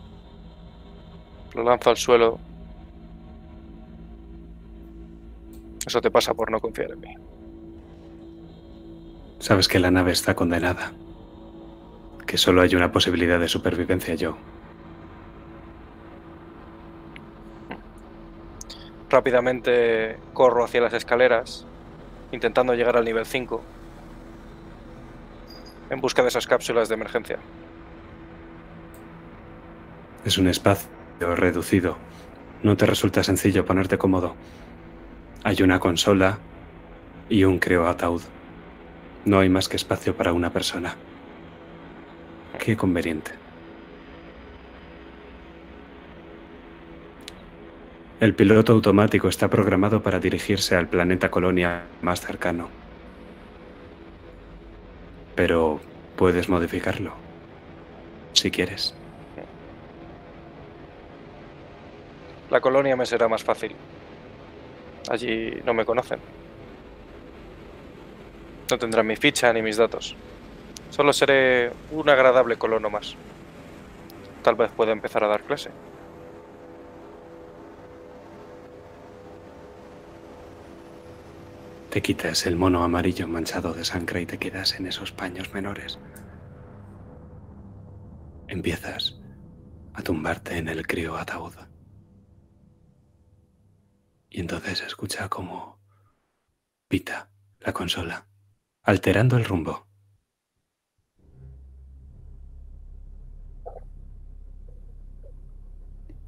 Lo 1.55 1.63
lanzo 1.63 1.91
al 1.91 1.97
suelo. 1.97 2.39
Eso 5.87 6.01
te 6.01 6.11
pasa 6.11 6.35
por 6.35 6.51
no 6.51 6.61
confiar 6.61 6.91
en 6.91 7.01
mí. 7.01 7.15
Sabes 9.39 9.69
que 9.69 9.79
la 9.79 9.91
nave 9.91 10.13
está 10.13 10.35
condenada. 10.35 10.93
Que 12.27 12.37
solo 12.37 12.61
hay 12.61 12.75
una 12.75 12.93
posibilidad 12.93 13.41
de 13.41 13.49
supervivencia, 13.49 14.15
yo. 14.15 14.37
Rápidamente 19.09 20.19
corro 20.35 20.65
hacia 20.65 20.83
las 20.83 20.93
escaleras, 20.93 21.67
intentando 22.33 22.75
llegar 22.75 22.99
al 22.99 23.07
nivel 23.07 23.25
5, 23.25 23.63
en 25.89 26.01
busca 26.03 26.21
de 26.21 26.29
esas 26.29 26.47
cápsulas 26.47 26.91
de 26.91 26.95
emergencia. 26.95 27.39
Es 30.27 30.37
un 30.37 30.49
espacio 30.49 30.98
reducido. 31.21 31.97
No 32.63 32.77
te 32.77 32.87
resulta 32.87 33.23
sencillo 33.23 33.65
ponerte 33.65 33.99
cómodo. 33.99 34.35
Hay 35.45 35.63
una 35.63 35.79
consola 35.79 36.39
y 37.29 37.45
un 37.45 37.59
creo 37.59 37.87
ataúd. 37.87 38.23
No 39.25 39.39
hay 39.39 39.49
más 39.49 39.69
que 39.69 39.77
espacio 39.77 40.17
para 40.17 40.33
una 40.33 40.51
persona. 40.51 40.97
Qué 42.59 42.77
conveniente. 42.77 43.33
El 48.21 48.35
piloto 48.35 48.73
automático 48.73 49.29
está 49.29 49.49
programado 49.49 50.03
para 50.03 50.19
dirigirse 50.19 50.75
al 50.75 50.89
planeta 50.89 51.31
colonia 51.31 51.85
más 52.03 52.21
cercano. 52.21 52.69
Pero 55.37 55.81
puedes 56.17 56.49
modificarlo, 56.49 57.13
si 58.33 58.51
quieres. 58.51 58.98
La 62.51 62.61
colonia 62.61 62.97
me 62.97 63.05
será 63.05 63.29
más 63.29 63.45
fácil. 63.45 63.75
Allí 65.11 65.61
no 65.65 65.75
me 65.75 65.85
conocen. 65.85 66.19
No 68.71 68.79
tendrán 68.79 69.07
mi 69.07 69.17
ficha 69.17 69.53
ni 69.53 69.63
mis 69.63 69.77
datos. 69.77 70.17
Solo 70.91 71.13
seré 71.13 71.73
un 71.91 72.09
agradable 72.09 72.57
colono 72.57 72.91
más. 72.91 73.15
Tal 74.43 74.55
vez 74.55 74.71
pueda 74.71 74.93
empezar 74.93 75.25
a 75.25 75.29
dar 75.29 75.43
clase. 75.43 75.71
Te 81.91 82.03
quitas 82.03 82.47
el 82.47 82.57
mono 82.57 82.83
amarillo 82.83 83.27
manchado 83.27 83.73
de 83.73 83.85
sangre 83.85 84.23
y 84.23 84.27
te 84.27 84.39
quedas 84.39 84.79
en 84.79 84.87
esos 84.87 85.13
paños 85.13 85.53
menores. 85.55 85.99
Empiezas 88.47 89.19
a 89.95 90.03
tumbarte 90.03 90.57
en 90.59 90.69
el 90.69 90.87
crío 90.87 91.17
ataúd. 91.17 91.68
Y 94.29 94.41
entonces 94.41 94.83
escucha 94.83 95.29
como 95.29 95.81
pita 96.89 97.31
la 97.61 97.73
consola, 97.73 98.27
alterando 98.83 99.37
el 99.37 99.45
rumbo. 99.45 99.87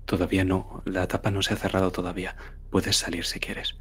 Todavía 0.07 0.45
no, 0.45 0.83
la 0.87 1.07
tapa 1.07 1.31
no 1.31 1.41
se 1.43 1.55
ha 1.55 1.57
cerrado 1.57 1.93
todavía. 1.93 2.37
Puedes 2.71 2.97
salir 2.97 3.25
si 3.25 3.39
quieres. 3.39 3.79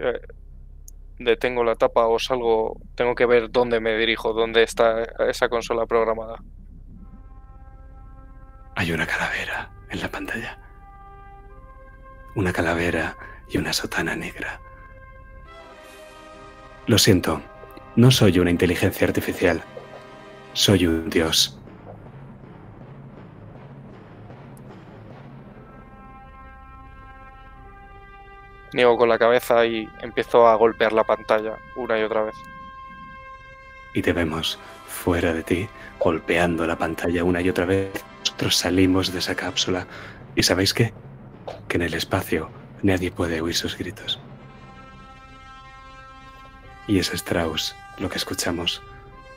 Eh, 0.00 0.20
detengo 1.18 1.64
la 1.64 1.74
tapa 1.74 2.06
o 2.06 2.18
salgo. 2.18 2.80
Tengo 2.94 3.14
que 3.14 3.26
ver 3.26 3.50
dónde 3.50 3.80
me 3.80 3.96
dirijo, 3.96 4.32
dónde 4.32 4.62
está 4.62 5.04
esa 5.28 5.48
consola 5.48 5.84
programada. 5.86 6.42
Hay 8.74 8.92
una 8.92 9.06
calavera 9.06 9.70
en 9.90 10.00
la 10.00 10.08
pantalla. 10.08 10.67
Una 12.38 12.52
calavera 12.52 13.16
y 13.48 13.58
una 13.58 13.72
sotana 13.72 14.14
negra. 14.14 14.60
Lo 16.86 16.96
siento, 16.96 17.42
no 17.96 18.12
soy 18.12 18.38
una 18.38 18.52
inteligencia 18.52 19.08
artificial. 19.08 19.60
Soy 20.52 20.86
un 20.86 21.10
dios. 21.10 21.58
Niego 28.72 28.96
con 28.96 29.08
la 29.08 29.18
cabeza 29.18 29.66
y 29.66 29.88
empiezo 30.00 30.46
a 30.46 30.54
golpear 30.54 30.92
la 30.92 31.02
pantalla 31.02 31.58
una 31.74 31.98
y 31.98 32.04
otra 32.04 32.22
vez. 32.22 32.36
Y 33.94 34.02
te 34.02 34.12
vemos 34.12 34.60
fuera 34.86 35.32
de 35.32 35.42
ti, 35.42 35.68
golpeando 35.98 36.68
la 36.68 36.76
pantalla 36.76 37.24
una 37.24 37.42
y 37.42 37.48
otra 37.48 37.64
vez. 37.64 38.04
Nosotros 38.20 38.54
salimos 38.54 39.12
de 39.12 39.18
esa 39.18 39.34
cápsula. 39.34 39.88
¿Y 40.36 40.44
sabéis 40.44 40.72
qué? 40.72 40.94
Que 41.68 41.76
en 41.76 41.82
el 41.82 41.94
espacio 41.94 42.50
nadie 42.82 43.10
puede 43.10 43.40
oír 43.40 43.54
sus 43.54 43.76
gritos. 43.76 44.18
Y 46.86 46.98
es 46.98 47.12
Strauss 47.12 47.74
lo 47.98 48.08
que 48.08 48.18
escuchamos 48.18 48.82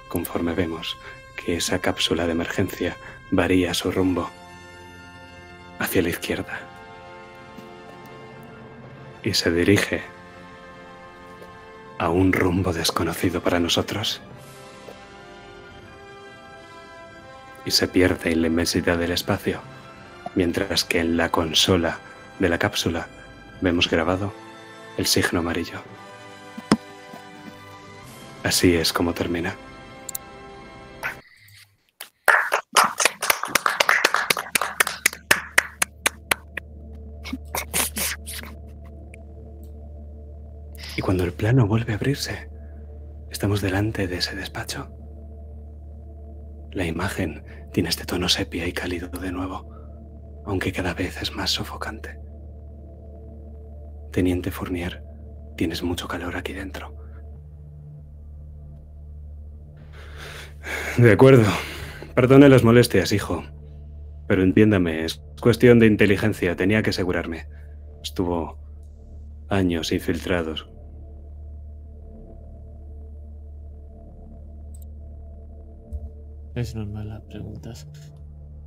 conforme 0.07 0.53
vemos 0.53 0.97
que 1.35 1.57
esa 1.57 1.79
cápsula 1.79 2.25
de 2.25 2.33
emergencia 2.33 2.97
varía 3.31 3.73
su 3.73 3.91
rumbo 3.91 4.29
hacia 5.79 6.01
la 6.01 6.09
izquierda. 6.09 6.59
Y 9.23 9.33
se 9.33 9.51
dirige 9.51 10.03
a 11.97 12.09
un 12.09 12.33
rumbo 12.33 12.73
desconocido 12.73 13.41
para 13.41 13.59
nosotros. 13.59 14.21
Y 17.65 17.71
se 17.71 17.87
pierde 17.87 18.31
en 18.31 18.41
la 18.41 18.47
inmensidad 18.47 18.97
del 18.97 19.11
espacio, 19.11 19.61
mientras 20.35 20.83
que 20.83 20.99
en 20.99 21.17
la 21.17 21.29
consola 21.29 21.99
de 22.39 22.49
la 22.49 22.57
cápsula 22.57 23.07
vemos 23.61 23.89
grabado 23.89 24.33
el 24.97 25.05
signo 25.05 25.39
amarillo. 25.39 25.81
Así 28.43 28.75
es 28.75 28.91
como 28.91 29.13
termina. 29.13 29.55
Y 40.97 41.01
cuando 41.01 41.23
el 41.23 41.33
plano 41.33 41.67
vuelve 41.67 41.93
a 41.93 41.95
abrirse, 41.95 42.49
estamos 43.31 43.61
delante 43.61 44.07
de 44.07 44.17
ese 44.17 44.35
despacho. 44.35 44.89
La 46.71 46.85
imagen 46.85 47.43
tiene 47.73 47.89
este 47.89 48.05
tono 48.05 48.29
sepia 48.29 48.67
y 48.67 48.73
cálido 48.73 49.07
de 49.07 49.31
nuevo, 49.31 49.80
aunque 50.51 50.73
cada 50.73 50.93
vez 50.93 51.21
es 51.21 51.33
más 51.33 51.49
sofocante. 51.49 52.19
Teniente 54.11 54.51
Fournier, 54.51 55.01
tienes 55.55 55.81
mucho 55.81 56.09
calor 56.09 56.35
aquí 56.35 56.51
dentro. 56.51 56.93
De 60.97 61.09
acuerdo. 61.09 61.45
Perdone 62.15 62.49
las 62.49 62.65
molestias, 62.65 63.13
hijo. 63.13 63.45
Pero 64.27 64.43
entiéndame, 64.43 65.05
es 65.05 65.21
cuestión 65.39 65.79
de 65.79 65.87
inteligencia, 65.87 66.53
tenía 66.57 66.83
que 66.83 66.89
asegurarme. 66.89 67.47
Estuvo 68.03 68.59
años 69.47 69.93
infiltrados. 69.93 70.69
Es 76.55 76.75
normal 76.75 77.07
las 77.07 77.21
preguntas. 77.21 77.87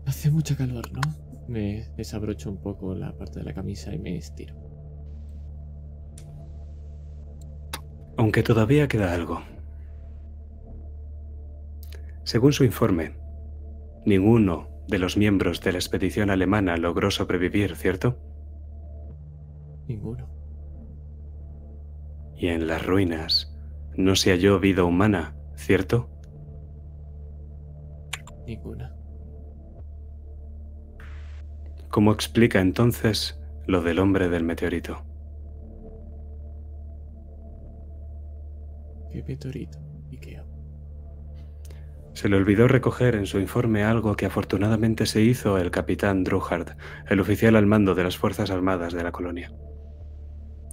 Hace 0.07 0.31
mucha 0.31 0.57
calor, 0.57 0.91
¿no? 0.91 1.34
Me 1.49 1.89
desabrocho 1.97 2.51
un 2.51 2.61
poco 2.61 2.95
la 2.95 3.17
parte 3.17 3.41
de 3.41 3.45
la 3.45 3.55
camisa 3.55 3.95
y 3.95 3.99
me 3.99 4.17
estiro. 4.17 4.55
Aunque 8.17 8.43
todavía 8.43 8.89
queda 8.89 9.13
algo. 9.13 9.43
Según 12.23 12.53
su 12.53 12.65
informe, 12.65 13.17
ninguno 14.07 14.69
de 14.89 14.99
los 14.99 15.17
miembros 15.17 15.61
de 15.61 15.73
la 15.73 15.79
expedición 15.79 16.31
alemana 16.31 16.77
logró 16.77 17.11
sobrevivir, 17.11 17.77
¿cierto? 17.77 18.19
Ninguno. 19.87 20.29
Y 22.37 22.49
en 22.49 22.67
las 22.67 22.85
ruinas 22.85 23.55
no 23.97 24.17
se 24.17 24.31
halló 24.31 24.59
vida 24.59 24.85
humana, 24.85 25.37
¿cierto? 25.57 26.11
Ninguna. 28.47 28.95
¿Cómo 31.95 32.11
explica 32.11 32.61
entonces 32.61 33.41
lo 33.69 33.81
del 33.81 34.01
hombre 34.01 34.29
del 34.29 34.43
meteorito? 34.43 35.05
¿Qué 39.13 39.23
meteorito? 39.23 39.79
¿Y 40.11 40.19
qué? 40.19 40.43
Se 42.13 42.29
le 42.29 42.35
olvidó 42.35 42.67
recoger 42.67 43.15
en 43.15 43.27
su 43.27 43.39
informe 43.39 43.85
algo 43.85 44.17
que 44.17 44.27
afortunadamente 44.27 45.07
se 45.07 45.23
hizo 45.23 45.57
el 45.57 45.71
capitán 45.71 46.25
Druhard, 46.25 46.77
el 47.09 47.21
oficial 47.21 47.55
al 47.55 47.67
mando 47.67 47.95
de 47.95 48.03
las 48.03 48.19
Fuerzas 48.19 48.51
Armadas 48.51 48.93
de 48.93 49.05
la 49.05 49.13
colonia. 49.13 49.53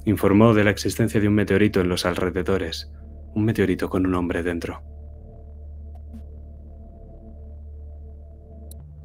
Informó 0.06 0.56
de 0.56 0.64
la 0.64 0.72
existencia 0.72 1.22
de 1.22 1.28
un 1.28 1.36
meteorito 1.36 1.82
en 1.82 1.90
los 1.90 2.08
alrededores, 2.08 2.92
un 3.36 3.46
meteorito 3.46 3.92
con 3.92 4.08
un 4.08 4.16
hombre 4.16 4.42
dentro. 4.42 4.82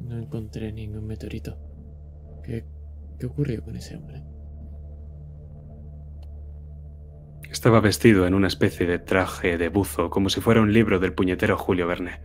No 0.01 0.15
No 0.15 0.17
encontré 0.17 0.73
ningún 0.73 1.05
meteorito. 1.05 1.76
¿Qué, 2.47 2.63
qué 3.19 3.25
ocurrió 3.25 3.61
con 3.61 3.75
ese 3.75 3.97
hombre? 3.97 4.23
Estaba 7.51 7.81
vestido 7.81 8.25
en 8.25 8.33
una 8.33 8.47
especie 8.47 8.87
de 8.87 8.99
traje 8.99 9.57
de 9.57 9.67
buzo, 9.67 10.09
como 10.09 10.29
si 10.29 10.39
fuera 10.39 10.61
un 10.61 10.71
libro 10.71 10.99
del 10.99 11.13
puñetero 11.13 11.57
Julio 11.57 11.87
Verne. 11.87 12.21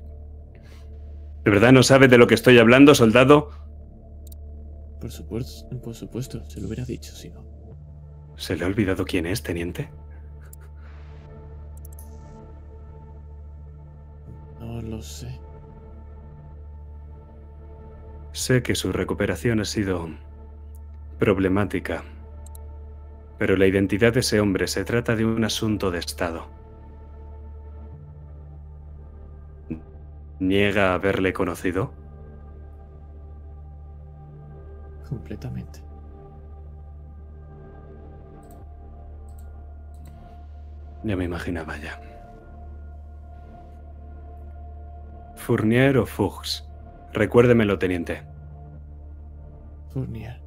¿De 1.44 1.51
verdad 1.51 1.73
no 1.73 1.83
sabe 1.83 2.07
de 2.07 2.18
lo 2.18 2.28
que 2.28 2.36
estoy 2.36 2.59
hablando, 2.60 2.94
soldado? 2.94 3.51
Por 5.01 5.10
supuesto, 5.10 5.81
por 5.81 5.94
supuesto, 5.97 6.49
se 6.49 6.60
lo 6.60 6.68
hubiera 6.68 6.84
dicho 6.84 7.12
si 7.17 7.31
no. 7.31 7.44
¿Se 8.36 8.55
le 8.55 8.65
ha 8.65 8.68
olvidado 8.68 9.05
quién 9.05 9.26
es, 9.26 9.42
teniente? 9.42 9.91
No 14.60 14.81
lo 14.83 15.02
sé. 15.02 15.41
Sé 18.32 18.62
que 18.62 18.74
su 18.74 18.92
recuperación 18.92 19.60
ha 19.60 19.64
sido 19.66 20.08
problemática, 21.18 22.02
pero 23.38 23.56
la 23.56 23.66
identidad 23.66 24.14
de 24.14 24.20
ese 24.20 24.40
hombre 24.40 24.66
se 24.68 24.84
trata 24.84 25.14
de 25.14 25.26
un 25.26 25.44
asunto 25.44 25.90
de 25.90 25.98
Estado. 25.98 26.48
¿Niega 30.40 30.94
haberle 30.94 31.34
conocido? 31.34 31.92
Completamente. 35.08 35.80
Ya 41.04 41.16
me 41.16 41.24
imaginaba 41.24 41.76
ya. 41.76 42.00
Fournier 45.36 45.98
o 45.98 46.06
Fuchs. 46.06 46.72
Recuérdemelo, 47.12 47.78
teniente. 47.78 48.23
Fournier. 49.91 50.41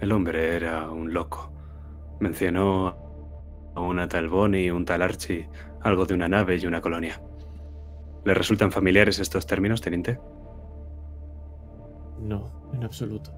El 0.00 0.12
hombre 0.12 0.56
era 0.56 0.90
un 0.90 1.12
loco. 1.12 1.52
Mencionó 2.20 2.96
a 3.74 3.80
una 3.80 4.08
tal 4.08 4.28
Bonnie 4.28 4.66
y 4.66 4.70
un 4.70 4.84
tal 4.84 5.02
Archie, 5.02 5.48
algo 5.82 6.06
de 6.06 6.14
una 6.14 6.28
nave 6.28 6.56
y 6.56 6.66
una 6.66 6.80
colonia. 6.80 7.20
¿Le 8.24 8.34
resultan 8.34 8.72
familiares 8.72 9.18
estos 9.18 9.46
términos, 9.46 9.80
teniente? 9.80 10.18
No, 12.20 12.70
en 12.72 12.84
absoluto. 12.84 13.32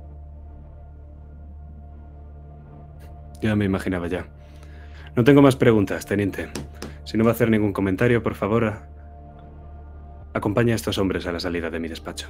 Ya 3.43 3.57
me 3.57 3.65
imaginaba 3.65 4.07
ya. 4.07 4.27
No 5.17 5.25
tengo 5.25 5.43
más 5.43 5.57
preguntas, 5.57 6.07
teniente. 6.07 6.51
Si 7.11 7.19
no 7.19 7.25
va 7.25 7.31
a 7.31 7.33
hacer 7.33 7.51
ningún 7.51 7.73
comentario, 7.73 8.23
por 8.23 8.37
favor, 8.37 8.65
a- 8.67 8.89
acompañe 10.33 10.71
a 10.71 10.77
estos 10.77 10.97
hombres 10.97 11.27
a 11.27 11.33
la 11.33 11.41
salida 11.41 11.69
de 11.69 11.81
mi 11.81 11.89
despacho. 11.89 12.29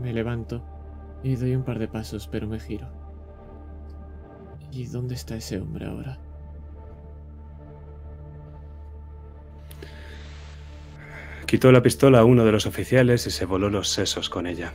Me 0.00 0.12
levanto 0.12 0.62
y 1.24 1.34
doy 1.34 1.56
un 1.56 1.64
par 1.64 1.80
de 1.80 1.88
pasos, 1.88 2.28
pero 2.28 2.46
me 2.46 2.60
giro. 2.60 2.86
¿Y 4.70 4.86
dónde 4.86 5.16
está 5.16 5.34
ese 5.34 5.58
hombre 5.60 5.86
ahora? 5.86 6.16
Quitó 11.44 11.72
la 11.72 11.82
pistola 11.82 12.20
a 12.20 12.24
uno 12.24 12.44
de 12.44 12.52
los 12.52 12.66
oficiales 12.66 13.26
y 13.26 13.32
se 13.32 13.46
voló 13.46 13.68
los 13.68 13.88
sesos 13.88 14.30
con 14.30 14.46
ella. 14.46 14.74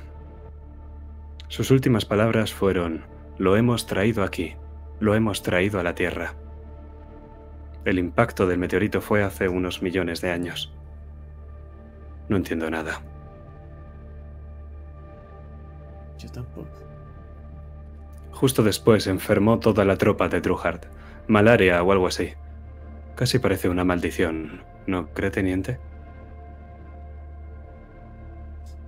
Sus 1.48 1.72
últimas 1.72 2.04
palabras 2.04 2.54
fueron, 2.54 3.06
lo 3.38 3.56
hemos 3.56 3.86
traído 3.86 4.22
aquí, 4.22 4.58
lo 5.00 5.16
hemos 5.16 5.44
traído 5.44 5.80
a 5.80 5.84
la 5.84 5.96
Tierra. 5.96 6.34
El 7.86 8.00
impacto 8.00 8.48
del 8.48 8.58
meteorito 8.58 9.00
fue 9.00 9.24
hace 9.24 9.48
unos 9.48 9.84
millones 9.84 10.20
de 10.20 10.32
años. 10.32 10.74
No 12.28 12.36
entiendo 12.36 12.68
nada. 12.72 13.02
Yo 16.18 16.32
tampoco. 16.32 16.68
Justo 18.32 18.64
después 18.64 19.06
enfermó 19.06 19.60
toda 19.60 19.86
la 19.86 19.98
tropa 19.98 20.28
de 20.28 20.42
Truhard. 20.42 20.82
Malaria 21.28 21.82
o 21.84 21.92
algo 21.92 22.08
así. 22.08 22.34
Casi 23.16 23.38
parece 23.38 23.70
una 23.70 23.84
maldición, 23.84 24.64
¿no 24.88 25.14
cree, 25.14 25.30
teniente? 25.30 25.80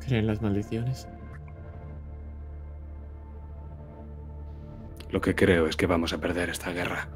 ¿Creen 0.06 0.26
las 0.26 0.42
maldiciones? 0.42 1.08
Lo 5.12 5.22
que 5.22 5.36
creo 5.36 5.68
es 5.68 5.78
que 5.78 5.86
vamos 5.86 6.14
a 6.14 6.18
perder 6.18 6.50
esta 6.50 6.72
guerra. 6.72 7.08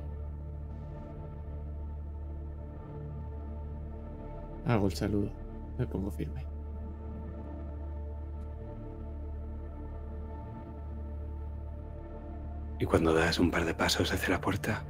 Hago 4.66 4.88
el 4.88 4.94
saludo. 4.94 5.32
Me 5.78 5.88
pongo 5.88 6.12
firme. 6.12 6.46
Y 12.80 12.86
cuando 12.86 13.14
das 13.14 13.40
un 13.40 13.52
par 13.52 13.66
de 13.66 13.76
pasos 13.76 14.12
hacia 14.12 14.30
la 14.30 14.42
puerta, 14.42 14.84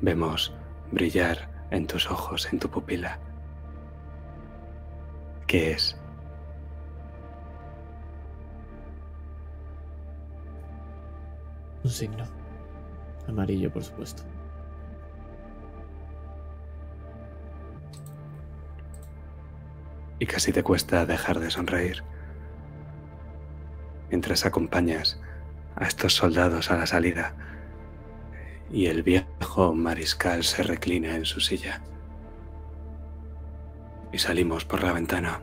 vemos 0.00 0.54
brillar 0.92 1.50
en 1.70 1.86
tus 1.86 2.08
ojos, 2.08 2.52
en 2.52 2.60
tu 2.60 2.70
pupila. 2.70 3.18
¿Qué 5.46 5.72
es? 5.72 5.96
Un 11.82 11.90
signo. 11.90 12.24
Amarillo, 13.26 13.72
por 13.72 13.82
supuesto. 13.82 14.22
Y 20.18 20.26
casi 20.26 20.52
te 20.52 20.62
cuesta 20.62 21.06
dejar 21.06 21.38
de 21.40 21.50
sonreír. 21.50 22.02
Mientras 24.10 24.46
acompañas 24.46 25.20
a 25.76 25.84
estos 25.86 26.14
soldados 26.14 26.70
a 26.70 26.76
la 26.76 26.86
salida 26.86 27.34
y 28.70 28.86
el 28.86 29.02
viejo 29.02 29.74
mariscal 29.74 30.44
se 30.44 30.62
reclina 30.62 31.14
en 31.14 31.24
su 31.24 31.40
silla. 31.40 31.82
Y 34.12 34.18
salimos 34.18 34.64
por 34.64 34.82
la 34.82 34.92
ventana, 34.92 35.40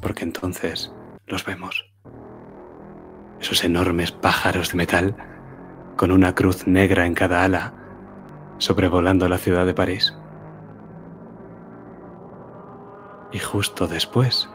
porque 0.00 0.24
entonces 0.24 0.92
los 1.26 1.44
vemos. 1.44 1.90
Esos 3.40 3.64
enormes 3.64 4.12
pájaros 4.12 4.70
de 4.70 4.76
metal 4.76 5.16
con 5.96 6.10
una 6.10 6.34
cruz 6.34 6.66
negra 6.66 7.06
en 7.06 7.14
cada 7.14 7.44
ala 7.44 7.74
sobrevolando 8.58 9.28
la 9.28 9.38
ciudad 9.38 9.66
de 9.66 9.74
París. 9.74 10.14
Y 13.32 13.38
justo 13.38 13.86
después, 13.86 14.48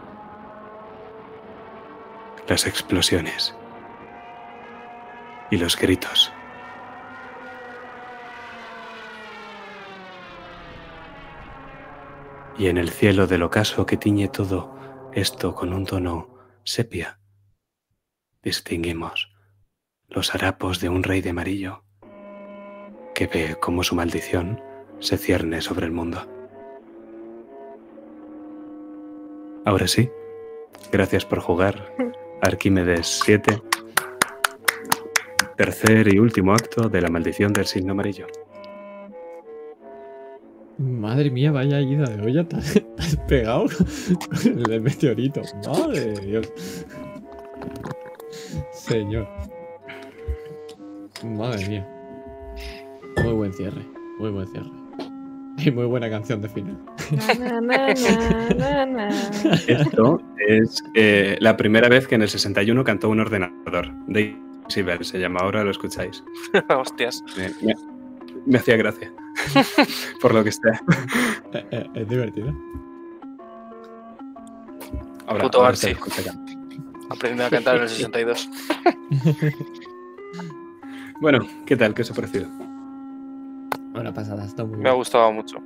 las 2.47 2.65
explosiones 2.65 3.55
y 5.51 5.57
los 5.57 5.77
gritos. 5.77 6.33
Y 12.57 12.67
en 12.67 12.77
el 12.77 12.89
cielo 12.89 13.27
del 13.27 13.43
ocaso 13.43 13.85
que 13.85 13.97
tiñe 13.97 14.27
todo 14.27 14.75
esto 15.13 15.55
con 15.55 15.73
un 15.73 15.85
tono 15.85 16.37
sepia, 16.63 17.19
distinguimos 18.41 19.31
los 20.07 20.33
harapos 20.35 20.79
de 20.79 20.89
un 20.89 21.03
rey 21.03 21.21
de 21.21 21.31
amarillo 21.31 21.83
que 23.15 23.27
ve 23.27 23.57
cómo 23.59 23.83
su 23.83 23.95
maldición 23.95 24.61
se 24.99 25.17
cierne 25.17 25.61
sobre 25.61 25.85
el 25.85 25.91
mundo. 25.91 26.32
Ahora 29.65 29.87
sí, 29.87 30.09
gracias 30.91 31.25
por 31.25 31.39
jugar. 31.39 31.93
Arquímedes 32.41 33.21
7. 33.23 33.61
Tercer 35.55 36.13
y 36.13 36.19
último 36.19 36.53
acto 36.53 36.89
de 36.89 37.01
la 37.01 37.09
maldición 37.09 37.53
del 37.53 37.65
signo 37.65 37.93
amarillo. 37.93 38.27
Madre 40.77 41.29
mía, 41.29 41.51
vaya 41.51 41.79
ida 41.79 42.05
de 42.05 42.21
olla, 42.21 42.47
te 42.47 42.55
has, 42.57 43.15
pegado 43.27 43.65
el 44.43 44.63
del 44.63 44.81
meteorito. 44.81 45.41
Madre 45.65 46.13
de 46.13 46.21
Dios. 46.25 46.51
Señor. 48.71 49.27
Madre 51.23 51.69
mía. 51.69 51.89
Muy 53.23 53.33
buen 53.33 53.53
cierre, 53.53 53.85
muy 54.19 54.31
buen 54.31 54.47
cierre. 54.47 54.82
Y 55.57 55.71
muy 55.71 55.85
buena 55.85 56.09
canción 56.09 56.41
de 56.41 56.49
final. 56.49 56.77
Na, 57.39 57.61
na, 57.61 57.61
na, 57.61 58.53
na, 58.55 58.85
na. 58.85 59.09
Esto 59.67 60.19
es 60.47 60.83
eh, 60.95 61.37
la 61.39 61.55
primera 61.55 61.87
vez 61.89 62.07
que 62.07 62.15
en 62.15 62.23
el 62.23 62.29
61 62.29 62.83
cantó 62.83 63.09
un 63.09 63.19
ordenador. 63.19 63.91
Daisy 64.07 64.81
Bell 64.81 65.05
se 65.05 65.19
llama, 65.19 65.39
ahora 65.41 65.63
lo 65.63 65.71
escucháis. 65.71 66.23
Hostias. 66.69 67.23
Me, 67.37 67.49
me- 67.65 67.75
me 68.45 68.57
hacía 68.57 68.75
gracia. 68.77 69.13
Por 70.21 70.33
lo 70.33 70.43
que 70.43 70.51
sea. 70.51 70.81
Eh, 71.53 71.65
eh, 71.71 71.89
es 71.95 72.09
divertido. 72.09 72.53
Ahora, 75.27 75.43
Puto 75.43 75.63
ahora. 75.63 75.77
Aprendí 77.09 77.41
a 77.43 77.49
cantar 77.49 77.77
en 77.77 77.83
el 77.83 77.89
62. 77.89 78.49
Bueno, 81.21 81.47
¿qué 81.65 81.77
tal? 81.77 81.93
¿Qué 81.93 82.01
os 82.01 82.11
ha 82.11 82.13
parecido? 82.15 82.47
Una 83.93 84.13
pasada, 84.13 84.45
está 84.45 84.65
muy 84.65 84.77
Me 84.77 84.89
ha 84.89 84.93
gustado 84.93 85.31
mucho. 85.31 85.57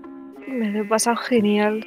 Me 0.48 0.70
lo 0.72 0.82
he 0.82 0.86
pasado 0.86 1.16
genial. 1.18 1.86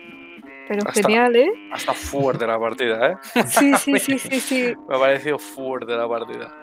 Pero 0.68 0.86
Hasta- 0.86 1.02
genial, 1.02 1.36
¿eh? 1.36 1.50
Hasta 1.72 1.92
fuerte 1.94 2.46
la 2.46 2.58
partida, 2.58 3.10
¿eh? 3.10 3.16
Sí, 3.46 3.72
sí, 3.74 3.98
sí, 3.98 4.18
sí, 4.18 4.40
sí. 4.40 4.74
Me 4.88 4.96
ha 4.96 4.98
parecido 4.98 5.38
fuerte 5.38 5.92
la 5.96 6.08
partida. 6.08 6.54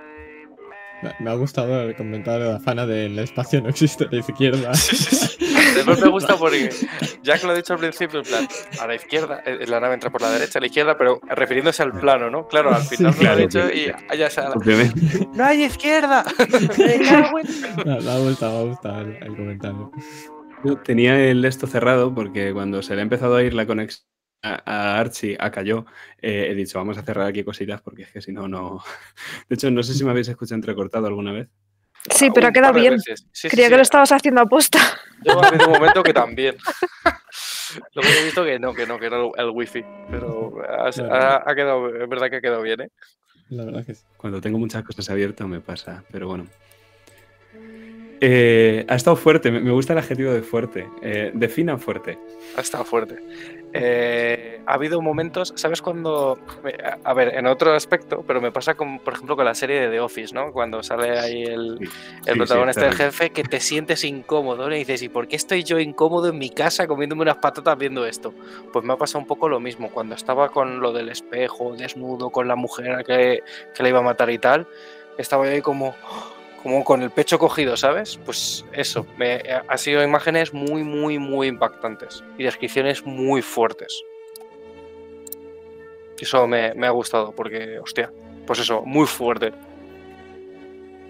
Me- 1.19 1.29
ha 1.29 1.33
gustado 1.35 1.81
el 1.83 1.95
comentario 1.95 2.47
de 2.49 2.55
Afana 2.55 2.85
de 2.87 3.05
el 3.07 3.19
espacio 3.19 3.61
no 3.61 3.69
existe 3.69 4.05
a 4.05 4.07
la 4.09 4.17
izquierda. 4.19 4.71
Después 5.75 5.99
me 5.99 6.07
gusta 6.09 6.37
porque, 6.37 6.69
ya 7.23 7.39
que 7.39 7.45
lo 7.47 7.53
he 7.53 7.57
dicho 7.57 7.73
al 7.73 7.79
principio, 7.79 8.19
en 8.19 8.25
plan, 8.25 8.45
a 8.79 8.87
la 8.87 8.95
izquierda, 8.95 9.41
eh, 9.45 9.65
la 9.67 9.79
nave 9.79 9.93
entra 9.95 10.09
por 10.09 10.21
la 10.21 10.31
derecha, 10.31 10.59
a 10.59 10.61
la 10.61 10.67
izquierda, 10.67 10.97
pero 10.97 11.19
refiriéndose 11.29 11.83
al 11.83 11.91
plano, 11.99 12.29
¿no? 12.29 12.47
Claro, 12.47 12.73
al 12.73 12.83
final 12.83 13.13
Sí, 13.13 13.23
lo 13.23 13.29
ha 13.29 13.35
claro, 13.35 13.47
dicho 13.47 13.67
sí, 13.69 13.89
y 14.11 14.17
ya 14.17 14.29
se 14.29 14.41
ha-. 14.41 14.51
¡No 15.33 15.43
hay 15.45 15.63
izquierda! 15.63 16.23
En- 16.79 17.01
Me 17.03 18.11
ha 18.11 18.17
gustado, 18.19 18.53
me 18.53 18.59
ha 18.59 18.63
gustado 18.63 19.01
el, 19.01 19.17
el 19.21 19.35
comentario. 19.35 19.91
Yo 20.63 20.77
tenía 20.77 21.19
el 21.29 21.43
esto 21.45 21.67
cerrado 21.67 22.13
porque 22.13 22.51
cuando 22.53 22.81
se 22.81 22.95
le 22.95 23.01
ha 23.01 23.03
empezado 23.03 23.35
a 23.35 23.43
ir 23.43 23.53
la 23.53 23.65
conexión 23.67 24.05
a, 24.43 24.61
a 24.65 24.99
Archie, 24.99 25.37
a 25.39 25.51
Cayó, 25.51 25.85
eh, 26.21 26.47
he 26.49 26.55
dicho, 26.55 26.77
vamos 26.79 26.97
a 26.97 27.03
cerrar 27.03 27.27
aquí 27.27 27.43
cositas 27.43 27.81
porque 27.81 28.03
es 28.03 28.11
que 28.11 28.21
si 28.21 28.31
no, 28.31 28.47
no. 28.47 28.83
De 29.49 29.55
hecho, 29.55 29.69
no 29.71 29.83
sé 29.83 29.93
si 29.93 30.03
me 30.03 30.11
habéis 30.11 30.27
escuchado 30.29 30.55
entrecortado 30.55 31.07
alguna 31.07 31.31
vez. 31.33 31.47
Sí, 32.09 32.29
pero 32.33 32.47
ha 32.47 32.51
quedado 32.51 32.73
bien. 32.73 32.99
Sí, 32.99 33.49
Creía 33.49 33.65
sí. 33.67 33.71
que 33.71 33.77
lo 33.77 33.81
estabas 33.83 34.11
haciendo 34.11 34.41
aposta. 34.41 34.79
Yo 35.23 35.43
habido 35.43 35.67
un 35.67 35.73
momento 35.73 36.03
que 36.03 36.13
también. 36.13 36.55
Luego 37.95 38.09
he 38.09 38.23
visto 38.25 38.43
que 38.45 38.59
no, 38.59 38.73
que 38.73 38.85
no, 38.87 38.97
que 38.99 39.07
era 39.07 39.17
el, 39.17 39.49
wifi. 39.49 39.83
Pero 40.09 40.53
ha, 40.67 40.89
Claro. 40.91 41.13
ha- 41.13 41.43
ha 41.45 41.55
quedado, 41.55 41.89
es 42.03 42.09
verdad 42.09 42.29
que 42.29 42.35
ha 42.37 42.41
quedado 42.41 42.61
bien, 42.61 42.81
¿eh? 42.81 42.89
La 43.49 43.65
verdad 43.65 43.85
que 43.85 43.95
sí. 43.95 44.03
Cuando 44.17 44.39
tengo 44.41 44.57
muchas 44.57 44.83
cosas 44.83 45.09
abiertas 45.09 45.47
me 45.47 45.59
pasa, 45.59 46.03
pero 46.11 46.27
bueno. 46.27 46.47
Eh, 48.19 48.85
ha 48.89 48.95
estado 48.95 49.15
fuerte, 49.15 49.51
me 49.51 49.59
me 49.59 49.71
gusta 49.71 49.93
el 49.93 49.99
adjetivo 49.99 50.31
de 50.33 50.41
fuerte. 50.41 50.87
Eh, 51.01 51.31
defina 51.35 51.77
fuerte. 51.77 52.17
Ha 52.57 52.61
estado 52.61 52.83
fuerte. 52.83 53.19
Eh, 53.73 54.61
ha 54.65 54.73
habido 54.73 55.01
momentos, 55.01 55.53
¿sabes 55.55 55.81
cuando? 55.81 56.39
a- 57.03 57.13
ver, 57.13 57.35
en 57.35 57.47
otro 57.47 57.73
aspecto, 57.73 58.23
pero 58.25 58.41
me 58.41 58.51
pasa 58.51 58.75
con, 58.75 58.99
por 58.99 59.13
ejemplo, 59.13 59.35
con 59.35 59.45
la 59.45 59.53
serie 59.53 59.81
de 59.81 59.89
The 59.89 59.99
Office, 59.99 60.33
¿no? 60.33 60.51
Cuando 60.51 60.81
sale 60.83 61.19
ahí 61.19 61.43
el, 61.43 61.77
Sí, 61.79 61.85
el 62.25 62.33
sí, 62.33 62.37
protagonista 62.37 62.81
del 62.85 62.93
jefe, 62.95 63.29
que 63.31 63.43
te 63.43 63.59
sientes 63.59 64.03
incómodo, 64.03 64.67
¿no? 64.69 64.75
Y 64.75 64.79
dices, 64.79 65.01
¿y 65.03 65.09
por 65.09 65.27
qué 65.27 65.35
estoy 65.35 65.63
yo 65.63 65.79
incómodo 65.79 66.29
en 66.29 66.37
mi 66.37 66.49
casa 66.49 66.87
comiéndome 66.87 67.21
unas 67.23 67.37
patatas 67.37 67.77
viendo 67.77 68.05
esto? 68.05 68.33
Pues 68.73 68.83
me 68.85 68.93
ha 68.93 68.97
pasado 68.97 69.19
un 69.19 69.27
poco 69.27 69.49
lo 69.49 69.59
mismo. 69.59 69.89
Cuando 69.89 70.15
estaba 70.15 70.49
con 70.49 70.79
lo 70.79 70.91
del 70.93 71.09
espejo, 71.09 71.75
desnudo, 71.75 72.29
con 72.29 72.47
la 72.47 72.55
mujer 72.55 73.03
que, 73.05 73.43
que 73.75 73.83
le 73.83 73.89
iba 73.89 73.99
a 73.99 74.03
matar 74.03 74.29
y 74.29 74.37
tal, 74.39 74.67
estaba 75.17 75.45
yo 75.45 75.51
ahí 75.51 75.61
como, 75.61 75.95
como 76.67 76.83
con 76.83 77.01
el 77.01 77.11
pecho 77.11 77.39
cogido, 77.39 77.77
¿sabes? 77.77 78.19
Pues 78.25 78.65
eso, 78.73 79.07
me, 79.17 79.41
ha 79.69 79.77
sido 79.77 80.03
imágenes 80.03 80.53
muy, 80.53 80.83
muy, 80.83 81.17
muy 81.17 81.47
impactantes 81.47 82.25
y 82.37 82.43
descripciones 82.43 83.05
muy 83.05 83.41
fuertes. 83.41 84.03
Eso 86.19 86.45
me, 86.45 86.73
me 86.73 86.85
ha 86.87 86.89
gustado 86.89 87.31
porque, 87.31 87.79
hostia, 87.79 88.11
pues 88.45 88.59
eso, 88.59 88.81
muy 88.81 89.07
fuerte. 89.07 89.53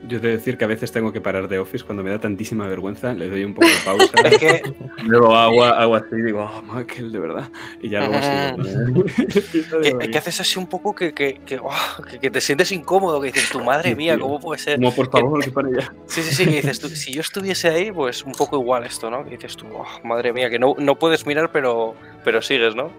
Yo 0.07 0.21
te 0.21 0.27
decir 0.27 0.57
que 0.57 0.63
a 0.63 0.67
veces 0.67 0.91
tengo 0.91 1.11
que 1.11 1.19
parar 1.19 1.47
de 1.47 1.59
Office 1.59 1.83
cuando 1.83 2.01
me 2.03 2.09
da 2.11 2.19
tantísima 2.19 2.67
vergüenza, 2.67 3.13
le 3.13 3.29
doy 3.29 3.43
un 3.43 3.53
poco 3.53 3.67
de 3.67 3.73
pausa. 3.83 4.07
Es 4.31 4.37
que 4.37 4.61
Luego 5.03 5.35
agua, 5.35 5.69
agua 5.81 5.97
así 5.99 6.15
y 6.17 6.21
digo, 6.23 6.43
oh, 6.49 6.61
Michael, 6.61 7.11
de 7.11 7.19
verdad. 7.19 7.49
Y 7.81 7.89
ya 7.89 8.07
luego 8.07 8.21
sigo. 8.23 9.03
que, 9.99 10.09
que 10.11 10.17
haces 10.17 10.39
así 10.39 10.57
un 10.59 10.67
poco 10.67 10.95
que, 10.95 11.13
que, 11.13 11.41
que, 11.45 11.59
oh, 11.59 11.69
que- 12.09 12.19
que 12.19 12.29
te 12.31 12.41
sientes 12.41 12.71
incómodo, 12.71 13.19
que 13.21 13.27
dices, 13.31 13.49
tu 13.49 13.61
madre 13.63 13.95
mía. 13.95 14.17
¿cómo 14.17 14.39
puede 14.39 14.59
ser? 14.59 14.77
Como 14.77 14.93
por 14.93 15.09
favor, 15.11 15.43
que 15.43 15.51
pare 15.51 15.69
ya. 15.77 15.93
Sí, 16.07 16.21
sí, 16.23 16.33
sí, 16.33 16.45
que 16.45 16.51
dices 16.57 16.79
tú, 16.79 16.87
si 16.89 17.11
yo 17.13 17.21
estuviese 17.21 17.67
ahí, 17.69 17.91
pues 17.91 18.23
un 18.23 18.31
poco 18.33 18.57
igual 18.57 18.85
esto, 18.85 19.09
¿no? 19.09 19.23
Que 19.23 19.31
dices 19.31 19.55
tú, 19.57 19.65
oh, 19.73 19.85
madre 20.07 20.31
mía, 20.33 20.49
que 20.49 20.57
no, 20.59 20.75
no 20.79 20.95
puedes 20.95 21.25
mirar, 21.25 21.51
pero, 21.51 21.95
pero 22.23 22.41
sigues, 22.41 22.75
¿no? 22.75 22.91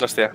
Hostia. 0.00 0.32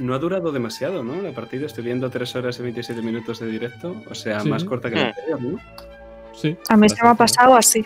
No 0.00 0.14
ha 0.14 0.18
durado 0.18 0.52
demasiado, 0.52 1.02
¿no? 1.02 1.20
La 1.20 1.32
partida, 1.32 1.66
estoy 1.66 1.84
viendo 1.84 2.08
3 2.10 2.36
horas 2.36 2.58
y 2.58 2.62
27 2.62 3.02
minutos 3.02 3.40
de 3.40 3.46
directo. 3.48 4.02
O 4.08 4.14
sea, 4.14 4.40
Sí. 4.40 4.48
más 4.48 4.64
corta 4.64 4.88
que 4.90 4.96
la 4.96 5.04
Hmm. 5.04 5.06
anterior, 5.08 5.42
¿no? 5.42 5.58
Sí. 6.34 6.56
A 6.68 6.76
mí 6.76 6.88
se 6.88 7.02
me 7.02 7.08
ha 7.08 7.14
pasado 7.14 7.56
así. 7.56 7.84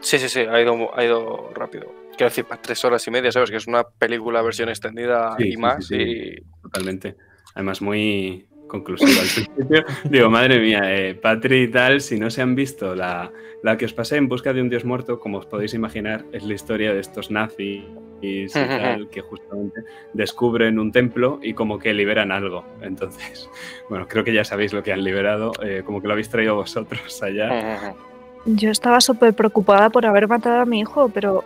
Sí, 0.00 0.18
sí, 0.18 0.28
sí, 0.28 0.40
ha 0.40 0.60
ido, 0.60 0.96
ha 0.96 1.04
ido 1.04 1.50
rápido. 1.54 1.86
Quiero 2.16 2.28
decir, 2.30 2.44
para 2.44 2.60
tres 2.60 2.84
horas 2.84 3.06
y 3.06 3.10
media, 3.10 3.32
¿sabes? 3.32 3.50
Que 3.50 3.56
es 3.56 3.66
una 3.66 3.82
película 3.84 4.42
versión 4.42 4.68
extendida 4.68 5.34
Sí, 5.38 5.48
y 5.48 5.52
sí, 5.52 5.56
más. 5.56 5.86
sí, 5.86 5.96
sí. 5.96 6.02
Y 6.02 6.60
Totalmente. 6.62 7.16
Además, 7.54 7.80
muy 7.82 8.46
conclusiva 8.66 9.20
al 9.20 9.28
principio. 9.28 9.84
Digo, 10.04 10.30
madre 10.30 10.58
mía, 10.60 10.82
eh, 10.94 11.14
Patri 11.14 11.62
y 11.62 11.68
tal, 11.68 12.00
si 12.00 12.18
no 12.18 12.30
se 12.30 12.42
han 12.42 12.54
visto 12.54 12.94
la, 12.94 13.32
la 13.62 13.76
que 13.78 13.86
os 13.86 13.92
pasé 13.92 14.16
en 14.16 14.28
busca 14.28 14.52
de 14.52 14.60
un 14.60 14.68
dios 14.68 14.84
muerto, 14.84 15.18
como 15.18 15.38
os 15.38 15.46
podéis 15.46 15.74
imaginar, 15.74 16.24
es 16.32 16.42
la 16.44 16.54
historia 16.54 16.92
de 16.92 17.00
estos 17.00 17.30
nazis 17.30 17.84
y 18.20 18.46
tal, 18.48 19.08
que 19.08 19.20
justamente 19.20 19.84
descubren 20.12 20.78
un 20.78 20.92
templo 20.92 21.38
y 21.42 21.54
como 21.54 21.78
que 21.78 21.94
liberan 21.94 22.32
algo. 22.32 22.64
Entonces, 22.80 23.48
bueno, 23.88 24.06
creo 24.08 24.24
que 24.24 24.32
ya 24.32 24.44
sabéis 24.44 24.72
lo 24.72 24.82
que 24.82 24.92
han 24.92 25.02
liberado, 25.02 25.52
eh, 25.62 25.82
como 25.84 26.00
que 26.00 26.08
lo 26.08 26.12
habéis 26.12 26.28
traído 26.28 26.54
vosotros 26.56 27.22
allá. 27.22 27.94
Yo 28.46 28.70
estaba 28.70 29.00
súper 29.00 29.32
preocupada 29.32 29.88
por 29.88 30.04
haber 30.04 30.28
matado 30.28 30.60
a 30.60 30.66
mi 30.66 30.80
hijo, 30.80 31.08
pero 31.08 31.44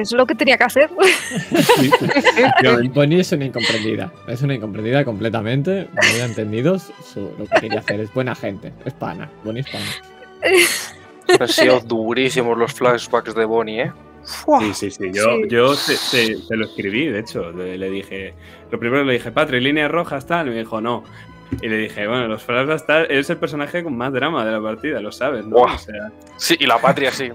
es 0.00 0.12
lo 0.12 0.26
que 0.26 0.34
tenía 0.34 0.56
que 0.56 0.64
hacer. 0.64 0.90
Sí. 1.76 1.90
Bonnie 2.94 3.20
es 3.20 3.32
una 3.32 3.44
incomprendida. 3.46 4.12
Es 4.26 4.42
una 4.42 4.54
incomprendida 4.54 5.04
completamente. 5.04 5.88
No 5.92 6.00
había 6.10 6.24
entendido 6.24 6.78
su- 6.78 7.32
lo 7.38 7.44
que 7.46 7.60
quería 7.60 7.80
hacer. 7.80 8.00
Es 8.00 8.12
buena 8.12 8.34
gente. 8.34 8.72
Es 8.84 8.94
pana. 8.94 9.30
Bonnie 9.44 9.60
es 9.60 9.68
pana. 9.70 9.84
han 11.40 11.48
sido 11.48 11.80
durísimos 11.80 12.56
los 12.56 12.72
flashbacks 12.72 13.34
de 13.34 13.44
Bonnie, 13.44 13.82
¿eh? 13.82 13.92
Fua. 14.24 14.60
Sí, 14.60 14.72
sí, 14.74 14.90
sí. 14.90 15.04
Yo, 15.12 15.36
Sí. 15.36 15.48
yo 15.48 15.74
te, 15.74 15.94
te- 16.10 16.36
te 16.48 16.56
lo 16.56 16.64
escribí, 16.66 17.06
de 17.06 17.20
hecho. 17.20 17.52
Le, 17.52 17.78
le 17.78 17.90
dije. 17.90 18.34
Lo 18.70 18.78
primero 18.78 19.04
le 19.04 19.14
dije, 19.14 19.30
Patri, 19.30 19.60
líneas 19.60 19.90
rojas, 19.90 20.26
tal. 20.26 20.48
Y 20.48 20.50
me 20.50 20.58
dijo, 20.58 20.80
no. 20.80 21.04
Y 21.62 21.68
le 21.68 21.76
dije, 21.78 22.06
bueno, 22.08 22.26
los 22.26 22.42
flashbacks, 22.42 22.86
tal. 22.86 23.04
Eres 23.04 23.30
el 23.30 23.36
personaje 23.36 23.82
con 23.84 23.96
más 23.96 24.12
drama 24.12 24.44
de 24.44 24.52
la 24.52 24.60
partida, 24.60 25.00
lo 25.00 25.12
sabes, 25.12 25.46
¿no? 25.46 25.56
O 25.58 25.78
sea, 25.78 26.10
Sí, 26.36 26.56
y 26.58 26.66
la 26.66 26.78
patria, 26.78 27.12
sí. 27.12 27.30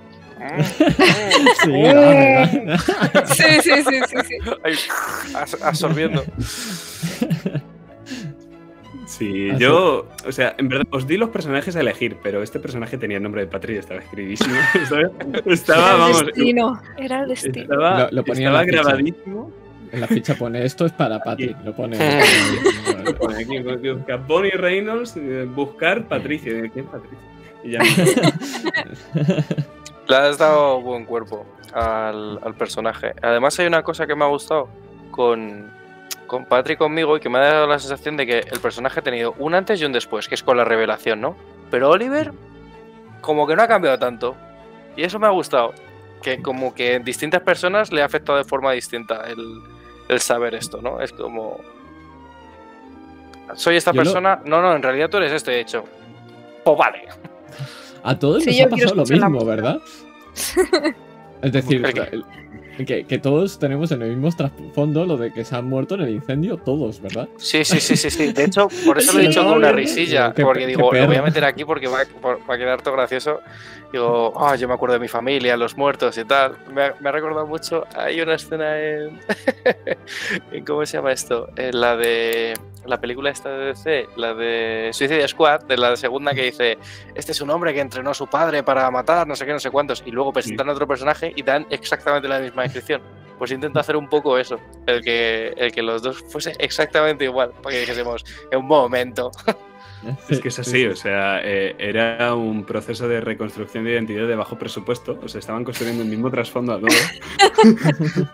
Sí, 1.64 1.72
la 1.72 1.94
verdad. 1.94 3.26
Sí, 3.28 3.44
sí, 3.61 3.72
sí, 3.88 4.00
sí, 4.08 4.16
sí. 4.28 4.36
Ahí, 4.64 4.74
as- 5.36 5.61
absorbiendo. 5.61 6.24
sí, 9.06 9.50
Ah, 9.52 9.58
yo. 9.58 10.08
O 10.28 10.32
sea, 10.32 10.56
en 10.58 10.68
verdad, 10.70 10.86
os 10.92 11.06
di 11.08 11.18
los 11.18 11.30
personajes 11.30 11.76
a 11.76 11.82
elegir, 11.82 12.18
pero 12.24 12.42
este 12.42 12.60
personaje 12.60 12.98
tenía 12.98 13.18
el 13.18 13.24
nombre 13.24 13.42
de 13.42 13.48
Patri 13.48 13.76
y 13.76 13.78
estaba 13.78 14.00
escribidísimo. 14.00 14.56
¿sabes? 14.90 15.10
Estaba, 15.45 15.82
Era 15.86 15.94
el 15.94 16.00
vamos. 16.00 16.26
destino. 16.26 16.82
Era 16.98 17.22
el 17.22 17.30
destino. 17.30 17.61
Estaba, 17.61 18.00
Lo- 18.06 18.11
lo 18.11 18.24
ponía 18.24 18.48
en 18.48 18.53
estaba 18.56 18.64
ficha. 18.66 18.82
grabadísimo. 18.82 19.52
En 19.92 20.00
la 20.02 20.08
ficha 20.08 20.36
pone 20.36 20.64
esto 20.64 20.86
es 20.86 20.94
para 20.94 21.20
Patri. 21.20 21.53
Lo 21.66 21.76
pone. 21.76 21.98
Lo 23.03 23.16
pone 23.18 23.44
aquí, 23.44 23.60
busca 23.60 24.16
Bonnie 24.16 24.52
Reynolds, 24.52 25.18
eh, 25.18 25.45
buscar 25.53 26.08
Patricia. 26.08 26.52
¿Quién 26.72 26.86
es 26.86 26.92
Patricia? 26.92 27.18
Y 27.64 27.72
ya. 27.72 27.82
Le 30.11 30.17
has 30.17 30.38
dado 30.38 30.81
buen 30.81 31.06
cuerpo 31.06 31.45
al, 31.73 32.38
al 32.43 32.53
personaje. 32.56 33.14
Además, 33.22 33.57
hay 33.57 33.67
una 33.67 33.81
cosa 33.81 34.06
que 34.06 34.14
me 34.14 34.25
ha 34.25 34.27
gustado 34.27 34.67
con, 35.09 35.72
con 36.27 36.43
Patrick 36.43 36.77
conmigo 36.77 37.15
y 37.15 37.22
que 37.22 37.30
me 37.30 37.38
ha 37.38 37.43
dado 37.43 37.65
la 37.65 37.80
sensación 37.80 38.17
de 38.17 38.25
que 38.25 38.40
el 38.40 38.59
personaje 38.59 38.99
ha 38.99 39.03
tenido 39.03 39.33
un 39.38 39.56
antes 39.56 39.80
y 39.80 39.85
un 39.85 39.93
después, 39.93 40.27
que 40.27 40.35
es 40.35 40.43
con 40.43 40.57
la 40.57 40.65
revelación, 40.65 41.22
¿no? 41.22 41.38
Pero 41.69 41.90
Oliver, 41.90 42.33
como 43.22 43.48
que 43.48 43.56
no 43.56 43.64
ha 43.64 43.69
cambiado 43.69 43.98
tanto. 43.99 44.35
Y 44.98 45.03
eso 45.03 45.17
me 45.17 45.27
ha 45.27 45.30
gustado. 45.30 45.73
Que 46.22 46.41
como 46.41 46.75
que 46.75 46.95
en 46.95 47.06
distintas 47.06 47.40
personas 47.43 47.93
le 47.93 48.01
ha 48.01 48.06
afectado 48.06 48.38
de 48.38 48.43
forma 48.43 48.73
distinta 48.73 49.23
el, 49.30 49.61
el 50.09 50.19
saber 50.19 50.56
esto, 50.56 50.81
¿no? 50.81 50.99
Es 50.99 51.14
como. 51.14 51.61
Soy 53.56 53.77
esta 53.77 53.93
Yo 53.93 54.01
persona. 54.03 54.41
No, 54.43 54.61
no, 54.61 54.75
en 54.75 54.83
realidad 54.83 55.09
tú 55.09 55.15
eres 55.15 55.31
este 55.31 55.57
hecho. 55.57 55.85
Pues 56.65 56.77
vale. 56.77 57.07
A 58.03 58.17
todos 58.17 58.43
Sí, 58.43 58.51
nos 58.51 58.59
ha 58.61 58.69
pasado 58.69 58.95
lo 58.95 59.05
mismo. 59.05 59.45
¿verdad? 59.45 59.81
Es 61.41 61.51
decir, 61.51 61.83
que, 62.85 63.06
que 63.06 63.18
todos 63.18 63.60
tenemos 63.60 63.92
en 63.92 64.01
el 64.01 64.10
mismo 64.10 64.32
trasfondo 64.32 65.06
lo 65.06 65.18
de 65.18 65.32
que 65.32 65.43
se 65.45 65.56
han 65.56 65.66
muerto 65.66 65.95
en 65.95 66.01
el 66.01 66.10
incendio, 66.10 66.58
todos, 66.58 67.01
¿verdad? 67.01 67.27
Sí, 67.38 67.64
sí, 67.64 67.80
sí, 67.80 67.95
sí, 67.95 68.10
sí. 68.10 68.32
De 68.32 68.45
hecho, 68.45 68.68
por 68.85 68.98
eso 68.98 69.14
lo 69.14 69.19
he 69.19 69.27
dicho 69.27 69.43
con 69.43 69.58
una 69.58 69.72
risilla. 69.72 70.34
Qué 70.34 70.43
porque 70.43 70.68
digo, 70.68 70.92
lo 70.92 71.08
voy 71.08 71.16
a 71.16 71.22
meter 71.22 71.45
aquí 71.45 71.66
porque 71.66 71.88
va, 71.88 72.03
va 72.24 72.56
a 72.56 72.58
quedar 72.58 72.82
todo 72.82 72.95
gracioso. 72.95 73.42
Digo, 73.92 74.34
ah, 74.38 74.56
yo 74.56 74.68
me 74.69 74.74
acuerdo 74.74 74.93
de 74.93 75.00
mi 75.00 75.10
familia, 75.10 75.58
los 75.58 75.76
muertos 75.76 76.18
y 76.18 76.24
tal. 76.24 76.56
Me 76.74 76.84
ha, 76.84 76.95
me 77.01 77.10
ha 77.10 77.11
recordado 77.11 77.45
mucho. 77.45 77.85
Hay 77.95 78.22
una 78.22 78.35
escena 78.35 78.80
en. 78.80 79.19
en 80.51 80.66
¿Cómo 80.66 80.85
se 80.85 80.98
llama 80.98 81.11
esto? 81.11 81.50
En 81.58 81.80
la 81.80 81.95
de. 81.98 82.53
La 82.85 83.00
película 83.00 83.30
esta 83.30 83.50
de 83.50 83.66
DC, 83.66 84.08
la 84.16 84.34
de 84.34 84.90
Suicide 84.92 85.27
Squad, 85.27 85.66
de 85.66 85.77
la 85.77 85.95
segunda 85.98 86.34
que 86.34 86.43
dice: 86.43 86.77
Este 87.14 87.34
es 87.34 87.42
un 87.42 87.50
hombre 87.51 87.74
que 87.74 87.82
entrenó 87.82 88.11
a 88.11 88.14
su 88.14 88.26
padre 88.27 88.64
para 88.64 88.90
matar, 88.90 89.27
no 89.27 89.35
sé 89.35 89.45
qué, 89.45 89.51
no 89.51 89.60
sé 89.60 89.69
cuántos. 89.69 90.01
Y 90.06 90.11
luego 90.11 90.34
presentan 90.34 90.69
a 90.69 90.72
otro 90.72 90.88
personaje 90.88 91.32
y 91.35 91.43
dan 91.43 91.68
exactamente 91.69 92.27
la 92.27 92.40
misma 92.40 92.64
descripción. 92.72 93.01
Pues 93.38 93.51
intento 93.51 93.80
hacer 93.80 93.95
un 93.95 94.08
poco 94.08 94.38
eso, 94.38 94.59
el 94.85 95.01
que, 95.01 95.53
el 95.58 95.72
que 95.72 95.82
los 95.82 96.03
dos 96.03 96.24
fuese 96.30 96.53
exactamente 96.59 97.25
igual, 97.25 97.51
para 97.64 97.74
que 97.74 97.80
dijésemos, 97.82 98.24
en 98.51 98.59
un 98.59 98.67
momento. 98.67 99.32
Es 100.30 100.40
que 100.40 100.48
es 100.48 100.58
así, 100.58 100.85
o 100.88 100.95
sea, 100.95 101.41
eh, 101.43 101.75
era 101.77 102.33
un 102.33 102.66
proceso 102.66 103.08
de 103.08 103.22
reconstrucción 103.22 103.83
de 103.83 103.91
identidad 103.91 104.27
de 104.27 104.35
bajo 104.35 104.58
presupuesto, 104.58 105.19
o 105.22 105.27
sea, 105.27 105.40
estaban 105.40 105.64
construyendo 105.64 106.01
el 106.01 106.09
mismo 106.09 106.32
trasfondo 106.32 106.74
a 106.74 106.80
todo. 106.80 106.90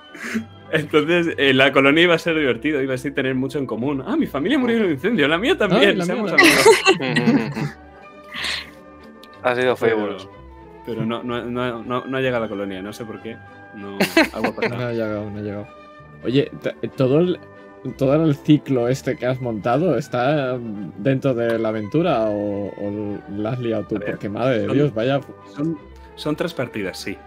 Entonces, 0.71 1.33
eh, 1.37 1.53
la 1.53 1.71
colonia 1.71 2.03
iba 2.03 2.15
a 2.15 2.19
ser 2.19 2.37
divertido, 2.37 2.81
iba 2.81 2.93
a 2.93 2.97
ser 2.97 3.13
tener 3.13 3.35
mucho 3.35 3.57
en 3.59 3.65
común. 3.65 4.03
Ah, 4.05 4.15
mi 4.15 4.27
familia 4.27 4.57
murió 4.57 4.77
en 4.77 4.85
un 4.85 4.91
incendio, 4.91 5.27
la 5.27 5.37
mía 5.37 5.57
también. 5.57 5.89
Ay, 5.89 5.95
la 5.95 6.05
seamos 6.05 6.31
mía 6.33 6.41
amigos. 6.99 7.67
ha 9.43 9.55
sido 9.55 9.75
feo. 9.75 9.97
Pero, 9.97 10.17
pero 10.85 11.05
no, 11.05 11.23
no, 11.23 11.43
no, 11.43 11.83
no, 11.83 12.05
no 12.05 12.17
ha 12.17 12.21
llegado 12.21 12.43
a 12.43 12.47
la 12.47 12.49
colonia, 12.49 12.81
no 12.81 12.93
sé 12.93 13.05
por 13.05 13.21
qué. 13.21 13.37
No, 13.77 13.97
No 14.69 14.85
ha 14.85 14.91
llegado, 14.91 15.29
no 15.29 15.37
ha 15.37 15.41
llegado. 15.41 15.67
Oye, 16.23 16.51
todo 16.95 17.19
el, 17.19 17.39
todo 17.97 18.15
el 18.25 18.35
ciclo 18.35 18.87
este 18.87 19.15
que 19.15 19.25
has 19.27 19.39
montado 19.39 19.97
está 19.97 20.57
dentro 20.97 21.33
de 21.33 21.59
la 21.59 21.69
aventura 21.69 22.25
o, 22.29 22.67
o 22.69 23.17
la 23.37 23.51
has 23.51 23.59
liado 23.59 23.83
tú? 23.85 23.95
Ver, 23.99 24.11
Porque 24.11 24.29
madre 24.29 24.59
de 24.59 24.65
son- 24.65 24.75
Dios, 24.75 24.93
vaya. 24.93 25.21
Son, 25.55 25.77
son 26.15 26.35
tres 26.35 26.53
partidas, 26.53 26.97
sí. 26.97 27.17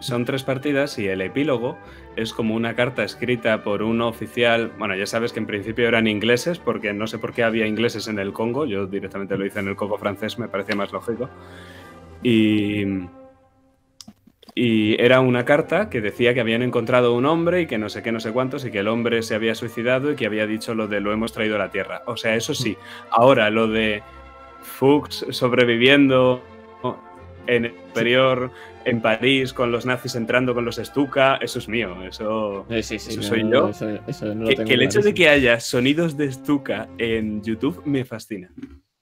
Son 0.00 0.26
tres 0.26 0.42
partidas 0.42 0.98
y 0.98 1.06
el 1.08 1.22
epílogo 1.22 1.78
es 2.16 2.34
como 2.34 2.54
una 2.54 2.74
carta 2.74 3.04
escrita 3.04 3.64
por 3.64 3.82
un 3.82 4.02
oficial. 4.02 4.70
Bueno, 4.78 4.94
ya 4.94 5.06
sabes 5.06 5.32
que 5.32 5.38
en 5.40 5.46
principio 5.46 5.88
eran 5.88 6.06
ingleses, 6.06 6.58
porque 6.58 6.92
no 6.92 7.06
sé 7.06 7.16
por 7.18 7.32
qué 7.32 7.42
había 7.42 7.66
ingleses 7.66 8.06
en 8.08 8.18
el 8.18 8.34
Congo. 8.34 8.66
Yo 8.66 8.86
directamente 8.86 9.38
lo 9.38 9.46
hice 9.46 9.60
en 9.60 9.68
el 9.68 9.76
Congo 9.76 9.96
francés, 9.96 10.38
me 10.38 10.46
parecía 10.48 10.76
más 10.76 10.92
lógico. 10.92 11.30
Y, 12.22 12.84
y 14.54 15.00
era 15.02 15.20
una 15.20 15.44
carta 15.44 15.90
que 15.90 16.00
decía 16.00 16.32
que 16.32 16.40
habían 16.40 16.62
encontrado 16.62 17.14
un 17.14 17.26
hombre 17.26 17.62
y 17.62 17.66
que 17.66 17.76
no 17.76 17.88
sé 17.88 18.02
qué, 18.02 18.12
no 18.12 18.20
sé 18.20 18.30
cuántos, 18.30 18.64
y 18.64 18.70
que 18.70 18.78
el 18.78 18.88
hombre 18.88 19.22
se 19.22 19.34
había 19.34 19.54
suicidado 19.54 20.12
y 20.12 20.16
que 20.16 20.26
había 20.26 20.46
dicho 20.46 20.74
lo 20.74 20.86
de 20.86 21.00
lo 21.00 21.12
hemos 21.12 21.32
traído 21.32 21.56
a 21.56 21.58
la 21.58 21.70
Tierra. 21.70 22.02
O 22.06 22.16
sea, 22.16 22.36
eso 22.36 22.54
sí. 22.54 22.76
Ahora, 23.10 23.50
lo 23.50 23.66
de 23.66 24.02
Fuchs 24.62 25.26
sobreviviendo 25.30 26.42
en 27.46 27.64
el 27.64 27.72
exterior, 27.72 28.52
en 28.84 29.00
París, 29.00 29.52
con 29.52 29.72
los 29.72 29.86
nazis 29.86 30.14
entrando 30.14 30.54
con 30.54 30.64
los 30.64 30.76
Stuka, 30.76 31.36
eso 31.36 31.58
es 31.58 31.68
mío. 31.68 31.96
Eso. 32.04 32.64
Sí, 32.68 32.82
sí, 32.82 33.10
¿Eso 33.10 33.16
no, 33.16 33.22
soy 33.22 33.50
yo? 33.50 33.68
Eso, 33.70 33.88
eso 34.06 34.34
no 34.34 34.44
lo 34.44 34.48
Que, 34.48 34.56
tengo 34.56 34.68
que 34.68 34.74
el 34.74 34.82
hecho 34.82 35.00
de 35.00 35.14
que 35.14 35.28
haya 35.28 35.58
sonidos 35.58 36.16
de 36.16 36.30
Stuka 36.30 36.88
en 36.98 37.42
YouTube 37.42 37.82
me 37.84 38.04
fascina. 38.04 38.50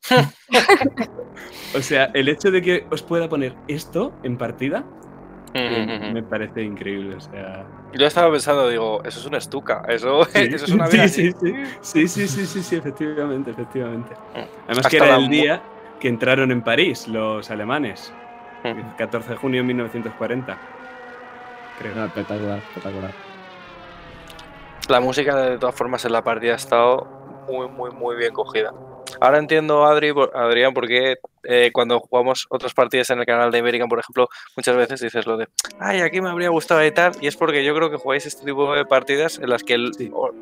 o 1.76 1.81
sea, 1.81 2.10
el 2.14 2.28
hecho 2.28 2.50
de 2.50 2.62
que 2.62 2.86
os 2.90 3.02
pueda 3.02 3.28
poner 3.28 3.55
esto 3.68 4.12
en 4.24 4.36
partida 4.36 4.84
me 5.55 6.22
parece 6.22 6.62
increíble. 6.62 7.16
O 7.16 7.20
sea. 7.20 7.66
Yo 7.92 8.06
estaba 8.06 8.31
pensando, 8.31 8.68
digo, 8.68 9.02
eso 9.05 9.20
es 9.20 9.26
una 9.26 9.39
estuca, 9.39 9.82
eso, 9.89 10.24
Sí, 10.32 10.48
eso 10.52 10.64
es 10.64 10.72
una 10.72 10.86
sí, 10.86 10.97
vida. 10.97 11.08
sí, 11.08 11.32
sí, 11.32 11.55
sí, 11.81 12.08
sí, 12.08 12.28
sí, 12.28 12.47
sí, 12.47 12.62
sí, 12.62 12.76
efectivamente, 12.76 13.50
efectivamente. 13.50 14.14
Además 14.34 14.78
Hasta 14.78 14.89
que 14.89 14.97
era 14.97 15.06
la 15.06 15.16
el 15.16 15.28
día 15.28 15.62
que 16.00 16.08
entraron 16.08 16.50
en 16.50 16.62
París 16.62 17.06
los 17.06 17.50
alemanes, 17.50 18.12
Ujú. 18.64 18.78
el 18.78 18.97
14 18.97 19.31
de 19.31 19.36
junio 19.36 19.60
de 19.60 19.66
1940. 19.66 20.58
Creo. 21.78 21.94
No, 21.94 22.05
espectacular, 22.06 22.58
espectacular. 22.58 23.10
La 24.89 25.00
música, 25.00 25.36
de 25.36 25.58
todas 25.58 25.74
formas, 25.74 26.05
en 26.05 26.12
la 26.12 26.22
partida 26.22 26.52
ha 26.52 26.56
estado 26.56 27.06
muy, 27.48 27.68
muy, 27.68 27.90
muy 27.90 28.16
bien 28.16 28.32
cogida. 28.32 28.72
Ahora 29.23 29.39
entiendo, 29.39 29.84
Adri, 29.84 30.12
por- 30.12 30.36
Adrián, 30.36 30.75
por 30.75 30.89
qué 30.89 31.17
eh, 31.44 31.70
cuando 31.73 32.01
jugamos 32.01 32.47
otras 32.51 32.75
partidas 32.75 33.09
en 33.10 33.20
el 33.20 33.26
canal 33.26 33.52
de 33.52 33.59
American, 33.60 33.89
por 33.89 34.01
ejemplo, 34.01 34.28
muchas 34.57 34.75
veces 34.76 35.01
dices 35.01 35.26
lo 35.26 35.36
de, 35.36 35.47
ay, 35.78 36.01
aquí 36.01 36.20
me 36.20 36.28
habría 36.28 36.49
gustado 36.49 36.81
tal, 36.92 37.12
y 37.20 37.28
es 37.28 37.36
porque 37.36 37.65
yo 37.65 37.73
creo 37.75 37.89
que 37.89 37.97
jugáis 37.99 38.26
este 38.26 38.44
tipo 38.44 38.75
de 38.75 38.84
partidas 38.84 39.39
en 39.39 39.49
las 39.49 39.62
que 39.62 39.75
el- 39.75 39.94
Sí. 39.94 40.10
o- 40.12 40.33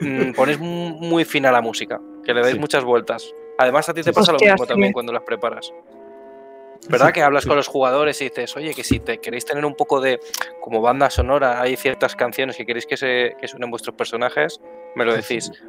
mm, 0.00 0.32
ponéis 0.34 0.58
mu- 0.58 0.96
muy 0.98 1.24
fina 1.24 1.52
la 1.52 1.60
música, 1.60 2.00
que 2.24 2.34
le 2.34 2.40
dais 2.40 2.54
Sí. 2.54 2.58
muchas 2.60 2.82
vueltas. 2.82 3.32
Además, 3.58 3.88
a 3.88 3.94
ti 3.94 4.02
te 4.02 4.12
pasa 4.12 4.32
lo 4.32 4.38
mismo 4.40 4.66
también 4.66 4.92
cuando 4.92 5.12
las 5.12 5.22
preparas. 5.22 5.72
¿Verdad? 6.88 7.06
Sí, 7.08 7.12
que 7.12 7.22
hablas 7.22 7.44
sí. 7.44 7.48
con 7.48 7.56
los 7.56 7.68
jugadores 7.68 8.20
y 8.20 8.24
dices, 8.24 8.56
oye, 8.56 8.74
que 8.74 8.82
si 8.82 8.98
te 8.98 9.18
queréis 9.18 9.44
tener 9.44 9.64
un 9.64 9.76
poco 9.76 10.00
de 10.00 10.18
como 10.60 10.80
banda 10.80 11.08
sonora, 11.10 11.60
hay 11.62 11.76
ciertas 11.76 12.16
canciones 12.16 12.56
que 12.56 12.66
queréis 12.66 12.86
que, 12.86 12.96
se, 12.96 13.36
que 13.40 13.46
suenen 13.46 13.70
vuestros 13.70 13.94
personajes, 13.94 14.60
me 14.96 15.04
lo 15.04 15.14
decís. 15.14 15.52
sí. 15.54 15.68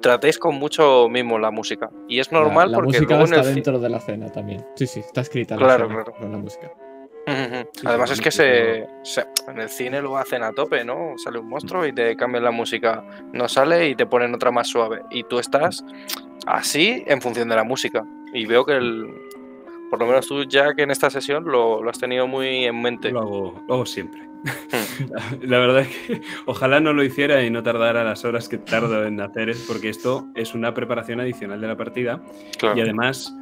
Tratéis 0.00 0.38
con 0.38 0.56
mucho 0.56 1.08
mimo 1.08 1.38
la 1.38 1.50
música. 1.50 1.90
Y 2.08 2.18
es 2.18 2.32
normal 2.32 2.70
la, 2.70 2.72
la 2.72 2.76
porque 2.78 2.98
música 2.98 3.14
luego 3.16 3.26
en 3.28 3.34
está 3.34 3.48
el 3.48 3.54
dentro 3.54 3.78
de 3.78 3.88
la 3.88 4.00
cena 4.00 4.30
también. 4.32 4.64
Sí, 4.74 4.86
sí, 4.86 5.00
está 5.00 5.20
escrita 5.20 5.54
la 5.56 5.60
Claro, 5.66 5.88
cena 5.88 6.02
claro. 6.04 6.18
con 6.18 6.32
la 6.32 6.38
música. 6.38 6.72
Sí, 7.74 7.86
Además 7.86 8.10
es 8.10 8.20
que 8.22 8.30
se, 8.30 8.86
se- 9.02 9.26
en 9.48 9.58
el 9.60 9.68
cine 9.68 10.00
lo 10.00 10.16
hacen 10.16 10.42
a 10.42 10.52
tope, 10.52 10.82
¿no? 10.84 11.12
Sale 11.18 11.38
un 11.38 11.48
monstruo 11.48 11.86
y 11.86 11.92
te 11.92 12.16
cambian 12.16 12.42
la 12.42 12.50
música. 12.50 13.04
No 13.34 13.48
sale 13.48 13.88
y 13.88 13.94
te 13.94 14.06
ponen 14.06 14.34
otra 14.34 14.50
más 14.50 14.68
suave. 14.68 15.02
Y 15.10 15.24
tú 15.24 15.38
estás 15.38 15.84
así 16.46 17.04
en 17.06 17.20
función 17.20 17.48
de 17.50 17.56
la 17.56 17.64
música. 17.64 18.02
Y 18.32 18.46
veo 18.46 18.64
que 18.64 18.72
el, 18.76 19.12
por 19.90 19.98
lo 20.00 20.06
menos 20.06 20.26
tú, 20.26 20.44
Jack, 20.44 20.78
en 20.78 20.90
esta 20.90 21.10
sesión 21.10 21.44
lo, 21.44 21.82
lo 21.82 21.90
has 21.90 21.98
tenido 21.98 22.26
muy 22.26 22.64
en 22.64 22.80
mente. 22.80 23.10
Lo 23.10 23.20
hago, 23.20 23.64
lo 23.68 23.74
hago 23.74 23.86
siempre. 23.86 24.22
La, 25.42 25.58
verdad 25.58 25.80
es 25.80 25.88
que 25.88 26.20
ojalá 26.46 26.80
no 26.80 26.92
lo 26.92 27.02
hiciera 27.04 27.42
y 27.42 27.50
no 27.50 27.62
tardara 27.62 28.04
las 28.04 28.24
horas 28.24 28.48
que 28.48 28.58
tardo 28.58 29.04
en 29.06 29.20
hacer 29.20 29.48
es 29.48 29.64
porque 29.66 29.88
esto 29.88 30.26
es 30.34 30.54
una 30.54 30.74
preparación 30.74 31.20
adicional 31.20 31.60
de 31.60 31.66
la 31.68 31.76
partida 31.76 32.22
Claro. 32.58 32.76
y 32.76 32.80
además 32.80 33.34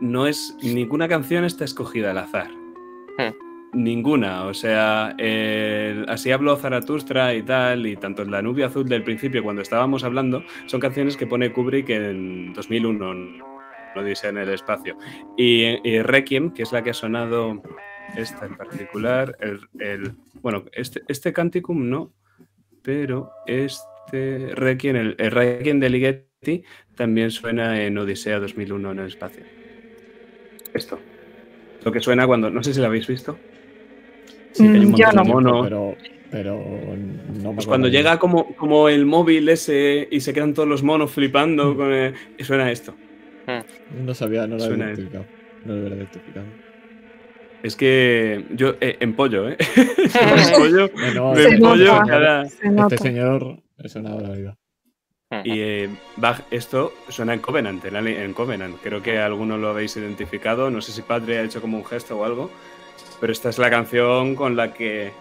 no 0.00 0.26
es 0.26 0.56
ninguna 0.62 1.08
canción 1.08 1.44
está 1.44 1.64
escogida 1.64 2.10
al 2.10 2.18
azar. 2.18 2.50
Hmm. 3.18 3.32
Ninguna, 3.74 4.44
o 4.46 4.52
sea, 4.54 5.14
el- 5.18 6.04
así 6.08 6.30
habló 6.30 6.56
Zaratustra 6.56 7.34
y 7.34 7.42
tal, 7.42 7.86
y 7.86 7.96
tanto 7.96 8.22
la 8.24 8.42
nubia 8.42 8.66
azul 8.66 8.86
del 8.88 9.02
principio 9.02 9.42
cuando 9.42 9.62
estábamos 9.62 10.04
hablando, 10.04 10.42
son 10.66 10.80
canciones 10.80 11.16
que 11.16 11.26
pone 11.26 11.52
Kubrick 11.52 11.88
en 11.88 12.52
2001, 12.52 13.14
no 13.94 14.02
dice 14.04 14.28
en 14.28 14.38
el 14.38 14.50
espacio. 14.50 14.96
Y, 15.38 15.78
y 15.88 16.02
Requiem, 16.02 16.50
que 16.52 16.64
es 16.64 16.72
la 16.72 16.82
que 16.82 16.90
ha 16.90 16.94
sonado 16.94 17.62
esta 18.14 18.46
en 18.46 18.56
particular, 18.56 19.36
el, 19.40 19.60
el- 19.78 20.16
bueno, 20.42 20.64
este, 20.72 21.02
este 21.08 21.32
Canticum 21.32 21.88
no, 21.88 22.14
pero 22.82 23.30
este 23.46 24.52
Requiem, 24.54 24.96
el, 24.96 25.16
el 25.18 25.30
Requiem 25.30 25.80
de 25.80 25.90
Ligeti, 25.90 26.64
también 26.94 27.30
suena 27.30 27.82
en 27.84 27.98
Odisea 27.98 28.40
2001 28.40 28.92
en 28.92 29.00
el 29.00 29.06
espacio. 29.08 29.46
Esto. 30.74 31.00
Lo 31.82 31.92
que 31.92 32.00
suena 32.00 32.26
cuando, 32.26 32.50
no 32.50 32.62
sé 32.62 32.74
si 32.74 32.80
lo 32.80 32.86
habéis 32.86 33.06
visto. 33.06 33.38
Sí, 34.52 34.64
Mm, 34.64 34.74
hay 34.74 34.84
un 34.84 34.90
montón 34.90 35.14
no. 35.16 35.22
de 35.24 35.28
Mono. 35.34 35.62
Pero, 35.62 35.96
pero 36.30 36.96
no 36.96 37.50
me 37.52 37.56
Pues 37.56 37.66
cuando 37.66 37.88
bien. 37.88 37.92
llega 38.02 38.18
como, 38.18 38.54
como 38.56 38.88
el 38.88 39.06
móvil 39.06 39.48
ese 39.48 40.08
y 40.10 40.20
se 40.20 40.32
quedan 40.32 40.54
todos 40.54 40.68
los 40.68 40.82
monos 40.82 41.12
flipando, 41.12 41.76
con 41.76 41.92
el- 41.92 42.14
y 42.36 42.44
suena 42.44 42.70
esto. 42.70 42.98
No 43.88 44.14
sabía, 44.14 44.46
no 44.48 44.56
lo 44.58 44.64
había 44.64 44.78
identificado. 44.78 45.30
No 45.62 45.74
lo 45.74 45.80
hubiera 45.80 45.96
identificado. 45.96 46.56
Es 47.62 47.76
que 47.76 48.44
yo, 48.50 48.74
eh, 48.80 48.96
en 49.00 49.14
pollo, 49.14 49.48
¿eh? 49.48 49.56
en 49.76 50.58
pollo, 50.58 50.90
Bueno, 50.94 51.34
de 51.34 51.42
Se 51.42 51.48
este, 51.50 51.60
pollo 51.60 51.92
nota. 51.92 52.06
cada... 52.06 52.48
Se 52.48 52.68
nota. 52.70 52.94
este 52.94 53.08
señor 53.08 53.62
es 53.78 53.94
una 53.94 54.14
barbaridad. 54.14 54.56
Y 55.44 55.60
eh, 55.60 55.88
Bach, 56.16 56.40
esto 56.50 56.92
suena 57.08 57.32
en 57.32 57.40
Covenant, 57.40 57.82
en, 57.86 57.96
en 58.06 58.34
Covenant. 58.34 58.76
Creo 58.82 59.02
que 59.02 59.18
algunos 59.18 59.58
lo 59.58 59.68
habéis 59.70 59.96
identificado. 59.96 60.70
No 60.70 60.82
sé 60.82 60.92
si 60.92 61.00
Padre 61.00 61.38
ha 61.38 61.42
hecho 61.42 61.62
como 61.62 61.78
un 61.78 61.84
gesto 61.86 62.18
o 62.18 62.24
algo. 62.24 62.50
Pero 63.18 63.32
esta 63.32 63.48
es 63.48 63.58
la 63.58 63.70
canción 63.70 64.34
con 64.34 64.56
la 64.56 64.74
que. 64.74 65.12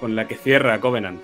con 0.00 0.16
la 0.16 0.26
que 0.26 0.34
cierra 0.34 0.80
Covenant. 0.80 1.20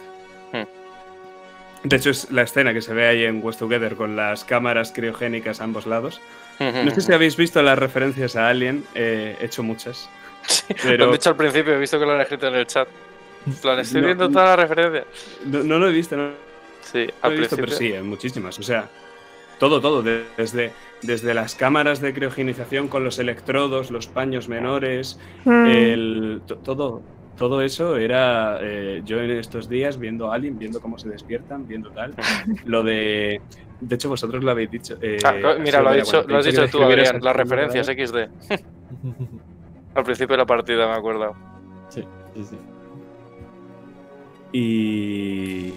De 1.84 1.96
hecho, 1.96 2.10
es 2.10 2.30
la 2.30 2.42
escena 2.42 2.72
que 2.72 2.80
se 2.82 2.92
ve 2.94 3.06
ahí 3.06 3.24
en 3.24 3.40
West 3.44 3.58
Together 3.60 3.94
con 3.94 4.16
las 4.16 4.44
cámaras 4.44 4.90
criogénicas 4.92 5.60
a 5.60 5.64
ambos 5.64 5.86
lados. 5.86 6.20
No 6.58 6.90
sé 6.90 7.00
si 7.00 7.12
habéis 7.12 7.36
visto 7.36 7.62
las 7.62 7.78
referencias 7.78 8.36
a 8.36 8.48
Alien, 8.48 8.84
eh, 8.94 9.36
he 9.40 9.44
hecho 9.44 9.62
muchas. 9.62 10.08
Lo 10.68 10.76
Pero 10.82 11.04
han 11.06 11.12
dicho 11.12 11.30
al 11.30 11.36
principio, 11.36 11.74
he 11.74 11.78
visto 11.78 11.98
que 11.98 12.04
lo 12.06 12.12
han 12.12 12.20
escrito 12.20 12.48
en 12.48 12.54
el 12.54 12.66
chat. 12.66 12.88
Plan, 13.62 13.78
estoy 13.78 14.00
No, 14.00 14.06
viendo 14.06 14.28
todas 14.30 14.58
las 14.58 14.68
referencias. 14.68 15.04
no, 15.46 15.62
no 15.62 15.78
lo 15.78 15.88
he 15.88 15.92
visto, 15.92 16.16
no, 16.16 16.30
Sí, 16.82 17.06
lo 17.06 17.12
al 17.22 17.32
he 17.32 17.36
visto, 17.38 17.56
principio. 17.56 17.64
pero 17.64 17.76
sí, 17.76 17.92
en 17.92 18.06
muchísimas. 18.06 18.58
O 18.58 18.62
sea, 18.62 18.88
todo, 19.58 19.80
todo. 19.80 20.02
de- 20.02 20.24
Desde, 20.36 20.72
desde 21.02 21.34
las 21.34 21.54
cámaras 21.54 22.00
de 22.00 22.14
criogenización 22.14 22.88
con 22.88 23.04
los 23.04 23.18
electrodos, 23.18 23.90
los 23.90 24.06
paños 24.06 24.48
menores, 24.48 25.18
Mm, 25.44 25.66
el, 25.66 26.42
to- 26.46 26.56
todo, 26.56 27.02
todo 27.36 27.62
eso 27.62 27.96
era 27.96 28.58
eh, 28.60 29.02
yo 29.04 29.20
en 29.20 29.30
estos 29.32 29.68
días 29.68 29.98
viendo 29.98 30.30
a 30.30 30.34
Alien, 30.36 30.58
viendo 30.58 30.80
cómo 30.80 30.98
se 30.98 31.08
despiertan, 31.08 31.66
viendo 31.66 31.90
tal. 31.90 32.14
Lo 32.64 32.82
de. 32.82 33.40
De 33.80 33.94
hecho, 33.96 34.08
vosotros 34.08 34.42
lo 34.42 34.50
habéis 34.52 34.70
dicho. 34.70 34.96
eh, 35.02 35.18
Ah, 35.24 35.56
mira, 35.60 35.82
lo, 35.82 35.90
ha 35.90 35.94
dicho, 35.94 36.24
lo 36.26 36.38
has 36.38 36.44
dicho 36.46 36.66
tú, 36.68 36.82
Adrián, 36.82 37.18
las 37.20 37.36
referencias. 37.36 37.86
XD. 37.86 38.16
Al 39.94 40.04
principio 40.04 40.34
de 40.34 40.38
la 40.38 40.46
partida, 40.46 40.86
me 40.86 40.94
acuerdo. 40.94 41.34
Sí, 41.90 42.02
sí, 42.34 42.44
sí. 42.44 42.56
Y, 44.52 45.74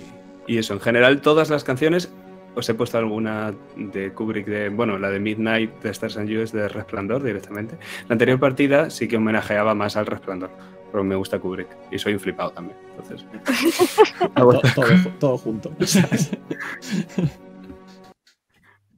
y 0.48 0.58
eso, 0.58 0.74
en 0.74 0.80
general, 0.80 1.22
todas 1.22 1.50
las 1.50 1.64
canciones. 1.64 2.14
Os 2.56 2.68
he 2.70 2.74
puesto 2.74 2.98
alguna 2.98 3.54
de 3.76 4.12
Kubrick, 4.14 4.48
de, 4.48 4.70
bueno, 4.70 4.98
la 4.98 5.12
de 5.12 5.20
Midnight 5.20 5.80
de 5.84 5.92
Stars 5.92 6.18
and 6.18 6.28
You 6.28 6.42
es 6.42 6.52
de 6.52 6.68
Resplandor 6.68 7.22
directamente. 7.22 7.78
La 8.08 8.14
anterior 8.14 8.40
partida 8.40 8.90
sí 8.90 9.08
que 9.08 9.18
homenajeaba 9.18 9.76
más 9.76 9.96
al 9.96 10.08
Resplandor, 10.08 10.50
pero 10.92 11.04
me 11.04 11.16
gusta 11.16 11.40
Kubrick 11.40 11.70
y 11.92 12.00
soy 12.00 12.14
un 12.14 12.20
flipado 12.20 12.52
también. 12.52 12.78
Entonces, 12.98 13.26
todo, 14.36 14.62
todo, 14.76 14.88
todo 15.20 15.38
junto. 15.38 15.72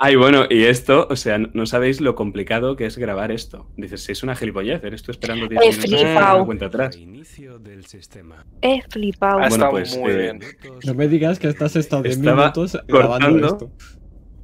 Ay, 0.01 0.15
bueno, 0.15 0.45
y 0.49 0.63
esto, 0.63 1.07
o 1.09 1.17
sea, 1.17 1.37
no 1.37 1.65
sabéis 1.65 1.99
lo 1.99 2.15
complicado 2.15 2.77
que 2.77 2.85
es 2.85 2.97
grabar 2.97 3.33
esto. 3.33 3.69
Dices, 3.75 4.01
si 4.01 4.13
es 4.13 4.23
una 4.23 4.33
gilipollez, 4.33 4.81
eres 4.81 5.03
tú 5.03 5.11
esperando 5.11 5.45
10 5.49 5.61
He 5.61 5.87
minutos 5.87 6.13
dar 6.13 6.45
cuenta 6.45 6.67
atrás. 6.67 6.97
Del 6.97 7.85
sistema. 7.85 8.45
He 8.61 8.81
flipado. 8.83 9.39
Ha 9.39 9.49
bueno, 9.49 9.69
pues, 9.71 9.97
muy 9.97 10.11
eh, 10.11 10.17
bien. 10.17 10.39
No 10.85 10.93
me 10.93 11.09
digas 11.09 11.37
que 11.37 11.49
estás 11.49 11.75
estado 11.75 12.03
10 12.03 12.15
Estaba 12.15 12.43
minutos 12.43 12.79
grabando 12.87 13.27
cortando. 13.27 13.47
esto. 13.47 13.71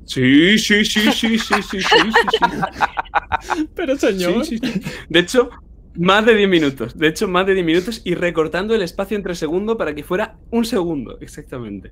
Sí, 0.03 0.57
sí, 0.59 0.83
sí, 0.83 1.09
sí, 1.14 1.40
sí, 1.40 1.40
sí, 1.40 1.61
sí, 1.64 1.82
sí, 1.82 2.11
sí. 3.51 3.69
Pero 3.74 3.95
señor, 3.95 4.45
Sí, 4.45 4.59
sí, 4.59 4.67
sí. 4.74 4.82
De 5.07 5.19
hecho, 5.19 5.49
más 5.98 6.25
de 6.25 6.35
10 6.35 6.49
minutos. 6.49 6.98
De 6.98 7.07
hecho, 7.07 7.27
más 7.27 7.45
de 7.48 7.53
10 7.53 7.65
minutos 7.65 8.01
y 8.06 8.15
recortando 8.15 8.74
el 8.75 8.82
espacio 8.82 9.15
entre 9.17 9.35
segundo 9.35 9.77
para 9.77 9.93
que 9.95 10.03
fuera 10.03 10.38
un 10.51 10.65
segundo, 10.65 11.17
exactamente. 11.22 11.91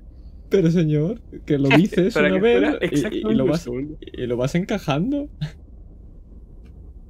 pero 0.50 0.70
señor, 0.70 1.20
que 1.46 1.58
lo 1.58 1.68
dices 1.70 2.14
Para 2.14 2.28
una 2.28 2.36
que 2.36 2.40
fuera 2.40 2.78
vez 2.78 3.04
y- 3.12 3.16
y, 3.18 3.34
lo 3.34 3.46
vas, 3.46 3.62
segundo. 3.62 3.96
y 4.00 4.26
lo 4.26 4.36
vas 4.36 4.54
encajando. 4.54 5.28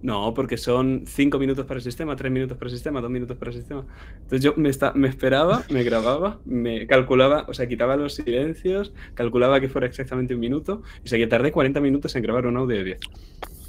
No, 0.03 0.35
porque 0.35 0.59
son 0.59 1.05
5 1.07 1.39
minutos 1.39 1.65
para 1.65 1.79
el 1.79 1.83
sistema, 1.83 2.15
3 2.15 2.31
minutos 2.31 2.59
para 2.59 2.69
el 2.69 2.75
sistema, 2.77 3.01
2 3.01 3.11
minutos 3.11 3.39
para 3.39 3.51
el 3.53 3.57
sistema. 3.57 3.87
Entonces 4.17 4.43
yo 4.43 4.53
me, 4.57 4.69
esta- 4.69 4.93
me 4.93 5.09
esperaba, 5.09 5.65
me 5.71 5.83
grababa, 5.83 6.41
me 6.45 6.87
calculaba, 6.87 7.47
o 7.49 7.55
sea, 7.55 7.67
quitaba 7.67 7.97
los 7.97 8.13
silencios, 8.15 8.93
calculaba 9.15 9.61
que 9.61 9.71
fuera 9.71 9.87
exactamente 9.87 10.35
un 10.35 10.41
minuto 10.41 10.83
y 11.03 11.09
sé 11.09 11.17
que 11.17 11.27
tardé 11.27 11.53
40 11.53 11.81
minutos 11.81 12.15
en 12.17 12.23
grabar 12.23 12.47
un 12.47 12.59
audio 12.59 12.77
de 12.77 12.85
10. 12.85 12.99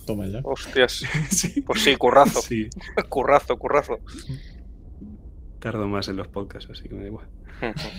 Toma 0.05 0.27
ya. 0.27 0.39
Hostias. 0.43 1.03
Sí. 1.31 1.61
Pues 1.61 1.81
sí, 1.83 1.95
currazo. 1.95 2.41
Sí, 2.41 2.69
Currazo, 3.09 3.57
currazo. 3.57 3.97
tardo 5.59 5.87
más 5.87 6.07
en 6.09 6.17
los 6.17 6.27
podcasts, 6.27 6.69
así 6.71 6.87
que 6.87 6.95
me 6.95 7.01
da 7.01 7.07
igual. 7.07 7.27
Maravilloso, 7.61 7.91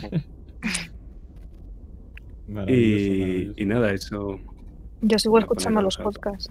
Y, 2.49 2.53
maravilloso. 2.53 3.55
y 3.61 3.67
nada, 3.67 3.93
eso. 3.93 4.41
Yo 5.03 5.19
sigo 5.19 5.39
escuchando 5.39 5.83
los 5.83 5.97
podcasts. 5.99 6.51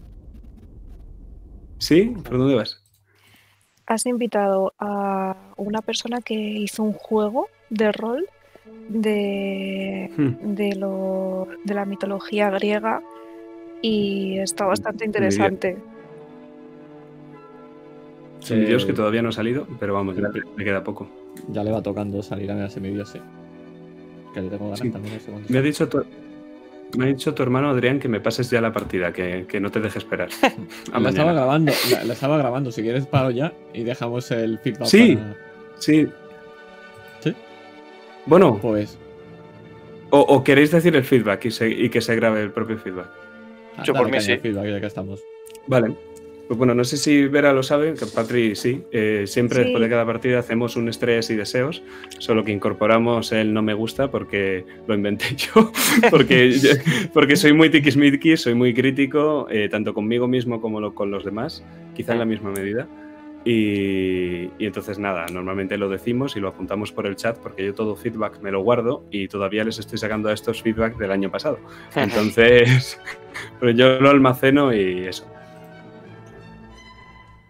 ¿Sí? 1.80 2.14
¿Por 2.24 2.38
dónde 2.38 2.56
vas? 2.56 2.82
Has 3.88 4.06
invitado 4.06 4.74
a 4.80 5.36
una 5.58 5.82
persona 5.82 6.22
que 6.22 6.34
hizo 6.34 6.84
un 6.84 6.94
juego 6.94 7.48
de 7.70 7.92
rol 7.92 8.28
de, 8.90 10.12
Hmm. 10.18 10.56
de, 10.56 10.76
lo, 10.76 11.48
de 11.64 11.74
la 11.74 11.86
mitología 11.86 12.50
griega 12.50 13.02
y 13.82 14.40
está 14.40 14.66
bastante 14.66 15.06
interesante. 15.06 15.78
Sí, 18.40 18.56
Dios 18.60 18.86
que 18.86 18.92
Eh, 18.92 18.96
todavía 18.96 19.22
no 19.22 19.30
ha 19.30 19.32
salido, 19.32 19.68
pero 19.80 19.94
vamos, 19.94 20.16
ya 20.16 20.30
le 20.58 20.64
queda 20.64 20.84
poco. 20.84 21.08
Ya 21.50 21.64
le 21.64 21.72
va 21.72 21.82
tocando 21.82 22.22
salir 22.22 22.52
a 22.52 22.56
la 22.56 22.70
semidios, 22.70 23.10
sí. 23.10 23.20
Que 24.34 24.42
le 24.42 24.50
tengo 24.50 24.66
ganas 24.66 24.80
Sí. 24.80 24.90
también. 24.92 25.16
ese. 25.16 25.32
Me 25.50 25.58
ha 25.58 25.62
dicho 25.62 25.88
tu, 25.90 26.04
me 26.98 27.06
ha 27.06 27.08
dicho 27.08 27.34
tu 27.34 27.42
hermano 27.42 27.70
Adrián 27.70 28.00
que 28.00 28.08
me 28.08 28.20
pases 28.20 28.50
ya 28.52 28.62
la 28.62 28.72
partida, 28.72 29.12
que, 29.12 29.46
que 29.48 29.60
no 29.60 29.72
te 29.72 29.80
deje 29.80 29.98
esperar. 30.00 30.30
La 31.02 31.10
estaba 31.10 31.34
grabando, 31.34 31.72
la, 31.92 32.04
la 32.04 32.14
estaba 32.14 32.38
grabando. 32.38 32.72
Si 32.72 32.82
quieres 32.84 33.08
paro 33.08 33.32
ya 33.32 33.54
y 33.74 33.84
dejamos 33.84 34.30
el 34.32 34.60
feedback. 34.60 34.86
Sí. 34.88 35.16
para- 35.16 35.36
Sí. 35.80 36.08
¿Sí? 37.22 37.34
Bueno, 38.28 38.60
Pues. 38.62 38.98
o, 40.12 40.20
o 40.20 40.44
queréis 40.44 40.72
decir 40.72 40.96
el 40.96 41.04
feedback 41.04 41.46
y, 41.46 41.52
se- 41.52 41.70
y 41.70 41.90
que 41.90 42.00
se 42.02 42.16
grabe 42.16 42.42
el 42.44 42.52
propio 42.52 42.78
feedback. 42.78 43.10
Yo 43.84 43.94
por 43.94 44.10
mí 44.10 44.20
sí. 44.22 44.34
al 44.34 44.40
feedback 44.40 44.68
ya 44.70 44.80
que 44.80 44.86
estamos. 44.88 45.24
Vale. 45.68 45.94
Pues 46.48 46.60
bueno, 46.60 46.76
no 46.76 46.84
sé 46.84 46.98
si 46.98 47.26
Vera 47.26 47.54
lo 47.54 47.64
sabe, 47.64 47.96
que 47.96 48.06
Patri 48.06 48.56
sí. 48.56 48.84
Eh, 48.92 49.24
siempre 49.26 49.58
Sí. 49.58 49.64
después 49.64 49.82
de 49.82 49.90
cada 49.90 50.06
partida 50.06 50.38
hacemos 50.38 50.76
un 50.76 50.88
estrés 50.90 51.32
y 51.32 51.36
deseos, 51.36 51.82
solo 52.20 52.44
que 52.44 52.52
incorporamos 52.52 53.32
el 53.32 53.52
no 53.52 53.64
me 53.64 53.74
gusta 53.74 54.12
porque 54.12 54.64
lo 54.88 54.94
inventé 54.94 55.26
yo, 55.36 55.72
porque, 56.12 56.52
yo- 56.62 56.70
porque 57.14 57.36
soy 57.36 57.54
muy 57.54 57.72
tiquismiquis, 57.72 58.42
soy 58.42 58.54
muy 58.54 58.76
crítico, 58.76 59.48
eh, 59.50 59.70
tanto 59.70 59.96
conmigo 59.96 60.28
mismo 60.28 60.62
como 60.62 60.80
lo- 60.80 60.94
con 60.94 61.10
los 61.10 61.26
demás, 61.26 61.64
quizá 61.96 62.14
en 62.14 62.20
la 62.20 62.26
misma 62.26 62.52
medida. 62.52 62.88
Y, 63.48 64.46
y 64.58 64.66
entonces 64.66 64.98
nada, 64.98 65.28
normalmente 65.32 65.78
lo 65.78 65.88
decimos 65.88 66.36
y 66.36 66.40
lo 66.40 66.48
apuntamos 66.48 66.92
por 66.92 67.06
el 67.06 67.16
chat 67.16 67.38
porque 67.38 67.64
yo 67.64 67.76
todo 67.76 67.96
feedback 67.96 68.42
me 68.42 68.50
lo 68.50 68.64
guardo 68.64 69.06
y 69.12 69.28
todavía 69.28 69.64
les 69.64 69.78
estoy 69.78 70.00
sacando 70.00 70.30
a 70.30 70.34
estos 70.34 70.64
feedback 70.64 70.98
del 70.98 71.12
año 71.12 71.30
pasado. 71.30 71.60
Entonces, 71.96 73.00
pero 73.60 73.72
yo 73.72 74.00
lo 74.00 74.10
almaceno 74.10 74.74
y 74.74 75.06
eso. 75.06 75.32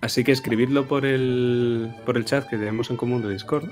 Así 0.01 0.25
que 0.25 0.33
escribidlo 0.33 0.85
por 0.85 1.06
el, 1.06 1.95
por 2.06 2.17
el 2.17 2.25
chat 2.25 2.45
que 2.49 2.57
tenemos 2.57 2.90
en 2.91 2.98
común 2.98 3.22
de 3.22 3.30
Discord. 3.30 3.69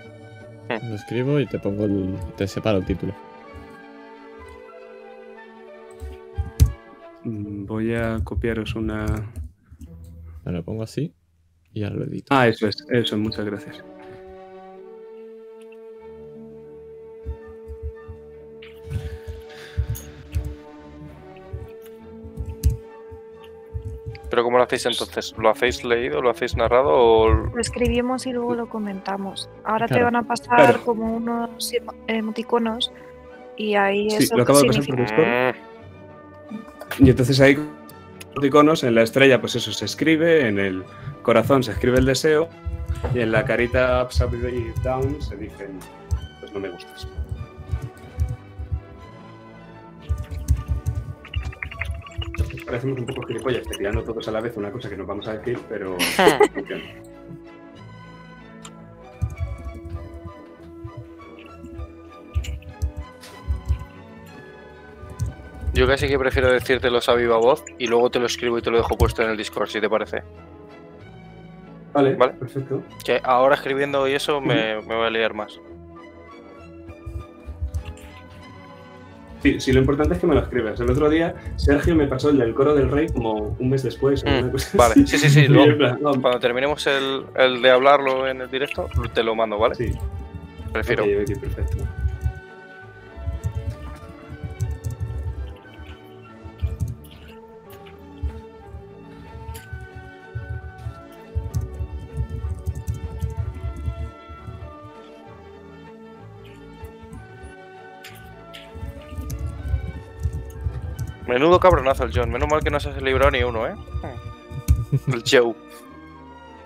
Lo 0.70 0.96
escribo 0.96 1.42
y 1.42 1.46
te 1.46 1.60
pongo 1.60 1.84
el. 1.84 2.16
Te 2.38 2.48
separo 2.48 2.80
el 2.80 2.86
título. 2.86 3.14
Mm, 7.26 7.66
Voy 7.66 7.94
a 7.94 8.22
copiaros 8.24 8.76
una. 8.76 9.06
Me 10.46 10.52
lo 10.54 10.64
pongo 10.64 10.84
así 10.84 11.14
y 11.74 11.84
ahora 11.84 11.96
lo 11.98 12.04
edito. 12.06 12.28
Ah, 12.30 12.48
eso 12.48 12.68
es, 12.68 12.86
eso, 12.90 13.18
muchas 13.18 13.46
gracias. 13.46 13.84
Pero 24.30 24.44
¿cómo 24.44 24.58
lo 24.58 24.64
hacéis 24.64 24.86
entonces? 24.88 25.36
¿Lo 25.38 25.50
hacéis 25.50 25.84
leído, 25.84 26.22
lo 26.22 26.32
hacéis 26.32 26.56
narrado 26.58 26.90
o...? 26.90 27.30
Lo 27.30 27.60
escribimos 27.62 28.26
y 28.26 28.32
luego 28.34 28.56
lo 28.56 28.68
comentamos. 28.68 29.48
Ahora 29.64 29.88
te 29.88 30.02
van 30.02 30.16
a 30.16 30.24
pasar 30.24 30.56
Claro. 30.58 30.82
como 30.84 31.16
unos 31.16 31.72
emo- 31.72 31.94
emoticonos 32.08 32.92
y 33.58 33.76
ahí 33.76 34.10
Sí, 34.10 34.24
eso 34.24 34.38
lo 34.38 34.44
acabo 34.44 34.62
de 34.62 34.68
pasar 34.68 34.84
significa- 34.84 35.56
por. 36.98 37.06
Y 37.06 37.10
entonces 37.12 37.40
ahí, 37.42 37.56
con 37.56 38.44
iconos, 38.44 38.84
en 38.84 38.96
la 38.96 39.04
estrella, 39.04 39.40
pues 39.40 39.56
eso 39.56 39.72
se 39.72 39.86
escribe, 39.86 40.48
en 40.48 40.58
el 40.58 40.84
corazón 41.24 41.64
se 41.64 41.72
escribe 41.72 41.98
el 41.98 42.06
deseo, 42.06 42.50
y 43.14 43.22
en 43.22 43.32
la 43.32 43.44
carita 43.44 44.04
upside 44.04 44.50
y 44.50 44.72
down 44.84 45.22
se 45.22 45.36
dicen, 45.36 45.80
pues 46.40 46.54
no 46.54 46.60
me 46.60 46.70
gustas. 46.70 47.08
Parecemos 52.66 53.00
un 53.00 53.06
poco 53.06 53.28
gilipollas, 53.28 53.68
que 53.68 53.78
tirando 53.78 54.04
todos 54.04 54.28
a 54.28 54.32
la 54.32 54.42
vez 54.42 54.56
una 54.58 54.72
cosa 54.72 54.90
que 54.90 54.98
nos 54.98 55.06
vamos 55.06 55.28
a 55.28 55.38
decir, 55.38 55.60
pero 55.70 55.98
funciona. 56.54 56.84
Yo 65.74 65.88
casi 65.88 66.08
que 66.08 66.20
prefiero 66.20 66.52
decírtelos 66.52 67.10
a 67.10 67.16
viva 67.16 67.38
voz 67.38 67.64
y 67.80 67.88
luego 67.88 68.12
te 68.12 68.20
lo 68.20 68.28
escribo 68.28 68.60
y 68.60 68.62
te 68.62 68.70
lo 68.70 68.78
dejo 68.78 68.96
puesto 68.96 69.24
en 69.24 69.32
el 69.32 69.38
Discord, 69.38 69.70
si 69.70 69.82
te 69.82 69.90
parece. 69.90 70.22
Vale, 71.94 72.16
Vale. 72.16 72.34
perfecto. 72.34 72.84
Que 73.06 73.22
ahora 73.24 73.56
escribiendo 73.56 74.08
y 74.08 74.14
eso 74.14 74.42
me, 74.42 74.82
me 74.82 74.96
voy 74.96 75.06
a 75.06 75.10
liar 75.10 75.34
más. 75.34 75.60
Sí, 79.44 79.60
sí, 79.60 79.74
lo 79.74 79.80
importante 79.82 80.14
es 80.14 80.22
que 80.22 80.28
me 80.28 80.36
lo 80.36 80.42
escribas. 80.42 80.80
El 80.80 80.90
otro 80.90 81.10
día 81.10 81.36
Sergio 81.58 81.96
me 81.96 82.08
pasó 82.08 82.30
el 82.30 82.38
del 82.38 82.54
coro 82.56 82.74
del 82.74 82.90
rey 82.90 83.08
como 83.10 83.56
un 83.60 83.70
mes 83.70 83.84
después. 83.84 84.24
Mm, 84.24 84.78
vale, 84.78 84.94
así. 84.94 85.06
sí, 85.08 85.18
sí, 85.18 85.30
sí, 85.30 85.40
Y 85.46 85.48
luego- 85.50 85.72
en 85.72 85.78
plan, 85.78 85.98
no, 86.02 86.12
Cuando 86.22 86.40
terminemos 86.40 86.88
el, 86.88 87.26
el 87.36 87.62
de 87.62 87.70
hablarlo 87.70 88.26
en 88.28 88.40
el 88.42 88.50
directo, 88.50 88.88
te 89.14 89.22
lo 89.22 89.36
mando, 89.36 89.58
¿vale? 89.60 89.76
Sí, 89.76 89.92
Prefiero. 90.72 91.04
ok, 91.04 91.10
ok, 91.30 91.40
perfecto. 91.42 91.78
Menudo 111.28 111.60
cabronazo 111.60 112.04
el 112.04 112.12
John. 112.14 112.32
Menos 112.32 112.50
mal 112.50 112.64
que 112.64 112.70
no 112.70 112.80
se 112.80 112.90
ha 112.90 113.00
librado 113.00 113.32
ni 113.32 113.44
uno, 113.44 113.68
¿eh? 113.68 113.76
El 115.08 115.24
Joe. 115.26 115.56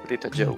Maldito 0.07 0.29
Joe. 0.35 0.57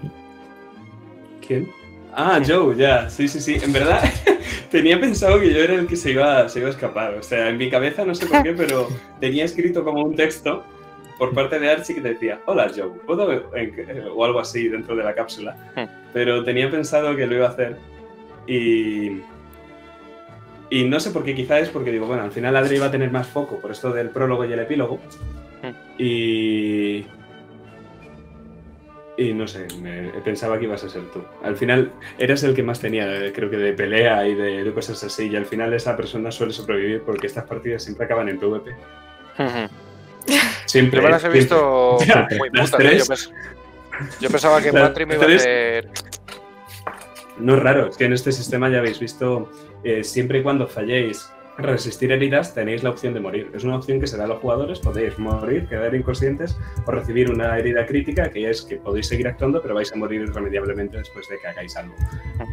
¿Quién? 1.45 1.71
Ah, 2.13 2.39
Joe, 2.45 2.75
ya, 2.75 3.09
sí, 3.09 3.27
sí, 3.27 3.39
sí. 3.39 3.57
En 3.61 3.73
verdad, 3.73 4.01
tenía 4.71 4.99
pensado 4.99 5.39
que 5.39 5.53
yo 5.53 5.59
era 5.59 5.75
el 5.75 5.87
que 5.87 5.95
se 5.95 6.11
iba, 6.11 6.47
se 6.49 6.59
iba 6.59 6.67
a 6.67 6.71
escapar. 6.71 7.15
O 7.15 7.23
sea, 7.23 7.49
en 7.49 7.57
mi 7.57 7.69
cabeza, 7.69 8.05
no 8.05 8.13
sé 8.13 8.25
por 8.25 8.43
qué, 8.43 8.53
pero 8.53 8.87
tenía 9.19 9.45
escrito 9.45 9.83
como 9.83 10.03
un 10.03 10.15
texto 10.15 10.63
por 11.17 11.33
parte 11.33 11.59
de 11.59 11.69
Archie 11.69 11.95
que 11.95 12.01
decía, 12.01 12.39
hola 12.45 12.71
Joe, 12.75 12.89
¿puedo 13.05 13.27
o 14.15 14.25
algo 14.25 14.39
así 14.39 14.67
dentro 14.69 14.95
de 14.95 15.03
la 15.03 15.13
cápsula? 15.13 15.55
Hmm. 15.75 15.85
Pero 16.13 16.43
tenía 16.43 16.69
pensado 16.69 17.15
que 17.15 17.27
lo 17.27 17.35
iba 17.35 17.47
a 17.47 17.49
hacer 17.49 17.77
y... 18.47 19.21
Y 20.69 20.83
no 20.85 20.99
sé 20.99 21.09
por 21.11 21.23
qué, 21.23 21.33
quizá 21.33 21.59
es 21.59 21.69
porque 21.69 21.91
digo, 21.91 22.05
bueno, 22.05 22.23
al 22.23 22.31
final 22.31 22.55
Adri 22.55 22.75
iba 22.75 22.85
a 22.87 22.91
tener 22.91 23.11
más 23.11 23.27
foco 23.27 23.59
por 23.59 23.71
esto 23.71 23.91
del 23.91 24.09
prólogo 24.09 24.45
y 24.45 24.53
el 24.53 24.59
epílogo. 24.59 24.99
Y... 25.97 27.05
Y 29.17 29.33
no 29.33 29.47
sé, 29.49 29.67
me, 29.81 30.09
pensaba 30.23 30.57
que 30.57 30.63
ibas 30.63 30.81
a 30.85 30.89
ser 30.89 31.01
tú. 31.11 31.21
Al 31.43 31.57
final 31.57 31.91
eres 32.17 32.41
el 32.43 32.53
que 32.55 32.63
más 32.63 32.79
tenía, 32.79 33.25
eh, 33.25 33.33
creo 33.33 33.49
que 33.49 33.57
de 33.57 33.73
pelea 33.73 34.25
y 34.25 34.33
de, 34.33 34.63
de 34.63 34.71
cosas 34.73 35.03
así. 35.03 35.27
Y 35.27 35.35
al 35.35 35.45
final 35.45 35.73
esa 35.73 35.97
persona 35.97 36.31
suele 36.31 36.53
sobrevivir 36.53 37.01
porque 37.01 37.27
estas 37.27 37.43
partidas 37.45 37.83
siempre 37.83 38.05
acaban 38.05 38.29
en 38.29 38.39
PvP. 38.39 38.71
Ujú. 38.71 40.37
Siempre. 40.67 41.01
Yo 41.01 41.09
las 41.09 41.23
he 41.25 41.29
visto 41.29 41.97
muy 42.37 42.49
putas. 42.49 42.69
¿eh? 42.71 42.71
Yo, 42.71 42.77
tres. 42.77 43.09
pens- 43.09 43.31
yo 44.21 44.29
pensaba 44.29 44.61
que 44.61 44.71
Patri 44.71 45.05
me 45.05 45.15
iba 45.15 45.25
a 45.25 45.35
hacer. 45.35 45.89
No 47.39 47.55
es 47.55 47.59
raro, 47.63 47.87
es 47.87 47.97
que 47.97 48.05
en 48.05 48.13
este 48.13 48.31
sistema 48.31 48.69
ya 48.69 48.77
habéis 48.79 48.99
visto, 48.99 49.51
eh, 49.83 50.03
siempre 50.03 50.39
y 50.39 50.43
cuando 50.43 50.67
falléis 50.67 51.31
resistir 51.57 52.11
heridas, 52.13 52.53
tenéis 52.55 52.83
la 52.83 52.89
opción 52.91 53.13
de 53.13 53.19
morir. 53.19 53.51
Es 53.53 53.65
una 53.65 53.75
opción 53.75 53.99
que 53.99 54.07
se 54.07 54.15
da 54.15 54.23
a 54.23 54.27
los 54.27 54.39
jugadores, 54.39 54.79
podéis 54.79 55.19
morir, 55.19 55.67
quedar 55.67 55.93
inconscientes 55.93 56.57
o 56.85 56.91
recibir 56.91 57.29
una 57.29 57.57
herida 57.57 57.85
crítica, 57.85 58.29
que 58.29 58.49
es 58.49 58.61
que 58.61 58.77
podéis 58.77 59.07
seguir 59.07 59.27
actuando, 59.27 59.61
pero 59.61 59.75
vais 59.75 59.91
a 59.91 59.95
morir 59.97 60.21
irremediablemente 60.21 60.97
después 60.97 61.27
de 61.27 61.37
que 61.37 61.47
hagáis 61.47 61.75
algo. 61.75 61.95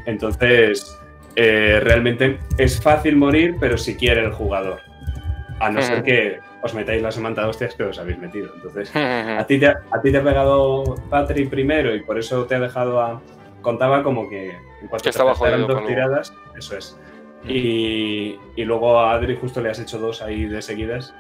Entonces, 0.07 0.99
eh, 1.37 1.81
realmente 1.83 2.39
es 2.59 2.81
fácil 2.81 3.17
morir, 3.17 3.57
pero 3.61 3.77
si 3.79 3.95
quiere 3.97 4.25
el 4.25 4.33
jugador. 4.33 4.81
A 5.61 5.71
no 5.71 5.81
ser 5.83 6.03
que 6.03 6.39
os 6.63 6.75
metáis 6.75 7.01
la 7.03 7.11
semanta 7.11 7.43
de 7.43 7.49
hostias 7.49 7.75
que 7.75 7.85
os 7.85 7.99
habéis 7.99 8.19
metido. 8.19 8.53
Entonces, 8.57 8.91
a 9.39 9.47
ti, 9.47 9.59
te, 9.59 9.67
ha- 9.69 9.81
a 9.91 10.01
ti 10.01 10.11
te 10.13 10.19
ha 10.19 10.23
pegado 10.25 10.97
Patri 11.09 11.47
primero 11.47 11.95
y 11.95 12.03
por 12.03 12.19
eso 12.19 12.45
te 12.47 12.55
ha 12.57 12.61
dejado 12.61 13.01
a. 13.01 13.21
Contaba 13.63 14.03
como 14.03 14.29
que 14.29 14.51
en 14.51 14.89
cuanto 14.89 15.05
Que 15.05 15.11
estaba 15.11 15.33
te 15.33 15.39
jodido 15.39 15.67
dos 15.69 15.87
tiradas, 15.89 16.33
eso 16.57 16.77
es. 16.77 16.99
Y, 17.49 18.39
y 18.57 18.65
luego 18.65 18.99
a 18.99 19.13
Adri 19.15 19.37
justo 19.37 19.61
le 19.61 19.71
has 19.71 19.79
hecho 19.79 19.99
dos 19.99 20.23
ahí 20.23 20.45
de 20.47 20.61
seguidas. 20.63 21.15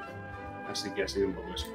Así 0.70 0.90
que 0.94 1.02
ha 1.04 1.08
sido 1.08 1.28
un 1.28 1.34
poco 1.34 1.54
eso. 1.54 1.66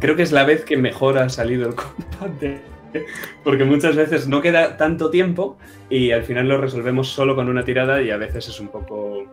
Creo 0.00 0.16
que 0.16 0.22
es 0.22 0.32
la 0.32 0.44
vez 0.44 0.64
que 0.64 0.76
mejor 0.76 1.18
ha 1.18 1.28
salido 1.28 1.68
el 1.68 1.74
combate. 2.20 2.60
Porque 3.44 3.64
muchas 3.64 3.96
veces 3.96 4.28
no 4.28 4.42
queda 4.42 4.76
tanto 4.76 5.10
tiempo 5.10 5.56
y 5.88 6.10
al 6.10 6.24
final 6.24 6.48
lo 6.48 6.58
resolvemos 6.58 7.08
solo 7.08 7.34
con 7.34 7.48
una 7.48 7.64
tirada 7.64 8.02
y 8.02 8.10
a 8.10 8.16
veces 8.18 8.48
es 8.48 8.60
un 8.60 8.68
poco. 8.68 9.24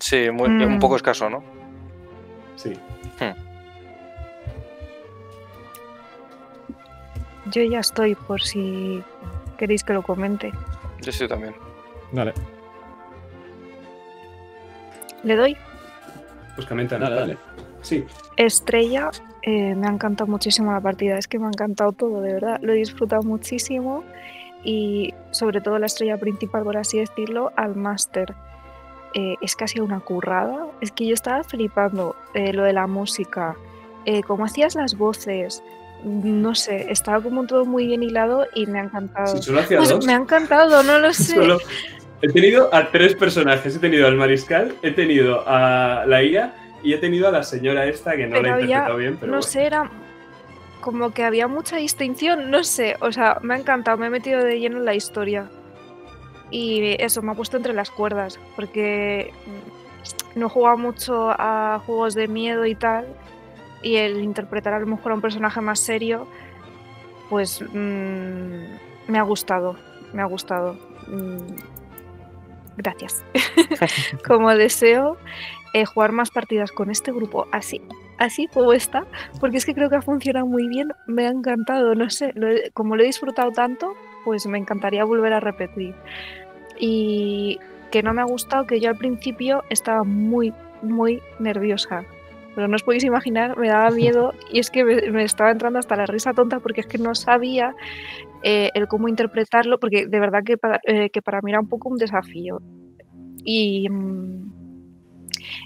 Sí, 0.00 0.30
muy- 0.32 0.48
Mm. 0.48 0.62
un 0.74 0.78
poco 0.80 0.96
escaso, 0.96 1.30
¿no? 1.30 1.44
Sí. 2.56 2.72
Yo 7.50 7.62
ya 7.62 7.80
estoy 7.80 8.14
por 8.14 8.40
si 8.42 9.02
queréis 9.58 9.84
que 9.84 9.92
lo 9.92 10.02
comente. 10.02 10.50
Yo 11.02 11.12
sí 11.12 11.28
también. 11.28 11.54
Vale, 12.12 12.32
Le 15.24 15.36
doy 15.36 15.56
Pues 16.54 16.66
comenta, 16.66 16.98
dale, 16.98 17.16
dale. 17.16 17.38
Sí. 17.82 18.04
estrella. 18.36 19.10
eh, 19.42 19.74
me 19.74 19.86
ha 19.86 19.90
encantado 19.90 20.30
muchísimo 20.30 20.72
la 20.72 20.80
partida. 20.80 21.18
Es 21.18 21.28
que 21.28 21.38
me 21.38 21.44
ha 21.46 21.48
encantado 21.48 21.92
todo, 21.92 22.20
de 22.22 22.32
verdad. 22.34 22.58
Lo 22.62 22.72
he 22.72 22.76
disfrutado 22.76 23.22
muchísimo. 23.22 24.04
Y 24.62 25.12
sobre 25.32 25.60
todo 25.60 25.78
la 25.78 25.84
estrella 25.86 26.16
principal, 26.16 26.62
por 26.64 26.76
así 26.78 26.98
decirlo, 26.98 27.52
al 27.56 27.76
máster. 27.76 28.34
Eh, 29.14 29.34
es 29.42 29.54
casi 29.54 29.80
una 29.80 30.00
currada. 30.00 30.66
Es 30.80 30.90
que 30.92 31.06
yo 31.06 31.12
estaba 31.14 31.44
flipando 31.44 32.16
eh, 32.32 32.52
lo 32.54 32.62
de 32.64 32.72
la 32.72 32.86
música, 32.86 33.54
eh, 34.06 34.22
cómo 34.22 34.46
hacías 34.46 34.74
las 34.76 34.96
voces. 34.96 35.62
No 36.04 36.54
sé, 36.54 36.90
estaba 36.90 37.20
como 37.22 37.46
todo 37.46 37.64
muy 37.66 37.86
bien 37.86 38.02
hilado 38.02 38.46
y 38.54 38.66
me 38.66 38.78
ha 38.80 38.84
encantado. 38.84 39.36
Si 39.36 39.42
solo 39.42 39.60
hacía 39.60 39.78
Pues 39.78 39.90
dos. 39.90 40.06
me 40.06 40.14
ha 40.14 40.16
encantado, 40.16 40.82
no 40.82 40.98
lo 40.98 41.12
sé. 41.12 41.34
Solo- 41.34 41.58
He 42.24 42.32
tenido 42.32 42.72
a 42.72 42.90
tres 42.90 43.14
personajes. 43.14 43.76
He 43.76 43.78
tenido 43.78 44.06
al 44.06 44.16
mariscal, 44.16 44.74
he 44.80 44.92
tenido 44.92 45.44
a 45.46 46.04
la 46.06 46.22
IA 46.22 46.54
y 46.82 46.94
he 46.94 46.98
tenido 46.98 47.28
a 47.28 47.30
la 47.30 47.42
señora 47.42 47.84
esta 47.84 48.16
que 48.16 48.26
no 48.26 48.36
Pero 48.36 48.42
la 48.42 48.48
he 48.48 48.62
interpretado 48.62 48.96
bien, 48.96 49.16
pero 49.20 49.26
no 49.26 49.38
bueno. 49.38 49.42
sé, 49.42 49.66
era 49.66 49.90
como 50.80 51.12
que 51.12 51.22
había 51.22 51.48
mucha 51.48 51.76
distinción, 51.76 52.50
no 52.50 52.64
sé, 52.64 52.96
o 53.00 53.12
sea, 53.12 53.38
me 53.42 53.54
ha 53.54 53.58
encantado, 53.58 53.98
me 53.98 54.06
he 54.06 54.10
metido 54.10 54.42
de 54.42 54.58
lleno 54.58 54.78
en 54.78 54.86
la 54.86 54.94
historia. 54.94 55.50
Y 56.50 56.96
eso, 56.98 57.20
me 57.20 57.32
ha 57.32 57.34
puesto 57.34 57.58
entre 57.58 57.74
las 57.74 57.90
cuerdas, 57.90 58.40
porque 58.56 59.32
no 60.34 60.46
he 60.46 60.48
jugado 60.48 60.78
mucho 60.78 61.30
a 61.30 61.82
juegos 61.84 62.14
de 62.14 62.28
miedo 62.28 62.64
y 62.64 62.74
tal, 62.74 63.06
y 63.82 63.96
el 63.96 64.22
interpretar 64.22 64.72
a 64.72 64.78
lo 64.78 64.86
mejor 64.86 65.12
a 65.12 65.14
un 65.14 65.20
personaje 65.20 65.60
más 65.60 65.80
serio, 65.80 66.26
pues 67.28 67.60
mm, 67.60 69.08
me 69.08 69.18
ha 69.18 69.22
gustado, 69.22 69.76
me 70.14 70.22
ha 70.22 70.26
gustado. 70.26 70.74
Mm, 71.06 71.73
Gracias. 72.76 73.24
Como 74.26 74.50
deseo 74.54 75.16
eh, 75.74 75.84
jugar 75.84 76.12
más 76.12 76.30
partidas 76.30 76.70
con 76.72 76.90
este 76.90 77.12
grupo 77.12 77.46
así, 77.52 77.80
así 78.18 78.46
como 78.46 78.72
está, 78.72 79.04
porque 79.40 79.56
es 79.56 79.66
que 79.66 79.74
creo 79.74 79.90
que 79.90 79.96
ha 79.96 80.02
funcionado 80.02 80.46
muy 80.46 80.68
bien, 80.68 80.92
me 81.06 81.26
ha 81.26 81.30
encantado, 81.30 81.94
no 81.96 82.10
sé, 82.10 82.32
lo 82.36 82.48
he- 82.48 82.70
como 82.72 82.94
lo 82.94 83.02
he 83.02 83.06
disfrutado 83.06 83.50
tanto, 83.50 83.94
pues 84.24 84.46
me 84.46 84.56
encantaría 84.58 85.04
volver 85.04 85.32
a 85.32 85.40
repetir. 85.40 85.94
Y 86.78 87.58
que 87.90 88.02
no 88.02 88.12
me 88.14 88.20
ha 88.22 88.24
gustado 88.24 88.66
que 88.66 88.80
yo 88.80 88.90
al 88.90 88.96
principio 88.96 89.62
estaba 89.70 90.02
muy, 90.04 90.52
muy 90.82 91.22
nerviosa. 91.38 92.04
Pero 92.54 92.68
no 92.68 92.76
os 92.76 92.82
podéis 92.84 93.02
imaginar, 93.04 93.56
me 93.58 93.68
daba 93.68 93.90
miedo 93.90 94.32
y 94.52 94.60
es 94.60 94.70
que 94.70 94.84
me, 94.84 95.10
me 95.10 95.24
estaba 95.24 95.50
entrando 95.50 95.78
hasta 95.78 95.96
la 95.96 96.06
risa 96.06 96.32
tonta 96.34 96.60
porque 96.60 96.82
es 96.82 96.86
que 96.86 96.98
no 96.98 97.14
sabía 97.14 97.74
eh, 98.46 98.70
el 98.74 98.88
cómo 98.88 99.08
interpretarlo, 99.08 99.80
porque 99.80 100.06
de 100.06 100.20
verdad 100.20 100.44
que 100.44 100.58
para, 100.58 100.78
eh, 100.84 101.08
que 101.08 101.22
para 101.22 101.40
mí 101.40 101.50
era 101.50 101.60
un 101.60 101.68
poco 101.68 101.88
un 101.88 101.96
desafío. 101.96 102.60
Y, 103.42 103.88
mm, 103.88 104.52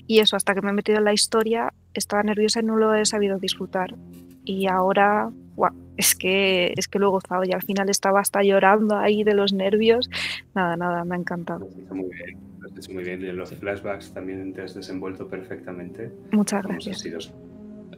y 0.06 0.20
eso, 0.20 0.36
hasta 0.36 0.54
que 0.54 0.62
me 0.62 0.70
he 0.70 0.72
metido 0.72 0.98
en 0.98 1.04
la 1.04 1.12
historia, 1.12 1.72
estaba 1.92 2.22
nerviosa 2.22 2.60
y 2.60 2.62
no 2.62 2.76
lo 2.76 2.94
he 2.94 3.04
sabido 3.04 3.40
disfrutar. 3.40 3.96
Y 4.44 4.68
ahora, 4.68 5.28
guau, 5.56 5.72
es 5.96 6.14
que 6.14 6.72
es 6.76 6.86
que 6.86 7.00
lo 7.00 7.08
he 7.08 7.10
gozado 7.10 7.42
y 7.44 7.52
al 7.52 7.62
final 7.62 7.90
estaba 7.90 8.20
hasta 8.20 8.44
llorando 8.44 8.96
ahí 8.96 9.24
de 9.24 9.34
los 9.34 9.52
nervios. 9.52 10.08
Nada, 10.54 10.76
nada, 10.76 11.04
me 11.04 11.16
ha 11.16 11.18
encantado. 11.18 11.68
Muy 11.90 12.08
bien. 12.14 12.48
Muy 12.94 13.02
bien. 13.02 13.36
Los 13.36 13.50
flashbacks 13.50 14.12
también 14.12 14.52
te 14.52 14.62
has 14.62 14.74
desenvuelto 14.74 15.26
perfectamente. 15.26 16.12
Muchas 16.30 16.62
gracias. 16.62 17.34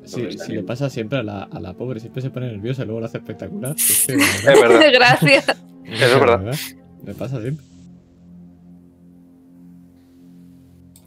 Sí, 0.04 0.26
sí, 0.30 0.36
Daniel. 0.38 0.60
le 0.60 0.62
pasa 0.64 0.90
siempre 0.90 1.18
a 1.18 1.22
la, 1.22 1.42
a 1.42 1.60
la 1.60 1.74
pobre, 1.74 2.00
siempre 2.00 2.22
se 2.22 2.30
pone 2.30 2.46
nerviosa 2.50 2.82
y 2.82 2.86
luego 2.86 3.00
lo 3.00 3.06
hace 3.06 3.18
espectacular. 3.18 3.74
Es 3.78 4.06
que, 4.06 4.16
de 4.16 4.22
Es 4.22 4.44
verdad, 4.44 4.80
gracias. 4.92 5.48
es 5.84 6.02
es 6.02 6.20
verdad. 6.20 6.54
Le 7.04 7.14
pasa 7.14 7.40
siempre. 7.40 7.64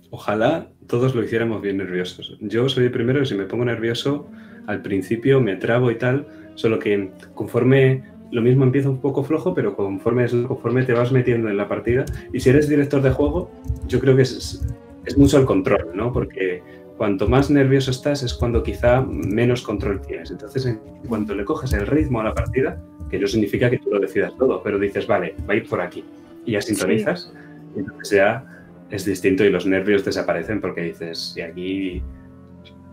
Ojalá 0.09 0.69
todos 0.87 1.15
lo 1.15 1.23
hiciéramos 1.23 1.61
bien 1.61 1.77
nerviosos. 1.77 2.37
Yo 2.39 2.69
soy 2.69 2.85
el 2.85 2.91
primero 2.91 3.19
que 3.19 3.25
si 3.25 3.35
me 3.35 3.45
pongo 3.45 3.65
nervioso, 3.65 4.29
al 4.67 4.81
principio 4.81 5.41
me 5.41 5.55
trabo 5.55 5.89
y 5.91 5.95
tal, 5.95 6.27
solo 6.55 6.79
que 6.79 7.11
conforme 7.33 8.03
lo 8.31 8.41
mismo 8.41 8.63
empieza 8.63 8.89
un 8.89 8.99
poco 8.99 9.23
flojo, 9.23 9.53
pero 9.53 9.75
conforme, 9.75 10.27
conforme 10.47 10.83
te 10.83 10.93
vas 10.93 11.11
metiendo 11.11 11.49
en 11.49 11.57
la 11.57 11.67
partida, 11.67 12.05
y 12.31 12.39
si 12.39 12.49
eres 12.49 12.67
director 12.67 13.01
de 13.01 13.11
juego, 13.11 13.51
yo 13.87 13.99
creo 13.99 14.15
que 14.15 14.23
es, 14.23 14.61
es 15.05 15.17
mucho 15.17 15.37
el 15.39 15.45
control, 15.45 15.91
¿no? 15.93 16.11
Porque 16.11 16.63
cuanto 17.03 17.27
más 17.27 17.49
nervioso 17.49 17.91
estás 17.91 18.23
es 18.23 18.33
cuando 18.33 18.63
quizá 18.63 19.01
menos 19.01 19.61
control 19.61 19.99
tienes. 19.99 20.31
Entonces, 20.31 20.65
en 20.65 20.77
cuanto 21.05 21.35
le 21.35 21.43
coges 21.43 21.73
el 21.73 21.85
ritmo 21.85 22.21
a 22.21 22.23
la 22.23 22.33
partida, 22.33 22.81
que 23.09 23.19
no 23.19 23.27
significa 23.27 23.69
que 23.69 23.77
tú 23.77 23.89
lo 23.89 23.99
decidas 23.99 24.31
todo, 24.37 24.63
pero 24.63 24.79
dices, 24.79 25.05
vale, 25.05 25.35
va 25.41 25.53
a 25.53 25.57
ir 25.57 25.67
por 25.67 25.81
aquí, 25.81 26.05
y 26.45 26.53
ya 26.53 26.61
sintonizas, 26.61 27.33
y 27.75 27.79
entonces 27.79 28.09
ya 28.09 28.45
es 28.89 29.03
distinto 29.03 29.43
y 29.43 29.49
los 29.49 29.65
nervios 29.65 30.05
desaparecen 30.05 30.61
porque 30.61 30.79
dices, 30.79 31.33
y 31.35 31.41
aquí 31.41 32.01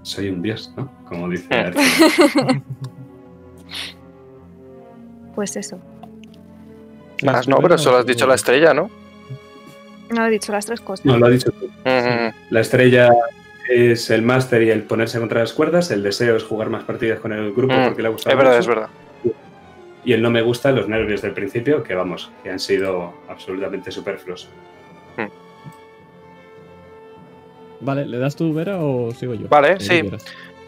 soy 0.03 0.31
un 0.31 0.43
dios, 0.43 0.75
¿no? 0.77 0.91
Como 1.09 1.29
dice 1.29 1.55
Archie. 1.55 1.83
Pues 5.37 5.55
eso. 5.55 5.79
Más 7.23 7.47
no, 7.47 7.59
pero 7.59 7.79
solo 7.79 7.99
has 7.99 8.07
dicho 8.07 8.27
la 8.27 8.35
estrella, 8.35 8.75
¿no? 8.75 8.91
No 10.11 10.27
he 10.27 10.31
dicho 10.31 10.51
las 10.51 10.67
tres 10.67 10.81
cosas. 10.81 11.07
No, 11.07 11.17
lo 11.17 11.27
ha 11.27 11.31
dicho 11.31 11.53
tú. 11.53 11.71
La 11.85 12.61
estrella 12.61 13.11
es 13.71 14.11
el 14.11 14.23
máster 14.23 14.63
y 14.63 14.71
el 14.71 14.83
ponerse 14.83 15.19
contra 15.21 15.41
las 15.41 15.53
cuerdas, 15.53 15.91
el 15.91 16.03
deseo 16.03 16.37
es 16.37 16.43
jugar 16.45 16.71
más 16.71 16.85
partidas 16.85 17.21
con 17.21 17.33
el 17.33 17.53
grupo 17.53 17.75
Mm, 17.75 17.85
porque 17.87 18.03
le 18.03 18.09
ha 18.09 18.11
gustado 18.11 18.33
Es 18.33 18.39
verdad, 18.39 18.57
mucho, 18.57 18.61
es 18.61 18.67
verdad. 18.67 18.89
y 20.05 20.13
el 20.13 20.23
no 20.23 20.31
me 20.31 20.43
gusta 20.43 20.73
los 20.73 20.89
nervios 20.89 21.23
del 21.23 21.33
principio, 21.33 21.83
que 21.83 21.95
vamos, 21.95 22.31
que 22.43 22.51
han 22.51 22.59
sido 22.59 23.15
absolutamente 23.29 23.91
superfluos. 23.91 24.49
Vale, 27.83 28.05
¿le 28.07 28.19
das 28.19 28.37
tú, 28.37 28.53
Vera, 28.53 28.79
o 28.79 29.11
sigo 29.13 29.35
yo? 29.35 29.49
Vale, 29.49 29.77
tú 29.77 29.85
sí. 29.85 30.03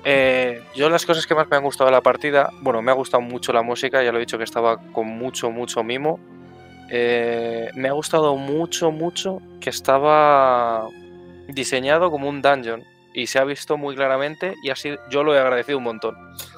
Eh, 0.05 0.63
yo 0.75 0.89
las 0.89 1.05
cosas 1.07 1.27
que 1.27 1.35
más 1.35 1.49
me 1.51 1.57
han 1.57 1.63
gustado 1.63 1.89
de 1.91 1.93
la 1.93 2.01
partida, 2.01 2.51
bueno, 2.63 2.81
me 2.83 2.91
ha 2.91 2.95
gustado 2.95 3.21
mucho 3.21 3.53
la 3.53 3.63
música, 3.63 4.03
ya 4.03 4.11
lo 4.11 4.17
he 4.19 4.21
dicho 4.21 4.39
que 4.39 4.45
estaba 4.45 4.79
con 4.93 5.07
mucho, 5.07 5.51
mucho 5.51 5.83
mimo. 5.85 6.19
Eh, 6.91 7.69
me 7.75 7.89
ha 7.89 7.93
gustado 7.93 8.35
mucho, 8.37 8.91
mucho 8.91 9.41
que 9.61 9.71
estaba 9.71 10.89
diseñado 11.49 12.11
como 12.11 12.29
un 12.29 12.41
dungeon 12.43 12.83
y 13.15 13.27
se 13.27 13.39
ha 13.39 13.45
visto 13.45 13.77
muy 13.77 13.95
claramente 13.95 14.55
y 14.63 14.71
así 14.71 14.97
yo 15.11 15.23
lo 15.23 15.35
he 15.35 15.39
agradecido 15.39 15.79
un 15.79 15.85
montón. 15.85 16.17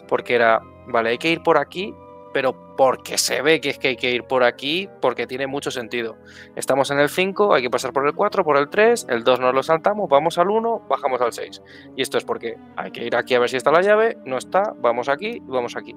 Porque 0.09 0.35
era, 0.35 0.61
vale, 0.87 1.11
hay 1.11 1.19
que 1.19 1.31
ir 1.31 1.43
por 1.43 1.59
aquí, 1.59 1.95
pero 2.35 2.75
porque 2.77 3.17
se 3.17 3.41
ve 3.43 3.61
que 3.61 3.71
es 3.71 3.79
que 3.79 3.89
hay 3.89 3.97
que 3.97 4.11
ir 4.11 4.25
por 4.25 4.43
aquí, 4.43 4.89
porque 5.01 5.27
tiene 5.27 5.47
mucho 5.47 5.71
sentido. 5.71 6.17
Estamos 6.57 6.91
en 6.91 6.99
el 6.99 7.09
5, 7.09 7.55
hay 7.55 7.63
que 7.63 7.71
pasar 7.71 7.93
por 7.93 8.07
el 8.07 8.13
4, 8.13 8.45
por 8.45 8.57
el 8.57 8.69
3, 8.69 9.07
el 9.09 9.23
2 9.23 9.41
nos 9.41 9.55
lo 9.55 9.63
saltamos, 9.63 10.09
vamos 10.09 10.37
al 10.37 10.51
1, 10.51 10.87
bajamos 10.89 11.21
al 11.21 11.33
6. 11.33 11.63
Y 11.97 12.03
esto 12.03 12.19
es 12.19 12.25
porque 12.25 12.57
hay 12.77 12.91
que 12.91 13.05
ir 13.05 13.15
aquí 13.15 13.35
a 13.35 13.39
ver 13.39 13.49
si 13.49 13.57
está 13.57 13.71
la 13.71 13.83
llave, 13.83 14.19
no 14.25 14.37
está, 14.37 14.75
vamos 14.79 15.09
aquí, 15.09 15.41
vamos 15.45 15.77
aquí. 15.77 15.95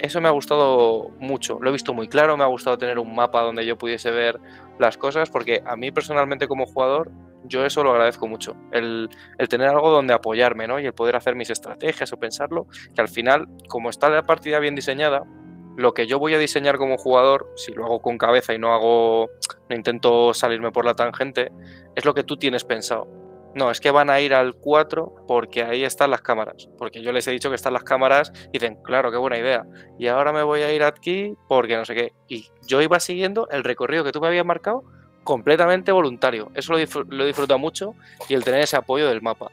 Eso 0.00 0.20
me 0.20 0.28
ha 0.28 0.32
gustado 0.32 1.10
mucho, 1.18 1.58
lo 1.60 1.68
he 1.68 1.72
visto 1.72 1.94
muy 1.94 2.08
claro, 2.08 2.36
me 2.36 2.42
ha 2.42 2.48
gustado 2.48 2.76
tener 2.76 2.98
un 2.98 3.14
mapa 3.14 3.42
donde 3.42 3.64
yo 3.64 3.78
pudiese 3.78 4.10
ver 4.10 4.40
las 4.78 4.96
cosas, 4.96 5.30
porque 5.30 5.62
a 5.64 5.76
mí 5.76 5.92
personalmente 5.92 6.48
como 6.48 6.66
jugador 6.66 7.12
yo 7.44 7.64
eso 7.64 7.82
lo 7.84 7.92
agradezco 7.92 8.26
mucho. 8.26 8.56
El, 8.72 9.08
el 9.38 9.48
tener 9.48 9.68
algo 9.68 9.90
donde 9.90 10.14
apoyarme, 10.14 10.66
¿no? 10.66 10.80
Y 10.80 10.86
el 10.86 10.92
poder 10.92 11.16
hacer 11.16 11.34
mis 11.34 11.50
estrategias 11.50 12.12
o 12.12 12.16
pensarlo, 12.18 12.66
que 12.94 13.00
al 13.00 13.08
final, 13.08 13.48
como 13.68 13.90
está 13.90 14.08
la 14.10 14.22
partida 14.22 14.58
bien 14.58 14.74
diseñada, 14.74 15.24
lo 15.76 15.92
que 15.92 16.06
yo 16.06 16.18
voy 16.18 16.34
a 16.34 16.38
diseñar 16.38 16.78
como 16.78 16.96
jugador, 16.96 17.50
si 17.56 17.72
lo 17.72 17.84
hago 17.84 18.00
con 18.00 18.18
cabeza 18.18 18.54
y 18.54 18.58
no 18.58 18.72
hago, 18.72 19.28
no 19.68 19.76
intento 19.76 20.32
salirme 20.32 20.70
por 20.70 20.84
la 20.84 20.94
tangente, 20.94 21.50
es 21.94 22.04
lo 22.04 22.14
que 22.14 22.22
tú 22.22 22.36
tienes 22.36 22.64
pensado. 22.64 23.08
No, 23.54 23.70
es 23.70 23.80
que 23.80 23.92
van 23.92 24.10
a 24.10 24.20
ir 24.20 24.34
al 24.34 24.54
4 24.54 25.26
porque 25.28 25.62
ahí 25.62 25.84
están 25.84 26.10
las 26.10 26.22
cámaras. 26.22 26.68
Porque 26.76 27.02
yo 27.02 27.12
les 27.12 27.26
he 27.28 27.30
dicho 27.30 27.50
que 27.50 27.54
están 27.54 27.72
las 27.72 27.84
cámaras 27.84 28.32
y 28.48 28.58
dicen, 28.58 28.78
claro, 28.82 29.12
qué 29.12 29.16
buena 29.16 29.38
idea. 29.38 29.64
Y 29.96 30.08
ahora 30.08 30.32
me 30.32 30.42
voy 30.42 30.62
a 30.62 30.72
ir 30.72 30.82
aquí 30.82 31.36
porque 31.48 31.76
no 31.76 31.84
sé 31.84 31.94
qué. 31.94 32.12
Y 32.26 32.48
yo 32.66 32.82
iba 32.82 32.98
siguiendo 32.98 33.48
el 33.50 33.62
recorrido 33.62 34.02
que 34.02 34.10
tú 34.10 34.20
me 34.20 34.26
habías 34.26 34.44
marcado 34.44 34.82
completamente 35.24 35.92
voluntario. 35.92 36.50
Eso 36.54 36.72
lo, 36.72 37.04
lo 37.08 37.24
he 37.24 37.26
disfrutado 37.26 37.58
mucho 37.58 37.94
y 38.28 38.34
el 38.34 38.44
tener 38.44 38.60
ese 38.60 38.76
apoyo 38.76 39.08
del 39.08 39.22
mapa. 39.22 39.50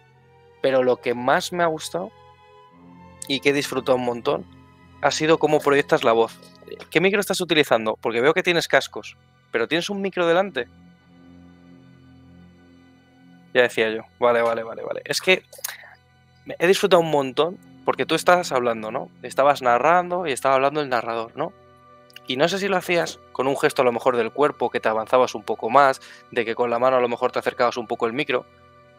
Pero 0.62 0.84
lo 0.84 0.98
que 0.98 1.14
más 1.14 1.52
me 1.52 1.64
ha 1.64 1.68
gustado 1.68 2.12
y 3.28 3.40
que 3.40 3.50
he 3.50 3.54
disfrutado 3.54 3.98
un 3.98 4.06
montón 4.06 4.46
ha 5.02 5.12
sido 5.12 5.40
cómo 5.40 5.60
proyectas 5.60 6.04
la 6.04 6.12
voz. 6.12 6.40
¿Qué 6.90 7.02
micro 7.02 7.20
estás 7.20 7.42
utilizando? 7.42 7.98
Porque 8.00 8.22
veo 8.22 8.34
que 8.34 8.44
tienes 8.44 8.68
cascos, 8.68 9.18
pero 9.52 9.68
tienes 9.68 9.90
un 9.90 10.02
micro 10.02 10.28
delante. 10.28 10.68
Ya 13.54 13.64
decía 13.64 13.90
yo. 13.90 14.04
Vale, 14.20 14.42
vale, 14.42 14.64
vale, 14.64 14.84
vale. 14.84 15.02
Es 15.06 15.22
que 15.22 15.44
he 16.60 16.68
disfrutado 16.68 17.02
un 17.02 17.12
montón 17.12 17.58
porque 17.84 18.06
tú 18.06 18.16
estabas 18.16 18.52
hablando, 18.52 18.92
¿no? 18.92 19.10
Estabas 19.24 19.62
narrando 19.62 20.28
y 20.28 20.32
estaba 20.32 20.56
hablando 20.56 20.82
el 20.82 20.90
narrador, 20.90 21.36
¿no? 21.36 21.52
Y 22.28 22.38
no 22.38 22.48
sé 22.48 22.60
si 22.60 22.68
lo 22.68 22.78
hacías 22.78 23.20
con 23.32 23.48
un 23.48 23.58
gesto 23.58 23.82
a 23.82 23.86
lo 23.86 23.92
mejor 23.92 24.16
del 24.18 24.32
cuerpo, 24.32 24.70
que 24.70 24.80
te 24.80 24.90
avanzabas 24.90 25.36
un 25.36 25.44
poco 25.44 25.70
más, 25.70 26.00
de 26.32 26.46
que 26.46 26.56
con 26.56 26.70
la 26.70 26.80
mano 26.80 26.98
a 26.98 27.02
lo 27.02 27.10
mejor 27.10 27.32
te 27.32 27.40
acercabas 27.40 27.78
un 27.78 27.88
poco 27.88 28.06
el 28.08 28.14
micro, 28.14 28.46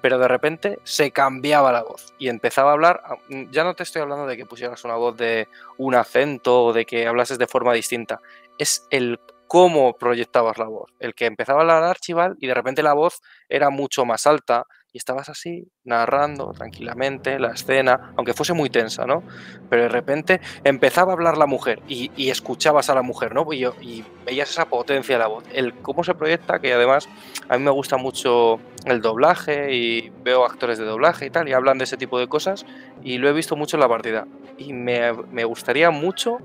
pero 0.00 0.18
de 0.18 0.26
repente 0.28 0.80
se 0.82 1.12
cambiaba 1.12 1.70
la 1.72 1.82
voz 1.84 2.12
y 2.18 2.28
empezaba 2.28 2.70
a 2.70 2.72
hablar. 2.74 3.02
a- 3.04 3.14
mm, 3.28 3.50
Ya 3.52 3.62
no 3.64 3.74
te 3.74 3.84
estoy 3.84 4.02
hablando 4.02 4.26
de 4.26 4.36
que 4.36 4.46
pusieras 4.46 4.84
una 4.84 4.96
voz 4.96 5.16
de 5.16 5.48
un 5.78 5.94
acento 5.94 6.64
o 6.64 6.72
de 6.72 6.84
que 6.84 7.06
hablases 7.06 7.38
de 7.38 7.46
forma 7.46 7.72
distinta. 7.72 8.20
Es 8.58 8.86
el 8.90 9.20
cómo 9.46 9.96
proyectabas 9.96 10.58
la 10.58 10.64
voz. 10.66 10.90
El 10.98 11.14
que 11.14 11.26
empezaba 11.26 11.60
a 11.60 11.62
hablar 11.62 11.84
Archival 11.84 12.36
y 12.40 12.46
de 12.48 12.54
repente 12.54 12.82
la 12.82 12.94
voz 12.94 13.20
era 13.48 13.70
mucho 13.70 14.04
más 14.04 14.26
alta 14.26 14.66
y 14.92 14.98
estabas 14.98 15.28
así 15.28 15.68
narrando 15.84 16.52
tranquilamente 16.52 17.38
la 17.38 17.52
escena, 17.52 18.12
aunque 18.16 18.34
fuese 18.34 18.52
muy 18.52 18.68
tensa, 18.68 19.06
¿no? 19.06 19.22
Pero 19.70 19.82
de 19.82 19.88
repente 19.88 20.40
empezaba 20.64 21.12
a 21.12 21.14
hablar 21.14 21.38
la 21.38 21.46
mujer 21.46 21.80
y, 21.88 22.10
y 22.16 22.30
escuchabas 22.30 22.90
a 22.90 22.94
la 22.94 23.02
mujer, 23.02 23.34
¿no? 23.34 23.50
Y, 23.52 23.64
y 23.80 24.04
veías 24.26 24.50
esa 24.50 24.66
potencia 24.66 25.14
de 25.14 25.18
la 25.20 25.28
voz. 25.28 25.44
El 25.52 25.74
cómo 25.74 26.04
se 26.04 26.14
proyecta, 26.14 26.60
que 26.60 26.74
además 26.74 27.08
a 27.48 27.56
mí 27.56 27.64
me 27.64 27.70
gusta 27.70 27.96
mucho 27.96 28.60
el 28.84 29.00
doblaje 29.00 29.74
y 29.74 30.12
veo 30.22 30.44
actores 30.44 30.78
de 30.78 30.84
doblaje 30.84 31.26
y 31.26 31.30
tal, 31.30 31.48
y 31.48 31.52
hablan 31.52 31.78
de 31.78 31.84
ese 31.84 31.96
tipo 31.96 32.18
de 32.18 32.28
cosas, 32.28 32.66
y 33.02 33.18
lo 33.18 33.28
he 33.28 33.32
visto 33.32 33.56
mucho 33.56 33.76
en 33.76 33.80
la 33.80 33.88
partida. 33.88 34.26
Y 34.58 34.74
me, 34.74 35.12
me 35.30 35.44
gustaría 35.44 35.90
mucho 35.90 36.38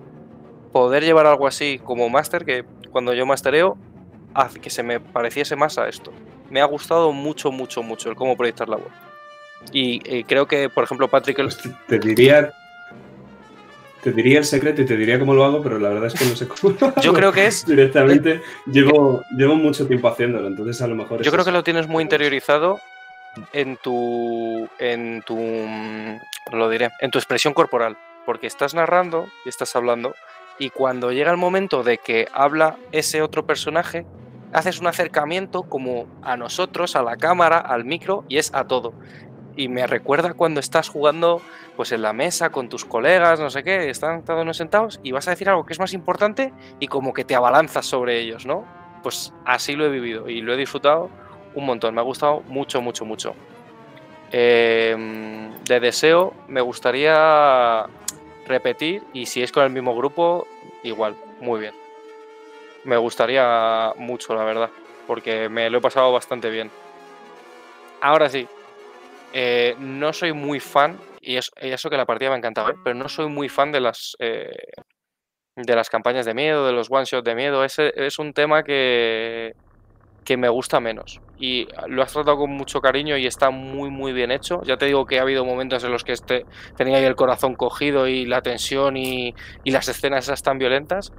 poder 0.72 1.04
llevar 1.04 1.26
algo 1.26 1.48
así 1.48 1.80
como 1.84 2.08
máster, 2.08 2.46
que 2.46 2.64
cuando 2.92 3.14
yo 3.14 3.26
mastereo, 3.26 3.78
que 4.62 4.70
se 4.70 4.84
me 4.84 5.00
pareciese 5.00 5.56
más 5.56 5.78
a 5.78 5.90
esto. 5.90 6.12
Me 6.50 6.62
ha 6.62 6.66
gustado 6.66 7.12
mucho, 7.12 7.52
mucho, 7.52 7.84
mucho 7.84 8.10
el 8.10 8.16
cómo 8.16 8.36
proyectar 8.38 8.70
la 8.70 8.78
voz. 8.78 8.92
Y 9.72 10.00
eh, 10.06 10.24
creo 10.28 10.46
que, 10.48 10.70
por 10.70 10.84
ejemplo, 10.84 11.08
Patrick... 11.08 11.40
el- 11.40 11.46
Pues 11.46 11.62
te, 11.88 12.00
diría. 12.00 12.54
Te 14.04 14.12
diría 14.12 14.40
el 14.40 14.46
secreto 14.46 14.82
y 14.82 14.86
te 14.86 14.96
diría 14.96 15.20
cómo 15.20 15.34
lo 15.34 15.44
hago, 15.44 15.62
pero 15.62 15.80
la 15.80 15.90
verdad 15.90 16.08
es 16.08 16.14
que 16.14 16.26
no 16.26 16.36
sé 16.36 16.48
cómo. 16.48 16.76
lo 16.80 17.02
Yo 17.02 17.14
creo 17.14 17.32
que 17.34 17.48
es 17.48 17.66
Directamente 17.66 18.42
llevo, 18.68 19.24
llevo 19.36 19.56
mucho 19.56 19.88
tiempo 19.88 20.08
haciéndolo, 20.08 20.48
entonces 20.48 20.82
a 20.82 20.88
lo 20.88 20.96
mejor. 20.96 21.18
Yo 21.22 21.24
es 21.30 21.32
creo 21.34 21.44
que 21.44 21.52
lo 21.52 21.64
tienes 21.64 21.88
muy 21.88 22.04
interiorizado 22.04 22.80
en 23.54 23.76
tu, 23.78 24.70
en 24.80 25.24
tu, 25.24 25.38
lo 26.54 26.70
diré, 26.70 26.90
en 27.02 27.12
tu 27.12 27.18
expresión 27.18 27.54
corporal, 27.54 27.98
porque 28.26 28.48
estás 28.48 28.74
narrando 28.76 29.28
y 29.46 29.50
estás 29.50 29.76
hablando 29.76 30.16
y 30.60 30.70
cuando 30.70 31.12
llega 31.12 31.32
el 31.32 31.38
momento 31.38 31.84
de 31.84 31.98
que 31.98 32.28
habla 32.34 32.78
ese 32.92 33.22
otro 33.22 33.46
personaje, 33.46 34.06
haces 34.54 34.80
un 34.80 34.88
acercamiento 34.88 35.64
como 35.64 36.08
a 36.22 36.38
nosotros, 36.38 36.96
a 36.96 37.04
la 37.04 37.18
cámara, 37.18 37.58
al 37.58 37.86
micro 37.86 38.24
y 38.28 38.38
es 38.38 38.54
a 38.54 38.66
todo. 38.66 38.94
Y 39.56 39.70
me 39.70 39.88
recuerda 39.88 40.34
cuando 40.34 40.60
estás 40.60 40.90
jugando 40.90 41.42
pues 41.76 41.92
en 41.92 42.02
la 42.02 42.14
mesa 42.14 42.52
con 42.52 42.70
tus 42.70 42.86
colegas, 42.86 43.40
no 43.40 43.50
sé 43.50 43.64
qué, 43.64 43.90
están 43.90 44.24
todos 44.24 44.42
unos 44.42 44.58
sentados 44.58 45.00
y 45.04 45.12
vas 45.12 45.28
a 45.28 45.32
decir 45.32 45.50
algo 45.50 45.66
que 45.66 45.74
es 45.74 45.80
más 45.80 45.94
importante 45.94 46.54
y 46.80 46.88
como 46.88 47.14
que 47.14 47.24
te 47.24 47.36
abalanzas 47.36 47.86
sobre 47.86 48.20
ellos, 48.20 48.46
¿no? 48.46 48.66
Pues 49.04 49.34
así 49.46 49.76
lo 49.76 49.86
he 49.86 49.90
vivido 49.90 50.30
y 50.30 50.42
lo 50.42 50.54
he 50.54 50.58
disfrutado 50.58 51.10
un 51.56 51.66
montón. 51.66 51.96
Me 51.96 52.02
ha 52.02 52.04
gustado 52.04 52.42
mucho, 52.48 52.82
mucho, 52.82 53.06
mucho. 53.06 53.36
Eh, 54.32 55.50
de 55.66 55.80
deseo, 55.80 56.34
me 56.48 56.62
gustaría 56.62 57.86
repetir 58.46 59.04
y 59.14 59.26
si 59.26 59.42
es 59.42 59.52
con 59.52 59.64
el 59.64 59.72
mismo 59.72 59.96
grupo, 59.96 60.48
igual, 60.84 61.16
muy 61.42 61.60
bien. 61.60 61.87
Me 62.88 62.98
gustaría 62.98 63.92
mucho, 63.98 64.34
la 64.34 64.44
verdad, 64.46 64.70
porque 65.06 65.50
me 65.50 65.70
lo 65.70 65.78
he 65.78 65.82
pasado 65.82 66.12
bastante 66.12 66.50
bien. 66.50 66.72
Ahora 68.02 68.30
sí, 68.30 68.48
eh, 69.34 69.76
no 69.80 70.14
soy 70.14 70.34
muy 70.34 70.60
fan, 70.60 70.98
y 71.22 71.38
es- 71.38 71.52
y 71.62 71.70
eso 71.70 71.90
que 71.90 71.98
la 71.98 72.06
partida 72.06 72.30
me 72.30 72.36
ha 72.36 72.38
encantado, 72.40 72.70
¿eh? 72.72 72.76
pero 72.84 72.96
no 72.96 73.10
soy 73.10 73.28
muy 73.28 73.50
fan 73.50 73.72
de 73.72 73.82
las, 73.82 74.16
eh, 74.20 74.50
de 75.56 75.76
las 75.76 75.90
campañas 75.90 76.26
de 76.26 76.34
miedo, 76.34 76.66
de 76.68 76.74
los 76.74 76.88
one 76.90 77.06
shot 77.06 77.26
de 77.26 77.36
miedo. 77.36 77.64
Ese 77.64 77.92
es 77.96 78.20
un 78.20 78.34
tema 78.34 78.64
que, 78.64 79.54
que 80.26 80.38
me 80.38 80.50
gusta 80.50 80.80
menos. 80.80 81.20
Y 81.38 81.68
lo 81.88 82.04
has 82.04 82.14
tratado 82.14 82.38
con 82.38 82.52
mucho 82.52 82.82
cariño 82.82 83.18
y 83.18 83.28
está 83.28 83.50
muy, 83.52 83.90
muy 83.90 84.14
bien 84.14 84.32
hecho. 84.32 84.62
Ya 84.66 84.78
te 84.78 84.86
digo 84.88 85.06
que 85.06 85.20
ha 85.20 85.24
habido 85.24 85.46
momentos 85.46 85.84
en 85.84 85.92
los 85.92 86.04
que 86.04 86.14
este, 86.14 86.46
tenía 86.76 86.98
ahí 86.98 87.06
el 87.06 87.16
corazón 87.16 87.56
cogido 87.56 88.08
y 88.08 88.26
la 88.26 88.42
tensión 88.42 88.98
y, 88.98 89.34
y 89.64 89.72
las 89.72 89.88
escenas 89.88 90.26
esas 90.26 90.42
tan 90.44 90.60
violentas, 90.60 91.12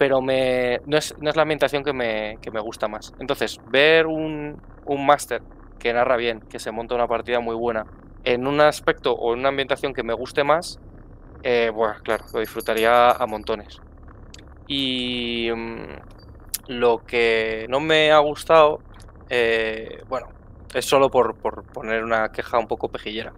pero 0.00 0.22
me, 0.22 0.80
no, 0.86 0.96
es, 0.96 1.14
no 1.20 1.28
es 1.28 1.36
la 1.36 1.42
ambientación 1.42 1.84
que 1.84 1.92
me, 1.92 2.38
que 2.40 2.50
me 2.50 2.58
gusta 2.58 2.88
más. 2.88 3.12
Entonces, 3.18 3.60
ver 3.70 4.06
un, 4.06 4.58
un 4.86 5.04
máster 5.04 5.42
que 5.78 5.92
narra 5.92 6.16
bien, 6.16 6.40
que 6.40 6.58
se 6.58 6.70
monta 6.70 6.94
una 6.94 7.06
partida 7.06 7.40
muy 7.40 7.54
buena, 7.54 7.84
en 8.24 8.46
un 8.46 8.62
aspecto 8.62 9.12
o 9.12 9.34
en 9.34 9.40
una 9.40 9.50
ambientación 9.50 9.92
que 9.92 10.02
me 10.02 10.14
guste 10.14 10.42
más, 10.42 10.80
eh, 11.42 11.70
bueno, 11.74 11.96
claro, 12.02 12.24
lo 12.32 12.40
disfrutaría 12.40 13.10
a 13.10 13.26
montones. 13.26 13.78
Y 14.66 15.50
mm, 15.54 15.82
lo 16.68 17.04
que 17.04 17.66
no 17.68 17.78
me 17.80 18.10
ha 18.10 18.20
gustado, 18.20 18.80
eh, 19.28 20.02
bueno, 20.08 20.28
es 20.72 20.86
solo 20.86 21.10
por, 21.10 21.36
por 21.36 21.62
poner 21.64 22.04
una 22.04 22.32
queja 22.32 22.58
un 22.58 22.68
poco 22.68 22.88
pejillera. 22.88 23.34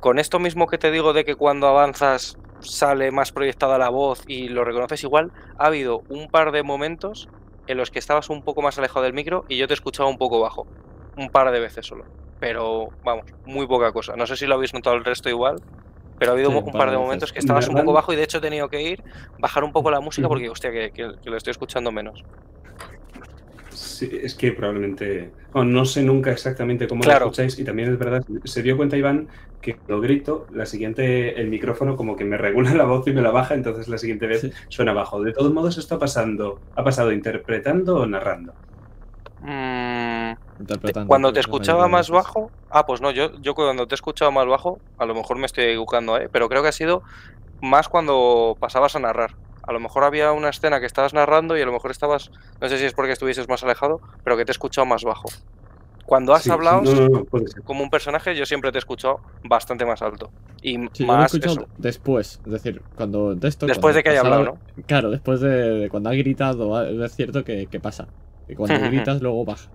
Con 0.00 0.18
esto 0.18 0.38
mismo 0.38 0.66
que 0.66 0.78
te 0.78 0.90
digo 0.90 1.12
de 1.12 1.24
que 1.24 1.34
cuando 1.34 1.66
avanzas 1.66 2.38
sale 2.60 3.10
más 3.10 3.32
proyectada 3.32 3.78
la 3.78 3.88
voz 3.90 4.20
y 4.26 4.48
lo 4.48 4.64
reconoces 4.64 5.02
igual, 5.02 5.32
ha 5.56 5.66
habido 5.66 6.02
un 6.08 6.28
par 6.28 6.52
de 6.52 6.62
momentos 6.62 7.28
en 7.66 7.76
los 7.78 7.90
que 7.90 7.98
estabas 7.98 8.30
un 8.30 8.42
poco 8.42 8.62
más 8.62 8.78
alejado 8.78 9.04
del 9.04 9.12
micro 9.14 9.44
y 9.48 9.58
yo 9.58 9.66
te 9.68 9.74
escuchaba 9.74 10.08
un 10.08 10.18
poco 10.18 10.40
bajo. 10.40 10.68
Un 11.16 11.30
par 11.30 11.50
de 11.50 11.60
veces 11.60 11.86
solo. 11.86 12.04
Pero 12.38 12.92
vamos, 13.02 13.24
muy 13.44 13.66
poca 13.66 13.92
cosa. 13.92 14.14
No 14.16 14.26
sé 14.26 14.36
si 14.36 14.46
lo 14.46 14.54
habéis 14.54 14.72
notado 14.74 14.96
el 14.96 15.04
resto 15.04 15.28
igual, 15.28 15.56
pero 16.18 16.32
ha 16.32 16.34
habido 16.34 16.50
Sí, 16.50 16.56
un, 16.64 16.74
par 16.76 16.90
de 16.90 16.96
veces. 16.96 17.06
momentos 17.06 17.32
que 17.32 17.40
estabas 17.40 17.68
un 17.68 17.76
poco 17.76 17.92
bajo 17.92 18.12
y 18.12 18.16
de 18.16 18.24
hecho 18.24 18.38
he 18.38 18.40
tenido 18.42 18.68
que 18.68 18.82
ir, 18.82 19.00
bajar 19.38 19.64
un 19.64 19.72
poco 19.72 19.90
la 19.90 20.00
música 20.00 20.28
porque, 20.28 20.50
hostia, 20.50 20.70
que, 20.72 20.90
que- 20.92 21.12
que 21.22 21.30
lo 21.30 21.36
estoy 21.36 21.52
escuchando 21.52 21.92
menos. 21.92 22.24
Sí, 23.78 24.10
es 24.22 24.34
que 24.34 24.52
probablemente. 24.52 25.30
bueno, 25.52 25.70
no 25.70 25.84
sé 25.84 26.02
nunca 26.02 26.32
exactamente 26.32 26.88
cómo 26.88 27.02
Claro. 27.02 27.26
lo 27.26 27.30
escucháis 27.30 27.58
y 27.60 27.64
también 27.64 27.92
es 27.92 27.98
verdad. 27.98 28.24
Se 28.44 28.62
dio 28.62 28.76
cuenta 28.76 28.96
Iván 28.96 29.28
que 29.60 29.78
lo 29.86 30.00
grito, 30.00 30.46
la 30.50 30.66
siguiente, 30.66 31.40
el 31.40 31.48
micrófono 31.48 31.96
como 31.96 32.16
que 32.16 32.24
me 32.24 32.36
regula 32.36 32.74
la 32.74 32.84
voz 32.84 33.06
y 33.06 33.12
me 33.12 33.22
la 33.22 33.30
baja, 33.30 33.54
entonces 33.54 33.86
la 33.88 33.98
siguiente 33.98 34.26
vez 34.26 34.40
Sí. 34.40 34.52
suena 34.68 34.92
bajo. 34.92 35.22
De 35.22 35.32
todos 35.32 35.52
modos, 35.52 35.78
esto 35.78 35.94
ha 35.94 35.98
pasando, 36.00 36.60
ha 36.74 36.82
pasado 36.82 37.12
interpretando 37.12 37.96
o 37.98 38.06
narrando. 38.06 38.52
Mm, 39.40 40.32
Interpretando, 40.58 41.06
cuando 41.08 41.32
te 41.32 41.38
escuchaba 41.40 41.86
más 41.86 42.10
bajo, 42.10 42.50
ah, 42.70 42.84
pues 42.84 43.00
no, 43.00 43.12
yo, 43.12 43.30
yo 43.40 43.54
cuando 43.54 43.86
te 43.86 43.94
he 43.94 43.96
escuchado 43.96 44.32
más 44.32 44.46
bajo, 44.46 44.80
a 44.98 45.06
lo 45.06 45.14
mejor 45.14 45.38
me 45.38 45.46
estoy 45.46 45.64
equivocando, 45.66 46.18
¿eh? 46.18 46.28
pero 46.32 46.48
creo 46.48 46.62
que 46.62 46.68
ha 46.68 46.72
sido 46.72 47.04
más 47.60 47.88
cuando 47.88 48.56
pasabas 48.58 48.96
a 48.96 48.98
narrar. 48.98 49.30
A 49.68 49.72
lo 49.72 49.80
mejor 49.80 50.04
había 50.04 50.32
una 50.32 50.48
escena 50.50 50.80
que 50.80 50.86
estabas 50.86 51.14
narrando 51.14 51.56
y 51.56 51.62
a 51.62 51.66
lo 51.66 51.72
mejor 51.72 51.90
estabas, 51.92 52.30
no 52.60 52.68
sé 52.68 52.78
si 52.78 52.86
es 52.86 52.94
porque 52.94 53.12
estuvieses 53.12 53.48
más 53.48 53.62
alejado, 53.62 54.00
pero 54.24 54.36
que 54.36 54.44
te 54.44 54.50
he 54.52 54.54
escuchado 54.58 54.86
más 54.86 55.04
bajo. 55.04 55.28
Cuando 56.04 56.34
has 56.34 56.44
Sí, 56.44 56.50
hablado 56.50 56.82
no, 56.82 56.94
no, 56.94 57.08
no, 57.08 57.26
como 57.64 57.82
un 57.84 57.90
personaje, 57.90 58.34
yo 58.34 58.46
siempre 58.46 58.72
te 58.72 58.78
he 58.78 58.80
escuchado 58.80 59.20
bastante 59.44 59.84
más 59.86 60.02
alto. 60.02 60.30
Y 60.62 60.78
Sí, 60.92 61.04
yo 61.06 61.16
más 61.16 61.26
escuchado 61.26 61.56
eso. 61.56 61.68
después, 61.76 62.40
es 62.44 62.52
decir, 62.52 62.82
cuando 62.96 63.34
de 63.34 63.46
esto, 63.48 63.66
Después 63.66 63.94
cuando 63.94 63.96
de 63.96 64.02
que 64.02 64.08
haya 64.10 64.20
hablado, 64.20 64.58
Claro, 64.86 65.10
después 65.10 65.40
de, 65.40 65.48
de 65.48 65.88
cuando 65.90 66.10
ha 66.10 66.14
gritado, 66.14 67.04
es 67.04 67.14
cierto 67.14 67.44
que, 67.44 67.68
que 67.68 67.80
pasa. 67.80 68.08
Que 68.46 68.56
cuando 68.56 68.80
gritas 68.82 69.20
luego 69.22 69.44
baja. 69.44 69.70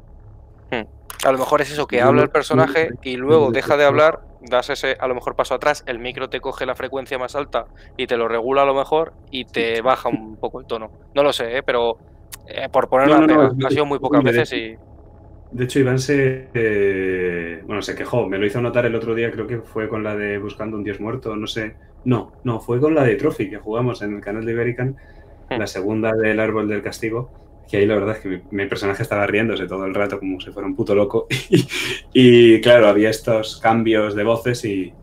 A 1.25 1.31
lo 1.31 1.37
mejor 1.37 1.61
es 1.61 1.71
eso, 1.71 1.87
que 1.87 2.01
habla 2.01 2.23
el 2.23 2.29
personaje 2.29 2.89
y 3.01 3.15
luego 3.15 3.51
deja 3.51 3.77
de 3.77 3.85
hablar, 3.85 4.21
das 4.41 4.69
ese 4.69 4.97
a 4.99 5.07
lo 5.07 5.15
mejor 5.15 5.35
paso 5.35 5.53
atrás, 5.55 5.83
el 5.87 5.99
micro 5.99 6.29
te 6.29 6.41
coge 6.41 6.65
la 6.65 6.75
frecuencia 6.75 7.17
más 7.17 7.35
alta 7.35 7.65
y 7.95 8.07
te 8.07 8.17
lo 8.17 8.27
regula 8.27 8.63
a 8.63 8.65
lo 8.65 8.73
mejor 8.73 9.13
y 9.31 9.45
te 9.45 9.81
baja 9.81 10.09
un 10.09 10.35
poco 10.39 10.59
el 10.59 10.65
tono. 10.65 10.91
No 11.15 11.23
lo 11.23 11.31
sé, 11.31 11.57
¿eh? 11.57 11.63
pero 11.63 11.97
eh, 12.47 12.67
por 12.69 12.89
poner 12.89 13.07
No, 13.07 13.19
una 13.19 13.53
no, 13.53 13.67
ha 13.67 13.69
sido 13.69 13.85
muy 13.85 13.99
pocas 13.99 14.23
veces 14.23 14.51
y 14.53 14.75
De 15.51 15.63
hecho, 15.63 15.79
Iván 15.79 15.99
se, 15.99 16.49
eh, 16.53 17.61
bueno, 17.65 17.81
se 17.81 17.95
quejó, 17.95 18.27
me 18.27 18.37
lo 18.37 18.45
hizo 18.45 18.59
notar 18.59 18.85
el 18.85 18.95
otro 18.95 19.15
día, 19.15 19.31
creo 19.31 19.47
que 19.47 19.59
fue 19.59 19.87
con 19.87 20.03
la 20.03 20.15
de 20.15 20.37
Buscando 20.39 20.75
un 20.75 20.83
Dios 20.83 20.99
Muerto, 20.99 21.35
no 21.35 21.47
sé. 21.47 21.75
No, 22.03 22.33
no, 22.43 22.59
fue 22.59 22.81
con 22.81 22.95
la 22.95 23.03
de 23.03 23.15
Trophy 23.15 23.49
que 23.49 23.59
jugamos 23.59 24.01
en 24.01 24.15
el 24.15 24.21
canal 24.21 24.43
de 24.43 24.51
Iberican, 24.51 24.97
Hmm. 25.49 25.59
la 25.59 25.67
segunda 25.67 26.13
del 26.13 26.39
Árbol 26.39 26.67
del 26.67 26.81
Castigo, 26.81 27.31
que 27.67 27.77
ahí 27.77 27.85
la 27.85 27.95
verdad 27.95 28.15
es 28.17 28.21
que 28.21 28.29
mi, 28.29 28.41
mi 28.63 28.67
personaje 28.67 29.03
estaba 29.03 29.25
riéndose 29.27 29.67
todo 29.67 29.85
el 29.85 29.93
rato 29.95 30.19
como 30.19 30.39
si 30.39 30.51
fuera 30.51 30.67
un 30.67 30.75
puto 30.75 30.95
loco. 30.95 31.27
Y, 32.13 32.55
y, 32.55 32.61
claro, 32.61 32.87
había 32.87 33.09
estos 33.09 33.59
cambios 33.59 34.15
de 34.15 34.23
voces 34.23 34.63
y, 34.65 34.93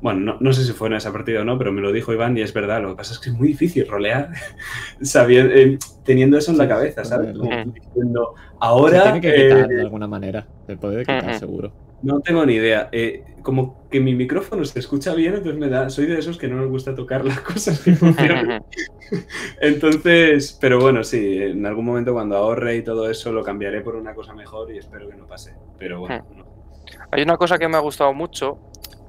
bueno, 0.00 0.20
no, 0.20 0.36
no 0.40 0.52
sé 0.52 0.64
si 0.64 0.72
fue 0.72 0.88
en 0.88 0.94
esa 0.94 1.12
partida 1.12 1.42
o 1.42 1.44
no, 1.44 1.58
pero 1.58 1.72
me 1.72 1.80
lo 1.82 1.92
dijo 1.92 2.12
Iván 2.12 2.36
y 2.38 2.42
es 2.42 2.52
verdad, 2.54 2.80
lo 2.82 2.90
que 2.90 2.96
pasa 2.96 3.12
es 3.14 3.18
que 3.20 3.30
es 3.30 3.36
muy 3.36 3.48
difícil 3.48 3.86
rolear 3.88 4.30
sabiendo, 5.02 5.54
eh, 5.54 5.78
teniendo 6.04 6.38
eso 6.38 6.50
en 6.52 6.58
la 6.58 6.68
cabeza, 6.68 7.04
¿sabes? 7.04 7.36
Como 7.36 7.50
lo- 7.50 7.72
diciendo, 7.72 8.34
Se 8.36 8.42
ahora... 8.60 9.02
tiene 9.04 9.20
que 9.20 9.34
quitar 9.34 9.70
eh, 9.70 9.74
de 9.74 9.80
alguna 9.82 10.06
manera. 10.06 10.46
Se 10.66 10.76
puede 10.76 11.00
quitar, 11.02 11.30
Ujú. 11.30 11.38
seguro. 11.38 11.72
No 12.02 12.20
tengo 12.20 12.44
ni 12.46 12.54
idea. 12.54 12.88
Eh, 12.92 13.24
como 13.42 13.88
que 13.88 14.00
mi 14.00 14.14
micrófono 14.14 14.64
se 14.64 14.78
escucha 14.78 15.14
bien, 15.14 15.34
entonces 15.34 15.58
me 15.58 15.68
da. 15.68 15.90
Soy 15.90 16.06
de 16.06 16.18
esos 16.18 16.38
que 16.38 16.48
no 16.48 16.56
nos 16.56 16.68
gusta 16.68 16.94
tocar 16.94 17.24
las 17.24 17.40
cosas 17.42 17.80
que 17.80 17.94
funcionan. 17.94 18.64
entonces, 19.60 20.56
pero 20.60 20.80
bueno, 20.80 21.04
sí, 21.04 21.38
en 21.42 21.64
algún 21.66 21.84
momento 21.84 22.12
cuando 22.12 22.36
ahorre 22.36 22.76
y 22.76 22.82
todo 22.82 23.10
eso 23.10 23.32
lo 23.32 23.42
cambiaré 23.42 23.80
por 23.80 23.96
una 23.96 24.14
cosa 24.14 24.34
mejor 24.34 24.72
y 24.72 24.78
espero 24.78 25.08
que 25.08 25.16
no 25.16 25.26
pase. 25.26 25.54
Pero 25.78 26.00
bueno, 26.00 26.26
no. 26.36 26.50
Hay 27.10 27.22
una 27.22 27.36
cosa 27.36 27.58
que 27.58 27.68
me 27.68 27.76
ha 27.76 27.80
gustado 27.80 28.12
mucho, 28.12 28.58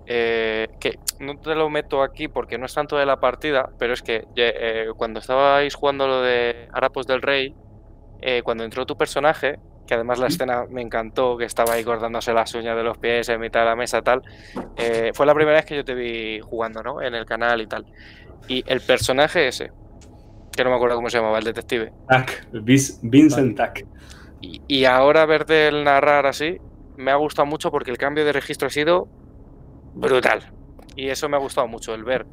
eh, 0.05 0.67
que 0.79 0.99
no 1.19 1.37
te 1.39 1.55
lo 1.55 1.69
meto 1.69 2.01
aquí 2.01 2.27
porque 2.27 2.57
no 2.57 2.65
es 2.65 2.73
tanto 2.73 2.97
de 2.97 3.05
la 3.05 3.19
partida, 3.19 3.69
pero 3.77 3.93
es 3.93 4.01
que 4.01 4.25
eh, 4.35 4.87
cuando 4.97 5.19
estabais 5.19 5.75
jugando 5.75 6.07
lo 6.07 6.21
de 6.21 6.67
Harapos 6.73 7.07
del 7.07 7.21
Rey, 7.21 7.55
eh, 8.21 8.41
cuando 8.43 8.63
entró 8.63 8.85
tu 8.85 8.97
personaje, 8.97 9.59
que 9.85 9.93
además 9.95 10.19
la 10.19 10.27
escena 10.27 10.65
me 10.69 10.81
encantó, 10.81 11.37
que 11.37 11.45
estaba 11.45 11.73
ahí 11.73 11.83
cortándose 11.83 12.33
las 12.33 12.53
uñas 12.55 12.75
de 12.77 12.83
los 12.83 12.97
pies 12.97 13.29
en 13.29 13.39
mitad 13.41 13.61
de 13.61 13.65
la 13.67 13.75
mesa 13.75 14.01
tal, 14.01 14.21
eh, 14.77 15.11
fue 15.13 15.25
la 15.25 15.33
primera 15.35 15.57
vez 15.57 15.65
que 15.65 15.75
yo 15.75 15.83
te 15.83 15.93
vi 15.93 16.39
jugando, 16.41 16.81
¿no? 16.83 17.01
En 17.01 17.15
el 17.15 17.25
canal 17.25 17.61
y 17.61 17.67
tal. 17.67 17.85
Y 18.47 18.63
el 18.71 18.81
personaje 18.81 19.47
ese, 19.47 19.71
que 20.51 20.63
no 20.63 20.69
me 20.69 20.75
acuerdo 20.75 20.95
cómo 20.95 21.09
se 21.09 21.17
llamaba, 21.17 21.39
el 21.39 21.45
detective, 21.45 21.91
Tac, 22.07 22.47
Vis- 22.51 22.99
Vincent 23.01 23.55
Tac. 23.57 23.85
y, 24.41 24.61
y 24.67 24.85
ahora 24.85 25.25
verte 25.25 25.67
el 25.67 25.83
narrar 25.83 26.25
así, 26.25 26.57
me 26.97 27.11
ha 27.11 27.15
gustado 27.15 27.45
mucho 27.45 27.71
porque 27.71 27.91
el 27.91 27.97
cambio 27.97 28.25
de 28.25 28.33
registro 28.33 28.67
ha 28.67 28.71
sido 28.71 29.07
brutal. 29.93 30.43
Y 30.95 31.09
eso 31.09 31.29
me 31.29 31.37
ha 31.37 31.39
gustado 31.39 31.67
mucho, 31.67 31.93
el 31.93 32.03
ver. 32.03 32.25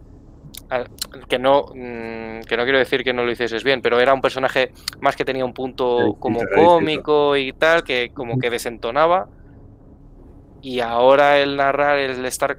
Al- 0.69 0.89
Que 1.29 1.39
no, 1.39 1.67
mm, 1.75 2.43
que 2.43 2.57
no 2.57 2.65
quiero 2.65 2.79
decir 2.79 3.03
que 3.05 3.13
no 3.15 3.25
lo 3.25 3.33
hicieses 3.33 3.65
bien, 3.65 3.81
pero 3.83 4.01
era 4.01 4.15
un 4.15 4.21
personaje 4.21 4.73
más 5.01 5.17
que 5.17 5.25
tenía 5.25 5.45
un 5.45 5.55
punto 5.55 6.17
como 6.19 6.47
cómico 6.49 7.37
y 7.37 7.53
tal, 7.53 7.83
que 7.85 8.11
como 8.15 8.39
que 8.39 8.51
desentonaba. 8.51 9.31
Y 10.61 10.81
ahora 10.81 11.39
el 11.41 11.57
narrar, 11.57 11.99
el 11.99 12.25
estar 12.25 12.59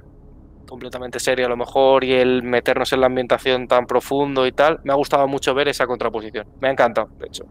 completamente 0.66 1.20
serio 1.20 1.46
a 1.46 1.48
lo 1.50 1.56
mejor 1.56 2.04
y 2.04 2.14
el 2.14 2.42
meternos 2.42 2.92
en 2.92 3.00
la 3.00 3.06
ambientación 3.06 3.68
tan 3.68 3.86
profundo 3.86 4.46
y 4.46 4.52
tal, 4.52 4.80
me 4.84 4.92
ha 4.92 4.96
gustado 4.96 5.28
mucho 5.28 5.54
ver 5.54 5.68
esa 5.68 5.86
contraposición. 5.86 6.46
Me 6.60 6.68
ha 6.68 6.72
encantado, 6.72 7.12
de 7.18 7.26
hecho. 7.28 7.44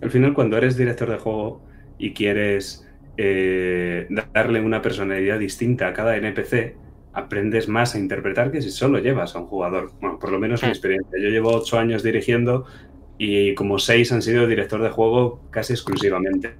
Al 0.00 0.10
final, 0.10 0.34
cuando 0.34 0.56
eres 0.56 0.76
director 0.76 1.10
de 1.10 1.18
juego 1.18 1.64
y 1.98 2.14
quieres 2.14 2.86
eh, 3.16 4.08
darle 4.32 4.60
una 4.60 4.80
personalidad 4.82 5.38
distinta 5.38 5.88
a 5.88 5.92
cada 5.92 6.16
NPC, 6.16 6.80
aprendes 7.12 7.68
más 7.68 7.94
a 7.94 7.98
interpretar 7.98 8.50
que 8.52 8.62
si 8.62 8.70
solo 8.70 8.98
llevas 8.98 9.34
a 9.34 9.40
un 9.40 9.46
jugador. 9.46 9.90
Bueno, 10.00 10.18
por 10.18 10.30
lo 10.30 10.38
menos 10.38 10.62
en 10.62 10.68
mi 10.68 10.70
Mm. 10.70 10.76
experiencia. 10.76 11.18
Yo 11.20 11.28
llevo 11.28 11.50
ocho 11.54 11.78
años 11.78 12.02
dirigiendo 12.02 12.66
y 13.18 13.54
como 13.54 13.78
seis 13.78 14.12
han 14.12 14.22
sido 14.22 14.46
director 14.46 14.82
de 14.82 14.90
juego 14.90 15.40
casi 15.50 15.72
exclusivamente. 15.74 16.54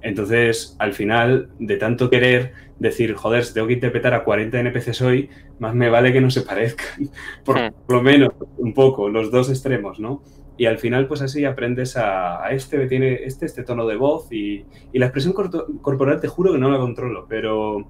Entonces, 0.00 0.74
al 0.80 0.94
final, 0.94 1.50
de 1.60 1.76
tanto 1.76 2.10
querer 2.10 2.52
decir, 2.80 3.14
joder, 3.14 3.44
si 3.44 3.54
tengo 3.54 3.68
que 3.68 3.74
interpretar 3.74 4.14
a 4.14 4.24
40 4.24 4.58
NPCs 4.58 5.00
hoy, 5.02 5.30
más 5.60 5.74
me 5.76 5.88
vale 5.88 6.12
que 6.12 6.20
no 6.20 6.30
se 6.30 6.42
parezcan. 6.42 7.08
Por 7.44 7.56
Mm. 7.60 7.70
lo 7.88 8.02
menos 8.02 8.30
un 8.58 8.74
poco, 8.74 9.08
los 9.08 9.30
dos 9.30 9.48
extremos, 9.50 10.00
¿no? 10.00 10.22
Y 10.56 10.66
al 10.66 10.78
final, 10.78 11.06
pues 11.06 11.22
así 11.22 11.44
aprendes 11.44 11.96
a, 11.96 12.44
a 12.44 12.50
este 12.52 12.86
tiene 12.88 13.20
este, 13.24 13.46
este 13.46 13.62
tono 13.62 13.86
de 13.86 13.96
voz 13.96 14.30
y, 14.32 14.64
y 14.92 14.98
la 14.98 15.06
expresión 15.06 15.32
corporal 15.32 16.20
te 16.20 16.28
juro 16.28 16.52
que 16.52 16.58
no 16.58 16.68
la 16.70 16.78
controlo, 16.78 17.26
pero, 17.28 17.88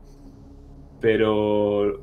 pero 1.03 2.01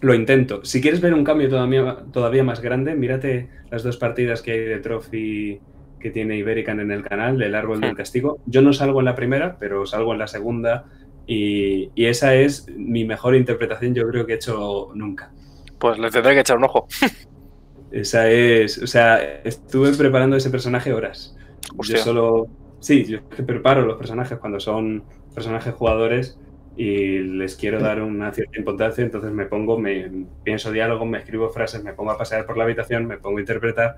lo 0.00 0.14
intento. 0.14 0.64
Si 0.64 0.80
quieres 0.80 1.00
ver 1.00 1.14
un 1.14 1.24
cambio 1.24 1.48
todavía, 1.48 1.96
todavía 2.12 2.44
más 2.44 2.60
grande, 2.60 2.94
mírate 2.94 3.48
las 3.70 3.82
dos 3.82 3.96
partidas 3.96 4.42
que 4.42 4.52
hay 4.52 4.60
de 4.60 4.78
Trophy 4.78 5.60
que 5.98 6.10
tiene 6.10 6.36
Iberican 6.36 6.78
en 6.80 6.92
el 6.92 7.02
canal, 7.02 7.38
del 7.38 7.54
Árbol 7.54 7.80
del. 7.80 7.96
Castigo. 7.96 8.38
Yo 8.46 8.60
no 8.60 8.74
salgo 8.74 9.00
en 9.00 9.06
la 9.06 9.14
primera, 9.14 9.56
pero 9.58 9.86
salgo 9.86 10.12
en 10.12 10.18
la 10.18 10.26
segunda 10.26 10.84
y, 11.26 11.90
y 11.94 12.04
esa 12.04 12.34
es 12.34 12.68
mi 12.76 13.06
mejor 13.06 13.34
interpretación 13.34 13.94
yo 13.94 14.06
creo 14.06 14.26
que 14.26 14.34
he 14.34 14.36
hecho 14.36 14.90
nunca. 14.94 15.32
Pues 15.78 15.98
le 15.98 16.10
tendré 16.10 16.34
que 16.34 16.40
echar 16.40 16.58
un 16.58 16.64
ojo. 16.64 16.86
Esa 17.90 18.28
es, 18.28 18.82
o 18.82 18.88
sea, 18.88 19.22
estuve 19.44 19.92
preparando 19.92 20.34
ese 20.34 20.50
personaje 20.50 20.92
horas. 20.92 21.36
Hostia. 21.76 21.98
Yo 21.98 22.02
solo, 22.02 22.48
sí, 22.80 23.04
yo 23.04 23.20
preparo 23.46 23.82
los 23.82 23.96
personajes 23.96 24.36
cuando 24.38 24.58
son 24.58 25.04
personajes 25.32 25.72
jugadores 25.74 26.36
y 26.76 27.18
les 27.18 27.56
quiero 27.56 27.80
dar 27.80 28.02
una 28.02 28.32
cierta 28.32 28.58
importancia, 28.58 29.04
entonces 29.04 29.30
me 29.30 29.46
pongo, 29.46 29.78
me 29.78 30.10
pienso 30.42 30.72
diálogos, 30.72 31.06
me 31.06 31.18
escribo 31.18 31.50
frases, 31.50 31.82
me 31.84 31.92
pongo 31.92 32.10
a 32.10 32.18
pasear 32.18 32.46
por 32.46 32.56
la 32.56 32.64
habitación, 32.64 33.06
me 33.06 33.18
pongo 33.18 33.38
a 33.38 33.40
interpretar. 33.40 33.96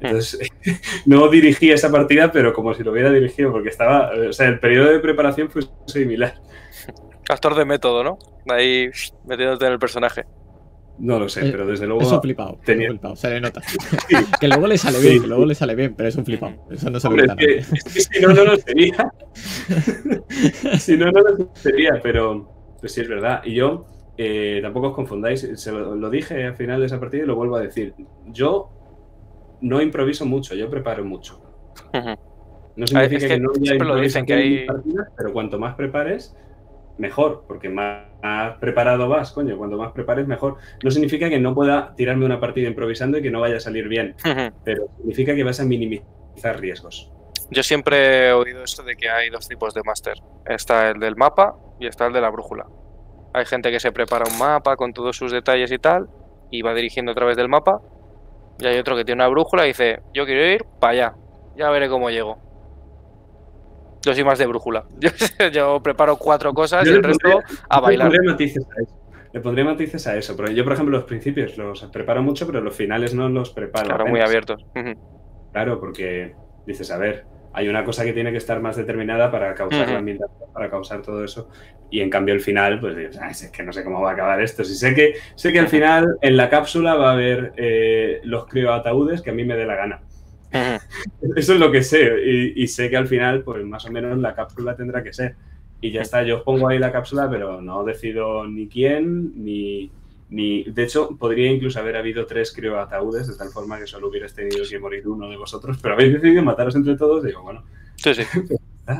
Entonces, 0.00 0.50
no 1.06 1.28
dirigí 1.28 1.70
esa 1.70 1.90
partida, 1.90 2.30
pero 2.32 2.52
como 2.52 2.74
si 2.74 2.82
lo 2.82 2.92
hubiera 2.92 3.10
dirigido, 3.10 3.52
porque 3.52 3.68
estaba, 3.68 4.10
o 4.28 4.32
sea, 4.32 4.48
el 4.48 4.60
periodo 4.60 4.90
de 4.90 5.00
preparación 5.00 5.50
fue 5.50 5.62
similar. 5.86 6.34
Actor 7.28 7.54
de 7.54 7.64
método, 7.64 8.02
¿no? 8.02 8.18
Ahí 8.48 8.90
metiéndote 9.26 9.66
en 9.66 9.72
el 9.72 9.78
personaje. 9.78 10.24
No 11.00 11.18
lo 11.18 11.28
sé, 11.30 11.46
Eh, 11.46 11.50
pero 11.50 11.66
desde 11.66 11.84
Es 11.84 11.88
luego 11.88 12.08
un 12.14 12.20
flipado. 12.22 12.58
es 12.60 12.64
tenía- 12.66 12.88
un 12.90 12.96
flipado, 12.98 13.16
se 13.16 13.30
le 13.30 13.40
nota. 13.40 13.60
que 14.40 14.48
luego 14.48 14.66
le 14.66 14.76
sale 14.78 15.00
bien, 15.00 15.14
Sí. 15.14 15.20
que 15.22 15.26
luego 15.26 15.46
le 15.46 15.54
sale 15.54 15.74
bien, 15.74 15.94
pero 15.96 16.08
es 16.10 16.16
un 16.16 16.24
flipado. 16.26 16.54
Eso 16.70 16.90
no 16.90 17.00
se 17.00 17.08
lo 17.08 17.10
Hombre, 17.14 17.24
es 17.26 17.34
que, 17.36 17.46
nadie. 17.46 17.58
es 17.58 17.84
que 17.84 18.00
si 18.00 18.20
no, 18.20 18.28
no 18.34 18.44
lo 18.44 18.56
sería. 18.58 19.12
si 20.78 20.96
no, 20.96 21.10
no 21.10 21.20
lo 21.22 21.50
sería, 21.54 22.00
pero 22.02 22.48
pues 22.80 22.92
sí 22.92 23.00
es 23.00 23.08
verdad. 23.08 23.40
Y 23.44 23.54
yo, 23.54 23.86
eh, 24.18 24.60
tampoco 24.62 24.88
os 24.88 24.94
confundáis, 24.94 25.48
se 25.54 25.72
lo, 25.72 25.94
lo 25.94 26.10
dije 26.10 26.44
al 26.44 26.54
final 26.56 26.80
de 26.80 26.86
esa 26.86 27.00
partida 27.00 27.22
y 27.24 27.26
lo 27.26 27.34
vuelvo 27.36 27.56
a 27.56 27.60
decir. 27.60 27.94
Yo 28.26 28.68
no 29.62 29.80
improviso 29.80 30.26
mucho, 30.26 30.54
yo 30.54 30.68
preparo 30.70 31.04
mucho. 31.04 31.40
No 32.76 32.86
significa 32.86 33.16
es 33.16 33.22
que 33.24 33.28
que, 33.28 33.40
no 33.40 33.50
haya 33.58 33.74
lo 33.84 33.96
dicen, 33.96 34.24
que 34.26 34.34
hay- 34.34 34.66
partidas, 34.66 35.08
pero 35.16 35.32
cuanto 35.32 35.58
más 35.58 35.74
prepares, 35.74 36.36
mejor, 36.98 37.44
porque 37.46 37.68
más, 37.68 38.04
más 38.22 38.58
preparado 38.58 39.08
vas, 39.08 39.32
coño, 39.32 39.56
cuanto 39.56 39.76
más 39.76 39.92
prepares, 39.92 40.26
mejor. 40.26 40.56
No 40.82 40.90
significa 40.90 41.28
que 41.28 41.38
no 41.38 41.54
pueda 41.54 41.94
tirarme 41.96 42.24
una 42.24 42.40
partida 42.40 42.68
improvisando 42.68 43.18
y 43.18 43.22
que 43.22 43.30
no 43.30 43.40
vaya 43.40 43.56
a 43.56 43.60
salir 43.60 43.88
bien, 43.88 44.14
pero 44.64 44.88
significa 44.98 45.34
que 45.34 45.44
vas 45.44 45.60
a 45.60 45.64
minimizar 45.64 46.58
riesgos. 46.58 47.10
Yo 47.50 47.62
siempre 47.62 48.28
he 48.28 48.32
oído 48.32 48.62
esto 48.62 48.82
de 48.82 48.94
que 48.94 49.10
hay 49.10 49.28
dos 49.28 49.48
tipos 49.48 49.74
de 49.74 49.82
máster. 49.84 50.14
Está 50.46 50.90
el 50.90 51.00
del 51.00 51.16
mapa 51.16 51.56
y 51.80 51.86
está 51.86 52.06
el 52.06 52.12
de 52.12 52.20
la 52.20 52.30
brújula. 52.30 52.66
Hay 53.32 53.44
gente 53.44 53.70
que 53.70 53.80
se 53.80 53.90
prepara 53.90 54.24
un 54.30 54.38
mapa 54.38 54.76
con 54.76 54.92
todos 54.92 55.16
sus 55.16 55.32
detalles 55.32 55.72
y 55.72 55.78
tal 55.78 56.08
y 56.50 56.62
va 56.62 56.74
dirigiendo 56.74 57.12
a 57.12 57.14
través 57.14 57.36
del 57.36 57.48
mapa. 57.48 57.80
Y 58.58 58.66
hay 58.66 58.78
otro 58.78 58.96
que 58.96 59.04
tiene 59.04 59.22
una 59.22 59.28
brújula 59.28 59.64
y 59.64 59.68
dice, 59.68 60.00
yo 60.12 60.26
quiero 60.26 60.46
ir 60.46 60.64
para 60.78 60.92
allá. 60.92 61.14
Ya 61.56 61.70
veré 61.70 61.88
cómo 61.88 62.10
llego. 62.10 62.38
Yo 64.02 64.14
soy 64.14 64.24
más 64.24 64.38
de 64.38 64.46
brújula. 64.46 64.84
Yo, 64.98 65.10
yo 65.52 65.82
preparo 65.82 66.16
cuatro 66.16 66.52
cosas 66.54 66.86
y 66.86 66.90
el 66.90 67.02
resto 67.02 67.28
pondría- 67.30 67.58
a 67.68 67.80
bailar. 67.80 68.08
Le 68.10 68.16
pondría 68.18 68.32
matices 68.32 68.64
a 68.76 68.82
eso. 68.82 68.96
Le 69.32 69.40
pondría 69.40 69.64
matices 69.64 70.06
a 70.06 70.16
eso. 70.16 70.36
Porque 70.36 70.54
yo, 70.54 70.64
por 70.64 70.72
ejemplo, 70.72 70.96
los 70.96 71.06
principios 71.06 71.56
los 71.58 71.82
preparo 71.84 72.22
mucho, 72.22 72.46
pero 72.46 72.60
los 72.60 72.74
finales 72.74 73.14
no 73.14 73.28
los 73.28 73.50
preparo. 73.50 73.86
Claro, 73.88 74.06
muy 74.06 74.20
abiertos. 74.20 74.64
Claro, 75.52 75.78
porque 75.80 76.34
dices, 76.66 76.90
a 76.90 76.98
ver, 76.98 77.24
hay 77.52 77.68
una 77.68 77.84
cosa 77.84 78.04
que 78.04 78.12
tiene 78.12 78.30
que 78.30 78.38
estar 78.38 78.60
más 78.60 78.76
determinada 78.76 79.30
para 79.30 79.54
causar 79.54 79.88
la 79.88 79.98
ambientación, 79.98 80.52
para 80.52 80.70
causar 80.70 81.02
todo 81.02 81.22
eso. 81.24 81.48
Y 81.90 82.00
en 82.00 82.08
cambio 82.10 82.32
el 82.34 82.40
final, 82.40 82.78
pues 82.80 82.96
dices, 82.96 83.18
"Ay, 83.20 83.32
es 83.32 83.50
que 83.50 83.62
no 83.64 83.72
sé 83.72 83.82
cómo 83.84 84.00
va 84.00 84.10
a 84.10 84.12
acabar 84.14 84.40
esto. 84.40 84.64
Si 84.64 84.74
sé 84.76 84.94
que, 84.94 85.14
sé 85.34 85.52
que 85.52 85.58
al 85.58 85.68
final 85.68 86.16
en 86.22 86.36
la 86.36 86.48
cápsula 86.48 86.94
va 86.94 87.10
a 87.10 87.12
haber 87.12 87.52
eh, 87.56 88.20
los 88.24 88.46
crioataúdes 88.46 89.20
que 89.22 89.30
a 89.30 89.32
mí 89.34 89.44
me 89.44 89.56
dé 89.56 89.66
la 89.66 89.74
gana. 89.76 90.00
Eso 91.36 91.54
es 91.54 91.60
lo 91.60 91.70
que 91.70 91.82
sé. 91.82 92.10
Y, 92.24 92.62
y 92.62 92.66
sé 92.68 92.90
que 92.90 92.96
al 92.96 93.06
final, 93.08 93.42
pues 93.42 93.64
más 93.64 93.84
o 93.86 93.92
menos 93.92 94.18
la 94.18 94.34
cápsula 94.34 94.76
tendrá 94.76 95.02
que 95.02 95.12
ser. 95.12 95.36
Y 95.80 95.92
ya 95.92 96.02
está, 96.02 96.22
yo 96.22 96.44
pongo 96.44 96.68
ahí 96.68 96.78
la 96.78 96.92
cápsula, 96.92 97.28
pero 97.30 97.60
no 97.60 97.84
decido 97.84 98.46
ni 98.46 98.68
quién, 98.68 99.32
ni, 99.42 99.90
ni... 100.28 100.64
De 100.64 100.82
hecho, 100.82 101.16
podría 101.16 101.50
incluso 101.50 101.78
haber 101.78 101.96
habido 101.96 102.26
tres 102.26 102.52
crioataúdes, 102.52 103.28
de 103.28 103.36
tal 103.36 103.48
forma 103.48 103.78
que 103.78 103.86
solo 103.86 104.08
hubierais 104.08 104.34
tenido 104.34 104.64
que 104.68 104.78
morir 104.78 105.08
uno 105.08 105.28
de 105.30 105.38
vosotros, 105.38 105.78
pero 105.80 105.94
habéis 105.94 106.14
decidido 106.14 106.42
mataros 106.42 106.76
entre 106.76 106.96
todos, 106.96 107.24
digo, 107.24 107.42
bueno, 107.42 107.64
Sí, 108.02 108.14
sí. 108.14 108.22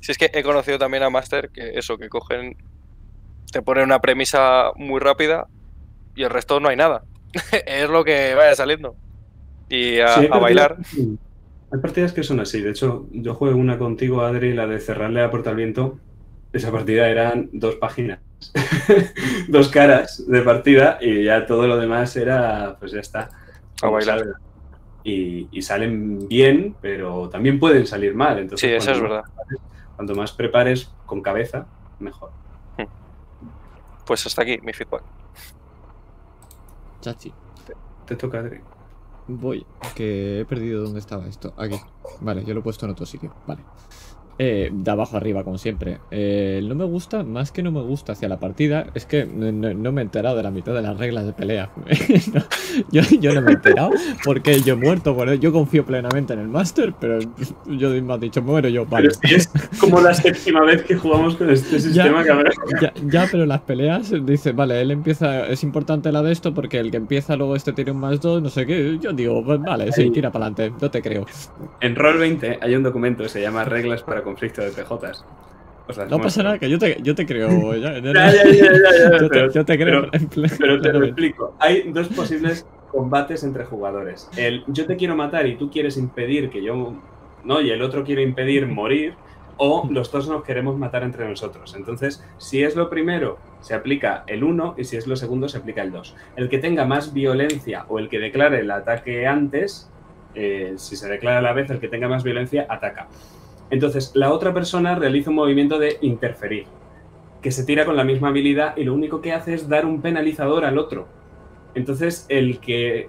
Si 0.00 0.12
es 0.12 0.18
que 0.18 0.30
he 0.32 0.42
conocido 0.44 0.78
también 0.78 1.02
a 1.02 1.10
Master 1.10 1.50
que 1.50 1.78
eso, 1.78 1.98
que 1.98 2.08
cogen, 2.08 2.56
te 3.50 3.60
ponen 3.60 3.84
una 3.84 4.00
premisa 4.00 4.70
muy 4.76 5.00
rápida 5.00 5.48
y 6.14 6.22
el 6.22 6.30
resto 6.30 6.60
no 6.60 6.68
hay 6.68 6.76
nada. 6.76 7.02
es 7.66 7.88
lo 7.88 8.04
que 8.04 8.34
vaya 8.36 8.54
saliendo. 8.54 8.94
Y 9.68 9.98
a, 10.00 10.08
Sí, 10.08 10.26
a 10.26 10.28
pero 10.28 10.40
bailar. 10.40 10.76
Hay 11.72 11.80
partidas 11.80 12.12
que 12.12 12.22
son 12.22 12.40
así. 12.40 12.60
De 12.62 12.70
hecho, 12.70 13.06
yo 13.10 13.34
jugué 13.34 13.52
una 13.54 13.78
contigo, 13.78 14.20
Adri, 14.22 14.54
la 14.54 14.66
de 14.66 14.78
cerrarle 14.78 15.20
la 15.22 15.30
puerta 15.30 15.50
al 15.50 15.56
viento. 15.56 15.98
Esa 16.52 16.70
partida 16.72 17.08
eran 17.08 17.50
dos 17.52 17.74
páginas, 17.74 18.20
dos 19.48 19.68
caras 19.68 20.24
de 20.26 20.40
partida 20.42 20.96
y 21.02 21.24
ya 21.24 21.44
todo 21.44 21.66
lo 21.66 21.76
demás 21.76 22.16
era, 22.16 22.76
pues 22.78 22.92
ya 22.92 23.00
está. 23.00 23.28
A 23.82 23.88
bailar. 23.90 24.24
Y, 25.04 25.48
y 25.50 25.62
salen 25.62 26.26
bien, 26.28 26.74
pero 26.80 27.28
también 27.28 27.58
pueden 27.58 27.86
salir 27.86 28.14
mal. 28.14 28.38
Entonces, 28.38 28.68
Sí, 28.70 28.74
eso 28.74 28.92
es 28.92 28.98
cuanto 28.98 29.14
verdad. 29.14 29.24
más 29.24 29.32
prepares- 29.34 29.60
Cuanto 29.96 30.14
más 30.14 30.32
prepares 30.32 30.90
con 31.04 31.20
cabeza, 31.22 31.66
mejor. 31.98 32.30
Pues 34.06 34.24
hasta 34.26 34.42
aquí 34.42 34.58
mi 34.62 34.72
feedback. 34.72 35.02
Chachi. 37.00 37.32
Te 38.06 38.16
toca, 38.16 38.38
Adri. 38.38 38.60
Voy, 39.28 39.66
que 39.94 40.40
he 40.40 40.44
perdido 40.44 40.84
dónde 40.84 41.00
estaba 41.00 41.26
esto. 41.26 41.52
Aquí. 41.56 41.80
Vale, 42.20 42.44
yo 42.44 42.54
lo 42.54 42.60
he 42.60 42.62
puesto 42.62 42.86
en 42.86 42.92
otro 42.92 43.06
sitio. 43.06 43.34
Vale. 43.46 43.62
Eh, 44.38 44.70
de 44.70 44.90
abajo 44.90 45.16
arriba, 45.16 45.44
como 45.44 45.56
siempre. 45.56 45.98
Eh, 46.10 46.60
no 46.62 46.74
me 46.74 46.84
gusta, 46.84 47.22
más 47.22 47.52
que 47.52 47.62
no 47.62 47.72
me 47.72 47.80
gusta 47.80 48.12
hacia 48.12 48.28
la 48.28 48.38
partida, 48.38 48.86
es 48.94 49.06
que 49.06 49.24
no, 49.24 49.92
me 49.92 50.00
he 50.00 50.04
enterado 50.04 50.36
de 50.36 50.42
la 50.42 50.50
mitad 50.50 50.74
de 50.74 50.82
las 50.82 50.98
reglas 50.98 51.24
de 51.26 51.32
pelea. 51.32 51.70
No, 52.32 52.42
yo, 52.90 53.02
yo 53.20 53.34
no 53.34 53.40
me 53.40 53.52
he 53.52 53.54
enterado 53.54 53.90
porque 54.24 54.60
yo 54.60 54.74
he 54.74 54.76
muerto. 54.76 55.14
Bueno, 55.14 55.34
yo 55.34 55.52
confío 55.52 55.86
plenamente 55.86 56.34
en 56.34 56.40
el 56.40 56.48
Master, 56.48 56.92
pero 57.00 57.18
yo 57.66 57.90
me 58.02 58.12
has 58.12 58.20
dicho, 58.20 58.42
muero 58.42 58.68
yo. 58.68 58.84
Vale. 58.84 59.08
Pero 59.08 59.28
si 59.28 59.34
es 59.34 59.50
como 59.78 60.00
la 60.00 60.12
séptima 60.12 60.64
vez 60.64 60.82
que 60.82 60.96
jugamos 60.96 61.36
con 61.36 61.48
este 61.50 61.80
sistema, 61.80 62.24
cabrón. 62.24 62.52
Ya, 62.80 62.92
ya, 63.06 63.28
pero 63.30 63.46
las 63.46 63.60
peleas, 63.60 64.12
dice, 64.24 64.52
vale, 64.52 64.80
él 64.80 64.90
empieza, 64.90 65.46
es 65.46 65.62
importante 65.62 66.10
la 66.12 66.22
de 66.22 66.32
esto 66.32 66.52
porque 66.52 66.78
el 66.78 66.90
que 66.90 66.96
empieza 66.96 67.36
luego 67.36 67.56
este 67.56 67.72
tiene 67.72 67.92
un 67.92 67.98
más 67.98 68.20
dos, 68.20 68.42
no 68.42 68.50
sé 68.50 68.66
qué. 68.66 68.98
Yo 69.00 69.12
digo, 69.12 69.42
pues 69.44 69.60
vale, 69.60 69.92
sí, 69.92 70.10
tira 70.10 70.30
para 70.30 70.46
adelante, 70.46 70.76
no 70.80 70.90
te 70.90 71.00
creo. 71.00 71.26
En 71.80 71.94
Roll20 71.94 72.58
hay 72.60 72.74
un 72.74 72.82
documento 72.82 73.22
que 73.22 73.28
se 73.28 73.40
llama 73.40 73.64
Reglas 73.64 74.02
para 74.02 74.22
conflicto 74.26 74.60
de 74.62 74.70
PJs. 74.70 75.24
Os 75.88 75.96
las 75.96 76.10
No 76.10 76.20
pasa 76.20 76.42
nada, 76.42 76.58
que 76.58 76.68
yo 76.68 76.78
te, 76.78 77.00
yo 77.02 77.14
te 77.14 77.24
creo. 77.24 77.48
Ya, 77.80 77.98
ya, 77.98 78.12
Ya, 78.12 78.42
yo, 79.20 79.28
pero- 79.28 79.48
te, 79.50 79.54
yo 79.58 79.64
te 79.64 79.78
creo. 79.78 80.00
pero- 80.10 80.12
en 80.12 80.28
plan- 80.28 80.50
Pero 80.58 80.80
te 80.82 80.92
lo 80.92 81.04
explico. 81.06 81.56
Hay 81.60 81.90
dos 81.92 82.08
posibles 82.08 82.66
combates 82.90 83.42
entre 83.44 83.64
jugadores. 83.64 84.28
El 84.36 84.64
yo 84.66 84.86
te 84.86 84.96
quiero 84.96 85.14
matar 85.16 85.46
y 85.46 85.56
tú 85.56 85.70
quieres 85.70 85.96
impedir 85.96 86.50
que 86.50 86.62
yo. 86.62 86.94
No, 87.44 87.60
y 87.60 87.70
el 87.70 87.80
otro 87.82 88.04
quiere 88.04 88.22
impedir 88.22 88.66
morir. 88.66 89.14
O 89.58 89.88
los 89.90 90.12
dos 90.12 90.28
nos 90.28 90.44
queremos 90.44 90.76
matar 90.76 91.02
entre 91.02 91.26
nosotros. 91.26 91.74
Entonces, 91.74 92.22
si 92.36 92.62
es 92.62 92.76
lo 92.76 92.90
primero, 92.90 93.38
se 93.60 93.72
aplica 93.72 94.22
el 94.26 94.44
1 94.44 94.74
y 94.76 94.84
si 94.84 94.98
es 94.98 95.06
lo 95.06 95.16
segundo, 95.16 95.48
se 95.48 95.56
aplica 95.56 95.80
el 95.80 95.92
2. 95.92 96.14
El 96.36 96.50
que 96.50 96.58
tenga 96.58 96.84
más 96.84 97.14
violencia 97.14 97.86
o 97.88 97.98
el 97.98 98.10
que 98.10 98.18
declare 98.18 98.60
el 98.60 98.70
ataque 98.70 99.26
antes, 99.26 99.88
eh, 100.34 100.74
si 100.76 100.94
se 100.96 101.08
declara 101.08 101.38
a 101.38 101.40
la 101.40 101.54
vez, 101.54 101.70
el 101.70 101.78
que 101.80 101.88
tenga 101.88 102.06
más 102.06 102.22
violencia 102.22 102.66
ataca. 102.68 103.08
Entonces, 103.70 104.12
la 104.14 104.32
otra 104.32 104.54
persona 104.54 104.94
realiza 104.94 105.30
un 105.30 105.36
movimiento 105.36 105.78
de 105.78 105.98
interferir, 106.00 106.66
que 107.42 107.50
se 107.50 107.64
tira 107.64 107.84
con 107.84 107.96
la 107.96 108.04
misma 108.04 108.28
habilidad 108.28 108.76
y 108.76 108.84
lo 108.84 108.94
único 108.94 109.20
que 109.20 109.32
hace 109.32 109.54
es 109.54 109.68
dar 109.68 109.86
un 109.86 110.00
penalizador 110.02 110.64
al 110.64 110.78
otro. 110.78 111.08
Entonces, 111.74 112.26
el 112.28 112.58
que 112.58 113.08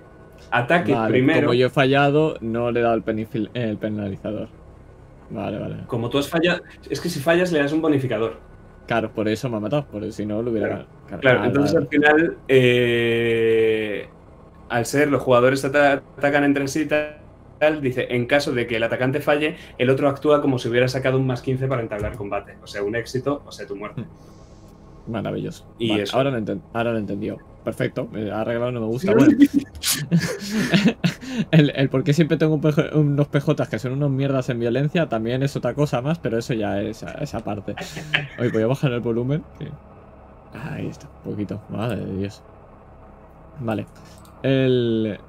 ataque 0.52 0.94
Vale, 0.94 1.12
primero, 1.12 1.42
como 1.48 1.54
yo 1.54 1.68
he 1.68 1.70
fallado, 1.70 2.38
no 2.42 2.72
le 2.72 2.80
he 2.80 2.84
dado 2.84 2.96
el, 2.96 3.78
penalizador. 3.78 4.50
Vale, 5.30 5.60
vale. 5.60 5.76
como 5.88 6.10
tú 6.10 6.18
has 6.20 6.30
fallado, 6.30 6.62
es 6.90 7.02
que 7.02 7.10
si 7.10 7.20
fallas 7.20 7.52
le 7.52 7.60
das 7.60 7.74
un 7.74 7.82
bonificador. 7.82 8.38
Claro, 8.88 9.12
por 9.12 9.28
eso 9.28 9.50
me 9.50 9.58
ha 9.58 9.60
matado, 9.60 9.86
porque 9.92 10.12
si 10.12 10.26
no 10.26 10.42
lo 10.42 10.52
hubiera 10.52 10.86
Claro, 11.08 11.22
claro, 11.22 11.44
entonces 11.44 11.76
al 11.76 11.88
final, 11.88 12.38
eh, 12.48 14.08
al 14.70 14.86
ser 14.86 15.10
los 15.10 15.22
jugadores 15.22 15.64
ata- 15.66 16.02
atacan 16.18 16.46
entre 16.46 16.68
sí, 16.70 16.88
tal, 17.60 17.82
dice, 17.82 18.08
en 18.10 18.26
caso 18.26 18.54
de 18.54 18.68
que 18.68 18.78
el 18.78 18.84
atacante 18.84 19.22
falle, 19.22 19.56
el 19.78 19.90
otro 19.90 20.10
actúa 20.10 20.42
como 20.42 20.60
si 20.60 20.70
hubiera 20.70 20.88
sacado 20.88 21.18
un 21.18 21.28
más 21.28 21.42
15 21.42 21.68
para 21.68 21.82
entablar 21.82 22.16
combate. 22.18 22.58
O 22.64 22.68
sea, 22.68 22.84
un 22.84 22.96
éxito, 22.96 23.42
o 23.46 23.52
sea, 23.52 23.68
tu 23.68 23.76
muerte. 23.76 24.04
Maravilloso. 25.08 25.66
Y 25.80 25.90
Vale, 25.92 26.04
eso. 26.04 26.18
Ahora 26.18 26.32
lo, 26.32 26.38
enten- 26.40 26.62
ahora 26.74 26.92
lo 26.92 26.98
he 26.98 27.02
entendido. 27.02 27.38
Perfecto. 27.64 28.10
eh, 28.16 28.32
arreglado 28.32 28.72
no 28.72 28.82
me 28.82 28.86
gusta. 28.88 29.14
Bueno, 29.14 29.38
el, 31.52 31.72
el 31.76 31.90
por 31.90 32.04
qué 32.04 32.14
siempre 32.14 32.38
tengo 32.38 32.56
un 32.56 32.62
PJ 32.62 32.96
unos 32.98 33.28
PJs 33.28 33.68
que 33.70 33.80
son 33.80 33.94
unos 33.94 34.10
mierdas 34.10 34.50
en 34.50 34.60
violencia 34.60 35.08
también 35.10 35.44
es 35.44 35.56
otra 35.56 35.74
cosa 35.74 36.02
más, 36.02 36.20
pero 36.20 36.38
eso 36.38 36.54
ya 36.54 36.82
es 36.82 37.04
esa 37.22 37.40
parte. 37.42 37.76
Oye, 38.40 38.50
voy 38.50 38.64
a 38.64 38.68
bajar 38.68 38.92
el 38.94 39.02
volumen. 39.02 39.44
Ahí 40.54 40.88
está, 40.88 41.08
un 41.26 41.32
poquito. 41.32 41.62
Madre 41.70 42.06
de 42.06 42.18
Dios. 42.18 42.42
Vale. 43.60 43.86
El, 44.44 45.20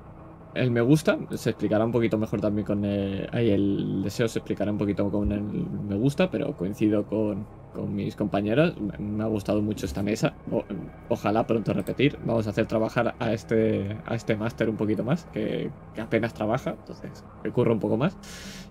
el 0.55 0.71
me 0.71 0.81
gusta 0.81 1.19
se 1.35 1.51
explicará 1.51 1.85
un 1.85 1.93
poquito 1.93 2.19
mejor 2.19 2.41
también 2.41 2.67
con 2.67 2.85
el, 2.85 3.29
ahí 3.33 3.51
el 3.51 4.03
deseo 4.03 4.29
se 4.29 4.39
explicará 4.41 4.71
un 4.73 4.79
poquito 4.79 5.11
con 5.11 5.31
el 5.33 5.43
me 5.43 5.97
gusta, 5.97 6.31
pero 6.31 6.57
coincido 6.57 7.05
con, 7.07 7.47
con 7.75 7.95
mis 7.95 8.17
compañeros. 8.17 8.75
Me, 8.81 8.99
me 8.99 9.25
ha 9.25 9.27
gustado 9.27 9.63
mucho 9.63 9.87
esta 9.87 10.03
mesa. 10.03 10.35
O- 10.51 10.65
ojalá 11.09 11.47
pronto 11.47 11.73
repetir. 11.73 12.19
Vamos 12.25 12.47
a 12.47 12.51
hacer 12.51 12.67
trabajar 12.67 13.15
a 13.19 13.33
este, 13.33 13.97
a 14.07 14.15
este 14.15 14.37
máster 14.37 14.69
un 14.69 14.77
poquito 14.77 15.05
más, 15.05 15.25
que, 15.33 15.71
que 15.95 16.01
apenas 16.01 16.35
trabaja, 16.35 16.71
entonces 16.71 17.25
que 17.43 17.51
curra 17.51 17.73
un 17.73 17.81
poco 17.81 17.97
más 17.97 18.17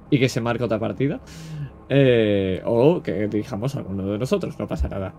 y 0.10 0.20
que 0.20 0.30
se 0.30 0.42
marque 0.42 0.64
otra 0.64 0.80
partida. 0.80 1.20
Eh, 1.90 2.62
o 2.66 3.02
que 3.02 3.28
dirijamos 3.28 3.76
a 3.76 3.80
alguno 3.80 4.06
de 4.08 4.18
nosotros, 4.18 4.60
no 4.60 4.68
pasa 4.68 4.90
nada. 4.90 5.14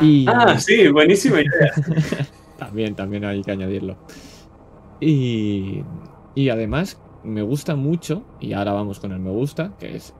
Y 0.00 0.26
Ah, 0.28 0.58
sí, 0.58 0.88
buenísima 0.88 1.40
idea. 1.40 1.72
también, 2.58 2.94
también 2.94 3.24
hay 3.24 3.42
que 3.42 3.50
añadirlo. 3.50 3.96
Y, 5.00 5.82
y 6.34 6.48
además 6.48 7.00
me 7.24 7.42
gusta 7.42 7.76
mucho, 7.76 8.22
y 8.40 8.52
ahora 8.52 8.72
vamos 8.72 9.00
con 9.00 9.12
el 9.12 9.18
me 9.18 9.30
gusta, 9.30 9.72
que 9.78 9.96
es 9.96 10.14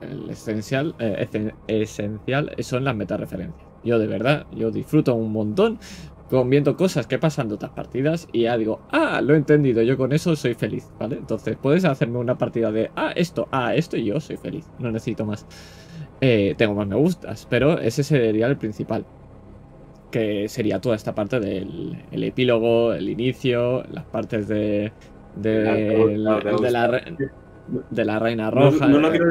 el 0.00 0.30
esencial, 0.30 0.94
eh, 0.98 1.28
esen- 1.30 1.54
esencial, 1.68 2.52
son 2.60 2.84
las 2.84 2.96
metareferencias. 2.96 3.68
Yo 3.84 3.98
de 3.98 4.06
verdad, 4.06 4.46
yo 4.52 4.70
disfruto 4.70 5.14
un 5.14 5.32
montón 5.32 5.78
viendo 6.46 6.76
cosas 6.76 7.08
que 7.08 7.18
pasan 7.18 7.48
de 7.48 7.54
otras 7.54 7.72
partidas 7.72 8.28
y 8.32 8.42
ya 8.42 8.56
digo, 8.56 8.80
ah, 8.92 9.20
lo 9.20 9.34
he 9.34 9.36
entendido, 9.36 9.82
yo 9.82 9.96
con 9.96 10.12
eso 10.12 10.36
soy 10.36 10.54
feliz, 10.54 10.88
¿vale? 10.98 11.16
Entonces 11.16 11.56
puedes 11.60 11.84
hacerme 11.84 12.18
una 12.18 12.38
partida 12.38 12.70
de, 12.70 12.90
ah, 12.94 13.12
esto, 13.16 13.48
ah, 13.50 13.74
esto 13.74 13.96
y 13.96 14.04
yo 14.04 14.20
soy 14.20 14.36
feliz, 14.36 14.64
no 14.78 14.92
necesito 14.92 15.24
más. 15.26 15.44
Eh, 16.20 16.54
tengo 16.56 16.74
más 16.74 16.86
me 16.86 16.94
gustas, 16.96 17.46
pero 17.50 17.78
ese 17.78 18.04
sería 18.04 18.46
el 18.46 18.56
principal 18.58 19.04
que 20.10 20.48
sería 20.48 20.80
toda 20.80 20.96
esta 20.96 21.14
parte 21.14 21.40
del 21.40 22.02
el 22.10 22.24
epílogo, 22.24 22.92
el 22.92 23.08
inicio, 23.08 23.84
las 23.92 24.04
partes 24.04 24.48
de, 24.48 24.92
de, 25.36 26.14
claro, 26.16 26.58
de 26.58 26.70
la, 26.70 27.02
de 27.90 28.04
la 28.04 28.18
reina 28.18 28.50
roja. 28.50 28.86
no 28.88 28.98
lo 28.98 29.10
quiero 29.10 29.26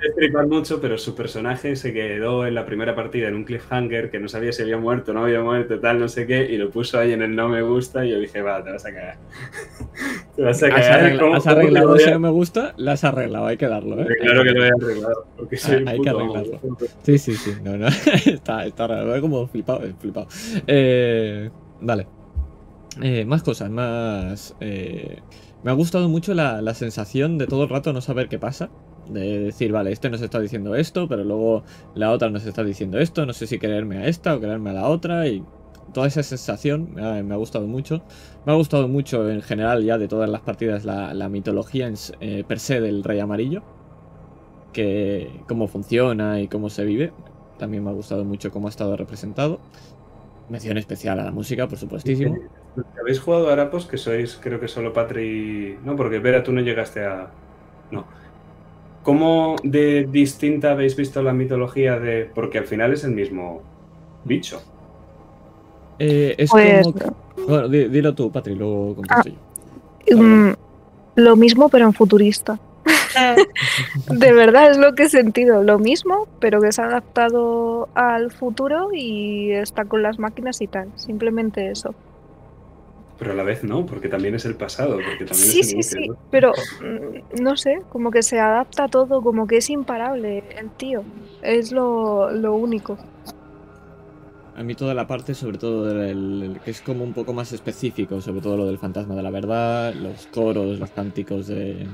destripar 0.00 0.46
mucho, 0.46 0.80
pero 0.80 0.96
su 0.98 1.14
personaje 1.14 1.76
se 1.76 1.92
quedó 1.92 2.46
en 2.46 2.54
la 2.54 2.64
primera 2.66 2.94
partida 2.94 3.28
en 3.28 3.34
un 3.34 3.44
cliffhanger 3.44 4.10
que 4.10 4.18
no 4.18 4.28
sabía 4.28 4.52
si 4.52 4.62
había 4.62 4.76
muerto 4.78 5.10
o 5.10 5.14
no 5.14 5.24
había 5.24 5.40
muerto, 5.42 5.78
tal, 5.80 5.98
no 6.00 6.08
sé 6.08 6.26
qué, 6.26 6.50
y 6.50 6.56
lo 6.56 6.70
puso 6.70 6.98
ahí 6.98 7.12
en 7.12 7.22
el 7.22 7.34
no 7.36 7.48
me 7.48 7.62
gusta 7.62 8.04
y 8.04 8.10
yo 8.10 8.18
dije, 8.18 8.42
va, 8.42 8.62
te 8.64 8.72
vas 8.72 8.84
a 8.86 8.92
cagar. 8.92 9.16
te 10.36 10.42
vas 10.42 10.62
a 10.62 10.66
Has, 10.66 10.72
cagar. 10.72 11.00
arregla- 11.00 11.20
¿Cómo- 11.22 11.34
has 11.36 11.46
arreglado 11.46 11.96
ese 11.96 12.10
no 12.12 12.20
me 12.20 12.30
gusta, 12.30 12.74
la 12.76 12.92
has 12.92 13.04
arreglado, 13.04 13.46
hay 13.46 13.56
que 13.56 13.68
darlo, 13.68 14.00
¿eh? 14.00 14.06
Claro 14.20 14.42
que 14.42 14.50
lo 14.50 14.64
he 14.64 14.68
arreglado, 14.68 15.26
porque 15.36 15.56
soy 15.56 15.82
un 15.82 15.88
Hay 15.88 16.00
que 16.00 16.10
puto 16.10 16.20
arreglarlo. 16.20 16.60
Sí, 17.02 17.18
sí, 17.18 17.34
sí. 17.34 17.52
No, 17.62 17.76
no. 17.76 17.86
está, 18.26 18.66
está 18.66 18.86
raro. 18.86 19.20
Como 19.20 19.46
flipado. 19.46 19.84
eh, 19.84 19.94
flipado. 19.98 20.26
Eh, 20.66 21.50
vale. 21.80 22.06
Eh, 23.02 23.24
más 23.24 23.42
cosas, 23.42 23.70
más. 23.70 24.54
eh, 24.60 25.18
me 25.64 25.70
ha 25.70 25.74
gustado 25.74 26.10
mucho 26.10 26.34
la, 26.34 26.74
sensación 26.74 27.38
de 27.38 27.46
todo 27.46 27.64
el 27.64 27.70
rato 27.70 27.92
no 27.92 28.02
saber 28.02 28.28
qué 28.28 28.38
pasa. 28.38 28.68
De 29.08 29.38
decir, 29.38 29.72
vale, 29.72 29.92
este 29.92 30.10
nos 30.10 30.20
está 30.20 30.38
diciendo 30.38 30.74
esto, 30.74 31.08
pero 31.08 31.24
luego 31.24 31.62
la 31.94 32.10
otra 32.10 32.30
nos 32.30 32.44
está 32.44 32.62
diciendo 32.62 32.98
esto. 32.98 33.24
No 33.24 33.32
sé 33.32 33.46
si 33.46 33.58
creerme 33.58 33.98
a 33.98 34.06
esta 34.06 34.34
o 34.34 34.40
creerme 34.40 34.70
a 34.70 34.74
la 34.74 34.88
otra. 34.88 35.26
Y 35.26 35.42
toda 35.94 36.06
esa 36.06 36.22
sensación 36.22 36.94
me 36.94 37.02
ha, 37.02 37.36
gustado 37.36 37.66
mucho. 37.66 38.02
Me 38.44 38.52
ha 38.52 38.56
gustado 38.56 38.88
mucho 38.88 39.28
en 39.30 39.40
general 39.40 39.82
ya 39.82 39.96
de 39.96 40.06
todas 40.06 40.28
las 40.28 40.42
partidas 40.42 40.84
la, 40.84 41.28
mitología 41.30 41.90
eh, 42.20 42.44
per 42.46 42.60
se 42.60 42.82
del 42.82 43.02
Rey 43.02 43.20
Amarillo 43.20 43.62
que 44.74 45.30
cómo 45.48 45.66
funciona 45.66 46.40
y 46.42 46.48
cómo 46.48 46.68
se 46.68 46.84
vive. 46.84 47.14
También 47.58 47.82
me 47.82 47.90
ha 47.90 47.94
gustado 47.94 48.24
mucho 48.26 48.50
cómo 48.50 48.66
ha 48.66 48.70
estado 48.70 48.96
representado. 48.98 49.60
Mención 50.48 50.76
especial 50.78 51.18
a 51.20 51.24
la 51.24 51.30
música, 51.30 51.66
por 51.66 51.78
supuestísimo. 51.78 52.36
¿Habéis 53.00 53.20
jugado 53.20 53.48
a 53.48 53.52
Arapos? 53.52 53.86
Que 53.86 53.96
sois, 53.96 54.38
creo 54.42 54.60
que 54.60 54.68
solo 54.68 54.92
Patri. 54.92 55.78
No, 55.84 55.96
porque 55.96 56.18
Vera, 56.18 56.42
tú 56.42 56.52
no 56.52 56.60
llegaste 56.60 57.04
a. 57.04 57.30
No. 57.90 58.04
¿Cómo 59.02 59.56
de 59.62 60.06
distinta 60.10 60.72
habéis 60.72 60.96
visto 60.96 61.22
la 61.22 61.32
mitología 61.32 61.98
de.? 61.98 62.30
Porque 62.34 62.58
al 62.58 62.64
final 62.66 62.92
es 62.92 63.04
el 63.04 63.12
mismo 63.12 63.62
bicho. 64.24 64.60
Eh, 65.98 66.34
es 66.38 66.50
Pues 66.50 66.86
como... 66.86 67.14
Bueno, 67.48 67.68
di- 67.68 67.88
dilo 67.88 68.14
tú, 68.14 68.30
Patri, 68.32 68.54
luego 68.54 68.96
contesto 68.96 69.30
yo. 70.08 70.16
mm, 70.18 70.54
lo 71.16 71.36
mismo 71.36 71.68
pero 71.68 71.84
en 71.86 71.92
futurista. 71.92 72.58
De 74.08 74.32
verdad 74.32 74.70
es 74.70 74.78
lo 74.78 74.94
que 74.94 75.04
he 75.04 75.08
sentido, 75.08 75.62
lo 75.62 75.78
mismo, 75.78 76.28
pero 76.38 76.60
que 76.60 76.72
se 76.72 76.82
ha 76.82 76.86
adaptado 76.86 77.88
al 77.94 78.30
futuro 78.32 78.88
y 78.92 79.52
está 79.52 79.84
con 79.86 80.02
las 80.02 80.18
máquinas 80.18 80.60
y 80.60 80.68
tal. 80.68 80.92
Simplemente 80.96 81.70
eso. 81.70 81.94
Pero 83.16 83.32
a 83.32 83.34
la 83.34 83.42
vez 83.42 83.64
no, 83.64 83.86
porque 83.86 84.08
también 84.08 84.36
es 84.36 84.44
el 84.44 84.56
pasado, 84.56 85.02
porque 85.04 85.24
también 85.24 85.50
Sí, 85.50 85.50
es 85.50 85.62
el 85.62 85.70
sí, 85.70 85.74
inicio, 85.74 86.00
sí, 86.00 86.06
¿no? 86.06 86.16
pero 86.30 86.52
mm, 86.78 87.42
no 87.42 87.56
sé, 87.56 87.78
como 87.88 88.10
que 88.10 88.22
se 88.22 88.38
adapta 88.40 88.84
a 88.84 88.88
todo, 88.88 89.22
como 89.22 89.46
que 89.46 89.56
es 89.58 89.70
imparable 89.70 90.38
el 90.58 90.72
tío. 90.72 91.04
Es 91.40 91.72
lo, 91.72 92.30
lo 92.30 92.54
único. 92.56 92.98
A 94.54 94.62
mí 94.62 94.74
toda 94.76 94.94
la 94.94 95.06
parte, 95.06 95.34
sobre 95.34 95.58
todo, 95.58 95.84
del, 95.86 96.42
el- 96.42 96.60
que 96.62 96.70
es 96.70 96.80
como 96.82 97.02
un 97.04 97.12
poco 97.12 97.32
más 97.34 97.52
específico, 97.52 98.20
sobre 98.20 98.40
todo 98.40 98.56
lo 98.56 98.66
del 98.66 98.78
fantasma 98.78 99.14
de 99.16 99.22
la 99.22 99.30
verdad, 99.30 99.94
los 99.94 100.26
coros, 100.28 100.78
los 100.78 100.90
cánticos 100.92 101.46
de, 101.48 101.88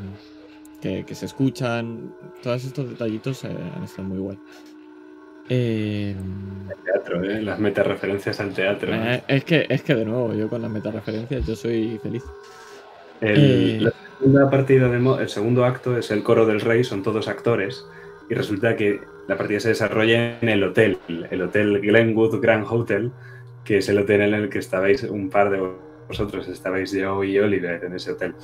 que, 0.81 1.05
que 1.05 1.15
se 1.15 1.27
escuchan, 1.27 2.13
todos 2.43 2.65
estos 2.65 2.89
detallitos 2.91 3.45
eh, 3.45 3.49
han 3.77 3.85
estado 3.85 4.09
muy 4.09 4.19
guay. 4.19 4.39
Eh, 5.49 6.15
Teatro, 6.85 7.25
¿eh? 7.25 7.43
Las 7.43 7.59
metareferencias 7.59 8.39
al 8.41 8.55
teatro. 8.55 8.93
eh, 8.95 9.23
es, 9.27 9.45
que, 9.45 9.67
es 9.69 9.83
que, 9.83 9.95
de 9.95 10.05
nuevo, 10.05 10.33
yo 10.35 10.49
con 10.49 10.63
las 10.63 10.71
metareferencias, 10.71 11.47
yo 11.47 11.57
soy 11.57 11.99
feliz. 12.03 12.23
El, 13.21 13.39
Eh. 13.39 13.79
La 13.81 13.93
segunda 14.19 14.51
partida 14.51 14.89
de 14.89 14.99
mo- 14.99 15.19
el 15.19 15.29
segundo 15.29 15.65
acto 15.65 15.97
es 15.99 16.11
el 16.11 16.23
coro 16.23 16.47
del 16.47 16.61
rey, 16.61 16.85
son 16.85 17.03
todos 17.03 17.27
actores, 17.29 17.85
y 18.29 18.35
resulta 18.35 18.77
que 18.77 19.01
la 19.27 19.37
partida 19.37 19.61
se 19.61 19.71
desarrolla 19.71 20.39
en 20.41 20.49
el 20.49 20.63
hotel, 20.63 20.99
el 21.09 21.43
hotel 21.43 21.81
Glenwood 21.81 22.41
Grand 22.41 22.67
Hotel, 22.69 23.11
que 23.65 23.79
es 23.79 23.89
el 23.89 23.99
hotel 23.99 24.21
en 24.23 24.35
el 24.35 24.49
que 24.51 24.59
estabais 24.59 25.03
un 25.05 25.31
par 25.31 25.51
de 25.51 25.61
vosotros, 26.09 26.47
estabais 26.49 26.93
yo 26.93 27.25
y 27.25 27.39
Oliver 27.39 27.83
en 27.85 27.95
ese 27.95 28.13
hotel. 28.13 28.35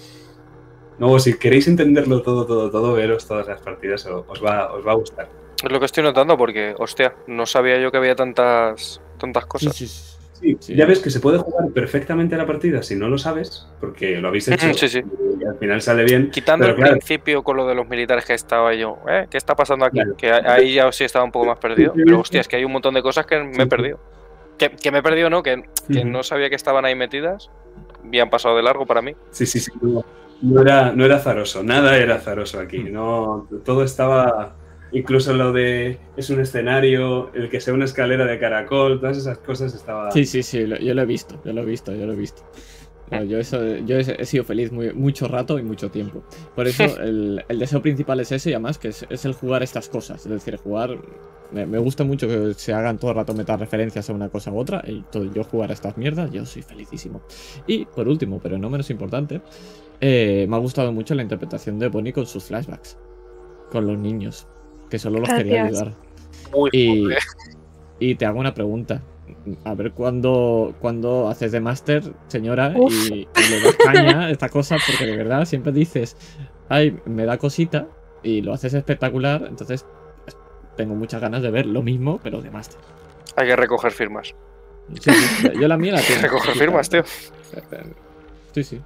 Luego, 0.99 1.18
si 1.18 1.39
queréis 1.39 1.68
entenderlo 1.68 2.23
todo, 2.23 2.47
todo, 2.47 2.70
todo, 2.70 2.94
veros 2.94 3.26
todas 3.26 3.47
las 3.47 3.60
partidas, 3.60 4.07
o- 4.07 4.25
os 4.28 4.42
va, 4.44 4.73
os 4.73 4.86
va 4.86 4.92
a 4.92 4.97
gustar. 4.97 5.28
Es 5.62 5.70
lo 5.70 5.78
que 5.78 5.86
estoy 5.86 6.02
notando 6.05 6.36
porque, 6.36 6.75
hostia, 6.78 7.15
no 7.26 7.47
sabía 7.47 7.78
yo 7.78 7.91
que 7.91 7.97
había 7.99 8.15
tantas, 8.15 9.00
tantas 9.18 9.47
cosas. 9.47 9.75
sí, 9.76 9.86
sí. 9.86 10.12
Sí, 10.39 10.55
Sí. 10.60 10.75
Ya 10.76 10.84
ves 10.84 10.99
que 10.99 11.08
se 11.08 11.18
puede 11.18 11.39
jugar 11.39 11.70
perfectamente 11.70 12.36
la 12.36 12.47
partida 12.47 12.83
si 12.83 12.94
no 12.94 13.08
lo 13.08 13.16
sabes, 13.16 13.66
porque 13.81 14.18
lo 14.20 14.28
habéis 14.28 14.47
hecho 14.49 14.75
Sí, 14.75 14.86
sí. 14.91 15.02
y 15.41 15.44
al 15.47 15.57
final 15.58 15.81
sale 15.81 16.05
bien. 16.05 16.31
Quitando 16.31 16.65
Pero 16.65 16.73
el 16.75 16.76
claro. 16.76 16.92
principio 16.92 17.42
con 17.42 17.57
lo 17.57 17.66
de 17.66 17.75
los 17.75 17.89
militares 17.89 18.26
que 18.26 18.34
estaba 18.34 18.75
yo, 18.75 18.99
¿eh? 19.08 19.26
¿Qué 19.31 19.39
está 19.39 19.57
pasando 19.57 19.86
aquí? 19.86 19.97
Claro. 19.97 20.15
Que 20.15 20.31
ahí 20.31 20.75
ya 20.75 20.92
sí 20.92 21.05
estaba 21.05 21.25
un 21.25 21.33
poco 21.33 21.47
más 21.47 21.58
perdido. 21.58 21.94
Pero 21.97 22.20
hostia, 22.20 22.42
es 22.42 22.49
que 22.49 22.57
hay 22.57 22.66
un 22.66 22.73
montón 22.73 22.92
de 22.92 23.00
cosas 23.02 23.25
que 23.25 23.39
me 23.39 23.62
he 23.62 23.66
perdido. 23.66 23.99
Que, 24.58 24.68
que 24.70 24.91
me 24.91 24.99
he 24.99 25.02
perdido, 25.02 25.31
¿no? 25.31 25.42
Que, 25.42 25.62
que 25.91 26.05
no 26.05 26.23
sabía 26.23 26.50
que 26.50 26.57
estaban 26.57 26.84
ahí 26.84 26.94
metidas. 26.94 27.50
Y 28.12 28.18
han 28.18 28.28
pasado 28.28 28.57
de 28.57 28.62
largo 28.62 28.84
para 28.84 29.00
mí. 29.00 29.15
Sí, 29.31 29.47
sí, 29.47 29.58
sí. 29.58 29.73
No, 29.81 30.05
no 30.40 30.60
era, 30.62 30.92
no 30.94 31.05
era 31.05 31.16
azaroso, 31.16 31.62
nada 31.65 31.97
era 31.98 32.16
azaroso 32.16 32.60
aquí. 32.60 32.84
No, 32.84 33.48
todo 33.65 33.82
estaba. 33.84 34.58
Incluso 34.90 35.34
lo 35.34 35.52
de 35.52 36.00
es 36.15 36.31
un 36.31 36.40
escenario, 36.40 37.32
el 37.34 37.50
que 37.50 37.60
sea 37.60 37.74
una 37.74 37.86
escalera 37.86 38.24
de 38.26 38.39
caracol, 38.39 39.00
todas 39.00 39.18
esas 39.18 39.39
cosas 39.40 39.74
estaba. 39.74 40.10
Sí, 40.10 40.24
sí, 40.24 40.42
sí, 40.42 40.66
lo- 40.66 40.78
yo 40.78 40.94
lo 40.94 41.02
he 41.02 41.06
visto, 41.06 41.40
yo 41.44 41.52
lo 41.52 41.62
he 41.62 41.65
visto, 41.65 41.92
yo 41.94 42.06
lo 42.06 42.12
he 42.12 42.16
visto. 42.16 42.42
No, 43.10 43.23
yo 43.24 43.39
eso, 43.39 43.76
yo 43.78 43.98
he, 43.98 44.00
he 44.23 44.26
sido 44.26 44.44
feliz 44.44 44.73
muy, 44.73 44.92
mucho 44.92 45.28
rato 45.28 45.58
y 45.58 45.62
mucho 45.62 45.90
tiempo. 45.90 46.24
Por 46.55 46.66
eso 46.68 46.97
el, 47.00 47.44
el 47.48 47.58
deseo 47.58 47.82
principal 47.82 48.20
es 48.20 48.32
ese 48.32 48.50
y 48.50 48.52
además 48.55 48.78
que 48.78 48.89
es, 48.89 49.06
es 49.08 49.24
el 49.24 49.34
jugar 49.34 49.62
estas 49.62 49.89
cosas. 49.89 50.24
Es 50.26 50.32
decir, 50.32 50.56
jugar... 50.56 50.98
Me, 51.52 51.65
me 51.65 51.78
gusta 51.78 52.02
mucho 52.02 52.26
que 52.26 52.55
se 52.55 52.73
hagan 52.73 52.98
todo 52.98 53.12
el 53.12 53.16
rato 53.18 53.32
metas 53.32 53.60
referencias 53.60 54.10
a 54.10 54.12
una 54.12 54.28
cosa 54.31 54.50
u 54.50 54.58
otra 54.58 54.82
y 54.84 55.02
todo, 55.05 55.24
yo 55.32 55.44
jugar 55.44 55.70
a 55.70 55.74
estas 55.74 55.97
mierdas, 55.97 56.31
yo 56.32 56.44
soy 56.44 56.62
felicísimo. 56.62 57.23
Y 57.68 57.86
por 57.86 58.08
último, 58.08 58.40
pero 58.40 58.58
no 58.58 58.68
menos 58.68 58.90
importante, 58.90 59.42
eh, 60.00 60.47
me 60.49 60.57
ha 60.57 60.58
gustado 60.58 60.92
mucho 60.92 61.15
la 61.15 61.23
interpretación 61.23 61.78
de 61.78 61.89
Bonnie 61.89 62.12
con 62.12 62.26
sus 62.26 62.44
flashbacks. 62.44 62.97
Con 63.70 63.86
los 63.86 63.99
niños, 63.99 64.47
que 64.91 64.99
solo 64.99 65.18
los 65.20 65.28
quería 65.28 65.65
ayudar. 65.65 65.92
Muy 66.52 66.70
Y, 66.73 67.08
y 67.99 68.15
te 68.15 68.26
hago 68.26 68.39
una 68.39 68.55
pregunta. 68.55 69.02
A 69.65 69.75
ver 69.75 69.92
cuándo, 69.92 70.75
cuándo 70.81 71.28
haces 71.28 71.50
de 71.52 71.60
máster, 71.60 72.02
señora, 72.28 72.73
Uf. 72.76 72.92
y, 73.10 73.15
y 73.36 73.50
le 73.50 73.60
das 73.60 73.76
caña 73.76 74.31
esta 74.31 74.49
cosa, 74.49 74.76
porque 74.86 75.05
de 75.05 75.16
verdad 75.16 75.44
siempre 75.44 75.73
dices, 75.73 76.16
ay, 76.68 76.97
me 77.07 77.25
da 77.26 77.39
cosita, 77.39 77.89
y 78.23 78.41
lo 78.42 78.52
haces 78.52 78.75
espectacular, 78.75 79.47
entonces 79.49 79.84
tengo 80.76 80.94
muchas 80.94 81.20
ganas 81.20 81.42
de 81.42 81.50
ver 81.50 81.66
lo 81.66 81.83
mismo, 81.83 82.20
pero 82.23 82.41
de 82.41 82.50
máster. 82.50 82.78
Hay 83.36 83.49
que 83.49 83.57
recoger 83.57 83.92
firmas. 83.92 84.34
Sí, 85.00 85.10
sí, 85.10 85.49
yo 85.60 85.66
la 85.66 85.76
mía 85.76 85.94
la 85.94 86.00
tengo. 86.07 86.23
Recoger 86.23 86.55
firmas, 86.55 86.89
tío. 86.89 87.02
Sí, 88.52 88.62
sí. 88.65 88.81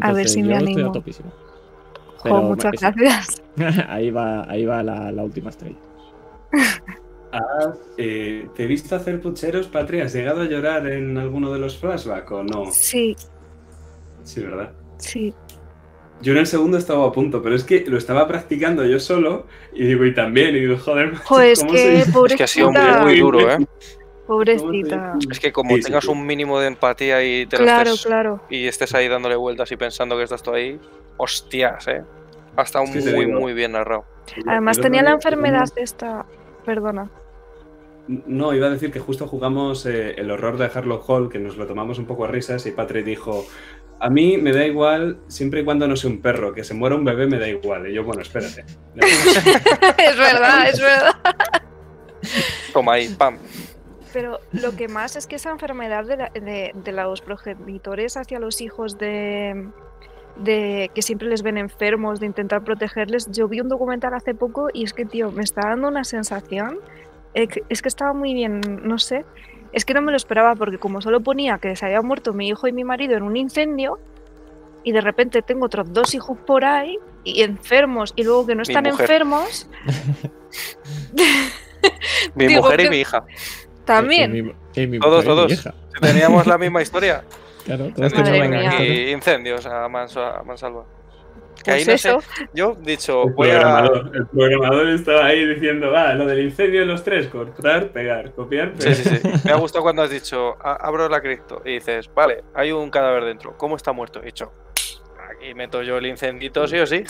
A 0.00 0.12
ver 0.12 0.28
si 0.28 0.42
me 0.42 0.48
yo 0.48 0.54
estoy 0.56 0.72
animo. 0.74 0.88
a 0.90 0.92
topísimo. 0.92 1.30
Jo, 1.30 2.22
Pero, 2.24 2.42
muchas 2.42 2.72
gracias. 2.96 3.42
ahí 3.88 4.10
va, 4.10 4.48
ahí 4.50 4.64
va 4.64 4.82
la, 4.82 5.12
la 5.12 5.22
última 5.24 5.50
estrella. 5.50 5.76
Ah, 7.34 7.72
eh, 7.96 8.46
¿Te 8.54 8.64
he 8.64 8.66
visto 8.66 8.94
hacer 8.94 9.18
pucheros, 9.18 9.66
Patria? 9.66 10.04
¿Has 10.04 10.12
llegado 10.12 10.42
a 10.42 10.44
llorar 10.44 10.86
en 10.86 11.16
alguno 11.16 11.50
de 11.50 11.58
los 11.60 11.78
flashbacks 11.78 12.30
o 12.30 12.44
no? 12.44 12.66
Sí, 12.70 13.16
Sí, 14.22 14.42
¿verdad? 14.42 14.70
sí. 14.98 15.32
Yo 16.20 16.32
en 16.32 16.38
el 16.40 16.46
segundo 16.46 16.76
estaba 16.76 17.06
a 17.06 17.10
punto, 17.12 17.40
pero 17.42 17.54
es 17.56 17.64
que 17.64 17.86
lo 17.86 17.96
estaba 17.96 18.28
practicando 18.28 18.84
yo 18.84 19.00
solo 19.00 19.46
y 19.72 19.86
digo, 19.86 20.04
y 20.04 20.12
también, 20.14 20.54
y 20.54 20.60
digo, 20.60 20.76
joder, 20.76 21.12
macho, 21.12 21.24
Jo, 21.24 21.40
es 21.40 21.58
¿cómo 21.60 21.72
que 21.72 21.78
se- 21.78 22.24
Es 22.26 22.34
que 22.36 22.42
ha 22.44 22.46
sido 22.46 22.70
muy 22.70 23.18
duro, 23.18 23.50
¿eh? 23.50 23.66
Pobrecita. 24.26 25.14
Es 25.30 25.40
que 25.40 25.52
como 25.52 25.70
Sí, 25.70 25.82
sí, 25.82 25.86
tengas 25.88 26.04
sí. 26.04 26.10
un 26.10 26.24
mínimo 26.24 26.58
de 26.60 26.68
empatía 26.68 27.22
y 27.24 27.46
te 27.46 27.56
Claro, 27.56 27.90
estés- 27.92 28.06
claro. 28.06 28.40
y 28.48 28.66
estés 28.66 28.94
ahí 28.94 29.08
dándole 29.08 29.36
vueltas 29.36 29.70
y 29.72 29.76
pensando 29.76 30.16
que 30.16 30.22
estás 30.24 30.42
tú 30.42 30.52
ahí, 30.52 30.78
hostias, 31.16 31.88
¿eh? 31.88 32.02
Ha 32.56 32.62
estado 32.62 32.84
muy, 32.86 33.26
muy 33.26 33.52
bien 33.54 33.72
narrado. 33.72 34.04
Además 34.46 34.78
tenía 34.80 35.02
la 35.02 35.12
enfermedad 35.12 35.68
esta... 35.76 36.24
Perdona. 36.64 37.10
No, 38.06 38.52
iba 38.54 38.66
a 38.66 38.70
decir 38.70 38.92
que 38.92 39.00
justo 39.00 39.26
jugamos 39.26 39.86
eh, 39.86 40.14
el 40.16 40.30
horror 40.30 40.58
de 40.58 40.66
Harlock 40.66 41.08
Hall, 41.08 41.28
que 41.28 41.38
nos 41.38 41.56
lo 41.56 41.66
tomamos 41.66 41.98
un 41.98 42.06
poco 42.06 42.24
a 42.24 42.28
risas, 42.28 42.66
y 42.66 42.72
Patrick 42.72 43.04
dijo, 43.04 43.44
a 44.00 44.10
mí 44.10 44.36
me 44.38 44.52
da 44.52 44.64
igual 44.66 45.18
siempre 45.28 45.60
y 45.60 45.64
cuando 45.64 45.86
no 45.88 45.96
sea 45.96 46.10
un 46.10 46.20
perro, 46.20 46.52
que 46.52 46.62
se 46.64 46.74
muera 46.74 46.94
un 46.96 47.04
bebé 47.04 47.26
me 47.26 47.38
da 47.38 47.48
igual. 47.48 47.88
Y 47.88 47.94
yo, 47.94 48.04
bueno, 48.04 48.22
espérate. 48.22 48.64
es 48.96 50.16
verdad, 50.18 50.68
es 50.68 50.80
verdad. 50.80 51.14
Toma 52.72 52.94
ahí, 52.94 53.08
pam. 53.16 53.38
Pero 54.12 54.40
lo 54.52 54.72
que 54.76 54.88
más 54.88 55.16
es 55.16 55.26
que 55.26 55.36
esa 55.36 55.50
enfermedad 55.50 56.04
de, 56.04 56.16
la- 56.16 56.28
de- 56.30 56.72
de 56.74 56.92
los 56.92 57.20
progenitores 57.20 58.16
hacia 58.16 58.38
los 58.38 58.60
hijos 58.60 58.98
de, 58.98 59.68
de 60.36 60.90
que 60.94 61.02
siempre 61.02 61.28
les 61.28 61.42
ven 61.42 61.58
enfermos, 61.58 62.20
de 62.20 62.26
intentar 62.26 62.62
protegerles. 62.62 63.30
Yo 63.30 63.48
vi 63.48 63.60
un 63.60 63.68
documental 63.68 64.14
hace 64.14 64.34
poco 64.34 64.68
y 64.72 64.84
es 64.84 64.92
que, 64.92 65.04
tío, 65.04 65.30
me 65.32 65.42
está 65.42 65.68
dando 65.68 65.88
una 65.88 66.04
sensación. 66.04 66.78
eh, 67.34 67.48
Es 67.68 67.80
que 67.82 67.88
estaba 67.88 68.12
muy 68.12 68.34
bien, 68.34 68.60
no 68.82 68.98
sé. 68.98 69.24
Es 69.72 69.84
que 69.86 69.94
no 69.94 70.02
me 70.02 70.10
lo 70.10 70.16
esperaba 70.18 70.54
porque 70.54 70.76
como 70.78 71.00
solo 71.00 71.20
ponía 71.20 71.56
que 71.58 71.74
se 71.76 71.86
había 71.86 72.02
muerto 72.02 72.34
mi 72.34 72.48
hijo 72.48 72.66
y 72.68 72.72
mi 72.72 72.84
marido 72.84 73.16
en 73.16 73.22
un 73.22 73.36
incendio 73.36 73.98
y 74.84 74.92
de 74.92 75.00
repente 75.00 75.40
tengo 75.40 75.64
otros 75.66 75.90
dos 75.92 76.14
hijos 76.14 76.36
por 76.46 76.64
ahí 76.66 76.98
y 77.24 77.42
enfermos 77.42 78.12
y 78.16 78.24
luego 78.24 78.46
que 78.46 78.54
no 78.54 78.62
están 78.62 78.84
enfermos 78.84 79.66
Mi 82.34 82.46
Digo 82.46 82.62
mujer 82.62 82.80
y 82.80 82.84
que- 82.84 82.90
mi 82.90 82.96
hija. 83.00 83.24
Y 83.82 83.84
también. 83.84 84.32
mi- 84.32 84.52
y 84.74 84.86
mi 84.86 84.98
Todos, 84.98 85.24
y 85.24 85.26
todos. 85.26 85.52
Si 85.52 85.68
teníamos 86.00 86.46
la 86.46 86.58
misma 86.58 86.82
historia. 86.82 87.24
Claro, 87.64 87.90
todos 87.94 88.12
aquí 88.12 89.10
incendios 89.12 89.64
a, 89.66 89.88
manso- 89.88 90.20
a 90.20 90.42
mansalva. 90.42 90.84
Que 91.58 91.70
Pues 91.70 91.76
ahí 91.76 91.80
no 91.84 91.96
sé, 91.96 92.08
eso. 92.08 92.18
yo 92.52 92.76
he 92.82 92.86
dicho, 92.90 93.22
El 93.28 93.34
voy 93.34 93.50
a. 93.50 93.60
programador, 93.60 94.10
el 94.16 94.26
programador 94.26 94.88
estaba 94.88 95.26
ahí 95.26 95.46
diciendo, 95.46 95.92
va, 95.92 96.12
lo 96.14 96.26
del 96.26 96.40
incendio 96.42 96.80
de 96.80 96.86
los 96.86 97.04
tres, 97.04 97.28
cortar, 97.28 97.90
pegar, 97.92 98.32
copiar, 98.32 98.72
Sí, 98.78 98.88
pegar. 98.88 98.94
sí, 98.96 99.16
sí. 99.16 99.28
Me 99.44 99.52
ha 99.52 99.56
gustado 99.58 99.84
cuando 99.84 100.02
has 100.02 100.10
dicho, 100.10 100.56
"A- 100.60 100.74
abro 100.74 101.08
la 101.08 101.20
cripto 101.20 101.62
y 101.64 101.74
dices, 101.74 102.10
vale, 102.12 102.42
hay 102.52 102.72
un 102.72 102.90
cadáver 102.90 103.26
dentro. 103.26 103.56
¿Cómo 103.56 103.76
está 103.76 103.92
muerto? 103.92 104.20
He 104.20 104.26
dicho, 104.26 104.50
aquí 105.30 105.54
meto 105.54 105.82
yo 105.82 105.98
el 105.98 106.06
incendito, 106.06 106.66
sí 106.66 106.78
o 106.80 106.86
sí. 106.86 107.04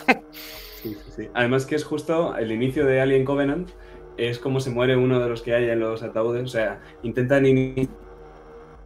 Sí, 0.82 0.94
sí, 0.94 1.12
sí. 1.16 1.28
Además 1.32 1.64
que 1.64 1.76
es 1.76 1.84
justo 1.84 2.36
el 2.36 2.52
inicio 2.52 2.84
de 2.84 3.00
Alien 3.00 3.24
Covenant, 3.24 3.70
es 4.16 4.38
como 4.38 4.60
se 4.60 4.70
muere 4.70 4.96
uno 4.96 5.18
de 5.20 5.28
los 5.28 5.42
que 5.42 5.54
hay 5.54 5.68
en 5.70 5.80
los 5.80 6.02
ataúdes, 6.02 6.42
o 6.44 6.48
sea, 6.48 6.80
intentan 7.02 7.46
iniciar 7.46 7.88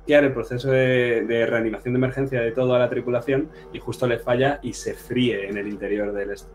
el 0.08 0.32
proceso 0.32 0.70
de, 0.70 1.24
de 1.26 1.46
reanimación 1.46 1.94
de 1.94 1.98
emergencia 1.98 2.40
de 2.40 2.52
toda 2.52 2.78
la 2.78 2.88
tripulación 2.88 3.48
y 3.72 3.78
justo 3.80 4.06
le 4.06 4.18
falla 4.18 4.60
y 4.62 4.72
se 4.72 4.94
fríe 4.94 5.48
en 5.48 5.56
el 5.56 5.68
interior 5.68 6.12
del 6.12 6.30
esto. 6.30 6.48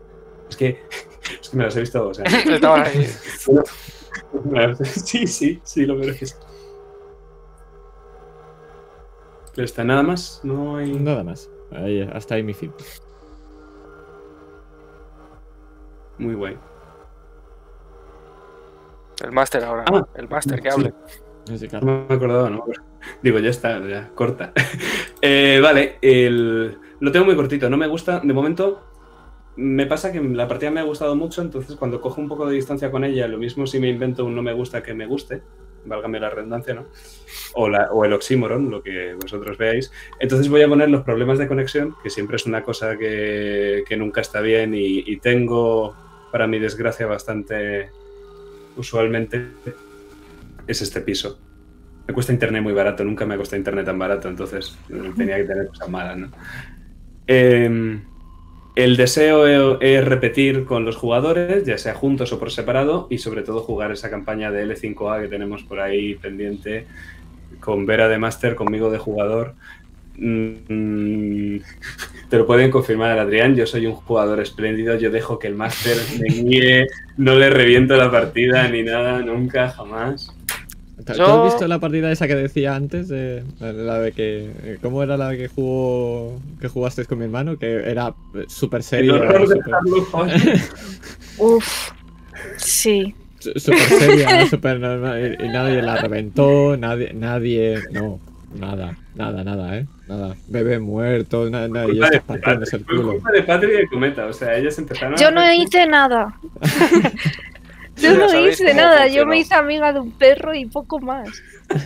Es 0.48 0.56
que, 0.56 0.80
es 1.40 1.48
que 1.50 1.56
me 1.56 1.64
los 1.64 1.76
he 1.76 1.80
visto, 1.80 2.08
o 2.08 2.14
sea, 2.14 2.24
sí, 4.84 5.26
sí, 5.26 5.60
sí, 5.62 5.86
lo 5.86 5.96
veo 5.96 6.14
que 6.14 6.26
sí. 6.26 6.34
Pero 9.54 9.64
está 9.66 9.84
nada 9.84 10.02
más, 10.02 10.40
no 10.42 10.76
hay... 10.76 10.92
Nada 10.94 11.22
más. 11.22 11.50
Ahí- 11.70 12.08
hasta 12.12 12.34
ahí 12.36 12.42
mi 12.42 12.54
fin. 12.54 12.72
Muy 16.18 16.34
guay. 16.34 16.56
El 19.22 19.32
máster 19.32 19.64
ahora, 19.64 19.84
Ah, 19.86 20.06
el 20.16 20.28
máster 20.28 20.60
que 20.60 20.70
sí. 20.70 20.80
hable. 20.80 20.94
No 21.80 22.06
me 22.08 22.14
acordaba, 22.14 22.50
¿no? 22.50 22.64
Digo, 23.22 23.38
ya 23.38 23.50
está, 23.50 23.80
ya, 23.86 24.10
corta. 24.14 24.52
Eh, 25.24 25.60
vale, 25.62 25.98
el- 26.02 26.76
lo 26.98 27.12
tengo 27.12 27.24
muy 27.24 27.36
cortito, 27.36 27.70
no 27.70 27.76
me 27.76 27.86
gusta, 27.86 28.18
de 28.18 28.32
momento 28.32 28.82
me 29.54 29.86
pasa 29.86 30.10
que 30.10 30.20
la 30.20 30.48
partida 30.48 30.72
me 30.72 30.80
ha 30.80 30.84
gustado 30.84 31.14
mucho, 31.14 31.42
entonces 31.42 31.76
cuando 31.76 32.00
cojo 32.00 32.20
un 32.20 32.26
poco 32.26 32.44
de 32.46 32.56
distancia 32.56 32.90
con 32.90 33.04
ella, 33.04 33.28
lo 33.28 33.38
mismo 33.38 33.64
si 33.68 33.78
me 33.78 33.88
invento 33.88 34.24
un 34.24 34.34
no 34.34 34.42
me 34.42 34.52
gusta 34.52 34.82
que 34.82 34.94
me 34.94 35.06
guste, 35.06 35.42
válgame 35.84 36.18
la 36.18 36.28
redundancia, 36.30 36.74
¿no? 36.74 36.86
O, 37.54 37.68
la- 37.68 37.92
o 37.92 38.04
el 38.04 38.12
oxímoron, 38.14 38.68
lo 38.68 38.82
que 38.82 39.14
vosotros 39.14 39.56
veáis. 39.58 39.92
Entonces 40.18 40.48
voy 40.48 40.62
a 40.62 40.68
poner 40.68 40.90
los 40.90 41.02
problemas 41.04 41.38
de 41.38 41.46
conexión, 41.46 41.94
que 42.02 42.10
siempre 42.10 42.34
es 42.34 42.46
una 42.46 42.64
cosa 42.64 42.96
que, 42.98 43.84
que 43.86 43.96
nunca 43.96 44.22
está 44.22 44.40
bien 44.40 44.74
y, 44.74 45.04
y 45.06 45.18
tengo, 45.18 45.94
para 46.32 46.48
mi 46.48 46.58
desgracia, 46.58 47.06
bastante 47.06 47.90
usualmente, 48.76 49.48
es 50.66 50.82
este 50.82 51.00
piso. 51.00 51.38
Me 52.06 52.14
cuesta 52.14 52.32
internet 52.32 52.62
muy 52.62 52.72
barato, 52.72 53.04
nunca 53.04 53.24
me 53.26 53.34
ha 53.34 53.36
costado 53.36 53.58
internet 53.58 53.86
tan 53.86 53.98
barato, 53.98 54.28
entonces 54.28 54.76
tenía 55.16 55.36
que 55.36 55.44
tener 55.44 55.68
cosas 55.68 55.88
malas, 55.88 56.18
¿no? 56.18 56.30
Em, 57.26 58.00
el 58.74 58.96
deseo 58.96 59.46
e- 59.80 59.96
es 59.96 60.04
repetir 60.04 60.64
con 60.64 60.84
los 60.84 60.96
jugadores, 60.96 61.64
ya 61.64 61.78
sea 61.78 61.94
juntos 61.94 62.32
o 62.32 62.38
por 62.38 62.50
separado, 62.50 63.06
y 63.10 63.18
sobre 63.18 63.42
todo 63.42 63.60
jugar 63.60 63.92
esa 63.92 64.10
campaña 64.10 64.50
de 64.50 64.66
L5A 64.66 65.22
que 65.22 65.28
tenemos 65.28 65.62
por 65.62 65.80
ahí 65.80 66.14
pendiente, 66.14 66.86
con 67.60 67.86
Vera 67.86 68.08
de 68.08 68.18
Master, 68.18 68.54
conmigo 68.56 68.90
de 68.90 68.98
jugador. 68.98 69.54
Mm, 70.18 71.56
te 72.28 72.38
lo 72.38 72.46
pueden 72.46 72.70
confirmar, 72.70 73.18
Adrián. 73.18 73.54
Yo 73.56 73.66
soy 73.66 73.86
un 73.86 73.94
jugador 73.94 74.40
espléndido. 74.40 74.96
Yo 74.98 75.10
dejo 75.10 75.38
que 75.38 75.48
el 75.48 75.54
Master 75.54 75.96
me 76.20 76.32
guíe, 76.34 76.86
no 77.16 77.34
le 77.34 77.50
reviento 77.50 77.96
la 77.96 78.10
partida 78.10 78.68
ni 78.68 78.82
nada, 78.82 79.20
nunca, 79.20 79.70
jamás. 79.70 80.34
¿Tú 81.04 81.14
Yo- 81.14 81.42
has 81.44 81.52
visto 81.52 81.66
la 81.66 81.80
partida 81.80 82.12
esa 82.12 82.28
que 82.28 82.36
decía 82.36 82.76
antes? 82.76 83.08
de 83.08 83.42
la- 83.60 83.98
de 83.98 84.12
que. 84.12 84.50
eh, 84.62 84.78
¿Cómo 84.80 85.02
era 85.02 85.16
la 85.16 85.36
que 85.36 85.48
jugó. 85.48 86.40
que 86.60 86.68
jugaste 86.68 87.04
con 87.06 87.18
mi 87.18 87.24
hermano? 87.24 87.58
Que 87.58 87.90
era 87.90 88.14
eh, 88.34 88.44
súper 88.46 88.78
El 88.78 88.84
seria. 88.84 89.14
horror 89.14 89.48
de 89.48 89.58
Carlos 89.60 90.08
Joy. 90.12 90.30
Uf, 91.38 91.90
sí. 92.56 93.14
Súper 93.40 93.78
seria, 93.80 94.46
súper 94.46 94.78
normal. 94.78 95.36
Y, 95.40 95.44
y 95.44 95.48
nadie 95.48 95.82
la 95.82 95.96
reventó, 95.96 96.76
nadie. 96.76 97.12
nadie 97.12 97.80
no, 97.90 98.20
nada, 98.54 98.96
nada, 99.14 99.44
nada, 99.44 99.76
¿eh? 99.78 99.86
Nada. 100.08 100.34
Bebé 100.48 100.78
muerto, 100.78 101.48
nada, 101.50 101.68
nada. 101.68 101.86
Y 101.88 102.00
partiéndose 102.20 102.76
el 102.76 102.84
culo. 102.84 103.12
culpa 103.12 103.32
de 103.32 103.42
Patri 103.42 103.72
y 103.72 103.76
de 103.76 103.86
Cometa. 103.88 104.26
O 104.26 104.32
sea, 104.32 104.56
ellas 104.56 104.78
empezaron 104.78 105.16
Yo 105.16 105.28
a 105.28 105.30
no 105.30 105.52
hice 105.52 105.86
nada. 105.88 106.34
Yo 107.96 108.16
no 108.16 108.48
hice 108.48 108.74
nada. 108.74 109.06
Yo 109.06 109.26
me 109.26 109.38
hice 109.38 109.54
amiga 109.54 109.92
de 109.92 110.00
un 110.00 110.10
perro 110.12 110.54
y 110.54 110.66
poco 110.66 110.98
más. 110.98 111.28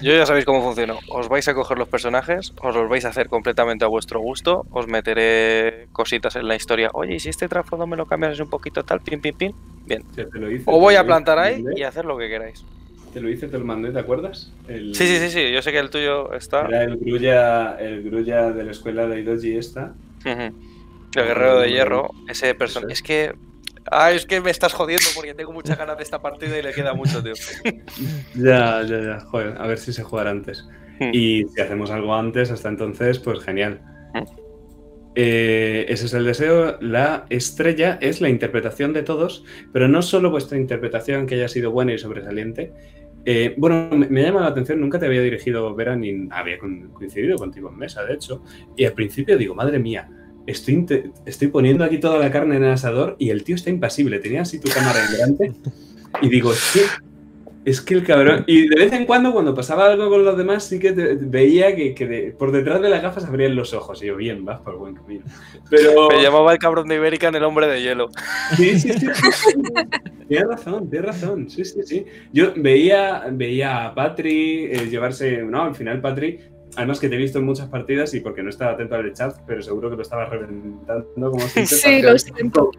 Yo 0.03 0.13
ya 0.13 0.27
sabéis 0.27 0.45
cómo 0.45 0.63
funciona. 0.63 0.95
Os 1.09 1.29
vais 1.29 1.47
a 1.49 1.55
coger 1.55 1.79
los 1.79 1.89
personajes, 1.89 2.53
os 2.61 2.75
los 2.75 2.89
vais 2.89 3.05
a 3.05 3.09
hacer 3.09 3.29
completamente 3.29 3.85
a 3.85 3.89
vuestro 3.89 4.21
gusto, 4.21 4.67
os 4.71 4.87
meteré 4.87 5.89
cositas 5.93 6.37
en 6.37 6.49
la 6.49 6.57
historia. 6.57 6.91
Oye, 6.93 7.17
¿y 7.17 7.21
si 7.21 7.29
este 7.29 7.49
trasfondo 7.49 7.87
me 7.87 7.97
lo 7.97 8.07
cambias 8.07 8.39
un 8.41 8.49
poquito 8.49 8.85
tal, 8.85 9.01
pin, 9.01 9.21
pin, 9.21 9.35
pin? 9.35 9.55
Bien. 9.85 10.03
Ya 10.17 10.27
te 10.27 10.39
lo 10.39 10.51
hice, 10.51 10.65
O 10.67 10.81
voy 10.81 10.95
te 10.95 10.99
a 11.01 11.05
plantar 11.05 11.39
ahí 11.39 11.65
y 11.77 11.83
hacer 11.83 12.05
lo 12.05 12.17
que 12.17 12.29
queráis. 12.29 12.65
Te 13.17 13.23
lo 13.23 13.31
hice, 13.31 13.49
te 13.49 13.59
lo 13.59 13.65
mandé, 13.65 13.93
¿te 13.93 13.99
acuerdas? 13.99 14.53
El- 14.69 14.95
Sí, 14.95 15.07
sí, 15.07 15.17
sí, 15.17 15.31
sí. 15.31 15.51
Yo 15.51 15.63
sé 15.63 15.73
que 15.73 15.79
el 15.79 15.89
tuyo 15.89 16.35
está. 16.35 16.67
Era 16.67 16.83
el 16.85 16.99
grulla, 16.99 17.77
el 17.81 18.03
grulla 18.03 18.53
de 18.53 18.63
la 18.63 18.73
escuela 18.73 19.07
de 19.07 19.21
Idoji 19.23 19.57
esta. 19.57 19.95
El 20.27 20.53
guerrero 21.15 21.61
de 21.61 21.71
hierro, 21.71 22.11
ese 22.29 22.55
personaje. 22.55 22.93
Es 22.93 23.01
que. 23.03 23.35
Ah, 23.91 24.13
es 24.13 24.27
que 24.27 24.43
me 24.43 24.51
estás 24.51 24.75
jodiendo 24.75 25.07
porque 25.15 25.33
tengo 25.33 25.51
muchas 25.51 25.79
ganas 25.79 25.97
de 25.97 26.03
esta 26.03 26.21
partida 26.21 26.59
y 26.59 26.63
le 26.63 26.75
queda 26.75 26.93
mucho, 26.93 27.23
tío. 27.23 27.33
Ya, 28.35 28.83
ya, 28.83 29.01
ya. 29.01 29.21
Joder, 29.21 29.55
a 29.57 29.67
ver 29.67 29.79
si 29.79 29.95
se 29.95 30.03
juega 30.03 30.29
antes. 30.31 30.69
Hmm. 31.01 31.09
Y 31.15 31.45
si 31.55 31.61
hacemos 31.63 31.91
algo 31.91 32.15
antes, 32.15 32.51
hasta 32.51 32.69
entonces, 32.69 33.19
pues 33.19 33.41
genial. 33.41 33.81
Hmm. 34.13 34.25
Eh, 35.19 35.87
ese 35.89 36.05
es 36.05 36.13
el 36.13 36.27
deseo. 36.27 36.77
La 36.83 37.25
estrella 37.31 37.97
es 38.03 38.21
la 38.21 38.29
interpretación 38.29 38.93
de 38.93 39.03
todos, 39.03 39.43
pero 39.73 39.89
no 39.89 40.03
solo 40.03 40.31
vuestra 40.31 40.59
interpretación 40.59 41.27
que 41.27 41.37
haya 41.37 41.49
sido 41.49 41.71
buena 41.71 41.95
y 41.95 41.99
sobresaliente. 41.99 42.75
Eh, 43.29 43.55
bueno, 43.59 43.89
me, 43.91 44.09
me 44.09 44.23
llama 44.23 44.41
la 44.41 44.47
atención, 44.47 44.81
nunca 44.81 45.01
te 45.01 45.07
había 45.07 45.21
dirigido 45.21 45.75
Vera 45.75 45.97
ni 45.97 46.29
había 46.31 46.59
coincidido 46.59 47.37
contigo 47.37 47.69
en 47.69 47.77
mesa, 47.77 48.05
de 48.05 48.15
hecho. 48.15 48.43
Y 48.77 48.85
al 48.85 48.93
principio 48.93 49.37
digo, 49.37 49.55
madre 49.55 49.81
mía, 49.81 50.09
estoy, 50.47 50.87
estoy 51.27 51.49
poniendo 51.49 51.85
aquí 51.85 51.99
toda 51.99 52.19
la 52.19 52.31
carne 52.31 52.57
en 52.57 52.65
el 52.65 52.71
asador 52.71 53.17
y 53.19 53.31
el 53.31 53.43
tío 53.43 53.57
está 53.57 53.71
impasible. 53.71 54.21
Tenía 54.21 54.43
así 54.43 54.61
tu 54.61 54.71
cámara 54.71 55.05
en 55.05 55.13
delante 55.13 55.53
y 56.23 56.29
digo, 56.29 56.53
que, 56.73 56.81
es 57.67 57.81
que 57.83 57.93
el 57.95 58.05
cabrón. 58.05 58.45
Y 58.47 58.69
de 58.69 58.77
vez 58.77 58.93
en 58.93 59.05
cuando, 59.05 59.33
cuando 59.33 59.55
pasaba 59.55 59.87
algo 59.87 60.09
con 60.09 60.25
los 60.25 60.39
demás, 60.39 60.65
sí 60.65 60.79
que 60.79 60.93
te- 60.93 61.17
veía 61.17 61.77
que, 61.77 61.95
que 61.95 62.07
de- 62.07 62.31
por 62.33 62.53
detrás 62.53 62.81
de 62.81 62.89
las 62.89 63.03
gafas 63.03 63.25
abrían 63.27 63.55
los 63.57 63.75
ojos. 63.75 64.03
Y 64.03 64.07
yo, 64.07 64.17
bien, 64.17 64.45
vas 64.45 64.61
por 64.61 64.79
buen 64.79 64.95
camino. 64.95 65.25
Pero. 65.69 66.09
Me 66.11 66.23
llamaba 66.23 66.53
el 66.53 66.59
cabrón 66.59 66.89
de 66.89 66.95
Ibérica 66.95 67.29
en 67.29 67.35
el 67.35 67.45
hombre 67.45 67.67
de 67.67 67.83
hielo. 67.83 68.09
Sí, 68.57 68.79
sí, 68.79 68.93
sí. 68.93 69.07
sí, 69.13 69.31
sí. 69.33 69.55
Tienes 70.29 70.49
razón, 70.49 70.89
tienes 70.89 71.07
razón. 71.07 71.51
Sí, 71.51 71.65
sí, 71.65 71.81
sí. 71.85 72.07
Yo 72.33 72.53
veía, 72.57 73.25
veía 73.31 73.87
a 73.87 73.95
Patri 73.95 74.65
eh, 74.71 74.89
llevarse. 74.89 75.43
No, 75.43 75.65
al 75.65 75.75
final 75.75 76.01
Patri. 76.01 76.39
Además 76.77 77.01
que 77.01 77.09
te 77.09 77.15
he 77.15 77.19
visto 77.19 77.39
en 77.39 77.45
muchas 77.45 77.69
partidas 77.69 78.13
y 78.15 78.21
porque 78.21 78.43
no 78.43 78.51
estaba 78.51 78.73
atento 78.73 78.95
al 78.95 79.13
chat, 79.13 79.37
pero 79.47 79.63
seguro 79.63 79.91
que 79.91 79.97
lo 79.97 80.03
estaba 80.03 80.27
reventando 80.27 81.31
como 81.31 81.41
siempre. 81.49 81.77
Sí, 81.77 82.03
lo 82.03 82.19
siento. 82.19 82.71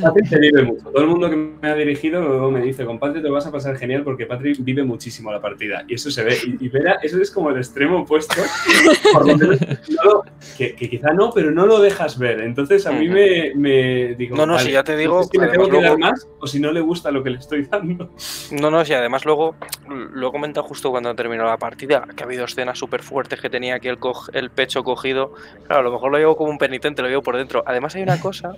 Patri 0.00 0.28
te 0.28 0.38
vive 0.38 0.62
mucho. 0.62 0.90
Todo 0.90 1.02
el 1.02 1.08
mundo 1.08 1.30
que 1.30 1.36
me 1.36 1.68
ha 1.68 1.74
dirigido 1.74 2.20
luego 2.22 2.50
me 2.50 2.60
dice, 2.62 2.84
con 2.84 2.98
Patri 2.98 3.20
te 3.20 3.28
lo 3.28 3.34
vas 3.34 3.46
a 3.46 3.52
pasar 3.52 3.76
genial 3.76 4.02
porque 4.04 4.26
Patri 4.26 4.54
vive 4.60 4.84
muchísimo 4.84 5.32
la 5.32 5.40
partida. 5.40 5.84
Y 5.88 5.94
eso 5.94 6.10
se 6.10 6.24
ve. 6.24 6.36
Y, 6.46 6.64
y 6.64 6.68
Vera, 6.68 6.98
eso 7.02 7.20
es 7.20 7.30
como 7.30 7.50
el 7.50 7.58
extremo 7.58 8.00
opuesto. 8.00 8.34
Por 9.12 9.26
lo 9.26 9.36
menos 9.36 9.60
no 9.60 10.22
que, 10.56 10.74
que 10.74 10.88
quizá 10.88 11.12
no, 11.12 11.32
pero 11.32 11.50
no 11.50 11.66
lo 11.66 11.80
dejas 11.80 12.18
ver. 12.18 12.40
Entonces 12.40 12.86
a 12.86 12.92
mí 12.92 13.08
me, 13.08 13.52
me 13.54 14.14
digo... 14.14 14.36
No, 14.36 14.46
no, 14.46 14.58
si 14.58 14.72
ya 14.72 14.84
te 14.84 14.96
digo, 14.96 15.20
es 15.20 15.28
que 15.28 15.38
le 15.38 15.44
además 15.46 15.68
tengo 15.68 15.80
que 15.80 15.86
dar 15.86 15.98
más 15.98 16.28
o 16.40 16.46
si 16.46 16.60
no 16.60 16.72
le 16.72 16.80
gusta 16.80 17.10
lo 17.10 17.22
que 17.22 17.30
le 17.30 17.38
estoy 17.38 17.64
dando. 17.64 18.10
No, 18.52 18.70
no, 18.70 18.84
sí, 18.84 18.92
además 18.92 19.24
luego 19.24 19.54
lo 19.88 20.28
he 20.28 20.32
comentado 20.32 20.66
justo 20.66 20.90
cuando 20.90 21.14
terminó 21.14 21.44
la 21.44 21.58
partida, 21.58 22.06
que 22.14 22.22
ha 22.22 22.26
habido 22.26 22.44
escenas 22.44 22.78
súper 22.78 23.02
fuertes 23.08 23.40
que 23.40 23.50
tenía 23.50 23.76
aquí 23.76 23.88
el, 23.88 24.50
pecho 24.50 24.84
cogido. 24.84 25.32
Claro, 25.66 25.80
a 25.80 25.82
lo 25.82 25.92
mejor 25.92 26.12
lo 26.12 26.18
llevo 26.18 26.36
como 26.36 26.50
un 26.50 26.58
penitente, 26.58 27.02
lo 27.02 27.08
llevo 27.08 27.22
por 27.22 27.36
dentro. 27.36 27.62
Además 27.66 27.94
hay 27.94 28.02
una 28.02 28.20
cosa 28.20 28.52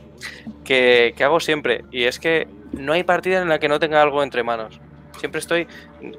que, 0.64 1.14
que 1.16 1.24
hago 1.24 1.40
siempre, 1.40 1.84
y 1.90 2.04
es 2.04 2.18
que 2.18 2.48
no 2.72 2.92
hay 2.92 3.04
partida 3.04 3.40
en 3.40 3.48
la 3.48 3.58
que 3.58 3.68
no 3.68 3.78
tenga 3.78 4.02
algo 4.02 4.22
entre 4.22 4.42
manos. 4.42 4.80
Siempre 5.18 5.40
estoy, 5.40 5.66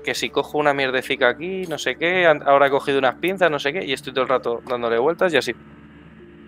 que 0.04 0.14
si 0.14 0.30
cojo 0.30 0.58
una 0.58 0.74
mierdecica 0.74 1.30
aquí, 1.30 1.66
no 1.68 1.78
sé 1.78 1.96
qué, 1.96 2.28
ahora 2.28 2.68
he 2.68 2.70
cogido 2.70 3.00
unas 3.00 3.16
pinzas, 3.16 3.50
no 3.50 3.60
sé 3.60 3.74
qué, 3.74 3.84
y 3.84 3.94
estoy 3.94 4.14
todo 4.14 4.24
el 4.24 4.30
rato 4.30 4.62
dándole 4.68 5.00
vueltas 5.00 5.34
y 5.34 5.38
así. 5.38 5.56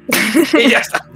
y 0.59 0.69
ya 0.69 0.79
está. 0.79 1.07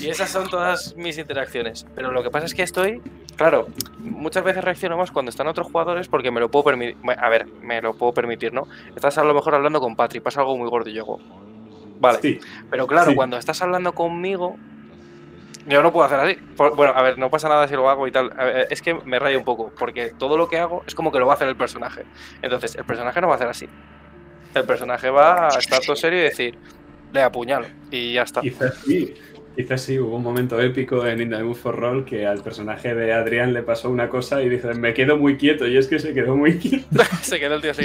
Y 0.00 0.08
esas 0.08 0.30
son 0.30 0.48
todas 0.48 0.96
mis 0.96 1.18
interacciones. 1.18 1.86
Pero 1.94 2.10
lo 2.12 2.22
que 2.22 2.30
pasa 2.30 2.46
es 2.46 2.54
que 2.54 2.62
estoy, 2.62 3.00
claro, 3.36 3.66
muchas 4.00 4.44
veces 4.44 4.62
reacciono 4.64 4.96
más 4.96 5.10
cuando 5.10 5.30
están 5.30 5.46
otros 5.48 5.66
jugadores 5.66 6.08
porque 6.08 6.30
me 6.30 6.40
lo 6.40 6.50
puedo 6.50 6.64
permitir. 6.64 6.96
A 7.18 7.28
ver, 7.28 7.46
me 7.62 7.80
lo 7.82 7.94
puedo 7.94 8.12
permitir, 8.12 8.52
¿no? 8.52 8.66
Estás 8.94 9.18
a 9.18 9.24
lo 9.24 9.34
mejor 9.34 9.54
hablando 9.54 9.80
con 9.80 9.96
Patri, 9.96 10.20
pasa 10.20 10.40
algo 10.40 10.56
muy 10.56 10.68
gordo 10.68 10.88
y 10.90 10.94
yo 10.94 11.02
hago, 11.02 11.20
Vale. 12.00 12.18
Sí. 12.20 12.40
Pero 12.70 12.86
claro, 12.86 13.10
Sí. 13.10 13.14
cuando 13.16 13.36
estás 13.36 13.62
hablando 13.62 13.92
conmigo, 13.92 14.56
yo 15.68 15.82
no 15.84 15.92
puedo 15.92 16.04
hacer 16.06 16.18
así. 16.18 16.34
Por- 16.56 16.74
bueno, 16.74 16.92
a 16.96 17.02
ver, 17.02 17.16
no 17.18 17.30
pasa 17.30 17.48
nada 17.48 17.68
si 17.68 17.74
lo 17.74 17.88
hago 17.88 18.08
y 18.08 18.10
tal. 18.10 18.30
Ver, 18.30 18.66
es 18.70 18.82
que 18.82 18.94
me 18.94 19.18
rayo 19.20 19.38
un 19.38 19.44
poco, 19.44 19.70
porque 19.78 20.12
todo 20.18 20.36
lo 20.36 20.48
que 20.48 20.58
hago 20.58 20.82
es 20.86 20.94
como 20.96 21.12
que 21.12 21.20
lo 21.20 21.26
va 21.26 21.34
a 21.34 21.36
hacer 21.36 21.46
el 21.48 21.54
personaje. 21.56 22.02
Entonces, 22.42 22.74
el 22.74 22.84
personaje 22.84 23.20
no 23.20 23.28
va 23.28 23.34
a 23.34 23.36
hacer 23.36 23.48
así. 23.48 23.68
El 24.54 24.64
personaje 24.64 25.10
va 25.10 25.46
a 25.46 25.58
estar 25.58 25.78
todo 25.80 25.94
serio 25.94 26.18
y 26.18 26.22
decir, 26.22 26.58
le 27.12 27.22
apuñalo. 27.22 27.68
Y 27.92 28.14
ya 28.14 28.22
está. 28.22 28.40
Quizás 28.40 28.74
sí. 28.84 29.14
Quizás 29.54 29.82
sí, 29.82 29.98
hubo 29.98 30.16
un 30.16 30.22
momento 30.22 30.58
épico 30.60 31.06
en 31.06 31.20
In 31.20 31.30
the 31.30 31.42
Mood 31.42 31.56
for 31.56 31.76
Roll 31.76 32.04
que 32.06 32.26
al 32.26 32.42
personaje 32.42 32.94
de 32.94 33.12
Adrián 33.12 33.52
le 33.52 33.62
pasó 33.62 33.90
una 33.90 34.08
cosa 34.08 34.42
y 34.42 34.48
dice, 34.48 34.72
me 34.74 34.94
quedo 34.94 35.18
muy 35.18 35.36
quieto. 35.36 35.66
Y 35.66 35.76
es 35.76 35.88
que 35.88 35.98
se 35.98 36.14
quedó 36.14 36.36
muy 36.36 36.58
quieto. 36.58 36.86
Se 37.22 37.38
quedó 37.38 37.56
el 37.56 37.62
tío 37.62 37.72
así. 37.72 37.84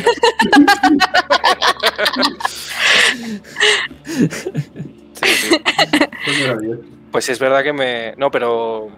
Sí, 5.14 5.26
sí. 5.26 5.62
Pues 7.12 7.30
es 7.30 7.40
verdad 7.40 7.64
que 7.64 7.74
me. 7.74 8.14
No, 8.18 8.32
pero. 8.32 8.90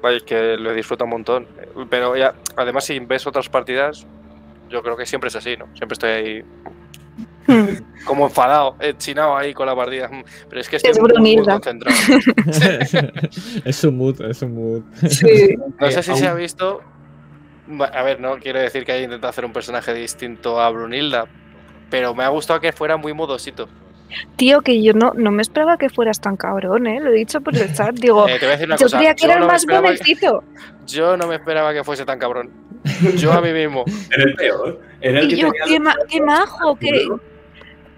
Vaya, 0.00 0.20
que 0.24 0.56
lo 0.56 0.72
disfruto 0.74 1.04
un 1.04 1.10
montón. 1.10 1.48
Pero 1.90 2.16
ya, 2.16 2.34
además, 2.56 2.84
si 2.84 3.00
ves 3.00 3.26
otras 3.26 3.48
partidas, 3.48 4.06
yo 4.68 4.82
creo 4.82 4.96
que 4.96 5.06
siempre 5.06 5.28
es 5.28 5.36
así, 5.36 5.56
¿no? 5.56 5.66
Siempre 5.74 5.94
estoy 5.94 6.10
ahí 6.10 6.44
como 8.04 8.26
enfadado, 8.26 8.76
chinado 8.98 9.36
ahí 9.36 9.54
con 9.54 9.66
la 9.66 9.74
partida. 9.74 10.10
Pero 10.48 10.60
es 10.60 10.68
que 10.68 10.76
estoy 10.76 10.90
Es 10.92 10.98
muy, 11.00 11.08
muy 11.08 11.14
Brunilda. 11.36 11.52
concentrado. 11.54 11.96
es 13.64 13.84
un 13.84 13.96
mood, 13.96 14.20
es 14.22 14.42
un 14.42 14.54
mood. 14.54 14.82
Sí. 15.08 15.54
No 15.80 15.90
sé 15.90 16.00
Eh, 16.00 16.02
si 16.02 16.10
aún- 16.10 16.20
se 16.20 16.26
ha 16.28 16.34
visto. 16.34 16.80
A 17.92 18.02
ver, 18.02 18.18
no 18.20 18.38
quiero 18.38 18.60
decir 18.60 18.84
que 18.84 18.92
haya 18.92 19.04
intentado 19.04 19.28
hacer 19.30 19.44
un 19.44 19.52
personaje 19.52 19.92
distinto 19.92 20.58
a 20.60 20.70
Brunilda, 20.70 21.26
pero 21.90 22.14
me 22.14 22.24
ha 22.24 22.28
gustado 22.28 22.60
que 22.60 22.72
fuera 22.72 22.96
muy 22.96 23.12
modosito. 23.12 23.68
Tío, 24.36 24.62
que 24.62 24.82
yo 24.82 24.94
no, 24.94 25.12
no 25.14 25.30
me 25.30 25.42
esperaba 25.42 25.76
que 25.76 25.90
fueras 25.90 26.18
tan 26.18 26.38
cabrón, 26.38 26.86
¿eh? 26.86 26.98
Lo 26.98 27.10
he 27.10 27.12
dicho 27.12 27.42
por 27.42 27.54
el 27.54 27.70
chat. 27.74 27.94
Digo, 27.94 28.26
Eh, 28.28 28.38
te 28.38 28.46
voy 28.46 28.48
a 28.48 28.50
decir 28.52 28.66
una 28.66 28.76
yo 28.76 28.86
cosa. 28.86 28.96
creía 28.96 29.14
que 29.14 29.22
yo 29.24 29.26
era 29.26 29.34
el 29.34 29.40
no 29.40 29.46
me 29.48 29.52
más 29.52 29.66
bonecito. 29.66 30.44
Yo 30.86 31.16
no 31.18 31.26
me 31.26 31.34
esperaba 31.34 31.74
que 31.74 31.84
fuese 31.84 32.06
tan 32.06 32.18
cabrón. 32.18 32.50
Yo 33.16 33.32
a 33.32 33.40
mí 33.40 33.52
mismo. 33.52 33.84
Era 34.10 34.24
el 34.24 34.34
peor. 34.34 34.80
Era 35.00 35.20
el 35.20 35.26
Y 35.26 35.28
que 35.34 35.36
yo, 35.40 35.50
tenía 35.50 35.64
qué, 35.66 35.72
los 35.74 35.80
ma- 35.80 35.96
qué 36.08 36.20
majo, 36.20 36.76
qué... 36.78 37.08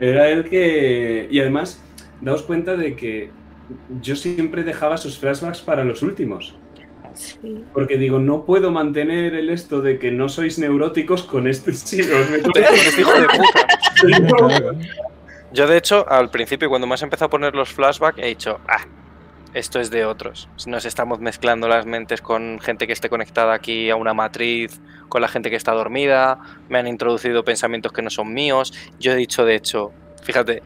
Era 0.00 0.28
el 0.30 0.48
que. 0.48 1.28
Y 1.30 1.40
además, 1.40 1.82
daos 2.20 2.42
cuenta 2.42 2.76
de 2.76 2.96
que 2.96 3.30
yo 4.00 4.16
siempre 4.16 4.62
dejaba 4.64 4.96
sus 4.96 5.18
flashbacks 5.18 5.60
para 5.60 5.84
los 5.84 6.02
últimos. 6.02 6.56
Sí. 7.14 7.64
Porque 7.74 7.98
digo, 7.98 8.18
no 8.18 8.44
puedo 8.46 8.70
mantener 8.70 9.34
el 9.34 9.50
esto 9.50 9.82
de 9.82 9.98
que 9.98 10.10
no 10.10 10.28
sois 10.28 10.58
neuróticos 10.58 11.24
con 11.24 11.46
sí, 11.52 12.00
os 12.00 12.30
meto- 12.30 12.50
hijo 12.98 13.12
de 13.12 13.26
puta. 13.26 13.66
Claro. 14.00 14.72
Yo, 15.52 15.66
de 15.66 15.76
hecho, 15.76 16.08
al 16.08 16.30
principio, 16.30 16.68
cuando 16.68 16.86
me 16.86 16.94
has 16.94 17.02
empezado 17.02 17.26
a 17.26 17.30
poner 17.30 17.54
los 17.54 17.70
flashbacks, 17.70 18.18
he 18.20 18.26
dicho, 18.28 18.60
ah, 18.68 18.86
esto 19.54 19.80
es 19.80 19.90
de 19.90 20.04
otros. 20.04 20.48
Nos 20.66 20.84
estamos 20.84 21.20
mezclando 21.20 21.68
las 21.68 21.86
mentes 21.86 22.20
con 22.20 22.60
gente 22.60 22.86
que 22.86 22.92
esté 22.92 23.08
conectada 23.08 23.54
aquí 23.54 23.90
a 23.90 23.96
una 23.96 24.14
matriz, 24.14 24.80
con 25.08 25.22
la 25.22 25.28
gente 25.28 25.50
que 25.50 25.56
está 25.56 25.72
dormida, 25.72 26.38
me 26.68 26.78
han 26.78 26.86
introducido 26.86 27.44
pensamientos 27.44 27.92
que 27.92 28.02
no 28.02 28.10
son 28.10 28.32
míos. 28.32 28.72
Yo 28.98 29.12
he 29.12 29.16
dicho, 29.16 29.44
de 29.44 29.56
hecho, 29.56 29.92
fíjate, 30.22 30.62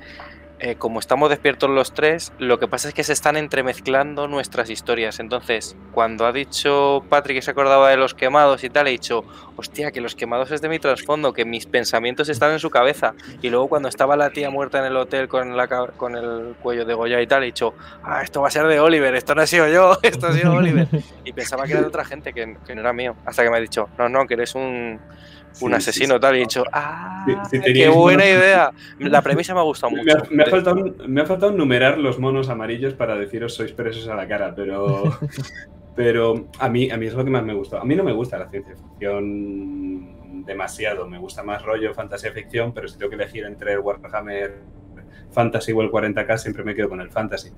eh, 0.64 0.76
como 0.76 0.98
estamos 0.98 1.28
despiertos 1.28 1.68
los 1.68 1.92
tres, 1.92 2.32
lo 2.38 2.58
que 2.58 2.66
pasa 2.66 2.88
es 2.88 2.94
que 2.94 3.04
se 3.04 3.12
están 3.12 3.36
entremezclando 3.36 4.28
nuestras 4.28 4.70
historias. 4.70 5.20
Entonces, 5.20 5.76
cuando 5.92 6.24
ha 6.24 6.32
dicho 6.32 7.04
Patrick 7.10 7.36
que 7.36 7.42
se 7.42 7.50
acordaba 7.50 7.90
de 7.90 7.98
los 7.98 8.14
quemados 8.14 8.64
y 8.64 8.70
tal, 8.70 8.88
he 8.88 8.92
dicho, 8.92 9.26
hostia, 9.56 9.92
que 9.92 10.00
los 10.00 10.14
quemados 10.14 10.50
es 10.52 10.62
de 10.62 10.70
mi 10.70 10.78
trasfondo, 10.78 11.34
que 11.34 11.44
mis 11.44 11.66
pensamientos 11.66 12.30
están 12.30 12.52
en 12.52 12.60
su 12.60 12.70
cabeza. 12.70 13.12
Y 13.42 13.50
luego 13.50 13.68
cuando 13.68 13.90
estaba 13.90 14.16
la 14.16 14.30
tía 14.30 14.48
muerta 14.48 14.78
en 14.78 14.86
el 14.86 14.96
hotel 14.96 15.28
con, 15.28 15.54
la, 15.54 15.68
con 15.68 16.16
el 16.16 16.54
cuello 16.62 16.86
de 16.86 16.94
Goya 16.94 17.20
y 17.20 17.26
tal, 17.26 17.42
he 17.42 17.46
dicho, 17.46 17.74
ah, 18.02 18.22
esto 18.22 18.40
va 18.40 18.48
a 18.48 18.50
ser 18.50 18.66
de 18.66 18.80
Oliver, 18.80 19.14
esto 19.14 19.34
no 19.34 19.42
ha 19.42 19.46
sido 19.46 19.68
yo, 19.68 19.98
esto 20.02 20.28
ha 20.28 20.32
sido 20.32 20.54
Oliver. 20.54 20.88
Y 21.26 21.34
pensaba 21.34 21.66
que 21.66 21.72
era 21.72 21.82
de 21.82 21.88
otra 21.88 22.06
gente, 22.06 22.32
que, 22.32 22.56
que 22.66 22.74
no 22.74 22.80
era 22.80 22.94
mío. 22.94 23.16
Hasta 23.26 23.44
que 23.44 23.50
me 23.50 23.58
ha 23.58 23.60
dicho, 23.60 23.90
no, 23.98 24.08
no, 24.08 24.26
que 24.26 24.32
eres 24.32 24.54
un, 24.54 24.98
un 25.60 25.70
Sí, 25.70 25.76
asesino 25.76 26.14
sí, 26.14 26.20
tal. 26.20 26.34
Y 26.34 26.38
he 26.38 26.40
dicho, 26.42 26.64
ah, 26.72 27.24
qué 27.50 27.88
buena 27.88 28.24
monos- 28.24 28.38
idea. 28.38 28.70
La 28.98 29.22
premisa 29.22 29.54
me 29.54 29.60
ha 29.60 29.64
gustado 29.64 29.92
Me 29.92 30.02
mucho. 30.02 30.16
ha, 30.18 30.26
me 30.30 30.42
ha 30.42 30.46
faltado, 30.46 30.94
me 31.06 31.20
ha 31.20 31.26
faltado 31.26 31.52
numerar 31.52 31.98
los 31.98 32.18
monos 32.18 32.48
amarillos 32.48 32.94
para 32.94 33.16
deciros 33.16 33.54
sois 33.54 33.72
presos 33.72 34.08
a 34.08 34.14
la 34.14 34.26
cara, 34.28 34.54
pero, 34.54 35.04
pero 35.96 36.48
a, 36.58 36.68
mí, 36.68 36.90
a 36.90 36.96
mí 36.96 37.06
es 37.06 37.14
lo 37.14 37.24
que 37.24 37.30
más 37.30 37.44
me 37.44 37.54
gusta. 37.54 37.80
A 37.80 37.84
mí 37.84 37.94
no 37.94 38.04
me 38.04 38.12
gusta 38.12 38.38
la 38.38 38.48
ciencia 38.50 38.74
ficción 38.74 40.44
demasiado, 40.44 41.06
me 41.08 41.18
gusta 41.18 41.42
más 41.42 41.62
rollo 41.62 41.94
fantasía 41.94 42.32
ficción, 42.32 42.72
pero 42.74 42.88
si 42.88 42.98
tengo 42.98 43.08
que 43.10 43.16
elegir 43.16 43.44
entre 43.44 43.72
el 43.74 43.78
Warhammer 43.78 44.60
Fantasy 45.30 45.72
o 45.72 45.80
el 45.82 45.90
40k, 45.90 46.36
siempre 46.38 46.64
me 46.64 46.74
quedo 46.74 46.88
con 46.88 47.00
el 47.00 47.10
Fantasy. 47.10 47.50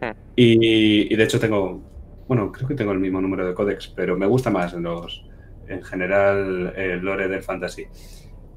Hmm. 0.00 0.10
Y, 0.36 1.12
y 1.12 1.16
de 1.16 1.24
hecho 1.24 1.38
tengo, 1.38 1.82
bueno, 2.26 2.50
creo 2.50 2.66
que 2.68 2.74
tengo 2.74 2.92
el 2.92 2.98
mismo 2.98 3.20
número 3.20 3.46
de 3.46 3.54
códex, 3.54 3.88
pero 3.88 4.16
me 4.16 4.26
gusta 4.26 4.50
más 4.50 4.72
los, 4.74 5.26
en 5.68 5.82
general 5.82 6.72
el 6.76 7.00
lore 7.00 7.28
del 7.28 7.42
Fantasy. 7.42 7.86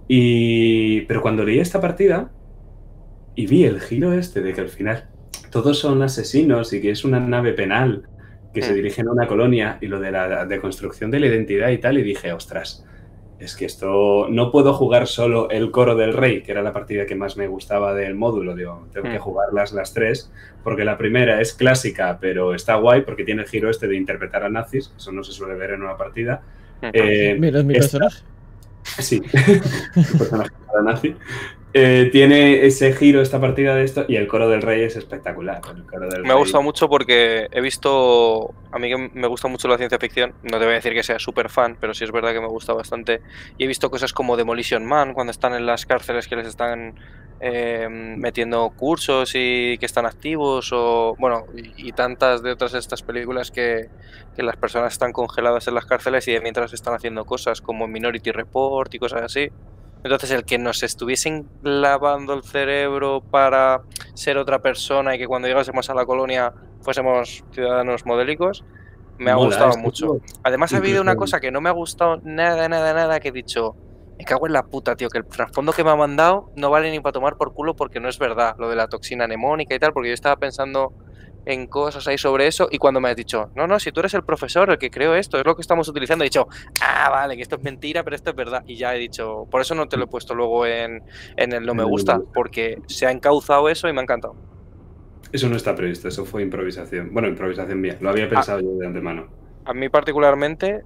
Y, 0.08 1.02
pero 1.02 1.22
cuando 1.22 1.44
leí 1.44 1.60
esta 1.60 1.82
partida 1.82 2.32
y 3.36 3.45
vi 3.48 3.66
el 3.66 3.82
giro 3.82 4.14
este 4.14 4.42
de 4.42 4.53
que 4.53 4.61
al 4.61 4.69
final 4.69 5.10
todos 5.52 5.80
son 5.80 6.02
asesinos 6.02 6.74
y 6.74 6.82
que 6.82 6.92
es 6.92 7.03
una 7.03 7.19
nave 7.19 7.53
penal 7.53 8.08
que 8.53 8.61
se 8.61 8.72
Mm. 8.72 8.76
dirigen 8.76 9.08
a 9.08 9.11
una 9.11 9.27
colonia 9.27 9.77
y 9.82 9.88
lo 9.88 10.00
de 10.00 10.11
la 10.11 10.45
deconstrucción 10.45 11.11
de 11.11 11.19
la 11.19 11.27
identidad 11.27 11.69
y 11.69 11.77
tal, 11.77 11.98
y 11.98 12.03
dije, 12.03 12.32
ostras, 12.32 12.86
es 13.40 13.56
que 13.56 13.66
esto 13.66 14.27
no 14.30 14.52
puedo 14.52 14.74
jugar 14.74 15.06
solo 15.06 15.50
el 15.52 15.69
coro 15.69 15.95
del 15.95 16.14
rey, 16.14 16.42
que 16.42 16.53
era 16.53 16.64
la 16.64 16.74
partida 16.74 17.06
que 17.06 17.14
más 17.14 17.38
me 17.38 17.48
gustaba 17.48 17.94
del 17.94 18.16
módulo, 18.16 18.56
digo, 18.56 18.88
tengo 18.92 19.10
que 19.10 19.19
Mm. 19.19 19.22
jugarlas 19.22 19.74
las 19.74 19.94
tres, 19.94 20.32
porque 20.64 20.86
la 20.86 20.98
primera 20.98 21.40
es 21.40 21.53
clásica, 21.53 22.18
pero 22.19 22.56
está 22.56 22.76
guay 22.77 23.02
porque 23.02 23.24
tiene 23.26 23.44
el 23.44 23.48
giro 23.48 23.69
este 23.69 23.88
de 23.88 23.95
interpretar 23.95 24.44
a 24.44 24.50
nazis, 24.50 24.92
eso 24.98 25.11
no 25.11 25.24
se 25.24 25.34
suele 25.34 25.53
ver 25.53 25.72
en 25.72 25.84
una 25.84 25.98
partida. 25.98 26.42
Eh, 26.81 27.35
Mira, 27.39 27.59
es 27.59 27.65
mi 27.65 27.73
esta- 27.75 27.97
personaje. 27.99 28.23
Sí, 28.99 29.19
personaje 30.17 30.51
para 30.67 30.81
nazi. 30.83 31.15
Eh, 31.73 32.09
tiene 32.11 32.65
ese 32.65 32.93
giro 32.93 33.22
esta 33.22 33.39
partida 33.39 33.75
de 33.75 33.83
esto 33.83 34.06
y 34.07 34.15
el 34.15 34.25
coro 34.27 34.49
del 34.49 34.61
rey 34.61 34.81
es 34.83 34.95
espectacular. 34.95 35.61
El 35.75 35.83
coro 35.83 36.09
del 36.09 36.23
Me 36.23 36.31
ha 36.31 36.35
gustado 36.35 36.64
mucho 36.64 36.88
porque 36.89 37.47
he 37.51 37.61
visto. 37.61 38.53
A 38.72 38.80
mí 38.80 38.89
que 38.89 38.97
me 39.14 39.27
gusta 39.27 39.47
mucho 39.47 39.67
la 39.67 39.77
ciencia 39.77 39.99
ficción. 39.99 40.33
No 40.43 40.57
te 40.57 40.65
voy 40.65 40.72
a 40.72 40.75
decir 40.75 40.93
que 40.93 41.03
sea 41.03 41.19
súper 41.19 41.49
fan, 41.49 41.77
pero 41.80 41.93
sí 41.93 42.03
es 42.06 42.11
verdad 42.11 42.31
que 42.33 42.39
me 42.41 42.47
gusta 42.47 42.73
bastante. 42.73 43.22
Y 43.57 43.65
he 43.65 43.67
visto 43.67 43.91
cosas 43.91 44.14
como 44.14 44.38
Demolition 44.38 44.85
Man, 44.85 45.14
cuando 45.14 45.31
están 45.31 45.53
en 45.53 45.65
las 45.65 45.85
cárceles 45.85 46.27
que 46.27 46.38
les 46.38 46.47
están 46.47 46.95
eh, 47.40 47.88
metiendo 47.90 48.69
cursos 48.75 49.32
y 49.35 49.77
que 49.77 49.85
están 49.85 50.06
activos, 50.06 50.72
o. 50.74 51.16
Bueno, 51.19 51.45
y, 51.56 51.90
y 51.90 51.91
tantas 51.91 52.41
de 52.41 52.51
otras 52.51 52.72
de 52.72 52.80
estas 52.80 53.03
películas 53.03 53.51
que, 53.51 53.90
que 54.35 54.43
las 54.43 54.56
personas 54.56 54.93
están 54.93 55.14
congeladas 55.14 55.67
en 55.67 55.75
las 55.75 55.85
cárceles 55.85 56.27
y 56.27 56.33
de 56.33 56.41
mientras 56.41 56.74
están 56.74 56.93
haciendo 56.93 57.25
cosas 57.25 57.61
como 57.61 57.88
Minority 57.88 58.32
Report 58.32 58.93
y 58.93 58.99
cosas 58.99 59.24
así. 59.24 59.49
Entonces, 60.03 60.32
el 60.32 60.45
que 60.45 60.57
nos 60.57 60.83
estuviesen 60.83 61.49
lavando 61.64 62.33
el 62.33 62.43
cerebro 62.43 63.22
para 63.22 63.82
ser 64.14 64.38
otra 64.38 64.59
persona 64.59 65.16
y 65.16 65.17
que 65.17 65.27
cuando 65.27 65.48
llegásemos 65.48 65.90
a 65.90 65.93
la 65.95 66.06
colonia 66.06 66.53
fuésemos 66.82 67.43
ciudadanos 67.51 68.06
modélicos, 68.06 68.64
me 69.17 69.32
ha 69.32 69.35
gustado 69.35 69.72
que 69.72 69.77
mucho. 69.77 70.22
Además, 70.43 70.74
ha 70.74 70.77
habido 70.77 71.01
una 71.01 71.16
cosa 71.16 71.40
que 71.40 71.51
no 71.51 71.61
me 71.61 71.69
ha 71.69 71.74
gustado 71.74 72.22
nada, 72.24 72.69
nada, 72.69 72.93
nada, 72.93 73.19
que 73.19 73.30
he 73.30 73.32
dicho, 73.32 73.75
me 74.17 74.25
cago 74.25 74.47
en 74.47 74.53
la 74.53 74.63
puta, 74.63 74.95
tío, 74.95 75.09
que 75.09 75.19
el 75.19 75.25
trasfondo 75.25 75.73
que 75.73 75.83
me 75.83 75.91
ha 75.91 75.95
mandado 75.95 76.51
no 76.55 76.69
vale 76.69 76.89
ni 76.91 76.99
para 76.99 77.13
tomar 77.13 77.37
por 77.37 77.53
culo 77.53 77.75
porque 77.75 77.99
no 77.99 78.09
es 78.09 78.17
verdad, 78.17 78.55
lo 78.57 78.69
de 78.69 78.75
la 78.75 78.87
toxina 78.87 79.25
anemónica 79.25 79.75
y 79.75 79.79
tal, 79.79 79.93
porque 79.93 80.09
yo 80.09 80.13
estaba 80.13 80.35
pensando 80.37 80.93
en 81.45 81.65
cosas 81.67 82.05
ahí 82.09 82.17
sobre 82.17 82.45
eso 82.47 82.67
y 82.69 82.77
cuando 82.77 82.99
me 82.99 83.09
has 83.09 83.15
dicho, 83.15 83.51
no, 83.55 83.67
no, 83.67 83.79
si 83.79 83.91
tú 83.93 84.01
eres 84.01 84.13
el 84.15 84.23
profesor, 84.23 84.69
el 84.69 84.77
que 84.77 84.89
creó 84.89 85.15
esto, 85.15 85.37
es 85.39 85.45
lo 85.45 85.55
que 85.55 85.61
estamos 85.61 85.87
utilizando, 85.87 86.23
he 86.23 86.27
dicho, 86.27 86.47
ah, 86.81 87.09
vale, 87.09 87.37
que 87.37 87.41
esto 87.41 87.55
es 87.55 87.63
mentira, 87.63 88.03
pero 88.03 88.17
esto 88.17 88.31
es 88.31 88.35
verdad. 88.35 88.63
Y 88.67 88.75
ya 88.75 88.93
he 88.93 88.99
dicho, 88.99 89.47
por 89.49 89.61
eso 89.61 89.73
no 89.73 89.87
te 89.87 89.95
lo 89.95 90.03
he 90.05 90.07
puesto 90.07 90.35
luego 90.35 90.65
en, 90.65 91.03
en 91.37 91.53
el 91.53 91.65
no 91.65 91.73
me 91.73 91.85
gusta, 91.85 92.19
porque 92.33 92.81
se 92.87 93.05
ha 93.07 93.11
encauzado 93.11 93.69
eso 93.69 93.87
y 93.87 93.93
me 93.93 93.99
ha 94.01 94.03
encantado. 94.03 94.35
Eso 95.31 95.47
no 95.47 95.55
está 95.55 95.73
previsto, 95.75 96.07
eso 96.09 96.25
fue 96.25 96.41
improvisación. 96.41 97.13
Bueno, 97.13 97.29
improvisación 97.29 97.79
mía, 97.79 97.97
lo 98.01 98.09
Ah. 98.09 98.11
había 98.11 98.27
pensado 98.27 98.59
yo 98.59 98.71
de 98.77 98.87
antemano. 98.87 99.27
A 99.63 99.73
mí 99.73 99.87
particularmente, 99.87 100.81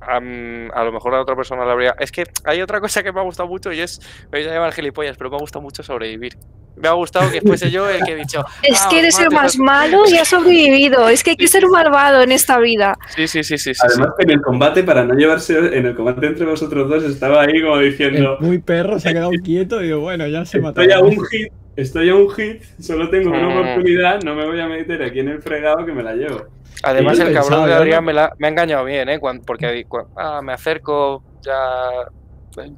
a 0.00 0.84
lo 0.84 0.92
mejor 0.92 1.14
a 1.14 1.20
otra 1.20 1.36
persona 1.36 1.64
le 1.64 1.72
habría... 1.72 1.94
Es 1.98 2.10
que 2.10 2.24
hay 2.44 2.62
otra 2.62 2.80
cosa 2.80 3.02
que 3.02 3.12
me 3.12 3.20
ha 3.20 3.22
gustado 3.24 3.48
mucho 3.48 3.72
y 3.72 3.80
es, 3.80 4.00
me 4.32 4.40
voy 4.40 4.48
a 4.48 4.54
llamar 4.54 4.72
gilipollas, 4.72 5.16
pero 5.16 5.30
me 5.30 5.36
ha 5.36 5.40
gustado 5.40 5.62
mucho 5.62 5.82
sobrevivir. 5.82 6.32
Me 6.76 6.88
ha 6.88 6.92
gustado 6.92 7.30
que 7.30 7.40
fuese 7.42 7.70
yo 7.70 7.90
el 7.90 8.02
que 8.04 8.12
he 8.12 8.16
dicho... 8.16 8.42
Es 8.62 8.80
"Ah, 8.82 8.88
que 8.88 9.00
eres 9.00 9.18
el 9.18 9.30
más 9.30 9.58
mate". 9.58 9.88
malo 9.90 10.02
y 10.08 10.16
has 10.16 10.28
sobrevivido. 10.28 11.08
Es 11.08 11.22
que 11.22 11.30
hay 11.30 11.36
que 11.36 11.48
ser 11.48 11.66
malvado 11.68 12.22
en 12.22 12.32
esta 12.32 12.58
vida. 12.58 12.96
Sí, 13.14 13.26
sí, 13.26 13.42
sí, 13.44 13.58
sí, 13.58 13.74
sí. 13.74 13.74
sí. 13.74 13.80
Además, 13.86 14.10
que 14.16 14.24
en 14.24 14.30
el 14.30 14.40
combate, 14.40 14.82
para 14.84 15.04
no 15.04 15.14
llevarse, 15.14 15.58
en 15.58 15.86
el 15.86 15.94
combate 15.94 16.26
entre 16.26 16.46
vosotros 16.46 16.88
dos, 16.88 17.04
estaba 17.04 17.42
ahí 17.42 17.60
como 17.60 17.78
diciendo, 17.78 18.38
El 18.40 18.46
muy 18.46 18.58
perro 18.58 18.98
se 18.98 19.10
ha 19.10 19.12
quedado 19.12 19.30
quieto 19.44 19.82
y 19.82 19.86
digo, 19.86 20.00
bueno, 20.00 20.26
ya 20.28 20.44
se 20.46 20.60
mató. 20.60 20.80
estoy 20.80 20.96
a 20.96 21.00
un 21.02 21.26
hit, 21.26 21.52
estoy 21.76 22.08
a 22.08 22.14
un 22.14 22.30
hit, 22.30 22.62
solo 22.80 23.10
tengo 23.10 23.30
una 23.30 23.48
Mm. 23.48 23.58
oportunidad, 23.58 24.22
no 24.22 24.34
me 24.34 24.46
voy 24.46 24.60
a 24.60 24.66
meter 24.68 25.02
aquí 25.02 25.20
en 25.20 25.28
el 25.28 25.42
fregado 25.42 25.84
que 25.84 25.92
me 25.92 26.02
la 26.02 26.14
llevo. 26.14 26.46
Además, 26.82 27.18
el 27.18 27.26
pensaba, 27.26 27.48
cabrón 27.48 27.68
de 27.68 27.74
Adrián 27.74 28.04
me, 28.04 28.12
la- 28.12 28.32
me 28.38 28.46
ha 28.46 28.50
engañado 28.50 28.84
bien, 28.84 29.08
¿eh? 29.08 29.18
Cuan- 29.18 29.42
porque 29.44 29.84
cu- 29.86 30.08
ah, 30.16 30.40
me 30.42 30.52
acerco, 30.52 31.22
ya... 31.42 31.90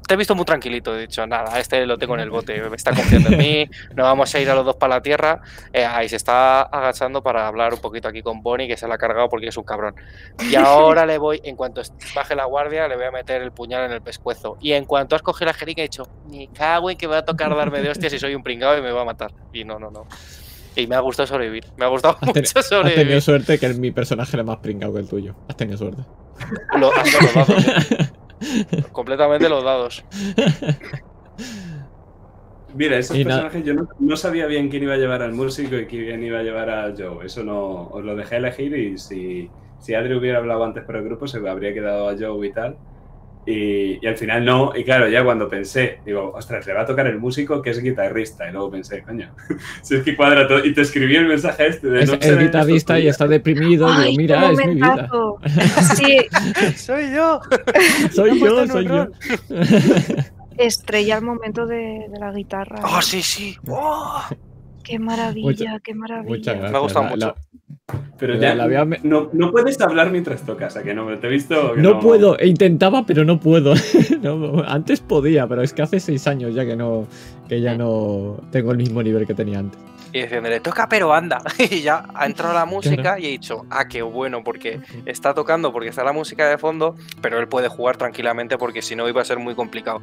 Te 0.07 0.13
he 0.13 0.17
visto 0.19 0.35
muy 0.35 0.45
tranquilito, 0.45 0.95
he 0.95 1.01
dicho, 1.01 1.27
nada, 1.27 1.59
este 1.59 1.87
lo 1.87 1.97
tengo 1.97 2.15
en 2.15 2.21
el 2.21 2.29
bote, 2.29 2.61
me 2.61 2.77
está 2.77 2.95
confiando 2.95 3.31
en 3.31 3.39
mí, 3.39 3.67
no 3.97 4.03
vamos 4.03 4.33
a 4.35 4.39
ir 4.39 4.51
a 4.51 4.55
los 4.55 4.67
dos 4.67 4.77
para 4.77 4.97
la 4.97 5.01
tierra. 5.01 5.41
Eh, 5.73 5.83
ahí 5.83 6.11
se 6.11 6.17
está 6.17 6.61
agachando 6.61 7.23
para 7.23 7.49
hablar 7.49 7.73
un 7.73 7.81
poquito 7.81 8.07
aquí 8.07 8.21
con 8.21 8.43
Bonnie, 8.43 8.69
que 8.69 8.77
se 8.77 8.87
la 8.87 8.97
ha 8.97 8.99
cargado 8.99 9.31
porque 9.31 9.47
es 9.47 9.57
un 9.57 9.65
cabrón. 9.65 9.95
Y 10.39 10.55
ahora 10.57 11.07
le 11.07 11.17
voy, 11.17 11.41
en 11.43 11.57
cuanto 11.57 11.81
baje 12.15 12.35
la 12.37 12.45
guardia, 12.45 12.87
le 12.87 12.97
voy 12.97 13.07
a 13.07 13.11
meter 13.11 13.41
el 13.41 13.51
puñal 13.53 13.87
en 13.87 13.93
el 13.93 14.03
pescuezo. 14.03 14.59
Y 14.61 14.75
en 14.75 14.85
cuanto 14.85 15.17
has 15.17 15.23
cogido 15.23 15.47
la 15.47 15.55
jerica, 15.55 15.81
he 15.81 15.85
dicho, 15.85 16.03
ni 16.25 16.49
cago 16.49 16.91
en 16.91 16.99
que 16.99 17.07
me 17.09 17.13
va 17.15 17.21
a 17.21 17.25
tocar 17.25 17.57
darme 17.57 17.81
de 17.81 17.89
hostias 17.89 18.13
si 18.13 18.19
soy 18.19 18.35
un 18.35 18.43
pringado 18.43 18.77
y 18.77 18.83
me 18.83 18.93
va 18.93 19.01
a 19.01 19.07
matar. 19.07 19.31
Y 19.55 19.65
no, 19.65 19.79
no, 19.79 19.91
no. 19.91 20.07
Y 20.75 20.87
me 20.87 20.95
ha 20.97 21.01
gustado 21.01 21.27
sobrevivir, 21.27 21.65
me 21.77 21.85
ha 21.85 21.89
gustado 21.89 22.17
Has, 22.21 22.29
mucho 22.29 22.41
has 22.41 22.53
tenido 22.53 22.63
sobrevivir. 22.63 23.23
suerte 23.23 23.59
que 23.59 23.69
mi 23.75 23.91
personaje 23.91 24.37
era 24.37 24.43
más 24.45 24.59
pringado 24.59 24.95
que 24.95 25.01
el 25.01 25.09
tuyo. 25.09 25.35
Has 25.49 25.57
tenido 25.57 25.77
suerte. 25.79 26.03
Lo- 26.79 26.91
los 26.91 27.35
dados, 27.35 27.67
¿eh? 27.67 28.83
Completamente 28.93 29.49
los 29.49 29.63
dados. 29.63 30.05
Mira, 32.75 32.97
esos 32.99 33.17
Y 33.19 33.25
personajes 33.25 33.65
yo 33.65 33.75
no, 33.75 33.87
no 33.99 34.17
sabía 34.17 34.47
bien 34.47 34.71
quién 34.71 34.83
iba 34.85 34.95
a 34.95 34.97
llevar 34.97 35.21
al 35.23 35.35
músico 35.35 35.77
y 35.77 35.87
quién 35.87 36.23
iba 36.25 36.39
a 36.39 36.43
llevar 36.43 36.71
a 36.71 36.95
Joe. 36.97 37.27
Eso 37.27 37.45
no, 37.45 37.89
os 37.89 38.03
lo 38.03 38.17
dejé 38.17 38.37
elegir 38.37 38.75
y 38.75 38.97
si, 38.97 39.51
si 39.79 39.95
Adri 39.95 40.15
hubiera 40.15 40.39
hablado 40.39 40.65
antes 40.65 40.83
por 40.85 40.97
el 40.97 41.05
grupo 41.05 41.27
se 41.27 41.47
habría 41.47 41.75
quedado 41.75 42.09
a 42.09 42.17
Joe 42.19 42.47
y 42.47 42.53
tal. 42.53 42.79
Y, 43.45 43.99
y 44.01 44.07
al 44.07 44.17
final 44.17 44.45
no, 44.45 44.73
y 44.77 44.85
claro, 44.85 45.09
ya 45.09 45.25
cuando 45.25 45.49
pensé, 45.49 45.99
digo, 46.07 46.33
ostras, 46.35 46.65
le 46.67 46.73
va 46.75 46.83
a 46.83 46.87
tocar 46.87 47.09
el 47.09 47.19
músico 47.19 47.61
que 47.61 47.71
es 47.71 47.83
guitarrista. 47.83 48.49
Y 48.49 48.53
luego 48.53 48.71
pensé, 48.71 49.03
coño, 49.03 49.35
si 49.83 49.97
es 49.97 50.03
que 50.03 50.17
cuadra 50.17 50.47
todo. 50.47 50.65
Y 50.65 50.73
te 50.73 50.83
escribí 50.83 51.17
el 51.17 51.27
mensaje 51.27 51.67
este 51.67 51.89
de 51.89 52.03
Es 52.03 52.09
no 52.09 52.19
el 52.21 52.39
guitarrista 52.39 52.99
y 53.01 53.09
está 53.09 53.27
deprimido. 53.27 53.89
Ay, 53.89 54.17
digo, 54.17 54.23
mira, 54.23 54.51
es 54.53 54.67
mi 54.67 54.75
vida. 54.75 55.11
Sí, 55.97 56.19
¡Soy 56.77 57.13
yo! 57.15 57.41
Soy 58.13 58.41
yo, 58.41 58.67
soy 58.67 58.87
yo. 58.87 59.09
estrella 60.59 61.17
al 61.17 61.23
momento 61.23 61.67
de, 61.67 62.07
de 62.09 62.19
la 62.21 62.31
guitarra. 62.33 62.81
¡Oh, 62.85 63.03
sí, 63.03 63.23
sí! 63.23 63.57
¡Oh! 63.69 64.23
Qué 64.83 64.99
maravilla, 64.99 65.81
qué 65.83 65.95
maravilla. 65.95 66.29
Muchas 66.37 66.55
gracias. 66.55 66.73
Me 66.73 66.79
ha 66.79 66.81
gustado 66.81 67.05
La- 67.05 67.11
mucho. 67.11 67.27
la- 67.27 67.35
Pero 68.19 68.35
La- 68.35 68.41
ya 68.41 68.55
la 68.55 68.85
me- 68.85 69.01
no, 69.03 69.29
no 69.33 69.51
puedes 69.51 69.81
hablar 69.81 70.11
mientras 70.11 70.47
tocas, 70.47 70.77
¿a 70.77 70.83
que 70.83 70.95
no? 70.95 71.07
Te 71.19 71.27
he 71.27 71.31
visto. 71.31 71.75
que 71.75 71.81
No 71.81 71.99
puedo, 71.99 72.39
e 72.39 72.47
intentaba, 72.47 73.05
pero 73.05 73.25
no 73.25 73.41
puedo. 73.41 73.75
No, 74.23 74.63
antes 74.67 75.01
podía, 75.01 75.49
pero 75.49 75.63
es 75.63 75.73
que 75.73 75.83
hace 75.83 75.99
seis 75.99 76.29
años 76.29 76.55
ya 76.55 76.65
que 76.65 76.77
no, 76.77 77.09
que 77.49 77.61
ya 77.61 77.77
no 77.77 78.37
tengo 78.53 78.71
el 78.71 78.77
mismo 78.79 79.03
nivel 79.03 79.27
que 79.27 79.35
tenía 79.35 79.59
antes. 79.59 79.81
y 80.13 80.21
diciéndole, 80.23 80.61
toca 80.61 80.89
pero 80.89 81.13
anda. 81.13 81.43
Y 81.59 81.81
ya 81.83 82.05
ha 82.15 82.27
entrado 82.27 82.55
la 82.55 82.65
música 82.67 83.19
y 83.19 83.27
he 83.27 83.31
dicho, 83.31 83.65
ah, 83.71 83.89
qué 83.89 84.03
bueno, 84.03 84.45
porque 84.45 84.79
está 85.07 85.35
tocando, 85.35 85.73
porque 85.73 85.89
está 85.89 86.05
la 86.05 86.13
música 86.13 86.49
de 86.49 86.57
fondo, 86.59 86.95
pero 87.21 87.41
él 87.41 87.49
puede 87.49 87.67
jugar 87.69 87.97
tranquilamente 87.97 88.57
porque 88.59 88.81
si 88.83 88.95
no 88.95 89.09
iba 89.09 89.21
a 89.21 89.25
ser 89.25 89.39
muy 89.41 89.55
complicado. 89.57 90.01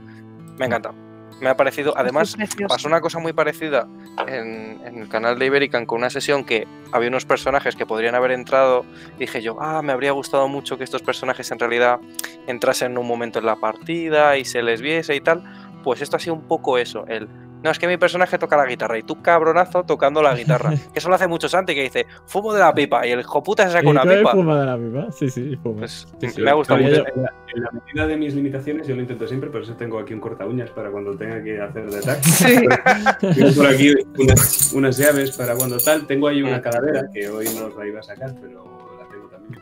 Me 0.57 0.65
ha 0.65 0.67
encantado. 0.67 0.95
Me 1.41 1.49
ha 1.49 1.55
parecido, 1.55 1.93
además, 1.97 2.35
pasó 2.67 2.87
una 2.87 3.01
cosa 3.01 3.19
muy 3.19 3.33
parecida 3.33 3.87
en, 4.27 4.81
en 4.85 5.01
el 5.01 5.09
canal 5.09 5.39
de 5.39 5.45
Iberican 5.45 5.85
con 5.85 5.99
una 5.99 6.09
sesión 6.09 6.43
que 6.43 6.67
había 6.91 7.09
unos 7.09 7.25
personajes 7.25 7.75
que 7.75 7.85
podrían 7.85 8.15
haber 8.15 8.31
entrado. 8.31 8.85
Dije 9.17 9.41
yo, 9.41 9.57
ah, 9.61 9.81
me 9.81 9.93
habría 9.93 10.11
gustado 10.11 10.47
mucho 10.47 10.77
que 10.77 10.83
estos 10.83 11.01
personajes 11.01 11.49
en 11.51 11.59
realidad 11.59 11.99
entrasen 12.47 12.93
en 12.93 12.97
un 12.97 13.07
momento 13.07 13.39
en 13.39 13.45
la 13.45 13.55
partida 13.55 14.37
y 14.37 14.45
se 14.45 14.61
les 14.61 14.81
viese 14.81 15.15
y 15.15 15.21
tal. 15.21 15.43
Pues 15.83 16.01
esto 16.01 16.17
ha 16.17 16.19
sido 16.19 16.33
un 16.33 16.47
poco 16.47 16.77
eso, 16.77 17.05
el 17.07 17.29
no, 17.63 17.71
es 17.71 17.79
que 17.79 17.87
mi 17.87 17.97
personaje 17.97 18.37
toca 18.37 18.55
la 18.57 18.65
guitarra 18.65 18.97
y 18.97 19.03
tú 19.03 19.21
cabronazo 19.21 19.83
tocando 19.83 20.21
la 20.21 20.33
guitarra. 20.35 20.69
que 20.71 20.77
eso 20.99 21.09
lo 21.09 21.15
hace 21.15 21.27
mucho 21.27 21.49
Santi, 21.49 21.75
que 21.75 21.83
dice, 21.83 22.05
fumo 22.25 22.53
de 22.53 22.59
la 22.59 22.73
pipa 22.73 23.05
y 23.05 23.11
el 23.11 23.19
hijo 23.21 23.41
puta 23.43 23.65
se 23.65 23.71
saca 23.73 23.85
¿Y 23.87 23.89
una 23.91 24.03
pipa. 24.03 24.31
fuma 24.31 24.59
de 24.59 24.65
la 24.65 24.77
pipa? 24.77 25.11
Sí, 25.11 25.29
sí, 25.29 25.55
fuma. 25.61 25.79
Pues, 25.79 26.07
Sí, 26.21 26.29
sí. 26.29 26.41
me 26.41 26.51
ha 26.51 26.53
gustado 26.53 26.79
mucho. 26.81 26.95
yo- 26.95 27.03
en, 27.15 27.23
la, 27.23 27.33
en 27.55 27.63
la 27.63 27.71
medida 27.71 28.07
de 28.07 28.17
mis 28.17 28.33
limitaciones, 28.35 28.87
yo 28.87 28.95
lo 28.95 29.01
intento 29.01 29.27
siempre, 29.27 29.49
por 29.49 29.61
eso 29.61 29.73
tengo 29.75 29.99
aquí 29.99 30.13
un 30.13 30.19
corta 30.19 30.45
uñas 30.45 30.69
para 30.69 30.89
cuando 30.91 31.15
tenga 31.17 31.43
que 31.43 31.59
hacer 31.59 31.89
de 31.89 32.01
tag. 32.01 32.23
Sí. 32.23 32.55
Tengo 33.35 33.51
por 33.55 33.67
aquí 33.67 33.93
unas, 34.17 34.71
unas 34.73 34.97
llaves 34.97 35.31
para 35.35 35.55
cuando 35.55 35.77
tal. 35.77 36.05
Tengo 36.07 36.27
ahí 36.27 36.41
una 36.41 36.61
calavera 36.61 37.03
que 37.13 37.27
hoy 37.29 37.45
no 37.59 37.65
os 37.67 37.75
la 37.75 37.87
iba 37.87 37.99
a 37.99 38.03
sacar, 38.03 38.33
pero 38.41 38.63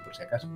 por 0.07 0.15
si 0.15 0.23
acaso. 0.23 0.47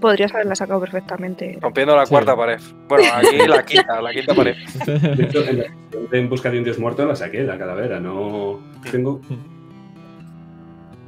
Podrías 0.00 0.32
haberla 0.34 0.54
sacado 0.54 0.80
perfectamente. 0.80 1.58
Rompiendo 1.60 1.94
la 1.96 2.06
Sí. 2.06 2.10
cuarta 2.10 2.36
pared. 2.36 2.60
Bueno, 2.88 3.04
aquí 3.14 3.36
la 3.48 3.64
quinta, 3.64 4.00
la 4.00 4.12
quinta 4.12 4.34
pared. 4.34 4.56
De 4.86 5.24
hecho, 5.24 5.44
en 5.44 5.58
la 5.58 5.64
En 6.12 6.28
busca 6.28 6.50
de 6.50 6.58
un 6.58 6.64
dios 6.64 6.78
muerto 6.78 7.04
la 7.06 7.14
saqué, 7.16 7.42
la 7.44 7.58
calavera. 7.58 7.98
No 8.00 8.60
tengo. 8.90 9.20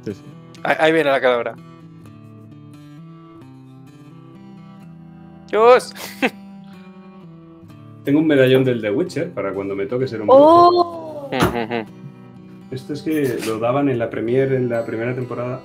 Sí, 0.05 0.13
sí. 0.13 0.21
Ahí, 0.63 0.75
ahí 0.79 0.91
viene 0.93 1.09
la 1.11 1.19
calavera. 1.21 1.55
Dios. 5.49 5.93
Tengo 8.03 8.19
un 8.19 8.27
medallón 8.27 8.63
del 8.63 8.81
The 8.81 8.89
Witcher 8.91 9.31
para 9.31 9.53
cuando 9.53 9.75
me 9.75 9.85
toque 9.85 10.07
ser 10.07 10.21
un 10.21 10.27
¡Oh! 10.31 11.29
Esto 12.71 12.93
es 12.93 13.01
que 13.03 13.37
lo 13.45 13.59
daban 13.59 13.89
en 13.89 13.99
la 13.99 14.09
premier 14.09 14.53
en 14.53 14.69
la 14.69 14.85
primera 14.85 15.13
temporada 15.13 15.61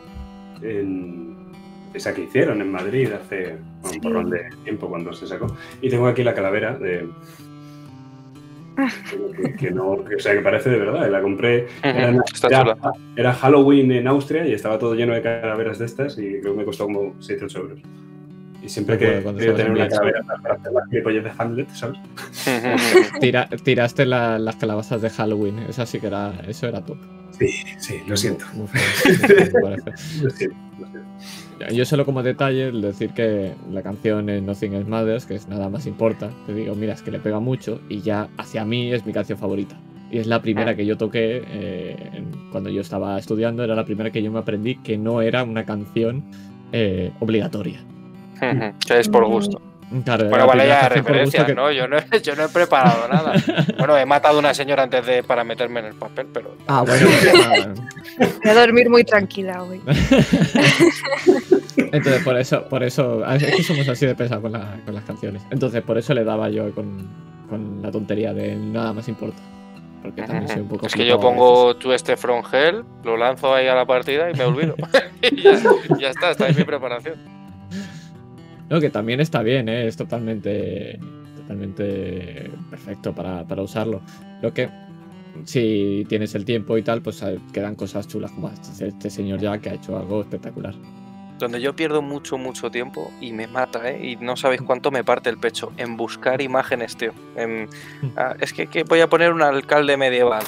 en 0.61 1.36
esa 1.97 2.15
que 2.15 2.23
hicieron 2.23 2.61
en 2.61 2.71
Madrid 2.71 3.11
hace 3.13 3.57
bueno, 3.81 3.89
Sí. 3.91 3.97
un 3.97 4.01
porrón 4.03 4.31
de 4.31 4.41
tiempo 4.65 4.89
cuando 4.89 5.13
se 5.13 5.27
sacó. 5.27 5.47
Y 5.83 5.89
tengo 5.91 6.07
aquí 6.07 6.23
la 6.23 6.35
calavera 6.35 6.77
de 6.77 7.09
que, 9.37 9.53
que 9.55 9.71
no, 9.71 10.05
que, 10.05 10.17
o 10.17 10.19
sea 10.19 10.35
que 10.35 10.41
parece 10.41 10.69
de 10.71 10.79
verdad. 10.79 11.09
La 11.11 11.23
compré. 11.23 11.67
Era, 11.83 12.11
Está 12.33 12.49
era- 12.49 12.77
era 13.17 13.33
Halloween 13.33 13.91
en 13.93 14.07
Austria 14.07 14.47
y 14.47 14.53
estaba 14.53 14.79
todo 14.79 14.95
lleno 14.95 15.15
de 15.15 15.23
calaveras 15.23 15.79
de 15.79 15.87
estas 15.87 16.19
y 16.19 16.41
creo 16.41 16.53
que 16.53 16.59
me 16.59 16.65
costó 16.65 16.85
como 16.85 17.15
7 17.21 17.45
8 17.47 17.59
euros. 17.61 17.81
Y 18.63 18.69
siempre 18.69 18.97
Bueno, 18.97 19.13
que 19.17 19.23
cuando 19.23 19.39
quiero 19.39 19.53
estabas 19.57 19.75
tener 19.75 19.79
en 19.79 19.87
una 19.87 19.89
calavera 19.89 20.41
para 20.43 20.55
hacer 20.55 20.73
las 20.73 20.89
gilipollas 20.91 21.25
de 21.25 21.33
Hamlet, 21.39 21.69
¿sabes? 21.71 21.99
Tira- 23.21 23.49
tiraste 23.63 24.05
la- 24.07 24.39
las 24.39 24.57
calabazas 24.57 25.01
de 25.03 25.09
Halloween. 25.11 25.59
Esa 25.61 25.87
sí 25.87 25.99
que 26.01 26.09
era. 26.09 26.33
Eso 26.47 26.67
era 26.67 26.85
top. 26.85 26.99
Sí, 27.39 27.49
sí, 27.79 28.01
lo 28.07 28.17
siento. 28.17 28.45
Lo 28.55 28.65
siento, 29.27 29.61
lo 30.21 30.31
siento. 30.33 30.57
Yo 31.73 31.85
solo 31.85 32.05
como 32.05 32.23
detalle 32.23 32.69
el 32.69 32.83
decir 32.83 33.11
que 33.11 33.55
la 33.73 33.83
canción 33.83 34.29
es 34.29 34.43
Nothing 34.43 34.75
Else 34.75 34.91
Matters, 34.91 35.27
que 35.27 35.35
es 35.35 35.49
nada 35.49 35.69
más 35.69 35.87
importa, 35.87 36.31
te 36.47 36.55
digo, 36.55 36.75
mira, 36.75 36.93
es 36.93 37.03
que 37.03 37.11
le 37.11 37.19
pega 37.19 37.41
mucho 37.41 37.81
y 37.89 38.01
ya 38.01 38.29
hacia 38.37 38.65
mí 38.65 38.93
es 38.93 39.07
mi 39.07 39.13
canción 39.13 39.39
favorita. 39.39 39.77
Y 40.11 40.19
es 40.19 40.27
la 40.27 40.41
primera 40.41 40.77
que 40.77 40.87
yo 40.87 40.97
toqué 40.97 41.43
eh, 41.47 42.23
cuando 42.53 42.71
yo 42.71 42.81
estaba 42.81 43.19
estudiando, 43.19 43.65
era 43.65 43.75
la 43.75 43.85
primera 43.85 44.11
que 44.11 44.23
yo 44.23 44.31
me 44.31 44.39
aprendí 44.39 44.77
que 44.77 44.97
no 44.97 45.21
era 45.21 45.43
una 45.43 45.65
canción 45.65 46.25
eh, 46.73 47.11
obligatoria. 47.21 47.81
que 48.41 48.99
es 48.99 49.09
por 49.09 49.27
gusto. 49.27 49.61
Claro, 50.05 50.29
Bueno, 50.29 50.47
vale 50.49 50.67
ya 50.67 50.89
referencias, 50.89 51.45
que- 51.45 51.55
¿no? 51.55 51.71
Yo 51.71 51.87
no, 51.87 51.97
he, 51.97 52.21
yo 52.21 52.35
no 52.35 52.45
he 52.45 52.49
preparado 52.49 53.07
nada. 53.09 53.35
Bueno, 53.79 53.97
he 53.97 54.05
matado 54.05 54.37
a 54.37 54.41
una 54.41 54.53
señora 54.53 54.83
antes 54.83 55.07
de 55.07 55.23
para 55.23 55.45
meterme 55.45 55.79
en 55.81 55.87
el 55.87 55.95
papel, 55.95 56.27
pero. 56.33 56.57
Ah, 56.67 56.83
bueno, 56.87 57.07
ah, 57.45 57.75
Voy 58.43 58.51
a 58.51 58.55
dormir 58.55 58.91
muy 58.91 59.05
tranquila 59.05 59.63
hoy. 59.63 59.81
Entonces, 61.77 62.23
por 62.25 62.37
eso, 62.39 62.65
por 62.69 62.83
eso, 62.83 63.25
es 63.33 63.45
que 63.45 63.63
somos 63.63 63.89
así 63.89 64.07
de 64.07 64.15
pesados 64.15 64.43
con, 64.43 64.53
la- 64.53 64.77
con 64.85 64.95
las 64.95 65.05
canciones. 65.05 65.43
Entonces, 65.51 65.83
por 65.83 65.99
eso 65.99 66.15
le 66.15 66.25
daba 66.25 66.49
yo 66.49 66.71
con, 66.75 67.07
con 67.49 67.81
la 67.83 67.91
tontería 67.91 68.33
de 68.35 68.57
nada 68.57 68.93
más 68.93 69.09
importa. 69.09 69.39
Porque 70.03 70.23
también 70.23 70.49
soy 70.49 70.61
un 70.63 70.69
poco 70.69 70.87
Es 70.87 70.95
que 70.95 71.05
yo 71.07 71.19
pongo 71.21 71.77
tú 71.77 71.93
este 71.93 72.17
from 72.17 72.43
hell, 72.53 72.85
lo 73.05 73.17
lanzo 73.17 73.55
ahí 73.55 73.67
a 73.67 73.75
la 73.75 73.85
partida 73.87 74.31
y 74.31 74.35
me 74.35 74.45
olvido. 74.45 74.75
y 75.21 75.43
ya, 75.43 75.59
ya 75.99 76.11
está, 76.11 76.31
está 76.31 76.47
ahí 76.47 76.55
mi 76.55 76.65
preparación. 76.65 77.36
No, 78.69 78.81
que 78.81 78.91
también 78.91 79.21
está 79.21 79.43
bien, 79.43 79.69
¿eh? 79.69 79.87
es 79.87 79.97
totalmente, 79.97 80.99
totalmente 81.37 82.51
perfecto 82.71 83.15
para, 83.15 83.45
para 83.45 83.63
usarlo. 83.63 84.01
Lo 84.43 84.53
que, 84.53 84.69
si 85.45 86.05
tienes 86.09 86.35
el 86.35 86.45
tiempo 86.45 86.77
y 86.77 86.83
tal, 86.83 87.03
pues 87.03 87.23
eh, 87.23 87.39
quedan 87.53 87.75
cosas 87.77 88.09
chulas 88.09 88.33
como 88.33 88.49
este, 88.49 88.89
este 88.89 89.11
señor 89.11 89.39
ya 89.41 89.59
que 89.59 89.71
ha 89.71 89.75
hecho 89.75 89.97
algo 89.97 90.21
espectacular. 90.23 90.75
Donde 91.39 91.61
yo 91.61 91.77
pierdo 91.77 92.01
mucho, 92.01 92.39
mucho 92.39 92.71
tiempo 92.71 93.13
y 93.21 93.33
me 93.33 93.47
mata, 93.47 93.91
¿eh? 93.91 94.01
Y 94.13 94.17
no 94.17 94.37
sabéis 94.37 94.63
cuánto 94.63 94.91
me 94.91 95.05
parte 95.05 95.29
el 95.29 95.37
pecho 95.39 95.71
en 95.77 95.97
buscar 95.99 96.41
imágenes, 96.41 96.97
tío. 96.97 97.13
En- 97.37 97.69
ah, 98.17 98.35
es 98.41 98.53
que, 98.53 98.67
que 98.69 98.85
voy 98.85 99.01
a 99.01 99.07
poner 99.09 99.33
un 99.33 99.43
alcalde 99.43 99.97
medieval. 99.99 100.43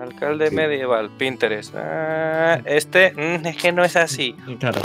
Alcalde 0.00 0.48
Sí. 0.50 0.56
medieval, 0.56 1.10
Pinterest. 1.16 1.72
Ah, 1.76 2.60
este, 2.64 3.12
mm, 3.12 3.46
es 3.46 3.56
que 3.56 3.70
no 3.70 3.84
es 3.84 3.94
así. 3.94 4.34
Claro, 4.58 4.80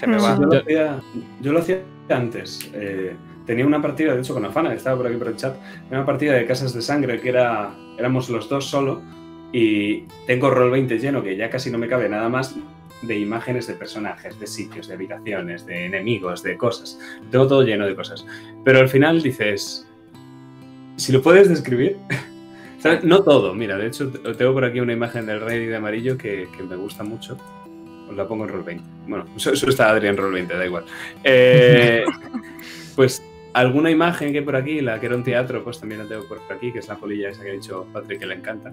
Se 0.00 0.06
me 0.06 0.16
Mm. 0.16 0.20
Yo 0.40 0.46
lo 0.46 0.58
hacía, 0.58 1.00
yo 1.40 1.52
lo 1.52 1.58
hacía 1.60 1.82
antes. 2.08 2.70
eh, 2.74 3.14
tenía 3.46 3.66
una 3.66 3.80
partida, 3.82 4.14
de 4.14 4.20
hecho, 4.20 4.32
con 4.34 4.44
Afana, 4.44 4.70
que 4.70 4.76
estaba 4.76 4.96
por 4.96 5.06
aquí 5.06 5.16
por 5.16 5.28
el 5.28 5.36
chat. 5.36 5.54
Era 5.88 5.98
una 5.98 6.06
partida 6.06 6.32
de 6.34 6.46
Casas 6.46 6.72
de 6.72 6.82
Sangre 6.82 7.20
que 7.20 7.28
era, 7.28 7.70
éramos 7.98 8.28
los 8.30 8.48
dos 8.48 8.64
solo. 8.66 9.02
Y 9.52 10.02
tengo 10.26 10.50
Roll 10.50 10.70
20 10.70 10.98
lleno, 10.98 11.22
que 11.22 11.36
ya 11.36 11.50
casi 11.50 11.70
no 11.70 11.78
me 11.78 11.88
cabe 11.88 12.08
nada 12.08 12.28
más 12.28 12.54
de 13.02 13.18
imágenes 13.18 13.66
de 13.66 13.74
personajes, 13.74 14.38
de 14.38 14.46
sitios, 14.46 14.86
de 14.88 14.94
habitaciones, 14.94 15.66
de 15.66 15.86
enemigos, 15.86 16.42
de 16.42 16.56
cosas. 16.56 16.98
Tengo 17.30 17.46
todo 17.48 17.62
lleno 17.62 17.86
de 17.86 17.94
cosas. 17.96 18.24
Pero 18.64 18.78
al 18.78 18.88
final 18.88 19.20
dices, 19.22 19.86
si 20.96 21.10
lo 21.12 21.20
puedes 21.22 21.48
describir, 21.48 21.96
¿sabes? 22.78 23.02
no 23.04 23.22
todo. 23.22 23.54
Mira, 23.54 23.76
de 23.76 23.86
hecho, 23.88 24.08
te- 24.10 24.34
tengo 24.34 24.52
por 24.52 24.64
aquí 24.64 24.78
una 24.80 24.92
imagen 24.92 25.26
del 25.26 25.40
rey 25.40 25.66
de 25.66 25.76
amarillo 25.76 26.16
que, 26.16 26.48
que 26.56 26.62
me 26.62 26.76
gusta 26.76 27.02
mucho. 27.02 27.36
Os 28.10 28.16
la 28.16 28.26
pongo 28.26 28.44
en 28.44 28.50
roll 28.50 28.62
20. 28.64 28.84
Bueno, 29.06 29.24
eso, 29.36 29.52
eso 29.54 29.68
está 29.68 29.90
Adrián 29.90 30.14
en 30.14 30.22
roll 30.22 30.32
20, 30.32 30.56
da 30.56 30.66
igual. 30.66 30.84
Eh, 31.24 32.04
pues 32.96 33.22
alguna 33.54 33.90
imagen 33.90 34.32
que 34.32 34.38
hay 34.38 34.44
por 34.44 34.56
aquí, 34.56 34.80
la 34.80 34.98
que 35.00 35.06
era 35.06 35.16
un 35.16 35.24
teatro, 35.24 35.62
pues 35.64 35.78
también 35.80 36.02
la 36.02 36.08
tengo 36.08 36.24
por 36.26 36.40
aquí, 36.50 36.72
que 36.72 36.80
es 36.80 36.88
la 36.88 36.96
polilla 36.96 37.30
esa 37.30 37.42
que 37.42 37.50
ha 37.50 37.54
dicho 37.54 37.86
Patrick 37.92 38.20
que 38.20 38.26
le 38.26 38.34
encanta. 38.34 38.70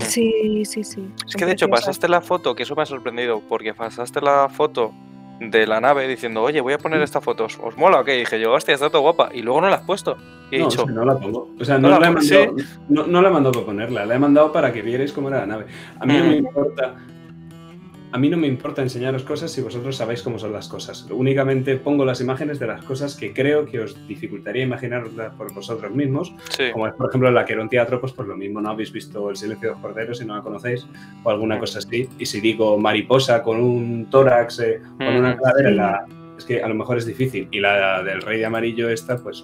Sí, 0.00 0.64
sí, 0.64 0.82
sí. 0.84 1.06
Es 1.28 1.36
que 1.36 1.44
de 1.44 1.52
hecho 1.52 1.68
pasaste 1.68 2.08
la 2.08 2.20
foto, 2.22 2.54
que 2.54 2.62
eso 2.62 2.74
me 2.74 2.82
ha 2.82 2.86
sorprendido, 2.86 3.42
porque 3.48 3.74
pasaste 3.74 4.20
la 4.22 4.48
foto 4.48 4.92
de 5.38 5.66
la 5.66 5.80
nave 5.80 6.06
diciendo, 6.08 6.40
oye, 6.42 6.60
voy 6.60 6.72
a 6.72 6.78
poner 6.78 7.02
esta 7.02 7.20
foto, 7.20 7.44
¿os, 7.44 7.58
os 7.62 7.76
mola 7.76 8.00
o 8.00 8.04
qué? 8.04 8.16
Y 8.16 8.20
dije 8.20 8.40
yo, 8.40 8.52
hostia, 8.52 8.74
está 8.74 8.88
todo 8.88 9.02
guapa. 9.02 9.30
Y 9.34 9.42
luego 9.42 9.60
no 9.60 9.68
la 9.68 9.76
has 9.76 9.82
puesto. 9.82 10.16
Y 10.50 10.56
he 10.56 10.58
no, 10.60 10.68
dicho, 10.68 10.86
no 10.86 11.04
la 11.04 11.18
pongo. 11.18 11.50
O 11.58 11.64
sea, 11.64 11.76
No 11.78 11.88
no, 11.88 11.94
la 11.94 12.00
la 12.00 12.06
he 12.08 12.10
mandado, 12.10 12.56
no, 12.88 13.06
no 13.06 13.22
la 13.22 13.28
he 13.28 13.32
mandado 13.32 13.52
para 13.52 13.66
ponerla, 13.66 14.06
la 14.06 14.14
he 14.14 14.18
mandado 14.18 14.52
para 14.52 14.72
que 14.72 14.82
vierais 14.82 15.12
cómo 15.12 15.28
era 15.28 15.40
la 15.40 15.46
nave. 15.46 15.66
A 15.98 16.06
mí 16.06 16.14
no 16.16 16.24
me 16.24 16.28
Ujú. 16.30 16.38
importa. 16.38 16.94
A 18.14 18.18
mí 18.18 18.28
no 18.28 18.36
me 18.36 18.46
importa 18.46 18.82
enseñaros 18.82 19.22
cosas 19.22 19.50
si 19.50 19.62
vosotros 19.62 19.96
sabéis 19.96 20.22
cómo 20.22 20.38
son 20.38 20.52
las 20.52 20.68
cosas. 20.68 21.06
Únicamente 21.10 21.76
pongo 21.76 22.04
las 22.04 22.20
imágenes 22.20 22.58
de 22.58 22.66
las 22.66 22.84
cosas 22.84 23.16
que 23.16 23.32
creo 23.32 23.64
que 23.64 23.80
os 23.80 24.06
dificultaría 24.06 24.64
imaginarlas 24.64 25.32
por 25.34 25.52
vosotros 25.54 25.90
mismos. 25.94 26.32
sí. 26.50 26.64
Como 26.72 26.86
es, 26.86 26.92
por 26.94 27.08
ejemplo, 27.08 27.30
la 27.30 27.46
que 27.46 27.54
era 27.54 27.62
un 27.62 27.70
teatro, 27.70 28.00
pues 28.02 28.12
por 28.12 28.26
lo 28.28 28.36
mismo 28.36 28.60
no 28.60 28.68
habéis 28.70 28.92
visto 28.92 29.30
El 29.30 29.36
silencio 29.36 29.70
de 29.70 29.74
los 29.74 29.82
corderos 29.82 30.18
si 30.18 30.26
no 30.26 30.36
la 30.36 30.42
conocéis, 30.42 30.86
o 31.24 31.30
alguna 31.30 31.58
cosa 31.58 31.78
así. 31.78 32.06
Y 32.18 32.26
si 32.26 32.40
digo 32.42 32.76
mariposa 32.78 33.42
con 33.42 33.58
un 33.58 34.10
tórax, 34.10 34.60
eh, 34.60 34.80
con 34.98 35.08
una 35.16 35.32
Ujú. 35.32 35.42
calavera, 35.42 35.70
la- 35.70 36.06
es 36.36 36.44
que 36.44 36.62
a 36.62 36.68
lo 36.68 36.74
mejor 36.74 36.98
es 36.98 37.06
difícil. 37.06 37.48
Y 37.50 37.60
la 37.60 38.02
del 38.02 38.20
rey 38.20 38.38
de 38.40 38.44
amarillo 38.46 38.90
esta, 38.90 39.16
pues... 39.18 39.42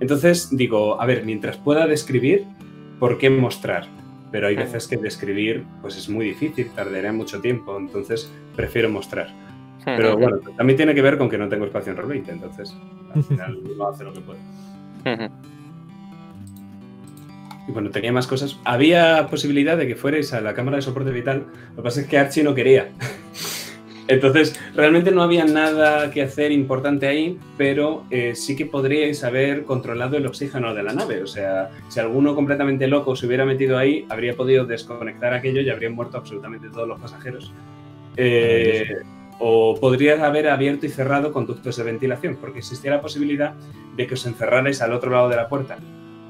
Entonces 0.00 0.48
digo, 0.50 1.00
a 1.00 1.06
ver, 1.06 1.24
mientras 1.24 1.56
pueda 1.56 1.86
describir, 1.86 2.44
¿por 2.98 3.16
qué 3.16 3.30
mostrar? 3.30 3.86
Pero 4.34 4.48
hay 4.48 4.56
veces 4.56 4.88
que 4.88 4.96
describir 4.96 5.62
pues 5.80 5.96
es 5.96 6.08
muy 6.08 6.26
difícil, 6.26 6.68
tardaría 6.74 7.12
mucho 7.12 7.40
tiempo, 7.40 7.78
entonces 7.78 8.28
prefiero 8.56 8.90
mostrar. 8.90 9.28
Pero 9.84 10.16
bueno, 10.16 10.38
también 10.56 10.76
tiene 10.76 10.92
que 10.92 11.02
ver 11.02 11.18
con 11.18 11.30
que 11.30 11.38
no 11.38 11.48
tengo 11.48 11.66
espacio 11.66 11.92
en 11.92 11.98
Roll20, 11.98 12.28
entonces 12.30 12.74
al 13.14 13.22
final 13.22 13.60
uno 13.64 13.86
hace 13.86 14.02
lo 14.02 14.12
que 14.12 14.20
puede. 14.22 14.40
Y 17.68 17.70
bueno, 17.70 17.90
tenía 17.90 18.10
más 18.10 18.26
cosas. 18.26 18.58
Había 18.64 19.28
posibilidad 19.28 19.76
de 19.76 19.86
que 19.86 19.94
fuerais 19.94 20.32
a 20.32 20.40
la 20.40 20.52
cámara 20.52 20.78
de 20.78 20.82
soporte 20.82 21.12
vital. 21.12 21.46
Lo 21.70 21.76
que 21.76 21.82
pasa 21.82 22.00
es 22.00 22.08
que 22.08 22.18
Archie 22.18 22.42
no 22.42 22.56
quería. 22.56 22.88
Entonces, 24.06 24.60
realmente 24.74 25.10
no 25.10 25.22
había 25.22 25.44
nada 25.44 26.10
que 26.10 26.22
hacer 26.22 26.52
importante 26.52 27.06
ahí, 27.06 27.38
pero 27.56 28.04
eh, 28.10 28.34
sí 28.34 28.54
que 28.54 28.66
podríais 28.66 29.24
haber 29.24 29.64
controlado 29.64 30.16
el 30.16 30.26
oxígeno 30.26 30.74
de 30.74 30.82
la 30.82 30.92
nave. 30.92 31.22
O 31.22 31.26
sea, 31.26 31.70
si 31.88 32.00
alguno 32.00 32.34
completamente 32.34 32.86
loco 32.86 33.16
se 33.16 33.26
hubiera 33.26 33.46
metido 33.46 33.78
ahí, 33.78 34.04
habría 34.10 34.36
podido 34.36 34.66
desconectar 34.66 35.32
aquello 35.32 35.62
y 35.62 35.70
habrían 35.70 35.94
muerto 35.94 36.18
absolutamente 36.18 36.68
todos 36.68 36.86
los 36.86 37.00
pasajeros. 37.00 37.52
Eh, 38.16 38.84
o 39.38 39.78
podrías 39.80 40.20
haber 40.20 40.48
abierto 40.48 40.86
y 40.86 40.90
cerrado 40.90 41.32
conductos 41.32 41.76
de 41.76 41.82
ventilación, 41.82 42.36
porque 42.36 42.58
existía 42.58 42.90
la 42.90 43.00
posibilidad 43.00 43.54
de 43.96 44.06
que 44.06 44.14
os 44.14 44.26
encerrarais 44.26 44.82
al 44.82 44.92
otro 44.92 45.10
lado 45.10 45.28
de 45.28 45.36
la 45.36 45.48
puerta. 45.48 45.78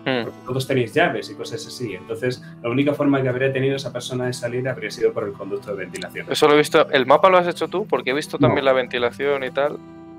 Hmm. 0.07 0.25
Porque 0.25 0.39
todos 0.47 0.67
tenéis 0.67 0.93
llaves 0.95 1.31
y 1.31 1.35
cosas 1.35 1.67
así. 1.67 1.95
Entonces, 1.95 2.43
la 2.63 2.69
única 2.69 2.93
forma 2.95 3.23
que 3.23 3.29
habría 3.29 3.53
tenido 3.53 3.77
esa 3.77 3.93
persona 3.93 4.27
de 4.27 4.33
salir 4.33 4.69
habría 4.69 4.91
sido 4.91 5.13
por 5.13 5.25
el 5.25 5.33
conducto 5.33 5.71
de 5.71 5.77
ventilación. 5.85 6.27
Eso 6.31 6.47
lo 6.47 6.55
he 6.55 6.59
visto. 6.59 6.89
¿El 6.91 7.07
mapa 7.07 7.31
lo 7.31 7.39
has 7.39 7.49
hecho 7.49 7.69
tú? 7.69 7.87
Porque 7.87 8.11
he 8.11 8.15
visto 8.15 8.37
No. 8.39 8.47
también 8.49 8.65
la 8.65 8.73
ventilación 8.73 9.45
y 9.45 9.51
tal. 9.51 9.79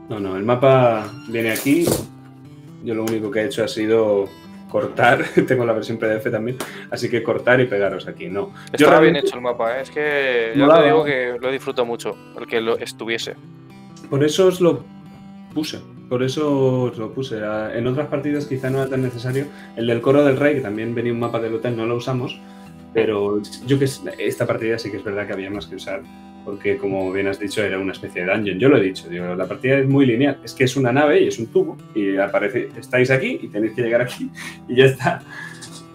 No, 0.10 0.20
no, 0.20 0.36
el 0.38 0.44
mapa 0.44 1.06
viene 1.30 1.52
aquí. 1.52 1.86
Yo 2.84 2.94
lo 2.96 3.04
único 3.04 3.30
que 3.32 3.42
he 3.42 3.46
hecho 3.46 3.64
ha 3.64 3.68
sido 3.68 4.28
cortar. 4.70 5.24
Tengo 5.48 5.66
la 5.66 5.74
versión 5.74 5.98
PDF 5.98 6.30
también. 6.32 6.58
Así 6.92 7.10
que 7.10 7.22
cortar 7.24 7.60
y 7.62 7.66
pegaros 7.66 8.08
aquí. 8.08 8.28
No. 8.28 8.52
Yo 8.78 8.86
Estaba 8.88 9.00
bien 9.00 9.16
hecho 9.16 9.36
el 9.36 9.42
mapa, 9.42 9.78
¿eh? 9.78 9.82
es 9.84 9.92
que 9.92 10.52
yo 10.56 10.62
Molaba. 10.62 10.82
te 10.82 10.86
digo 10.88 11.04
que 11.06 11.38
lo 11.40 11.52
disfruto 11.52 11.86
mucho, 11.86 12.16
el 12.40 12.46
que 12.48 12.60
lo 12.62 12.78
estuviese. 12.78 13.36
Por 14.10 14.24
eso 14.24 14.48
os 14.48 14.62
lo 14.62 14.84
puse. 15.54 15.80
Por 16.10 16.22
eso 16.24 16.84
os 16.84 16.98
lo 16.98 17.12
puse. 17.14 17.44
A- 17.44 17.76
En 17.78 17.88
otras 17.88 18.08
partidas 18.08 18.46
quizá 18.46 18.70
no 18.70 18.80
era 18.82 18.90
tan 18.90 19.02
necesario. 19.02 19.46
El 19.76 19.88
del 19.88 20.02
coro 20.02 20.24
del 20.24 20.38
rey, 20.38 20.56
que 20.56 20.62
también 20.62 20.94
venía 20.94 21.12
un 21.14 21.20
mapa 21.20 21.40
del 21.40 21.56
hotel, 21.56 21.76
no 21.76 21.86
lo 21.86 21.96
usamos. 21.96 22.40
Pero 22.94 23.42
yo 23.68 23.78
que 23.80 23.86
esta 23.86 24.46
partida 24.48 24.80
sí 24.80 24.90
que 24.90 24.98
es 24.98 25.04
verdad 25.04 25.28
que 25.28 25.34
había 25.34 25.50
más 25.50 25.66
que 25.68 25.76
usar. 25.76 26.02
Porque 26.46 26.78
como 26.78 27.12
bien 27.12 27.28
has 27.28 27.40
dicho, 27.40 27.64
era 27.64 27.80
una 27.80 27.92
especie 27.92 28.24
de 28.24 28.32
dungeon. 28.32 28.60
Yo 28.60 28.70
lo 28.70 28.78
he 28.78 28.82
dicho, 28.82 29.10
digo, 29.10 29.34
la 29.36 29.48
partida 29.48 29.80
es 29.80 29.88
muy 29.88 30.06
lineal. 30.06 30.38
Es 30.44 30.54
que 30.54 30.64
es 30.66 30.78
una 30.78 30.92
nave 30.92 31.22
y 31.24 31.28
es 31.28 31.40
un 31.40 31.48
tubo. 31.48 31.76
Y 31.96 32.16
aparece, 32.18 32.70
estáis 32.80 33.10
aquí 33.10 33.40
y 33.42 33.48
tenéis 33.48 33.74
que 33.74 33.82
llegar 33.82 34.02
aquí. 34.02 34.30
Y 34.70 34.76
ya 34.76 34.86
está. 34.86 35.22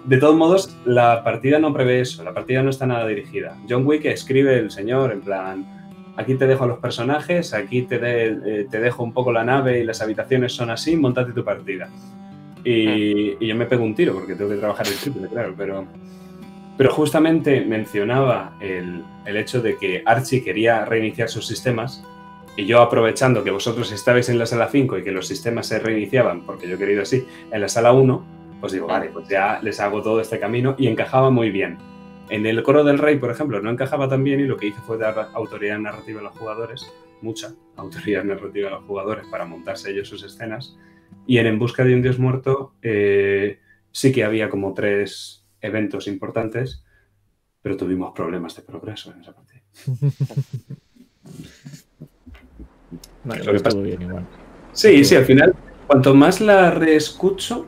De 0.05 0.17
todos 0.17 0.35
modos, 0.35 0.77
la 0.87 1.23
partida 1.23 1.59
no 1.59 1.73
prevé 1.73 2.01
eso. 2.01 2.25
La 2.25 2.35
partida 2.35 2.63
no 2.63 2.71
está 2.71 2.87
nada 2.87 3.07
dirigida. 3.07 3.57
John 3.69 3.87
Wick 3.87 4.05
escribe 4.07 4.59
el 4.59 4.71
señor 4.71 5.13
en 5.13 5.21
plan 5.21 5.80
aquí 6.21 6.35
te 6.35 6.47
dejo 6.47 6.65
a 6.65 6.67
los 6.67 6.79
personajes, 6.79 7.55
aquí 7.55 7.83
te, 7.83 7.97
eh, 7.97 8.67
te 8.71 8.81
dejo 8.81 9.03
un 9.03 9.13
poco 9.13 9.33
la 9.33 9.45
nave 9.45 9.81
y 9.81 9.85
las 9.85 10.01
habitaciones 10.03 10.53
son 10.53 10.71
así, 10.71 10.97
montate 10.97 11.33
tu 11.33 11.45
partida. 11.45 11.89
Y, 12.65 13.37
y 13.43 13.47
yo 13.47 13.57
me 13.57 13.67
pego 13.67 13.85
un 13.85 13.95
tiro 13.95 14.13
porque 14.15 14.35
tengo 14.35 14.51
que 14.51 14.57
trabajar 14.57 14.87
el 14.87 14.95
triple, 14.95 15.29
claro, 15.29 15.55
pero, 15.57 15.87
pero 16.77 16.93
justamente 16.93 17.63
mencionaba 17.63 18.57
el, 18.61 19.03
el 19.25 19.37
hecho 19.37 19.63
de 19.63 19.77
que 19.77 20.03
Archie 20.05 20.45
quería 20.45 20.85
reiniciar 20.85 21.29
sus 21.29 21.47
sistemas 21.47 22.05
y 22.57 22.67
yo 22.67 22.83
aprovechando 22.83 23.43
que 23.43 23.51
vosotros 23.51 23.91
estabais 23.93 24.29
en 24.29 24.39
la 24.39 24.45
sala 24.45 24.69
5 24.71 24.99
y 24.99 25.03
que 25.03 25.13
los 25.13 25.27
sistemas 25.27 25.67
se 25.67 25.79
reiniciaban, 25.79 26.43
porque 26.43 26.69
yo 26.69 26.75
he 26.75 26.79
querido 26.79 27.03
así, 27.03 27.27
en 27.51 27.61
la 27.61 27.69
sala 27.69 27.93
1, 27.93 28.25
pues 28.61 28.73
digo, 28.73 28.87
vale, 28.87 29.09
pues 29.11 29.27
ya 29.29 29.59
les 29.63 29.81
hago 29.81 30.03
todo 30.03 30.21
este 30.21 30.39
camino 30.39 30.75
y 30.77 30.87
encajaba 30.89 31.31
muy 31.31 31.51
bien. 31.51 31.79
En 32.31 32.47
el 32.47 32.63
coro 32.63 32.85
del 32.85 32.99
rey, 32.99 33.19
por 33.19 33.31
ejemplo, 33.31 33.61
no 33.61 33.71
encajaba 33.71 34.09
tan 34.09 34.23
bien 34.25 34.41
y 34.41 34.45
lo 34.45 34.57
que 34.57 34.67
hice 34.69 34.81
fue 34.87 34.97
dar 34.99 35.31
autoridad 35.35 35.79
narrativa 35.79 36.21
a 36.21 36.25
los 36.25 36.39
jugadores, 36.39 36.87
mucha 37.23 37.53
autoridad 37.77 38.25
narrativa 38.25 38.69
a 38.69 38.73
los 38.73 38.85
jugadores 38.85 39.27
para 39.31 39.45
montarse 39.47 39.91
ellos 39.91 40.09
sus 40.09 40.23
escenas. 40.23 40.77
Y 41.27 41.39
en 41.39 41.47
En 41.47 41.59
Busca 41.59 41.85
de 41.85 41.95
un 41.95 42.03
Dios 42.03 42.19
Muerto 42.19 42.75
eh, 42.83 43.59
sí 43.91 44.13
que 44.13 44.25
había 44.25 44.49
como 44.49 44.73
tres 44.75 45.45
eventos 45.61 46.07
importantes, 46.07 46.85
pero 47.63 47.77
tuvimos 47.77 48.13
problemas 48.15 48.55
de 48.57 48.63
progreso 48.63 49.13
en 49.13 49.21
esa 49.21 49.35
partida. 49.35 49.61
Vale, 53.25 53.45
Lo 53.45 53.53
que 53.53 53.61
pasa- 53.61 53.79
bien 53.81 54.03
igual. 54.03 54.27
Sí, 54.73 55.05
sí, 55.05 55.15
al 55.17 55.25
final, 55.25 55.55
cuanto 55.87 56.15
más 56.15 56.41
la 56.41 56.71
reescucho, 56.71 57.67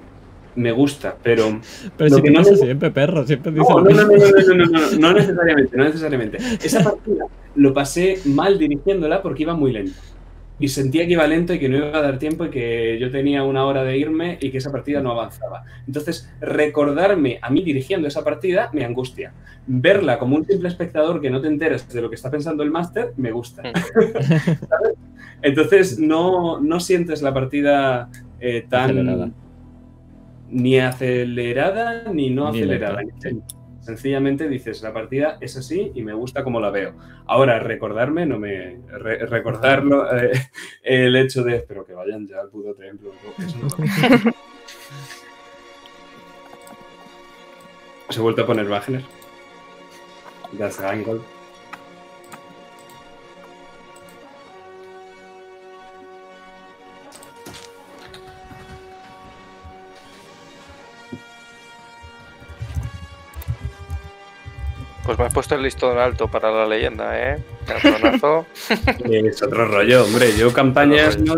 me 0.55 0.73
gusta, 0.73 1.17
pero 1.23 1.61
Pero 1.97 2.19
no 2.19 2.35
pasa 2.35 2.51
me- 2.51 2.57
siempre, 2.57 2.91
perro. 2.91 3.27
Siempre 3.27 3.53
dice 3.53 3.65
No, 3.69 3.81
no, 3.81 3.91
no, 3.91 4.03
no, 4.03 4.17
no, 4.17 4.55
no, 4.55 4.65
no, 4.67 4.81
no, 4.81 4.99
no 4.99 5.13
necesariamente, 5.13 5.77
no 5.77 5.85
necesariamente. 5.85 6.39
Esa 6.63 6.83
partida 6.85 7.25
lo 7.55 7.75
pasé 7.75 8.19
mal 8.25 8.59
dirigiéndola 8.59 9.23
porque 9.23 9.43
iba 9.43 9.55
muy 9.55 9.73
lento. 9.73 9.99
Y 10.59 10.69
sentía 10.69 11.07
que 11.07 11.13
iba 11.13 11.27
lento 11.27 11.55
y 11.55 11.59
que 11.59 11.69
no 11.69 11.77
iba 11.77 11.99
a 11.99 12.03
dar 12.03 12.19
tiempo 12.19 12.45
y 12.45 12.51
que 12.51 12.97
yo 13.01 13.11
tenía 13.11 13.43
una 13.43 13.65
hora 13.65 13.83
de 13.83 13.97
irme 13.99 14.39
y 14.41 14.51
que 14.51 14.59
esa 14.59 14.71
partida 14.71 15.01
no 15.01 15.11
avanzaba. 15.11 15.65
Entonces, 15.89 16.31
recordarme 16.41 17.39
a 17.43 17.51
mí 17.51 17.63
dirigiendo 17.65 18.07
esa 18.07 18.23
partida 18.23 18.71
me 18.73 18.85
angustia. 18.85 19.33
Verla 19.67 20.19
como 20.19 20.37
un 20.37 20.45
simple 20.45 20.69
espectador 20.69 21.21
que 21.21 21.31
no 21.31 21.41
te 21.41 21.49
enteras 21.49 21.89
de 21.93 22.01
lo 22.01 22.09
que 22.09 22.15
está 22.15 22.31
pensando 22.31 22.63
el 22.63 22.71
máster, 22.71 23.13
me 23.17 23.33
gusta. 23.33 23.63
¿Sabes? 23.95 24.95
Entonces, 25.41 25.99
no, 25.99 26.61
no 26.61 26.79
sientes 26.79 27.23
la 27.23 27.35
partida 27.35 28.09
eh, 28.39 28.65
tan... 28.69 28.91
Acelerada. 28.91 29.31
Ni 30.53 30.79
acelerada 30.79 32.05
ni 32.13 32.31
no 32.31 32.53
Ni 32.53 32.59
acelerada. 32.61 33.01
lenta. 33.03 33.31
Sencillamente 33.81 34.49
dices, 34.49 34.81
la 34.83 34.93
partida 34.93 35.39
es 35.41 35.57
así 35.57 35.91
y 35.95 36.03
me 36.03 36.13
gusta 36.13 36.45
como 36.45 36.61
la 36.61 36.71
veo. 36.71 36.95
Ahora, 37.27 37.59
recordarme, 37.59 38.27
no 38.27 38.39
me. 38.39 38.79
re- 38.89 39.27
recordarlo, 39.27 40.15
eh, 40.17 40.31
el 40.85 41.17
hecho 41.17 41.43
de. 41.43 41.61
Pero 41.67 41.85
que 41.85 41.93
vayan 41.95 42.29
ya 42.29 42.39
al 42.41 42.49
puto 42.49 42.75
templo. 42.75 43.11
¿no? 43.39 43.45
Eso 43.45 43.57
no 43.59 43.65
lo- 43.65 44.33
Se 48.11 48.19
ha 48.19 48.23
vuelto 48.23 48.43
a 48.43 48.47
poner 48.47 48.69
Wagner. 48.69 49.03
Das 50.53 50.79
Angle. 50.81 51.21
Pues 65.05 65.19
me 65.19 65.25
has 65.25 65.35
puesto 65.35 65.55
el 65.57 65.63
listón 65.63 65.99
alto 65.99 66.29
para 66.29 66.51
la 66.53 66.67
leyenda, 66.67 67.19
¿eh? 67.19 67.43
Es 69.05 69.43
otro 69.43 69.67
rollo, 69.67 70.05
hombre. 70.05 70.37
Yo 70.37 70.53
campañas. 70.53 71.19
No, 71.19 71.35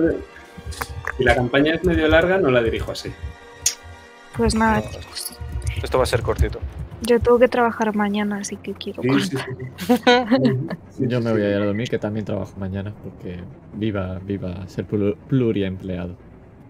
si 1.17 1.25
la 1.25 1.35
campaña 1.35 1.75
es 1.75 1.85
medio 1.85 2.07
larga, 2.09 2.39
no 2.39 2.51
la 2.51 2.63
dirijo 2.63 2.93
así. 2.93 3.11
Pues 4.37 4.55
nada, 4.55 4.81
No, 4.81 4.91
chicos. 4.91 5.39
Esto 5.83 5.99
va 5.99 6.05
a 6.05 6.07
ser 6.07 6.23
cortito. 6.23 6.59
Yo 7.03 7.21
tengo 7.21 7.39
que 7.39 7.49
trabajar 7.49 7.95
mañana, 7.95 8.39
así 8.39 8.57
que 8.57 8.73
quiero 8.75 9.03
Sí, 9.03 9.09
sí, 9.21 9.37
cortar. 9.37 9.57
sí, 9.79 9.95
sí. 10.91 11.05
Yo 11.09 11.21
me 11.21 11.33
voy 11.33 11.43
a 11.43 11.51
ir 11.51 11.57
a 11.63 11.65
dormir, 11.67 11.89
que 11.89 11.99
también 11.99 12.25
trabajo 12.25 12.53
mañana, 12.59 12.93
porque 13.03 13.39
viva, 13.75 14.19
viva 14.25 14.67
ser 14.69 14.87
plu- 14.87 15.17
pluriempleado. 15.29 16.17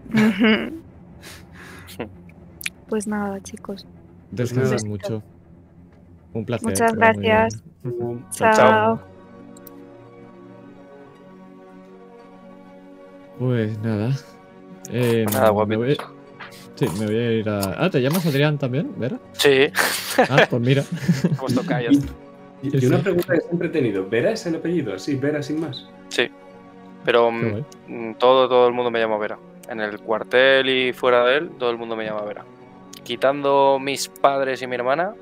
Pues 2.87 3.07
nada, 3.07 3.41
chicos. 3.41 3.85
Descansad 4.31 4.73
Besito. 4.73 4.89
mucho. 4.89 5.23
Un 6.35 6.45
placer. 6.45 6.67
Muchas 6.69 6.93
gracias. 6.93 7.63
Chao, 8.31 8.53
Chao. 8.53 8.99
Pues 13.39 13.77
nada. 13.79 14.11
Eh, 14.91 15.25
Nada, 15.31 15.45
me 15.47 15.51
guapito. 15.51 15.79
voy- 15.79 15.97
Sí, 16.75 16.85
me 16.99 17.05
voy 17.05 17.15
a 17.15 17.31
ir 17.31 17.49
a. 17.49 17.85
Ah, 17.85 17.89
¿te 17.89 18.01
llamas 18.01 18.25
Adrián 18.25 18.57
también, 18.57 18.91
Vera? 18.97 19.17
Sí, 19.33 19.67
Ah, 20.29 20.45
pues 20.49 20.61
mira. 20.61 20.83
hemos 21.23 21.55
tocado 21.55 21.81
ya. 21.81 21.89
Y, 22.61 22.85
una 22.85 22.99
pregunta 22.99 23.33
que 23.33 23.41
siempre 23.41 23.67
he 23.69 23.71
tenido: 23.71 24.07
¿Vera 24.09 24.31
es 24.31 24.45
el 24.45 24.55
apellido? 24.55 24.93
Así, 24.93 25.15
Vera 25.15 25.41
sin 25.41 25.61
más. 25.61 25.87
Sí. 26.09 26.29
Pero 27.05 27.31
mm, 27.31 28.15
todo, 28.17 28.49
todo 28.49 28.67
el 28.67 28.73
mundo 28.73 28.91
me 28.91 28.99
llama 28.99 29.17
Vera. 29.17 29.37
En 29.69 29.79
el 29.79 29.99
cuartel 29.99 30.69
y 30.69 30.91
fuera 30.93 31.23
de 31.25 31.37
él, 31.37 31.51
todo 31.57 31.71
el 31.71 31.77
mundo 31.77 31.95
me 31.95 32.03
llama 32.05 32.21
Vera. 32.23 32.43
Quitando 33.03 33.79
mis 33.79 34.09
padres 34.09 34.61
y 34.61 34.67
mi 34.67 34.75
hermana, 34.75 35.13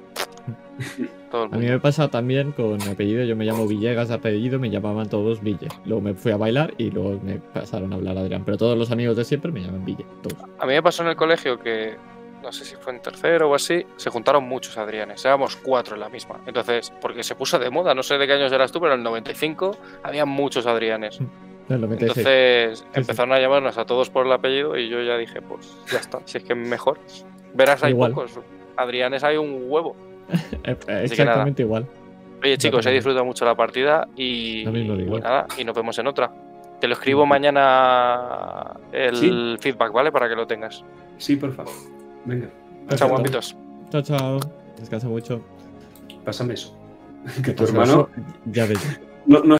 todo 1.32 1.46
el 1.46 1.54
A 1.54 1.58
mí 1.58 1.66
me 1.66 1.80
pasa 1.80 2.10
también 2.10 2.52
con 2.52 2.78
mi 2.78 2.88
apellido. 2.88 3.24
Yo 3.24 3.36
me 3.36 3.46
llamo 3.46 3.68
Villegas 3.68 4.10
de 4.10 4.16
apellido, 4.16 4.60
me 4.60 4.70
llamaban 4.70 5.10
todos 5.10 5.42
Ville. 5.42 5.68
Luego 5.86 6.02
me 6.02 6.14
fui 6.14 6.32
a 6.32 6.38
bailar 6.38 6.74
y 6.78 6.92
luego 6.92 7.20
me 7.24 7.40
pasaron 7.40 7.92
a 7.94 7.96
hablar 7.96 8.18
Adrián. 8.18 8.44
Pero 8.46 8.58
todos 8.58 8.78
los 8.78 8.92
amigos 8.92 9.18
de 9.18 9.26
siempre 9.26 9.52
me 9.52 9.62
llaman 9.62 9.86
Ville. 9.86 10.06
Todos. 10.22 10.38
A 10.60 10.66
mí 10.66 10.74
me 10.74 10.84
pasó 10.84 11.04
en 11.04 11.10
el 11.10 11.16
colegio 11.16 11.60
que, 11.60 11.96
no 12.42 12.52
sé 12.52 12.66
si 12.66 12.76
fue 12.76 12.94
en 12.94 13.02
tercero 13.02 13.50
o 13.50 13.56
así, 13.56 13.86
se 13.96 14.10
juntaron 14.10 14.44
muchos 14.44 14.78
Adrianes. 14.78 15.24
Éramos 15.26 15.56
cuatro 15.56 15.96
en 15.96 16.02
la 16.02 16.10
misma. 16.10 16.40
Entonces, 16.46 16.92
porque 17.02 17.24
se 17.24 17.36
puso 17.36 17.58
de 17.60 17.70
moda, 17.70 17.96
no 17.96 18.04
sé 18.04 18.18
de 18.18 18.28
qué 18.28 18.34
años 18.34 18.52
eras 18.52 18.72
tú, 18.72 18.80
pero 18.80 18.94
en 18.94 19.00
el 19.00 19.04
95 19.04 19.78
había 20.04 20.26
muchos 20.26 20.66
Adrianes. 20.66 21.20
Ahí. 21.20 21.28
Entonces 21.70 22.86
empezaron 22.94 23.32
a 23.34 23.40
llamarnos 23.40 23.78
a 23.78 23.86
todos 23.86 24.10
por 24.10 24.26
el 24.26 24.32
apellido 24.34 24.78
y 24.78 24.90
yo 24.90 25.02
ya 25.02 25.18
dije, 25.18 25.42
pues 25.42 25.76
ya 25.92 26.00
está, 26.00 26.20
si 26.26 26.38
es 26.38 26.44
que 26.44 26.56
mejor. 26.56 27.00
Verás, 27.54 27.84
hay 27.84 27.92
Igual. 27.92 28.14
pocos. 28.14 28.40
Adrianes 28.76 29.24
hay 29.24 29.38
un 29.38 29.66
huevo. 29.68 29.96
Exactamente 30.88 31.62
igual. 31.64 31.88
Oye, 32.44 32.58
chicos, 32.58 32.86
he 32.86 32.92
disfrutado 32.92 33.24
mucho 33.26 33.46
la 33.46 33.56
partida 33.56 34.08
y, 34.18 34.64
Lo 34.66 34.72
mismo 34.72 34.96
digo. 34.98 35.18
y 35.18 35.22
nada, 35.22 35.46
y 35.58 35.64
nos 35.64 35.76
vemos 35.76 35.98
en 36.00 36.08
otra. 36.08 36.32
Te 36.82 36.88
lo 36.88 36.94
escribo 36.96 37.26
mañana 37.26 38.72
el 38.92 39.16
Sí. 39.16 39.56
feedback, 39.62 39.94
¿vale? 39.94 40.12
Para 40.12 40.28
que 40.28 40.36
lo 40.36 40.46
tengas. 40.46 40.84
Sí, 41.18 41.36
por 41.38 41.54
favor. 41.54 41.72
Venga. 42.26 42.48
Chao, 42.48 42.88
Perfecto. 42.88 43.08
guapitos. 43.14 43.58
Chao, 43.92 44.02
chao. 44.02 44.40
Descansa 44.78 45.08
mucho. 45.08 45.42
Pásame 46.26 46.56
eso. 46.56 46.78
Que 47.44 47.54
tu 47.54 47.64
hermano 47.64 48.10
Ya 48.48 48.66
ves. 48.66 49.00
no, 49.26 49.40
no 49.44 49.56